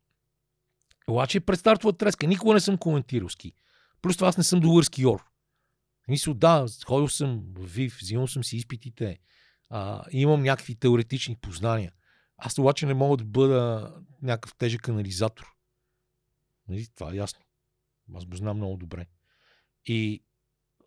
обаче 1.08 1.40
пред 1.40 1.60
стартова 1.60 1.94
треска. 1.94 2.28
Никога 2.28 2.54
не 2.54 2.60
съм 2.60 2.78
коментирал 2.78 3.30
ски. 3.30 3.54
Плюс 4.02 4.18
това 4.18 4.28
аз 4.28 4.38
не 4.38 4.44
съм 4.44 4.60
добър 4.60 4.84
скиор. 4.84 5.24
Мисля, 6.08 6.34
да, 6.34 6.66
ходил 6.86 7.08
съм 7.08 7.44
в 7.58 7.66
ВИВ, 7.66 7.98
взимал 8.02 8.28
съм 8.28 8.44
си 8.44 8.58
изпитите, 8.58 9.20
а, 9.70 10.04
имам 10.12 10.44
някакви 10.44 10.76
теоретични 10.76 11.36
познания. 11.36 11.94
Аз 12.38 12.60
обаче 12.60 12.86
не 12.86 12.94
мога 12.94 13.18
да 13.18 13.24
бъда 13.24 13.94
някакъв 14.22 14.56
тежък 14.58 14.90
анализатор. 14.90 15.46
Нали? 16.68 16.88
Това 16.96 17.12
е 17.12 17.16
ясно. 17.16 17.40
Аз 18.16 18.26
го 18.26 18.36
знам 18.36 18.58
много 18.58 18.78
добре. 18.78 19.06
И 19.86 20.24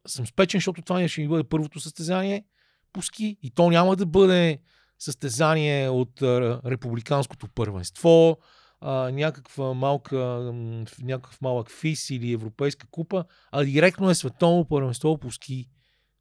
съм 0.06 0.26
спечен, 0.26 0.58
защото 0.58 0.82
това 0.82 1.08
ще 1.08 1.20
ми 1.20 1.28
бъде 1.28 1.48
първото 1.48 1.80
състезание 1.80 2.44
по 2.92 3.02
ски. 3.02 3.36
И 3.42 3.50
то 3.50 3.70
няма 3.70 3.96
да 3.96 4.06
бъде 4.06 4.60
състезание 4.98 5.88
от 5.88 6.22
републиканското 6.64 7.48
първенство, 7.48 8.38
а, 8.80 9.10
някаква 9.10 9.74
малка, 9.74 10.16
някакъв 11.02 11.40
малък 11.40 11.70
фис 11.70 12.10
или 12.10 12.32
европейска 12.32 12.86
купа, 12.86 13.24
а 13.52 13.64
директно 13.64 14.10
е 14.10 14.14
световно 14.14 14.64
първенство 14.64 15.18
по 15.18 15.30
ски. 15.30 15.68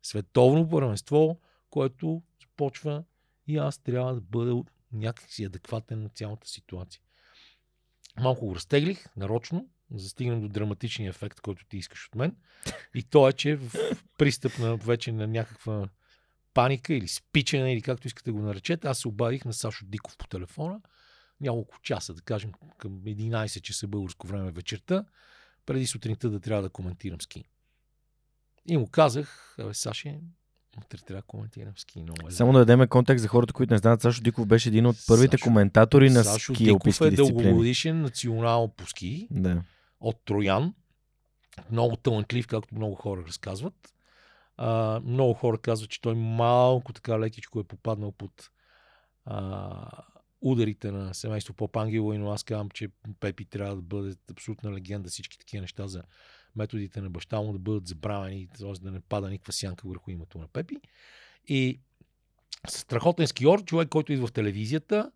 Световно 0.03 0.69
първенство, 0.69 1.39
което 1.69 2.23
започва 2.41 3.03
и 3.47 3.57
аз 3.57 3.77
трябва 3.77 4.13
да 4.13 4.21
бъда 4.21 4.63
някакси 4.91 5.43
адекватен 5.43 6.03
на 6.03 6.09
цялата 6.09 6.47
ситуация. 6.47 7.01
Малко 8.19 8.45
го 8.45 8.55
разтеглих, 8.55 9.05
нарочно, 9.17 9.69
да 9.89 9.99
стигнем 10.03 10.41
до 10.41 10.47
драматичния 10.47 11.09
ефект, 11.09 11.41
който 11.41 11.65
ти 11.65 11.77
искаш 11.77 12.07
от 12.07 12.15
мен. 12.15 12.35
И 12.95 13.03
то 13.03 13.29
е, 13.29 13.33
че 13.33 13.55
в 13.55 13.71
пристъп 14.17 14.59
на 14.59 14.75
вече 14.75 15.11
на 15.11 15.27
някаква 15.27 15.89
паника 16.53 16.93
или 16.93 17.07
спичане, 17.07 17.73
или 17.73 17.81
както 17.81 18.07
искате 18.07 18.31
го 18.31 18.39
наречете, 18.39 18.87
аз 18.87 18.99
се 18.99 19.07
обадих 19.07 19.45
на 19.45 19.53
Сашо 19.53 19.85
Диков 19.85 20.17
по 20.17 20.27
телефона– 20.27 20.81
няколко 21.41 21.81
часа, 21.81 22.13
да 22.13 22.21
кажем 22.21 22.51
към 22.77 22.91
11 22.91 23.61
часа 23.61 23.87
българско 23.87 24.27
време 24.27 24.51
вечерта, 24.51 25.05
преди 25.65 25.87
сутринта 25.87 26.29
да 26.29 26.39
трябва 26.39 26.63
да 26.63 26.69
коментирам 26.69 27.21
ски. 27.21 27.45
И 28.67 28.77
му 28.77 28.87
казах, 28.87 29.55
абе, 29.59 29.73
Саше, 29.73 30.19
утре 30.77 30.97
трябва 30.97 31.21
да 31.21 31.27
коментирам 31.27 31.77
ски. 31.77 32.01
Много 32.01 32.27
е 32.27 32.31
Само 32.31 32.53
да 32.53 32.59
дадем 32.59 32.87
контекст 32.87 33.21
за 33.21 33.27
хората, 33.27 33.53
които 33.53 33.73
не 33.73 33.77
знаят. 33.77 34.01
Сашо 34.01 34.23
Диков 34.23 34.47
беше 34.47 34.69
един 34.69 34.85
от 34.85 34.95
първите 35.07 35.37
Сашо, 35.37 35.43
коментатори 35.43 36.09
на 36.09 36.23
Сашо 36.23 36.55
ски 36.55 36.63
Диков 36.63 37.01
е 37.01 37.11
дългогодишен 37.11 38.01
национал 38.01 38.67
по 38.67 38.87
ски 38.87 39.27
да. 39.31 39.63
от 39.99 40.25
Троян. 40.25 40.73
Много 41.71 41.95
талантлив, 41.95 42.47
както 42.47 42.75
много 42.75 42.95
хора 42.95 43.23
разказват. 43.27 43.93
А, 44.57 44.99
много 45.05 45.33
хора 45.33 45.57
казват, 45.57 45.89
че 45.89 46.01
той 46.01 46.15
малко 46.15 46.93
така 46.93 47.19
лекичко 47.19 47.59
е 47.59 47.63
попаднал 47.63 48.11
под 48.11 48.49
а, 49.25 49.89
ударите 50.41 50.91
на 50.91 51.13
семейство 51.13 51.53
Поп 51.53 51.77
Ангело, 51.77 52.13
но 52.13 52.31
аз 52.31 52.43
казвам, 52.43 52.69
че 52.69 52.89
Пепи 53.19 53.45
трябва 53.45 53.75
да 53.75 53.81
бъде 53.81 54.15
абсолютна 54.31 54.71
легенда. 54.71 55.09
Всички 55.09 55.39
такива 55.39 55.61
неща 55.61 55.87
за 55.87 56.03
методите 56.55 57.01
на 57.01 57.09
баща 57.09 57.41
му 57.41 57.53
да 57.53 57.59
бъдат 57.59 57.87
забравени, 57.87 58.47
т.е. 58.59 58.73
да 58.81 58.91
не 58.91 58.99
пада 58.99 59.29
никаква 59.29 59.53
сянка 59.53 59.87
върху 59.87 60.11
името 60.11 60.37
на 60.37 60.47
Пепи. 60.47 60.75
И 61.47 61.79
страхотен 62.67 63.27
скиор, 63.27 63.63
човек, 63.63 63.89
който 63.89 64.13
идва 64.13 64.27
в 64.27 64.33
телевизията 64.33 65.11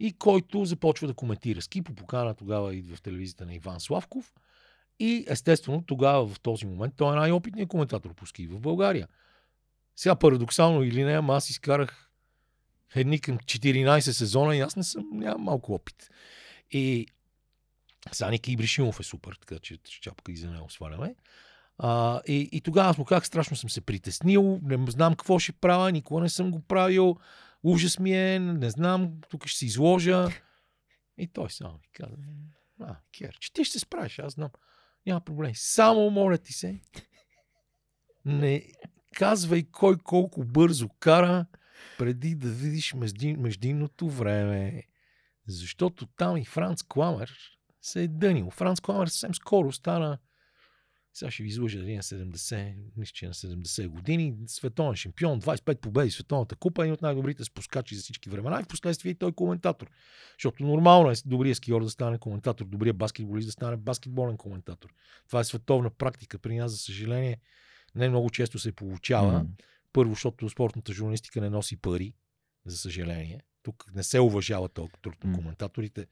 и 0.00 0.12
който 0.12 0.64
започва 0.64 1.06
да 1.06 1.14
коментира 1.14 1.62
ски. 1.62 1.82
По 1.82 1.94
покана 1.94 2.34
тогава 2.34 2.74
идва 2.74 2.96
в 2.96 3.02
телевизията 3.02 3.46
на 3.46 3.54
Иван 3.54 3.80
Славков. 3.80 4.32
И 4.98 5.24
естествено 5.28 5.84
тогава 5.86 6.26
в 6.28 6.40
този 6.40 6.66
момент 6.66 6.94
той 6.96 7.12
е 7.12 7.20
най-опитният 7.20 7.68
коментатор 7.68 8.14
по 8.14 8.26
ски 8.26 8.46
в 8.46 8.60
България. 8.60 9.08
Сега 9.96 10.16
парадоксално 10.16 10.82
или 10.82 11.04
не, 11.04 11.12
аз 11.12 11.50
изкарах 11.50 12.11
едни 12.94 13.20
към 13.20 13.38
14 13.38 14.00
сезона 14.00 14.56
и 14.56 14.60
аз 14.60 14.76
не 14.76 14.82
съм, 14.82 15.04
нямам 15.12 15.42
малко 15.42 15.74
опит. 15.74 16.10
И 16.70 17.06
Саник 18.12 18.48
Ибришимов 18.48 19.00
е 19.00 19.02
супер, 19.02 19.38
така 19.40 19.58
че 19.58 19.76
чапка 19.76 20.32
и 20.32 20.36
за 20.36 20.50
него 20.50 20.70
сваляме. 20.70 21.14
А, 21.78 22.20
и, 22.26 22.48
и 22.52 22.60
тогава 22.60 22.90
аз 22.90 22.98
му 22.98 23.04
казах, 23.04 23.26
страшно 23.26 23.56
съм 23.56 23.70
се 23.70 23.80
притеснил, 23.80 24.60
не 24.62 24.90
знам 24.90 25.14
какво 25.14 25.38
ще 25.38 25.52
правя, 25.52 25.92
никога 25.92 26.20
не 26.20 26.28
съм 26.28 26.50
го 26.50 26.60
правил, 26.60 27.16
ужас 27.62 27.98
ми 27.98 28.12
е, 28.12 28.38
не 28.38 28.70
знам, 28.70 29.12
тук 29.30 29.46
ще 29.46 29.58
се 29.58 29.66
изложа. 29.66 30.28
И 31.18 31.28
той 31.28 31.50
само 31.50 31.72
ми 31.72 31.88
каза, 31.92 32.16
а, 32.80 32.96
Кер, 33.18 33.36
че 33.40 33.52
ти 33.52 33.64
ще 33.64 33.72
се 33.72 33.78
справиш, 33.78 34.18
аз 34.18 34.32
знам. 34.32 34.50
Няма 35.06 35.20
проблем. 35.20 35.52
Само 35.54 36.10
моля 36.10 36.38
ти 36.38 36.52
се, 36.52 36.80
не 38.24 38.66
казвай 39.14 39.62
кой 39.62 39.98
колко 39.98 40.44
бързо 40.44 40.88
кара, 40.88 41.46
преди 41.98 42.34
да 42.34 42.48
видиш 42.48 42.94
междинното 43.36 44.10
време. 44.10 44.82
Защото 45.48 46.06
там 46.06 46.36
и 46.36 46.44
Франц 46.44 46.82
Кламер 46.82 47.32
се 47.80 48.02
е 48.02 48.08
дънил. 48.08 48.50
Франц 48.50 48.80
Кламер 48.80 49.06
съвсем 49.06 49.34
скоро 49.34 49.72
стана 49.72 50.18
сега 51.14 51.30
ще 51.30 51.42
ви 51.42 51.48
излъжа 51.48 51.78
дали 51.78 51.96
на 51.96 52.02
70, 52.02 52.74
мисля, 52.96 53.12
че 53.12 53.26
на 53.26 53.34
70 53.34 53.88
години, 53.88 54.34
световен 54.46 54.96
шампион, 54.96 55.40
25 55.40 55.80
победи 55.80 56.10
световната 56.10 56.56
купа, 56.56 56.82
един 56.82 56.94
от 56.94 57.02
най-добрите 57.02 57.44
спускачи 57.44 57.94
за 57.94 58.02
всички 58.02 58.30
времена 58.30 58.60
и 58.60 58.64
в 58.64 58.68
последствие 58.68 59.14
той 59.14 59.28
е 59.28 59.32
коментатор. 59.32 59.90
Защото 60.38 60.62
нормално 60.62 61.10
е 61.10 61.14
добрият 61.26 61.56
скиор 61.56 61.82
да 61.82 61.90
стане 61.90 62.18
коментатор, 62.18 62.64
добрият 62.64 62.96
баскетболист 62.96 63.48
да 63.48 63.52
стане 63.52 63.76
баскетболен 63.76 64.36
коментатор. 64.36 64.94
Това 65.26 65.40
е 65.40 65.44
световна 65.44 65.90
практика. 65.90 66.38
При 66.38 66.56
нас, 66.56 66.72
за 66.72 66.78
съжаление, 66.78 67.38
не 67.94 68.08
много 68.08 68.30
често 68.30 68.58
се 68.58 68.72
получава. 68.72 69.40
Mm. 69.40 69.46
Първо, 69.92 70.12
защото 70.12 70.48
спортната 70.48 70.92
журналистика 70.92 71.40
не 71.40 71.50
носи 71.50 71.76
пари, 71.76 72.14
за 72.66 72.76
съжаление. 72.76 73.40
Тук 73.62 73.84
не 73.94 74.02
се 74.02 74.20
уважава 74.20 74.68
толкова 74.68 74.98
труд 75.02 75.24
на 75.24 75.36
коментаторите. 75.36 76.06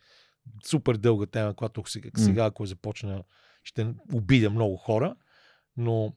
Супер 0.65 0.97
дълга 0.97 1.27
тема, 1.27 1.55
която 1.55 1.83
сега, 2.17 2.45
ако 2.45 2.67
започна, 2.67 3.25
ще 3.65 3.95
обидя 4.13 4.51
много 4.51 4.77
хора, 4.77 5.17
но 5.77 6.17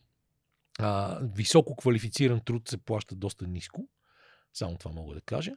а, 0.79 1.19
високо 1.35 1.75
квалифициран 1.75 2.41
труд 2.45 2.69
се 2.69 2.77
плаща 2.77 3.15
доста 3.15 3.47
ниско. 3.47 3.87
Само 4.53 4.77
това 4.77 4.91
мога 4.91 5.15
да 5.15 5.21
кажа. 5.21 5.51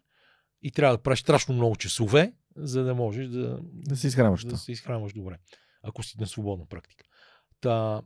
И 0.63 0.71
трябва 0.71 0.97
да 0.97 1.03
правиш 1.03 1.21
страшно 1.21 1.55
много 1.55 1.77
часове, 1.77 2.33
за 2.57 2.85
да 2.85 2.95
можеш 2.95 3.29
да, 3.29 3.59
да 3.63 3.97
се 3.97 4.07
изхранваш, 4.07 4.45
да 4.45 4.57
се 4.57 4.73
изхранваш 4.73 5.13
добре. 5.13 5.39
Ако 5.83 6.03
си 6.03 6.17
на 6.21 6.27
свободна 6.27 6.67
практика. 6.67 7.05
Та, 7.61 8.03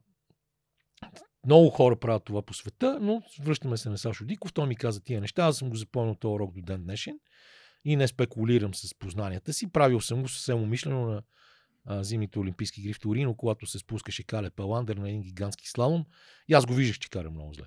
много 1.47 1.71
хора 1.71 1.97
правят 1.97 2.25
това 2.25 2.43
по 2.43 2.55
света, 2.55 2.99
но 3.01 3.23
връщаме 3.41 3.77
се 3.77 3.91
на 3.91 3.99
Сашо 3.99 4.25
Диков. 4.25 4.53
Той 4.53 4.67
ми 4.67 4.77
каза 4.77 5.03
тия 5.03 5.21
неща. 5.21 5.45
Аз 5.45 5.57
съм 5.57 5.71
го 5.71 5.77
запомнил 5.77 6.15
този 6.15 6.33
урок 6.33 6.55
до 6.55 6.63
ден 6.63 6.83
днешен 6.83 7.19
и 7.85 7.97
не 7.97 8.09
спекулирам 8.09 8.75
с 8.75 8.95
познанията 8.95 9.53
си. 9.53 9.73
Правил 9.73 10.01
съм 10.01 10.23
го 10.23 10.29
съвсем 10.29 10.63
умишлено 10.63 11.07
на 11.07 11.23
а, 11.85 12.05
зимните 12.05 12.39
олимпийски 12.39 12.81
игри 12.81 12.93
в 12.93 13.01
Торино, 13.01 13.37
когато 13.37 13.67
се 13.67 13.79
спускаше 13.79 14.23
Кале 14.23 14.51
Паландър 14.51 14.97
на 14.97 15.09
един 15.09 15.23
гигантски 15.23 15.69
слалом. 15.69 16.05
И 16.49 16.55
аз 16.55 16.67
го 16.67 16.75
виждах, 16.75 16.99
че 16.99 17.11
кара 17.11 17.31
много 17.31 17.55
зле. 17.55 17.67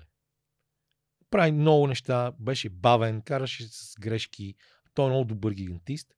Прави 1.30 1.52
много 1.52 1.86
неща, 1.86 2.32
беше 2.40 2.68
бавен, 2.68 3.22
караше 3.22 3.68
с 3.68 3.94
грешки. 4.00 4.54
Той 4.94 5.06
е 5.06 5.08
много 5.08 5.24
добър 5.24 5.52
гигантист. 5.52 6.14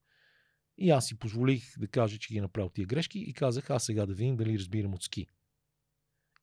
И 0.78 0.91
аз 0.91 1.07
си 1.07 1.19
позволих 1.19 1.78
да 1.78 1.89
кажа, 1.89 2.19
че 2.19 2.28
ги 2.28 2.39
е 2.39 2.43
направил 2.43 2.70
тия 2.70 2.87
грешки 2.87 3.19
и 3.19 3.33
казах, 3.33 3.70
аз 3.70 3.85
сега 3.85 4.07
да 4.07 4.15
видим 4.15 4.37
дали 4.37 4.59
разбирам 4.59 4.95
от 4.95 5.03
ски. 5.03 5.27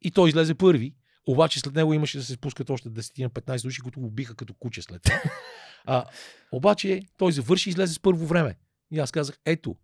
И 0.02 0.12
той 0.12 0.30
излезе 0.30 0.56
първи, 0.56 0.96
Обаче 1.28 1.60
след 1.60 1.76
него 1.76 1.94
имаше 1.94 2.18
да 2.18 2.24
се 2.24 2.34
спускат 2.34 2.70
още 2.70 2.90
10-15 2.90 3.64
души, 3.64 3.82
които 3.82 4.00
го 4.00 4.12
биха 4.12 4.36
като 4.36 4.54
куче 4.54 4.82
след 4.82 5.02
това. 5.02 5.22
А, 5.86 6.06
обаче 6.52 7.02
той 7.18 7.32
завърши 7.32 7.70
и 7.70 7.72
излезе 7.72 7.94
с 7.94 8.00
първо 8.00 8.26
време. 8.26 8.56
И 8.92 9.00
аз 9.00 9.12
казах, 9.12 9.38
ето, 9.46 9.76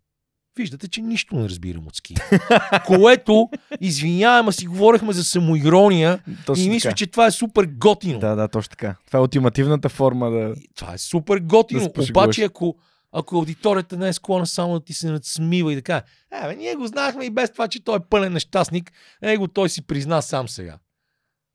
виждате, 0.57 0.87
че 0.87 1.01
нищо 1.01 1.35
не 1.35 1.49
разбирам 1.49 1.87
от 1.87 1.95
ски. 1.95 2.15
Което, 2.85 3.49
извинявам, 3.81 4.47
а 4.47 4.51
си 4.51 4.67
говорихме 4.67 5.13
за 5.13 5.23
самоирония 5.23 6.23
Точно 6.45 6.63
и 6.63 6.69
мисля, 6.69 6.89
така. 6.89 6.95
че 6.95 7.07
това 7.07 7.25
е 7.25 7.31
супер 7.31 7.65
готино. 7.65 8.19
Да, 8.19 8.35
да, 8.35 8.47
точно 8.47 8.69
така. 8.69 8.95
Това 9.07 9.19
е 9.19 9.21
ултимативната 9.21 9.89
форма 9.89 10.31
да... 10.31 10.55
Това 10.75 10.93
е 10.93 10.97
супер 10.97 11.39
готино. 11.39 11.91
Да. 11.95 12.03
Обаче, 12.09 12.43
ако, 12.43 12.75
ако 13.11 13.35
аудиторията 13.35 13.97
не 13.97 14.07
е 14.07 14.13
склонна 14.13 14.47
само 14.47 14.73
да 14.73 14.85
ти 14.85 14.93
се 14.93 15.11
надсмива 15.11 15.73
и 15.73 15.75
да 15.75 15.81
каже, 15.81 16.03
е, 16.31 16.47
бе, 16.47 16.55
ние 16.55 16.75
го 16.75 16.87
знахме 16.87 17.25
и 17.25 17.29
без 17.29 17.51
това, 17.51 17.67
че 17.67 17.83
той 17.83 17.95
е 17.95 18.09
пълен 18.09 18.33
нещастник, 18.33 18.91
его 19.21 19.47
той 19.47 19.69
си 19.69 19.87
призна 19.87 20.21
сам 20.21 20.49
сега. 20.49 20.77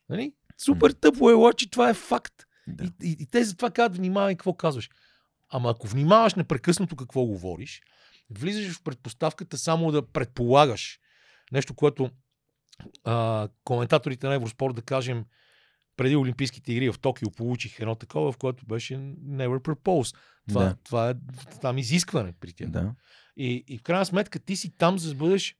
Нали? 0.08 0.34
Супер 0.58 0.90
тъпо 0.90 1.30
е, 1.30 1.34
обаче 1.34 1.70
това 1.70 1.88
е 1.90 1.94
факт. 1.94 2.34
да. 2.66 2.84
И, 2.84 2.90
и, 3.02 3.16
и 3.20 3.26
те 3.26 3.44
затова 3.44 3.70
казват, 3.70 3.96
внимавай 3.96 4.34
какво 4.34 4.54
казваш. 4.54 4.90
Ама 5.50 5.70
ако 5.70 5.86
внимаваш 5.86 6.34
непрекъснато 6.34 6.96
какво 6.96 7.24
говориш, 7.24 7.82
влизаш 8.30 8.72
в 8.74 8.82
предпоставката 8.82 9.58
само 9.58 9.92
да 9.92 10.06
предполагаш 10.06 10.98
нещо, 11.52 11.74
което 11.74 12.10
а, 13.04 13.48
коментаторите 13.64 14.26
на 14.26 14.34
Евроспорт, 14.34 14.74
да 14.74 14.82
кажем, 14.82 15.24
преди 15.96 16.16
Олимпийските 16.16 16.72
игри 16.72 16.92
в 16.92 16.98
Токио 16.98 17.30
получих 17.30 17.80
едно 17.80 17.94
такова, 17.94 18.32
в 18.32 18.36
което 18.36 18.66
беше 18.66 18.94
never 19.24 19.58
propose. 19.60 20.16
Това, 20.48 20.64
Да. 20.64 20.76
това 20.84 21.10
е 21.10 21.14
там 21.60 21.78
изискване 21.78 22.32
при 22.40 22.52
тях. 22.52 22.70
да. 22.70 22.94
И, 23.36 23.64
и 23.68 23.78
в 23.78 23.82
крайна 23.82 24.06
сметка 24.06 24.38
ти 24.38 24.56
си 24.56 24.76
там, 24.76 24.98
за 24.98 25.08
да 25.08 25.14
бъдеш 25.14 25.56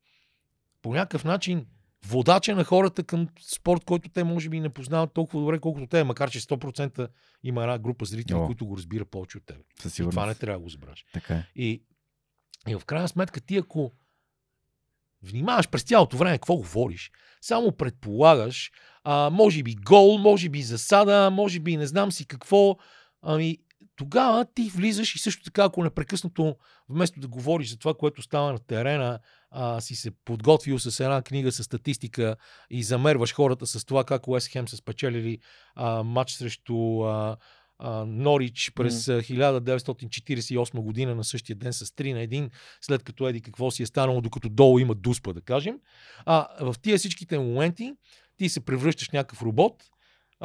по 0.83 0.95
някакъв 0.95 1.25
начин 1.25 1.67
водача 2.07 2.55
на 2.55 2.65
хората 2.65 3.03
към 3.05 3.29
спорт, 3.55 3.85
който 3.85 4.09
те 4.09 4.25
може 4.25 4.49
би 4.49 4.61
не 4.61 4.69
познават 4.69 5.13
толкова 5.13 5.41
добре, 5.41 5.59
колкото 5.59 5.87
те, 5.87 6.05
макар 6.05 6.31
че 6.31 6.41
100% 6.41 7.09
има 7.43 7.63
една 7.63 7.79
група 7.79 8.05
зрители, 8.05 8.37
О. 8.37 8.47
които 8.47 8.67
го 8.67 8.77
разбира 8.77 9.05
повече 9.05 9.39
от 9.39 9.47
теб. 9.47 9.57
Със 9.81 9.99
И 9.99 10.03
това 10.03 10.27
не 10.27 10.35
трябва 10.35 10.59
да 10.59 10.63
го 10.63 10.69
забравяш. 10.69 11.05
Така 11.13 11.35
е. 11.35 11.47
И, 11.57 11.83
и 12.69 12.75
в 12.75 12.85
крайна 12.85 13.09
сметка 13.09 13.41
ти 13.41 13.57
ако 13.57 13.93
внимаваш 15.23 15.69
през 15.69 15.83
цялото 15.83 16.17
време 16.17 16.39
какво 16.39 16.57
говориш, 16.57 17.11
само 17.41 17.73
предполагаш, 17.73 18.71
а, 19.05 19.31
може 19.31 19.63
би 19.63 19.75
гол, 19.75 20.19
може 20.19 20.49
би 20.49 20.63
засада, 20.63 21.31
може 21.31 21.61
би 21.61 21.77
не 21.77 21.87
знам 21.87 22.13
си 22.13 22.27
какво, 22.27 22.77
ами 23.23 23.59
тогава 23.97 24.47
ти 24.55 24.71
влизаш 24.75 25.15
и 25.15 25.19
също 25.19 25.45
така, 25.45 25.65
ако 25.65 25.85
непрекъснато, 25.85 26.57
вместо 26.89 27.21
да 27.21 27.29
говориш 27.29 27.71
за 27.71 27.79
това, 27.79 27.95
което 27.95 28.23
става 28.23 28.53
на 28.53 28.59
терена, 28.59 29.19
а, 29.51 29.81
си 29.81 29.95
се 29.95 30.11
подготвил 30.25 30.79
с 30.79 31.01
една 31.01 31.23
книга 31.23 31.53
с 31.53 31.65
статистика 31.65 32.37
и 32.71 32.83
замерваш 32.83 33.35
хората 33.35 33.67
с 33.67 33.85
това 33.85 34.05
как 34.05 34.29
Уест 34.29 34.49
Хем 34.49 34.69
са 34.69 34.77
спечелили 34.77 35.39
а, 35.75 36.03
матч 36.03 36.33
срещу 36.33 37.03
а, 37.03 37.37
а, 37.79 38.05
Норич 38.05 38.73
през 38.75 39.09
а, 39.09 39.23
1948 39.23 40.81
година 40.81 41.15
на 41.15 41.25
същия 41.25 41.57
ден 41.57 41.73
с 41.73 41.87
3 41.87 42.13
на 42.13 42.19
1, 42.19 42.51
след 42.81 43.03
като 43.03 43.29
еди 43.29 43.41
какво 43.41 43.71
си 43.71 43.83
е 43.83 43.87
станало, 43.87 44.21
докато 44.21 44.49
долу 44.49 44.79
има 44.79 44.95
дуспа, 44.95 45.33
да 45.33 45.41
кажем. 45.41 45.79
А, 46.27 46.49
в 46.61 46.75
тия 46.83 46.99
всичките 46.99 47.39
моменти 47.39 47.93
ти 48.37 48.49
се 48.49 48.61
превръщаш 48.61 49.09
в 49.09 49.13
някакъв 49.13 49.43
робот, 49.43 49.85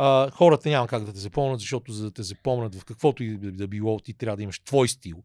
а, 0.01 0.31
хората 0.31 0.69
няма 0.69 0.87
как 0.87 1.03
да 1.03 1.13
те 1.13 1.19
запомнят, 1.19 1.59
защото 1.59 1.91
за 1.91 2.03
да 2.03 2.11
те 2.11 2.23
запомнят 2.23 2.75
в 2.75 2.85
каквото 2.85 3.23
и 3.23 3.37
да 3.37 3.67
било, 3.67 3.99
ти 3.99 4.13
трябва 4.13 4.37
да 4.37 4.43
имаш 4.43 4.59
твой 4.59 4.87
стил, 4.87 5.23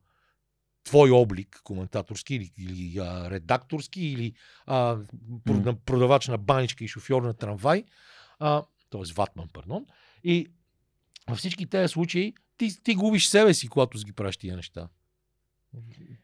твой 0.84 1.10
облик, 1.10 1.60
коментаторски 1.64 2.34
или, 2.34 2.50
или 2.58 2.98
а, 2.98 3.30
редакторски, 3.30 4.00
или 4.00 4.32
а, 4.66 4.96
mm. 4.96 5.74
продавач 5.74 6.28
на 6.28 6.38
баничка 6.38 6.84
и 6.84 6.88
шофьор 6.88 7.22
на 7.22 7.34
трамвай, 7.34 7.84
а, 8.38 8.62
т.е. 8.90 9.12
ватман, 9.14 9.48
пардон. 9.52 9.86
И 10.24 10.46
във 11.28 11.38
всички 11.38 11.66
тези 11.66 11.88
случаи 11.88 12.34
ти, 12.56 12.82
ти 12.82 12.94
губиш 12.94 13.26
себе 13.26 13.54
си, 13.54 13.68
когато 13.68 13.98
си 13.98 14.04
ги 14.04 14.12
правиш 14.12 14.36
тия 14.36 14.56
неща. 14.56 14.88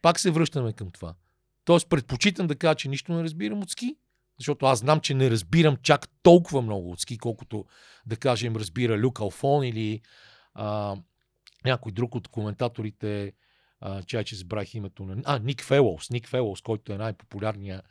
Пак 0.02 0.20
се 0.20 0.30
връщаме 0.30 0.72
към 0.72 0.90
това. 0.90 1.14
Тоест 1.64 1.88
предпочитам 1.88 2.46
да 2.46 2.56
кажа, 2.56 2.74
че 2.74 2.88
нищо 2.88 3.12
не 3.12 3.22
разбирам 3.22 3.62
от 3.62 3.70
ски, 3.70 3.96
защото 4.40 4.66
аз 4.66 4.78
знам, 4.78 5.00
че 5.00 5.14
не 5.14 5.30
разбирам 5.30 5.76
чак 5.76 6.08
толкова 6.22 6.62
много 6.62 6.90
от 6.90 7.00
ски, 7.00 7.18
колкото 7.18 7.64
да 8.06 8.16
кажем 8.16 8.56
разбира 8.56 8.98
Люк 8.98 9.20
Алфон 9.20 9.64
или 9.64 10.00
а, 10.54 10.96
някой 11.64 11.92
друг 11.92 12.14
от 12.14 12.28
коментаторите, 12.28 13.32
а, 13.80 14.02
чай, 14.02 14.24
че 14.24 14.36
забравих 14.36 14.74
името 14.74 15.04
на... 15.04 15.22
А, 15.24 15.38
Ник 15.38 15.62
Фелоус. 15.62 16.10
Ник 16.10 16.28
Фелоус, 16.28 16.60
който 16.60 16.92
е 16.92 16.96
най-популярният 16.96 17.84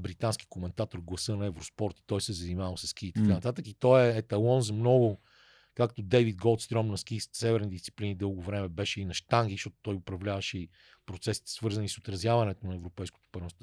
британски 0.00 0.46
коментатор 0.46 0.98
гласа 0.98 1.36
на 1.36 1.46
Евроспорт 1.46 1.98
и 1.98 2.02
той 2.06 2.20
се 2.20 2.32
занимава 2.32 2.78
с 2.78 2.86
ски 2.86 3.06
и 3.06 3.12
така 3.12 3.26
нататък. 3.26 3.66
И 3.66 3.74
той 3.74 4.06
е 4.06 4.16
еталон 4.18 4.60
за 4.60 4.72
много, 4.72 5.20
както 5.74 6.02
Дейвид 6.02 6.36
Голдстром 6.36 6.88
на 6.88 6.98
ски 6.98 7.20
с 7.20 7.28
северни 7.32 7.70
дисциплини 7.70 8.14
дълго 8.14 8.42
време 8.42 8.68
беше 8.68 9.00
и 9.00 9.04
на 9.04 9.14
штанги, 9.14 9.54
защото 9.54 9.76
той 9.82 9.94
управляваше 9.94 10.58
и 10.58 10.68
процесите 11.08 11.50
свързани 11.50 11.88
с 11.88 11.98
отразяването 11.98 12.66
на 12.66 12.74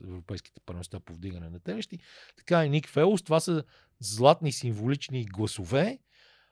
европейските 0.03 0.61
първенства 0.65 0.99
по 0.99 1.13
вдигане 1.13 1.49
на 1.49 1.59
тежести. 1.59 1.99
Така 2.37 2.65
и 2.65 2.69
Ник 2.69 2.89
Фелоус. 2.89 3.23
Това 3.23 3.39
са 3.39 3.63
златни 3.99 4.51
символични 4.51 5.25
гласове, 5.25 5.99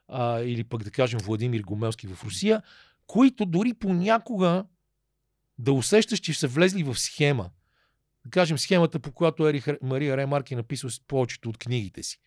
а, 0.07 0.39
или 0.39 0.63
пък 0.63 0.83
да 0.83 0.91
кажем 0.91 1.19
Владимир 1.19 1.61
Гомелски 1.61 2.07
в 2.07 2.23
Русия, 2.23 2.61
които 3.07 3.45
дори 3.45 3.73
понякога 3.73 4.65
да 5.57 5.73
усещаш, 5.73 6.19
че 6.19 6.33
са 6.33 6.47
влезли 6.47 6.83
в 6.83 6.95
схема. 6.95 7.49
Да 8.25 8.29
кажем 8.29 8.57
схемата, 8.57 8.99
по 8.99 9.11
която 9.11 9.47
Ери 9.47 9.63
Мария 9.81 10.17
Ремарк 10.17 10.51
е 10.51 10.55
написал 10.55 10.89
повечето 11.07 11.49
от 11.49 11.57
книгите 11.57 12.03
си. 12.03 12.19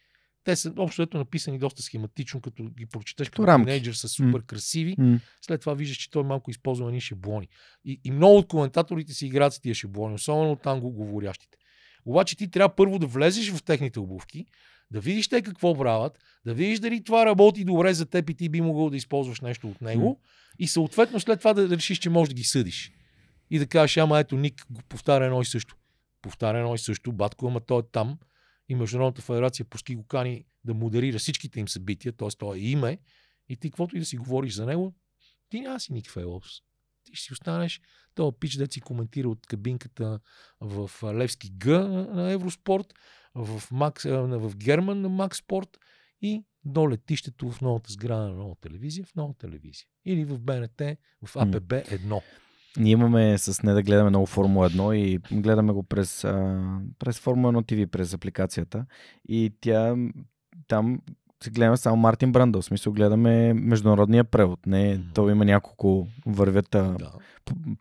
Те 0.47 0.57
са 0.57 0.73
общо 0.77 1.09
написани 1.15 1.59
доста 1.59 1.83
схематично, 1.83 2.41
като 2.41 2.65
ги 2.65 2.87
прочетеш 2.87 3.29
като 3.29 3.47
рамки. 3.47 3.67
тинейджър, 3.67 3.95
са 3.95 4.09
супер 4.09 4.43
красиви. 4.47 4.95
М. 4.99 5.21
След 5.43 5.61
това 5.61 5.75
виждаш, 5.75 5.97
че 5.97 6.11
той 6.11 6.23
малко 6.23 6.51
използва 6.51 6.87
едни 6.87 7.01
шаблони. 7.01 7.49
И, 7.85 8.01
и 8.05 8.11
много 8.11 8.37
от 8.37 8.49
коментаторите 8.49 9.15
си 9.15 9.27
играят 9.27 9.53
с 9.53 9.61
тия 9.61 9.75
шаблони, 9.75 10.15
особено 10.15 10.53
от 10.53 10.67
англоговорящите. 10.67 11.59
Обаче 12.05 12.37
ти 12.37 12.51
трябва 12.51 12.75
първо 12.75 12.99
да 12.99 13.07
влезеш 13.07 13.53
в 13.53 13.63
техните 13.63 14.01
обувки, 14.01 14.47
да 14.91 15.01
видиш 15.01 15.29
те 15.29 15.43
какво 15.43 15.79
правят, 15.79 16.19
да 16.45 16.55
видиш 16.55 16.79
дали 16.79 17.05
това 17.05 17.27
работи 17.27 17.65
добре 17.65 17.95
за 17.95 18.07
теб 18.07 18.31
и 18.31 18.35
ти 18.35 18.49
би 18.49 18.61
могъл 18.61 18.91
да 18.91 18.97
използваш 18.97 19.41
нещо 19.41 19.69
от 19.69 19.81
него 19.81 20.21
и 20.59 20.69
съответно 20.69 21.21
след 21.21 21.39
това 21.39 21.55
да 21.55 21.77
решиш, 21.77 21.99
че 21.99 22.11
можеш 22.11 22.29
да 22.29 22.35
ги 22.35 22.45
съдиш. 22.45 22.93
И 23.51 23.59
да 23.59 23.67
кажеш, 23.67 23.97
ама 23.97 24.19
ето 24.19 24.37
Ник 24.37 24.67
го 24.71 24.81
повтаря 24.89 25.25
едно 25.25 25.43
и 25.43 25.45
също. 25.45 25.77
Повтаря 26.23 26.59
едно 26.59 26.75
и 26.75 26.79
също, 26.79 27.13
батко, 27.13 27.47
ама 27.47 27.61
той 27.61 27.81
е 27.81 27.83
там 27.93 28.19
и 28.69 28.75
Международната 28.75 29.23
федерация 29.23 29.65
по 29.65 29.79
ски 29.79 29.97
го 29.97 30.07
кани 30.07 30.45
да 30.65 30.75
модерира 30.75 31.19
всичките 31.19 31.61
им 31.61 31.69
събития, 31.69 32.13
т.е. 32.13 32.29
той 32.39 32.57
е 32.57 32.61
име 32.61 32.99
и 33.49 33.57
ти 33.57 33.71
каквото 33.71 33.97
и 33.97 34.01
да 34.01 34.07
си 34.07 34.17
говориш 34.17 34.55
за 34.55 34.67
него, 34.67 34.95
ти 35.49 35.61
няма 35.61 35.81
си 35.81 35.93
Ник 35.93 36.11
Фейлс. 36.11 36.61
Ти 37.05 37.15
ще 37.15 37.25
си 37.25 37.33
останеш 37.33 37.81
този 38.15 38.37
пич, 38.41 38.55
да 38.55 38.67
си 38.71 38.81
коментира 38.81 39.29
от 39.29 39.47
кабинката 39.47 40.21
в 40.61 40.91
Левски 41.15 41.59
Г 41.59 41.89
на 41.89 42.33
Евроспорт, 42.33 42.95
в, 43.35 43.63
Макс, 43.71 44.05
в 44.05 44.57
Герман 44.57 45.01
на 45.01 45.09
Макс 45.09 45.39
Спорт 45.39 45.79
и 46.21 46.45
до 46.65 46.91
летището 46.91 47.51
в 47.51 47.61
новата 47.61 47.93
сграда 47.93 48.29
на 48.29 48.35
нова 48.35 48.55
телевизия, 48.61 49.05
в 49.05 49.15
нова 49.15 49.35
телевизия. 49.35 49.87
Или 50.05 50.25
в 50.25 50.39
БНТ, 50.39 50.83
в 51.23 51.37
АПБ 51.37 51.73
1. 51.73 52.23
Ние 52.77 52.93
имаме 52.93 53.39
с 53.39 53.63
не 53.63 53.73
да 53.73 53.83
гледаме 53.83 54.11
много 54.11 54.27
Формула 54.27 54.71
1 54.71 54.95
и 54.95 55.19
гледаме 55.33 55.73
го 55.73 55.83
през, 55.83 56.25
а, 56.25 56.61
през 56.99 57.21
Формула 57.21 57.53
1 57.53 57.63
TV, 57.63 57.87
през 57.87 58.15
апликацията. 58.15 58.87
И 59.29 59.53
тя 59.61 59.97
там 60.69 60.99
се 61.45 61.51
гледаме 61.51 61.77
само 61.77 61.97
Мартин 61.97 62.33
Брандъл. 62.33 62.63
В 62.63 62.65
смисъл 62.65 62.93
гледаме 62.93 63.55
международния 63.55 64.25
превод. 64.25 64.67
Не, 64.67 65.01
то 65.15 65.31
има 65.31 65.45
няколко 65.45 66.07
вървят 66.27 66.67
Да. 66.71 66.97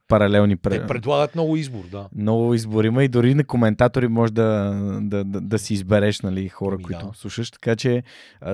паралелни 0.08 0.56
Те 0.56 0.62
пре... 0.62 0.88
предлагат 0.88 1.36
много 1.36 1.56
избор, 1.56 1.84
да. 1.92 2.10
Много 2.16 2.54
избори 2.54 2.88
има 2.88 3.04
и 3.04 3.08
дори 3.08 3.36
на 3.36 3.44
коментатори 3.44 4.08
може 4.08 4.34
да, 4.34 4.74
да, 5.02 5.24
да, 5.24 5.42
да 5.42 5.60
си 5.60 5.74
избереш 5.74 6.22
нали, 6.22 6.50
хора, 6.50 6.76
Ами 6.76 6.84
които 6.84 7.08
да. 7.08 7.14
слушаш. 7.14 7.52
Така 7.52 7.76
че 7.76 8.04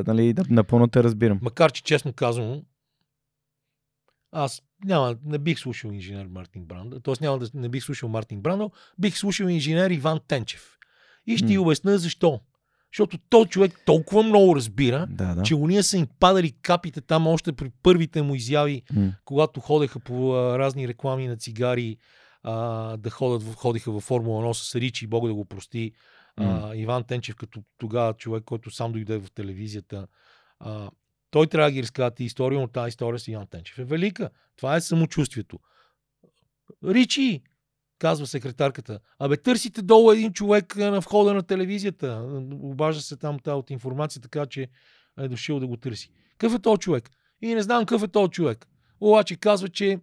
нали, 0.07 0.35
напълно 0.49 0.87
те 0.87 1.03
разбирам. 1.03 1.39
Макар, 1.41 1.71
че 1.71 1.83
честно 1.83 2.13
казвам, 2.13 2.61
аз 4.31 4.61
няма, 4.85 5.15
не 5.25 5.37
бих 5.37 5.59
слушал 5.59 5.89
инженер 5.89 6.25
Мартин 6.25 6.65
Брандо, 6.65 6.99
т.е. 6.99 7.13
няма 7.21 7.39
да 7.39 7.49
не 7.53 7.69
бих 7.69 7.83
слушал 7.83 8.09
Мартин 8.09 8.41
Брандо, 8.41 8.71
бих 8.99 9.17
слушал 9.17 9.45
инженер 9.45 9.89
Иван 9.91 10.19
Тенчев. 10.27 10.77
И 11.27 11.37
ще 11.37 11.47
ти 11.47 11.57
М. 11.57 11.61
обясня 11.61 11.97
защо. 11.97 12.39
Защото 12.93 13.17
той 13.29 13.45
човек 13.45 13.79
толкова 13.85 14.23
много 14.23 14.55
разбира, 14.55 15.07
Да, 15.09 15.35
да. 15.35 15.43
че 15.43 15.55
уния 15.55 15.83
са 15.83 15.97
им 15.97 16.07
падали 16.19 16.51
капите 16.51 17.01
там 17.01 17.27
още 17.27 17.53
при 17.53 17.71
първите 17.83 18.21
му 18.21 18.35
изяви, 18.35 18.81
М. 18.93 19.13
когато 19.25 19.59
ходеха 19.59 19.99
по 19.99 20.33
а, 20.35 20.59
разни 20.59 20.87
реклами 20.87 21.27
на 21.27 21.37
цигари, 21.37 21.97
а, 22.43 22.53
да 22.97 23.09
ходят, 23.09 23.55
ходиха 23.55 23.91
във 23.91 24.03
Формула 24.03 24.43
1 24.43 24.53
с 24.53 24.75
Ричи, 24.75 25.07
Бог 25.07 25.27
да 25.27 25.33
го 25.33 25.45
прости. 25.45 25.91
А, 26.37 26.75
Иван 26.75 27.03
Тенчев, 27.03 27.35
като 27.35 27.63
тогава 27.77 28.13
човек, 28.13 28.43
който 28.43 28.71
сам 28.71 28.91
дойде 28.91 29.17
в 29.17 29.31
телевизията, 29.31 30.07
а, 30.59 30.89
той 31.31 31.47
трябва 31.47 31.69
да 31.69 31.73
ги 31.73 31.83
разказва 31.83 32.11
тези 32.11 32.25
истории, 32.25 32.59
но 32.59 32.67
тази 32.67 32.89
история 32.89 33.19
с 33.19 33.27
Иван 33.27 33.47
Тенчев 33.47 33.79
е 33.79 33.83
велика. 33.83 34.29
Това 34.55 34.75
е 34.75 34.81
самочувствието. 34.81 35.59
Ричи, 36.85 37.41
казва 37.99 38.27
секретарката, 38.27 38.99
абе 39.19 39.37
търсите 39.37 39.81
долу 39.81 40.11
един 40.11 40.33
човек 40.33 40.77
а, 40.77 40.91
на 40.91 40.99
входа 40.99 41.33
на 41.33 41.43
телевизията. 41.43 42.21
Обажда 42.51 43.01
се 43.01 43.17
там 43.17 43.39
та 43.39 43.55
от 43.55 43.69
информация, 43.69 44.21
така 44.21 44.45
че 44.45 44.67
е 45.19 45.27
дошъл 45.27 45.59
да 45.59 45.67
го 45.67 45.77
търси. 45.77 46.11
Какъв 46.37 46.55
е 46.55 46.61
този 46.61 46.79
човек? 46.79 47.09
И 47.41 47.55
не 47.55 47.61
знам 47.61 47.85
какъв 47.85 48.03
е 48.03 48.07
този 48.07 48.31
човек. 48.31 48.67
Обаче 48.99 49.35
казва, 49.35 49.69
че 49.69 49.99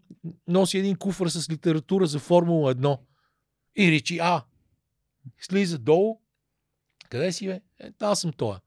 носи 0.48 0.78
един 0.78 0.96
куфър 0.96 1.28
с 1.28 1.50
литература 1.50 2.06
за 2.06 2.18
Формула 2.18 2.74
1. 2.74 2.98
И 3.76 3.92
речи, 3.92 4.18
а, 4.18 4.44
слиза 5.40 5.78
долу. 5.78 6.20
Къде 7.10 7.32
си, 7.32 7.46
бе? 7.46 7.60
Е, 7.80 7.90
аз 8.00 8.20
съм 8.20 8.32
тоя. 8.32 8.60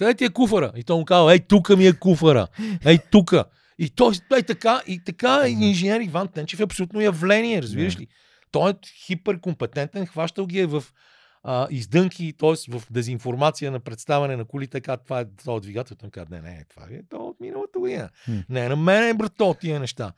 Къде 0.00 0.14
ти 0.14 0.24
е 0.24 0.28
куфара? 0.28 0.72
И 0.76 0.84
той 0.84 0.98
му 0.98 1.04
казва, 1.04 1.32
ей, 1.32 1.40
тука 1.40 1.76
ми 1.76 1.86
е 1.86 1.92
куфара. 1.92 2.46
Ей, 2.84 2.98
тука. 3.10 3.44
И 3.78 3.90
той, 3.90 4.14
той 4.28 4.42
така, 4.42 4.82
и 4.86 5.04
така 5.04 5.48
инженер 5.48 6.00
Иван 6.00 6.28
Тенчев 6.28 6.60
е 6.60 6.62
абсолютно 6.62 7.00
явление, 7.00 7.62
разбираш 7.62 8.00
ли? 8.00 8.06
Той 8.50 8.70
е 8.70 8.74
хиперкомпетентен, 9.06 10.06
хващал 10.06 10.46
ги 10.46 10.60
е 10.60 10.66
в 10.66 10.84
а, 11.42 11.66
издънки, 11.70 12.32
т.е. 12.38 12.70
в 12.70 12.82
дезинформация 12.90 13.70
на 13.70 13.80
представяне 13.80 14.36
на 14.36 14.44
коли, 14.44 14.66
така 14.66 14.96
това 14.96 15.20
е 15.20 15.24
този 15.44 15.62
двигател. 15.62 15.96
Той 15.96 16.10
казва, 16.10 16.36
не, 16.36 16.50
не, 16.50 16.64
това 16.70 16.86
е 16.90 17.02
то 17.10 17.16
от 17.16 17.40
миналата 17.40 17.78
година. 17.78 18.10
Mm. 18.28 18.44
Не, 18.48 18.68
на 18.68 18.76
мен 18.76 19.08
е 19.08 19.14
брато 19.14 19.54
тия 19.60 19.80
неща. 19.80 20.12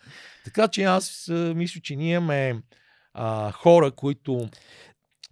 Така 0.44 0.68
че 0.68 0.82
аз 0.82 1.28
а, 1.28 1.54
мисля, 1.54 1.80
че 1.80 1.96
ние 1.96 2.14
имаме 2.14 2.62
а, 3.14 3.52
хора, 3.52 3.90
които 3.90 4.48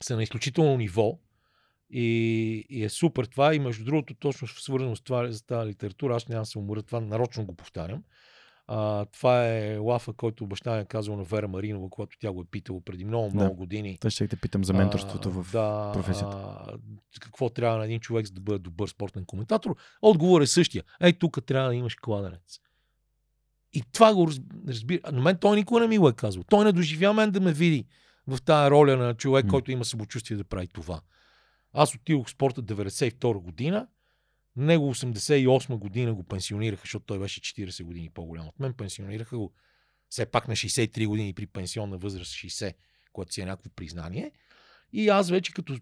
са 0.01 0.17
на 0.17 0.23
изключително 0.23 0.77
ниво 0.77 1.19
и, 1.91 2.67
и 2.71 2.85
е 2.85 2.89
супер 2.89 3.25
това. 3.25 3.55
И 3.55 3.59
между 3.59 3.85
другото, 3.85 4.15
точно 4.15 4.49
свързано 4.49 4.97
с 4.97 5.01
това, 5.01 5.31
за 5.31 5.47
тази 5.47 5.69
литература, 5.71 6.17
аз 6.17 6.29
няма 6.29 6.43
да 6.43 6.47
се 6.47 6.59
уморя, 6.59 6.83
това 6.83 7.01
нарочно 7.01 7.45
го 7.45 7.55
повтарям. 7.55 8.03
А, 8.73 9.05
това 9.05 9.49
е 9.49 9.77
лафа, 9.77 10.13
който 10.13 10.47
баща 10.47 10.75
ми 10.75 10.81
е 10.81 10.85
казал 10.85 11.17
на 11.17 11.23
Вера 11.25 11.49
Маринова, 11.49 11.91
когато 11.91 12.19
тя 12.19 12.33
го 12.33 12.41
е 12.41 12.45
питала 12.51 12.81
преди 12.81 13.05
много, 13.05 13.31
много 13.35 13.51
Да. 13.51 13.57
години. 13.57 13.99
Той 14.01 14.11
ще 14.11 14.29
те 14.29 14.37
питам 14.37 14.65
за 14.65 14.73
менторството 14.73 15.29
А, 15.29 15.33
в 15.43 15.53
да, 15.53 15.91
професията. 15.93 16.37
А, 16.37 16.75
какво 17.21 17.49
трябва 17.51 17.79
на 17.79 17.85
един 17.85 18.01
човек 18.01 18.27
за 18.27 18.33
да 18.33 18.41
бъде 18.41 18.59
добър 18.59 18.89
спортен 18.89 19.25
коментатор? 19.25 19.77
Отговор 20.03 20.41
е 20.41 20.47
същия. 20.47 20.85
Ей, 21.01 21.13
тук 21.13 21.39
трябва 21.47 21.69
да 21.69 21.75
имаш 21.75 21.95
кладенец. 21.95 22.61
И 23.73 23.83
това 23.93 24.15
го 24.15 24.27
разб- 24.29 24.69
разбира. 24.69 25.13
На 25.13 25.21
мен 25.21 25.37
той 25.41 25.57
никога 25.57 25.81
не 25.81 25.87
ми 25.87 25.99
го 25.99 26.09
е 26.09 26.13
казал. 26.13 26.43
Той 26.51 26.65
не 26.65 26.73
доживя 26.73 27.13
мен 27.13 27.31
да 27.31 27.41
ме 27.41 27.53
види 27.53 27.87
в 28.27 28.43
тая 28.43 28.71
роля 28.71 28.97
на 28.97 29.15
човек, 29.15 29.47
който 29.47 29.71
има 29.71 29.85
самочувствие 29.85 30.37
да 30.37 30.45
прави 30.45 30.67
това. 30.69 31.01
Аз 31.73 31.95
отидох 31.95 32.27
в 32.27 32.31
спорта 32.31 32.63
92 32.63 33.35
година. 33.35 33.87
Него 34.57 34.95
88 34.95 35.77
година 35.77 36.15
го 36.15 36.23
пенсионираха, 36.23 36.81
защото 36.85 37.05
той 37.07 37.19
беше 37.19 37.41
40 37.41 37.85
години 37.85 38.11
по-голям 38.15 38.49
от 38.49 38.61
мен. 38.61 38.75
Пенсионираха 38.75 39.39
го 39.39 39.53
все 40.09 40.27
пак 40.27 40.49
на 40.49 40.57
63 40.57 41.07
години 41.07 41.35
при 41.35 41.47
пенсионна 41.47 41.99
възраст 41.99 42.33
60, 42.33 42.73
което 43.13 43.33
си 43.33 43.41
е 43.41 43.47
някакво 43.47 43.71
признание. 43.71 44.33
И 44.93 45.09
аз 45.09 45.31
вече 45.31 45.53
като 45.53 45.77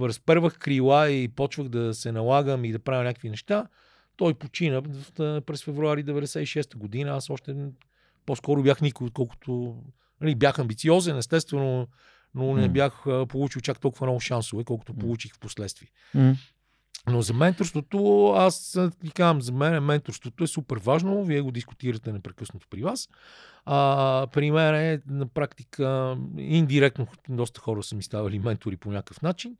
разпервах 0.00 0.58
крила 0.58 1.10
и 1.10 1.28
почвах 1.28 1.68
да 1.68 1.94
се 1.94 2.12
налагам 2.12 2.64
и 2.64 2.72
да 2.72 2.78
правя 2.78 3.04
някакви 3.04 3.30
неща, 3.30 3.68
той 4.16 4.34
почина 4.34 4.82
през 5.46 5.64
февруари 5.64 6.04
96 6.04 6.76
година. 6.76 7.10
Аз 7.10 7.30
още 7.30 7.56
по-скоро 8.26 8.62
бях 8.62 8.80
никой, 8.80 9.06
отколкото 9.06 9.82
нали, 10.20 10.34
бях 10.34 10.58
амбициозен, 10.58 11.18
естествено, 11.18 11.88
но 12.34 12.54
не 12.54 12.68
бях 12.68 13.04
получил 13.28 13.60
чак 13.60 13.80
толкова 13.80 14.06
много 14.06 14.20
шансове, 14.20 14.64
колкото 14.64 14.94
получих 14.94 15.34
в 15.34 15.38
последствие. 15.38 15.88
Но 17.06 17.22
за 17.22 17.34
менторството, 17.34 18.26
аз 18.36 18.78
ви 19.02 19.10
казвам, 19.10 19.42
за 19.42 19.52
мен 19.52 19.84
менторството 19.84 20.44
е 20.44 20.46
супер 20.46 20.76
важно. 20.76 21.24
Вие 21.24 21.40
го 21.40 21.50
дискутирате 21.50 22.12
непрекъснато 22.12 22.66
при 22.70 22.82
вас. 22.82 23.08
А, 23.64 24.26
при 24.32 24.50
мен 24.50 24.74
е 24.74 25.00
на 25.06 25.26
практика 25.26 26.16
индиректно 26.38 27.06
доста 27.28 27.60
хора 27.60 27.82
са 27.82 27.96
ми 27.96 28.02
ставали 28.02 28.38
ментори 28.38 28.76
по 28.76 28.90
някакъв 28.90 29.22
начин. 29.22 29.56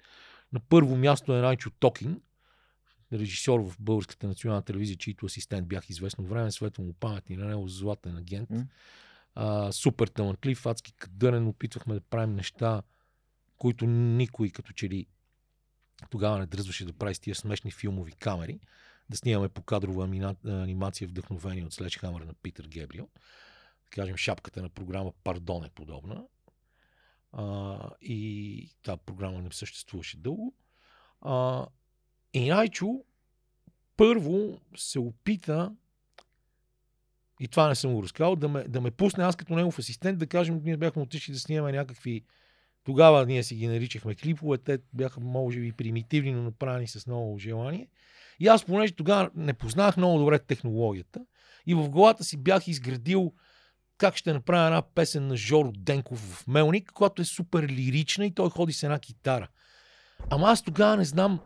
На 0.52 0.60
първо 0.60 0.96
място 0.96 1.36
е 1.36 1.40
Найчо 1.40 1.70
Токин, 1.70 2.20
режисьор 3.12 3.60
в 3.60 3.76
Българската 3.80 4.26
национална 4.26 4.62
телевизия, 4.62 4.96
чийто 4.96 5.26
асистент 5.26 5.68
бях 5.68 5.90
известно 5.90 6.24
време, 6.24 6.52
светло 6.52 6.84
му 6.84 6.92
памет 6.92 7.30
и 7.30 7.36
на 7.36 7.44
него 7.44 7.68
златен 7.68 8.16
агент. 8.16 8.50
М. 8.50 8.64
А, 9.34 9.72
супер 9.72 10.06
талантлив, 10.06 10.66
адски 10.66 10.92
кадърен, 10.92 11.48
опитвахме 11.48 11.94
да 11.94 12.00
правим 12.00 12.34
неща, 12.34 12.82
които 13.58 13.86
никой 13.86 14.50
като 14.50 14.72
че 14.72 14.88
ли 14.88 15.06
тогава 16.10 16.38
не 16.38 16.46
дръзваше 16.46 16.84
да 16.84 16.92
прави 16.92 17.14
с 17.14 17.20
тия 17.20 17.34
смешни 17.34 17.70
филмови 17.70 18.12
камери, 18.12 18.60
да 19.10 19.16
снимаме 19.16 19.48
по 19.48 19.62
кадрова 19.62 20.04
анимация 20.46 21.08
вдъхновение 21.08 21.64
от 21.64 21.72
Следжхамър 21.72 22.22
на 22.22 22.34
Питър 22.34 22.66
Гебриел. 22.66 23.08
Да 23.84 23.90
кажем, 23.90 24.16
шапката 24.16 24.62
на 24.62 24.68
програма 24.68 25.12
Пардон 25.24 25.64
е 25.64 25.70
подобна. 25.70 26.24
А, 27.32 27.78
и 28.00 28.70
тази 28.82 29.00
програма 29.06 29.42
не 29.42 29.52
съществуваше 29.52 30.16
дълго. 30.16 30.54
А, 31.20 31.66
и 32.34 32.48
Найчо 32.48 33.04
първо 33.96 34.60
се 34.76 34.98
опита 34.98 35.72
и 37.42 37.48
това 37.48 37.68
не 37.68 37.74
съм 37.74 37.94
го 37.94 38.02
разказал, 38.02 38.36
да 38.36 38.48
ме, 38.48 38.64
да 38.68 38.80
ме 38.80 38.90
пусне 38.90 39.24
аз 39.24 39.36
като 39.36 39.54
негов 39.54 39.78
асистент, 39.78 40.18
да 40.18 40.26
кажем, 40.26 40.60
ние 40.64 40.76
бяхме 40.76 41.02
отишли 41.02 41.32
да 41.32 41.38
снимаме 41.38 41.72
някакви 41.72 42.24
тогава 42.84 43.26
ние 43.26 43.42
си 43.42 43.54
ги 43.54 43.66
наричахме 43.66 44.14
клипове, 44.14 44.58
те 44.58 44.78
бяха 44.92 45.20
може 45.20 45.60
би 45.60 45.72
примитивни, 45.72 46.32
но 46.32 46.42
направени 46.42 46.88
с 46.88 47.06
много 47.06 47.38
желание. 47.38 47.88
И 48.40 48.48
аз, 48.48 48.64
понеже 48.64 48.92
тогава 48.92 49.30
не 49.34 49.52
познах 49.52 49.96
много 49.96 50.18
добре 50.18 50.38
технологията 50.38 51.20
и 51.66 51.74
в 51.74 51.88
главата 51.88 52.24
си 52.24 52.36
бях 52.36 52.68
изградил 52.68 53.32
как 53.98 54.16
ще 54.16 54.32
направя 54.32 54.66
една 54.66 54.82
песен 54.82 55.26
на 55.26 55.36
Жоро 55.36 55.72
Денков 55.72 56.18
в 56.18 56.46
Мелник, 56.46 56.92
която 56.92 57.22
е 57.22 57.24
супер 57.24 57.62
лирична 57.62 58.26
и 58.26 58.34
той 58.34 58.50
ходи 58.50 58.72
с 58.72 58.82
една 58.82 58.98
китара. 58.98 59.48
Ама 60.30 60.48
аз 60.48 60.62
тогава 60.62 60.96
не 60.96 61.04
знам, 61.04 61.40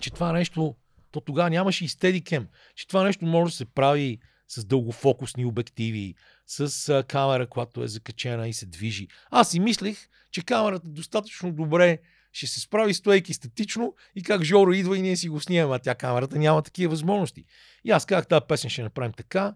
че 0.00 0.10
това 0.10 0.32
нещо, 0.32 0.76
то 1.10 1.20
тогава 1.20 1.50
нямаше 1.50 1.84
и 1.84 1.88
стедикем, 1.88 2.48
че 2.74 2.88
това 2.88 3.04
нещо 3.04 3.24
може 3.24 3.50
да 3.50 3.56
се 3.56 3.64
прави 3.64 4.18
с 4.48 4.64
дългофокусни 4.64 5.44
обективи, 5.44 6.14
с 6.46 6.88
а, 6.88 7.02
камера, 7.02 7.46
която 7.46 7.82
е 7.82 7.88
закачена 7.88 8.48
и 8.48 8.52
се 8.52 8.66
движи. 8.66 9.08
Аз 9.30 9.50
си 9.50 9.60
мислех, 9.60 10.08
че 10.30 10.42
камерата 10.42 10.88
достатъчно 10.88 11.52
добре 11.52 11.98
ще 12.32 12.46
се 12.46 12.60
справи 12.60 12.94
стоейки 12.94 13.34
статично 13.34 13.94
и 14.14 14.22
как 14.22 14.42
Жоро 14.42 14.72
идва 14.72 14.98
и 14.98 15.02
ние 15.02 15.16
си 15.16 15.28
го 15.28 15.40
снимаме, 15.40 15.76
а 15.76 15.78
тя 15.78 15.94
камерата 15.94 16.38
няма 16.38 16.62
такива 16.62 16.90
възможности. 16.90 17.44
И 17.84 17.90
аз 17.90 18.06
казах, 18.06 18.26
тази 18.26 18.44
песен 18.48 18.70
ще 18.70 18.82
направим 18.82 19.12
така. 19.12 19.54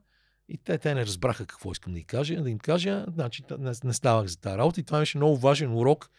И 0.49 0.59
те, 0.59 0.78
те 0.78 0.94
не 0.94 1.07
разбраха 1.07 1.47
какво 1.47 1.73
искам 1.73 1.93
да 1.93 1.99
им 1.99 2.05
кажа. 2.05 2.43
Да 2.43 2.51
им 2.51 2.59
кажа, 2.59 3.05
значи 3.09 3.43
не, 3.59 3.73
не 3.85 3.93
ставах 3.93 4.27
за 4.27 4.41
тази 4.41 4.59
работа. 4.59 4.81
И 4.81 4.85
това 4.85 4.99
беше 4.99 5.19
много 5.19 5.36
важен 5.36 5.75
урок 5.75 6.10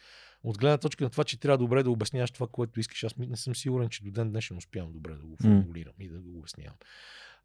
от 0.43 0.58
гледна 0.58 0.77
точка 0.77 1.03
на 1.03 1.09
това, 1.09 1.24
че 1.24 1.40
трябва 1.40 1.58
добре 1.58 1.83
да 1.83 1.91
обясняваш 1.91 2.32
това, 2.32 2.48
което 2.48 2.80
искаш. 2.80 3.03
Аз 3.03 3.17
не 3.17 3.38
съм 3.38 3.56
сигурен, 3.56 3.90
че 3.90 4.03
до 4.03 4.11
ден 4.11 4.30
днешен 4.30 4.58
успявам 4.58 4.91
добре 4.91 5.14
да 5.14 5.25
го 5.25 5.38
формулирам 5.41 5.93
и 6.00 6.09
да 6.09 6.19
го 6.19 6.38
обяснявам. 6.38 6.75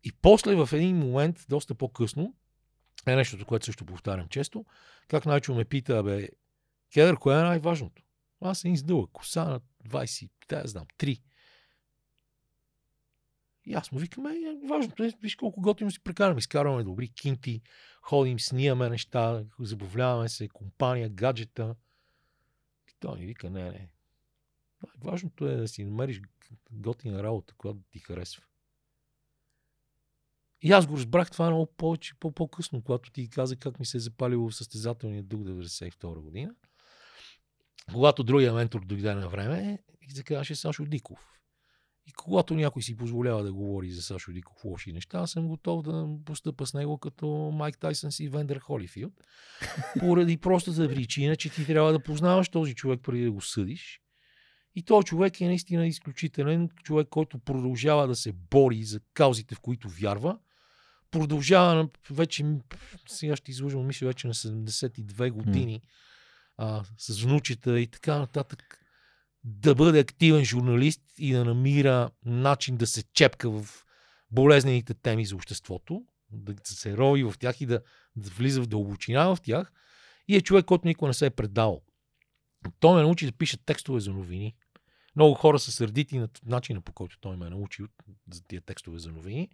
И 0.07 0.13
после 0.13 0.55
в 0.55 0.69
един 0.73 0.97
момент, 0.97 1.47
доста 1.49 1.75
по-късно, 1.75 2.35
е 3.07 3.17
нещото, 3.17 3.47
което 3.47 3.67
също 3.67 3.87
повтарям 3.87 4.29
често, 4.29 4.65
как 5.09 5.27
Найчо 5.27 5.55
ме 5.55 5.65
пита, 5.65 6.03
бе, 6.03 6.29
Кедър, 6.93 7.17
кое 7.17 7.35
е 7.35 7.43
най-важното? 7.43 8.03
Аз 8.41 8.59
съм 8.59 8.73
издълъг, 8.73 9.11
коса 9.13 9.45
на 9.45 9.61
20, 9.89 10.31
да, 10.49 10.63
знам, 10.65 10.87
3. 10.99 11.23
И 13.65 13.75
аз 13.75 13.93
му 13.93 13.99
викам, 13.99 14.27
е, 14.27 14.69
важното 14.69 15.05
е, 15.05 15.13
виж 15.23 15.37
колко 15.37 15.61
готино 15.61 15.91
си 15.91 16.01
прекараме. 16.01 16.39
Изкарваме 16.39 16.85
добри 16.85 17.09
кинти, 17.09 17.63
ходим, 18.03 18.41
снимаме 18.41 18.89
неща, 18.89 19.45
забавляваме 19.61 20.29
се, 20.29 20.49
компания, 20.49 21.09
гаджета. 21.09 21.75
И 22.89 22.93
той 23.01 23.19
ми 23.19 23.27
вика, 23.27 23.51
не, 23.51 23.65
не. 23.65 23.89
Важното 25.05 25.47
е 25.47 25.57
да 25.57 25.69
си 25.69 25.85
намериш 25.85 26.21
готина 26.73 27.23
работа, 27.23 27.55
която 27.55 27.81
ти 27.91 27.99
харесва. 27.99 28.43
И 30.67 30.73
аз 30.73 30.87
го 30.87 30.97
разбрах 30.97 31.31
това 31.31 31.47
много 31.47 31.67
повече, 31.67 32.15
по- 32.21 32.33
по-късно, 32.33 32.83
когато 32.83 33.11
ти 33.11 33.29
каза 33.29 33.57
как 33.57 33.81
ми 33.81 33.87
се 33.87 33.97
е 33.97 34.01
запалило 34.01 34.51
състезателния 34.51 35.23
дух 35.23 35.41
92 35.41 36.21
година. 36.21 36.55
Когато 37.93 38.25
другия 38.25 38.53
ментор 38.53 38.85
дойде 38.85 39.15
на 39.15 39.29
време 39.29 39.79
и 40.03 40.45
се 40.45 40.55
Сашо 40.55 40.85
Диков. 40.85 41.37
И 42.07 42.13
когато 42.13 42.55
някой 42.55 42.83
си 42.83 42.97
позволява 42.97 43.43
да 43.43 43.53
говори 43.53 43.91
за 43.91 44.03
Сашо 44.03 44.33
Диков 44.33 44.65
лоши 44.65 44.93
неща, 44.93 45.19
аз 45.19 45.31
съм 45.31 45.49
готов 45.49 45.83
да 45.83 46.09
постъпа 46.25 46.67
с 46.67 46.75
него 46.75 46.99
като 46.99 47.27
Майк 47.55 47.79
Тайсън 47.79 48.11
и 48.21 48.29
Вендер 48.29 48.59
Холифилд. 48.59 49.13
Поради 49.99 50.37
простата 50.37 50.89
причина, 50.89 51.37
че 51.37 51.51
ти 51.51 51.67
трябва 51.67 51.93
да 51.93 52.03
познаваш 52.03 52.49
този 52.49 52.75
човек 52.75 53.01
преди 53.03 53.25
да 53.25 53.33
го 53.33 53.41
съдиш. 53.41 54.01
И 54.75 54.83
този 54.83 55.05
човек 55.05 55.41
е 55.41 55.47
наистина 55.47 55.87
изключителен 55.87 56.69
човек, 56.83 57.09
който 57.09 57.39
продължава 57.39 58.07
да 58.07 58.17
се 58.17 58.33
бори 58.33 58.83
за 58.83 59.01
каузите, 59.15 59.55
в 59.55 59.61
които 59.61 59.89
вярва. 59.89 60.39
Продължава 61.11 61.89
вече, 62.11 62.45
сега 63.09 63.37
ще 63.37 63.51
излъжам, 63.51 63.87
мисля 63.87 64.07
вече 64.07 64.27
на 64.27 64.35
72 64.35 65.31
години 65.31 65.81
а, 66.57 66.85
с 66.99 67.23
внучета 67.23 67.81
и 67.81 67.87
така 67.87 68.19
нататък, 68.19 68.81
да 69.45 69.75
бъде 69.75 69.99
активен 69.99 70.45
журналист 70.45 71.03
и 71.19 71.33
да 71.33 71.45
намира 71.45 72.11
начин 72.25 72.77
да 72.77 72.87
се 72.87 73.03
чепка 73.13 73.51
в 73.51 73.85
болезнените 74.31 74.95
теми 74.95 75.27
за 75.27 75.37
обществото, 75.37 76.03
да 76.31 76.55
се 76.65 76.97
рови 76.97 77.25
в 77.25 77.35
тях 77.39 77.61
и 77.61 77.67
да, 77.67 77.83
да 78.17 78.31
влиза 78.31 78.63
в 78.63 78.67
дълбочина 78.67 79.35
в 79.35 79.39
тях. 79.43 79.73
И 80.29 80.37
е 80.37 80.41
човек, 80.41 80.65
който 80.65 80.89
никога 80.89 81.09
не 81.09 81.15
се 81.15 81.27
е 81.27 81.31
предавал. 81.31 81.83
Той 82.81 82.97
ме 82.97 83.03
научи 83.03 83.27
да 83.27 83.33
пише 83.33 83.65
текстове 83.65 84.01
за 84.01 84.13
новини. 84.13 84.57
Много 85.17 85.35
хора 85.35 85.59
са 85.59 85.73
сърдити 85.73 86.19
на 86.19 86.29
начина 86.47 86.81
по 86.81 86.93
който 86.93 87.19
той 87.21 87.37
ме 87.37 87.47
е 87.47 87.51
научил 87.51 87.87
за 88.33 88.43
тия 88.43 88.61
текстове 88.61 88.99
за 88.99 89.13
новини. 89.13 89.49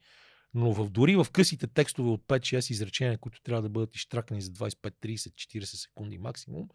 Но 0.55 0.73
в, 0.73 0.91
дори 0.91 1.17
в 1.17 1.27
късите 1.33 1.67
текстове 1.67 2.11
от 2.11 2.25
5-6 2.27 2.71
изречения, 2.71 3.19
които 3.19 3.43
трябва 3.43 3.63
да 3.63 3.69
бъдат 3.69 3.97
изтракани 3.97 4.43
за 4.43 4.51
25, 4.51 4.75
30, 4.75 5.17
40 5.17 5.65
секунди 5.65 6.19
максимум, 6.19 6.69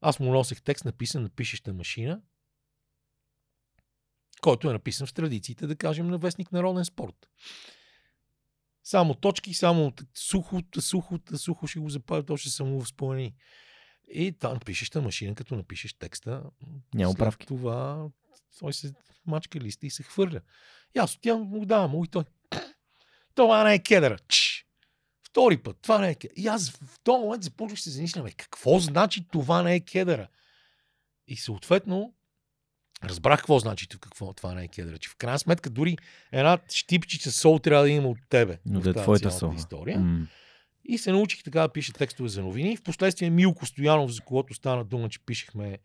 аз 0.00 0.20
му 0.20 0.32
носех 0.32 0.62
текст, 0.62 0.84
написан 0.84 1.22
на 1.22 1.28
пишеща 1.28 1.74
машина, 1.74 2.22
който 4.40 4.70
е 4.70 4.72
написан 4.72 5.06
в 5.06 5.14
традициите, 5.14 5.66
да 5.66 5.76
кажем, 5.76 6.08
на 6.08 6.18
вестник 6.18 6.52
Народен 6.52 6.84
спорт. 6.84 7.28
Само 8.84 9.14
точки, 9.14 9.54
само 9.54 9.92
сухо, 10.14 10.60
сухо, 10.80 11.18
сухо 11.36 11.66
ще 11.66 11.78
го 11.78 11.88
запаля, 11.88 12.26
то 12.26 12.36
ще 12.36 12.50
само 12.50 12.84
спомени. 12.86 13.34
И 14.10 14.32
там 14.32 14.60
пишеща 14.64 15.02
машина, 15.02 15.34
като 15.34 15.56
напишеш 15.56 15.94
текста, 15.94 16.42
Няма 16.94 17.14
правки. 17.14 17.46
това 17.46 18.08
той 18.58 18.72
се 18.72 18.94
мачка 19.26 19.60
листа 19.60 19.86
и 19.86 19.90
се 19.90 20.02
хвърля. 20.02 20.40
И 20.96 20.98
аз 20.98 21.14
отивам 21.14 21.42
му 21.42 21.66
давам, 21.66 22.04
и 22.04 22.08
той. 22.08 22.24
Това 23.38 23.64
не 23.64 23.74
е 23.74 23.78
кедъра. 23.78 24.18
Чш. 24.28 24.64
Втори 25.26 25.56
път, 25.56 25.76
това 25.82 25.98
не 25.98 26.10
е 26.10 26.14
кедъра. 26.14 26.34
И 26.36 26.46
аз 26.46 26.70
в 26.70 27.00
този 27.04 27.22
момент 27.22 27.42
започвах 27.42 27.76
да 27.76 27.82
се 27.82 27.90
замислям, 27.90 28.26
какво 28.36 28.78
значи 28.78 29.24
това 29.32 29.62
не 29.62 29.74
е 29.74 29.80
кедъра? 29.80 30.28
И 31.28 31.36
съответно, 31.36 32.14
разбрах 33.04 33.38
какво 33.38 33.58
значи 33.58 33.88
какво 33.88 34.32
това 34.32 34.54
не 34.54 34.64
е 34.64 34.68
кедъра. 34.68 34.98
Че 34.98 35.08
в 35.08 35.16
крайна 35.16 35.38
сметка 35.38 35.70
дори 35.70 35.96
една 36.32 36.58
щипчица 36.68 37.32
сол 37.32 37.58
трябва 37.58 37.84
да 37.84 37.90
има 37.90 38.08
от 38.08 38.18
тебе. 38.28 38.58
Но 38.66 38.80
в 38.80 38.82
да 38.82 38.90
е 38.90 38.92
твоята 38.92 39.30
сол. 39.30 39.52
история. 39.56 39.98
М. 39.98 40.26
И 40.84 40.98
се 40.98 41.12
научих 41.12 41.42
така 41.42 41.60
да 41.60 41.68
пиша 41.68 41.92
текстове 41.92 42.28
за 42.28 42.42
новини. 42.42 42.76
Впоследствие 42.76 43.30
Милко 43.30 43.66
Стоянов, 43.66 44.10
за 44.10 44.20
когото 44.20 44.54
стана 44.54 44.84
дума, 44.84 45.08
че 45.08 45.18
пишехме 45.26 45.78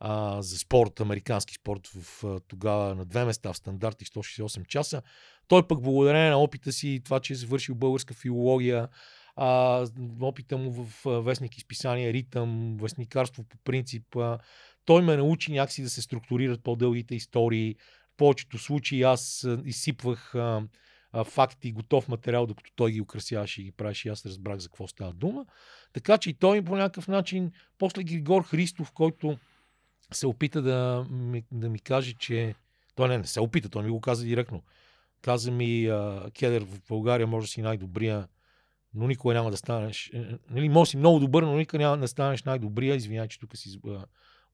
а, 0.00 0.42
за 0.42 0.58
спорт, 0.58 1.00
американски 1.00 1.54
спорт 1.54 1.86
в, 1.86 2.24
тогава 2.48 2.94
на 2.94 3.04
две 3.04 3.24
места 3.24 3.52
в 3.52 3.56
стандарти 3.56 4.04
168 4.04 4.66
часа. 4.66 5.02
Той 5.48 5.66
пък 5.66 5.82
благодарение 5.82 6.30
на 6.30 6.38
опита 6.38 6.72
си 6.72 6.88
и 6.88 7.00
това, 7.00 7.20
че 7.20 7.32
е 7.32 7.36
завършил 7.36 7.74
българска 7.74 8.14
филология, 8.14 8.88
а, 9.36 9.86
опита 10.20 10.56
му 10.56 10.72
в 10.72 11.22
вестник 11.22 11.56
изписание 11.58 12.12
Ритъм, 12.12 12.76
вестникарство 12.80 13.44
по 13.44 13.56
принцип, 13.64 14.16
а, 14.16 14.38
той 14.84 15.02
ме 15.02 15.16
научи 15.16 15.52
някакси 15.52 15.82
да 15.82 15.90
се 15.90 16.02
структурират 16.02 16.62
по-дългите 16.62 17.14
истории. 17.14 17.74
В 18.14 18.16
повечето 18.16 18.58
случаи 18.58 19.02
аз 19.02 19.46
изсипвах 19.64 20.34
а, 20.34 20.62
а, 21.12 21.24
факти, 21.24 21.72
готов 21.72 22.08
материал, 22.08 22.46
докато 22.46 22.70
той 22.76 22.92
ги 22.92 23.00
украсяваше 23.00 23.60
и 23.60 23.64
ги 23.64 23.72
правеше 23.72 24.08
аз 24.08 24.26
разбрах 24.26 24.58
за 24.58 24.68
какво 24.68 24.86
става 24.86 25.12
дума. 25.12 25.46
Така 25.92 26.18
че 26.18 26.30
и 26.30 26.34
той 26.34 26.62
по 26.62 26.76
някакъв 26.76 27.08
начин, 27.08 27.52
после 27.78 28.04
Григор 28.04 28.42
Христов, 28.42 28.92
който 28.92 29.38
се 30.12 30.26
опита 30.26 30.62
да 30.62 31.06
ми, 31.10 31.44
да 31.52 31.68
ми 31.68 31.78
каже, 31.78 32.14
че... 32.18 32.54
Той 32.94 33.08
не, 33.08 33.18
не 33.18 33.26
се 33.26 33.40
опита, 33.40 33.68
той 33.68 33.82
ми 33.82 33.90
го 33.90 34.00
каза 34.00 34.24
директно. 34.24 34.62
Каза 35.22 35.50
ми, 35.50 35.82
Кедър, 36.38 36.64
в 36.64 36.80
България 36.88 37.26
може 37.26 37.44
да 37.44 37.50
си 37.50 37.62
най-добрия, 37.62 38.28
но 38.94 39.06
никога 39.06 39.34
няма 39.34 39.50
да 39.50 39.56
станеш... 39.56 40.10
е, 40.14 40.38
Нали, 40.50 40.68
може 40.68 40.90
си 40.90 40.96
много 40.96 41.18
добър, 41.18 41.42
но 41.42 41.56
никога 41.56 41.78
няма 41.78 41.98
да 41.98 42.08
станеш 42.08 42.42
най-добрия. 42.42 42.96
Извинявай, 42.96 43.28
че 43.28 43.38
тук 43.38 43.56
си 43.56 43.80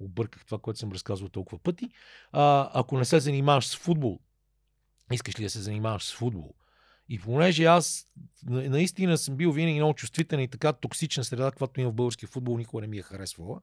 обърках 0.01 0.45
това, 0.45 0.59
което 0.59 0.79
съм 0.79 0.93
разказвал 0.93 1.29
толкова 1.29 1.59
пъти. 1.59 1.89
А, 2.33 2.71
ако 2.75 2.99
не 2.99 3.05
се 3.05 3.21
занимаваш 3.21 3.67
с 3.67 3.77
футбол, 3.77 4.21
искаш 5.13 5.39
ли 5.39 5.43
да 5.43 5.51
се 5.51 5.61
занимаваш 5.61 6.05
с 6.05 6.15
футбол? 6.15 6.55
И 7.09 7.19
понеже 7.19 7.65
аз 7.65 8.07
на- 8.47 8.69
наистина 8.69 9.19
съм 9.19 9.37
бил 9.37 9.53
винаги 9.53 9.79
много 9.79 9.95
чувствителен 9.95 10.45
и 10.45 10.49
така 10.49 10.73
токсична 10.73 11.25
среда, 11.25 11.51
каквато 11.51 11.81
има 11.81 11.91
в 11.91 11.95
българския 11.95 12.29
футбол, 12.29 12.59
никога 12.59 12.81
не 12.81 12.87
ми 12.87 12.99
е 12.99 13.03
харесвала. 13.03 13.61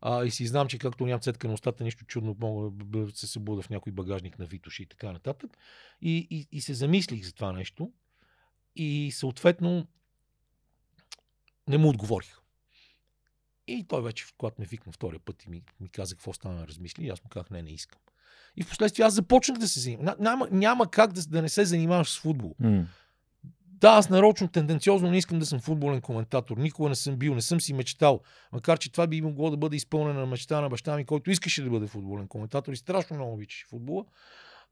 А, 0.00 0.24
и 0.24 0.30
си 0.30 0.46
знам, 0.46 0.68
че 0.68 0.78
както 0.78 1.06
нямам 1.06 1.20
цетка 1.20 1.48
на 1.48 1.54
устата, 1.54 1.84
нищо 1.84 2.04
чудно 2.04 2.36
мога 2.40 2.70
да 2.84 3.10
се 3.10 3.26
събуда 3.26 3.62
в 3.62 3.70
някой 3.70 3.92
багажник 3.92 4.38
на 4.38 4.46
Витоши 4.46 4.82
и 4.82 4.86
така 4.86 5.12
нататък. 5.12 5.58
И, 6.00 6.28
и, 6.30 6.48
и 6.52 6.60
се 6.60 6.74
замислих 6.74 7.24
за 7.24 7.32
това 7.32 7.52
нещо. 7.52 7.92
И 8.76 9.12
съответно 9.12 9.86
не 11.68 11.78
му 11.78 11.88
отговорих. 11.88 12.36
И 13.66 13.84
той 13.88 14.02
вече, 14.02 14.26
когато 14.38 14.60
ме 14.60 14.66
викна 14.66 14.92
втория 14.92 15.20
път 15.20 15.44
и 15.44 15.50
ми, 15.50 15.62
ми 15.80 15.88
каза 15.88 16.14
какво 16.14 16.32
стана 16.32 16.68
размисли, 16.68 17.08
аз 17.08 17.24
му 17.24 17.30
казах, 17.30 17.50
не, 17.50 17.62
не 17.62 17.70
искам. 17.70 18.00
И 18.56 18.62
в 18.62 18.68
последствие 18.68 19.04
аз 19.04 19.14
започнах 19.14 19.58
да 19.58 19.68
се 19.68 19.80
занимавам. 19.80 20.14
Няма, 20.18 20.48
няма 20.50 20.90
как 20.90 21.12
да, 21.12 21.22
да 21.22 21.42
не 21.42 21.48
се 21.48 21.64
занимаваш 21.64 22.10
с 22.10 22.18
футбол. 22.18 22.54
М. 22.58 22.86
Да, 23.80 23.88
аз 23.88 24.10
нарочно, 24.10 24.48
тенденциозно 24.48 25.10
не 25.10 25.18
искам 25.18 25.38
да 25.38 25.46
съм 25.46 25.60
футболен 25.60 26.00
коментатор. 26.00 26.56
Никога 26.56 26.88
не 26.88 26.94
съм 26.94 27.16
бил, 27.16 27.34
не 27.34 27.42
съм 27.42 27.60
си 27.60 27.72
мечтал. 27.72 28.20
Макар, 28.52 28.78
че 28.78 28.92
това 28.92 29.06
би 29.06 29.20
могло 29.20 29.50
да 29.50 29.56
бъде 29.56 29.76
изпълнена 29.76 30.26
мечта 30.26 30.60
на 30.60 30.68
баща 30.68 30.96
ми, 30.96 31.04
който 31.04 31.30
искаше 31.30 31.62
да 31.62 31.70
бъде 31.70 31.86
футболен 31.86 32.28
коментатор 32.28 32.72
и 32.72 32.76
страшно 32.76 33.16
много 33.16 33.32
обичаше 33.32 33.66
футбола. 33.66 34.04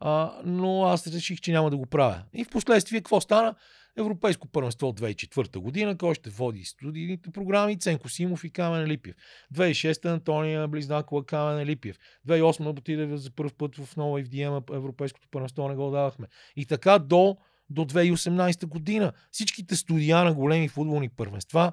А, 0.00 0.40
но 0.44 0.84
аз 0.84 1.06
реших, 1.06 1.40
че 1.40 1.52
няма 1.52 1.70
да 1.70 1.76
го 1.76 1.86
правя. 1.86 2.22
И 2.32 2.44
в 2.44 2.50
последствие, 2.50 3.00
какво 3.00 3.20
стана? 3.20 3.54
Европейско 3.96 4.48
първенство 4.48 4.88
от 4.88 5.00
2004 5.00 5.58
година, 5.58 5.98
кой 5.98 6.14
ще 6.14 6.30
води 6.30 6.64
студийните 6.64 7.30
програми, 7.30 7.78
Ценко 7.78 8.08
Симов 8.08 8.44
и 8.44 8.50
Камен 8.50 8.86
Липев. 8.86 9.14
2006 9.54 10.04
Антония 10.12 10.68
Близнакова, 10.68 11.26
Камен 11.26 11.66
Липев. 11.66 11.98
2008 12.28 12.78
отиде 12.78 13.16
за 13.16 13.30
първ 13.30 13.50
път 13.58 13.76
в 13.76 13.96
нова 13.96 14.22
FDM, 14.22 14.76
Европейското 14.76 15.28
първенство 15.30 15.68
не 15.68 15.74
го 15.74 15.90
давахме. 15.90 16.26
И 16.56 16.66
така 16.66 16.98
до 16.98 17.36
до 17.70 17.84
2018 17.84 18.66
година. 18.66 19.12
Всичките 19.30 19.76
студия 19.76 20.24
на 20.24 20.34
големи 20.34 20.68
футболни 20.68 21.08
първенства, 21.08 21.72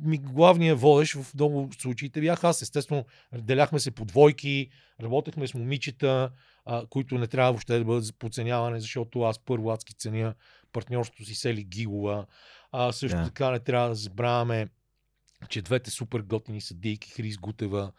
ми, 0.00 0.18
главният 0.18 0.80
водещ 0.80 1.14
в 1.14 1.34
много 1.34 1.70
случаите 1.78 2.20
бях 2.20 2.44
аз. 2.44 2.62
Естествено, 2.62 3.04
деляхме 3.38 3.80
се 3.80 3.90
по 3.90 4.04
двойки, 4.04 4.68
работехме 5.02 5.46
с 5.46 5.54
момичета, 5.54 6.30
а, 6.64 6.86
които 6.86 7.18
не 7.18 7.26
трябва 7.26 7.52
въобще 7.52 7.78
да 7.78 7.84
бъдат 7.84 8.18
подценявани, 8.18 8.80
защото 8.80 9.22
аз 9.22 9.38
първо 9.38 9.70
адски 9.70 9.94
ценя 9.94 10.34
партньорството 10.72 11.24
си 11.24 11.34
Сели 11.34 11.64
Гигова. 11.64 12.26
А, 12.72 12.92
също 12.92 13.16
да. 13.16 13.24
така 13.24 13.50
не 13.50 13.58
трябва 13.58 13.88
да 13.88 13.94
забравяме, 13.94 14.68
че 15.48 15.62
двете 15.62 15.90
супер 15.90 16.20
готини 16.20 16.60
съдийки 16.60 17.10
Хрис 17.10 17.38
Гутева 17.38 17.92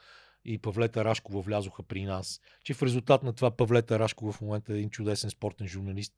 и 0.48 0.58
Павлета 0.58 1.06
Рашкова 1.06 1.42
влязоха 1.42 1.84
при 1.84 2.06
нас. 2.06 2.42
Че 2.64 2.74
в 2.74 2.84
резултат 2.84 3.24
на 3.24 3.34
това 3.34 3.52
Павлета 3.52 4.00
Рашкова 4.00 4.32
в 4.32 4.42
момента 4.42 4.74
е 4.74 4.76
един 4.76 4.90
чудесен 4.90 5.30
спортен 5.30 5.68
журналист 5.68 6.14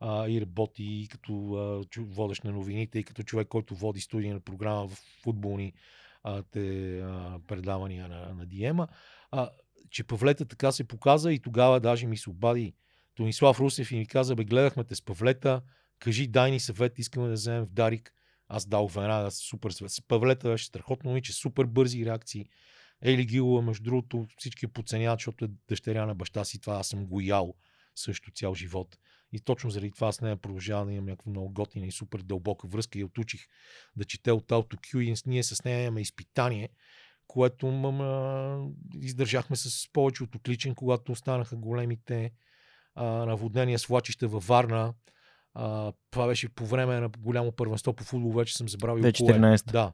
а, 0.00 0.28
и 0.28 0.40
работи 0.40 0.84
и 0.84 1.08
като 1.08 1.32
а, 1.54 2.02
водещ 2.02 2.44
на 2.44 2.52
новините, 2.52 2.98
и 2.98 3.04
като 3.04 3.22
човек, 3.22 3.48
който 3.48 3.74
води 3.74 4.00
студийна 4.00 4.40
програма 4.40 4.88
в 4.88 4.98
футболни 5.22 5.72
а, 6.22 6.42
те, 6.42 6.98
а, 7.00 7.38
предавания 7.46 8.08
на, 8.08 8.34
на 8.34 8.46
Диема. 8.46 8.88
А, 9.30 9.50
че 9.90 10.04
Павлета 10.04 10.44
така 10.44 10.72
се 10.72 10.84
показа 10.84 11.32
и 11.32 11.38
тогава 11.38 11.80
даже 11.80 12.06
ми 12.06 12.16
се 12.16 12.30
обади 12.30 12.74
Тонислав 13.14 13.60
Русев 13.60 13.92
и 13.92 13.96
ми 13.96 14.06
каза, 14.06 14.34
бе, 14.34 14.44
гледахме 14.44 14.84
те 14.84 14.94
с 14.94 15.02
Павлета, 15.02 15.62
кажи, 15.98 16.26
дай 16.26 16.50
ни 16.50 16.60
съвет, 16.60 16.98
искаме 16.98 17.26
да 17.26 17.32
вземем 17.32 17.64
в 17.64 17.70
Дарик. 17.70 18.12
Аз 18.48 18.66
дал 18.66 18.86
веднага 18.86 19.30
супер 19.30 19.70
съвет. 19.70 19.92
Павлета 20.08 20.48
беше 20.48 20.66
страхотно 20.66 21.10
момиче, 21.10 21.32
супер 21.32 21.64
бързи 21.64 22.06
реакции. 22.06 22.46
Ели 23.02 23.24
Гилова, 23.24 23.62
между 23.62 23.84
другото, 23.84 24.26
всички 24.38 24.66
подценяват, 24.66 25.18
защото 25.18 25.44
е 25.44 25.48
дъщеря 25.68 26.06
на 26.06 26.14
баща 26.14 26.44
си. 26.44 26.60
Това 26.60 26.74
аз 26.74 26.88
съм 26.88 27.06
го 27.06 27.20
ял 27.20 27.54
също 27.94 28.30
цял 28.30 28.54
живот. 28.54 28.98
И 29.32 29.40
точно 29.40 29.70
заради 29.70 29.92
това 29.92 30.12
с 30.12 30.20
нея 30.20 30.36
продължавам 30.36 30.86
да 30.86 30.92
имам 30.92 31.04
някаква 31.04 31.30
много 31.30 31.50
готина 31.50 31.86
и 31.86 31.92
супер 31.92 32.18
дълбока 32.18 32.68
връзка. 32.68 32.98
И 32.98 33.04
отучих 33.04 33.40
да 33.96 34.04
чете 34.04 34.32
от 34.32 34.48
Auto 34.48 34.74
Q 34.74 35.00
и 35.00 35.30
ние 35.30 35.42
с 35.42 35.64
нея 35.64 35.82
имаме 35.82 36.00
изпитание, 36.00 36.68
което 37.26 37.66
м- 37.66 37.92
м- 37.92 38.70
издържахме 39.00 39.56
с 39.56 39.92
повече 39.92 40.24
от 40.24 40.34
отличен, 40.34 40.74
когато 40.74 41.12
останаха 41.12 41.56
големите 41.56 42.32
а, 42.94 43.04
наводнения, 43.04 43.78
свлачища 43.78 44.28
във 44.28 44.46
Варна. 44.46 44.94
А, 45.54 45.92
това 46.10 46.26
беше 46.26 46.48
по 46.48 46.66
време 46.66 47.00
на 47.00 47.08
голямо 47.08 47.52
първенство 47.52 47.92
по 47.92 48.04
футбол, 48.04 48.32
вече 48.32 48.56
съм 48.56 48.68
забравил. 48.68 49.02
кое 49.02 49.10
е. 49.10 49.12
2014. 49.12 49.72
Да. 49.72 49.92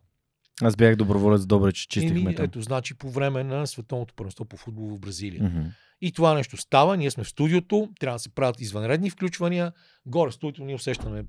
Аз 0.62 0.77
бях 0.77 0.97
доброволец 0.97 1.47
добре, 1.47 1.73
че 1.73 1.89
чистихме 1.89 2.20
Еми, 2.20 2.37
ето, 2.39 2.62
значи 2.62 2.95
по 2.95 3.11
време 3.11 3.45
на 3.45 3.67
световното 3.67 4.15
първенство 4.15 4.45
по 4.45 4.57
футбол 4.57 4.89
в 4.89 5.01
Бразилия. 5.01 5.43
Мгм. 5.43 5.61
И 6.01 6.12
това 6.12 6.35
нещо 6.35 6.57
става, 6.57 6.97
ние 6.97 7.11
сме 7.11 7.25
в 7.25 7.28
студиото, 7.28 7.89
трябва 8.01 8.15
да 8.15 8.19
се 8.19 8.28
правят 8.28 8.61
извънредни 8.61 9.11
включвания. 9.11 9.73
Горе 10.07 10.31
в 10.31 10.35
студиото 10.35 10.65
ние 10.65 10.75
усещаме 10.75 11.19
е, 11.19 11.23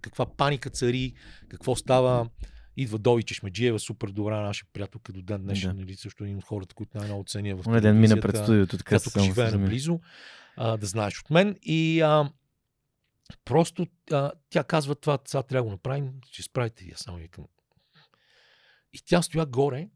каква 0.00 0.26
паника 0.26 0.70
цари, 0.70 1.12
какво 1.48 1.76
става. 1.76 2.28
Идва 2.76 2.98
Дови 2.98 3.22
Чешмеджиева, 3.22 3.78
супер 3.78 4.08
добра 4.08 4.40
наша 4.40 4.66
приятелка 4.72 5.12
до 5.12 5.22
ден 5.22 5.42
днешен, 5.42 5.76
Да. 5.76 5.80
нали, 5.80 5.94
също 5.94 6.24
един 6.24 6.36
от 6.36 6.44
хората, 6.44 6.74
които 6.74 6.98
най-много 6.98 7.24
ценя 7.24 7.56
в 7.56 7.80
ден 7.80 8.00
мина 8.00 8.20
пред 8.20 8.36
студиото, 8.36 8.78
така 8.78 8.98
само 8.98 9.26
живее 9.26 9.50
наблизо, 9.50 10.00
а, 10.56 10.76
да 10.76 10.86
знаеш 10.86 11.20
от 11.20 11.30
мен. 11.30 11.56
И 11.62 12.00
а, 12.00 12.30
просто 13.44 13.86
а, 14.10 14.32
тя 14.50 14.64
казва 14.64 14.94
това, 14.94 15.18
сега 15.24 15.42
трябва 15.42 15.60
да 15.60 15.64
го 15.64 15.70
направим, 15.70 16.10
ще 16.30 16.42
справите 16.42 16.84
вие. 16.84 16.94
Само 16.96 17.18
викам. 17.18 17.44
И 18.94 18.98
тя 19.06 19.22
стоя 19.22 19.46
горе, 19.46 19.88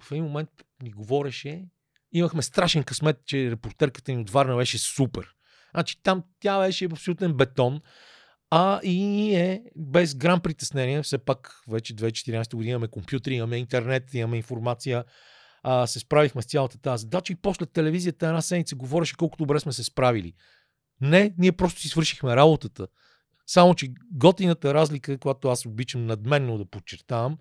в 0.00 0.12
един 0.12 0.24
момент 0.24 0.50
ни 0.82 0.90
говореше. 0.90 1.64
Имахме 2.12 2.42
страшен 2.42 2.84
късмет, 2.84 3.16
че 3.26 3.50
репортерката 3.50 4.12
ни 4.12 4.18
от 4.18 4.30
Варна 4.30 4.56
беше 4.56 4.78
супер. 4.78 5.26
Значи 5.74 6.02
там 6.02 6.22
тя 6.40 6.60
беше 6.60 6.84
абсолютен 6.84 7.32
бетон. 7.32 7.80
А 8.50 8.80
и 8.82 9.04
ние, 9.06 9.64
без 9.76 10.14
грам 10.14 10.40
притеснение, 10.40 11.02
все 11.02 11.18
пак 11.18 11.62
вече 11.68 11.94
2014 11.94 12.54
година 12.56 12.70
имаме 12.70 12.88
компютри, 12.88 13.34
имаме 13.34 13.56
интернет, 13.56 14.14
имаме 14.14 14.36
информация. 14.36 15.04
а, 15.62 15.86
се 15.86 15.98
справихме 15.98 16.42
с 16.42 16.46
цялата 16.46 16.78
тази 16.78 17.00
задача 17.00 17.32
и 17.32 17.36
после 17.36 17.66
телевизията 17.66 18.26
една 18.26 18.42
седмица 18.42 18.76
говореше 18.76 19.16
колко 19.16 19.36
добре 19.36 19.60
сме 19.60 19.72
се 19.72 19.84
справили. 19.84 20.32
Не, 21.00 21.34
ние 21.38 21.52
просто 21.52 21.80
си 21.80 21.88
свършихме 21.88 22.36
работата. 22.36 22.86
Само, 23.46 23.74
че 23.74 23.88
готината 24.12 24.74
разлика, 24.74 25.18
която 25.18 25.48
аз 25.48 25.66
обичам 25.66 26.06
надменно 26.06 26.58
да 26.58 26.64
подчертавам, 26.64 27.38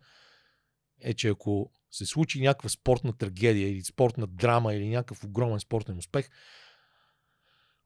е, 1.04 1.14
че 1.14 1.28
ако 1.28 1.72
се 1.92 2.06
случи 2.06 2.42
някаква 2.42 2.70
спортна 2.70 3.18
трагедия 3.18 3.70
или 3.70 3.84
спортна 3.84 4.28
драма 4.28 4.74
или 4.74 4.90
някакъв 4.90 5.24
огромен 5.24 5.60
спортен 5.60 5.98
успех, 5.98 6.30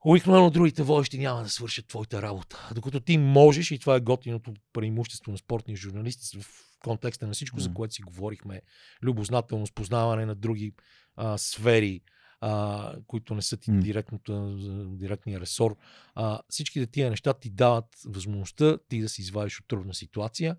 обикновено 0.04 0.50
другите 0.50 0.82
водещи 0.82 1.18
няма 1.18 1.42
да 1.42 1.48
свършат 1.48 1.86
твоята 1.86 2.22
работа. 2.22 2.70
Докато 2.74 3.00
ти 3.00 3.18
можеш, 3.18 3.70
и 3.70 3.78
това 3.78 3.96
е 3.96 4.00
готиното 4.00 4.54
преимущество 4.72 5.32
на 5.32 5.38
спортни 5.38 5.76
журналисти 5.76 6.40
в 6.40 6.46
контекста 6.84 7.26
на 7.26 7.32
всичко, 7.32 7.56
mm. 7.56 7.62
за 7.62 7.74
което 7.74 7.94
си 7.94 8.02
говорихме, 8.02 8.62
любознателност, 9.02 9.74
познаване 9.74 10.26
на 10.26 10.34
други 10.34 10.72
а, 11.16 11.38
сфери, 11.38 12.00
а, 12.40 12.94
които 13.06 13.34
не 13.34 13.42
са 13.42 13.56
ти 13.56 13.70
mm. 13.70 14.96
директния 14.96 15.40
ресор. 15.40 15.76
А, 16.14 16.40
всичките 16.48 16.86
тия 16.86 17.10
неща 17.10 17.32
ти 17.32 17.50
дават 17.50 17.84
възможността 18.06 18.78
ти 18.88 19.00
да 19.00 19.08
се 19.08 19.22
извадиш 19.22 19.60
от 19.60 19.68
трудна 19.68 19.94
ситуация 19.94 20.56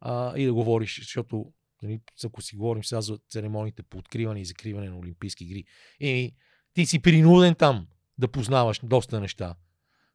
а, 0.00 0.38
и 0.38 0.46
да 0.46 0.54
говориш, 0.54 0.98
защото 0.98 1.52
нали, 1.82 2.00
ако 2.24 2.42
си 2.42 2.56
говорим 2.56 2.84
сега 2.84 3.00
за 3.00 3.18
церемониите 3.28 3.82
по 3.82 3.98
откриване 3.98 4.40
и 4.40 4.44
закриване 4.44 4.90
на 4.90 4.98
Олимпийски 4.98 5.44
игри, 5.44 5.64
и 6.00 6.34
ти 6.74 6.86
си 6.86 6.98
принуден 6.98 7.54
там 7.54 7.86
да 8.18 8.28
познаваш 8.28 8.80
доста 8.82 9.20
неща. 9.20 9.54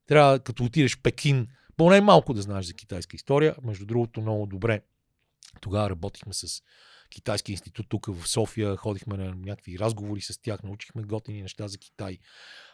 Трябва, 0.07 0.39
като 0.39 0.63
отидеш 0.63 0.95
в 0.95 1.01
Пекин, 1.01 1.47
поне 1.77 2.01
малко 2.01 2.33
да 2.33 2.41
знаеш 2.41 2.65
за 2.65 2.73
китайска 2.73 3.15
история. 3.15 3.55
Между 3.63 3.85
другото, 3.85 4.21
много 4.21 4.45
добре. 4.45 4.81
Тогава 5.61 5.89
работихме 5.89 6.33
с 6.33 6.61
Китайски 7.09 7.51
институт 7.51 7.85
тук 7.89 8.05
в 8.05 8.27
София, 8.27 8.75
ходихме 8.75 9.17
на 9.17 9.35
някакви 9.35 9.79
разговори 9.79 10.21
с 10.21 10.41
тях, 10.41 10.63
научихме 10.63 11.03
готини 11.03 11.41
неща 11.41 11.67
за 11.67 11.77
Китай. 11.77 12.17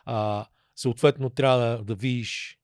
А, 0.05 0.45
съответно, 0.75 1.29
трябва 1.29 1.59
да, 1.59 1.83
да 1.83 1.95
видиш 1.95 2.59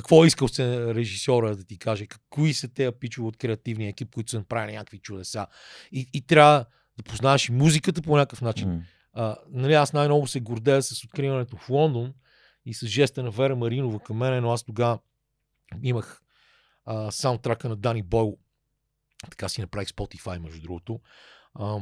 какво 0.00 0.24
е 0.24 0.26
искал 0.26 0.48
се 0.48 0.94
режисьора 0.94 1.56
да 1.56 1.64
ти 1.64 1.78
каже, 1.78 2.06
кои 2.30 2.54
са 2.54 2.68
те 2.68 2.92
пичове 2.92 3.28
от 3.28 3.36
креативния 3.36 3.88
екип, 3.88 4.14
които 4.14 4.30
са 4.30 4.38
направили 4.38 4.76
някакви 4.76 4.98
чудеса. 4.98 5.46
И, 5.92 6.06
и 6.12 6.26
трябва 6.26 6.64
да 6.96 7.02
познаеш 7.02 7.48
и 7.48 7.52
музиката 7.52 8.02
по 8.02 8.16
някакъв 8.16 8.42
начин. 8.42 8.68
Mm. 8.68 8.82
А, 9.12 9.36
нали, 9.50 9.74
аз 9.74 9.92
най-много 9.92 10.26
се 10.26 10.40
гордея 10.40 10.82
с 10.82 11.04
откриването 11.04 11.56
в 11.56 11.70
Лондон 11.70 12.14
и 12.66 12.74
с 12.74 12.86
жеста 12.86 13.22
на 13.22 13.30
Вера 13.30 13.56
Маринова 13.56 14.00
към 14.00 14.16
мен, 14.16 14.42
но 14.42 14.52
аз 14.52 14.64
тогава 14.64 14.98
имах 15.82 16.22
а, 16.84 17.10
саундтрака 17.10 17.68
на 17.68 17.76
Дани 17.76 18.02
Бойл. 18.02 18.38
Така 19.30 19.48
си 19.48 19.60
направих 19.60 19.88
Spotify, 19.88 20.38
между 20.38 20.60
другото. 20.60 21.00
А, 21.54 21.78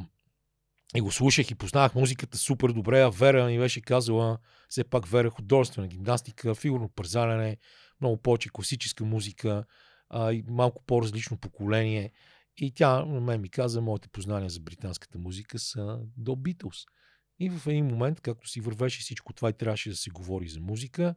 и 0.96 1.00
го 1.00 1.12
слушах 1.12 1.50
и 1.50 1.54
познавах 1.54 1.94
музиката 1.94 2.38
супер 2.38 2.68
добре, 2.68 3.02
а 3.02 3.08
Вера 3.08 3.46
ми 3.46 3.58
беше 3.58 3.80
казала, 3.80 4.38
все 4.68 4.84
пак 4.84 5.06
Вера 5.06 5.30
художествена 5.30 5.86
гимнастика, 5.86 6.54
фигурно 6.54 6.88
пързаляне, 6.88 7.56
много 8.00 8.16
повече 8.16 8.48
класическа 8.52 9.04
музика 9.04 9.64
а, 10.08 10.32
и 10.32 10.44
малко 10.48 10.84
по-различно 10.86 11.36
поколение. 11.36 12.12
И 12.56 12.70
тя 12.70 13.04
на 13.04 13.20
мен 13.20 13.40
ми 13.40 13.48
каза, 13.48 13.80
моите 13.80 14.08
познания 14.08 14.50
за 14.50 14.60
британската 14.60 15.18
музика 15.18 15.58
са 15.58 16.00
до 16.16 16.32
Beatles. 16.32 16.86
И 17.38 17.50
в 17.50 17.66
един 17.66 17.86
момент, 17.86 18.20
както 18.20 18.48
си 18.48 18.60
вървеше 18.60 19.00
всичко 19.00 19.32
това 19.32 19.50
и 19.50 19.52
трябваше 19.52 19.90
да 19.90 19.96
се 19.96 20.10
говори 20.10 20.48
за 20.48 20.60
музика, 20.60 21.14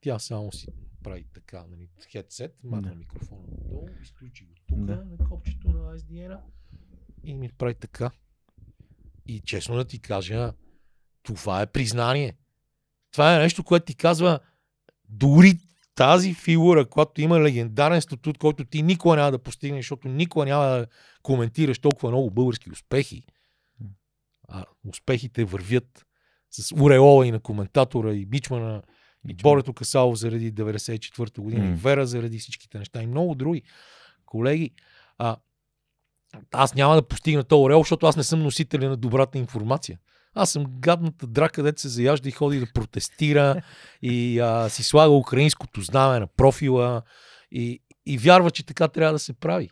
тя 0.00 0.18
само 0.18 0.52
си 0.52 0.66
прави 1.02 1.24
така, 1.34 1.64
нали, 1.70 1.88
хедсет, 2.12 2.64
махна 2.64 2.90
да. 2.90 2.94
микрофона 2.94 3.42
надолу, 3.50 3.88
изключи 4.02 4.44
го 4.44 4.54
тук 4.68 4.84
да. 4.84 4.96
на 4.96 5.28
копчето 5.28 5.68
на 5.68 5.98
SDN 5.98 6.38
и 7.24 7.34
ми 7.34 7.48
прави 7.48 7.74
така. 7.74 8.10
И 9.26 9.40
честно 9.40 9.74
да 9.74 9.84
ти 9.84 9.98
кажа, 9.98 10.52
това 11.22 11.62
е 11.62 11.66
признание. 11.66 12.36
Това 13.12 13.36
е 13.36 13.38
нещо, 13.38 13.64
което 13.64 13.86
ти 13.86 13.94
казва, 13.94 14.40
дори 15.08 15.58
тази 15.94 16.34
фигура, 16.34 16.88
която 16.88 17.20
има 17.20 17.40
легендарен 17.40 18.00
статут, 18.00 18.38
който 18.38 18.64
ти 18.64 18.82
никога 18.82 19.16
няма 19.16 19.30
да 19.30 19.38
постигнеш, 19.38 19.84
защото 19.84 20.08
никога 20.08 20.44
няма 20.44 20.64
да 20.64 20.86
коментираш 21.22 21.78
толкова 21.78 22.10
много 22.10 22.30
български 22.30 22.70
успехи, 22.70 23.22
а 24.48 24.64
успехите 24.88 25.44
вървят 25.44 26.06
с 26.50 26.72
уреола 26.72 27.26
и 27.26 27.30
на 27.30 27.40
коментатора, 27.40 28.12
и 28.12 28.26
Бичмана, 28.26 28.82
и 29.28 29.34
Борето 29.34 29.72
Касалов 29.72 30.18
заради 30.18 30.54
94-та 30.54 31.42
година, 31.42 31.64
mm. 31.64 31.72
и 31.72 31.74
Вера 31.74 32.06
заради 32.06 32.38
всичките 32.38 32.78
неща, 32.78 33.02
и 33.02 33.06
много 33.06 33.34
други 33.34 33.62
колеги. 34.26 34.70
А, 35.18 35.36
аз 36.52 36.74
няма 36.74 36.94
да 36.94 37.08
постигна 37.08 37.44
този 37.44 37.60
ореол, 37.60 37.80
защото 37.80 38.06
аз 38.06 38.16
не 38.16 38.24
съм 38.24 38.42
носителя 38.42 38.88
на 38.88 38.96
добрата 38.96 39.38
информация. 39.38 39.98
Аз 40.34 40.50
съм 40.52 40.64
гадната 40.68 41.26
драка, 41.26 41.62
дете 41.62 41.82
се 41.82 41.88
заяжда 41.88 42.28
и 42.28 42.32
ходи 42.32 42.60
да 42.60 42.66
протестира 42.74 43.62
и 44.02 44.40
а, 44.40 44.68
си 44.68 44.82
слага 44.82 45.10
украинското 45.10 45.80
знаме 45.80 46.20
на 46.20 46.26
профила 46.26 47.02
и, 47.50 47.82
и 48.06 48.18
вярва, 48.18 48.50
че 48.50 48.66
така 48.66 48.88
трябва 48.88 49.12
да 49.12 49.18
се 49.18 49.32
прави. 49.32 49.70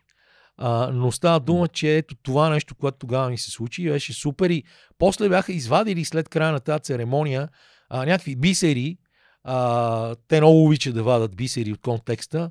А, 0.57 0.91
но 0.93 1.13
става 1.13 1.41
дума, 1.41 1.69
че 1.69 1.97
ето 1.97 2.15
това 2.23 2.49
нещо, 2.49 2.75
което 2.75 2.99
тогава 2.99 3.31
ни 3.31 3.39
се 3.39 3.51
случи, 3.51 3.91
беше 3.91 4.13
супер 4.13 4.51
и 4.51 4.65
после 4.99 5.29
бяха 5.29 5.53
извадили 5.53 6.05
след 6.05 6.29
края 6.29 6.53
на 6.53 6.61
тази 6.61 6.83
церемония 6.83 7.49
а, 7.89 8.07
някакви 8.07 8.37
бисери. 8.37 8.99
А, 9.45 10.15
те 10.29 10.41
много 10.41 10.65
обичат 10.65 10.95
да 10.95 11.03
вадат 11.03 11.37
бисери 11.37 11.73
от 11.73 11.81
контекста. 11.81 12.51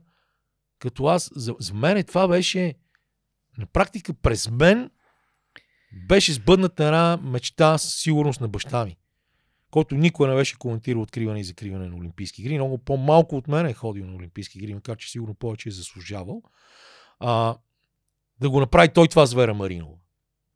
Като 0.79 1.05
аз, 1.05 1.31
за, 1.35 1.55
за 1.59 1.73
мен 1.73 2.03
това 2.03 2.27
беше 2.27 2.73
на 3.57 3.65
практика 3.65 4.13
през 4.13 4.49
мен 4.51 4.89
беше 6.07 6.33
сбъдната 6.33 6.85
една 6.85 7.17
мечта 7.17 7.77
със 7.77 7.95
сигурност 7.95 8.41
на 8.41 8.47
баща 8.47 8.85
ми, 8.85 8.97
който 9.71 9.95
никой 9.95 10.29
не 10.29 10.35
беше 10.35 10.57
коментирал 10.57 11.01
откриване 11.01 11.39
и 11.39 11.43
закриване 11.43 11.87
на 11.87 11.95
Олимпийски 11.95 12.41
игри. 12.41 12.53
Много 12.53 12.77
по-малко 12.77 13.37
от 13.37 13.47
мен 13.47 13.65
е 13.65 13.73
ходил 13.73 14.05
на 14.05 14.15
Олимпийски 14.15 14.57
игри, 14.57 14.73
макар 14.73 14.97
че 14.97 15.11
сигурно 15.11 15.33
повече 15.33 15.69
е 15.69 15.71
заслужавал. 15.71 16.41
А, 17.19 17.57
да 18.39 18.49
го 18.49 18.59
направи 18.59 18.89
той 18.89 19.07
това 19.07 19.25
с 19.25 19.33
Вера 19.33 19.53
Маринова. 19.53 19.95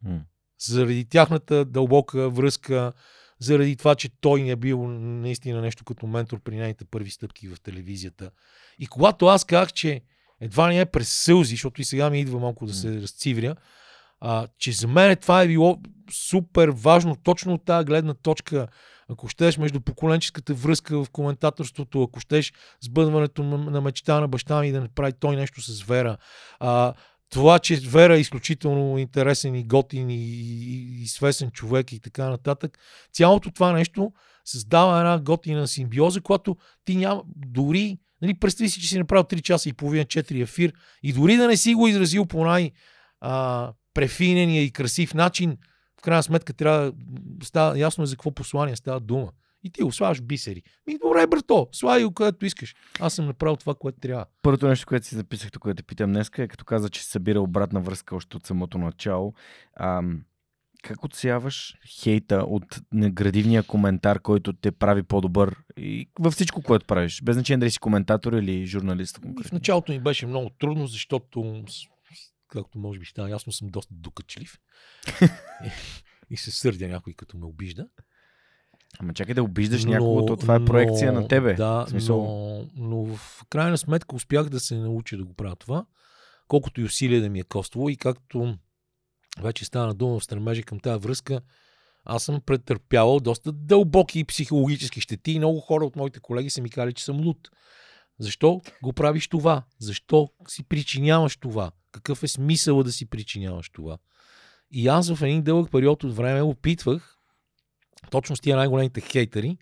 Mm. 0.05 0.21
Заради 0.59 1.05
тяхната 1.05 1.65
дълбока 1.65 2.29
връзка, 2.29 2.93
заради 3.39 3.75
това, 3.75 3.95
че 3.95 4.09
той 4.21 4.41
не 4.41 4.49
е 4.49 4.55
бил 4.55 4.87
наистина 4.87 5.61
нещо 5.61 5.83
като 5.83 6.07
ментор 6.07 6.39
при 6.39 6.55
нейните 6.55 6.85
първи 6.85 7.11
стъпки 7.11 7.47
в 7.47 7.61
телевизията. 7.61 8.31
И 8.79 8.87
когато 8.87 9.25
аз 9.25 9.45
казах, 9.45 9.73
че 9.73 10.01
едва 10.41 10.67
не 10.67 10.79
е 10.79 10.85
през 10.85 11.09
сълзи, 11.09 11.53
защото 11.53 11.81
и 11.81 11.85
сега 11.85 12.09
ми 12.09 12.19
идва 12.19 12.39
малко 12.39 12.65
да 12.65 12.73
се 12.73 13.01
разцивря, 13.01 13.55
а, 14.25 14.47
че 14.59 14.71
за 14.71 14.87
мен 14.87 15.15
това 15.15 15.41
е 15.41 15.47
било 15.47 15.79
супер 16.11 16.69
важно 16.69 17.15
точно 17.15 17.53
от 17.53 17.65
тази 17.65 17.85
гледна 17.85 18.13
точка. 18.13 18.67
Ако 19.09 19.27
щеш 19.27 19.57
между 19.57 19.81
поколенческата 19.81 20.53
връзка 20.53 21.03
в 21.03 21.09
коментаторството, 21.09 22.03
ако 22.03 22.19
щеш 22.19 22.53
сбъдването 22.81 23.43
на 23.43 23.81
мечта 23.81 24.19
на 24.19 24.27
баща 24.27 24.61
ми 24.61 24.71
да 24.71 24.81
направи 24.81 25.13
той 25.19 25.35
нещо 25.35 25.61
с 25.61 25.83
Вера, 25.83 26.17
а, 26.59 26.93
това, 27.29 27.59
че 27.59 27.75
Вера 27.75 28.17
е 28.17 28.19
изключително 28.19 28.97
интересен 28.97 29.55
и 29.55 29.63
готин 29.63 30.09
и, 30.09 30.15
и, 30.15 31.01
и 31.03 31.07
свесен 31.07 31.51
човек 31.51 31.91
и 31.91 31.99
така 31.99 32.29
нататък, 32.29 32.77
цялото 33.13 33.51
това 33.51 33.71
нещо 33.71 34.11
създава 34.45 34.99
една 34.99 35.19
готина 35.19 35.67
симбиоза, 35.67 36.21
която 36.21 36.57
ти 36.85 36.95
няма 36.95 37.23
дори 37.27 37.97
Нали, 38.21 38.33
представи 38.33 38.69
си, 38.69 38.81
че 38.81 38.87
си 38.87 38.97
направил 38.97 39.23
3 39.23 39.41
часа 39.41 39.69
и 39.69 39.73
половина, 39.73 40.05
4 40.05 40.41
ефир 40.41 40.73
и 41.03 41.13
дори 41.13 41.37
да 41.37 41.47
не 41.47 41.57
си 41.57 41.73
го 41.73 41.87
изразил 41.87 42.25
по 42.25 42.45
най- 42.45 42.71
а, 43.21 43.73
префинения 43.93 44.63
и 44.63 44.72
красив 44.72 45.13
начин, 45.13 45.57
в 45.99 46.01
крайна 46.01 46.23
сметка 46.23 46.53
трябва 46.53 46.91
да 46.97 47.45
става 47.45 47.80
ясно 47.80 48.05
за 48.05 48.15
какво 48.15 48.31
послание 48.31 48.75
става 48.75 48.99
дума. 48.99 49.31
И 49.63 49.69
ти 49.69 49.81
го 49.81 49.91
слагаш 49.91 50.22
бисери. 50.22 50.61
Ми, 50.88 50.97
добре, 50.97 51.27
брато, 51.27 51.67
слагай 51.72 52.03
го 52.03 52.13
където 52.13 52.45
искаш. 52.45 52.75
Аз 52.99 53.13
съм 53.13 53.25
направил 53.25 53.55
това, 53.55 53.75
което 53.75 53.99
трябва. 53.99 54.25
Първото 54.41 54.67
нещо, 54.67 54.85
което 54.88 55.07
си 55.07 55.15
записах, 55.15 55.51
което 55.59 55.77
те 55.77 55.83
питам 55.83 56.13
днес, 56.13 56.31
е 56.38 56.47
като 56.47 56.65
каза, 56.65 56.89
че 56.89 57.03
се 57.03 57.11
събира 57.11 57.41
обратна 57.41 57.81
връзка 57.81 58.15
още 58.15 58.38
от 58.38 58.45
самото 58.45 58.77
начало. 58.77 59.33
Ам, 59.80 60.22
как 60.83 61.03
отсяваш 61.03 61.75
хейта 62.01 62.43
от 62.47 62.81
неградивния 62.93 63.63
коментар, 63.63 64.19
който 64.19 64.53
те 64.53 64.72
прави 64.72 65.03
по-добър 65.03 65.55
и 65.77 66.09
във 66.19 66.33
всичко, 66.33 66.61
което 66.61 66.85
правиш? 66.85 67.22
Без 67.23 67.35
значение 67.35 67.59
дали 67.59 67.72
си 67.72 67.80
коментатор 67.80 68.33
или 68.33 68.65
журналист. 68.65 69.19
В 69.45 69.51
началото 69.51 69.91
ми 69.91 69.99
беше 69.99 70.27
много 70.27 70.49
трудно, 70.49 70.88
защото 70.88 71.63
както 72.53 72.80
може 72.80 72.99
би 72.99 73.06
става 73.06 73.30
ясно, 73.30 73.53
съм 73.53 73.67
доста 73.67 73.93
докачлив. 73.93 74.59
и 76.30 76.38
се 76.38 76.51
сърдя 76.51 76.88
някой, 76.88 77.14
като 77.14 77.38
ме 77.38 77.45
обижда. 77.45 77.88
Ама 78.99 79.14
чакай 79.14 79.33
да 79.33 79.43
обиждаш 79.43 79.85
някого, 79.85 80.35
това 80.35 80.56
е 80.56 80.65
проекция 80.65 81.14
но, 81.14 81.22
на 81.22 81.27
тебе. 81.27 81.53
Да, 81.53 81.85
смисъл... 81.90 82.17
но, 82.75 82.88
но 82.88 83.15
в 83.15 83.45
крайна 83.49 83.77
сметка 83.77 84.15
успях 84.15 84.49
да 84.49 84.59
се 84.59 84.75
науча 84.75 85.17
да 85.17 85.23
го 85.23 85.33
правя 85.33 85.56
това, 85.56 85.85
колкото 86.48 86.82
и 86.82 86.83
усилия 86.83 87.22
да 87.22 87.30
ми 87.30 87.40
е 87.40 87.43
коствало 87.43 87.90
и 87.90 87.98
както 87.98 88.57
вече 89.41 89.65
стана 89.65 89.93
дума 89.93 90.19
в 90.19 90.23
стремежи 90.23 90.64
към 90.64 90.80
тази 90.80 90.99
връзка, 90.99 91.41
аз 92.06 92.23
съм 92.23 92.41
претърпявал 92.41 93.19
доста 93.19 93.51
дълбоки 93.51 94.23
психологически 94.23 95.01
щети 95.01 95.32
и 95.32 95.40
много 95.40 95.59
хора 95.59 95.85
от 95.85 95.95
моите 95.95 96.19
колеги 96.19 96.49
са 96.49 96.61
ми 96.61 96.69
казали, 96.69 96.93
че 96.93 97.03
съм 97.03 97.25
луд. 97.25 97.49
Защо 98.19 98.61
го 98.83 98.93
правиш 98.93 99.27
това? 99.27 99.64
Защо 99.80 100.30
си 100.48 100.64
причиняваш 100.64 101.38
това? 101.38 101.72
Какъв 101.92 102.24
е 102.24 102.27
смисъл 102.27 102.83
да 102.83 102.92
си 102.92 103.06
причиняваш 103.06 103.69
това? 103.69 103.98
И 104.72 104.88
аз 104.88 105.16
в 105.16 105.22
един 105.22 105.43
дълъг 105.43 105.72
период 105.72 106.03
от 106.03 106.16
време 106.16 106.42
опитвах, 106.42 107.17
точно 108.11 108.35
с 108.35 108.42
тия 108.42 108.58
най-големите 108.58 109.01
хейтери, 109.01 109.58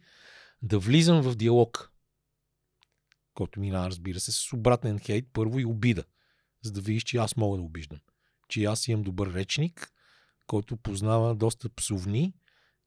да 0.61 0.79
влизам 0.79 1.21
в 1.21 1.35
диалог. 1.35 1.91
Който 3.33 3.59
минава, 3.59 3.89
разбира 3.89 4.19
се, 4.19 4.31
с 4.31 4.53
обратен 4.53 4.99
хейт, 4.99 5.25
първо 5.33 5.59
и 5.59 5.65
обида. 5.65 6.03
За 6.61 6.71
да 6.71 6.81
видиш, 6.81 7.03
че 7.03 7.17
аз 7.17 7.37
мога 7.37 7.57
да 7.57 7.63
обиждам. 7.63 7.99
Че 8.49 8.63
аз 8.63 8.87
имам 8.87 9.03
добър 9.03 9.33
речник, 9.33 9.91
който 10.47 10.77
познава 10.77 11.35
доста 11.35 11.69
псовни 11.69 12.33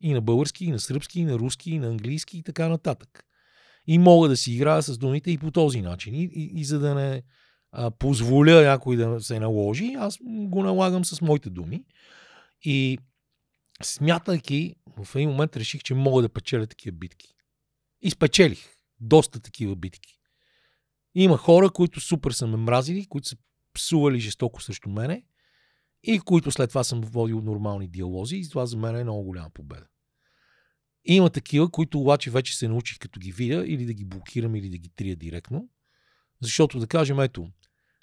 и 0.00 0.12
на 0.12 0.20
български, 0.20 0.64
и 0.64 0.70
на 0.70 0.80
сръбски, 0.80 1.20
и 1.20 1.24
на 1.24 1.38
руски, 1.38 1.70
и 1.70 1.78
на 1.78 1.88
английски 1.88 2.38
и 2.38 2.42
така 2.42 2.68
нататък. 2.68 3.24
И 3.86 3.98
мога 3.98 4.28
да 4.28 4.36
си 4.36 4.52
играя 4.52 4.82
с 4.82 4.98
думите 4.98 5.30
и 5.30 5.38
по 5.38 5.50
този 5.50 5.82
начин. 5.82 6.14
И, 6.14 6.24
и, 6.24 6.60
и 6.60 6.64
за 6.64 6.78
да 6.78 6.94
не 6.94 7.22
а, 7.72 7.90
позволя 7.90 8.62
някой 8.62 8.96
да 8.96 9.20
се 9.20 9.40
наложи, 9.40 9.94
аз 9.98 10.18
го 10.22 10.62
налагам 10.62 11.04
с 11.04 11.20
моите 11.20 11.50
думи. 11.50 11.84
И 12.62 12.98
смятайки, 13.82 14.74
в 14.96 15.16
един 15.16 15.30
момент 15.30 15.56
реших, 15.56 15.82
че 15.82 15.94
мога 15.94 16.22
да 16.22 16.28
печеля 16.28 16.66
такива 16.66 16.96
битки. 16.96 17.34
И 18.02 18.10
спечелих 18.10 18.74
доста 19.00 19.40
такива 19.40 19.76
битки. 19.76 20.18
Има 21.14 21.36
хора, 21.36 21.70
които 21.70 22.00
супер 22.00 22.30
са 22.30 22.46
ме 22.46 22.56
мразили, 22.56 23.06
които 23.06 23.28
са 23.28 23.36
псували 23.74 24.20
жестоко 24.20 24.62
срещу 24.62 24.88
мене 24.88 25.22
и 26.02 26.20
които 26.20 26.50
след 26.50 26.68
това 26.68 26.84
съм 26.84 27.00
водил 27.00 27.40
нормални 27.40 27.88
диалози 27.88 28.36
и 28.36 28.48
това 28.48 28.66
за 28.66 28.76
мен 28.76 28.96
е 28.96 29.02
много 29.02 29.22
голяма 29.22 29.50
победа. 29.50 29.86
Има 31.04 31.30
такива, 31.30 31.70
които 31.70 32.00
обаче 32.00 32.30
вече 32.30 32.56
се 32.56 32.68
научих 32.68 32.98
като 32.98 33.20
ги 33.20 33.32
видя 33.32 33.64
или 33.66 33.86
да 33.86 33.92
ги 33.92 34.04
блокирам 34.04 34.54
или 34.54 34.70
да 34.70 34.78
ги 34.78 34.88
трия 34.88 35.16
директно. 35.16 35.68
Защото 36.40 36.78
да 36.78 36.86
кажем, 36.86 37.20
ето, 37.20 37.48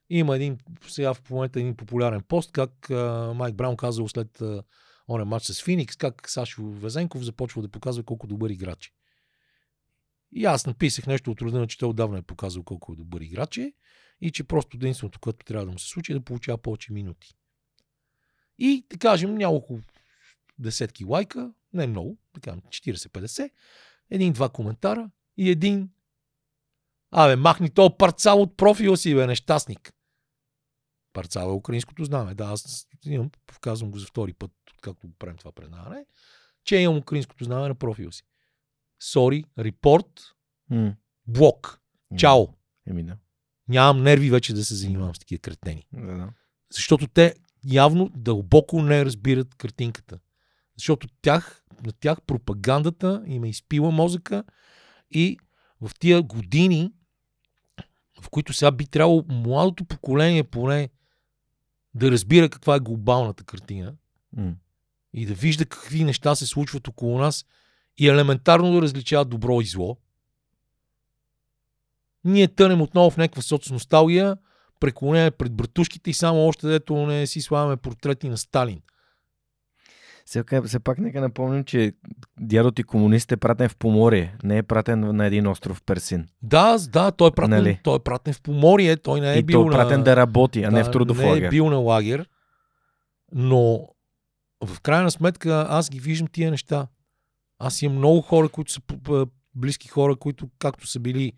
има 0.10 0.36
един, 0.36 0.58
сега 0.88 1.14
в 1.14 1.30
момента 1.30 1.60
един 1.60 1.76
популярен 1.76 2.22
пост, 2.22 2.52
как 2.52 2.90
а, 2.90 3.34
Майк 3.36 3.56
Браун 3.56 3.78
казал 3.78 4.08
след 4.08 4.42
а, 4.42 4.64
оня 5.10 5.26
матч 5.26 5.46
с 5.46 5.64
Феникс, 5.64 5.96
как 5.96 6.30
Сашо 6.30 6.64
Везенков 6.64 7.24
започва 7.24 7.62
да 7.62 7.70
показва 7.70 8.04
колко 8.04 8.28
добър 8.28 8.50
играч. 8.50 8.92
И 10.32 10.46
аз 10.46 10.66
написах 10.66 11.08
нещо 11.08 11.32
от 11.32 11.42
рода 11.42 11.68
че 11.68 11.78
той 11.78 11.90
отдавна 11.90 12.18
е 12.18 12.22
показал 12.22 12.64
колко 12.64 12.94
е 12.94 12.96
добър 12.96 13.22
играч 13.22 13.58
е 13.58 13.74
и 14.22 14.32
че 14.32 14.44
просто 14.44 14.78
единственото, 14.78 15.20
което 15.20 15.46
трябва 15.46 15.66
да 15.66 15.72
му 15.72 15.80
се 15.80 15.88
случи 15.88 16.12
е 16.12 16.16
да 16.16 16.22
получава 16.22 16.58
повече 16.58 16.94
минути. 16.94 17.34
И 18.58 18.86
да 18.90 18.98
кажем 18.98 19.36
няколко 19.36 19.80
десетки 20.60 21.06
лайка, 21.06 21.54
не 21.74 21.88
много, 21.88 22.18
кажем 22.42 22.62
40-50, 22.62 23.50
един-два 24.10 24.50
коментара 24.50 25.10
и 25.38 25.50
един 25.50 25.90
Абе, 27.12 27.36
махни 27.36 27.70
то 27.70 27.98
парцал 27.98 28.42
от 28.42 28.58
профила 28.58 28.98
си, 28.98 29.16
бе, 29.16 29.28
нещастник. 29.28 29.94
Парцал 31.14 31.50
е 31.50 31.54
украинското 31.54 32.04
знаме. 32.04 32.34
Да, 32.34 32.46
аз 32.46 32.88
имам, 33.06 33.32
казвам 33.62 33.92
го 33.92 34.00
за 34.00 34.06
втори 34.06 34.34
път, 34.34 34.52
както 34.82 35.08
го 35.08 35.14
правим 35.20 35.38
това 35.38 35.52
предаване, 35.52 36.06
че 36.64 36.76
имам 36.76 36.98
украинското 36.98 37.44
знаме 37.44 37.68
на 37.68 37.76
профила 37.76 38.12
си. 38.12 38.24
Сори, 39.00 39.44
репорт, 39.60 40.22
блок. 41.28 41.82
Чао. 42.18 42.48
Еми 42.88 43.04
да. 43.04 43.18
Нямам 43.68 44.04
нерви 44.04 44.30
вече 44.30 44.54
да 44.54 44.66
се 44.66 44.76
занимавам 44.76 45.16
с 45.16 45.20
такива 45.20 45.40
кретени. 45.40 45.86
да, 45.94 46.18
да. 46.18 46.30
Защото 46.74 47.08
те 47.08 47.36
явно 47.64 48.10
дълбоко 48.16 48.82
не 48.82 49.06
разбират 49.06 49.56
картинката. 49.56 50.20
Защото 50.82 51.08
тях, 51.22 51.64
на 51.86 51.92
тях 51.92 52.22
пропагандата 52.22 53.24
им 53.28 53.44
е 53.44 53.50
изпила 53.50 53.92
мозъка 53.92 54.44
и 55.12 55.38
в 55.82 55.92
тия 56.00 56.22
години, 56.22 56.92
в 58.22 58.30
които 58.30 58.54
сега 58.54 58.72
би 58.72 58.86
трябвало 58.86 59.26
младото 59.30 59.86
поколение 59.86 60.44
поне 60.44 60.90
да 61.94 62.12
разбира 62.12 62.50
каква 62.50 62.76
е 62.76 62.80
глобалната 62.80 63.44
картина 63.44 63.94
М. 64.38 64.54
и 65.14 65.26
да 65.26 65.34
вижда 65.34 65.66
какви 65.66 66.04
неща 66.04 66.36
се 66.36 66.46
случват 66.46 66.88
около 66.88 67.20
нас 67.20 67.46
и 67.98 68.10
елементарно 68.10 68.74
да 68.74 68.82
различават 68.82 69.30
добро 69.30 69.62
и 69.62 69.66
зло. 69.66 69.98
Ние 72.24 72.48
тънем 72.48 72.82
отново 72.82 73.12
в 73.12 73.18
някаква 73.18 73.42
соцносталгия, 73.42 74.38
преклонение 74.80 75.32
пред 75.32 75.54
братушките 75.54 76.10
и 76.10 76.14
само 76.14 76.48
още 76.48 76.68
дето 76.68 76.96
не 76.96 77.28
си 77.28 77.42
слагаме 77.42 77.78
портрети 77.78 78.30
на 78.30 78.38
Сталин. 78.38 78.82
Все, 80.32 80.44
ка- 80.44 80.64
все 80.64 80.80
пак 80.80 80.98
нека 80.98 81.22
напомним, 81.22 81.64
че 81.64 81.94
дядо 82.40 82.72
ти 82.72 82.84
комунист 82.84 83.32
е 83.32 83.38
пратен 83.38 83.70
в 83.70 83.76
Поморие, 83.76 84.36
не 84.44 84.58
е 84.58 84.64
пратен 84.64 85.16
на 85.16 85.26
един 85.26 85.48
остров 85.48 85.84
Персин. 85.84 86.28
Да, 86.42 86.78
да, 86.90 87.12
той 87.12 87.28
е 87.28 87.32
пратен, 87.32 87.50
Нали? 87.50 87.80
той 87.84 87.96
е 87.96 88.00
пратен 88.00 88.34
в 88.34 88.42
Поморие, 88.42 88.98
той 88.98 89.22
не 89.22 89.34
е 89.34 89.38
и 89.38 89.44
бил 89.44 89.64
той 89.64 89.74
е 89.74 89.78
пратен 89.78 89.98
на... 90.00 90.04
да 90.04 90.16
работи, 90.16 90.64
а 90.64 90.72
не 90.72 90.84
в 90.84 90.92
трудов 90.92 91.18
не 91.18 91.24
е 91.24 91.30
лагер. 91.30 91.50
бил 91.50 91.70
на 91.70 91.78
лагер, 91.78 92.30
но 93.32 93.88
в 94.66 94.82
крайна 94.82 95.12
сметка 95.12 95.66
аз 95.70 95.90
ги 95.90 96.00
виждам 96.00 96.28
тия 96.28 96.52
неща. 96.52 96.88
Аз 97.60 97.82
имам 97.82 97.98
много 97.98 98.22
хора, 98.22 98.50
които 98.50 98.72
са 98.72 98.82
близки 99.56 99.88
хора, 99.88 100.16
които 100.16 100.50
както 100.60 100.88
са 100.88 101.00
били 101.00 101.34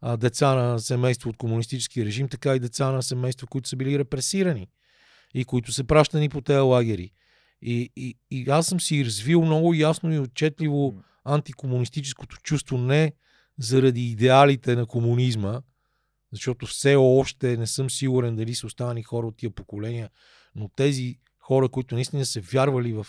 а, 0.00 0.16
деца 0.16 0.54
на 0.54 0.78
семейство 0.78 1.30
от 1.30 1.36
комунистически 1.36 2.04
режим, 2.04 2.28
така 2.28 2.54
и 2.54 2.60
деца 2.60 2.90
на 2.92 3.02
семейства, 3.02 3.46
които 3.46 3.68
са 3.68 3.76
били 3.76 3.98
репресирани 3.98 4.68
и 5.34 5.44
които 5.44 5.72
са 5.72 5.84
пращани 5.84 6.28
по 6.28 6.40
тези 6.40 6.58
лагери. 6.58 7.12
И, 7.62 7.90
и, 7.96 8.16
и 8.30 8.50
аз 8.50 8.66
съм 8.66 8.80
си 8.80 9.04
развил 9.04 9.44
много 9.44 9.74
ясно 9.74 10.12
и 10.12 10.18
отчетливо 10.18 11.02
антикомунистическото 11.24 12.36
чувство 12.36 12.78
не 12.78 13.12
заради 13.58 14.10
идеалите 14.10 14.76
на 14.76 14.86
комунизма, 14.86 15.62
защото 16.32 16.66
все 16.66 16.96
още 16.96 17.56
не 17.56 17.66
съм 17.66 17.90
сигурен 17.90 18.36
дали 18.36 18.54
са 18.54 18.66
останали 18.66 19.02
хора 19.02 19.26
от 19.26 19.36
тия 19.36 19.50
поколения, 19.50 20.10
но 20.54 20.68
тези 20.68 21.18
хора, 21.38 21.68
които 21.68 21.94
наистина 21.94 22.26
са 22.26 22.40
вярвали 22.40 22.92
в 22.92 23.06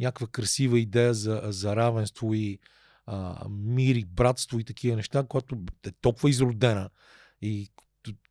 някаква 0.00 0.26
красива 0.26 0.78
идея 0.80 1.14
за, 1.14 1.40
за 1.44 1.76
равенство 1.76 2.34
и 2.34 2.58
а, 3.06 3.46
мир 3.50 3.94
и 3.94 4.04
братство 4.04 4.60
и 4.60 4.64
такива 4.64 4.96
неща, 4.96 5.24
която 5.28 5.58
е 5.86 5.90
толкова 6.00 6.30
изродена. 6.30 6.90
И 7.42 7.70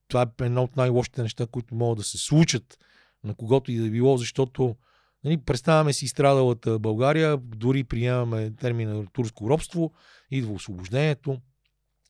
това 0.08 0.22
е 0.22 0.46
едно 0.46 0.64
от 0.64 0.76
най-лошите 0.76 1.24
неща, 1.24 1.48
които 1.48 1.76
могат 1.76 1.98
да 1.98 2.04
се 2.04 2.18
случат 2.18 2.80
на 3.24 3.36
когото 3.36 3.72
и 3.72 3.78
да 3.78 3.90
било, 3.90 4.18
защото 4.18 4.76
нали, 5.24 5.38
представяме 5.38 5.94
си 5.94 6.08
страдалата 6.08 6.80
България, 6.80 7.38
дори 7.38 7.84
приемаме 7.84 8.52
термина 8.52 9.06
турско 9.14 9.50
робство, 9.50 9.92
идва 10.32 10.54
освобождението, 10.54 11.42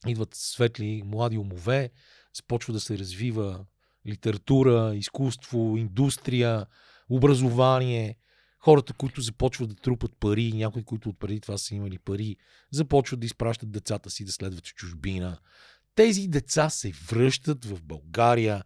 идват 0.08 0.30
светли 0.36 1.04
млади 1.06 1.38
умове, 1.38 1.90
започва 2.36 2.74
да 2.74 2.80
се 2.80 2.98
развива 2.98 3.66
литература, 4.08 4.96
изкуство, 4.96 5.78
индустрия, 5.78 6.66
образование. 7.10 8.18
Хората, 8.60 8.94
които 8.94 9.22
започват 9.22 9.70
да 9.70 9.76
трупат 9.76 10.12
пари, 10.20 10.52
някои, 10.54 10.84
които 10.84 11.10
отпреди 11.10 11.40
това 11.40 11.58
са 11.58 11.76
имали 11.76 11.98
пари, 11.98 12.36
започват 12.72 13.20
да 13.20 13.26
изпращат 13.26 13.72
децата 13.72 14.10
си 14.10 14.26
да 14.26 14.32
следват 14.32 14.68
в 14.68 14.74
чужбина. 14.74 15.38
Тези 15.96 16.28
деца 16.28 16.70
се 16.70 16.92
връщат 17.10 17.66
в 17.66 17.82
България. 17.84 18.64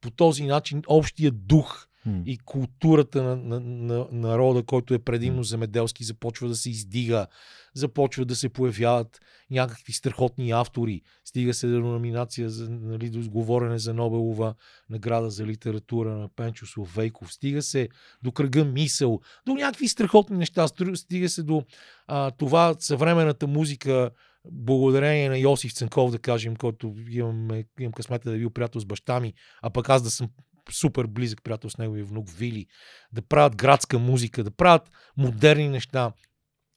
По 0.00 0.10
този 0.10 0.44
начин 0.44 0.82
общия 0.86 1.32
дух 1.32 1.87
И 2.26 2.38
културата 2.38 3.22
на, 3.22 3.36
на, 3.36 3.60
на 3.60 4.06
народа, 4.12 4.62
който 4.62 4.94
е 4.94 4.98
предимно 4.98 5.42
земеделски, 5.42 6.04
започва 6.04 6.48
да 6.48 6.56
се 6.56 6.70
издига, 6.70 7.26
започва 7.74 8.24
да 8.24 8.36
се 8.36 8.48
появяват 8.48 9.20
някакви 9.50 9.92
страхотни 9.92 10.50
автори. 10.50 11.02
Стига 11.24 11.54
се 11.54 11.66
до 11.66 11.80
номинация 11.80 12.50
за 12.50 12.70
нали, 12.70 13.10
до 13.10 13.30
говорене 13.30 13.78
за 13.78 13.94
Нобелова 13.94 14.54
награда 14.90 15.30
за 15.30 15.46
литература 15.46 16.16
на 16.16 16.28
Пенчо 16.28 16.66
Словейков. 16.66 17.32
Стига 17.32 17.62
се 17.62 17.88
до 18.22 18.32
кръга 18.32 18.64
мисъл, 18.64 19.20
до 19.46 19.54
някакви 19.54 19.88
страхотни 19.88 20.36
неща. 20.36 20.66
Стига 20.94 21.28
се 21.28 21.42
до 21.42 21.64
а, 22.06 22.30
това 22.30 22.74
съвременната 22.78 23.46
музика, 23.46 24.10
благодарение 24.50 25.28
на 25.28 25.38
Йосиф 25.38 25.72
Ценков, 25.72 26.10
да 26.10 26.18
кажем, 26.18 26.56
който 26.56 26.94
имам, 27.10 27.48
имам 27.80 27.92
късмета 27.92 28.30
да 28.30 28.36
е 28.36 28.38
бил 28.38 28.50
приятел 28.50 28.80
с 28.80 28.84
баща 28.84 29.20
ми, 29.20 29.34
а 29.62 29.70
пък 29.70 29.88
аз 29.88 30.02
да 30.02 30.10
съм 30.10 30.28
супер 30.72 31.06
близък 31.06 31.42
приятел 31.42 31.70
с 31.70 31.78
неговия 31.78 32.04
внук 32.04 32.30
Вили, 32.30 32.66
да 33.12 33.22
правят 33.22 33.56
градска 33.56 33.98
музика, 33.98 34.44
да 34.44 34.50
правят 34.50 34.90
модерни 35.16 35.68
неща, 35.68 36.12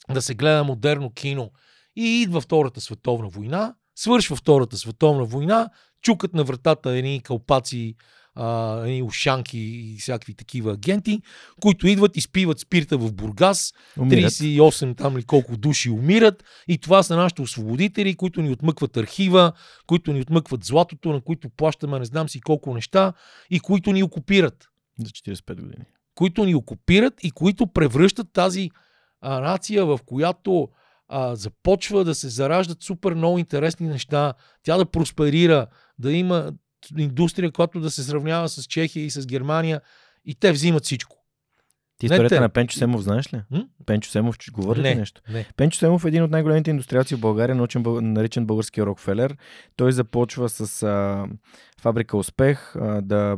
да 0.09 0.21
се 0.21 0.35
гледа 0.35 0.63
модерно 0.63 1.13
кино. 1.13 1.51
И 1.95 2.21
идва 2.21 2.41
Втората 2.41 2.81
световна 2.81 3.29
война, 3.29 3.75
свършва 3.95 4.35
Втората 4.35 4.77
световна 4.77 5.25
война, 5.25 5.69
чукат 6.01 6.33
на 6.33 6.43
вратата 6.43 6.89
едни 6.89 7.21
калпаци, 7.23 7.95
а, 8.35 8.77
едни 8.85 9.03
ушанки 9.03 9.60
и 9.60 9.98
всякакви 10.00 10.34
такива 10.34 10.74
агенти, 10.74 11.22
които 11.61 11.88
идват 11.88 12.18
и 12.18 12.22
спиват 12.22 12.60
спирта 12.60 12.98
в 12.98 13.14
Бургас, 13.14 13.74
Умират. 14.00 14.32
38 14.32 14.98
там 14.98 15.18
ли 15.18 15.24
колко 15.24 15.58
души 15.58 15.90
умират 15.90 16.43
и 16.68 16.77
това 16.77 17.03
са 17.03 17.16
нашите 17.16 17.42
освободители, 17.42 18.16
които 18.16 18.42
ни 18.42 18.51
отмъкват 18.51 18.98
архива, 18.98 19.51
които 19.88 20.14
ни 20.14 20.22
отмъкват 20.22 20.64
златото, 20.64 21.14
на 21.14 21.22
които 21.22 21.50
плащаме 21.50 22.00
не 22.00 22.06
знам 22.06 22.30
си 22.30 22.42
колко 22.42 22.74
неща 22.74 23.14
и 23.50 23.60
които 23.60 23.92
ни 23.92 24.03
окупират. 24.03 24.68
За 25.00 25.10
45 25.10 25.56
години. 25.56 25.85
Които 26.16 26.45
ни 26.45 26.56
окупират 26.56 27.14
и 27.24 27.32
които 27.32 27.68
превръщат 27.68 28.27
тази 28.34 28.69
а, 29.22 29.40
нация, 29.40 29.85
в 29.85 30.00
която 30.06 30.69
а, 31.08 31.35
започва 31.35 32.06
да 32.06 32.16
се 32.16 32.30
зараждат 32.30 32.84
супер 32.84 33.14
много 33.14 33.38
интересни 33.38 33.88
неща, 33.88 34.34
тя 34.64 34.77
да 34.77 34.85
просперира, 34.85 35.68
да 36.00 36.14
има 36.14 36.51
индустрия, 36.98 37.51
която 37.51 37.80
да 37.80 37.92
се 37.92 38.03
сравнява 38.03 38.50
с 38.50 38.64
Чехия 38.66 39.06
и 39.06 39.10
с 39.10 39.27
Германия 39.27 39.82
и 40.26 40.35
те 40.35 40.51
взимат 40.51 40.84
всичко. 40.84 41.18
Ти 41.98 42.10
Не 42.10 42.14
историята 42.16 42.35
те. 42.35 42.40
на 42.42 42.50
Пенчо 42.50 42.77
Семов 42.77 43.01
знаеш 43.01 43.34
ли? 43.34 43.42
М? 43.51 43.66
Пенчо 43.85 44.10
Семов, 44.10 44.38
че 44.38 44.51
говори 44.51 44.80
ли 44.80 44.84
Не. 44.84 44.95
нещо? 44.95 45.22
Не. 45.30 45.45
Пенчо 45.58 45.80
Семов 45.80 46.06
е 46.06 46.08
един 46.08 46.24
от 46.24 46.32
най-големите 46.32 46.69
индустриалци 46.69 47.16
в 47.16 47.19
България, 47.19 47.56
научен, 47.56 47.84
наричан 48.14 48.45
българския 48.45 48.85
Рокфелер. 48.85 49.38
Той 49.76 49.92
започва 49.92 50.50
с 50.50 50.84
а, 50.84 51.26
фабрика 51.82 52.18
Успех 52.18 52.74
да 53.01 53.38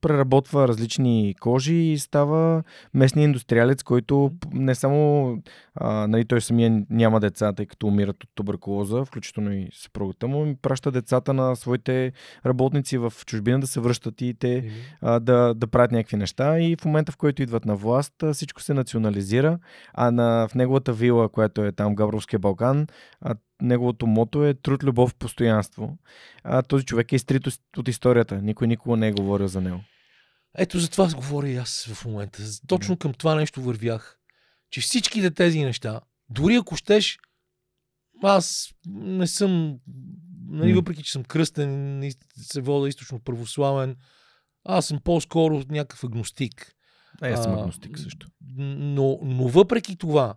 преработва 0.00 0.68
различни 0.68 1.34
кожи 1.40 1.74
и 1.74 1.98
става 1.98 2.62
местния 2.94 3.24
индустриалец, 3.24 3.82
който 3.82 4.30
не 4.52 4.74
само 4.74 5.36
а, 5.74 6.06
нали, 6.06 6.24
той 6.24 6.40
самия 6.40 6.84
няма 6.90 7.20
деца, 7.20 7.52
тъй 7.52 7.66
като 7.66 7.86
умират 7.86 8.24
от 8.24 8.30
туберкулоза, 8.34 9.04
включително 9.04 9.52
и 9.52 9.68
съпругата 9.72 10.28
му, 10.28 10.46
и 10.46 10.56
праща 10.62 10.92
децата 10.92 11.32
на 11.32 11.56
своите 11.56 12.12
работници 12.46 12.98
в 12.98 13.12
чужбина 13.26 13.60
да 13.60 13.66
се 13.66 13.80
връщат 13.80 14.20
и 14.20 14.34
те 14.34 14.70
а, 15.00 15.20
да, 15.20 15.54
да 15.54 15.66
правят 15.66 15.92
някакви 15.92 16.16
неща. 16.16 16.58
И 16.60 16.76
в 16.76 16.84
момента, 16.84 17.12
в 17.12 17.16
който 17.16 17.42
идват 17.42 17.64
на 17.64 17.76
власт, 17.76 18.14
всичко 18.32 18.62
се 18.62 18.74
национализира, 18.74 19.58
а 19.94 20.10
на, 20.10 20.48
в 20.50 20.54
неговата 20.54 20.92
вила, 20.92 21.28
която 21.28 21.64
е 21.64 21.72
там 21.72 21.94
Габровския 21.94 22.38
Балкан, 22.38 22.86
а, 23.20 23.34
неговото 23.62 24.06
мото 24.06 24.44
е 24.44 24.54
труд, 24.54 24.82
любов, 24.82 25.14
постоянство. 25.14 25.98
А, 26.44 26.62
този 26.62 26.84
човек 26.84 27.12
е 27.12 27.16
изтрит 27.16 27.46
от- 27.76 27.88
историята. 27.88 28.42
Никой 28.42 28.66
никога 28.66 28.96
не 28.96 29.08
е 29.08 29.12
говорил 29.12 29.48
за 29.48 29.60
него. 29.60 29.80
Ето 30.58 30.78
за 30.78 30.90
това 30.90 31.08
говоря 31.14 31.48
и 31.48 31.56
аз 31.56 31.84
в 31.84 32.04
момента. 32.04 32.42
Точно 32.66 32.96
към 32.96 33.12
това 33.14 33.34
нещо 33.34 33.62
вървях. 33.62 34.18
Че 34.70 34.80
всичките 34.80 35.30
тези 35.30 35.64
неща, 35.64 36.00
дори 36.28 36.54
ако 36.56 36.76
щеш, 36.76 37.18
аз 38.22 38.68
не 38.88 39.26
съм, 39.26 39.78
нали, 40.48 40.74
въпреки 40.74 41.02
че 41.02 41.12
съм 41.12 41.24
кръстен 41.24 42.02
се 42.36 42.60
вода 42.60 42.88
източно 42.88 43.20
православен, 43.20 43.96
аз 44.64 44.86
съм 44.86 45.00
по-скоро 45.04 45.62
някакъв 45.68 46.04
агностик. 46.04 46.72
А, 47.20 47.28
аз 47.28 47.42
съм 47.42 47.52
агностик 47.58 47.98
също. 47.98 48.28
Но, 48.56 49.18
но 49.22 49.48
въпреки 49.48 49.96
това, 49.96 50.34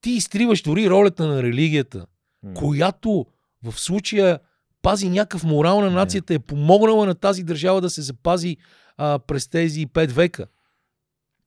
ти 0.00 0.10
изтриваш 0.10 0.62
дори 0.62 0.90
ролята 0.90 1.26
на 1.26 1.42
религията, 1.42 2.06
М. 2.42 2.54
която 2.54 3.26
в 3.62 3.80
случая 3.80 4.38
пази 4.82 5.08
някакъв 5.08 5.44
морал 5.44 5.80
на 5.80 5.90
нацията, 5.90 6.34
е 6.34 6.38
помогнала 6.38 7.06
на 7.06 7.14
тази 7.14 7.42
държава 7.42 7.80
да 7.80 7.90
се 7.90 8.02
запази 8.02 8.56
а, 8.96 9.18
през 9.18 9.48
тези 9.48 9.86
пет 9.86 10.12
века. 10.12 10.46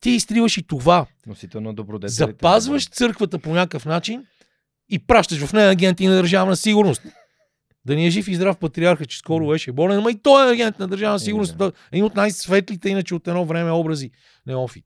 Ти 0.01 0.09
изтриваш 0.09 0.57
и 0.57 0.63
това. 0.63 1.05
Носител 1.27 1.61
на 1.61 1.73
добродетелите. 1.73 2.31
Запазваш 2.31 2.89
църквата 2.89 3.39
по 3.39 3.53
някакъв 3.53 3.85
начин 3.85 4.25
и 4.89 4.99
пращаш 4.99 5.45
в 5.45 5.53
нея 5.53 5.71
агенти 5.71 6.07
на 6.07 6.15
държавна 6.15 6.55
сигурност. 6.55 7.01
Да 7.85 7.95
ни 7.95 8.07
е 8.07 8.09
жив 8.09 8.27
и 8.27 8.35
здрав 8.35 8.57
патриарха, 8.57 9.05
че 9.05 9.17
скоро 9.17 9.47
беше 9.47 9.71
болен, 9.71 9.97
ама 9.97 10.11
и 10.11 10.21
той 10.21 10.49
е 10.49 10.53
агент 10.53 10.79
на 10.79 10.87
държавна 10.87 11.19
сигурност. 11.19 11.51
да. 11.51 11.57
Той 11.57 11.67
е 11.67 11.71
Един 11.91 12.05
от 12.05 12.15
най-светлите, 12.15 12.89
иначе 12.89 13.15
от 13.15 13.27
едно 13.27 13.45
време 13.45 13.71
образи 13.71 14.11
неофит. 14.47 14.85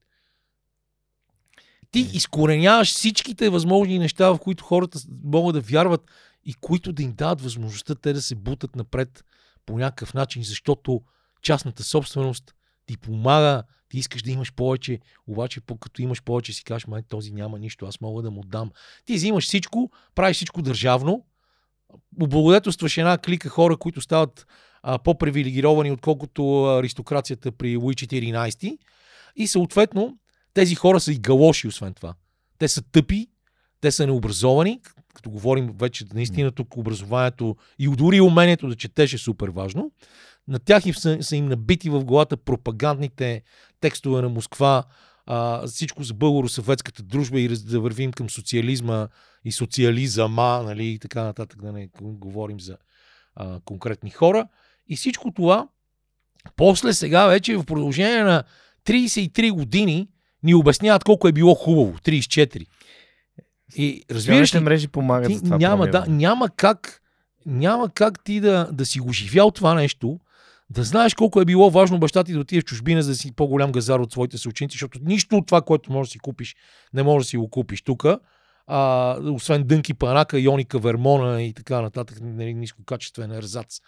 Ти 1.96 2.10
изкореняваш 2.14 2.94
всичките 2.94 3.50
възможни 3.50 4.00
неща, 4.00 4.30
в 4.30 4.40
които 4.40 4.64
хората 4.64 5.00
могат 5.24 5.54
да 5.54 5.62
вярват 5.62 6.02
и 6.46 6.54
които 6.54 6.94
да 6.94 7.04
им 7.04 7.14
дадат 7.14 7.42
възможността 7.42 7.96
те 7.96 8.14
да 8.14 8.22
се 8.22 8.36
бутат 8.36 8.76
напред 8.76 9.24
по 9.66 9.78
някакъв 9.78 10.14
начин, 10.14 10.44
защото 10.44 11.02
частната 11.42 11.84
собственост 11.84 12.56
ти 12.86 12.98
помага, 12.98 13.64
ти 13.90 13.98
искаш 13.98 14.22
да 14.22 14.32
имаш 14.32 14.54
повече, 14.54 15.00
обаче 15.28 15.62
като 15.80 16.02
имаш 16.02 16.24
повече 16.24 16.54
си 16.54 16.64
кажеш, 16.64 16.88
май 16.88 17.02
този 17.10 17.32
няма 17.32 17.60
нищо, 17.60 17.86
аз 17.86 18.02
мога 18.02 18.22
да 18.22 18.32
му 18.32 18.42
дам. 18.44 18.72
Ти 19.06 19.14
взимаш 19.14 19.46
всичко, 19.46 19.92
правиш 20.16 20.36
всичко 20.36 20.62
държавно, 20.62 21.26
облагодетелстваш 22.22 22.98
една 22.98 23.18
клика 23.18 23.50
хора, 23.50 23.78
които 23.78 24.02
стават 24.02 24.48
а, 24.84 25.00
по-привилегировани, 25.00 25.92
отколкото 25.92 26.66
аристокрацията 26.66 27.52
при 27.52 27.78
Луи 27.78 27.94
14 27.94 28.78
и 29.36 29.48
съответно 29.48 30.18
тези 30.56 30.76
хора 30.76 31.00
са 31.00 31.12
и 31.12 31.18
галоши, 31.18 31.68
освен 31.68 31.94
това. 31.94 32.14
Те 32.58 32.68
са 32.68 32.82
тъпи, 32.82 33.28
те 33.82 33.92
са 33.92 34.08
необразовани, 34.08 34.82
като 35.14 35.30
говорим 35.30 35.74
вече 35.80 36.06
наистина 36.14 36.52
тук 36.52 36.78
образованието 36.78 37.56
и 37.80 37.88
дори 37.88 38.22
умението 38.22 38.68
да 38.68 38.76
четеш 38.76 39.14
е 39.14 39.18
супер 39.18 39.50
важно. 39.50 39.92
На 40.48 40.60
тях 40.60 40.86
им 40.86 40.94
са, 40.94 41.18
са 41.22 41.36
им 41.36 41.46
набити 41.46 41.90
в 41.90 42.04
главата 42.04 42.38
пропагандните 42.38 43.42
текстове 43.80 44.22
на 44.22 44.30
Москва, 44.30 44.84
а, 45.26 45.68
всичко 45.68 46.04
за 46.04 46.14
българо-съветската 46.14 47.02
дружба 47.02 47.40
и 47.40 47.48
да 47.48 47.80
вървим 47.80 48.12
към 48.12 48.30
социализма 48.30 49.08
и 49.46 49.52
социализъма, 49.52 50.62
нали, 50.62 50.86
и 50.86 51.00
така 51.00 51.24
нататък, 51.24 51.62
да 51.62 51.72
не 51.72 51.90
говорим 52.02 52.60
за 52.60 52.78
а, 53.36 53.60
конкретни 53.66 54.10
хора. 54.10 54.48
И 54.88 54.96
всичко 54.96 55.32
това, 55.32 55.68
после 56.56 56.94
сега 56.94 57.28
вече 57.28 57.58
в 57.58 57.66
продължение 57.66 58.24
на 58.24 58.44
33 58.86 59.52
години 59.52 60.08
ни 60.44 60.56
обясняват 60.56 61.04
колко 61.04 61.28
е 61.28 61.32
било 61.32 61.56
хубаво. 61.56 61.98
34. 61.98 62.66
И 63.76 64.04
разбираш 64.12 64.56
ли, 64.56 64.60
мрежи 64.60 64.88
помагат 64.88 65.28
ти 65.28 65.36
за 65.36 65.44
това. 65.44 65.58
няма, 65.58 65.88
да, 65.88 66.06
няма 66.08 66.50
как, 66.50 67.02
няма 67.46 67.90
как 67.90 68.24
ти 68.24 68.40
да, 68.40 68.70
да 68.72 68.86
си 68.86 69.00
го 69.00 69.14
живял 69.14 69.52
това 69.52 69.74
нещо, 69.74 70.20
да 70.70 70.84
знаеш 70.84 71.14
колко 71.14 71.42
е 71.42 71.46
било 71.46 71.70
важно 71.70 72.00
баща 72.00 72.24
ти 72.24 72.34
да 72.34 72.40
отиде 72.40 72.62
в 72.62 72.66
чужбина, 72.66 73.04
за 73.04 73.12
да 73.12 73.16
си 73.16 73.36
по-голям 73.36 73.72
газар 73.72 74.00
от 74.00 74.12
своите 74.12 74.38
съученици, 74.38 74.74
защото 74.74 75.00
нищо 75.02 75.38
от 75.38 75.48
това, 75.48 75.62
което 75.62 75.92
можеш 75.92 76.10
да 76.10 76.12
си 76.12 76.20
купиш, 76.20 76.56
не 76.94 77.04
можеш 77.04 77.26
да 77.26 77.30
си 77.30 77.38
го 77.38 77.50
купиш 77.50 77.82
тук. 77.82 78.06
А, 78.68 79.18
освен 79.22 79.64
дънки, 79.64 79.94
панака, 79.94 80.40
ионика, 80.40 80.80
вермона 80.80 81.44
и 81.44 81.54
така 81.54 81.82
нататък, 81.82 82.18
нали, 82.22 82.54
нискокачествен 82.54 83.32
ерзац, 83.32 83.80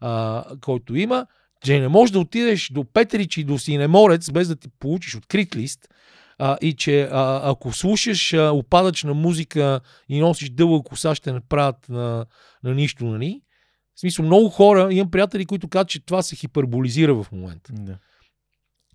а, 0.00 0.44
който 0.60 0.96
има, 0.96 1.26
че 1.64 1.80
не 1.80 1.88
можеш 1.88 2.12
да 2.12 2.20
отидеш 2.20 2.70
до 2.70 2.84
Петрич 2.84 3.36
и 3.36 3.44
до 3.44 3.58
Синеморец, 3.58 4.30
без 4.30 4.48
да 4.48 4.56
ти 4.56 4.68
получиш 4.78 5.16
открит 5.16 5.56
лист, 5.56 5.88
а, 6.38 6.58
и 6.60 6.74
че 6.74 7.02
а, 7.02 7.50
ако 7.50 7.72
слушаш 7.72 8.32
а, 8.32 8.50
опадъчна 8.52 9.14
музика 9.14 9.80
и 10.08 10.20
носиш 10.20 10.50
дълга 10.50 10.88
коса, 10.88 11.14
ще 11.14 11.32
не 11.32 11.40
правят 11.40 11.88
на, 11.88 12.26
на 12.64 12.74
нищо, 12.74 13.04
нали? 13.04 13.40
В 13.94 14.00
смисъл, 14.00 14.24
много 14.24 14.48
хора, 14.48 14.88
имам 14.92 15.10
приятели, 15.10 15.46
които 15.46 15.68
казват, 15.68 15.88
че 15.88 16.04
това 16.04 16.22
се 16.22 16.36
хиперболизира 16.36 17.14
в 17.14 17.26
момента. 17.32 17.72
Да. 17.72 17.98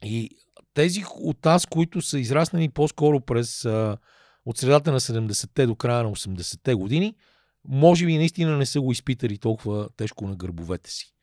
И 0.04 0.30
тези 0.74 1.04
от 1.16 1.46
нас, 1.46 1.66
които 1.66 2.02
са 2.02 2.20
израснали 2.20 2.70
по-скоро 2.70 3.22
през 3.22 3.66
а, 3.66 3.98
от 4.46 4.58
средата 4.58 4.92
на 4.92 5.00
70-те 5.00 5.66
до 5.66 5.76
края 5.76 6.04
на 6.04 6.10
80-те 6.10 6.74
години, 6.74 7.16
може 7.68 8.06
би 8.06 8.18
наистина 8.18 8.58
не 8.58 8.66
са 8.66 8.82
го 8.82 8.92
изпитали 8.92 9.38
толкова 9.38 9.90
тежко 9.98 10.28
на 10.28 10.36
гърбовете 10.36 10.92
си. 10.92 11.14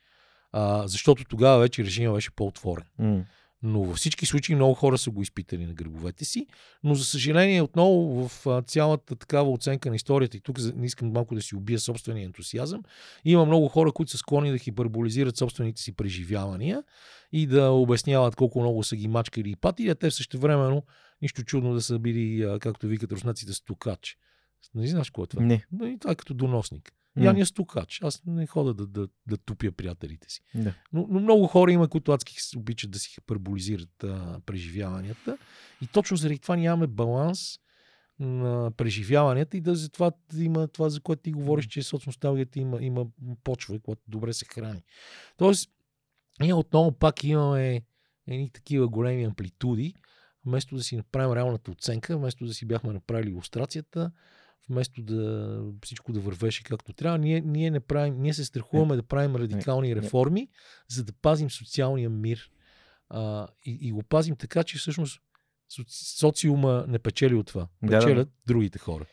А, 0.52 0.88
защото 0.88 1.24
тогава 1.24 1.58
вече 1.58 1.84
режима 1.84 2.14
беше 2.14 2.30
по-отворен. 2.30 2.84
М. 2.98 3.24
Но 3.62 3.84
във 3.84 3.96
всички 3.96 4.26
случаи 4.26 4.54
много 4.54 4.74
хора 4.74 4.98
са 4.98 5.10
го 5.10 5.22
изпитали 5.22 5.66
на 5.66 5.72
гърбовете 5.72 6.24
си. 6.24 6.46
Но 6.84 6.94
за 6.94 7.04
съжаление, 7.04 7.62
отново 7.62 8.28
в 8.28 8.62
цялата 8.66 9.16
такава 9.16 9.50
оценка 9.50 9.90
на 9.90 9.96
историята, 9.96 10.36
и 10.36 10.40
тук 10.40 10.58
не 10.74 10.86
искам 10.86 11.12
малко 11.12 11.34
да 11.34 11.42
си 11.42 11.56
убия 11.56 11.78
собствения 11.78 12.24
ентусиазъм, 12.24 12.82
има 13.24 13.44
много 13.44 13.68
хора, 13.68 13.92
които 13.92 14.12
са 14.12 14.18
склонни 14.18 14.50
да 14.50 14.58
хиперболизират 14.58 15.36
собствените 15.36 15.82
си 15.82 15.92
преживявания 15.92 16.82
и 17.32 17.46
да 17.46 17.70
обясняват 17.70 18.36
колко 18.36 18.60
много 18.60 18.82
са 18.82 18.96
ги 18.96 19.08
мачкали 19.08 19.50
и 19.50 19.56
пати, 19.56 19.88
а 19.88 19.94
те 19.94 20.10
също 20.10 20.38
времено 20.38 20.82
нищо 21.22 21.44
чудно 21.44 21.74
да 21.74 21.80
са 21.80 21.98
били, 21.98 22.58
както 22.60 22.86
викат 22.86 23.12
руснаците, 23.12 23.52
стукач. 23.52 24.16
Не 24.74 24.86
знаеш 24.86 25.10
какво 25.10 25.24
е 25.24 25.26
това? 25.26 25.42
Не. 25.42 25.64
Но 25.72 25.86
и 25.86 25.98
това 25.98 26.12
е 26.12 26.14
като 26.14 26.34
доносник. 26.34 26.92
М. 27.16 27.24
Я 27.24 27.32
ни 27.32 27.40
е 27.40 27.44
стукач. 27.44 28.00
Аз 28.02 28.22
не 28.26 28.46
хода 28.46 28.74
да, 28.74 28.86
да, 28.86 29.08
да 29.26 29.36
тупя 29.36 29.72
приятелите 29.72 30.30
си. 30.30 30.40
Да. 30.54 30.74
Но, 30.92 31.06
но 31.10 31.20
много 31.20 31.46
хора 31.46 31.72
има, 31.72 31.88
които 31.88 32.12
адски 32.12 32.36
обичат 32.56 32.90
да 32.90 32.98
си 32.98 33.10
хиперболизират 33.10 34.04
а, 34.04 34.40
преживяванията. 34.46 35.38
И 35.82 35.86
точно 35.86 36.16
заради 36.16 36.38
това 36.38 36.56
нямаме 36.56 36.86
баланс 36.86 37.58
на 38.18 38.70
преживяванията 38.76 39.56
и 39.56 39.60
да 39.60 39.74
затова 39.74 40.12
има 40.36 40.68
това, 40.68 40.88
за 40.88 41.00
което 41.00 41.22
ти 41.22 41.32
говориш, 41.32 41.66
че 41.66 41.82
соцносталгията 41.82 42.58
има, 42.58 42.82
има 42.82 43.06
почва, 43.44 43.80
която 43.80 44.02
добре 44.08 44.32
се 44.32 44.44
храни. 44.44 44.82
Тоест, 45.36 45.70
ние 46.40 46.54
отново 46.54 46.92
пак 46.92 47.24
имаме 47.24 47.82
едни 48.26 48.50
такива 48.50 48.88
големи 48.88 49.24
амплитуди, 49.24 49.94
вместо 50.46 50.76
да 50.76 50.82
си 50.82 50.96
направим 50.96 51.32
реалната 51.32 51.70
оценка, 51.70 52.18
вместо 52.18 52.46
да 52.46 52.54
си 52.54 52.66
бяхме 52.66 52.92
направили 52.92 53.30
иллюстрацията, 53.30 54.10
вместо 54.70 55.02
да 55.02 55.62
всичко 55.84 56.12
да 56.12 56.20
вървеше 56.20 56.64
както 56.64 56.92
трябва, 56.92 57.18
ние, 57.18 57.40
ние, 57.40 57.70
не 57.70 57.80
правим, 57.80 58.22
ние 58.22 58.34
се 58.34 58.44
страхуваме 58.44 58.96
да 58.96 59.02
правим 59.02 59.36
радикални 59.36 59.96
реформи, 59.96 60.48
за 60.88 61.04
да 61.04 61.12
пазим 61.12 61.50
социалния 61.50 62.10
мир. 62.10 62.50
А, 63.08 63.48
и, 63.64 63.78
и 63.80 63.92
го 63.92 64.02
пазим 64.02 64.36
така, 64.36 64.64
че 64.64 64.78
всъщност 64.78 65.20
соци- 65.70 66.18
социума 66.18 66.84
не 66.88 66.98
печели 66.98 67.34
от 67.34 67.46
това. 67.46 67.68
Да, 67.82 67.90
да. 67.90 67.98
Печелят 67.98 68.28
другите 68.46 68.78
хора. 68.78 69.06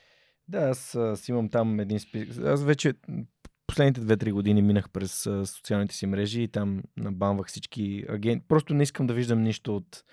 Да, 0.48 0.58
аз 0.58 0.96
а, 0.96 1.18
си 1.18 1.32
имам 1.32 1.50
там 1.50 1.80
един 1.80 2.00
списък. 2.00 2.46
Аз 2.46 2.64
вече 2.64 2.94
последните 3.68 4.02
2-3 4.02 4.32
години 4.32 4.62
минах 4.62 4.90
през 4.90 5.30
социалните 5.46 5.96
си 5.96 6.06
мрежи 6.06 6.42
и 6.42 6.48
там 6.48 6.84
набамвах 6.98 7.48
всички 7.48 8.06
агенти. 8.10 8.48
Просто 8.48 8.74
не 8.74 8.84
искам 8.84 9.08
да 9.08 9.14
виждам 9.14 9.42
нищо 9.42 9.76
от 9.76 10.04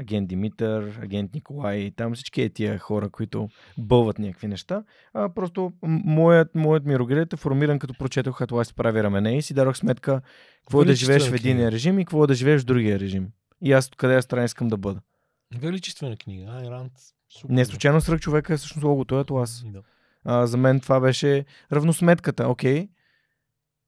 агент 0.00 0.28
Димитър, 0.28 0.98
агент 1.02 1.34
Николай, 1.34 1.90
там 1.96 2.14
всички 2.14 2.42
е 2.42 2.48
тия 2.48 2.78
хора, 2.78 3.10
които 3.10 3.48
бълват 3.78 4.18
някакви 4.18 4.48
неща. 4.48 4.84
А 5.14 5.28
просто 5.28 5.72
моят, 5.82 6.54
моят 6.54 6.84
мироград 6.84 7.32
е 7.32 7.36
формиран 7.36 7.78
като 7.78 7.94
прочетох 7.94 8.38
Хатлай 8.38 8.64
се 8.64 8.74
прави 8.74 9.02
рамене 9.02 9.36
и 9.36 9.42
си 9.42 9.54
дадох 9.54 9.76
сметка 9.76 10.20
какво 10.62 10.82
е 10.82 10.84
да 10.84 10.94
живееш 10.94 11.28
в 11.28 11.34
единия 11.34 11.72
режим 11.72 11.98
и 11.98 12.04
какво 12.04 12.24
е 12.24 12.26
да 12.26 12.34
живееш 12.34 12.62
в 12.62 12.64
другия 12.64 13.00
режим. 13.00 13.28
И 13.62 13.72
аз 13.72 13.90
къде 13.96 14.14
я 14.14 14.22
страна 14.22 14.44
искам 14.44 14.68
да 14.68 14.76
бъда. 14.76 15.00
Величествена 15.58 16.16
книга. 16.16 16.52
Айн 16.52 16.68
Ранд. 16.68 16.92
Супер. 17.28 17.54
Не 17.54 17.64
случайно 17.64 18.00
свръх 18.00 18.20
човека 18.20 18.54
е 18.54 18.56
всъщност 18.56 18.84
логото, 18.84 19.20
ето 19.20 19.36
аз. 19.36 19.64
Да. 19.66 19.82
А, 20.24 20.46
за 20.46 20.56
мен 20.56 20.80
това 20.80 21.00
беше 21.00 21.44
равносметката. 21.72 22.48
Окей, 22.48 22.88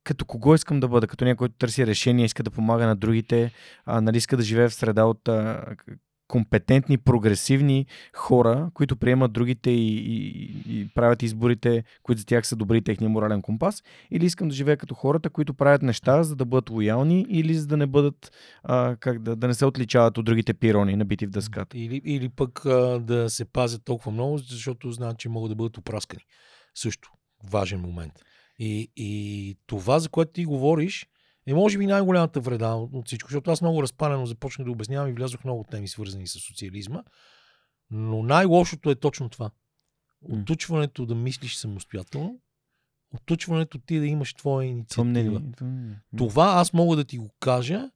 като 0.05 0.25
кого 0.25 0.55
искам 0.55 0.81
да 0.81 0.89
бъда? 0.89 1.07
Като 1.07 1.25
някой, 1.25 1.37
който 1.37 1.55
търси 1.59 1.87
решение, 1.87 2.25
иска 2.25 2.43
да 2.43 2.51
помага 2.51 2.87
на 2.87 2.97
другите, 2.97 3.53
а, 3.85 4.01
нали, 4.01 4.17
иска 4.17 4.37
да 4.37 4.43
живее 4.43 4.69
в 4.69 4.75
среда 4.75 5.05
от 5.05 5.29
а, 5.29 5.65
компетентни, 6.33 6.99
прогресивни 6.99 7.87
хора, 8.17 8.71
които 8.75 8.97
приемат 8.97 9.33
другите 9.33 9.71
и, 9.71 9.97
и, 9.97 10.81
и 10.81 10.89
правят 10.95 11.23
изборите, 11.23 11.85
които 12.03 12.21
за 12.21 12.27
тях 12.27 12.47
са 12.47 12.57
добри 12.57 12.83
техния 12.83 13.11
морален 13.11 13.43
компас, 13.43 13.83
или 14.11 14.27
искам 14.27 14.49
да 14.49 14.55
живея 14.55 14.77
като 14.77 14.95
хората, 14.95 15.31
които 15.31 15.55
правят 15.55 15.83
неща, 15.83 16.23
за 16.23 16.37
да 16.37 16.45
бъдат 16.45 16.71
лоялни 16.71 17.27
или 17.29 17.55
за 17.55 17.67
да 17.67 17.77
не 17.77 17.87
бъдат, 17.87 18.33
а, 18.63 18.97
как 19.01 19.23
да, 19.23 19.37
да 19.37 19.49
не 19.49 19.55
се 19.55 19.67
отличават 19.67 20.19
от 20.19 20.25
другите 20.25 20.55
пирони, 20.55 20.97
набити 20.97 21.27
в 21.27 21.31
дъската. 21.31 21.79
Или, 21.79 22.01
или 22.05 22.29
пък 22.29 22.67
а, 22.67 22.99
да 22.99 23.31
се 23.31 23.45
пазят 23.45 23.85
толкова 23.85 24.13
много, 24.13 24.39
защото 24.39 24.91
знаят, 24.91 25.19
че 25.19 25.29
могат 25.29 25.51
да 25.51 25.57
бъдат 25.57 25.79
опраскани. 25.79 26.23
Също 26.75 27.11
важен 27.51 27.81
момент. 27.81 28.13
И, 28.65 28.93
и 28.97 29.57
това, 29.67 29.99
за 29.99 30.09
което 30.09 30.33
ти 30.33 30.45
говориш, 30.45 31.07
е 31.47 31.55
може 31.55 31.79
би 31.79 31.87
най-голямата 31.87 32.41
вреда 32.41 32.75
от 32.75 33.07
всичко, 33.07 33.29
защото 33.29 33.51
аз 33.51 33.61
много 33.61 33.83
разпалено 33.83 34.27
започнах 34.27 34.65
да 34.65 34.73
обяснявам 34.73 35.09
и 35.09 35.13
влязох 35.13 35.45
много 35.45 35.65
теми, 35.71 35.89
свързани 35.89 36.27
с 36.27 36.41
социализма. 36.41 37.03
Но 37.91 38.23
най-лошото 38.23 38.91
е 38.91 38.95
точно 38.95 39.29
това. 39.29 39.51
Отучването 40.23 41.07
да 41.07 41.15
мислиш 41.15 41.57
самостоятелно, 41.57 42.41
отучването 43.15 43.79
ти 43.79 43.99
да 43.99 44.07
имаш 44.07 44.35
твоя 44.35 44.69
инициатива. 44.69 45.05
мнение. 45.05 46.01
Това 46.17 46.47
аз 46.47 46.73
мога 46.73 46.97
да 46.97 47.05
ти 47.05 47.19
го 47.19 47.31
кажа 47.41 47.91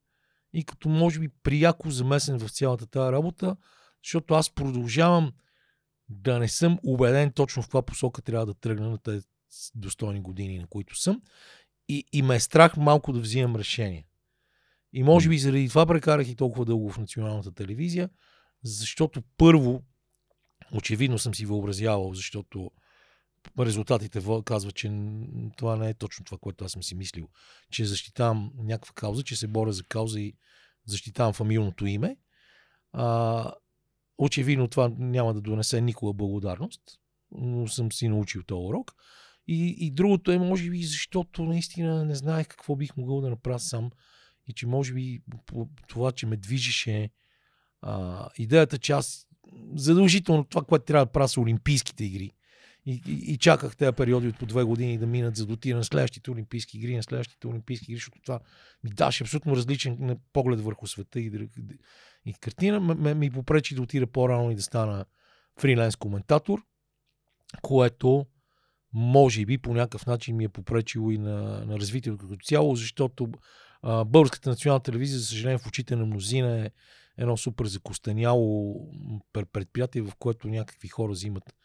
и 0.53 0.63
като 0.63 0.89
може 0.89 1.19
би 1.19 1.29
прияко 1.43 1.89
замесен 1.89 2.39
в 2.39 2.51
цялата 2.51 2.85
тази 2.85 3.11
работа, 3.11 3.55
защото 4.03 4.33
аз 4.33 4.49
продължавам 4.49 5.31
да 6.09 6.39
не 6.39 6.47
съм 6.47 6.79
убеден 6.83 7.31
точно 7.31 7.63
в 7.63 7.65
каква 7.65 7.81
посока 7.81 8.21
трябва 8.21 8.45
да 8.45 8.53
тръгна 8.53 8.89
на 8.89 8.97
тези 8.97 9.27
достойни 9.75 10.21
години, 10.21 10.59
на 10.59 10.67
които 10.67 10.99
съм. 10.99 11.21
И, 11.89 12.03
и 12.13 12.21
ме 12.21 12.35
е 12.35 12.39
страх 12.39 12.77
малко 12.77 13.13
да 13.13 13.19
взимам 13.19 13.55
решение. 13.55 14.07
И 14.93 15.03
може 15.03 15.29
би 15.29 15.39
заради 15.39 15.69
това 15.69 15.85
прекарах 15.85 16.27
и 16.27 16.35
толкова 16.35 16.65
дълго 16.65 16.91
в 16.91 16.97
националната 16.97 17.51
телевизия, 17.51 18.09
защото 18.63 19.21
първо, 19.37 19.83
очевидно 20.73 21.19
съм 21.19 21.35
си 21.35 21.45
въобразявал, 21.45 22.13
защото 22.13 22.71
резултатите 23.59 24.21
казват, 24.45 24.75
че 24.75 24.91
това 25.57 25.75
не 25.75 25.89
е 25.89 25.93
точно 25.93 26.25
това, 26.25 26.37
което 26.37 26.65
аз 26.65 26.71
съм 26.71 26.83
си 26.83 26.95
мислил. 26.95 27.29
Че 27.71 27.85
защитавам 27.85 28.51
някаква 28.57 28.93
кауза, 28.93 29.23
че 29.23 29.35
се 29.35 29.47
боря 29.47 29.73
за 29.73 29.83
кауза 29.83 30.19
и 30.19 30.33
защитавам 30.85 31.33
фамилното 31.33 31.85
име. 31.85 32.17
А, 32.91 33.51
очевидно 34.17 34.67
това 34.67 34.91
няма 34.97 35.33
да 35.33 35.41
донесе 35.41 35.81
никога 35.81 36.13
благодарност, 36.13 36.81
но 37.31 37.67
съм 37.67 37.91
си 37.91 38.07
научил 38.07 38.43
този 38.43 38.67
урок. 38.67 38.91
И, 39.47 39.75
и 39.79 39.91
другото 39.91 40.31
е, 40.31 40.37
може 40.37 40.69
би, 40.69 40.83
защото 40.83 41.43
наистина 41.43 42.05
не 42.05 42.15
знаех 42.15 42.47
какво 42.47 42.75
бих 42.75 42.97
могъл 42.97 43.21
да 43.21 43.29
направя 43.29 43.59
сам. 43.59 43.91
И 44.47 44.53
че 44.53 44.67
може 44.67 44.93
би 44.93 45.21
това, 45.87 46.11
че 46.11 46.25
ме 46.25 46.37
движеше 46.37 47.09
а, 47.81 48.27
идеята, 48.37 48.77
че 48.77 48.91
аз 48.91 49.27
задължително 49.75 50.43
това, 50.43 50.61
което 50.63 50.85
трябва 50.85 51.05
да 51.05 51.11
правя 51.11 51.27
са 51.27 51.41
Олимпийските 51.41 52.05
игри. 52.05 52.31
И, 52.85 53.01
и, 53.07 53.33
и 53.33 53.37
чаках 53.37 53.75
тези 53.75 53.91
периоди 53.91 54.27
от 54.27 54.39
по 54.39 54.45
две 54.45 54.63
години 54.63 54.97
да 54.97 55.07
минат, 55.07 55.35
за 55.35 55.45
да 55.45 55.53
отида 55.53 55.77
на 55.77 55.83
следващите 55.83 56.31
Олимпийски 56.31 56.77
игри, 56.77 56.95
на 56.95 57.03
следващите 57.03 57.47
Олимпийски 57.47 57.85
игри, 57.91 57.97
защото 57.97 58.21
това 58.21 58.39
ми 58.83 58.89
даше 58.89 59.23
абсолютно 59.23 59.55
различен 59.55 60.19
поглед 60.33 60.61
върху 60.61 60.87
света 60.87 61.19
и, 61.19 61.49
и 62.25 62.33
картина. 62.33 62.79
Ме, 62.79 63.13
ми 63.13 63.31
попречи 63.31 63.75
да 63.75 63.81
отида 63.81 64.07
по-рано 64.07 64.51
и 64.51 64.55
да 64.55 64.61
стана 64.61 65.05
фриленс 65.59 65.95
коментатор, 65.95 66.61
което 67.61 68.25
може 68.93 69.45
би 69.45 69.57
по 69.57 69.73
някакъв 69.73 70.05
начин 70.05 70.35
ми 70.35 70.43
е 70.43 70.49
попречило 70.49 71.11
и 71.11 71.17
на, 71.17 71.65
на 71.65 71.79
развитието 71.79 72.17
като 72.17 72.37
цяло, 72.43 72.75
защото 72.75 73.29
а, 73.81 74.05
Българската 74.05 74.49
национална 74.49 74.83
телевизия, 74.83 75.19
за 75.19 75.25
съжаление, 75.25 75.57
в 75.57 75.67
очите 75.67 75.95
на 75.95 76.05
мнозина 76.05 76.65
е 76.65 76.71
едно 77.17 77.37
супер 77.37 77.65
закостаняло 77.65 78.81
предприятие, 79.33 80.01
в 80.01 80.11
което 80.19 80.47
някакви 80.47 80.87
хора 80.87 81.11
взимат 81.11 81.55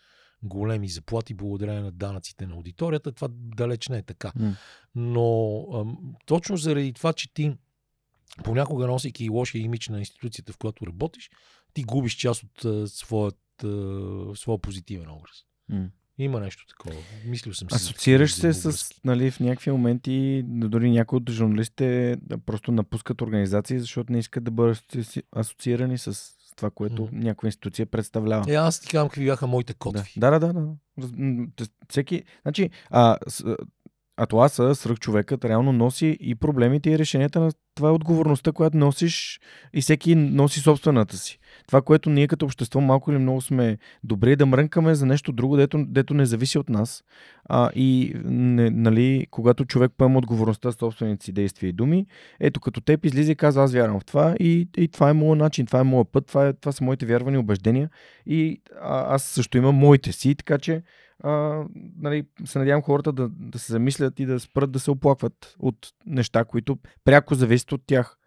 големи 0.43 0.89
заплати 0.89 1.35
благодарение 1.35 1.83
на 1.83 1.93
данъците 1.93 2.47
на 2.47 2.55
аудиторията. 2.55 3.13
Това 3.13 3.29
далеч 3.31 3.89
не 3.89 3.99
е 3.99 4.03
така. 4.03 4.33
М. 4.37 4.57
Но 4.95 5.59
а, 5.73 5.85
точно 6.27 6.57
заради 6.57 6.93
това, 6.93 7.13
че 7.13 7.35
ти 7.35 7.57
понякога 8.45 8.87
носейки 8.87 9.25
и 9.25 9.29
лошия 9.29 9.63
имидж 9.63 9.89
на 9.89 9.99
институцията, 9.99 10.53
в 10.53 10.59
която 10.59 10.87
работиш, 10.87 11.31
ти 11.75 11.83
губиш 11.83 12.15
част 12.15 12.43
от 12.43 12.65
а, 12.65 12.89
своят, 12.89 13.65
а, 13.65 14.33
своя 14.35 14.59
позитивен 14.59 15.11
образ. 15.11 15.37
М. 15.69 15.91
Има 16.19 16.41
нещо 16.41 16.67
такова. 16.67 16.95
Мислил 17.27 17.55
съм 17.55 17.71
си. 17.71 17.77
Асоциираш 17.77 18.35
се 18.35 18.53
с, 18.53 18.91
нали, 19.05 19.31
в 19.31 19.41
някакви 19.41 19.71
моменти, 19.71 20.43
дори 20.47 20.91
някои 20.91 21.17
от 21.17 21.31
журналистите 21.31 22.17
да 22.23 22.39
просто 22.39 22.73
напускат 22.73 23.21
организации, 23.23 23.79
защото 23.79 24.13
не 24.13 24.19
искат 24.19 24.45
да 24.45 24.51
бъдат 24.51 24.77
асоци- 24.79 25.23
асоциирани 25.37 25.99
с 25.99 26.21
това, 26.57 26.71
което 26.71 27.03
Мгм. 27.03 27.19
някоя 27.19 27.49
институция 27.49 27.87
представлява. 27.87 28.45
Е, 28.49 28.55
аз 28.55 28.81
ти 28.81 28.89
казвам 28.89 29.09
какви 29.09 29.25
бяха 29.25 29.47
моите 29.47 29.75
котви. 29.75 30.13
да, 30.17 30.31
да, 30.31 30.39
да. 30.39 30.53
да. 30.53 30.69
Раз- 31.01 31.71
Всеки, 31.89 32.23
значи, 32.43 32.71
а, 32.91 33.17
с, 33.29 33.57
Атласа, 34.17 34.75
свръхчовекът, 34.75 35.45
реално 35.45 35.73
носи 35.73 36.17
и 36.21 36.35
проблемите 36.35 36.91
и 36.91 36.99
решенията 36.99 37.41
на 37.41 37.51
това 37.75 37.89
е 37.89 37.93
отговорността, 37.93 38.53
която 38.53 38.77
носиш 38.77 39.41
и 39.75 39.81
всеки 39.81 40.15
носи 40.15 40.61
собствената 40.61 41.17
си. 41.17 41.39
Това, 41.67 41.83
което 41.83 42.11
ние 42.11 42.29
като 42.29 42.45
общество 42.45 42.81
малко 42.81 43.11
или 43.11 43.19
много 43.19 43.41
сме 43.41 43.79
добри 44.05 44.33
е 44.33 44.37
да 44.37 44.47
мрънкаме 44.47 44.95
за 44.95 45.07
нещо 45.07 45.33
друго, 45.33 45.57
дето, 45.57 45.85
дето 45.89 46.15
не 46.15 46.27
зависи 46.27 46.59
от 46.59 46.69
нас. 46.69 47.05
А, 47.45 47.71
и 47.75 48.13
не, 48.25 48.71
нали, 48.71 49.27
когато 49.31 49.65
човек 49.65 49.93
поема 49.99 50.19
отговорността 50.19 50.71
за 50.71 50.77
собствените 50.79 51.25
си 51.25 51.33
действия 51.33 51.69
и 51.69 51.73
думи, 51.73 52.07
ето 52.41 52.61
като 52.61 52.81
теб 52.81 53.05
излиза 53.05 53.33
и 53.33 53.37
казва, 53.37 53.63
аз 53.63 53.73
вярвам 53.73 54.01
в 54.01 54.05
това 54.05 54.35
и, 54.41 54.69
и 54.77 54.89
това 54.89 55.11
е 55.11 55.13
моят 55.13 55.39
начин, 55.39 55.67
това 55.67 55.81
е 55.81 55.85
моят 55.85 56.09
път, 56.13 56.27
това, 56.27 56.47
е, 56.47 56.53
това 56.53 56.73
са 56.73 56.85
моите 56.85 57.07
вярвания, 57.07 57.41
убеждения 57.41 57.91
и 58.27 58.61
а, 58.81 59.15
аз 59.15 59.23
също 59.23 59.59
имам 59.59 59.75
моите 59.75 60.13
си, 60.13 60.35
така 60.35 60.59
че 60.59 60.83
а, 61.23 61.65
нали, 61.99 62.25
се 62.45 62.59
надявам 62.59 62.83
хората 62.83 63.13
да, 63.13 63.29
да 63.29 63.59
се 63.59 63.73
замислят 63.73 64.21
и 64.21 64.27
да 64.27 64.41
спрат 64.41 64.73
да 64.73 64.81
се 64.81 64.91
оплакват 64.91 65.57
от 65.59 65.93
неща, 66.07 66.45
които 66.45 66.79
пряко 67.05 67.35
зависят 67.35 67.73
от 67.73 67.83
тях. 67.87 68.19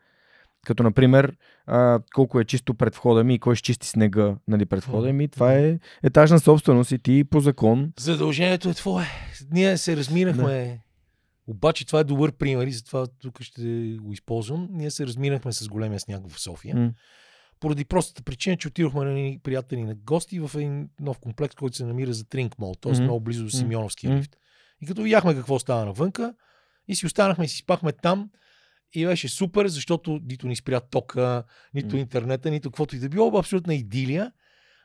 Като, 0.65 0.83
например, 0.83 1.37
а, 1.65 1.99
колко 2.15 2.39
е 2.39 2.45
чисто 2.45 2.73
пред 2.73 2.95
входа 2.95 3.23
ми 3.23 3.35
и 3.35 3.39
кой 3.39 3.55
ще 3.55 3.65
чисти 3.65 3.87
снега 3.87 4.35
нали, 4.47 4.65
пред 4.65 4.83
входа 4.83 5.13
ми. 5.13 5.27
Това 5.27 5.53
е 5.53 5.79
етажна 6.03 6.39
собственост 6.39 6.91
и 6.91 6.99
ти 6.99 7.23
по 7.23 7.39
закон. 7.39 7.93
Задължението 7.99 8.69
е 8.69 8.73
твое. 8.73 9.05
Ние 9.51 9.77
се 9.77 9.97
разминахме. 9.97 10.79
Обаче 11.47 11.87
това 11.87 11.99
е 11.99 12.03
добър 12.03 12.31
пример 12.31 12.67
и 12.67 12.71
затова 12.71 13.07
тук 13.07 13.41
ще 13.41 13.97
го 14.01 14.13
използвам. 14.13 14.67
Ние 14.71 14.91
се 14.91 15.07
разминахме 15.07 15.53
с 15.53 15.67
големия 15.67 15.99
сняг 15.99 16.29
в 16.29 16.39
София. 16.39 16.75
М. 16.75 16.91
Поради 17.59 17.85
простата 17.85 18.23
причина, 18.23 18.57
че 18.57 18.67
отидохме 18.67 19.03
на 19.03 19.09
едни 19.09 19.39
приятели 19.43 19.83
на 19.83 19.95
гости 19.95 20.39
в 20.39 20.51
един 20.55 20.89
нов 20.99 21.19
комплекс, 21.19 21.55
който 21.55 21.77
се 21.77 21.85
намира 21.85 22.13
за 22.13 22.25
Тринк 22.25 22.59
Мол, 22.59 22.75
т.е. 22.75 23.01
Много 23.01 23.19
близо 23.19 23.43
до. 23.43 23.49
Симеоновския 23.49 24.17
лифт. 24.17 24.35
И 24.81 24.85
като 24.85 25.01
видяхме 25.01 25.35
какво 25.35 25.59
става 25.59 25.85
навънка, 25.85 26.33
и 26.87 26.95
си 26.95 27.05
останахме 27.05 27.45
и 27.45 27.47
си 27.47 27.57
спахме 27.57 27.91
там, 27.91 28.29
и 28.93 29.05
беше 29.05 29.29
супер, 29.29 29.67
защото 29.67 30.19
нито 30.23 30.47
ни 30.47 30.55
спря 30.55 30.79
тока, 30.79 31.43
нито 31.73 31.97
интернета, 31.97 32.51
нито 32.51 32.71
каквото 32.71 32.95
и 32.95 32.99
да 32.99 33.09
било, 33.09 33.37
абсолютна 33.37 33.75
идилия. 33.75 34.31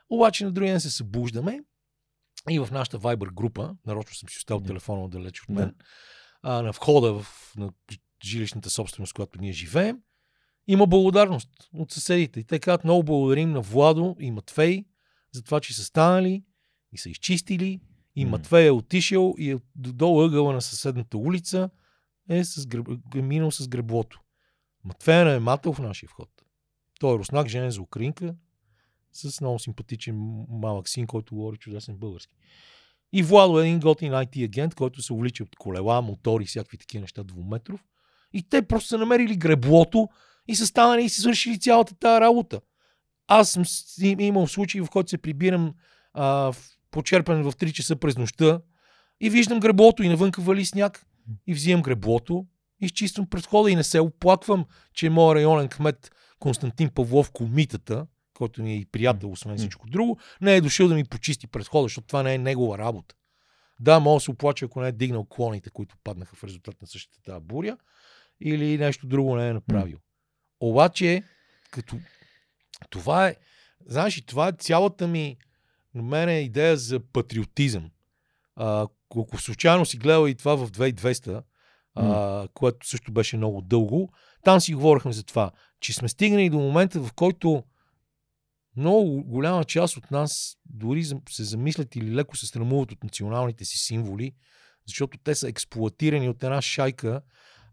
Обаче 0.09 0.45
на 0.45 0.51
другия 0.51 0.73
ден 0.73 0.79
се 0.79 0.91
събуждаме 0.91 1.59
и 2.49 2.59
в 2.59 2.69
нашата 2.71 2.99
Viber 2.99 3.33
група, 3.33 3.75
нарочно 3.85 4.15
съм 4.15 4.29
си 4.29 4.37
оставил 4.37 4.59
Да. 4.59 4.67
телефона 4.67 5.09
далеч 5.09 5.41
от 5.41 5.49
мен, 5.49 5.75
а, 6.41 6.61
на 6.61 6.71
входа 6.71 7.13
в 7.13 7.53
на 7.57 7.71
жилищната 8.25 8.69
собственост, 8.69 9.13
която 9.13 9.41
ние 9.41 9.51
живеем, 9.51 9.97
има 10.67 10.87
благодарност 10.87 11.49
от 11.73 11.91
съседите. 11.91 12.39
И 12.39 12.43
те 12.43 12.59
казват, 12.59 12.83
много 12.83 13.03
благодарим 13.03 13.51
на 13.51 13.61
Владо 13.61 14.15
и 14.19 14.31
Матвей 14.31 14.85
за 15.31 15.43
това, 15.43 15.59
че 15.59 15.75
са 15.75 15.83
станали 15.83 16.43
и 16.91 16.97
са 16.97 17.09
изчистили. 17.09 17.79
И. 18.15 18.25
Матвей 18.25 18.67
е 18.67 18.71
отишъл 18.71 19.33
и 19.37 19.51
е 19.51 19.57
долу 19.75 20.21
ъгъла 20.21 20.53
на 20.53 20.61
съседната 20.61 21.17
улица 21.17 21.69
е, 22.29 22.43
с 22.43 22.67
греб... 22.67 22.87
е 23.15 23.21
минал 23.21 23.51
с 23.51 23.67
греблото. 23.67 24.19
Матвей 24.83 25.21
е 25.21 25.23
наемател 25.23 25.73
в 25.73 25.79
нашия 25.79 26.09
вход. 26.09 26.29
Той 26.99 27.15
е 27.15 27.17
руснак, 27.17 27.47
женен 27.47 27.71
за 27.71 27.81
украинка, 27.81 28.35
с 29.11 29.41
много 29.41 29.59
симпатичен 29.59 30.45
малък 30.49 30.89
син, 30.89 31.07
който 31.07 31.35
говори 31.35 31.57
чудесен 31.57 31.97
български. 31.97 32.35
И 33.13 33.23
Владо 33.23 33.59
е 33.59 33.67
един 33.67 33.79
готин 33.79 34.11
IT 34.11 34.45
агент, 34.45 34.75
който 34.75 35.01
се 35.01 35.13
увлича 35.13 35.43
от 35.43 35.55
колела, 35.55 36.01
мотори, 36.01 36.45
всякакви 36.45 36.77
такива 36.77 37.01
неща, 37.01 37.23
двуметров. 37.23 37.83
И 38.33 38.43
те 38.43 38.67
просто 38.67 38.89
са 38.89 38.97
намерили 38.97 39.35
греблото 39.35 40.09
и 40.51 40.55
са 40.55 40.67
станали 40.67 41.03
и 41.03 41.09
си 41.09 41.21
свършили 41.21 41.59
цялата 41.59 41.95
тази 41.95 42.21
работа. 42.21 42.61
Аз 43.27 43.51
съм 43.51 43.63
имал 44.19 44.47
случаи, 44.47 44.81
в 44.81 44.89
който 44.91 45.09
се 45.09 45.17
прибирам 45.17 45.73
а, 46.13 46.25
в, 46.51 46.55
почерпен 46.91 47.43
в 47.43 47.51
3 47.51 47.71
часа 47.71 47.95
през 47.95 48.17
нощта 48.17 48.61
и 49.21 49.29
виждам 49.29 49.59
греблото 49.59 50.03
и 50.03 50.09
навънка 50.09 50.41
вали 50.41 50.65
сняг 50.65 51.05
и 51.47 51.53
взимам 51.53 51.81
греблото, 51.81 52.45
изчиствам 52.79 53.27
пред 53.27 53.43
входа 53.43 53.71
и 53.71 53.75
не 53.75 53.83
се 53.83 53.99
оплаквам, 53.99 54.65
че 54.93 55.09
моят 55.09 55.35
районен 55.35 55.69
кмет 55.69 56.11
Константин 56.39 56.89
Павлов 56.89 57.31
комитата, 57.31 58.05
който 58.33 58.63
ми 58.63 58.71
е 58.71 58.77
и 58.77 58.85
приятел, 58.85 59.31
освен 59.31 59.57
всичко 59.57 59.89
друго, 59.89 60.19
не 60.41 60.55
е 60.55 60.61
дошъл 60.61 60.87
да 60.87 60.95
ми 60.95 61.03
почисти 61.03 61.47
предхода, 61.47 61.83
защото 61.83 62.07
това 62.07 62.23
не 62.23 62.33
е 62.33 62.37
негова 62.37 62.77
работа. 62.77 63.15
Да, 63.79 63.99
мога 63.99 64.15
да 64.15 64.19
се 64.19 64.31
оплача, 64.31 64.65
ако 64.65 64.81
не 64.81 64.87
е 64.87 64.91
дигнал 64.91 65.25
клоните, 65.25 65.69
които 65.69 65.95
паднаха 66.03 66.35
в 66.35 66.43
резултат 66.43 66.81
на 66.81 66.87
същата 66.87 67.21
тази 67.21 67.45
буря, 67.45 67.77
или 68.41 68.77
нещо 68.77 69.07
друго 69.07 69.35
не 69.35 69.49
е 69.49 69.53
направил. 69.53 69.97
Обаче, 70.61 71.23
като 71.71 71.95
това 72.89 73.27
е, 73.27 73.35
знаеш, 73.85 74.17
и 74.17 74.25
това 74.25 74.47
е 74.47 74.53
цялата 74.59 75.07
ми, 75.07 75.37
на 75.93 76.03
мен 76.03 76.29
е 76.29 76.41
идея 76.41 76.77
за 76.77 76.99
патриотизъм. 76.99 77.91
А, 78.55 78.87
ако 79.11 79.37
случайно 79.37 79.85
си 79.85 79.97
гледал 79.97 80.27
и 80.27 80.35
това 80.35 80.55
в 80.55 80.71
2200, 80.71 81.43
а, 81.95 82.47
което 82.53 82.87
също 82.87 83.11
беше 83.11 83.37
много 83.37 83.61
дълго, 83.61 84.09
там 84.43 84.61
си 84.61 84.73
говорихме 84.73 85.13
за 85.13 85.23
това, 85.23 85.51
че 85.79 85.93
сме 85.93 86.09
стигнали 86.09 86.49
до 86.49 86.57
момента, 86.57 86.99
в 86.99 87.13
който 87.13 87.63
много 88.77 89.23
голяма 89.23 89.63
част 89.63 89.97
от 89.97 90.11
нас 90.11 90.57
дори 90.65 91.03
се 91.29 91.43
замислят 91.43 91.95
или 91.95 92.15
леко 92.15 92.37
се 92.37 92.47
срамуват 92.47 92.91
от 92.91 93.03
националните 93.03 93.65
си 93.65 93.77
символи, 93.77 94.31
защото 94.87 95.17
те 95.17 95.35
са 95.35 95.49
експлуатирани 95.49 96.29
от 96.29 96.43
една 96.43 96.61
шайка, 96.61 97.21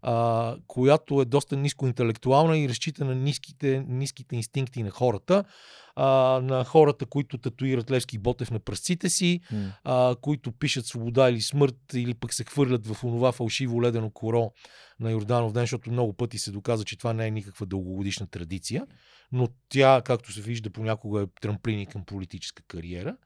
а, 0.01 0.55
която 0.67 1.21
е 1.21 1.25
доста 1.25 1.57
ниско 1.57 1.87
интелектуална 1.87 2.57
и 2.57 2.69
разчита 2.69 3.05
на 3.05 3.15
ниските, 3.15 3.85
ниските 3.87 4.35
инстинкти 4.35 4.83
на 4.83 4.89
хората, 4.89 5.43
а, 5.95 6.05
на 6.43 6.63
хората, 6.63 7.05
които 7.05 7.37
татуират 7.37 7.91
Левски 7.91 8.17
Ботев 8.17 8.51
на 8.51 8.59
пръстците 8.59 9.09
си, 9.09 9.39
mm. 9.53 9.71
а, 9.83 10.15
които 10.21 10.51
пишат 10.51 10.85
свобода 10.85 11.29
или 11.29 11.41
смърт, 11.41 11.93
или 11.93 12.13
пък 12.13 12.33
се 12.33 12.43
хвърлят 12.43 12.87
в 12.87 13.03
онова 13.03 13.31
фалшиво 13.31 13.83
ледено 13.83 14.09
коро 14.09 14.51
на 14.99 15.11
Йорданов 15.11 15.53
ден, 15.53 15.63
защото 15.63 15.91
много 15.91 16.13
пъти 16.13 16.39
се 16.39 16.51
доказа, 16.51 16.83
че 16.83 16.97
това 16.97 17.13
не 17.13 17.27
е 17.27 17.31
никаква 17.31 17.65
дългогодишна 17.65 18.27
традиция, 18.27 18.87
но 19.31 19.47
тя, 19.69 20.01
както 20.05 20.33
се 20.33 20.41
вижда, 20.41 20.69
понякога 20.69 21.21
е 21.21 21.41
трамплини 21.41 21.85
към 21.85 22.05
политическа 22.05 22.63
кариера, 22.67 23.17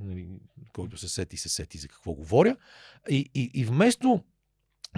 нали, 0.00 0.28
който 0.72 0.96
се 0.96 1.08
сети, 1.08 1.36
се 1.36 1.48
сети 1.48 1.78
за 1.78 1.88
какво 1.88 2.12
говоря. 2.12 2.56
И, 3.10 3.30
и, 3.34 3.50
и 3.54 3.64
вместо 3.64 4.24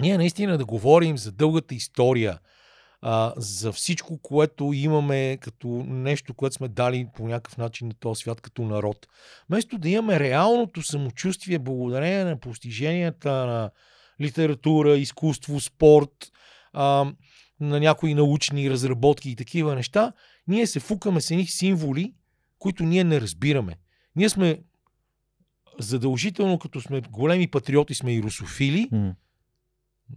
ние 0.01 0.17
наистина 0.17 0.57
да 0.57 0.65
говорим 0.65 1.17
за 1.17 1.31
дългата 1.31 1.75
история, 1.75 2.39
а, 3.01 3.33
за 3.37 3.71
всичко, 3.71 4.17
което 4.17 4.73
имаме 4.73 5.37
като 5.41 5.67
нещо, 5.87 6.33
което 6.33 6.55
сме 6.55 6.67
дали 6.67 7.07
по 7.15 7.27
някакъв 7.27 7.57
начин 7.57 7.87
на 7.87 7.93
този 7.93 8.19
свят 8.19 8.41
като 8.41 8.61
народ. 8.61 9.07
Вместо 9.49 9.77
да 9.77 9.89
имаме 9.89 10.19
реалното 10.19 10.81
самочувствие 10.81 11.59
благодарение 11.59 12.23
на 12.23 12.39
постиженията 12.39 13.31
на 13.31 13.71
литература, 14.21 14.97
изкуство, 14.97 15.59
спорт, 15.59 16.31
а, 16.73 17.13
на 17.59 17.79
някои 17.79 18.13
научни 18.13 18.69
разработки 18.69 19.29
и 19.29 19.35
такива 19.35 19.75
неща, 19.75 20.13
ние 20.47 20.67
се 20.67 20.79
фукаме 20.79 21.21
с 21.21 21.31
едни 21.31 21.45
символи, 21.45 22.13
които 22.59 22.83
ние 22.83 23.03
не 23.03 23.21
разбираме. 23.21 23.75
Ние 24.15 24.29
сме 24.29 24.59
задължително, 25.79 26.59
като 26.59 26.81
сме 26.81 27.01
големи 27.01 27.47
патриоти, 27.47 27.95
сме 27.95 28.15
и 28.15 28.21
русофили, 28.21 28.89
mm 28.93 29.13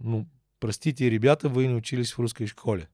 но 0.03 0.25
простите, 0.59 1.11
ребята, 1.11 1.49
вы 1.49 1.67
не 1.67 1.75
учились 1.75 2.13
в 2.13 2.19
рускай 2.19 2.47
школе. 2.47 2.87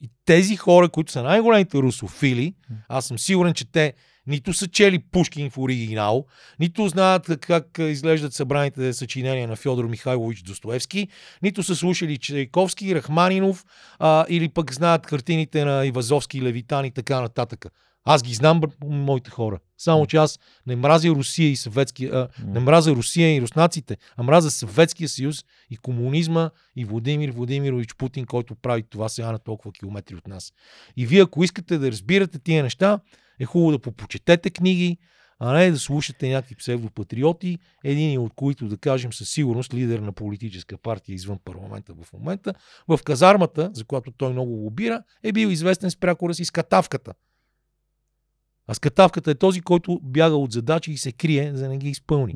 И 0.00 0.10
тези 0.24 0.56
хора, 0.56 0.88
които 0.88 1.12
са 1.12 1.22
най-големите 1.22 1.78
русофили, 1.78 2.54
аз 2.88 3.06
съм 3.06 3.18
сигурен, 3.18 3.54
че 3.54 3.72
те 3.72 3.94
нито 4.26 4.52
са 4.52 4.68
чели 4.68 4.98
Пушкин 4.98 5.50
в 5.50 5.58
оригинал, 5.58 6.26
нито 6.60 6.88
знаят 6.88 7.40
как 7.40 7.78
изглеждат 7.78 8.34
събраните 8.34 8.92
съчинения 8.92 9.48
на 9.48 9.56
Фьодор 9.56 9.84
Михайлович 9.84 10.42
Достоевски, 10.42 11.08
нито 11.42 11.62
са 11.62 11.76
слушали 11.76 12.18
Чайковски, 12.18 12.94
Рахманинов 12.94 13.64
а, 13.98 14.26
или 14.28 14.48
пък 14.48 14.72
знаят 14.74 15.06
картините 15.06 15.64
на 15.64 15.86
Ивазовски, 15.86 16.42
Левитан 16.42 16.84
и 16.84 16.90
така 16.90 17.20
нататък. 17.20 17.66
Аз 18.04 18.22
ги 18.22 18.34
знам, 18.34 18.60
моите 18.84 19.30
хора. 19.30 19.58
Само, 19.78 20.06
че 20.06 20.16
аз 20.16 20.38
не 20.66 20.76
мразя 20.76 21.08
Русия 21.08 21.50
и 21.50 21.56
Съветския, 21.56 22.12
а, 22.14 22.28
не 22.46 22.60
мразя 22.60 22.90
Русия 22.90 23.36
и 23.36 23.40
руснаците, 23.40 23.96
а 24.16 24.22
мразя 24.22 24.50
Съветския 24.50 25.08
съюз 25.08 25.44
и 25.70 25.76
комунизма 25.76 26.50
и 26.76 26.84
Владимир 26.84 27.30
Владимирович 27.30 27.94
Путин, 27.94 28.26
който 28.26 28.54
прави 28.54 28.82
това 28.82 29.08
сега 29.08 29.32
на 29.32 29.38
толкова 29.38 29.72
километри 29.72 30.14
от 30.14 30.28
нас. 30.28 30.52
И 30.96 31.06
вие, 31.06 31.22
ако 31.22 31.44
искате 31.44 31.78
да 31.78 31.90
разбирате 31.90 32.38
тия 32.38 32.62
неща, 32.62 33.00
е 33.40 33.44
хубаво 33.44 33.70
да 33.70 33.78
попочетете 33.78 34.50
книги, 34.50 34.98
а 35.38 35.52
не 35.52 35.70
да 35.70 35.78
слушате 35.78 36.28
някакви 36.28 36.54
псевдопатриоти, 36.54 37.58
един 37.84 38.20
от 38.20 38.32
които, 38.36 38.68
да 38.68 38.78
кажем, 38.78 39.12
със 39.12 39.30
сигурност 39.30 39.74
лидер 39.74 39.98
на 39.98 40.12
политическа 40.12 40.78
партия 40.78 41.14
извън 41.14 41.38
парламента 41.44 41.94
в 42.02 42.12
момента, 42.12 42.54
в 42.88 43.00
казармата, 43.04 43.70
за 43.74 43.84
която 43.84 44.12
той 44.12 44.32
много 44.32 44.52
лобира, 44.52 45.02
е 45.22 45.32
бил 45.32 45.48
известен 45.48 45.90
с 45.90 45.96
прякора 45.96 46.34
си 46.34 46.44
с 46.44 46.50
катавката– 46.50 47.14
а 48.66 48.74
скатавката 48.74 49.30
е 49.30 49.34
този, 49.34 49.60
който 49.60 50.00
бяга 50.02 50.36
от 50.36 50.52
задачи 50.52 50.92
и 50.92 50.98
се 50.98 51.12
крие, 51.12 51.52
за 51.54 51.62
да 51.62 51.68
не 51.68 51.78
ги 51.78 51.88
изпълни. 51.88 52.34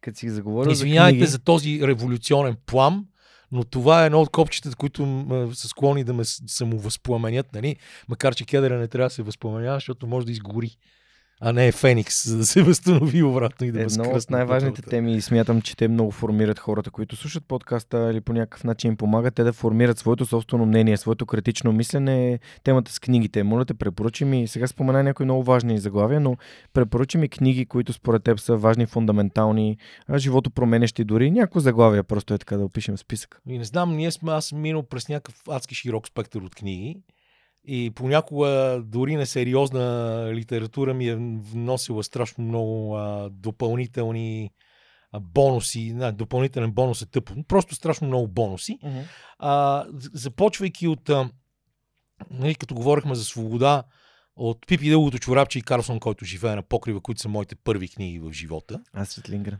Като 0.00 0.18
си 0.18 0.30
заговоря 0.30 0.72
Извинявайте 0.72 1.26
за, 1.26 1.32
за 1.32 1.38
този 1.38 1.80
революционен 1.82 2.56
плам, 2.66 3.06
но 3.52 3.64
това 3.64 4.02
е 4.02 4.06
едно 4.06 4.20
от 4.20 4.30
копчетата, 4.30 4.76
които 4.76 5.26
са 5.52 5.68
склонни 5.68 6.04
да 6.04 6.12
ме 6.12 6.24
самовъзпламенят, 6.24 7.52
нали? 7.54 7.76
макар 8.08 8.34
че 8.34 8.44
кедъра 8.44 8.78
не 8.78 8.88
трябва 8.88 9.06
да 9.06 9.14
се 9.14 9.22
възпламенява, 9.22 9.76
защото 9.76 10.06
може 10.06 10.26
да 10.26 10.32
изгори 10.32 10.76
а 11.40 11.52
не 11.52 11.66
е 11.66 11.72
Феникс, 11.72 12.24
за 12.28 12.36
да 12.36 12.46
се 12.46 12.62
възстанови 12.62 13.22
обратно 13.22 13.66
и 13.66 13.72
да 13.72 13.80
Едно 13.82 14.04
от 14.04 14.30
най-важните 14.30 14.82
теми 14.82 15.14
и 15.14 15.20
смятам, 15.20 15.60
че 15.60 15.76
те 15.76 15.88
много 15.88 16.10
формират 16.10 16.58
хората, 16.58 16.90
които 16.90 17.16
слушат 17.16 17.44
подкаста 17.48 18.10
или 18.10 18.20
по 18.20 18.32
някакъв 18.32 18.64
начин 18.64 18.90
им 18.90 18.96
помагат 18.96 19.34
те 19.34 19.44
да 19.44 19.52
формират 19.52 19.98
своето 19.98 20.26
собствено 20.26 20.66
мнение, 20.66 20.96
своето 20.96 21.26
критично 21.26 21.72
мислене. 21.72 22.38
Темата 22.64 22.92
с 22.92 23.00
книгите. 23.00 23.42
Моля 23.42 23.64
те, 23.64 23.74
препоръчи 23.74 24.24
ми, 24.24 24.48
сега 24.48 24.66
спомена 24.66 25.02
някои 25.02 25.24
много 25.24 25.42
важни 25.42 25.78
заглавия, 25.78 26.20
но 26.20 26.36
препоръчи 26.72 27.18
ми 27.18 27.28
книги, 27.28 27.66
които 27.66 27.92
според 27.92 28.22
теб 28.22 28.40
са 28.40 28.56
важни, 28.56 28.86
фундаментални, 28.86 29.76
живото 30.16 30.50
променещи 30.50 31.04
дори. 31.04 31.30
Някои 31.30 31.60
заглавия, 31.60 32.04
просто 32.04 32.34
е 32.34 32.38
така 32.38 32.56
да 32.56 32.64
опишем 32.64 32.98
списък. 32.98 33.40
И 33.48 33.58
не 33.58 33.64
знам, 33.64 33.96
ние 33.96 34.10
сме, 34.10 34.32
аз 34.32 34.52
минал 34.52 34.82
през 34.82 35.08
някакъв 35.08 35.42
адски 35.48 35.74
широк 35.74 36.08
спектър 36.08 36.40
от 36.40 36.54
книги 36.54 36.96
и 37.66 37.90
понякога 37.94 38.82
дори 38.84 39.16
на 39.16 39.26
сериозна 39.26 40.28
литература 40.32 40.94
ми 40.94 41.08
е 41.08 41.16
вносила 41.16 42.04
страшно 42.04 42.44
много 42.44 42.96
а, 42.96 43.30
допълнителни 43.30 44.50
а, 45.12 45.20
бонуси. 45.20 45.92
Не, 45.94 46.12
допълнителен 46.12 46.72
бонус 46.72 47.02
е 47.02 47.06
тъпо. 47.06 47.34
Просто 47.48 47.74
страшно 47.74 48.06
много 48.06 48.28
бонуси. 48.28 48.78
Uh-huh. 48.84 49.02
А, 49.38 49.84
започвайки 49.92 50.88
от, 50.88 51.10
а, 51.10 51.30
нали, 52.30 52.54
като 52.54 52.74
говорихме 52.74 53.14
за 53.14 53.24
свобода, 53.24 53.82
от 54.36 54.66
Пипи 54.66 54.90
Дългото 54.90 55.18
чорапче 55.18 55.58
и 55.58 55.62
Карлсон, 55.62 56.00
който 56.00 56.24
живее 56.24 56.54
на 56.54 56.62
покрива, 56.62 57.00
които 57.00 57.20
са 57.20 57.28
моите 57.28 57.56
първи 57.56 57.88
книги 57.88 58.18
в 58.18 58.32
живота. 58.32 58.80
Аз 58.92 59.08
Светлингрен. 59.08 59.58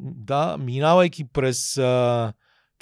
Да, 0.00 0.56
минавайки 0.60 1.24
през 1.24 1.78
а, 1.78 2.32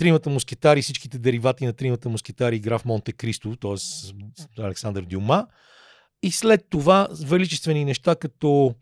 Тримата 0.00 0.30
мускетари, 0.30 0.82
всичките 0.82 1.18
деривати 1.18 1.66
на 1.66 1.72
Тримата 1.72 2.08
мускетари 2.08 2.56
игра 2.56 2.78
в 2.78 2.84
Монте 2.84 3.12
Кристо, 3.12 3.56
т.е. 3.56 4.62
Александър 4.62 5.02
Дюма. 5.02 5.46
И 6.22 6.30
след 6.30 6.66
това 6.70 7.08
величествени 7.24 7.84
неща, 7.84 8.16
като 8.16 8.74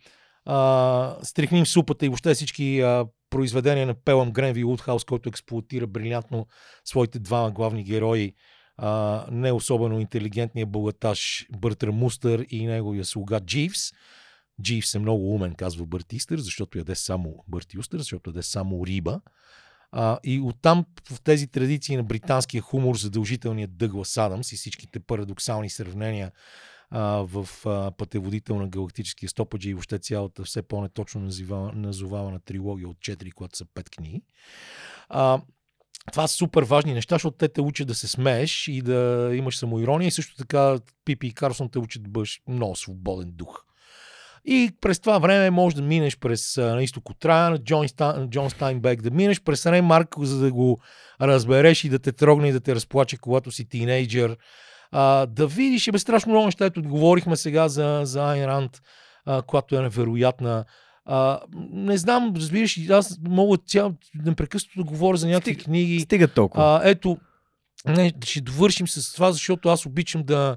а, 0.44 1.16
Стрихним 1.22 1.66
супата 1.66 2.06
и 2.06 2.08
въобще 2.08 2.34
всички 2.34 2.80
а, 2.80 3.06
произведения 3.30 3.86
на 3.86 3.94
Пелъм 3.94 4.30
Гренви 4.30 4.64
Удхаус, 4.64 5.04
който 5.04 5.28
експлуатира 5.28 5.86
брилянтно 5.86 6.46
своите 6.84 7.18
двама 7.18 7.50
главни 7.50 7.84
герои, 7.84 8.34
а, 8.76 9.24
не 9.30 9.52
особено 9.52 10.00
интелигентния 10.00 10.66
богаташ 10.66 11.46
Бъртър 11.58 11.90
Мустър 11.90 12.46
и 12.50 12.66
неговия 12.66 13.04
слуга 13.04 13.40
Дживс. 13.40 13.92
Дживс 14.62 14.94
е 14.94 14.98
много 14.98 15.34
умен, 15.34 15.54
казва 15.54 15.86
Бъртистър, 15.86 16.38
защото 16.38 16.78
яде 16.78 16.94
само 16.94 17.44
Бърти 17.48 17.78
Устър, 17.78 17.98
защото 17.98 18.30
яде 18.30 18.42
само 18.42 18.86
риба. 18.86 19.20
А, 19.92 20.18
и 20.24 20.40
оттам 20.40 20.84
в 21.10 21.20
тези 21.20 21.46
традиции 21.46 21.96
на 21.96 22.02
британския 22.02 22.62
хумор, 22.62 22.96
задължителният 22.96 23.76
Дъглас 23.76 24.16
Адамс 24.16 24.52
и 24.52 24.56
всичките 24.56 25.00
парадоксални 25.00 25.70
сравнения 25.70 26.32
а, 26.90 27.02
в 27.02 27.48
а, 27.66 27.90
пътеводител 27.90 28.56
на 28.56 28.68
галактическия 28.68 29.28
стопаджи 29.28 29.70
и 29.70 29.74
въобще 29.74 29.98
цялата 29.98 30.44
все 30.44 30.62
по-неточно 30.62 31.30
назовавана 31.74 32.40
трилогия 32.40 32.88
от 32.88 32.96
4, 32.96 33.32
която 33.32 33.56
са 33.56 33.64
5 33.64 33.90
книги. 33.90 34.22
А, 35.08 35.40
това 36.12 36.28
са 36.28 36.36
супер 36.36 36.62
важни 36.62 36.94
неща, 36.94 37.14
защото 37.14 37.36
те 37.36 37.48
те 37.48 37.60
учат 37.60 37.88
да 37.88 37.94
се 37.94 38.08
смееш 38.08 38.68
и 38.68 38.82
да 38.82 39.30
имаш 39.34 39.58
самоирония 39.58 40.08
и 40.08 40.10
също 40.10 40.36
така 40.36 40.78
Пипи 41.04 41.26
и 41.26 41.32
Карсон 41.32 41.68
те 41.68 41.78
учат 41.78 42.02
да 42.02 42.08
бъдеш 42.08 42.42
много 42.48 42.76
свободен 42.76 43.30
дух. 43.30 43.64
И 44.50 44.70
през 44.80 45.00
това 45.00 45.18
време 45.18 45.50
можеш 45.50 45.74
да 45.74 45.82
минеш 45.82 46.18
през 46.18 46.56
на 46.56 46.82
изток 46.82 47.10
от 47.10 47.20
Траян, 47.20 47.58
Джон, 47.58 47.88
Стайн, 47.88 48.30
Джон 48.30 48.50
Стайнбек, 48.50 49.02
да 49.02 49.10
минеш 49.10 49.40
през 49.40 49.66
Рей 49.66 49.80
Марк, 49.80 50.14
за 50.18 50.38
да 50.38 50.52
го 50.52 50.80
разбереш 51.20 51.84
и 51.84 51.88
да 51.88 51.98
те 51.98 52.12
трогне 52.12 52.48
и 52.48 52.52
да 52.52 52.60
те 52.60 52.74
разплаче, 52.74 53.16
когато 53.16 53.50
си 53.50 53.68
тинейджър. 53.68 54.36
А, 54.92 55.26
да 55.26 55.46
видиш, 55.46 55.88
е 55.88 55.98
страшно 55.98 56.32
много 56.32 56.46
неща. 56.46 56.66
Ето 56.66 56.82
говорихме 56.82 57.36
сега 57.36 57.68
за, 57.68 58.00
за 58.04 58.24
Айн 58.24 58.44
Ранд, 58.44 58.80
а, 59.26 59.42
която 59.42 59.76
е 59.76 59.82
невероятна. 59.82 60.64
А, 61.04 61.40
не 61.72 61.96
знам, 61.96 62.32
разбираш, 62.36 62.78
аз 62.90 63.18
мога 63.28 63.56
цял, 63.66 63.94
непрекъснато 64.24 64.78
да 64.78 64.84
говоря 64.84 65.16
за 65.16 65.28
някакви 65.28 65.52
Стига, 65.52 65.64
книги. 65.64 66.00
Стига 66.00 66.28
толкова. 66.28 66.64
А, 66.64 66.80
ето, 66.84 67.18
не, 67.86 68.12
ще 68.24 68.40
довършим 68.40 68.88
с 68.88 69.14
това, 69.14 69.32
защото 69.32 69.68
аз 69.68 69.86
обичам 69.86 70.22
да, 70.22 70.56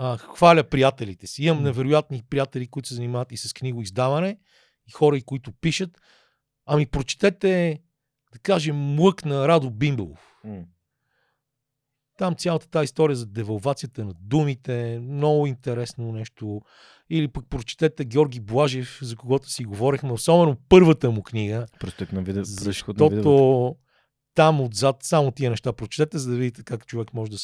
а, 0.00 0.16
хваля 0.18 0.64
приятелите 0.64 1.26
си. 1.26 1.44
Имам 1.44 1.62
невероятни 1.62 2.22
приятели, 2.30 2.66
които 2.66 2.88
се 2.88 2.94
занимават 2.94 3.32
и 3.32 3.36
с 3.36 3.54
книгоиздаване, 3.54 4.38
и 4.88 4.92
хора, 4.92 5.16
и 5.16 5.22
които 5.22 5.52
пишат. 5.52 5.90
Ами 6.66 6.86
прочетете, 6.86 7.80
да 8.32 8.38
кажем, 8.38 8.76
млък 8.76 9.24
на 9.24 9.48
Радо 9.48 9.70
Бимбелов. 9.70 10.32
Там 12.18 12.34
цялата 12.34 12.68
тази 12.68 12.84
история 12.84 13.16
за 13.16 13.26
девалвацията 13.26 14.04
на 14.04 14.14
думите, 14.20 14.98
много 15.02 15.46
интересно 15.46 16.12
нещо. 16.12 16.60
Или 17.10 17.28
пък 17.28 17.44
прочетете 17.50 18.04
Георги 18.04 18.40
Блажев, 18.40 18.98
за 19.02 19.16
когото 19.16 19.50
си 19.50 19.64
говорихме, 19.64 20.12
особено 20.12 20.56
първата 20.68 21.10
му 21.10 21.22
книга, 21.22 21.66
Просто 21.80 22.06
на 22.12 22.22
видеото. 22.22 22.50
защото 22.50 23.76
там 24.34 24.60
отзад 24.60 24.96
само 25.02 25.30
тия 25.30 25.50
неща 25.50 25.72
прочетете, 25.72 26.18
за 26.18 26.30
да 26.30 26.36
видите 26.36 26.62
как 26.62 26.86
човек 26.86 27.14
може 27.14 27.30
да 27.30 27.36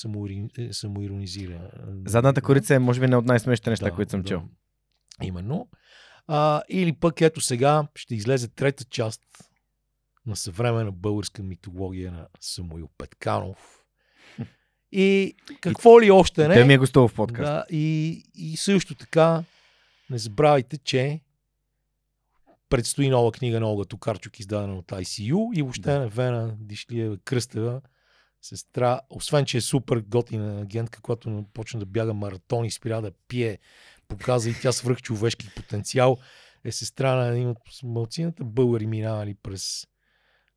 е, 0.58 0.72
самоиронизира. 0.72 1.70
Задната 2.06 2.42
корица 2.42 2.74
е, 2.74 2.78
може 2.78 3.00
би, 3.00 3.06
не 3.06 3.16
от 3.16 3.24
най-смешните 3.24 3.70
неща, 3.70 3.84
Да, 3.84 3.94
които 3.94 4.10
съм 4.10 4.22
да. 4.22 4.28
чул. 4.28 4.42
Именно. 5.22 5.68
А, 6.26 6.62
или 6.68 6.92
пък 6.92 7.20
ето 7.20 7.40
сега 7.40 7.86
ще 7.94 8.14
излезе 8.14 8.48
трета 8.48 8.84
част 8.84 9.22
на 10.26 10.36
съвременна 10.36 10.92
българска 10.92 11.42
митология 11.42 12.12
на 12.12 12.26
Самуил 12.40 12.88
Петканов. 12.98 13.84
И 14.92 15.34
какво 15.60 16.00
ли 16.00 16.10
още 16.10 16.48
не? 16.48 16.54
Той 16.54 16.64
ми 16.64 16.74
е 16.74 16.78
гостувал 16.78 17.08
в 17.08 17.14
подкаст. 17.14 17.42
Да, 17.42 17.64
и, 17.70 18.22
и 18.34 18.56
също 18.56 18.94
така 18.94 19.44
не 20.10 20.18
забравяйте, 20.18 20.78
че 20.78 21.20
предстои 22.68 23.08
нова 23.08 23.32
книга 23.32 23.60
на 23.60 23.70
Олга 23.70 23.84
Токарчук, 23.84 24.40
издадена 24.40 24.78
от 24.78 24.86
ICU 24.86 25.58
и 25.58 25.62
въобще 25.62 25.90
Да. 25.90 25.98
на 25.98 26.08
Вена 26.08 26.56
Дишлиева 26.60 27.18
Кръстева, 27.24 27.80
сестра, 28.42 29.00
освен 29.10 29.44
че 29.44 29.56
е 29.56 29.60
супер 29.60 30.04
готина 30.08 30.60
агентка, 30.60 31.02
която 31.02 31.44
почна 31.54 31.80
да 31.80 31.86
бяга 31.86 32.14
маратони, 32.14 32.70
спря 32.70 33.00
да 33.00 33.12
пие, 33.28 33.58
показа 34.08 34.50
и 34.50 34.54
тя 34.62 34.72
свръхчовешки 34.72 35.50
потенциал, 35.56 36.18
е 36.64 36.72
сестра 36.72 37.14
на 37.14 37.28
един 37.28 37.48
от 37.48 37.58
малцината 37.82 38.44
българи 38.44 38.86
минавали 38.86 39.34
през 39.42 39.86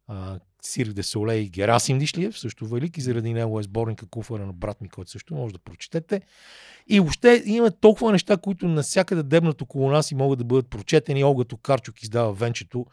а, 0.08 0.40
Сирк 0.62 0.94
де 0.94 1.04
Соле 1.04 1.36
и 1.36 1.50
Герасим 1.50 2.00
Дишлиев, 2.00 2.40
също 2.40 2.68
велики, 2.68 3.02
заради 3.02 3.34
него 3.34 3.60
е 3.60 3.64
сборника 3.64 4.06
Куфара 4.06 4.46
на 4.46 4.54
брат 4.54 4.82
ми, 4.82 4.90
който 4.90 5.12
също 5.12 5.36
може 5.36 5.54
да 5.54 5.60
прочетете. 5.60 6.22
И 6.88 7.00
въобще 7.00 7.44
има 7.46 7.72
толкова 7.72 8.12
неща, 8.12 8.38
които 8.38 8.68
навсякъде 8.68 9.24
дебнат 9.24 9.62
около 9.62 9.92
нас 9.92 10.12
и 10.12 10.16
могат 10.16 10.40
да 10.40 10.46
бъдат 10.46 10.70
прочетени. 10.70 11.24
Олга 11.24 11.44
Токарчук 11.44 12.04
издава 12.04 12.34
Венчето. 12.34 12.86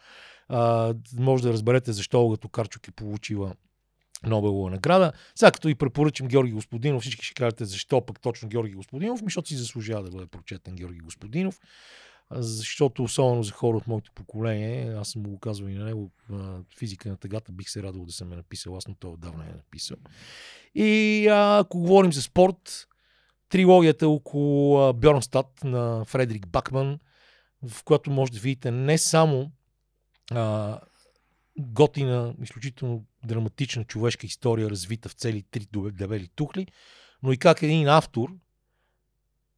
А, 0.48 0.94
може 1.18 1.42
да 1.42 1.52
разберете 1.52 1.92
защо 1.92 2.20
Олга 2.20 2.36
Токарчук 2.36 2.88
е 2.88 2.92
получила 2.92 3.54
Нобелова 4.26 4.70
награда. 4.70 5.12
Сега 5.34 5.50
като 5.50 5.68
и 5.68 5.74
препоръчам 5.74 6.28
Георги 6.28 6.52
Господинов, 6.52 7.02
всички 7.02 7.24
ще 7.24 7.34
кажете 7.34 7.64
защо 7.64 8.06
пък 8.06 8.20
точно 8.20 8.48
Георги 8.48 8.74
Господинов, 8.74 9.20
ми, 9.22 9.26
защото 9.26 9.48
си 9.48 9.56
заслужава 9.56 10.02
да 10.02 10.10
бъде 10.10 10.26
прочетен 10.26 10.74
Георги 10.76 11.00
Господинов. 11.00 11.60
Защото 12.30 13.02
особено 13.02 13.42
за 13.42 13.52
хора 13.52 13.76
от 13.76 13.86
моето 13.86 14.12
поколение, 14.12 14.94
аз 14.94 15.08
съм 15.08 15.22
го 15.22 15.38
казвал 15.38 15.68
и 15.68 15.74
на 15.74 15.84
него, 15.84 16.10
физика 16.78 17.08
на 17.08 17.16
тъгата, 17.16 17.52
бих 17.52 17.70
се 17.70 17.82
радвал 17.82 18.04
да 18.04 18.12
съм 18.12 18.30
я 18.30 18.36
написал, 18.36 18.76
аз 18.76 18.88
но 18.88 18.94
той 18.94 19.10
отдавна 19.10 19.44
е 19.44 19.54
написал. 19.54 19.96
И 20.74 21.26
а, 21.28 21.58
ако 21.58 21.78
говорим 21.78 22.12
за 22.12 22.22
спорт, 22.22 22.88
трилогията 23.48 24.08
около 24.08 24.92
Бьорнстад 24.92 25.64
на 25.64 26.04
Фредерик 26.04 26.46
Бакман, 26.46 26.98
в 27.62 27.84
която 27.84 28.10
може 28.10 28.32
да 28.32 28.38
видите 28.38 28.70
не 28.70 28.98
само 28.98 29.52
а, 30.30 30.80
готина, 31.58 32.34
изключително 32.42 33.04
драматична 33.24 33.84
човешка 33.84 34.26
история, 34.26 34.70
развита 34.70 35.08
в 35.08 35.12
цели 35.12 35.42
три 35.42 35.60
дебе- 35.60 35.92
дебели 35.92 36.28
тухли, 36.28 36.66
но 37.22 37.32
и 37.32 37.38
как 37.38 37.62
един 37.62 37.88
автор, 37.88 38.28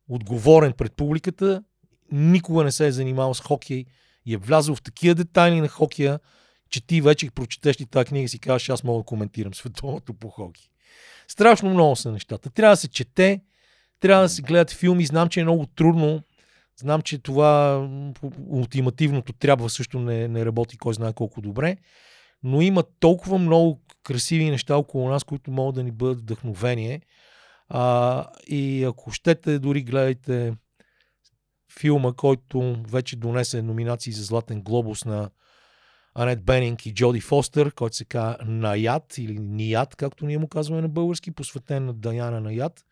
отговорен 0.09 0.73
пред 0.73 0.93
публиката, 0.93 1.65
никога 2.12 2.65
не 2.65 2.73
се 2.73 2.86
е 2.86 2.93
занимавал 2.93 3.35
с 3.35 3.41
хокей 3.41 3.85
и 4.26 4.35
е 4.35 4.36
влязъл 4.36 4.75
в 4.75 4.83
такива 4.83 5.15
детайли 5.15 5.60
на 5.60 5.68
хокея, 5.68 6.20
че 6.70 6.86
ти 6.86 7.01
вече 7.01 7.31
прочетеш 7.31 7.81
ли 7.81 7.86
тази 7.86 8.05
книга 8.05 8.25
и 8.25 8.28
си 8.28 8.39
казваш, 8.39 8.68
аз 8.68 8.85
мога 8.85 9.01
да 9.01 9.05
коментирам 9.05 9.55
световното 9.55 10.15
по 10.15 10.28
хокей. 10.28 10.65
Страшно 11.28 11.70
много 11.70 11.97
са 11.97 12.12
нещата. 12.12 12.51
Трябва 12.51 12.73
да 12.73 12.76
се 12.76 12.89
чете, 12.89 13.41
трябва 14.01 14.23
да 14.23 14.28
се 14.28 14.43
гледат 14.43 14.70
филми. 14.70 15.07
Знам, 15.07 15.28
че 15.28 15.41
е 15.41 15.44
много 15.44 15.67
трудно. 15.67 16.23
Знам, 16.76 17.02
че 17.02 17.18
това 17.18 17.89
ултимативното 18.49 19.33
трябва 19.33 19.70
също 19.70 19.99
не, 19.99 20.28
не 20.28 20.44
работи 20.44 20.78
кой 20.78 20.94
знае 20.94 21.12
колко 21.12 21.41
добре. 21.41 21.76
Но 22.43 22.60
има 22.60 22.85
толкова 23.01 23.39
много 23.39 23.81
красиви 24.02 24.51
неща 24.51 24.76
около 24.76 25.09
нас, 25.09 25.25
които 25.25 25.51
могат 25.51 25.75
да 25.75 25.83
ни 25.83 25.91
бъдат 25.91 26.20
вдъхновение. 26.20 27.01
А, 27.68 28.25
и 28.47 28.85
ако 28.85 29.10
щете, 29.10 29.59
дори 29.59 29.83
гледайте 29.83 30.55
филма, 31.81 32.13
който 32.13 32.83
вече 32.89 33.17
донесе 33.17 33.63
номинации 33.63 34.13
за 34.13 34.25
Златен 34.25 34.63
глобус 34.63 35.05
на 35.05 35.31
Анет 36.15 36.45
Бенинг 36.45 36.87
и 36.87 36.95
Джоди 36.95 37.21
Фостер, 37.21 37.73
който 37.73 37.97
се 37.97 38.05
казва 38.05 38.37
Наят 38.45 39.19
или 39.19 39.39
Ният, 39.39 39.97
както 39.97 40.27
ние 40.27 40.39
му 40.39 40.49
казваме 40.49 40.83
на 40.83 40.89
български, 40.89 41.31
посветен 41.31 41.85
на 41.85 41.95
Даяна 41.95 42.41
Наят, 42.41 42.85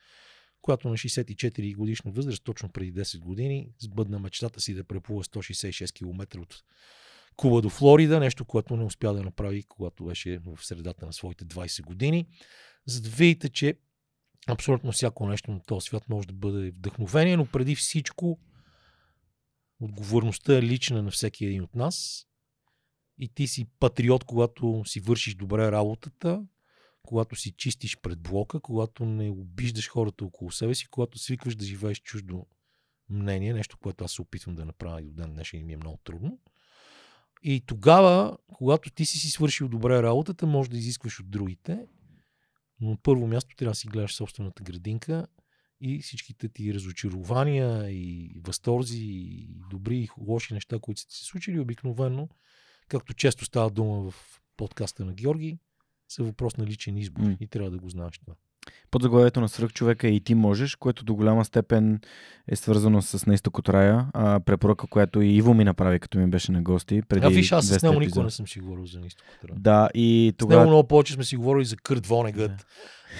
която 0.62 0.88
на 0.88 0.94
64 0.94 1.76
годишна 1.76 2.10
възраст, 2.10 2.44
точно 2.44 2.68
преди 2.68 2.94
10 2.94 3.18
години, 3.18 3.68
сбъдна 3.78 4.18
мечтата 4.18 4.60
си 4.60 4.74
да 4.74 4.84
преплува 4.84 5.24
166 5.24 5.92
км 5.92 6.38
от 6.40 6.62
Куба 7.36 7.62
до 7.62 7.70
Флорида, 7.70 8.20
нещо, 8.20 8.44
което 8.44 8.76
не 8.76 8.84
успя 8.84 9.14
да 9.14 9.22
направи, 9.22 9.62
когато 9.62 10.04
беше 10.04 10.38
в 10.38 10.64
средата 10.64 11.06
на 11.06 11.12
своите 11.12 11.44
20 11.44 11.82
години. 11.82 12.26
За 12.86 13.02
да 13.02 13.08
видите, 13.08 13.48
че 13.48 13.74
абсолютно 14.46 14.92
всяко 14.92 15.26
нещо 15.26 15.50
на 15.50 15.60
този 15.66 15.84
свят 15.84 16.08
може 16.08 16.26
да 16.26 16.34
бъде 16.34 16.70
вдъхновение, 16.70 17.36
но 17.36 17.46
преди 17.46 17.74
всичко 17.74 18.38
отговорността 19.84 20.56
е 20.56 20.62
лична 20.62 21.02
на 21.02 21.10
всеки 21.10 21.44
един 21.44 21.62
от 21.62 21.74
нас. 21.74 22.26
И 23.18 23.28
ти 23.28 23.46
си 23.46 23.66
патриот, 23.80 24.24
когато 24.24 24.82
си 24.86 25.00
вършиш 25.00 25.34
добре 25.34 25.72
работата, 25.72 26.46
когато 27.02 27.36
си 27.36 27.52
чистиш 27.56 27.98
пред 28.00 28.20
блока, 28.20 28.60
когато 28.60 29.04
не 29.04 29.30
обиждаш 29.30 29.90
хората 29.90 30.24
около 30.24 30.50
себе 30.50 30.74
си, 30.74 30.86
когато 30.86 31.18
свикваш 31.18 31.54
да 31.54 31.64
живееш 31.64 32.00
чуждо 32.00 32.46
мнение, 33.08 33.54
нещо, 33.54 33.78
което 33.78 34.04
аз 34.04 34.12
се 34.12 34.22
опитвам 34.22 34.54
да 34.54 34.64
направя 34.64 35.02
и 35.02 35.04
до 35.04 35.12
ден 35.12 35.32
днешен 35.32 35.60
и 35.60 35.64
ми 35.64 35.72
е 35.72 35.76
много 35.76 35.98
трудно. 36.04 36.38
И 37.42 37.60
тогава, 37.66 38.38
когато 38.54 38.90
ти 38.90 39.06
си 39.06 39.18
си 39.18 39.30
свършил 39.30 39.68
добре 39.68 40.02
работата, 40.02 40.46
може 40.46 40.70
да 40.70 40.76
изискваш 40.76 41.20
от 41.20 41.30
другите, 41.30 41.86
но 42.80 42.90
на 42.90 42.96
първо 43.02 43.26
място 43.26 43.56
трябва 43.56 43.70
да 43.70 43.76
си 43.76 43.88
гледаш 43.88 44.14
собствената 44.14 44.62
градинка 44.62 45.26
и 45.80 45.98
всичките 46.02 46.48
ти 46.48 46.74
разочарования 46.74 47.90
и 47.90 48.30
възторзи 48.44 49.02
и 49.02 49.48
добри 49.70 49.96
и 49.96 50.08
лоши 50.18 50.54
неща, 50.54 50.78
които 50.80 51.00
са 51.00 51.08
ти 51.08 51.16
се 51.16 51.24
случили, 51.24 51.60
обикновено, 51.60 52.28
както 52.88 53.14
често 53.14 53.44
става 53.44 53.70
дума 53.70 54.10
в 54.10 54.40
подкаста 54.56 55.04
на 55.04 55.12
Георги, 55.12 55.58
са 56.08 56.22
въпрос 56.22 56.56
на 56.56 56.66
личен 56.66 56.96
избор 56.96 57.22
М. 57.22 57.36
и 57.40 57.46
трябва 57.46 57.70
да 57.70 57.78
го 57.78 57.88
знаеш 57.88 58.18
това. 58.18 58.34
Под 58.90 59.02
заглавието 59.02 59.40
на 59.40 59.48
свръхчовека 59.48 60.08
и 60.08 60.20
ти 60.20 60.34
можеш, 60.34 60.76
което 60.76 61.04
до 61.04 61.14
голяма 61.14 61.44
степен 61.44 62.00
е 62.48 62.56
свързано 62.56 63.02
с 63.02 63.26
на 63.26 63.34
изток 63.34 63.58
от 63.58 63.68
рая. 63.68 64.06
А, 64.12 64.40
препоръка, 64.40 64.86
която 64.86 65.22
и 65.22 65.28
Иво 65.28 65.54
ми 65.54 65.64
направи, 65.64 66.00
като 66.00 66.18
ми 66.18 66.26
беше 66.26 66.52
на 66.52 66.62
гости. 66.62 67.02
Преди 67.08 67.26
А 67.26 67.28
виж, 67.28 67.52
аз 67.52 67.66
с 67.66 67.78
200 67.78 67.82
него 67.82 68.00
никога 68.00 68.24
не 68.24 68.30
съм 68.30 68.48
си 68.48 68.60
говорил 68.60 68.86
за 68.86 69.00
нищо. 69.00 69.24
Да, 69.56 69.88
и 69.94 70.26
С 70.26 70.32
него 70.32 70.36
тогава... 70.36 70.66
много 70.66 70.88
повече 70.88 71.12
сме 71.12 71.24
си 71.24 71.36
говорили 71.36 71.64
за 71.64 71.76
Кърт 71.76 72.06
Вонегът, 72.06 72.66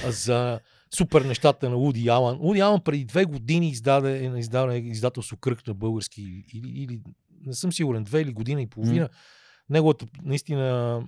а 0.07 0.10
за 0.10 0.60
супер 0.94 1.23
нещата 1.23 1.70
на 1.70 1.76
Уди 1.76 2.08
Алан. 2.08 2.39
Уди 2.40 2.60
Алан 2.60 2.81
преди 2.81 3.05
две 3.05 3.24
години 3.24 3.68
издаде, 3.68 4.26
е 4.26 4.39
издаде 4.39 4.78
издателство 4.78 5.36
Кръг 5.36 5.66
на 5.66 5.74
български 5.74 6.23
или, 6.52 6.82
или 6.82 7.00
не 7.47 7.55
съм 7.55 7.73
сигурен, 7.73 8.05
две 8.05 8.20
или 8.20 8.32
година 8.32 8.62
и 8.62 8.66
половина. 8.66 9.08
Неговата 9.70 10.06
наистина 10.23 11.02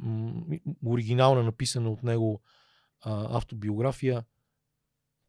оригинална, 0.86 1.42
написана 1.42 1.90
от 1.90 2.02
него 2.02 2.42
а, 3.00 3.36
автобиография, 3.36 4.24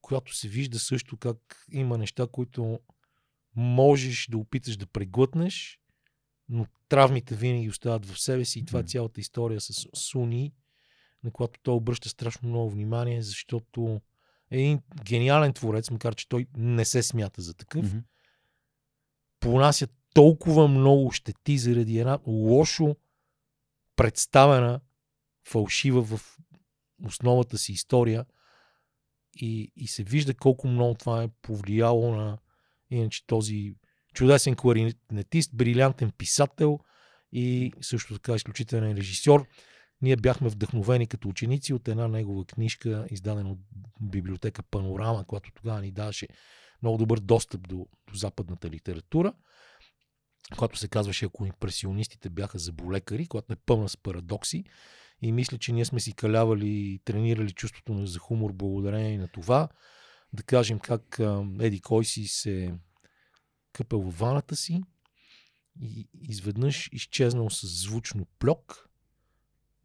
която 0.01 0.35
се 0.35 0.47
вижда 0.47 0.79
също 0.79 1.17
как 1.17 1.65
има 1.71 1.97
неща, 1.97 2.27
които 2.31 2.79
можеш 3.55 4.27
да 4.27 4.37
опиташ 4.37 4.77
да 4.77 4.87
преглътнеш, 4.87 5.79
но 6.49 6.65
травмите 6.89 7.35
винаги 7.35 7.69
остават 7.69 8.05
в 8.05 8.19
себе 8.19 8.45
си 8.45 8.59
и 8.59 8.65
това 8.65 8.79
е 8.79 8.83
цялата 8.83 9.21
история 9.21 9.61
с 9.61 9.87
Суни, 9.93 10.53
на 11.23 11.31
която 11.31 11.59
той 11.63 11.73
обръща 11.73 12.09
страшно 12.09 12.49
много 12.49 12.69
внимание, 12.69 13.21
защото 13.21 14.01
един 14.51 14.81
гениален 15.03 15.53
творец, 15.53 15.91
макар 15.91 16.15
че 16.15 16.29
той 16.29 16.47
не 16.57 16.85
се 16.85 17.03
смята 17.03 17.41
за 17.41 17.53
такъв, 17.53 17.85
Мгм. 17.85 17.97
понася 19.39 19.87
толкова 20.13 20.67
много 20.67 21.11
щети 21.11 21.57
заради 21.57 21.99
една 21.99 22.19
лошо 22.27 22.95
представена 23.95 24.79
фалшива 25.47 26.01
в 26.01 26.37
основата 27.05 27.57
си 27.57 27.71
история 27.71 28.25
и, 29.35 29.71
и 29.75 29.87
се 29.87 30.03
вижда 30.03 30.33
колко 30.33 30.67
много 30.67 30.93
това 30.93 31.23
е 31.23 31.27
повлияло 31.41 32.15
на 32.15 32.37
иначе 32.89 33.27
този 33.27 33.75
чудесен 34.13 34.55
кларинетист, 34.55 35.55
брилянтен 35.55 36.11
писател 36.11 36.79
и 37.31 37.71
също 37.81 38.13
така 38.13 38.35
изключителен 38.35 38.97
режисьор. 38.97 39.47
Ние 40.01 40.15
бяхме 40.15 40.49
вдъхновени 40.49 41.07
като 41.07 41.29
ученици 41.29 41.73
от 41.73 41.87
една 41.87 42.07
негова 42.07 42.45
книжка, 42.45 43.07
издадена 43.11 43.51
от 43.51 43.59
библиотека 44.01 44.63
Панорама, 44.63 45.25
която 45.25 45.51
тогава 45.55 45.81
ни 45.81 45.91
даваше 45.91 46.27
много 46.81 46.97
добър 46.97 47.19
достъп 47.19 47.67
до, 47.67 47.75
до 47.77 48.13
западната 48.13 48.69
литература, 48.69 49.33
която 50.57 50.79
се 50.79 50.87
казваше, 50.87 51.25
ако 51.25 51.45
импресионистите 51.45 52.29
бяха 52.29 52.59
заболекари, 52.59 53.27
която 53.27 53.53
е 53.53 53.55
пълна 53.55 53.89
с 53.89 53.97
парадокси. 53.97 54.63
И 55.21 55.31
мисля, 55.31 55.57
че 55.57 55.71
ние 55.71 55.85
сме 55.85 55.99
си 55.99 56.13
калявали 56.13 56.69
и 56.69 56.99
тренирали 57.05 57.51
чувството 57.51 57.93
на 57.93 58.07
за 58.07 58.19
хумор 58.19 58.53
благодарение 58.53 59.17
на 59.17 59.27
това. 59.27 59.69
Да 60.33 60.43
кажем 60.43 60.79
как 60.79 61.19
Еди 61.59 61.81
кой 61.81 62.05
си 62.05 62.27
се 62.27 62.73
къпал 63.73 64.01
в 64.01 64.19
ваната 64.19 64.55
си 64.55 64.81
и 65.81 66.07
изведнъж 66.21 66.89
изчезнал 66.91 67.49
с 67.49 67.67
звучно 67.67 68.25
плюк 68.39 68.86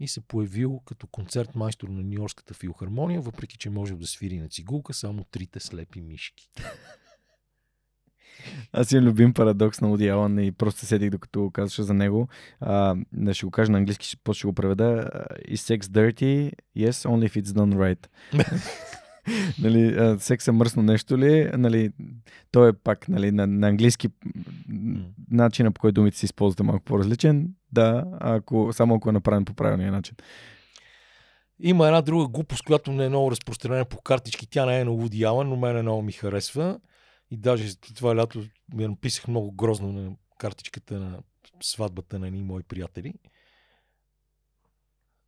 и 0.01 0.09
се 0.09 0.21
появил 0.21 0.81
като 0.85 1.07
концерт 1.07 1.55
майстор 1.55 1.89
на 1.89 2.03
Нью-Йоркската 2.03 2.55
филхармония, 2.55 3.21
въпреки 3.21 3.59
че 3.59 3.71
може 3.71 3.95
да 3.95 4.07
свири 4.07 4.39
на 4.39 4.49
цигулка 4.49 4.95
само 4.95 5.25
трите 5.25 5.61
слепи 5.61 6.01
мишки. 6.01 6.49
Аз 8.73 8.93
имам 8.93 9.05
любим 9.05 9.35
парадокс 9.35 9.81
на 9.81 9.91
Уди 9.91 10.09
Алън 10.09 10.39
и 10.39 10.53
просто 10.53 10.81
се 10.81 10.87
седих 10.87 11.11
докато 11.11 11.51
казваше 11.51 11.83
за 11.83 11.95
него. 11.95 12.29
А, 12.61 12.97
да 13.13 13.35
ще 13.35 13.47
го 13.47 13.51
кажа 13.51 13.73
на 13.73 13.79
английски, 13.79 14.07
ще, 14.07 14.17
после 14.25 14.39
ще 14.39 14.47
го 14.47 14.53
преведа. 14.53 15.11
Is 15.49 15.79
sex 15.79 15.81
dirty? 15.81 16.53
Yes, 16.79 16.91
only 16.91 17.29
if 17.29 17.43
it's 17.43 17.47
done 17.47 17.75
right. 17.75 18.07
нали, 19.63 19.95
а, 19.95 20.19
секс 20.19 20.49
е 20.49 20.53
мръсно 20.53 20.83
нещо 20.83 21.19
ли? 21.19 21.51
Нали, 21.55 21.91
то 22.51 22.67
е 22.67 22.73
пак 22.73 23.09
нали, 23.09 23.31
на, 23.31 23.47
на 23.47 23.69
английски 23.69 24.09
начина 25.31 25.73
по 25.73 25.81
който 25.81 25.95
думите 25.95 26.19
се 26.19 26.27
използват 26.27 26.61
е 26.61 26.63
малко 26.63 26.85
по-различен. 26.85 27.55
Да, 27.73 28.05
ако, 28.21 28.73
само 28.73 28.95
ако 28.95 29.09
е 29.09 29.13
направен 29.13 29.45
по 29.45 29.55
правилния 29.55 29.93
начин. 29.93 30.17
Има 31.61 31.87
една 31.87 32.03
друга 32.03 32.29
глупост, 32.29 32.65
която 32.65 32.93
не 32.93 33.05
е 33.05 33.09
много 33.09 33.31
разпространена 33.31 33.85
по 33.85 34.01
картички. 34.01 34.47
Тя 34.47 34.67
не 34.67 34.81
е 34.81 34.85
на 34.85 34.93
Уди 34.93 35.25
Алън, 35.25 35.49
но 35.49 35.57
мене 35.57 35.83
много 35.83 36.03
ми 36.03 36.13
харесва. 36.13 36.81
И 37.31 37.37
даже 37.37 37.77
това 37.77 38.17
лято 38.17 38.45
ми 38.75 38.89
написах 38.89 39.29
много 39.29 39.53
грозно 39.53 39.93
на 39.93 40.13
картичката 40.39 41.01
на 41.01 41.19
сватбата 41.63 42.19
на 42.19 42.27
едни 42.27 42.43
мои 42.43 42.63
приятели. 42.63 43.15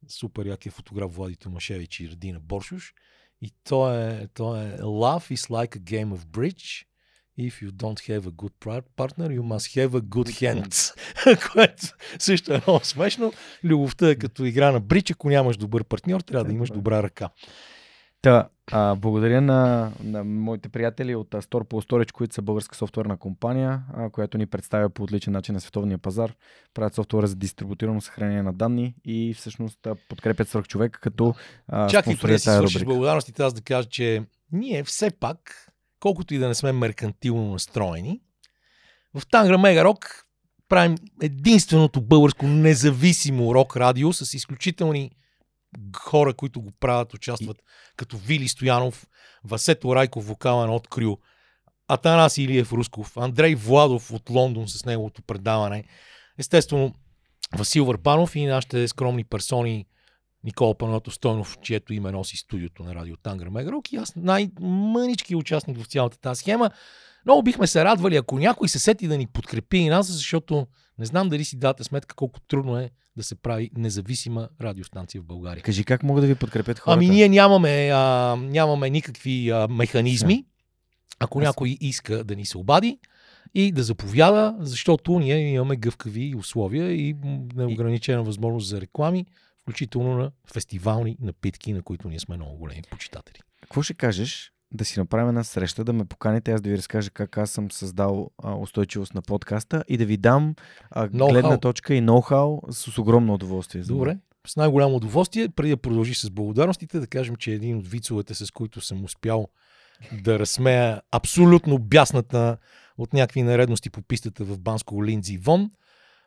Супер 0.08 0.46
якия 0.46 0.72
фотограф 0.72 1.14
Влади 1.14 1.36
Томашевич 1.36 2.00
и 2.00 2.10
Радина 2.10 2.40
Боршуш. 2.40 2.94
И 3.42 3.52
то 3.64 3.94
е, 3.94 4.28
то 4.34 4.56
е 4.56 4.78
Love 4.78 5.34
is 5.34 5.50
like 5.50 5.76
a 5.76 5.80
game 5.80 6.16
of 6.16 6.24
bridge. 6.24 6.86
If 7.38 7.62
you 7.62 7.70
don't 7.72 8.00
have 8.08 8.26
a 8.26 8.30
good 8.30 8.52
partner, 8.96 9.28
you 9.30 9.42
must 9.42 9.66
have 9.76 9.94
a 9.94 10.00
good 10.00 10.28
hand. 10.28 10.94
Което 11.52 11.86
също 12.18 12.54
е 12.54 12.60
много 12.66 12.84
смешно. 12.84 13.32
Любовта 13.64 14.10
е 14.10 14.14
като 14.14 14.44
игра 14.44 14.72
на 14.72 14.80
брич. 14.80 15.10
Ако 15.10 15.28
нямаш 15.28 15.56
добър 15.56 15.84
партньор, 15.84 16.20
трябва 16.20 16.44
да 16.44 16.52
имаш 16.52 16.70
добра 16.70 17.02
ръка. 17.02 17.30
Та, 18.22 18.48
а, 18.72 18.94
благодаря 18.94 19.40
на, 19.40 19.92
на 20.04 20.24
моите 20.24 20.68
приятели 20.68 21.14
от 21.14 21.30
Store 21.30 21.64
по 21.64 21.82
Storage, 21.82 22.12
които 22.12 22.34
са 22.34 22.42
българска 22.42 22.76
софтуерна 22.76 23.16
компания, 23.16 23.82
а, 23.94 24.10
която 24.10 24.38
ни 24.38 24.46
представя 24.46 24.90
по 24.90 25.02
отличен 25.02 25.32
начин 25.32 25.54
на 25.54 25.60
световния 25.60 25.98
пазар. 25.98 26.34
Правят 26.74 26.94
софтуера 26.94 27.26
за 27.26 27.36
дистрибутирано 27.36 28.00
съхранение 28.00 28.42
на 28.42 28.52
данни 28.52 28.94
и 29.04 29.34
всъщност 29.34 29.88
подкрепят 30.08 30.48
свърх 30.48 30.66
човек, 30.66 30.98
като 31.02 31.34
а, 31.68 31.88
Чакай, 31.88 32.16
преди 32.16 32.32
да 32.32 32.38
си 32.38 32.50
свършиш 32.50 32.84
благодарностите, 32.84 33.42
аз 33.42 33.54
да 33.54 33.60
кажа, 33.60 33.88
че 33.88 34.22
ние 34.52 34.84
все 34.84 35.10
пак, 35.10 35.68
колкото 36.04 36.34
и 36.34 36.38
да 36.38 36.48
не 36.48 36.54
сме 36.54 36.72
меркантилно 36.72 37.52
настроени, 37.52 38.20
в 39.14 39.26
Тангра 39.30 39.58
Мега 39.58 39.84
Рок 39.84 40.26
правим 40.68 40.96
единственото 41.22 42.00
българско 42.00 42.46
независимо 42.46 43.54
рок 43.54 43.76
радио 43.76 44.12
с 44.12 44.34
изключителни 44.34 45.10
хора, 45.96 46.34
които 46.34 46.60
го 46.60 46.70
правят, 46.80 47.14
участват, 47.14 47.56
и... 47.58 47.62
като 47.96 48.16
Вили 48.16 48.48
Стоянов, 48.48 49.06
Васето 49.44 49.96
Райков, 49.96 50.26
вокален 50.26 50.70
от 50.70 50.88
Крю, 50.88 51.16
Атанас 51.88 52.38
Илиев 52.38 52.72
Русков, 52.72 53.16
Андрей 53.16 53.54
Владов 53.54 54.12
от 54.12 54.30
Лондон 54.30 54.68
с 54.68 54.84
неговото 54.84 55.22
предаване, 55.22 55.84
естествено 56.38 56.94
Васил 57.56 57.84
Върбанов 57.84 58.36
и 58.36 58.46
нашите 58.46 58.88
скромни 58.88 59.24
персони 59.24 59.86
Никола 60.44 60.74
Панато 60.74 61.10
Стойнов, 61.10 61.58
чието 61.62 61.92
име 61.92 62.12
носи 62.12 62.36
студиото 62.36 62.82
на 62.82 62.94
радио 62.94 63.16
Тангра 63.16 63.50
Мегарок 63.50 63.92
и 63.92 63.96
аз 63.96 64.16
най-мънички 64.16 65.36
участник 65.36 65.78
в 65.78 65.86
цялата 65.86 66.20
тази 66.20 66.38
схема. 66.38 66.70
Много 67.24 67.42
бихме 67.42 67.66
се 67.66 67.84
радвали, 67.84 68.16
ако 68.16 68.38
някой 68.38 68.68
се 68.68 68.78
сети 68.78 69.08
да 69.08 69.18
ни 69.18 69.26
подкрепи 69.26 69.76
и 69.76 69.88
нас, 69.88 70.06
защото 70.06 70.66
не 70.98 71.04
знам 71.04 71.28
дали 71.28 71.44
си 71.44 71.58
дате 71.58 71.84
сметка 71.84 72.14
колко 72.14 72.40
трудно 72.40 72.78
е 72.78 72.90
да 73.16 73.22
се 73.22 73.34
прави 73.34 73.70
независима 73.76 74.48
радиостанция 74.60 75.20
в 75.20 75.24
България. 75.24 75.62
Кажи 75.62 75.84
как 75.84 76.02
могат 76.02 76.22
да 76.22 76.28
ви 76.28 76.34
подкрепят 76.34 76.78
хората? 76.78 76.96
Ами 76.96 77.08
ние 77.08 77.28
нямаме, 77.28 77.90
а, 77.92 78.36
нямаме 78.36 78.90
никакви 78.90 79.50
а, 79.50 79.68
механизми. 79.68 80.44
Ако 81.18 81.38
Аз... 81.38 81.44
някой 81.44 81.76
иска 81.80 82.24
да 82.24 82.36
ни 82.36 82.46
се 82.46 82.58
обади 82.58 82.98
и 83.54 83.72
да 83.72 83.82
заповяда, 83.82 84.56
защото 84.58 85.18
ние 85.18 85.52
имаме 85.52 85.76
гъвкави 85.76 86.34
условия 86.34 86.92
и 86.92 87.16
неограничена 87.54 88.22
възможност 88.22 88.68
за 88.68 88.80
реклами, 88.80 89.26
включително 89.64 90.16
на 90.16 90.30
фестивални 90.52 91.16
напитки, 91.20 91.72
на 91.72 91.82
които 91.82 92.08
ние 92.08 92.20
сме 92.20 92.36
много 92.36 92.56
големи 92.56 92.82
почитатели. 92.90 93.38
Какво 93.62 93.82
ще 93.82 93.94
кажеш 93.94 94.52
да 94.72 94.84
си 94.84 94.98
направим 94.98 95.28
една 95.28 95.44
среща, 95.44 95.84
да 95.84 95.92
ме 95.92 96.04
поканите, 96.04 96.52
аз 96.52 96.60
да 96.60 96.70
ви 96.70 96.76
разкажа 96.78 97.10
как 97.10 97.38
аз 97.38 97.50
съм 97.50 97.70
създал 97.70 98.30
а, 98.42 98.54
устойчивост 98.54 99.14
на 99.14 99.22
подкаста 99.22 99.84
и 99.88 99.96
да 99.96 100.06
ви 100.06 100.16
дам 100.16 100.54
а, 100.90 101.08
гледна 101.08 101.58
точка 101.58 101.94
и 101.94 102.02
ноу-хау 102.02 102.70
с, 102.70 102.92
с 102.92 102.98
огромно 102.98 103.34
удоволствие. 103.34 103.82
Добре, 103.82 104.18
с 104.46 104.56
най-голямо 104.56 104.96
удоволствие. 104.96 105.48
Преди 105.48 105.70
да 105.70 105.76
продължи 105.76 106.14
с 106.14 106.30
благодарностите, 106.30 107.00
да 107.00 107.06
кажем, 107.06 107.36
че 107.36 107.52
един 107.52 107.78
от 107.78 107.88
вицовете, 107.88 108.34
с 108.34 108.50
които 108.50 108.80
съм 108.80 109.04
успял 109.04 109.48
да 110.22 110.38
разсмея 110.38 111.02
абсолютно 111.12 111.78
бясната 111.78 112.56
от 112.98 113.12
някакви 113.12 113.42
наредности 113.42 113.90
по 113.90 114.02
пистата 114.02 114.44
в 114.44 114.58
Банско 114.58 115.04
Линдзи 115.04 115.38
Вон, 115.38 115.70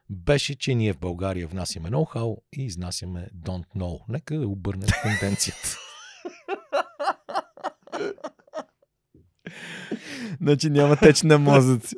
беше, 0.09 0.55
че 0.55 0.75
ние 0.75 0.93
в 0.93 0.99
България 0.99 1.47
внасяме 1.47 1.89
ноу-хау 1.89 2.37
и 2.57 2.65
изнасяме 2.65 3.29
don't 3.45 3.67
know. 3.75 3.99
Нека 4.09 4.39
да 4.39 4.47
обърнем 4.47 4.89
тенденцията. 5.03 5.77
Значи 10.41 10.69
няма 10.69 10.95
теч 10.95 11.21
на 11.21 11.37
мозъци. 11.37 11.95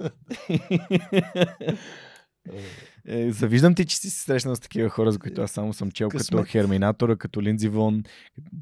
Е, 3.10 3.32
завиждам 3.32 3.76
ти, 3.76 3.86
че 3.86 3.98
си 3.98 4.10
се 4.10 4.24
срещнал 4.24 4.56
с 4.56 4.60
такива 4.60 4.90
хора, 4.90 5.12
за 5.12 5.20
които 5.20 5.42
аз 5.42 5.52
само 5.52 5.74
съм 5.74 5.92
чел, 5.92 6.10
Късмет. 6.10 6.40
като 6.40 6.52
Херминатора, 6.52 7.16
като 7.16 7.42
Линдзи 7.42 7.68
Вон, 7.68 8.04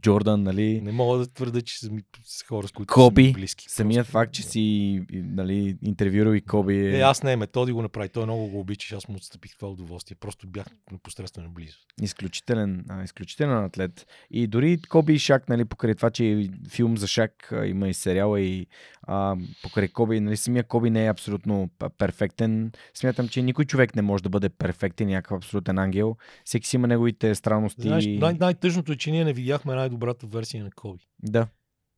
Джордан, 0.02 0.44
нали? 0.44 0.82
Не 0.82 0.92
мога 0.92 1.18
да 1.18 1.28
твърда, 1.28 1.62
че 1.62 1.80
са 1.80 1.90
с 2.24 2.44
хора, 2.44 2.68
с 2.68 2.72
които 2.72 2.94
Коби, 2.94 3.26
са 3.26 3.34
близки. 3.34 3.66
Самият 3.70 4.06
просто. 4.06 4.12
факт, 4.12 4.34
че 4.34 4.44
си 4.44 5.02
нали, 5.14 5.78
интервюрал 5.84 6.34
и 6.34 6.42
Коби 6.42 6.76
е... 6.76 6.98
е... 6.98 7.02
аз 7.02 7.24
не, 7.24 7.36
методи 7.36 7.72
го 7.72 7.82
направи. 7.82 8.10
Той 8.10 8.24
много 8.24 8.48
го 8.48 8.60
обичаш, 8.60 8.92
аз 8.92 9.08
му 9.08 9.16
отстъпих 9.16 9.58
това 9.58 9.72
удоволствие. 9.72 10.18
Просто 10.20 10.48
бях 10.48 10.66
непосредствено 10.92 11.50
близо. 11.50 11.78
Изключителен, 12.02 12.86
а, 12.90 13.04
изключителен 13.04 13.64
атлет. 13.64 14.06
И 14.32 14.48
дори 14.48 14.82
Коби 14.90 15.14
и 15.14 15.20
Шак, 15.20 15.50
нали, 15.50 15.66
покрай 15.66 15.96
това, 15.96 16.10
че 16.10 16.50
филм 16.70 16.98
за 16.98 17.08
Шак 17.08 17.52
а, 17.52 17.66
има 17.66 17.90
и 17.90 17.94
сериала 17.94 18.42
и 18.42 18.68
а, 19.04 19.36
покрай 19.64 19.88
Коби, 19.88 20.20
нали, 20.20 20.38
самия 20.38 20.64
Коби 20.64 20.90
не 20.90 21.06
е 21.06 21.10
абсолютно 21.10 21.70
перфектен. 21.98 22.72
Смятам, 22.94 23.28
че 23.28 23.42
никой 23.42 23.66
човек 23.66 23.96
не 23.96 24.02
може 24.02 24.24
да 24.24 24.30
бъде 24.30 24.37
перфектен, 24.50 25.08
някакъв 25.08 25.38
абсолютен 25.38 25.78
ангел. 25.78 26.16
Всеки 26.46 26.68
си 26.68 26.76
има 26.76 26.88
неговите 26.88 27.36
странности. 27.36 27.82
Знаеш, 27.82 28.06
най- 28.06 28.34
най-тъжното 28.34 28.92
е, 28.92 28.96
че 28.96 29.12
ние 29.12 29.26
не 29.26 29.34
видяхме 29.34 29.76
най-добрата 29.76 30.28
версия 30.28 30.64
на 30.64 30.72
Коби. 30.72 31.08
Да. 31.20 31.48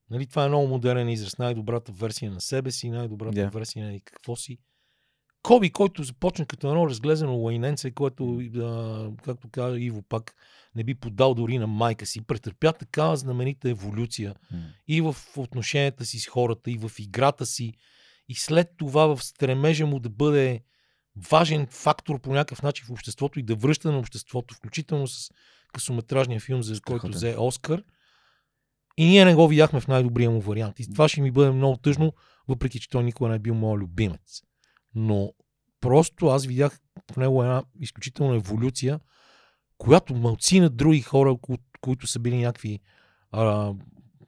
Нали, 0.09 0.25
това 0.25 0.45
е 0.45 0.47
много 0.47 0.67
модерен 0.67 1.09
израз. 1.09 1.37
Най-добрата 1.37 1.91
версия 1.91 2.31
на 2.31 2.41
себе 2.41 2.71
си, 2.71 2.89
най-добрата 2.89 3.37
yeah. 3.37 3.53
версия 3.53 3.91
на 3.91 3.99
какво 4.05 4.35
си. 4.35 4.57
Коби, 5.43 5.69
който 5.69 6.03
започна 6.03 6.45
като 6.45 6.67
едно 6.67 6.89
разглезено 6.89 7.35
лайненце, 7.35 7.91
което, 7.91 8.41
а, 8.57 9.11
както 9.23 9.49
каза 9.51 9.79
Иво 9.79 10.01
пак, 10.01 10.35
не 10.75 10.83
би 10.83 10.95
подал 10.95 11.33
дори 11.33 11.57
на 11.57 11.67
майка 11.67 12.05
си, 12.05 12.21
претърпя 12.21 12.73
такава 12.73 13.17
знаменита 13.17 13.69
еволюция 13.69 14.35
mm. 14.53 14.57
и 14.87 15.01
в 15.01 15.15
отношенията 15.37 16.05
си 16.05 16.19
с 16.19 16.27
хората, 16.27 16.71
и 16.71 16.77
в 16.77 16.91
играта 16.99 17.45
си, 17.45 17.73
и 18.29 18.35
след 18.35 18.69
това 18.77 19.15
в 19.15 19.23
стремежа 19.23 19.85
му 19.85 19.99
да 19.99 20.09
бъде 20.09 20.61
важен 21.29 21.67
фактор 21.69 22.21
по 22.21 22.33
някакъв 22.33 22.61
начин 22.61 22.85
в 22.85 22.91
обществото 22.91 23.39
и 23.39 23.43
да 23.43 23.55
връща 23.55 23.91
на 23.91 23.99
обществото, 23.99 24.55
включително 24.55 25.07
с 25.07 25.31
късометражния 25.73 26.39
филм, 26.39 26.63
за 26.63 26.81
който 26.81 27.07
взе 27.07 27.35
Оскар. 27.37 27.83
И 28.97 29.05
ние 29.05 29.25
не 29.25 29.35
го 29.35 29.47
видяхме 29.47 29.79
в 29.79 29.87
най-добрия 29.87 30.31
му 30.31 30.41
вариант. 30.41 30.79
И 30.79 30.91
това 30.91 31.09
ще 31.09 31.21
ми 31.21 31.31
бъде 31.31 31.51
много 31.51 31.77
тъжно, 31.77 32.13
въпреки 32.47 32.79
че 32.79 32.89
той 32.89 33.03
никога 33.03 33.29
не 33.29 33.35
е 33.35 33.39
бил 33.39 33.55
моят 33.55 33.81
любимец. 33.81 34.41
Но 34.95 35.33
просто 35.81 36.27
аз 36.27 36.45
видях 36.45 36.79
в 37.11 37.17
него 37.17 37.43
една 37.43 37.63
изключителна 37.79 38.35
еволюция, 38.35 38.99
която 39.77 40.15
мълци 40.15 40.59
на 40.59 40.69
други 40.69 41.01
хора, 41.01 41.35
които 41.81 42.07
са 42.07 42.19
били 42.19 42.37
някакви 42.37 42.79
а, 43.31 43.73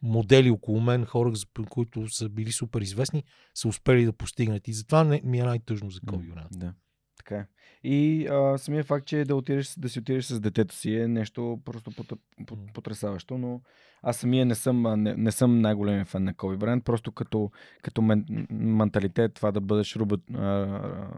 модели 0.02 0.50
около 0.50 0.82
мен, 0.82 1.06
хора, 1.06 1.34
които 1.70 2.10
са 2.10 2.30
били 2.30 2.52
супер 2.52 2.82
известни, 2.82 3.24
са 3.54 3.68
успели 3.68 4.06
да 4.06 4.14
постигнат. 4.14 4.68
И 4.68 4.74
затова 4.74 5.04
не, 5.04 5.22
ми 5.24 5.40
е 5.40 5.44
най-тъжно 5.44 5.90
за 5.90 6.00
Коби 6.08 6.34
Да. 6.52 6.74
Така 7.18 7.36
е. 7.36 7.48
И 7.84 8.28
а, 8.28 8.58
самия 8.58 8.84
факт, 8.84 9.08
че 9.08 9.26
да, 9.26 9.36
отидеш, 9.36 9.76
да 9.78 9.90
си 9.90 10.00
отидеш 10.00 10.26
с 10.26 10.40
детето 10.40 10.76
си 10.76 10.96
е 10.96 11.08
нещо 11.08 11.60
просто 11.66 11.92
пот- 11.92 12.20
пот- 12.46 12.74
потрясаващо, 12.74 13.38
но 13.38 13.62
аз 14.04 14.18
самия 14.18 14.46
не 14.46 14.56
съм, 14.56 15.04
не, 15.04 15.16
не 15.16 15.32
съм 15.32 15.62
най-големия 15.62 16.06
фен 16.06 16.24
на 16.24 16.34
Коби 16.34 16.58
Брайант, 16.58 16.86
просто 16.86 17.12
като, 17.12 17.52
като 17.82 18.02
мен, 18.02 18.48
менталитет 18.52 19.34
това 19.34 19.52
да 19.52 19.62
бъдеш 19.62 19.96
робот, 19.96 20.22
а, 20.34 20.38
а, 20.38 21.10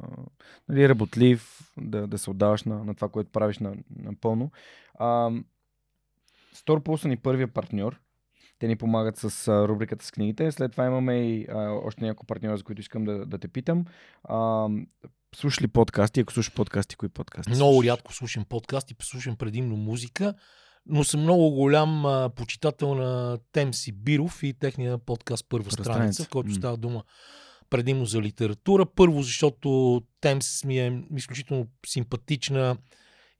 нали, 0.70 0.90
работлив, 0.90 1.72
да, 1.78 2.08
да 2.08 2.18
се 2.18 2.30
отдаваш 2.30 2.64
на, 2.64 2.84
на 2.84 2.96
това, 2.96 3.10
което 3.10 3.32
правиш 3.32 3.60
на, 3.60 3.76
напълно. 3.96 4.52
А, 4.96 5.32
Store 6.56 6.80
Pulse 6.80 7.02
са 7.02 7.08
ни 7.08 7.18
първия 7.18 7.48
партньор. 7.48 8.00
Те 8.64 8.68
ни 8.68 8.76
помагат 8.76 9.18
с 9.18 9.48
а, 9.48 9.68
рубриката 9.68 10.06
с 10.06 10.12
книгите. 10.12 10.52
След 10.52 10.72
това 10.72 10.86
имаме 10.86 11.16
и 11.16 11.46
а, 11.50 11.70
още 11.86 12.04
няколко 12.04 12.26
партньора, 12.26 12.58
за 12.58 12.64
които 12.64 12.82
искам 12.82 13.06
да, 13.06 13.26
да 13.26 13.38
те 13.38 13.48
питам. 13.48 13.86
А, 14.24 14.68
слушаш 15.36 15.62
ли 15.62 15.68
подкасти? 15.68 16.20
Ако 16.20 16.34
слушаш 16.34 16.54
подкасти, 16.54 16.96
кои 16.96 17.10
подкасти? 17.10 17.52
Много 17.52 17.74
слушаш? 17.74 17.90
рядко 17.90 18.14
слушам 18.14 18.46
подкасти, 18.46 18.96
слушам 19.02 19.36
предимно 19.36 19.76
музика, 19.76 20.34
но 20.86 21.04
съм 21.04 21.22
много 21.22 21.52
голям 21.52 22.06
а, 22.06 22.30
почитател 22.30 22.96
на 22.96 23.38
Темси 23.52 23.92
Биров 23.92 24.44
и 24.44 24.54
техния 24.54 24.98
подкаст 24.98 25.46
Първа 25.50 25.72
страница, 25.72 25.94
страница. 25.94 26.24
в 26.24 26.30
който 26.30 26.50
М. 26.50 26.56
става 26.56 26.78
дума 26.78 27.04
предимно 27.70 28.06
за 28.06 28.22
литература. 28.22 28.86
Първо, 28.86 29.22
защото 29.22 30.02
Темс 30.22 30.64
ми 30.64 30.80
е 30.80 31.04
изключително 31.16 31.68
симпатична 31.86 32.78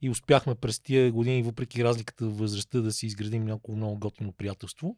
и 0.02 0.10
успяхме 0.10 0.54
през 0.54 0.80
тия 0.80 1.12
години, 1.12 1.42
въпреки 1.42 1.84
разликата 1.84 2.26
в 2.26 2.38
възрастта, 2.38 2.80
да 2.80 2.92
си 2.92 3.06
изградим 3.06 3.44
някакво 3.44 3.72
много 3.72 3.98
готино 3.98 4.32
приятелство. 4.32 4.96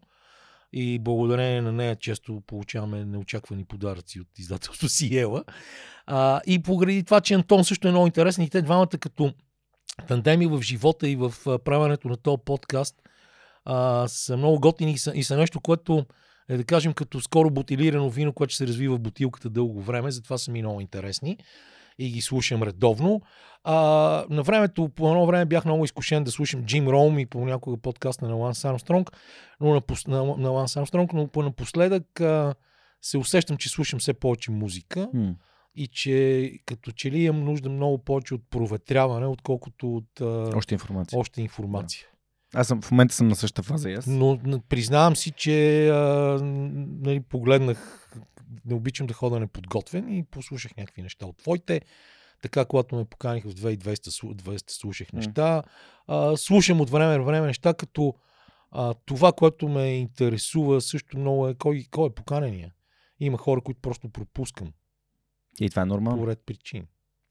И 0.72 0.98
благодарение 0.98 1.60
на 1.60 1.72
нея 1.72 1.96
често 1.96 2.42
получаваме 2.46 3.04
неочаквани 3.04 3.64
подаръци 3.64 4.20
от 4.20 4.38
издателство 4.38 4.88
Сиела. 4.88 5.44
А, 6.06 6.40
и 6.46 6.62
поради 6.62 7.04
това, 7.04 7.20
че 7.20 7.34
Антон 7.34 7.64
също 7.64 7.88
е 7.88 7.90
много 7.90 8.06
интересен 8.06 8.44
и 8.44 8.50
те 8.50 8.62
двамата 8.62 8.88
като 9.00 9.32
тандеми 10.08 10.46
в 10.46 10.62
живота 10.62 11.08
и 11.08 11.16
в 11.16 11.34
правенето 11.64 12.08
на 12.08 12.16
този 12.16 12.42
подкаст 12.44 12.96
а, 13.64 14.08
са 14.08 14.36
много 14.36 14.60
готини 14.60 14.92
и 14.92 14.98
са, 14.98 15.12
и 15.14 15.24
са 15.24 15.36
нещо, 15.36 15.60
което 15.60 16.06
е 16.48 16.56
да 16.56 16.64
кажем 16.64 16.92
като 16.92 17.20
скоро 17.20 17.50
бутилирано 17.50 18.10
вино, 18.10 18.32
което 18.32 18.54
се 18.54 18.66
развива 18.66 18.96
в 18.96 19.00
бутилката 19.00 19.50
дълго 19.50 19.82
време, 19.82 20.10
затова 20.10 20.38
са 20.38 20.50
ми 20.50 20.62
много 20.62 20.80
интересни 20.80 21.38
и 21.98 22.10
ги 22.10 22.20
слушам 22.20 22.62
редовно. 22.62 23.20
А, 23.64 23.74
на 24.30 24.42
времето, 24.42 24.88
по 24.88 25.08
едно 25.08 25.26
време 25.26 25.44
бях 25.44 25.64
много 25.64 25.84
изкушен 25.84 26.24
да 26.24 26.30
слушам 26.30 26.64
Джим 26.64 26.88
Роум 26.88 27.18
и 27.18 27.26
понякога 27.26 27.76
подкаста 27.76 28.28
на 28.28 28.34
Ланс 28.34 28.64
Армстронг, 28.64 29.10
но 29.60 29.74
напос, 29.74 30.06
на, 30.06 30.24
на 30.36 30.50
Ланс 30.50 30.76
Армстронг, 30.76 31.12
но 31.12 31.28
по 31.28 31.42
напоследък 31.42 32.20
а, 32.20 32.54
се 33.02 33.18
усещам, 33.18 33.56
че 33.56 33.68
слушам 33.68 33.98
все 33.98 34.14
повече 34.14 34.50
музика 34.50 35.08
М. 35.14 35.34
и 35.74 35.86
че 35.86 36.50
като 36.66 36.92
че 36.92 37.10
ли 37.10 37.22
имам 37.22 37.44
нужда 37.44 37.68
много 37.68 37.98
повече 37.98 38.34
от 38.34 38.42
проветряване, 38.50 39.26
отколкото 39.26 39.96
от 39.96 40.20
а, 40.20 40.50
Още 40.56 40.74
информация. 40.74 41.18
още 41.18 41.42
информация. 41.42 42.06
Аз 42.54 42.66
съм, 42.68 42.82
в 42.82 42.90
момента 42.90 43.14
съм 43.14 43.28
на 43.28 43.36
същата 43.36 43.62
фаза 43.62 43.90
и 43.90 43.94
аз. 43.94 44.06
Но 44.06 44.38
признавам 44.68 45.16
си, 45.16 45.30
че 45.30 45.88
а, 45.88 46.38
нали, 47.02 47.20
погледнах, 47.20 48.10
не 48.64 48.74
обичам 48.74 49.06
да 49.06 49.14
хода 49.14 49.40
неподготвен 49.40 50.08
и 50.08 50.24
послушах 50.24 50.76
някакви 50.76 51.02
неща 51.02 51.26
от 51.26 51.36
твоите. 51.36 51.80
Така, 52.42 52.64
когато 52.64 52.96
ме 52.96 53.04
поканиха 53.04 53.48
в 53.48 53.54
2200, 53.54 53.76
слу- 54.08 54.34
200 54.34 54.70
слушах 54.70 55.12
неща. 55.12 55.62
А, 56.06 56.36
слушам 56.36 56.80
от 56.80 56.90
време 56.90 57.18
на 57.18 57.24
време 57.24 57.46
неща, 57.46 57.74
като 57.74 58.14
а, 58.70 58.94
това, 58.94 59.32
което 59.32 59.68
ме 59.68 59.86
интересува 59.88 60.80
също 60.80 61.18
много 61.18 61.48
е 61.48 61.54
кой, 61.54 61.84
кой 61.90 62.06
е 62.06 62.14
поканения. 62.14 62.72
Има 63.20 63.38
хора, 63.38 63.60
които 63.60 63.80
просто 63.80 64.08
пропускам 64.08 64.72
И 65.60 65.70
това 65.70 65.82
е 65.82 65.86
нормално. 65.86 66.18
по 66.18 66.26
ред 66.26 66.42
причини, 66.46 66.86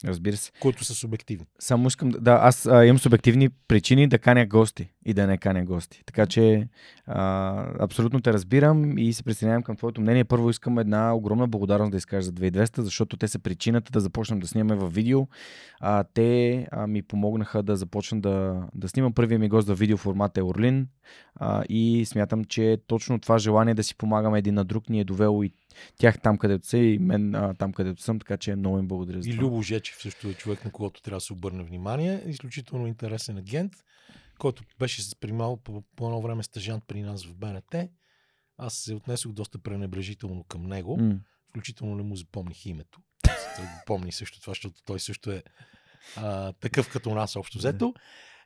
Разбира 0.05 0.37
се. 0.37 0.51
които 0.51 0.83
са 0.83 0.95
субективни. 0.95 1.45
Само 1.59 1.87
искам 1.87 2.09
да. 2.09 2.19
Да, 2.19 2.39
аз 2.41 2.65
а, 2.65 2.85
имам 2.85 2.99
субективни 2.99 3.49
причини 3.49 4.07
да 4.07 4.19
каня 4.19 4.45
гости 4.45 4.89
и 5.05 5.13
да 5.13 5.27
не 5.27 5.37
каня 5.37 5.65
гости. 5.65 6.03
Така 6.05 6.25
че 6.25 6.67
а, 7.07 7.83
абсолютно 7.83 8.21
те 8.21 8.33
разбирам 8.33 8.97
и 8.97 9.13
се 9.13 9.23
присъединявам 9.23 9.63
към 9.63 9.75
твоето 9.75 10.01
мнение. 10.01 10.23
Първо 10.23 10.49
искам 10.49 10.79
една 10.79 11.15
огромна 11.15 11.47
благодарност 11.47 11.91
да 11.91 11.97
изкажа 11.97 12.25
за 12.25 12.31
2200, 12.31 12.81
защото 12.81 13.17
те 13.17 13.27
са 13.27 13.39
причината 13.39 13.91
да 13.91 13.99
започнем 13.99 14.39
да 14.39 14.47
снимаме 14.47 14.75
в 14.75 14.89
видео. 14.89 15.27
А, 15.79 16.03
те 16.13 16.67
а, 16.71 16.87
ми 16.87 17.01
помогнаха 17.01 17.63
да 17.63 17.75
започна 17.75 18.21
да, 18.21 18.67
да 18.75 18.89
снимам. 18.89 19.13
Първият 19.13 19.41
ми 19.41 19.49
гост 19.49 19.67
в 19.67 19.75
видео 19.75 19.97
формат 19.97 20.37
е 20.37 20.43
Орлин 20.43 20.87
а, 21.35 21.63
и 21.69 22.05
смятам, 22.05 22.45
че 22.45 22.77
точно 22.87 23.19
това 23.19 23.37
желание 23.37 23.73
да 23.73 23.83
си 23.83 23.95
помагаме 23.95 24.39
един 24.39 24.53
на 24.53 24.65
друг 24.65 24.89
ни 24.89 24.99
е 24.99 25.03
довело 25.03 25.43
и 25.43 25.51
тях 25.97 26.19
там, 26.21 26.37
където 26.37 26.67
са 26.67 26.77
и 26.77 26.99
мен 26.99 27.35
а, 27.35 27.53
там, 27.53 27.73
където 27.73 28.01
съм. 28.01 28.19
Така 28.19 28.37
че 28.37 28.55
много 28.55 28.79
им 28.79 28.87
благодаря 28.87 29.21
за 29.21 29.29
И 29.29 29.31
това. 29.31 29.43
Любо 29.43 29.61
Жечев 29.61 29.95
също 30.01 30.27
е 30.27 30.33
човек, 30.33 30.65
на 30.65 30.71
когото 30.71 31.01
трябва 31.01 31.17
да 31.17 31.21
се 31.21 31.33
обърне 31.33 31.63
внимание. 31.63 32.23
Изключително 32.25 32.87
интересен 32.87 33.37
агент, 33.37 33.73
който 34.39 34.63
беше 34.79 35.19
примал 35.19 35.57
по, 35.57 35.83
по 35.95 36.05
едно 36.05 36.21
време 36.21 36.43
стажант 36.43 36.83
при 36.87 37.01
нас 37.01 37.25
в 37.25 37.35
БНТ. 37.35 37.75
Аз 38.57 38.73
се 38.73 38.93
отнесох 38.93 39.31
доста 39.31 39.59
пренебрежително 39.59 40.43
към 40.43 40.63
него. 40.63 40.97
М. 40.97 41.19
Включително 41.49 41.95
не 41.95 42.03
му 42.03 42.15
запомних 42.15 42.65
името. 42.65 42.99
Той 43.55 43.65
го 43.65 43.81
помни 43.85 44.11
също 44.11 44.41
това, 44.41 44.51
защото 44.51 44.83
той 44.85 44.99
също 44.99 45.31
е 45.31 45.43
а, 46.15 46.53
такъв 46.53 46.89
като 46.91 47.15
нас 47.15 47.35
общо 47.35 47.57
взето. 47.57 47.93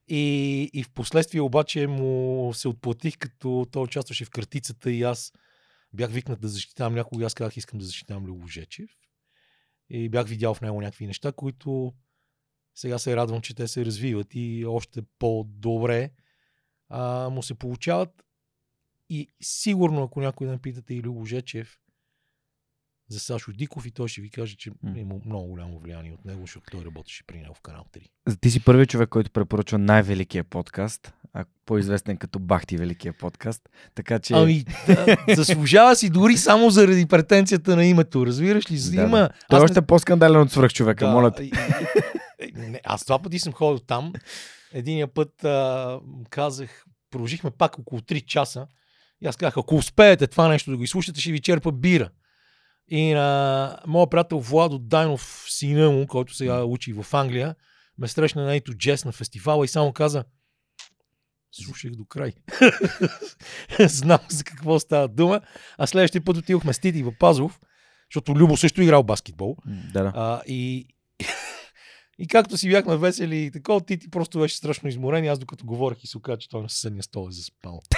И, 0.08 0.64
и 0.74 0.84
в 0.84 0.90
последствие 0.90 1.42
обаче 1.42 1.88
му 1.88 2.52
се 2.54 2.68
отплатих, 2.68 3.18
като 3.18 3.68
той 3.72 3.84
участваше 3.84 4.26
в 4.26 4.30
картицата 4.30 4.92
и 4.92 5.04
аз 5.04 5.34
бях 5.94 6.12
викнат 6.12 6.42
да 6.42 6.48
защитавам 6.48 6.96
някого 6.96 7.22
и 7.22 7.24
аз 7.24 7.34
казах, 7.34 7.58
искам 7.58 7.80
да 7.80 7.86
защитавам 7.86 8.26
Любо 8.26 8.48
Жечев. 8.48 8.90
И 9.90 10.10
бях 10.10 10.28
видял 10.28 10.54
в 10.54 10.62
него 10.62 10.82
някакви 10.82 11.08
неща, 11.08 11.32
които 11.32 11.94
сега 12.80 13.00
се 13.00 13.16
радвам, 13.16 13.42
че 13.42 13.56
те 13.56 13.68
се 13.68 13.86
развиват 13.86 14.28
и 14.32 14.66
още 14.68 15.02
по-добре 15.20 16.10
а, 16.90 17.30
му 17.30 17.44
се 17.44 17.54
получават. 17.54 18.24
И 19.10 19.28
сигурно, 19.42 20.04
ако 20.04 20.22
някой 20.22 20.48
да 20.48 20.58
питате 20.58 20.94
и 20.94 21.02
Любо 21.02 21.26
Жечев 21.26 21.80
за 23.10 23.20
Сашо 23.20 23.52
Диков 23.52 23.86
и 23.86 23.92
той 23.92 24.08
ще 24.08 24.22
ви 24.22 24.30
каже, 24.30 24.56
че 24.56 24.72
има 24.96 25.16
много 25.26 25.48
голямо 25.48 25.80
влияние 25.80 26.14
от 26.14 26.26
него, 26.26 26.42
защото 26.42 26.72
той 26.72 26.86
работеше 26.86 27.24
при 27.28 27.38
него 27.38 27.54
в 27.54 27.62
канал 27.62 27.86
3. 28.28 28.40
Ти 28.42 28.52
си 28.52 28.64
първият 28.64 28.90
човек, 28.90 29.10
който 29.10 29.32
препоръчва 29.32 29.78
най-великия 29.78 30.44
подкаст, 30.44 31.14
а 31.34 31.46
по-известен 31.66 32.18
като 32.18 32.40
Бахти 32.40 32.78
Великия 32.78 33.14
подкаст. 33.14 33.70
Така 33.96 34.20
че. 34.20 34.34
Ами, 34.34 34.66
да, 34.88 35.18
заслужава 35.36 35.96
си 35.96 36.10
дори 36.10 36.38
само 36.38 36.70
заради 36.70 37.06
претенцията 37.06 37.76
на 37.76 37.86
името, 37.86 38.26
разбираш 38.26 38.72
ли? 38.72 38.96
Да, 38.96 39.02
Има. 39.02 39.30
Той 39.50 39.60
е 39.60 39.64
аз 39.64 39.64
още 39.64 39.82
по-скандален 39.82 40.42
от 40.42 40.52
свръхчовека, 40.52 41.06
Да, 41.06 41.12
моля 41.12 41.34
и- 41.42 41.52
не, 42.54 42.82
аз 42.84 43.06
два 43.06 43.20
пъти 43.20 43.40
съм 43.40 43.54
ходил 43.54 43.80
там. 43.80 44.14
Единия 44.74 45.14
път 45.14 45.44
а, 45.44 46.00
казах, 46.30 46.86
продължихме 47.12 47.52
пак 47.52 47.80
около 47.80 48.02
3 48.02 48.26
часа. 48.26 48.68
И 49.22 49.28
аз 49.28 49.36
казах, 49.36 49.58
ако 49.58 49.76
успеете 49.76 50.28
това 50.28 50.48
нещо 50.48 50.72
да 50.72 50.78
го 50.78 50.84
изслушате, 50.84 51.22
ще 51.22 51.32
ви 51.32 51.40
черпа 51.40 51.72
бира. 51.72 52.10
И 52.88 53.14
на 53.14 53.80
моят 53.88 54.12
приятел 54.12 54.40
Владо 54.40 54.80
Дайнов, 54.80 55.46
сина 55.50 55.92
му, 55.92 56.08
който 56.08 56.36
сега 56.36 56.64
учи 56.64 56.94
в 56.94 57.14
Англия, 57.14 57.56
ме 57.98 58.08
срещна 58.08 58.44
на 58.44 58.56
ето 58.56 58.74
джес 58.74 59.06
на 59.06 59.12
фестивала 59.12 59.66
и 59.66 59.68
само 59.68 59.94
каза, 59.94 60.24
слушах 61.52 61.92
до 61.92 62.06
край. 62.06 62.34
Знам 63.80 64.20
за 64.30 64.44
какво 64.44 64.80
става 64.80 65.08
дума. 65.08 65.42
А 65.78 65.88
следващия 65.88 66.24
път 66.24 66.38
отидохме 66.38 66.74
с 66.74 66.80
Тити 66.80 67.04
в 67.04 67.14
Пазов, 67.20 67.60
защото 68.12 68.36
Любо 68.36 68.58
също 68.58 68.82
играл 68.82 69.04
баскетбол. 69.04 69.58
Да, 69.94 70.04
да. 70.04 70.12
А, 70.16 70.42
и, 70.48 70.88
и 72.20 72.28
както 72.28 72.58
си 72.58 72.70
бяхме 72.70 72.98
весели 72.98 73.38
и 73.38 73.52
такова, 73.52 73.82
ти, 73.82 73.98
ти 73.98 74.10
просто 74.10 74.40
беше 74.40 74.58
страшно 74.58 74.90
изморен. 74.90 75.24
и 75.24 75.28
Аз 75.28 75.40
докато 75.40 75.66
говорех 75.66 76.04
и 76.04 76.08
се 76.08 76.18
оказа, 76.18 76.38
че 76.38 76.50
той 76.50 76.62
на 76.62 76.70
съседния 76.70 77.04
стол 77.04 77.28
е 77.30 77.32
заспал. 77.32 77.82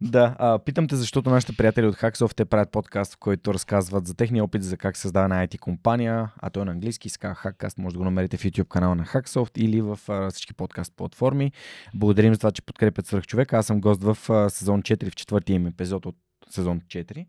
Да, 0.00 0.36
а, 0.38 0.58
питам 0.58 0.88
те, 0.88 0.96
защото 0.96 1.30
нашите 1.30 1.56
приятели 1.56 1.86
от 1.86 1.96
Hacksoft 1.96 2.34
те 2.34 2.44
правят 2.44 2.70
подкаст, 2.70 3.14
в 3.14 3.18
който 3.18 3.54
разказват 3.54 4.06
за 4.06 4.14
техния 4.14 4.44
опит 4.44 4.62
за 4.62 4.76
как 4.76 4.96
създава 4.96 5.28
на 5.28 5.46
IT 5.46 5.58
компания, 5.58 6.30
а 6.38 6.50
той 6.50 6.62
е 6.62 6.64
на 6.64 6.72
английски, 6.72 7.08
ска 7.08 7.34
Hackcast, 7.44 7.78
може 7.78 7.94
да 7.94 7.98
го 7.98 8.04
намерите 8.04 8.36
в 8.36 8.42
YouTube 8.42 8.68
канала 8.68 8.94
на 8.94 9.04
Hacksoft 9.04 9.58
или 9.58 9.80
в 9.80 10.00
а, 10.08 10.30
всички 10.30 10.54
подкаст 10.54 10.92
платформи. 10.96 11.52
Благодарим 11.94 12.34
за 12.34 12.38
това, 12.38 12.50
че 12.50 12.62
подкрепят 12.62 13.06
свърх 13.06 13.26
човека. 13.26 13.56
Аз 13.56 13.66
съм 13.66 13.80
гост 13.80 14.02
в 14.02 14.18
а, 14.30 14.50
сезон 14.50 14.82
4, 14.82 15.10
в 15.10 15.16
четвъртия 15.16 15.54
им 15.54 15.66
епизод 15.66 16.06
от 16.06 16.16
сезон 16.50 16.80
4. 16.80 17.26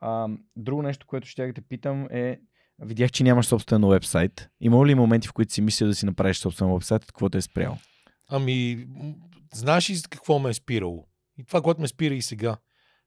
А, 0.00 0.28
друго 0.56 0.82
нещо, 0.82 1.06
което 1.06 1.28
ще 1.28 1.46
да 1.46 1.52
те 1.52 1.60
питам 1.60 2.06
е, 2.10 2.40
видях, 2.80 3.10
че 3.10 3.24
нямаш 3.24 3.46
собствен 3.46 3.88
вебсайт. 3.88 4.48
Има 4.60 4.86
ли 4.86 4.94
моменти, 4.94 5.28
в 5.28 5.32
които 5.32 5.52
си 5.52 5.60
мислил 5.60 5.88
да 5.88 5.94
си 5.94 6.06
направиш 6.06 6.38
собствен 6.38 6.72
вебсайт, 6.72 7.06
какво 7.06 7.28
те 7.28 7.38
е 7.38 7.42
спрял? 7.42 7.78
Ами, 8.28 8.86
знаеш 9.54 9.90
ли 9.90 10.00
какво 10.10 10.38
ме 10.38 10.50
е 10.50 10.54
спирало? 10.54 11.06
И 11.38 11.44
това, 11.44 11.62
което 11.62 11.80
ме 11.80 11.88
спира 11.88 12.14
и 12.14 12.22
сега. 12.22 12.56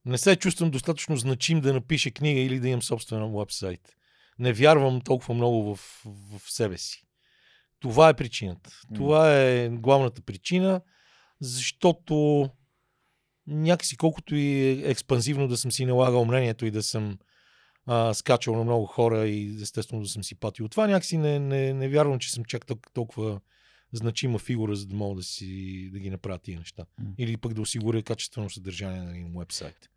Не 0.05 0.17
се 0.17 0.35
чувствам 0.35 0.71
достатъчно 0.71 1.15
значим 1.15 1.61
да 1.61 1.73
напиша 1.73 2.11
книга 2.11 2.39
или 2.39 2.59
да 2.59 2.69
имам 2.69 2.81
собствен 2.81 3.33
вебсайт. 3.37 3.95
Не 4.39 4.53
вярвам 4.53 5.01
толкова 5.01 5.33
много 5.33 5.75
в, 5.75 5.79
в 6.05 6.51
себе 6.51 6.77
си. 6.77 7.03
Това 7.79 8.09
е 8.09 8.13
причината. 8.13 8.69
Това 8.95 9.41
е 9.41 9.69
главната 9.69 10.21
причина, 10.21 10.81
защото 11.41 12.49
някакси 13.47 13.97
колкото 13.97 14.35
и 14.35 14.69
експанзивно 14.85 15.47
да 15.47 15.57
съм 15.57 15.71
си 15.71 15.85
налагал 15.85 16.25
мнението 16.25 16.65
и 16.65 16.71
да 16.71 16.83
съм 16.83 17.17
а, 17.85 18.13
скачал 18.13 18.55
на 18.55 18.63
много 18.63 18.85
хора 18.85 19.27
и 19.27 19.61
естествено 19.61 20.01
да 20.01 20.07
съм 20.07 20.23
си 20.23 20.35
патил. 20.35 20.67
Това 20.67 20.87
някакси 20.87 21.17
не, 21.17 21.39
не, 21.39 21.73
не 21.73 21.89
вярвам, 21.89 22.19
че 22.19 22.31
съм 22.31 22.45
чак 22.45 22.65
толкова 22.93 23.39
значима 23.93 24.39
фигура, 24.39 24.75
за 24.75 24.85
да 24.87 24.95
мога 24.95 25.15
да, 25.15 25.23
си, 25.23 25.89
да 25.93 25.99
ги 25.99 26.09
направя 26.09 26.39
тия 26.39 26.59
неща. 26.59 26.83
Mm. 27.01 27.13
Или 27.17 27.37
пък 27.37 27.53
да 27.53 27.61
осигуря 27.61 28.03
качествено 28.03 28.49
съдържание 28.49 29.01
на 29.01 29.11
един 29.11 29.39
вебсайт. 29.39 29.89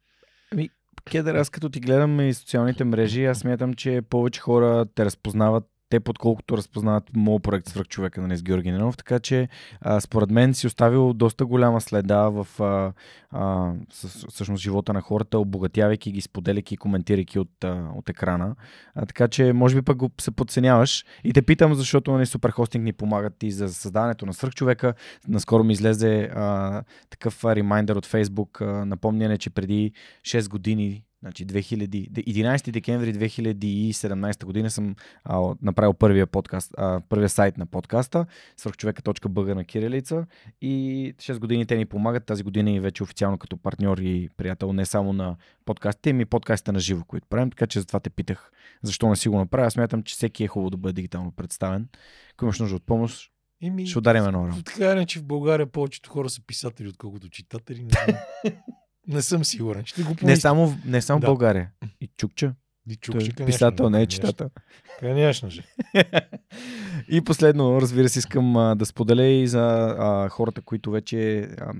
Ами, 0.53 0.71
Кедър, 1.11 1.35
аз 1.35 1.51
като 1.51 1.69
ти 1.69 1.81
гледам 1.81 2.21
и 2.21 2.35
социалните 2.35 2.85
мрежи, 2.85 3.25
аз 3.25 3.39
смятам, 3.39 3.75
че 3.75 4.03
повече 4.03 4.41
хора 4.41 4.87
те 4.95 5.05
разпознават 5.05 5.65
те 5.89 6.01
подколкото 6.01 6.57
разпознават 6.57 7.11
моят 7.17 7.43
проект 7.43 7.69
Свърх 7.69 7.89
човека 7.89 8.21
нали, 8.21 8.37
с 8.37 8.43
Георги 8.43 8.71
Ненов, 8.71 8.97
така 8.97 9.19
че 9.19 9.49
а, 9.81 10.01
според 10.01 10.31
мен 10.31 10.55
си 10.55 10.67
оставил 10.67 11.13
доста 11.13 11.47
голяма 11.47 11.81
следа 11.81 12.29
в 12.29 12.47
а, 12.61 12.93
а, 13.31 13.73
с, 13.93 14.27
всъщност 14.29 14.63
живота 14.63 14.93
на 14.93 15.01
хората, 15.01 15.39
обогатявайки 15.39 16.13
ги, 16.13 16.21
споделяйки 16.21 16.75
и 16.75 16.77
коментирайки 16.77 17.39
от, 17.39 17.65
а, 17.65 17.89
от 17.97 18.09
екрана. 18.09 18.57
А, 18.95 19.07
така 19.07 19.29
че 19.29 19.53
може 19.53 19.75
би 19.75 19.83
пък 19.83 19.97
го 19.97 20.11
се 20.21 20.31
подценяваш 20.31 21.05
и 21.25 21.33
те 21.33 21.43
питам, 21.43 21.75
защото 21.75 22.13
нали, 22.13 22.27
Суперхостинг 22.27 22.85
ни 22.85 22.93
помагат 22.93 23.43
и 23.43 23.51
за 23.51 23.69
създаването 23.69 24.27
на 24.27 24.35
Свърх 24.35 24.55
човека. 24.55 24.95
Наскоро 25.29 25.65
ми 25.65 25.73
излезе 25.73 26.31
а, 26.35 26.83
такъв 27.11 27.45
ремайдер 27.45 27.97
от 27.97 28.07
Фейсбук, 28.07 28.61
напомняне, 28.61 29.39
че 29.39 29.51
преди 29.51 29.93
6 30.23 30.49
години 30.49 31.06
Значи 31.23 31.47
2000, 31.47 32.11
11 32.11 32.71
декември 32.71 33.15
2017 33.15 34.45
година 34.45 34.71
съм 34.71 34.95
а, 35.25 35.55
направил 35.63 35.93
първия, 35.93 36.27
подкаст, 36.27 36.75
а, 36.77 37.01
първия 37.09 37.29
сайт 37.29 37.59
на 37.59 37.67
подкаста, 37.67 38.27
свърхчовека.бъг 38.57 39.49
на 39.49 39.65
Кирилица 39.65 40.27
и 40.61 41.15
6 41.19 41.39
години 41.39 41.67
те 41.67 41.77
ни 41.77 41.87
помагат. 41.87 42.27
Тази 42.27 42.43
година 42.43 42.71
и 42.71 42.81
вече 42.81 43.03
официално 43.03 43.39
като 43.39 43.57
партньор 43.57 43.99
и 43.99 44.29
приятел 44.37 44.73
не 44.73 44.87
само 44.87 45.13
на 45.13 45.37
подкастите, 45.65 46.13
ми 46.13 46.25
подкастите 46.25 46.73
на 46.73 46.81
живо, 46.81 47.05
които 47.05 47.27
правим, 47.27 47.51
така 47.51 47.67
че 47.67 47.81
затова 47.81 48.01
те 48.01 48.11
питах 48.11 48.51
защо 48.83 49.09
не 49.09 49.17
си 49.17 49.29
го 49.29 49.39
направя. 49.39 49.67
Аз 49.67 49.73
смятам, 49.73 50.03
че 50.03 50.15
всеки 50.15 50.45
е 50.45 50.49
хубаво 50.49 50.71
да 50.71 50.77
бъде 50.77 50.93
дигитално 50.93 51.33
представен. 51.33 51.89
Ако 52.33 52.45
имаш 52.45 52.61
нужда 52.61 52.77
от 52.77 52.87
помощ, 52.87 53.33
ми, 53.63 53.87
ще 53.87 53.99
ударим 53.99 54.25
едно 54.25 54.63
Така 54.65 54.93
е, 54.93 55.07
че 55.07 55.19
в 55.19 55.25
България 55.25 55.67
повечето 55.67 56.11
хора 56.11 56.31
са 56.31 56.43
писатели, 56.47 56.89
отколкото 56.89 57.29
читатели. 57.29 57.83
Не 57.83 58.21
Не 59.09 59.23
съм 59.23 59.45
сигурен. 59.45 59.85
Ще 59.85 60.03
го 60.03 60.17
не 60.23 60.37
само, 60.37 60.79
не 60.85 61.03
само 61.03 61.21
да. 61.21 61.27
България. 61.27 61.71
И 62.01 62.11
Чукча. 62.17 62.55
И 62.91 62.97
Чукча, 62.97 63.33
Той, 63.37 63.47
писател, 63.47 63.91
не 63.91 64.03
е 64.03 64.07
читател. 64.07 64.51
Конечно 65.01 65.51
же. 65.51 65.63
и 67.09 67.21
последно, 67.21 67.81
разбира 67.81 68.09
се, 68.09 68.19
искам 68.19 68.57
а, 68.57 68.75
да 68.75 68.87
споделя 68.87 69.27
и 69.27 69.49
за 69.49 69.97
а, 69.99 70.29
хората, 70.29 70.63
които 70.63 70.91
вече 70.91 71.41
а, 71.41 71.73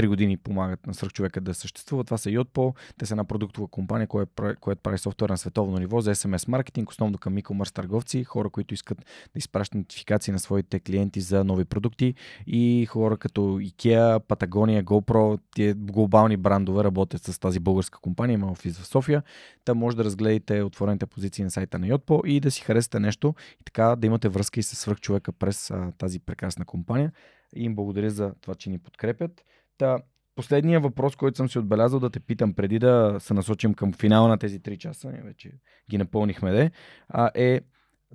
3 0.00 0.08
години 0.08 0.36
помагат 0.36 0.86
на 0.86 0.94
свръхчовека 0.94 1.40
да 1.40 1.54
съществува. 1.54 2.04
Това 2.04 2.18
са 2.18 2.30
Yotpo. 2.30 2.74
Те 2.98 3.06
са 3.06 3.14
една 3.14 3.24
продуктова 3.24 3.66
компания, 3.66 4.06
която, 4.06 4.54
която 4.60 4.82
прави 4.82 4.98
софтуер 4.98 5.30
на 5.30 5.38
световно 5.38 5.78
ниво 5.78 6.00
за 6.00 6.14
SMS 6.14 6.48
маркетинг, 6.48 6.90
основно 6.90 7.18
към 7.18 7.36
e-commerce 7.36 7.74
търговци, 7.74 8.24
хора, 8.24 8.50
които 8.50 8.74
искат 8.74 8.98
да 8.98 9.38
изпращат 9.38 9.74
нотификации 9.74 10.32
на 10.32 10.38
своите 10.38 10.80
клиенти 10.80 11.20
за 11.20 11.44
нови 11.44 11.64
продукти 11.64 12.14
и 12.46 12.86
хора 12.86 13.16
като 13.16 13.40
IKEA, 13.40 14.18
Patagonia, 14.18 14.84
GoPro, 14.84 15.40
тия 15.54 15.74
глобални 15.74 16.36
брандове 16.36 16.84
работят 16.84 17.22
с 17.22 17.38
тази 17.38 17.60
българска 17.60 17.98
компания, 17.98 18.34
има 18.34 18.50
офис 18.50 18.78
в 18.78 18.86
София. 18.86 19.22
Та 19.64 19.74
може 19.74 19.96
да 19.96 20.04
разгледате 20.04 20.62
отворените 20.62 21.06
позиции 21.06 21.44
на 21.44 21.50
сайта 21.50 21.78
на 21.78 21.86
Yotpo 21.86 22.26
и 22.26 22.40
да 22.40 22.50
си 22.50 22.62
харесате 22.62 23.00
нещо 23.00 23.34
и 23.60 23.64
така 23.64 23.96
да 23.96 24.06
имате 24.06 24.28
връзка 24.28 24.60
и 24.60 24.62
с 24.62 24.76
свръхчовека 24.76 25.32
през 25.32 25.70
а, 25.70 25.92
тази 25.98 26.20
прекрасна 26.20 26.64
компания. 26.64 27.12
И 27.56 27.64
им 27.64 27.74
благодаря 27.74 28.10
за 28.10 28.34
това, 28.40 28.54
че 28.54 28.70
ни 28.70 28.78
подкрепят. 28.78 29.44
Та, 29.80 29.98
последния 30.34 30.80
въпрос, 30.80 31.16
който 31.16 31.36
съм 31.36 31.48
си 31.48 31.58
отбелязал 31.58 32.00
да 32.00 32.10
те 32.10 32.20
питам 32.20 32.54
преди 32.54 32.78
да 32.78 33.16
се 33.20 33.34
насочим 33.34 33.74
към 33.74 33.92
финала 33.92 34.28
на 34.28 34.38
тези 34.38 34.60
3 34.60 34.78
часа, 34.78 35.12
вече 35.24 35.52
ги 35.90 35.98
напълнихме, 35.98 36.52
де, 36.52 36.70
а, 37.08 37.30
е 37.34 37.60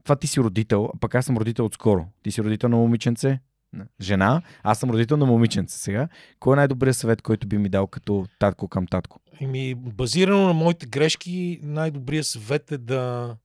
това 0.03 0.15
ти 0.15 0.27
си 0.27 0.39
родител, 0.39 0.89
а 0.95 0.99
пък 0.99 1.15
аз 1.15 1.25
съм 1.25 1.37
родител 1.37 1.65
отскоро. 1.65 2.05
Ти 2.23 2.31
си 2.31 2.43
родител 2.43 2.69
на 2.69 2.77
момиченце, 2.77 3.39
жена, 4.01 4.41
аз 4.63 4.79
съм 4.79 4.89
родител 4.89 5.17
на 5.17 5.25
момиченце 5.25 5.77
сега. 5.77 6.07
Кой 6.39 6.53
е 6.53 6.55
най-добрият 6.55 6.97
съвет, 6.97 7.21
който 7.21 7.47
би 7.47 7.57
ми 7.57 7.69
дал 7.69 7.87
като 7.87 8.25
татко 8.39 8.67
към 8.67 8.87
татко? 8.87 9.19
Еми, 9.41 9.75
базирано 9.75 10.47
на 10.47 10.53
моите 10.53 10.85
грешки, 10.85 11.59
най-добрият 11.63 12.25
съвет 12.25 12.71
е 12.71 12.77
да 12.77 13.35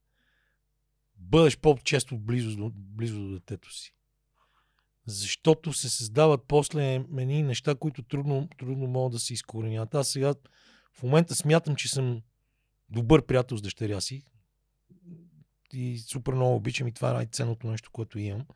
бъдеш 1.17 1.59
по-често 1.59 2.19
близо, 2.19 2.73
близо 2.75 3.21
до 3.21 3.33
детето 3.33 3.73
си 3.73 3.95
защото 5.11 5.73
се 5.73 5.91
създават 5.91 6.41
после 6.49 6.95
едни 6.95 7.43
неща, 7.43 7.75
които 7.75 8.03
трудно, 8.03 8.49
трудно 8.59 8.87
могат 8.87 9.13
да 9.13 9.19
се 9.19 9.35
изкоренят. 9.35 9.95
Аз 9.95 10.09
сега 10.09 10.35
в 10.93 11.03
момента 11.03 11.35
смятам, 11.35 11.77
че 11.77 11.89
съм 11.89 12.23
добър 12.89 13.27
приятел 13.27 13.57
с 13.57 13.63
дъщеря 13.63 14.01
си 14.01 14.23
и 15.73 15.99
супер 15.99 16.33
много 16.33 16.55
обичам 16.55 16.89
и 16.89 16.93
това 16.93 17.11
е 17.11 17.15
най-ценното 17.15 17.67
нещо, 17.67 17.91
което 17.93 18.19
имам. 18.19 18.47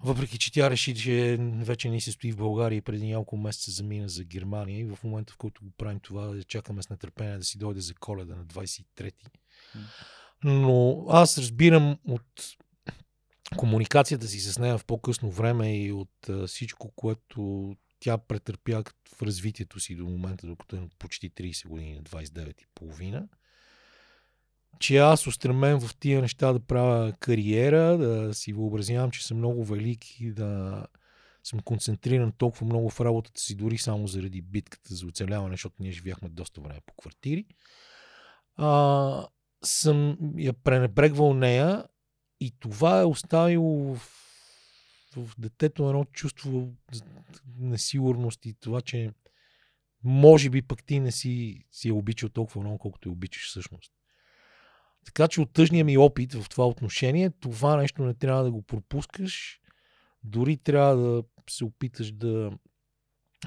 Въпреки, 0.00 0.38
че 0.38 0.52
тя 0.52 0.70
реши, 0.70 0.94
че 0.94 1.38
вече 1.40 1.90
не 1.90 2.00
се 2.00 2.12
стои 2.12 2.32
в 2.32 2.36
България 2.36 2.76
и 2.76 2.82
преди 2.82 3.06
няколко 3.06 3.36
месеца 3.36 3.70
замина 3.70 4.08
за 4.08 4.24
Германия 4.24 4.80
и 4.80 4.84
в 4.84 4.98
момента, 5.04 5.32
в 5.32 5.36
който 5.36 5.64
го 5.64 5.70
правим 5.70 6.00
това, 6.00 6.40
чакаме 6.48 6.82
с 6.82 6.90
нетърпение 6.90 7.38
да 7.38 7.44
си 7.44 7.58
дойде 7.58 7.80
за 7.80 7.94
коледа 7.94 8.34
на 8.34 8.44
23-ти. 8.44 9.26
Но 10.44 11.06
аз 11.08 11.38
разбирам 11.38 11.98
от 12.08 12.56
комуникацията 13.56 14.26
си 14.26 14.40
с 14.40 14.58
нея 14.58 14.78
в 14.78 14.84
по-късно 14.84 15.30
време 15.30 15.78
и 15.78 15.92
от 15.92 16.28
всичко, 16.46 16.92
което 16.96 17.74
тя 18.00 18.18
претърпя 18.18 18.82
в 19.16 19.22
развитието 19.22 19.80
си 19.80 19.96
до 19.96 20.04
момента, 20.04 20.46
докато 20.46 20.76
е 20.76 20.88
почти 20.98 21.30
30 21.30 21.68
години, 21.68 22.02
29 22.02 22.62
и 22.62 22.66
половина, 22.74 23.28
че 24.78 24.96
аз 24.96 25.26
устремен 25.26 25.80
в 25.80 25.96
тия 25.96 26.20
неща 26.20 26.52
да 26.52 26.60
правя 26.60 27.12
кариера, 27.20 27.98
да 27.98 28.34
си 28.34 28.52
въобразявам, 28.52 29.10
че 29.10 29.26
съм 29.26 29.38
много 29.38 29.64
велик 29.64 30.20
и 30.20 30.32
да 30.32 30.86
съм 31.44 31.60
концентриран 31.60 32.32
толкова 32.32 32.66
много 32.66 32.90
в 32.90 33.00
работата 33.00 33.40
си, 33.40 33.54
дори 33.54 33.78
само 33.78 34.06
заради 34.06 34.42
битката 34.42 34.94
за 34.94 35.06
оцеляване, 35.06 35.52
защото 35.52 35.76
ние 35.80 35.92
живяхме 35.92 36.28
доста 36.28 36.60
време 36.60 36.80
по 36.86 36.94
квартири. 36.94 37.46
А, 38.56 39.26
съм 39.64 40.18
я 40.38 40.52
пренебрегвал 40.52 41.34
нея 41.34 41.84
и 42.40 42.52
това 42.60 43.00
е 43.00 43.04
оставило 43.04 43.94
в, 43.94 44.02
в 45.16 45.30
детето 45.38 45.88
едно 45.88 46.04
чувство 46.04 46.72
несигурност 47.58 48.46
и 48.46 48.54
това, 48.54 48.80
че 48.80 49.12
може 50.04 50.50
би 50.50 50.62
пък 50.62 50.84
ти 50.84 51.00
не 51.00 51.12
си, 51.12 51.64
си 51.72 51.88
е 51.88 51.92
обичал 51.92 52.28
толкова 52.28 52.60
много, 52.60 52.78
колкото 52.78 53.08
я 53.08 53.12
обичаш 53.12 53.48
всъщност. 53.48 53.92
Така 55.04 55.28
че 55.28 55.40
от 55.40 55.52
тъжния 55.52 55.84
ми 55.84 55.98
опит 55.98 56.34
в 56.34 56.48
това 56.48 56.66
отношение, 56.66 57.30
това 57.30 57.76
нещо 57.76 58.02
не 58.02 58.14
трябва 58.14 58.44
да 58.44 58.50
го 58.50 58.62
пропускаш. 58.62 59.60
Дори 60.24 60.56
трябва 60.56 60.96
да 60.96 61.22
се 61.50 61.64
опиташ 61.64 62.12
да 62.12 62.52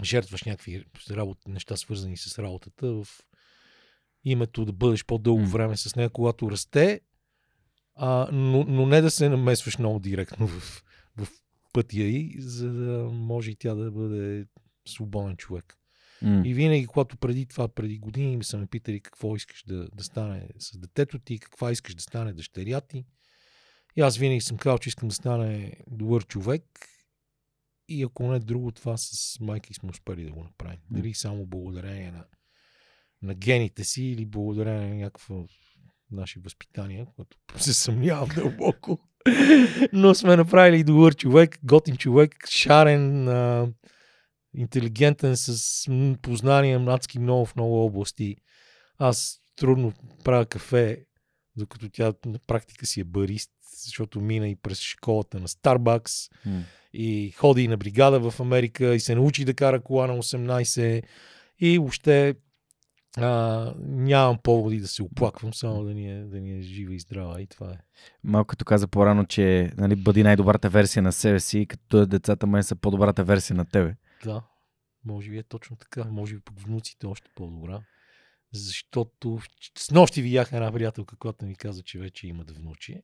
жертваш 0.03 0.43
някакви 0.43 0.85
работи, 1.11 1.49
неща, 1.49 1.77
свързани 1.77 2.17
с 2.17 2.39
работата 2.39 2.87
в 2.87 3.07
името 4.23 4.65
да 4.65 4.73
бъдеш 4.73 5.05
по-дълго 5.05 5.45
време 5.45 5.77
с 5.77 5.95
нея, 5.95 6.09
когато 6.09 6.51
расте 6.51 7.01
а, 7.95 8.29
но, 8.31 8.63
но 8.63 8.85
не 8.85 9.01
да 9.01 9.11
се 9.11 9.29
намесваш 9.29 9.77
много 9.77 9.99
директно 9.99 10.47
в, 10.47 10.83
в 11.17 11.27
пътя 11.73 12.01
и, 12.01 12.35
за 12.39 12.73
да 12.73 13.03
може 13.03 13.51
и 13.51 13.55
тя 13.55 13.75
да 13.75 13.91
бъде 13.91 14.45
свободен 14.87 15.37
човек. 15.37 15.77
Mm. 16.23 16.47
И 16.47 16.53
винаги, 16.53 16.85
когато 16.85 17.17
преди 17.17 17.45
това, 17.45 17.67
преди 17.67 17.97
години 17.97 18.37
ми 18.37 18.43
са 18.43 18.57
ме 18.57 18.67
питали 18.67 18.99
какво 18.99 19.35
искаш 19.35 19.63
да, 19.67 19.87
да 19.95 20.03
стане 20.03 20.47
с 20.59 20.77
детето 20.77 21.19
ти, 21.19 21.39
каква 21.39 21.71
искаш 21.71 21.95
да 21.95 22.01
стане 22.01 22.33
дъщеря 22.33 22.81
ти. 22.81 23.05
И 23.95 24.01
аз 24.01 24.17
винаги 24.17 24.41
съм 24.41 24.57
казал, 24.57 24.77
че 24.77 24.89
искам 24.89 25.09
да 25.09 25.15
стане 25.15 25.73
добър 25.87 26.25
човек. 26.25 26.63
И 27.87 28.03
ако 28.03 28.31
не 28.31 28.39
друго, 28.39 28.71
това 28.71 28.97
с 28.97 29.37
майка 29.39 29.73
сме 29.73 29.89
успели 29.89 30.23
да 30.25 30.31
го 30.31 30.43
направим. 30.43 30.79
Mm. 30.79 30.95
Дали 30.95 31.13
само 31.13 31.45
благодарение 31.45 32.11
на, 32.11 32.25
на 33.21 33.33
гените 33.33 33.83
си 33.83 34.03
или 34.03 34.25
благодарение 34.25 34.89
на 34.89 34.95
някаква 34.95 35.43
наши 36.11 36.39
възпитания, 36.39 37.05
което 37.15 37.37
се 37.57 37.73
съмнявам 37.73 38.29
дълбоко. 38.35 38.99
Но 39.93 40.15
сме 40.15 40.35
направили 40.35 40.83
добър 40.83 41.15
човек, 41.15 41.59
готин 41.63 41.97
човек, 41.97 42.47
шарен, 42.49 43.27
а, 43.27 43.67
интелигентен, 44.53 45.37
с 45.37 45.87
познания 46.21 46.85
адски 46.87 47.19
много 47.19 47.45
в 47.45 47.55
много 47.55 47.85
области. 47.85 48.35
Аз 48.97 49.41
трудно 49.55 49.93
правя 50.23 50.45
кафе, 50.45 51.05
докато 51.55 51.89
тя 51.89 52.13
на 52.25 52.39
практика 52.47 52.85
си 52.85 52.99
е 52.99 53.03
барист, 53.03 53.51
защото 53.85 54.21
мина 54.21 54.49
и 54.49 54.55
през 54.55 54.79
школата 54.79 55.39
на 55.39 55.47
Starbucks 55.47 56.31
mm. 56.47 56.61
и 56.93 57.31
ходи 57.31 57.67
на 57.67 57.77
бригада 57.77 58.31
в 58.31 58.39
Америка 58.39 58.95
и 58.95 58.99
се 58.99 59.15
научи 59.15 59.45
да 59.45 59.53
кара 59.53 59.81
кола 59.83 60.07
на 60.07 60.17
18 60.17 61.03
и 61.59 61.77
въобще 61.77 62.35
а, 63.17 63.73
нямам 63.79 64.37
поводи 64.43 64.79
да 64.79 64.87
се 64.87 65.03
оплаквам, 65.03 65.53
само 65.53 65.83
да 65.83 65.93
ни, 65.93 66.19
е, 66.19 66.23
да 66.23 66.39
ни 66.39 66.59
е 66.59 66.61
жива 66.61 66.95
и 66.95 66.99
здрава 66.99 67.41
и 67.41 67.47
това 67.47 67.71
е. 67.71 67.77
Малко 68.23 68.47
като 68.47 68.65
каза 68.65 68.87
по-рано, 68.87 69.25
че 69.25 69.71
нали, 69.77 69.95
бъди 69.95 70.23
най-добрата 70.23 70.69
версия 70.69 71.03
на 71.03 71.11
себе 71.11 71.39
си, 71.39 71.65
като 71.65 72.05
децата 72.05 72.47
май 72.47 72.63
са 72.63 72.75
по-добрата 72.75 73.23
версия 73.23 73.55
на 73.55 73.65
тебе. 73.65 73.95
Да, 74.23 74.43
може 75.05 75.29
би 75.29 75.37
е 75.37 75.43
точно 75.43 75.75
така. 75.75 76.03
Може 76.03 76.35
би 76.35 76.41
пък 76.41 76.59
внуците 76.59 77.05
още 77.05 77.29
по-добра. 77.35 77.81
защото 78.53 79.39
с 79.77 79.91
нощи 79.91 80.21
видях 80.21 80.53
една 80.53 80.71
приятелка, 80.71 81.15
която 81.15 81.45
ми 81.45 81.55
каза, 81.55 81.83
че 81.83 81.99
вече 81.99 82.27
имат 82.27 82.51
внучие. 82.51 83.03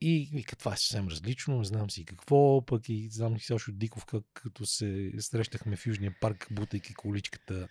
И 0.00 0.30
вика, 0.32 0.56
това 0.56 0.72
е 0.72 0.76
съвсем 0.76 1.08
различно, 1.08 1.58
не 1.58 1.64
знам 1.64 1.90
си 1.90 2.04
какво, 2.04 2.66
пък 2.66 2.88
и 2.88 3.08
знам 3.10 3.38
си 3.38 3.46
Сашо 3.46 3.72
Диков, 3.72 4.06
как, 4.06 4.24
като 4.34 4.66
се 4.66 5.12
срещахме 5.18 5.76
в 5.76 5.86
Южния 5.86 6.14
парк, 6.20 6.48
бутайки 6.50 6.94
количката 6.94 7.68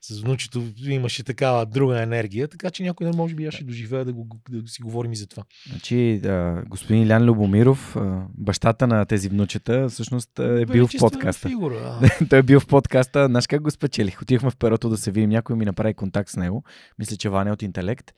с 0.00 0.20
внучето, 0.20 0.62
имаше 0.86 1.22
такава 1.22 1.66
друга 1.66 2.02
енергия, 2.02 2.48
така 2.48 2.70
че 2.70 2.82
някой 2.82 3.06
не 3.06 3.16
може 3.16 3.34
би 3.34 3.46
аз 3.46 3.54
ще 3.54 3.64
доживея 3.64 4.04
да, 4.04 4.12
го, 4.12 4.26
да 4.50 4.68
си 4.68 4.82
говорим 4.82 5.12
и 5.12 5.16
за 5.16 5.26
това. 5.26 5.44
Значи, 5.68 6.20
да, 6.22 6.62
господин 6.68 7.02
Илян 7.02 7.24
Любомиров, 7.24 7.96
бащата 8.34 8.86
на 8.86 9.04
тези 9.04 9.28
внучета, 9.28 9.88
всъщност 9.88 10.38
е 10.38 10.66
бил 10.66 10.86
в 10.86 10.90
подкаста. 10.98 11.48
Фигура, 11.48 12.00
Той 12.30 12.38
е 12.38 12.42
бил 12.42 12.60
в 12.60 12.66
подкаста. 12.66 13.26
Знаеш 13.26 13.46
как 13.46 13.62
го 13.62 13.70
спечелих? 13.70 14.22
Отивахме 14.22 14.50
в 14.50 14.56
перото 14.56 14.88
да 14.88 14.96
се 14.96 15.10
видим. 15.10 15.30
Някой 15.30 15.56
ми 15.56 15.64
направи 15.64 15.94
контакт 15.94 16.30
с 16.30 16.36
него. 16.36 16.64
Мисля, 16.98 17.16
че 17.16 17.28
Ваня 17.28 17.52
от 17.52 17.62
Интелект. 17.62 18.12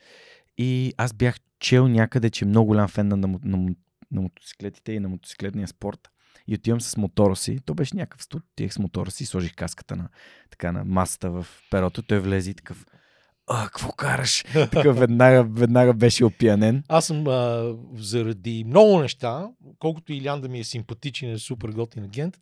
И 0.59 0.93
аз 0.97 1.13
бях 1.13 1.37
чел 1.61 1.89
някъде, 1.89 2.31
че 2.31 2.45
е 2.45 2.49
много 2.49 2.67
голям 2.67 2.89
фен 2.89 3.09
на, 3.09 3.17
на, 3.17 3.29
на, 3.45 3.75
на 4.13 4.21
мотоциклетите 4.21 4.93
и 4.93 5.01
на 5.01 5.09
мотоциклетния 5.09 5.69
спорт. 5.69 6.11
И 6.47 6.55
отивам 6.55 6.81
с 6.81 6.97
мотора 6.97 7.37
си. 7.37 7.59
То 7.65 7.75
беше 7.75 7.97
някакъв 7.97 8.23
студ. 8.23 8.43
Отивах 8.53 8.73
с 8.73 8.79
мотора 8.79 9.11
си, 9.11 9.27
сложих 9.27 9.55
каската 9.55 9.97
на, 9.97 10.09
така, 10.51 10.73
на 10.73 10.85
масата 10.85 11.31
в 11.31 11.47
перото. 11.71 12.03
Той 12.03 12.21
влезе 12.21 12.51
и 12.51 12.55
такъв. 12.55 12.87
А, 13.47 13.65
какво 13.65 13.93
караш? 13.93 14.43
Такъв 14.53 14.99
веднага, 14.99 15.45
веднага 15.45 15.95
беше 15.95 16.25
опиянен. 16.25 16.85
Аз 16.89 17.07
съм 17.07 17.27
а, 17.27 17.75
заради 17.95 18.65
много 18.67 19.01
неща, 19.01 19.49
колкото 19.79 20.13
Илян 20.13 20.41
да 20.41 20.49
ми 20.49 20.61
е 20.61 20.65
симпатичен, 20.65 21.31
е 21.31 21.39
супер 21.39 21.69
готин 21.69 22.05
агент, 22.05 22.39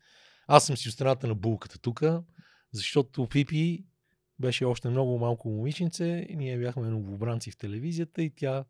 аз 0.48 0.66
съм 0.66 0.76
си 0.76 0.88
от 0.88 0.94
страната 0.94 1.26
на 1.26 1.34
булката 1.34 1.78
тук, 1.78 2.02
защото 2.72 3.26
Пипи 3.26 3.84
беше 4.38 4.64
още 4.64 4.88
много 4.88 5.18
малко 5.18 5.48
момиченце, 5.48 6.26
и 6.28 6.36
ние 6.36 6.58
бяхме 6.58 6.88
новобранци 6.88 7.50
в 7.50 7.56
телевизията 7.56 8.22
и 8.22 8.30
тя 8.36 8.64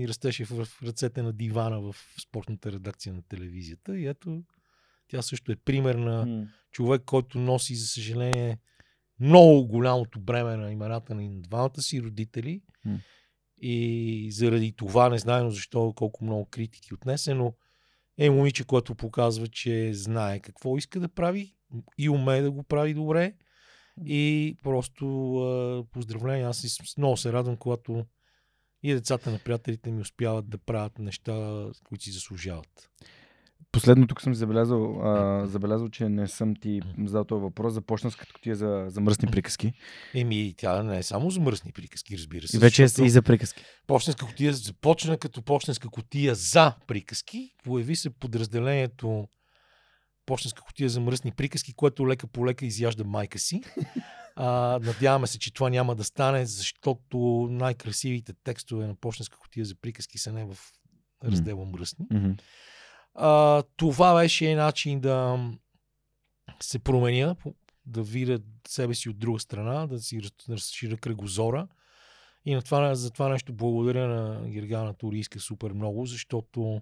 ни 0.00 0.08
растеше 0.08 0.44
в 0.44 0.68
ръцете 0.82 1.22
на 1.22 1.32
дивана 1.32 1.80
в 1.80 1.96
спортната 2.22 2.72
редакция 2.72 3.14
на 3.14 3.22
телевизията. 3.22 3.98
И 3.98 4.06
ето, 4.06 4.42
тя 5.08 5.22
също 5.22 5.52
е 5.52 5.56
пример 5.56 5.94
на 5.94 6.26
М. 6.26 6.46
човек, 6.72 7.02
който 7.06 7.38
носи, 7.38 7.74
за 7.74 7.86
съжаление, 7.86 8.58
много 9.20 9.66
голямото 9.66 10.20
бреме 10.20 10.56
на 10.56 10.72
имената 10.72 11.14
на 11.14 11.40
двамата 11.40 11.82
си 11.82 12.02
родители. 12.02 12.62
М. 12.84 12.98
И 13.60 14.28
заради 14.32 14.72
това, 14.72 15.08
не 15.08 15.18
знаем 15.18 15.50
защо, 15.50 15.92
колко 15.96 16.24
много 16.24 16.44
критики 16.44 16.94
отнесе, 16.94 17.34
но 17.34 17.54
е 18.18 18.30
момиче, 18.30 18.64
което 18.64 18.94
показва, 18.94 19.48
че 19.48 19.94
знае 19.94 20.40
какво 20.40 20.76
иска 20.76 21.00
да 21.00 21.08
прави 21.08 21.54
и 21.98 22.08
умее 22.08 22.42
да 22.42 22.50
го 22.50 22.62
прави 22.62 22.94
добре. 22.94 23.34
И 24.06 24.56
просто 24.62 25.86
поздравления. 25.92 26.48
Аз 26.48 26.64
и 26.64 26.68
много 26.98 27.16
се 27.16 27.32
радвам, 27.32 27.56
когато 27.56 28.06
и 28.82 28.94
децата 28.94 29.30
на 29.30 29.38
приятелите 29.38 29.90
ми 29.90 30.00
успяват 30.00 30.48
да 30.48 30.58
правят 30.58 30.98
неща, 30.98 31.66
които 31.84 32.04
си 32.04 32.10
заслужават. 32.10 32.90
Последно 33.72 34.06
тук 34.06 34.22
съм 34.22 34.34
забелязал, 34.34 35.00
а, 35.02 35.46
забелязал, 35.46 35.88
че 35.88 36.08
не 36.08 36.28
съм 36.28 36.56
ти 36.56 36.80
задал 36.98 37.24
този 37.24 37.42
въпрос. 37.42 37.72
Започна 37.72 38.10
с 38.10 38.16
като 38.16 38.32
котия 38.34 38.56
за, 38.56 38.84
за 38.88 39.00
мръсни 39.00 39.30
приказки. 39.30 39.72
Еми, 40.14 40.54
тя 40.56 40.82
не 40.82 40.98
е 40.98 41.02
само 41.02 41.30
за 41.30 41.40
мръсни 41.40 41.72
приказки, 41.72 42.18
разбира 42.18 42.48
се. 42.48 42.56
И 42.56 42.60
вече 42.60 42.82
е 42.82 43.04
и 43.04 43.10
за 43.10 43.22
приказки. 43.22 43.64
Почтенска 43.86 44.26
котия 44.26 44.52
започна 44.52 45.18
като 45.18 45.42
почтенска 45.42 45.88
котия 45.88 46.34
за 46.34 46.74
приказки. 46.86 47.54
Появи 47.64 47.96
се 47.96 48.10
подразделението 48.10 49.28
почтенска 50.26 50.62
котия 50.62 50.88
за 50.88 51.00
мръсни 51.00 51.32
приказки, 51.32 51.72
което 51.74 52.08
лека 52.08 52.26
по 52.26 52.46
лека 52.46 52.66
изяжда 52.66 53.04
майка 53.04 53.38
си. 53.38 53.62
А, 54.40 54.78
надяваме 54.82 55.26
се, 55.26 55.38
че 55.38 55.52
това 55.52 55.70
няма 55.70 55.94
да 55.94 56.04
стане, 56.04 56.46
защото 56.46 57.48
най-красивите 57.50 58.32
текстове 58.44 58.86
на 58.86 58.94
почтенска 58.94 59.38
котия 59.38 59.64
за 59.64 59.74
приказки 59.74 60.18
са 60.18 60.32
не 60.32 60.44
в 60.44 60.58
раздела 61.24 61.64
мръсни. 61.64 62.06
Мгм. 62.12 62.30
А, 63.14 63.62
това 63.76 64.14
беше 64.14 64.54
начин 64.54 65.00
да 65.00 65.48
се 66.60 66.78
променя, 66.78 67.36
да 67.86 68.02
видя 68.02 68.38
себе 68.68 68.94
си 68.94 69.08
от 69.08 69.18
друга 69.18 69.40
страна, 69.40 69.86
да 69.86 70.00
си 70.00 70.22
раз- 70.22 70.48
разширя 70.48 70.96
кръгозора. 70.96 71.68
И 72.44 72.54
на 72.54 72.62
това, 72.62 72.94
за 72.94 73.10
това 73.10 73.28
нещо 73.28 73.52
благодаря 73.52 74.08
на 74.08 74.50
Гергана 74.50 74.94
Турийска 74.94 75.40
супер 75.40 75.72
много, 75.72 76.06
защото 76.06 76.80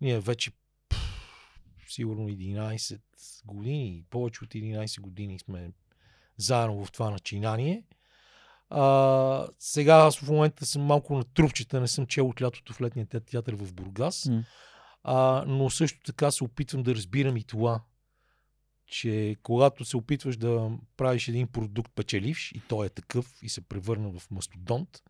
ние 0.00 0.20
вече 0.20 0.50
пф, 0.88 0.98
сигурно 1.88 2.28
11 2.28 3.00
години, 3.44 4.04
повече 4.10 4.44
от 4.44 4.50
11 4.50 5.00
години 5.00 5.38
сме 5.38 5.70
заедно 6.36 6.84
в 6.84 6.92
това 6.92 7.10
начинание. 7.10 7.82
А, 8.70 9.46
сега 9.58 9.94
аз 9.94 10.18
в 10.18 10.28
момента 10.30 10.66
съм 10.66 10.82
малко 10.82 11.16
на 11.16 11.24
трупчета, 11.24 11.80
не 11.80 11.88
съм 11.88 12.06
чел 12.06 12.28
от 12.28 12.42
лятото 12.42 12.72
в 12.72 12.80
летния 12.80 13.06
те- 13.06 13.20
театър 13.20 13.54
в 13.56 13.74
Бургас. 13.74 14.26
М. 14.26 14.44
А, 15.02 15.44
но 15.46 15.70
също 15.70 16.00
така 16.04 16.30
се 16.30 16.44
опитвам 16.44 16.82
да 16.82 16.94
разбирам 16.94 17.36
и 17.36 17.44
това, 17.44 17.80
че 18.86 19.36
когато 19.42 19.84
се 19.84 19.96
опитваш 19.96 20.36
да 20.36 20.70
правиш 20.96 21.28
един 21.28 21.48
продукт 21.48 21.92
печеливш 21.94 22.52
и 22.52 22.62
той 22.68 22.86
е 22.86 22.90
такъв 22.90 23.32
и 23.42 23.48
се 23.48 23.60
превърна 23.60 24.10
в 24.18 24.30
мастодонт, 24.30 25.02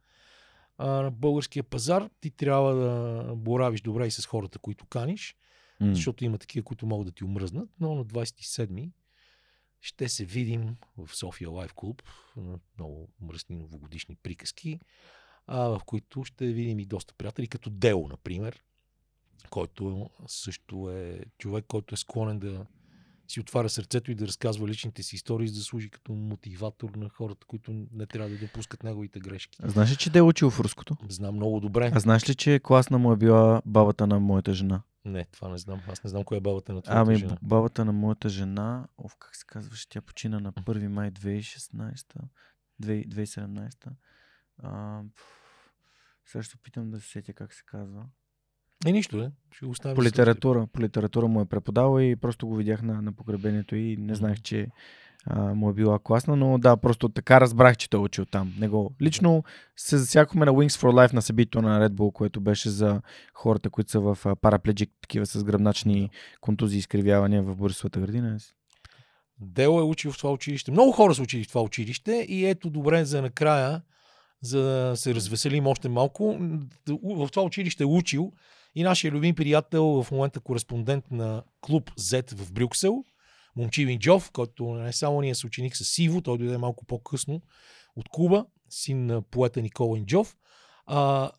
а, 0.79 0.87
на 0.87 1.11
българския 1.11 1.63
пазар 1.65 2.09
ти 2.21 2.31
трябва 2.31 2.75
да 2.75 3.23
боравиш 3.37 3.81
добре 3.81 4.07
и 4.07 4.11
с 4.11 4.27
хората, 4.27 4.59
които 4.59 4.87
каниш, 4.87 5.37
М. 5.81 5.95
защото 5.95 6.25
има 6.25 6.39
такива, 6.39 6.65
които 6.65 6.87
могат 6.87 7.07
да 7.07 7.13
ти 7.13 7.25
омръзнат, 7.25 7.69
но 7.81 7.95
на 7.95 8.05
27 8.05 8.91
ще 9.81 10.09
се 10.09 10.25
видим 10.25 10.77
в 10.97 11.17
София 11.17 11.51
Лайв 11.51 11.75
Клуб 11.75 12.03
на 12.37 12.59
много 12.79 13.09
мръсни 13.21 13.57
новогодишни 13.57 14.17
приказки, 14.17 14.81
а, 15.47 15.69
в 15.69 15.81
които 15.87 16.25
ще 16.25 16.47
видим 16.47 16.79
и 16.79 16.87
доста 16.87 17.15
приятели, 17.15 17.49
като 17.49 17.71
Дело, 17.71 18.09
например, 18.09 18.63
който 19.51 20.11
също 20.27 20.91
е 20.91 21.21
човек, 21.39 21.65
който 21.69 21.95
е 21.95 21.99
склонен 21.99 22.39
да 22.39 22.67
си 23.29 23.41
отваря 23.41 23.69
сърцето 23.69 24.11
и 24.11 24.15
да 24.15 24.27
разказва 24.27 24.69
личните 24.69 25.03
си 25.03 25.17
истории, 25.17 25.49
за 25.49 25.55
да 25.55 25.61
служи 25.61 25.91
като 25.91 26.13
мотиватор 26.13 26.91
на 26.91 27.09
хората, 27.09 27.47
които 27.47 27.87
не 27.93 28.07
трябва 28.07 28.31
да 28.31 28.39
допускат 28.39 28.83
неговите 28.83 29.21
грешки. 29.21 29.59
Знаеш 29.63 29.91
ли, 29.91 29.97
че 29.97 30.11
те 30.13 30.19
е 30.19 30.23
учил 30.23 30.51
в 30.51 30.61
руското? 30.61 30.97
Знам 31.09 31.35
много 31.35 31.61
добре. 31.61 31.91
А 31.95 32.01
знаеш 32.01 32.29
ли, 32.29 32.35
че 32.35 32.61
класна 32.63 32.99
му 32.99 33.13
е 33.13 33.17
била 33.17 33.63
бабата 33.67 34.07
на 34.07 34.21
моята 34.21 34.55
жена? 34.55 34.83
Не, 35.05 35.25
това 35.25 35.49
не 35.49 35.59
знам. 35.59 35.81
Аз 35.89 36.05
не 36.05 36.11
знам 36.11 36.25
коя 36.25 36.39
е 36.39 36.41
бабата 36.41 36.73
на 36.73 36.83
твоята 36.83 37.01
Ами, 37.01 37.17
жена. 37.17 37.37
бабата 37.43 37.85
на 37.85 37.93
моята 37.93 38.29
жена, 38.29 38.89
ов, 38.99 39.17
как 39.19 39.37
се 39.37 39.45
казваше, 39.47 39.89
тя 39.89 40.01
почина 40.01 40.41
на 40.41 40.53
1 40.53 40.87
май 40.87 41.11
2016, 41.11 42.05
2 42.83 43.09
2017. 43.09 43.91
А, 44.59 45.03
се 46.25 46.57
опитам 46.57 46.91
да 46.91 47.01
се 47.01 47.09
сетя 47.09 47.33
как 47.33 47.55
се 47.55 47.63
казва. 47.67 48.07
Е, 48.87 48.93
нищо, 48.93 49.19
е. 49.19 49.31
Ще 49.53 49.67
го 49.67 49.71
оставим. 49.71 49.97
По 49.97 50.03
литература, 50.03 50.67
по 50.73 50.81
литература 50.81 51.29
му 51.29 51.41
е 51.41 51.47
преподавал 51.47 52.01
и 52.01 52.17
просто 52.17 52.47
го 52.47 52.57
видях 52.57 52.83
на, 52.83 53.03
на 53.03 53.13
погребението 53.13 53.77
и 53.77 53.97
не 53.97 54.15
знаех, 54.15 54.41
че 54.43 54.69
а, 55.27 55.55
му 55.55 55.71
е 55.71 55.73
била 55.73 55.99
класна, 55.99 56.37
но 56.37 56.59
да, 56.59 56.77
просто 56.77 57.09
така 57.09 57.41
разбрах, 57.41 57.77
че 57.77 57.91
той 57.91 58.01
е 58.01 58.03
учил 58.03 58.25
там. 58.25 58.55
Него. 58.59 58.95
Лично 59.03 59.45
се 59.77 59.99
засякохме 59.99 60.47
на 60.47 60.53
Wings 60.53 60.81
for 60.81 60.93
Life 60.93 61.13
на 61.13 61.23
събитието 61.23 61.63
на 61.63 61.89
Red 61.89 61.93
Bull, 61.93 62.13
което 62.13 62.41
беше 62.41 62.71
за 62.71 63.01
хората, 63.35 63.71
които 63.71 63.91
са 63.91 64.01
в 64.01 64.19
парапледжик, 64.41 64.91
такива 65.01 65.27
с 65.27 65.45
гръбначни 65.45 66.11
контузии 66.41 66.77
и 66.77 66.79
изкривявания 66.79 67.43
в 67.43 67.57
Борисовата 67.57 68.01
градина. 68.01 68.39
Дело 69.41 69.81
е 69.81 69.83
учил 69.83 70.13
в 70.13 70.19
това 70.19 70.33
училище. 70.33 70.71
Много 70.71 70.93
хора 70.93 71.15
са 71.15 71.23
учили 71.23 71.45
в 71.45 71.49
това 71.49 71.63
училище 71.63 72.27
и 72.29 72.47
ето 72.47 72.71
добре 72.71 73.05
за 73.05 73.23
накрая, 73.23 73.83
за 74.43 74.63
да 74.63 74.97
се 74.97 75.15
развеселим 75.15 75.67
още 75.67 75.89
малко. 75.89 76.39
В 77.03 77.29
това 77.33 77.43
училище 77.43 77.83
е 77.83 77.87
учил 77.87 78.33
и 78.77 78.83
нашия 78.83 79.11
любим 79.11 79.35
приятел, 79.35 80.03
в 80.03 80.11
момента 80.11 80.41
кореспондент 80.41 81.11
на 81.11 81.43
клуб 81.61 81.91
Z 81.91 82.35
в 82.35 82.53
Брюксел, 82.53 83.05
Момчи 83.57 83.85
Винджов, 83.87 84.31
който 84.31 84.75
не 84.75 84.93
само 84.93 85.21
ние 85.21 85.35
са 85.35 85.47
ученик 85.47 85.77
с 85.77 85.85
Сиво, 85.85 86.23
той 86.23 86.39
дойде 86.39 86.59
малко 86.59 86.87
по-късно 86.87 87.43
от 87.97 88.09
Куба, 88.09 88.47
син 88.71 89.07
на 89.07 89.23
поета 89.23 89.63
Никола 89.63 89.99
Инджов. 89.99 90.37
А, 90.87 91.31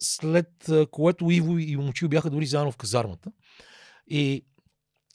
след 0.00 0.70
което 0.90 1.30
Иво 1.30 1.58
и 1.58 1.76
Момчил 1.76 2.08
бяха 2.08 2.30
дори 2.30 2.46
заедно 2.46 2.72
в 2.72 2.76
казармата. 2.76 3.32
И 4.06 4.46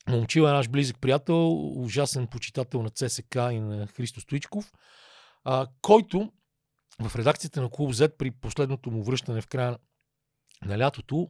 Момчил 0.09 0.41
е 0.41 0.51
наш 0.51 0.69
близък 0.69 0.99
приятел, 1.01 1.53
ужасен 1.81 2.27
почитател 2.27 2.83
на 2.83 2.89
ЦСК 2.89 3.35
и 3.35 3.59
на 3.59 3.87
Христо 3.87 4.21
Стоичков, 4.21 4.73
а, 5.43 5.67
който 5.81 6.31
в 6.99 7.15
редакцията 7.15 7.61
на 7.61 7.69
Клуб 7.69 7.91
Z 7.91 8.17
при 8.17 8.31
последното 8.31 8.91
му 8.91 9.03
връщане 9.03 9.41
в 9.41 9.47
края 9.47 9.77
на 10.65 10.79
лятото 10.79 11.29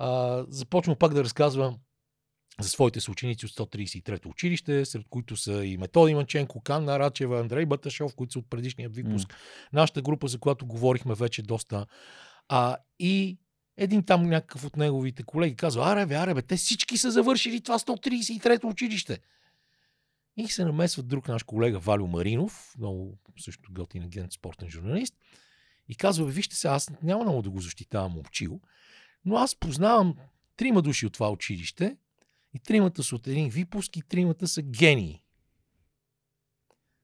а, 0.00 0.44
започва 0.48 0.96
пак 0.96 1.14
да 1.14 1.24
разказва 1.24 1.74
за 2.60 2.68
своите 2.68 3.00
съученици 3.00 3.46
от 3.46 3.52
133-то 3.52 4.28
училище, 4.28 4.84
сред 4.84 5.06
които 5.10 5.36
са 5.36 5.64
и 5.64 5.76
Методи 5.76 6.14
Манченко, 6.14 6.60
Канна 6.60 6.98
Рачева, 6.98 7.40
Андрей 7.40 7.66
Баташов, 7.66 8.14
които 8.14 8.32
са 8.32 8.38
от 8.38 8.50
предишния 8.50 8.88
випуск. 8.88 9.34
Нашата 9.72 10.02
група, 10.02 10.28
за 10.28 10.38
която 10.38 10.66
говорихме 10.66 11.14
вече 11.14 11.42
доста. 11.42 11.86
А, 12.48 12.76
и 12.98 13.38
един 13.76 14.02
там 14.02 14.28
някакъв 14.28 14.64
от 14.64 14.76
неговите 14.76 15.22
колеги 15.22 15.56
казва, 15.56 15.92
аре 15.92 16.06
бе, 16.06 16.14
аре 16.14 16.34
бе, 16.34 16.42
те 16.42 16.56
всички 16.56 16.98
са 16.98 17.10
завършили 17.10 17.60
това 17.60 17.78
133-то 17.78 18.68
училище. 18.68 19.18
И 20.36 20.48
се 20.48 20.64
намесва 20.64 21.02
друг 21.02 21.28
наш 21.28 21.42
колега 21.42 21.78
Валю 21.78 22.06
Маринов, 22.06 22.74
много 22.78 23.18
също 23.38 23.72
готин 23.72 24.02
агент, 24.02 24.32
спортен 24.32 24.70
журналист. 24.70 25.14
И 25.88 25.94
казва, 25.94 26.26
вижте 26.26 26.56
се, 26.56 26.68
аз 26.68 26.90
няма 27.02 27.24
много 27.24 27.42
да 27.42 27.50
го 27.50 27.60
защитавам 27.60 28.12
момчил, 28.12 28.60
но 29.24 29.36
аз 29.36 29.56
познавам 29.56 30.16
трима 30.56 30.82
души 30.82 31.06
от 31.06 31.12
това 31.12 31.30
училище 31.30 31.96
и 32.54 32.58
тримата 32.58 33.02
са 33.02 33.16
от 33.16 33.26
един 33.26 33.48
випуск 33.48 33.96
и 33.96 34.02
тримата 34.02 34.48
са 34.48 34.62
гении. 34.62 35.22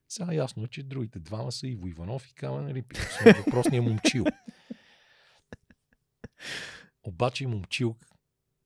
Сега 0.09 0.33
ясно 0.33 0.65
е, 0.65 0.69
че 0.69 0.83
другите 0.83 1.19
двама 1.19 1.53
са 1.53 1.67
Иво 1.67 1.89
Иванов 1.89 2.29
и 2.29 2.35
Камен 2.35 2.75
Рипи. 2.75 2.97
Въпросният 3.25 3.85
момчил. 3.85 4.25
Обаче 7.03 7.47
момчил 7.47 7.97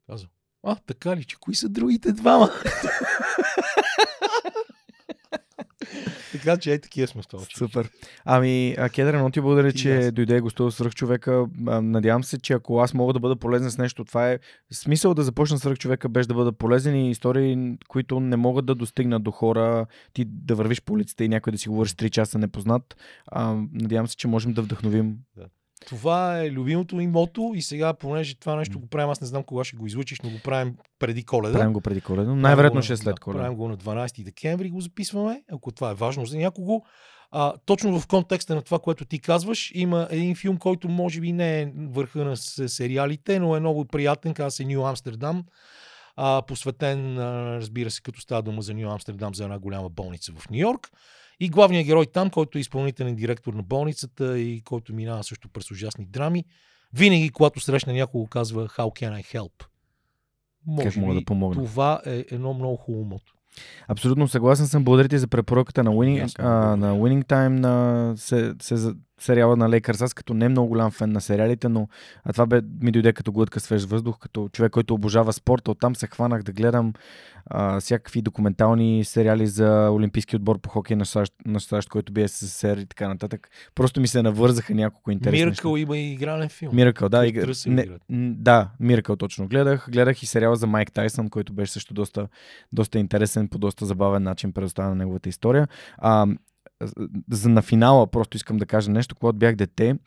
казва, 0.07 0.29
а, 0.63 0.77
така 0.77 1.17
ли, 1.17 1.25
че 1.25 1.37
кои 1.37 1.55
са 1.55 1.69
другите 1.69 2.13
двама? 2.13 2.51
Така 6.33 6.57
че 6.57 6.73
е 6.73 6.79
такива 6.79 7.07
сме 7.07 7.23
с. 7.23 7.47
Супер. 7.59 7.91
Ами, 8.25 8.77
Кедър, 8.95 9.15
много 9.15 9.31
ти 9.31 9.41
благодаря, 9.41 9.73
че 9.73 9.89
yes. 9.89 10.11
дойде 10.11 10.37
и 10.37 10.41
гостува 10.41 10.71
свръх 10.71 10.95
човека. 10.95 11.47
Надявам 11.83 12.25
се, 12.25 12.39
че 12.39 12.53
ако 12.53 12.81
аз 12.81 12.95
мога 12.95 13.13
да 13.13 13.21
бъда 13.21 13.37
полезен 13.37 13.71
с 13.71 13.79
нещо, 13.79 14.05
това 14.05 14.31
е 14.31 14.39
смисъл 14.73 15.15
да 15.15 15.23
започна 15.23 15.59
свръх 15.59 15.79
човека 15.79 16.09
без 16.09 16.27
да 16.27 16.35
бъда 16.35 16.53
полезен 16.53 16.97
и 16.97 17.11
истории, 17.11 17.77
които 17.89 18.21
не 18.21 18.37
могат 18.37 18.67
да 18.67 18.75
достигнат 18.75 19.23
до 19.23 19.31
хора, 19.31 19.87
ти 20.13 20.25
да 20.25 20.55
вървиш 20.55 20.83
по 20.83 20.93
улицата 20.93 21.25
и 21.25 21.29
някой 21.29 21.51
да 21.51 21.59
си 21.59 21.69
говориш 21.69 21.91
с 21.91 21.95
3 21.95 22.11
часа 22.11 22.39
непознат. 22.39 22.97
А, 23.27 23.57
надявам 23.73 24.09
се, 24.09 24.17
че 24.17 24.29
можем 24.29 24.53
да 24.53 24.63
вдъхновим 24.63 25.17
да. 25.37 25.47
Това 25.87 26.43
е 26.43 26.51
любимото 26.51 27.01
им 27.01 27.11
мото 27.11 27.53
и 27.55 27.63
сега, 27.63 27.95
понеже 27.95 28.35
това 28.35 28.57
нещо 28.57 28.81
го 28.81 28.87
правим, 28.87 29.11
аз 29.11 29.21
не 29.21 29.27
знам 29.27 29.43
кога 29.43 29.65
ще 29.65 29.77
го 29.77 29.87
излучиш, 29.87 30.21
но 30.21 30.31
го 30.31 30.37
правим 30.45 30.75
преди 30.99 31.25
коледа. 31.25 31.59
Правим 31.59 31.73
го 31.73 31.81
преди 31.81 32.01
коледа, 32.01 32.35
най-вероятно 32.35 32.83
ще 32.83 32.93
е 32.93 32.97
след 32.97 33.21
коледа. 33.21 33.43
Правим 33.43 33.57
го 33.57 33.69
на 33.69 33.77
12 33.77 34.25
декември, 34.25 34.71
го 34.71 34.81
записваме, 34.81 35.43
ако 35.53 35.73
това 35.73 35.91
е 35.91 35.95
важно 35.95 36.27
за 36.27 36.39
някого. 36.39 36.83
А, 37.31 37.55
точно 37.67 38.01
в 38.01 38.07
контекста 38.07 38.55
на 38.55 38.63
това, 38.63 38.79
което 38.79 39.05
ти 39.05 39.19
казваш, 39.19 39.73
има 39.75 40.09
един 40.11 40.37
филм, 40.37 40.57
който 40.57 40.89
може 40.89 41.21
би 41.21 41.33
не 41.33 41.61
е 41.61 41.73
върха 41.77 42.25
на 42.25 42.37
сериалите, 42.37 43.39
но 43.39 43.57
е 43.57 43.61
много 43.61 43.85
приятен, 43.85 44.35
казва 44.35 44.51
се 44.51 44.65
Нью 44.65 44.83
Амстердам, 44.83 45.45
а, 46.17 46.43
посветен, 46.43 47.19
а, 47.19 47.57
разбира 47.57 47.91
се, 47.91 48.03
като 48.03 48.21
става 48.21 48.43
дума 48.43 48.63
за 48.63 48.75
Нью 48.75 48.91
Амстердам, 48.91 49.35
за 49.35 49.45
една 49.45 49.59
голяма 49.59 49.89
болница 49.89 50.33
в 50.33 50.51
Нью 50.51 50.61
Йорк. 50.61 50.91
И 51.41 51.49
главният 51.49 51.87
герой 51.87 52.07
там, 52.07 52.31
който 52.31 52.59
е 52.59 52.61
изпълнителен 52.61 53.17
директор 53.17 53.55
на 53.55 53.63
болницата 53.63 54.39
и 54.39 54.63
който 54.63 54.95
минава 54.95 55.25
също 55.25 55.49
през 55.49 55.71
ужасни 55.71 56.05
драми, 56.05 56.45
винаги, 56.93 57.31
когато 57.31 57.61
срещна 57.61 57.93
някого, 57.93 58.27
казва 58.27 58.69
How 58.69 58.85
can 58.85 59.23
I 59.23 59.37
help? 59.37 59.65
Може 60.67 60.89
как 60.89 60.97
мога 60.97 61.15
да 61.15 61.25
помогна? 61.25 61.65
Това 61.65 62.03
е 62.07 62.25
едно 62.31 62.55
много 62.55 62.77
хубаво 62.77 63.05
мото. 63.05 63.35
Абсолютно 63.89 64.29
съгласен 64.29 64.67
съм. 64.67 64.85
Благодаря 64.85 65.09
ти 65.09 65.19
за 65.19 65.29
препоръката 65.29 65.85
на 65.85 65.91
Winning, 65.91 66.35
а, 66.39 66.77
на 66.77 66.95
Winning 66.95 67.25
Time, 67.25 67.49
на 67.49 68.15
се, 68.17 68.55
се, 68.63 68.93
сериала 69.21 69.57
на 69.57 69.69
Лекърс. 69.69 70.03
Аз 70.03 70.15
като 70.15 70.35
не 70.35 70.49
много 70.49 70.69
голям 70.69 70.91
фен 70.91 71.13
на 71.13 71.21
сериалите, 71.21 71.69
но 71.69 71.89
а 72.25 72.33
това 72.33 72.47
бе, 72.47 72.61
ми 72.83 72.93
дойде 72.93 73.13
като 73.13 73.33
глътка 73.33 73.61
свеж 73.61 73.85
въздух, 73.85 74.19
като 74.19 74.49
човек, 74.49 74.73
който 74.73 74.95
обожава 74.95 75.33
спорта. 75.33 75.71
Оттам 75.71 75.97
се 75.97 76.07
хванах 76.07 76.43
да 76.43 76.53
гледам 76.53 76.93
а, 77.47 77.81
всякакви 77.81 78.23
документални 78.23 79.05
сериали 79.05 79.47
за 79.47 79.91
Олимпийски 79.93 80.37
отбор 80.37 80.59
по 80.61 80.69
хокей 80.69 80.97
на 80.97 81.07
САЩ, 81.07 81.33
на 81.47 81.61
САЩ 81.61 81.89
който 81.89 82.13
бе 82.13 82.29
СССР 82.29 82.81
и 82.81 82.87
така 82.87 83.09
нататък. 83.09 83.51
Просто 83.75 84.01
ми 84.01 84.09
се 84.09 84.23
навързаха 84.23 84.75
няколко 84.75 85.11
интересни 85.11 85.45
Миракъл 85.45 85.77
има 85.77 85.99
и 85.99 86.13
игрален 86.13 86.49
филм. 86.49 86.75
Миракъл, 86.75 87.09
да. 87.09 87.27
И, 87.27 87.45
не, 87.67 87.87
да, 88.09 88.71
Миракъл 88.81 89.17
точно 89.17 89.49
гледах. 89.49 89.89
Гледах 89.91 90.23
и 90.23 90.27
сериала 90.27 90.57
за 90.57 90.67
Майк 90.67 90.93
Тайсън, 90.93 91.31
който 91.31 91.53
беше 91.53 91.73
също 91.73 91.95
доста, 91.95 92.29
доста 92.73 92.99
интересен, 92.99 93.49
по 93.49 93.59
доста 93.59 93.87
забавен 93.87 94.23
начин 94.23 94.53
предоставя 94.53 94.89
на 94.89 94.95
неговата 94.95 95.29
история. 95.29 95.69
А, 95.99 96.27
за 97.31 97.49
на 97.49 97.63
финала 97.63 98.07
просто 98.07 98.37
искам 98.37 98.57
да 98.57 98.67
кажа 98.67 98.91
нещо. 98.91 99.15
Когато 99.15 99.39
бях 99.39 99.57
дете, 99.57 99.99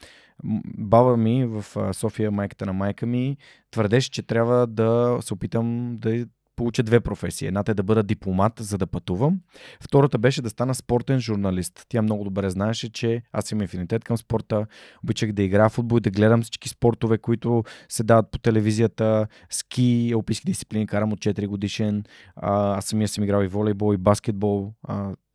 баба 0.77 1.17
ми 1.17 1.45
в 1.45 1.65
София, 1.93 2.31
майката 2.31 2.65
на 2.65 2.73
майка 2.73 3.05
ми, 3.05 3.37
твърдеше, 3.71 4.11
че 4.11 4.23
трябва 4.23 4.67
да 4.67 5.17
се 5.21 5.33
опитам 5.33 5.97
да 5.97 6.25
получа 6.55 6.83
две 6.83 6.99
професии. 6.99 7.47
Едната 7.47 7.71
е 7.71 7.75
да 7.75 7.83
бъда 7.83 8.03
дипломат, 8.03 8.53
за 8.59 8.77
да 8.77 8.87
пътувам. 8.87 9.39
Втората 9.81 10.17
беше 10.17 10.41
да 10.41 10.49
стана 10.49 10.75
спортен 10.75 11.19
журналист. 11.19 11.85
Тя 11.89 12.01
много 12.01 12.23
добре 12.23 12.49
знаеше, 12.49 12.91
че 12.91 13.21
аз 13.31 13.51
имам 13.51 13.65
афинитет 13.65 14.03
към 14.03 14.17
спорта, 14.17 14.65
обичах 15.03 15.31
да 15.31 15.43
игра 15.43 15.69
в 15.69 15.73
футбол 15.73 15.97
и 15.97 16.01
да 16.01 16.11
гледам 16.11 16.41
всички 16.41 16.69
спортове, 16.69 17.17
които 17.17 17.63
се 17.89 18.03
дават 18.03 18.31
по 18.31 18.37
телевизията, 18.37 19.27
ски, 19.49 20.11
алпийски 20.13 20.45
дисциплини, 20.45 20.87
карам 20.87 21.13
от 21.13 21.19
4 21.19 21.47
годишен. 21.47 22.03
Аз 22.35 22.85
самия 22.85 23.07
съм 23.07 23.23
играл 23.23 23.43
и 23.43 23.47
волейбол, 23.47 23.93
и 23.93 23.97
баскетбол. 23.97 24.73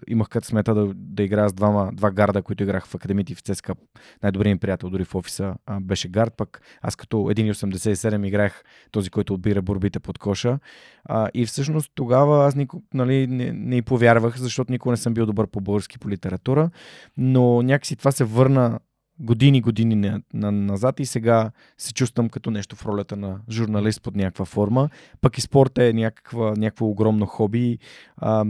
Имах 0.09 0.28
като 0.28 0.47
смета 0.47 0.75
да, 0.75 0.93
да 0.94 1.23
играя 1.23 1.49
с 1.49 1.52
двама, 1.52 1.91
два 1.93 2.10
гарда, 2.10 2.43
които 2.43 2.62
играх 2.62 2.86
в 2.86 2.94
академите 2.94 3.35
в 3.35 3.41
ЦСКА. 3.41 3.75
Най-добрият 4.23 4.55
ми 4.55 4.59
приятел 4.59 4.91
дори 4.91 5.05
в 5.05 5.15
офиса 5.15 5.55
а, 5.67 5.81
беше 5.81 6.09
гард, 6.09 6.35
пък 6.36 6.62
аз 6.83 6.97
като 6.97 7.17
1,87 7.17 8.27
играх 8.27 8.65
този, 8.91 9.10
който 9.10 9.35
отбира 9.35 9.62
борбите 9.62 10.01
под 10.01 10.18
коша. 10.18 10.59
А, 11.05 11.28
и 11.35 11.47
всъщност 11.47 11.93
тогава 11.94 12.47
аз 12.47 12.55
нико, 12.55 12.83
нали, 12.94 13.27
не, 13.27 13.52
не 13.52 13.77
и 13.77 13.83
повярвах, 13.83 14.39
защото 14.39 14.73
никога 14.73 14.93
не 14.93 14.97
съм 14.97 15.15
бил 15.15 15.27
добър 15.27 15.47
по 15.47 15.60
български 15.60 15.99
по 15.99 16.10
литература, 16.10 16.70
но 17.17 17.62
някакси 17.62 17.97
това 17.97 18.12
се 18.12 18.25
върна 18.25 18.78
години, 19.20 19.60
години 19.60 19.94
на, 19.94 20.23
на, 20.35 20.52
назад 20.52 21.01
и 21.01 21.07
сега 21.07 21.51
се 21.78 21.93
чувствам 21.93 22.28
като 22.28 22.51
нещо 22.51 22.77
в 22.77 22.86
ролята 22.86 23.17
на 23.17 23.41
журналист 23.51 24.02
под 24.02 24.17
някаква 24.17 24.44
форма. 24.44 24.89
Пък 25.20 25.39
и 25.39 25.41
спорт 25.41 25.78
е 25.78 25.93
някаква, 25.93 26.55
някакво 26.57 26.86
огромно 26.86 27.27
хоби. 27.27 27.78
А, 28.17 28.44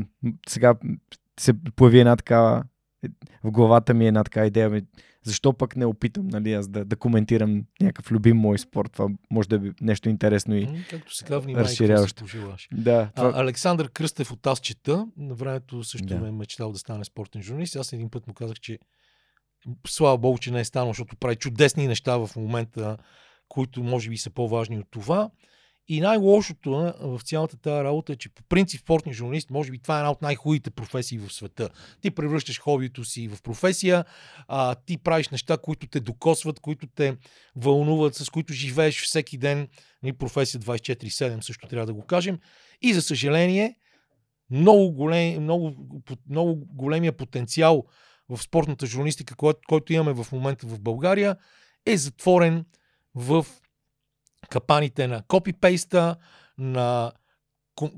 сега 0.48 0.74
се 1.38 1.52
появи 1.76 2.00
една 2.00 2.16
такава, 2.16 2.64
в 3.44 3.50
главата 3.50 3.94
ми 3.94 4.04
е 4.04 4.08
една 4.08 4.24
така 4.24 4.46
идея, 4.46 4.70
ми, 4.70 4.82
защо 5.22 5.52
пък 5.52 5.76
не 5.76 5.86
опитам 5.86 6.28
нали, 6.28 6.52
аз 6.52 6.68
да, 6.68 6.84
да 6.84 6.96
коментирам 6.96 7.64
някакъв 7.80 8.12
любим 8.12 8.36
мой 8.36 8.58
спорт. 8.58 8.92
Това 8.92 9.08
може 9.30 9.48
да 9.48 9.56
е 9.56 9.60
нещо 9.80 10.08
интересно 10.08 10.56
и 10.56 10.84
Както 10.90 11.14
сега 11.14 11.38
внимай, 11.38 11.62
разширяващо. 11.62 12.24
Да, 12.72 13.10
това... 13.16 13.32
а, 13.34 13.40
Александър 13.40 13.90
Кръстев 13.90 14.32
от 14.32 14.46
Аз 14.46 14.60
чета, 14.60 15.06
на 15.16 15.34
времето 15.34 15.84
също 15.84 16.06
да. 16.06 16.18
ме 16.18 16.28
е 16.28 16.32
мечтал 16.32 16.72
да 16.72 16.78
стане 16.78 17.04
спортен 17.04 17.42
журналист. 17.42 17.76
Аз 17.76 17.92
един 17.92 18.10
път 18.10 18.26
му 18.26 18.34
казах, 18.34 18.56
че 18.60 18.78
слава 19.86 20.18
Богу, 20.18 20.38
че 20.38 20.50
не 20.50 20.60
е 20.60 20.64
станал, 20.64 20.88
защото 20.88 21.16
прави 21.16 21.36
чудесни 21.36 21.86
неща 21.86 22.16
в 22.16 22.36
момента, 22.36 22.96
които 23.48 23.82
може 23.82 24.10
би 24.10 24.16
са 24.16 24.30
по-важни 24.30 24.78
от 24.78 24.86
това. 24.90 25.30
И 25.90 26.00
най-лошото 26.00 26.70
в 27.00 27.20
цялата 27.24 27.56
тази 27.56 27.84
работа 27.84 28.12
е, 28.12 28.16
че 28.16 28.28
по 28.28 28.42
принцип 28.42 28.80
спортни 28.80 29.12
журналист, 29.12 29.50
може 29.50 29.70
би 29.70 29.78
това 29.78 29.96
е 29.96 29.98
една 29.98 30.10
от 30.10 30.22
най-хубавите 30.22 30.70
професии 30.70 31.18
в 31.18 31.32
света. 31.32 31.70
Ти 32.00 32.10
превръщаш 32.10 32.60
хобито 32.60 33.04
си 33.04 33.28
в 33.28 33.42
професия, 33.42 34.04
а, 34.48 34.74
ти 34.74 34.98
правиш 34.98 35.28
неща, 35.28 35.56
които 35.56 35.86
те 35.86 36.00
докосват, 36.00 36.60
които 36.60 36.86
те 36.86 37.16
вълнуват, 37.56 38.14
с 38.14 38.30
които 38.30 38.52
живееш 38.52 39.02
всеки 39.02 39.38
ден. 39.38 39.58
И 39.60 39.68
нали, 40.02 40.12
професия 40.12 40.60
24-7 40.60 41.40
също 41.40 41.68
трябва 41.68 41.86
да 41.86 41.94
го 41.94 42.02
кажем. 42.02 42.38
И 42.82 42.94
за 42.94 43.02
съжаление, 43.02 43.76
много, 44.50 44.92
голем, 44.92 45.42
много, 45.42 45.74
много 46.30 46.66
големия 46.66 47.12
потенциал 47.12 47.84
в 48.28 48.42
спортната 48.42 48.86
журналистика, 48.86 49.36
който, 49.36 49.60
който 49.68 49.92
имаме 49.92 50.12
в 50.12 50.32
момента 50.32 50.66
в 50.66 50.80
България, 50.80 51.36
е 51.86 51.96
затворен 51.96 52.64
в 53.14 53.46
капаните 54.50 55.06
на 55.06 55.22
копипейста, 55.28 56.16
на 56.58 57.12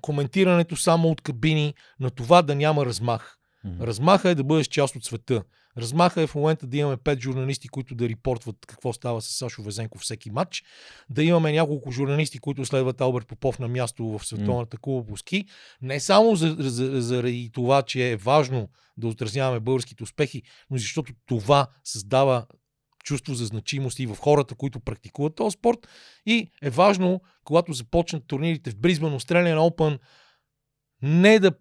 коментирането 0.01 0.77
само 0.77 1.09
от 1.09 1.21
кабини, 1.21 1.75
на 2.01 2.11
това 2.11 2.43
да 2.43 2.55
няма 2.55 2.87
размах. 2.87 3.37
Mm-hmm. 3.67 3.81
Размаха 3.81 4.31
е 4.31 4.35
да 4.35 4.45
бъдеш 4.45 4.67
част 4.67 4.97
от 4.97 5.05
света. 5.05 5.43
Размаха 5.77 6.23
е 6.23 6.27
в 6.27 6.35
момента 6.35 6.67
да 6.67 6.77
имаме 6.77 6.97
пет 6.97 7.21
журналисти, 7.21 7.69
които 7.69 7.95
да 7.95 8.09
репортват 8.09 8.57
какво 8.67 8.93
става 8.93 9.23
с 9.23 9.27
Сашо 9.27 9.63
Везенко 9.63 9.99
всеки 9.99 10.31
матч. 10.31 10.65
Да 11.11 11.23
имаме 11.23 11.53
няколко 11.53 11.91
журналисти, 11.91 12.39
които 12.39 12.65
следват 12.65 13.01
Алберт 13.01 13.27
Попов 13.27 13.59
на 13.59 13.69
място 13.69 14.19
в 14.19 14.27
Световната 14.27 14.77
куба 14.77 15.07
по 15.07 15.17
ски. 15.17 15.45
Не 15.83 16.01
само 16.01 16.37
за, 16.37 16.57
за, 16.59 17.03
заради 17.03 17.51
това, 17.53 17.83
че 17.83 18.11
е 18.11 18.17
важно 18.17 18.69
да 18.97 19.09
отразяваме 19.09 19.61
българските 19.61 20.03
успехи, 20.03 20.43
но 20.71 20.77
защото 20.79 21.13
това 21.27 21.67
създава 21.85 22.47
чувство 23.05 23.35
за 23.35 23.47
значимост 23.47 23.99
и 23.99 24.07
в 24.07 24.17
хората, 24.17 24.55
които 24.55 24.81
практикуват 24.81 25.35
този 25.35 25.55
спорт. 25.55 25.89
И 26.27 26.51
е 26.63 26.71
важно, 26.71 27.21
когато 27.45 27.73
започнат 27.73 28.27
турнирите 28.27 28.71
в 28.71 28.77
Бризбан, 28.77 29.13
Australian 29.13 29.57
Open, 29.57 29.99
не 31.03 31.39
да 31.39 31.53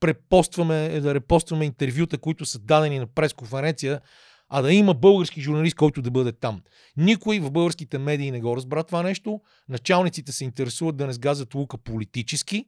препостваме, 0.00 1.00
да 1.00 1.14
репостваме 1.14 1.64
интервюта, 1.64 2.18
които 2.18 2.46
са 2.46 2.58
дадени 2.58 2.98
на 2.98 3.06
пресконференция, 3.06 4.00
а 4.48 4.62
да 4.62 4.72
има 4.72 4.94
български 4.94 5.40
журналист, 5.40 5.76
който 5.76 6.02
да 6.02 6.10
бъде 6.10 6.32
там. 6.32 6.62
Никой 6.96 7.40
в 7.40 7.50
българските 7.50 7.98
медии 7.98 8.30
не 8.30 8.40
го 8.40 8.56
разбра 8.56 8.82
това 8.82 9.02
нещо. 9.02 9.40
Началниците 9.68 10.32
се 10.32 10.44
интересуват 10.44 10.96
да 10.96 11.06
не 11.06 11.12
сгазят 11.12 11.54
лука 11.54 11.78
политически, 11.78 12.64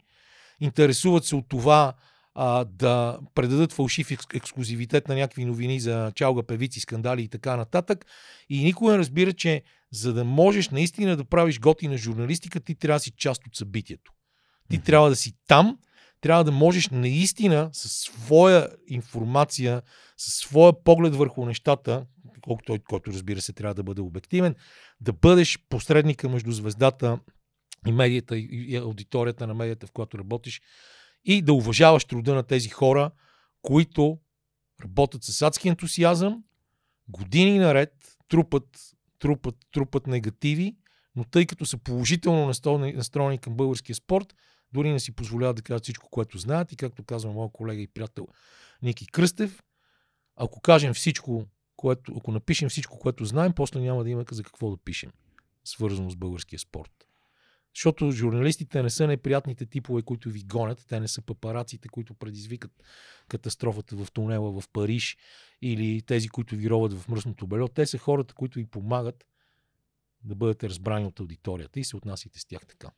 интересуват 0.61 1.25
се 1.25 1.37
от 1.37 1.49
това 1.49 1.93
а, 2.35 2.65
да 2.65 3.19
предадат 3.35 3.73
фалшив 3.73 4.11
ексклюзивитет 4.35 5.09
на 5.09 5.15
някакви 5.15 5.44
новини 5.44 5.81
за 5.81 6.12
чалга, 6.15 6.43
певици, 6.43 6.81
скандали 6.81 7.23
и 7.23 7.28
така 7.28 7.57
нататък. 7.57 8.07
И 8.49 8.65
никой 8.65 8.93
не 8.93 8.99
разбира, 8.99 9.33
че 9.33 9.62
за 9.93 10.12
да 10.12 10.25
можеш 10.25 10.69
наистина 10.69 11.17
да 11.17 11.25
правиш 11.25 11.61
готина 11.61 11.97
журналистика, 11.97 12.61
ти 12.61 12.75
трябва 12.75 12.97
да 12.97 13.02
си 13.02 13.12
част 13.17 13.47
от 13.47 13.57
събитието. 13.57 14.12
Ти 14.70 14.83
трябва 14.83 15.09
да 15.09 15.17
си 15.17 15.33
там, 15.47 15.78
трябва 16.20 16.44
да 16.44 16.52
можеш 16.52 16.89
наистина 16.89 17.70
със 17.73 17.93
своя 17.93 18.69
информация, 18.89 19.83
със 20.17 20.35
своя 20.35 20.85
поглед 20.85 21.17
върху 21.17 21.47
нещата, 21.47 22.07
колкото 22.41 22.67
той, 22.67 22.78
който 22.78 23.12
разбира 23.12 23.41
се 23.41 23.52
трябва 23.52 23.75
да 23.75 23.83
бъде 23.83 24.01
обективен, 24.01 24.55
да 25.01 25.12
бъдеш 25.12 25.59
посредника 25.69 26.28
между 26.28 26.52
звездата 26.52 27.19
и 27.86 27.93
медията 27.93 28.39
и 28.39 28.77
аудиторията 28.77 29.47
на 29.47 29.55
медията, 29.55 29.86
в 29.86 29.93
която 29.93 30.19
работиш 30.19 30.61
и 31.25 31.42
да 31.42 31.52
уважаваш 31.52 32.05
труда 32.05 32.34
на 32.34 32.42
тези 32.42 32.68
хора, 32.68 33.10
които 33.62 34.18
работят 34.83 35.25
с 35.25 35.42
адски 35.42 35.68
ентусиазъм, 35.68 36.44
години 37.09 37.59
наред 37.59 38.18
трупат, 38.28 38.65
трупат, 39.18 39.57
трупат 39.73 40.07
негативи, 40.07 40.76
но 41.17 41.25
тъй 41.25 41.47
като 41.47 41.67
са 41.67 41.78
положително 41.78 42.47
настроени 42.76 43.39
към 43.39 43.57
българския 43.57 43.97
спорт, 43.97 44.34
дори 44.73 44.91
не 44.92 45.01
си 45.01 45.12
позволяват 45.12 45.57
да 45.57 45.62
кажат 45.62 45.83
всичко, 45.83 46.09
което 46.10 46.39
знаят 46.39 46.73
и 46.73 46.76
както 46.76 47.05
казва 47.05 47.33
моят 47.33 47.52
колега 47.52 47.83
и 47.83 47.86
приятел 47.86 48.28
Ники 48.83 49.07
Кръстев, 49.07 49.62
ако 50.36 50.60
кажем 50.60 50.94
всичко, 50.94 51.47
което, 51.76 52.15
ако 52.17 52.33
напишем 52.33 52.68
всичко, 52.68 52.99
което 52.99 53.25
знаем, 53.25 53.52
после 53.52 53.81
няма 53.81 54.05
да 54.05 54.10
има 54.10 54.25
за 54.31 54.42
какво 54.42 54.70
да 54.70 54.76
пишем, 54.76 55.10
свързано 55.65 56.10
с 56.10 56.17
българския 56.17 56.59
спорт. 56.59 57.09
Защото 57.75 58.10
журналистите 58.10 58.83
не 58.83 58.91
са 58.91 59.07
неприятните 59.07 59.67
типове, 59.67 60.02
които 60.02 60.31
ви 60.31 60.44
гонят. 60.44 60.84
Те 60.89 61.01
не 61.01 61.09
са 61.09 61.23
папараците, 61.23 61.89
които 61.89 62.15
предизвикат 62.15 62.73
катастрофата 63.28 63.97
в 63.97 64.12
тунела 64.12 64.60
в 64.60 64.68
Париж 64.73 65.17
или 65.62 66.02
тези, 66.02 66.28
които 66.28 66.57
ви 66.57 66.70
роват 66.70 66.92
в 66.92 67.09
мръсното 67.09 67.47
бельо. 67.47 67.68
Те 67.68 67.86
са 67.86 67.99
хората, 67.99 68.34
които 68.34 68.59
ви 68.59 68.67
помагат 68.67 69.25
да 70.25 70.34
бъдете 70.34 70.68
разбрани 70.68 71.07
от 71.07 71.20
аудиторията 71.20 71.81
и 71.81 71.84
се 71.84 71.97
отнасяйте 71.97 72.41
с 72.41 72.44
тях 72.44 72.67
така. 72.67 72.91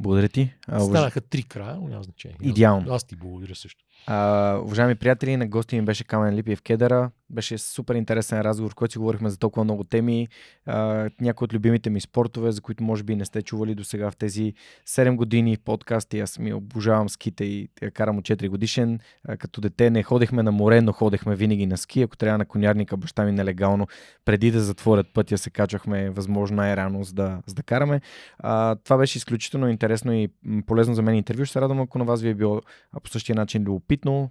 Благодаря 0.00 0.28
ти. 0.28 0.54
Станаха 0.64 1.20
три 1.20 1.42
края, 1.42 1.76
но 1.76 1.88
няма 1.88 2.02
значение. 2.02 2.36
Идеално. 2.42 2.92
Аз 2.92 3.04
ти 3.04 3.16
благодаря 3.16 3.54
също. 3.54 3.84
А, 4.06 4.58
уважаеми 4.64 4.94
приятели, 4.94 5.36
на 5.36 5.46
гости 5.46 5.76
ми 5.76 5.82
беше 5.82 6.04
Камен 6.04 6.34
Липиев 6.34 6.62
Кедъра. 6.62 7.10
Беше 7.30 7.58
супер 7.58 7.94
интересен 7.94 8.40
разговор, 8.40 8.72
в 8.72 8.74
който 8.74 8.92
си 8.92 8.98
говорихме 8.98 9.30
за 9.30 9.38
толкова 9.38 9.64
много 9.64 9.84
теми. 9.84 10.28
А, 10.66 11.10
някои 11.20 11.44
от 11.44 11.54
любимите 11.54 11.90
ми 11.90 12.00
спортове, 12.00 12.52
за 12.52 12.60
които 12.60 12.84
може 12.84 13.02
би 13.02 13.16
не 13.16 13.24
сте 13.24 13.42
чували 13.42 13.74
до 13.74 13.84
сега 13.84 14.10
в 14.10 14.16
тези 14.16 14.54
7 14.88 15.16
години 15.16 15.56
подкасти. 15.64 16.20
Аз 16.20 16.38
ми 16.38 16.52
обожавам 16.52 17.08
ските 17.08 17.44
и 17.44 17.68
карам 17.94 18.18
от 18.18 18.24
4 18.24 18.48
годишен. 18.48 19.00
А, 19.28 19.36
като 19.36 19.60
дете 19.60 19.90
не 19.90 20.02
ходехме 20.02 20.42
на 20.42 20.52
море, 20.52 20.80
но 20.80 20.92
ходехме 20.92 21.36
винаги 21.36 21.66
на 21.66 21.76
ски. 21.76 22.02
Ако 22.02 22.16
трябва 22.16 22.38
на 22.38 22.44
конярника, 22.46 22.96
баща 22.96 23.24
ми 23.24 23.32
нелегално, 23.32 23.86
преди 24.24 24.50
да 24.50 24.60
затворят 24.60 25.06
пътя, 25.14 25.38
се 25.38 25.50
качвахме 25.50 26.10
възможно 26.10 26.56
най-рано, 26.56 27.04
за 27.04 27.14
да, 27.14 27.42
за 27.46 27.54
да 27.54 27.62
караме. 27.62 28.00
А, 28.38 28.76
това 28.76 28.96
беше 28.96 29.18
изключително 29.18 29.68
интересно 29.68 30.12
и 30.12 30.28
полезно 30.66 30.94
за 30.94 31.02
мен 31.02 31.14
интервю. 31.14 31.44
Ще 31.44 31.52
се 31.52 31.60
радвам, 31.60 31.80
ако 31.80 31.98
на 31.98 32.04
вас 32.04 32.22
ви 32.22 32.28
е 32.28 32.34
било 32.34 32.60
по 33.02 33.10
същия 33.10 33.36
начин 33.36 33.62
любопитно, 33.62 33.85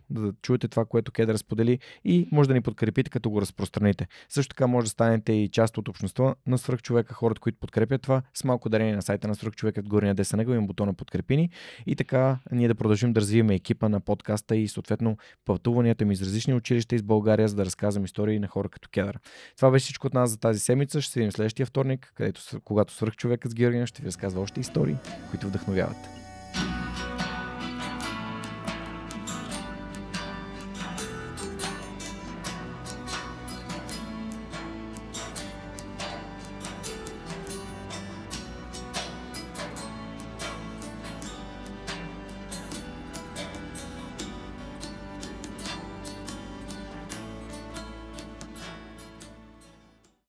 да 0.10 0.34
чуете 0.42 0.68
това, 0.68 0.86
което 0.86 1.12
Кедър 1.12 1.34
разподели 1.34 1.80
и 2.06 2.28
може 2.32 2.48
да 2.48 2.54
ни 2.54 2.62
подкрепите, 2.62 3.10
като 3.10 3.30
го 3.30 3.42
разпространите. 3.42 4.08
Също 4.30 4.50
така 4.50 4.68
може 4.68 4.86
да 4.86 4.90
станете 4.90 5.34
и 5.34 5.50
част 5.50 5.78
от 5.78 5.88
общността 5.88 6.36
на 6.48 6.58
свръхчовека, 6.58 7.14
хората, 7.14 7.42
които 7.42 7.60
подкрепят 7.60 8.02
това, 8.02 8.22
с 8.34 8.44
малко 8.44 8.70
дарение 8.70 8.96
на 8.96 9.02
сайта 9.02 9.28
на 9.28 9.36
свръхчовека 9.36 9.82
в 9.82 9.88
горния 9.88 10.16
десен 10.16 10.40
ъгъл 10.40 10.54
има 10.54 10.68
бутона 10.68 10.94
подкрепини 10.94 11.50
и 11.86 11.96
така 11.96 12.40
ние 12.52 12.68
да 12.68 12.76
продължим 12.76 13.14
да 13.14 13.22
развиваме 13.22 13.56
екипа 13.56 13.90
на 13.90 14.00
подкаста 14.00 14.56
и 14.56 14.68
съответно 14.68 15.18
пътуванията 15.46 16.06
ми 16.06 16.14
из 16.14 16.22
различни 16.22 16.54
училища 16.54 16.96
из 16.96 17.04
България, 17.04 17.48
за 17.48 17.56
да 17.56 17.66
разказвам 17.66 18.06
истории 18.06 18.40
на 18.40 18.48
хора 18.48 18.70
като 18.70 18.90
Кедър. 18.90 19.20
Това 19.56 19.72
беше 19.72 19.84
всичко 19.84 20.08
от 20.08 20.14
нас 20.14 20.30
за 20.30 20.38
тази 20.40 20.60
седмица. 20.60 21.02
Ще 21.02 21.14
се 21.14 21.20
видим 21.20 21.32
следващия 21.32 21.66
вторник, 21.66 22.12
където 22.16 22.42
когато 22.64 22.94
свръхчовекът 22.94 23.52
с 23.52 23.56
Георгия 23.56 23.88
ще 23.88 24.02
ви 24.02 24.08
разказва 24.08 24.42
още 24.42 24.60
истории, 24.60 24.96
които 25.32 25.48
вдъхновяват. 25.48 26.25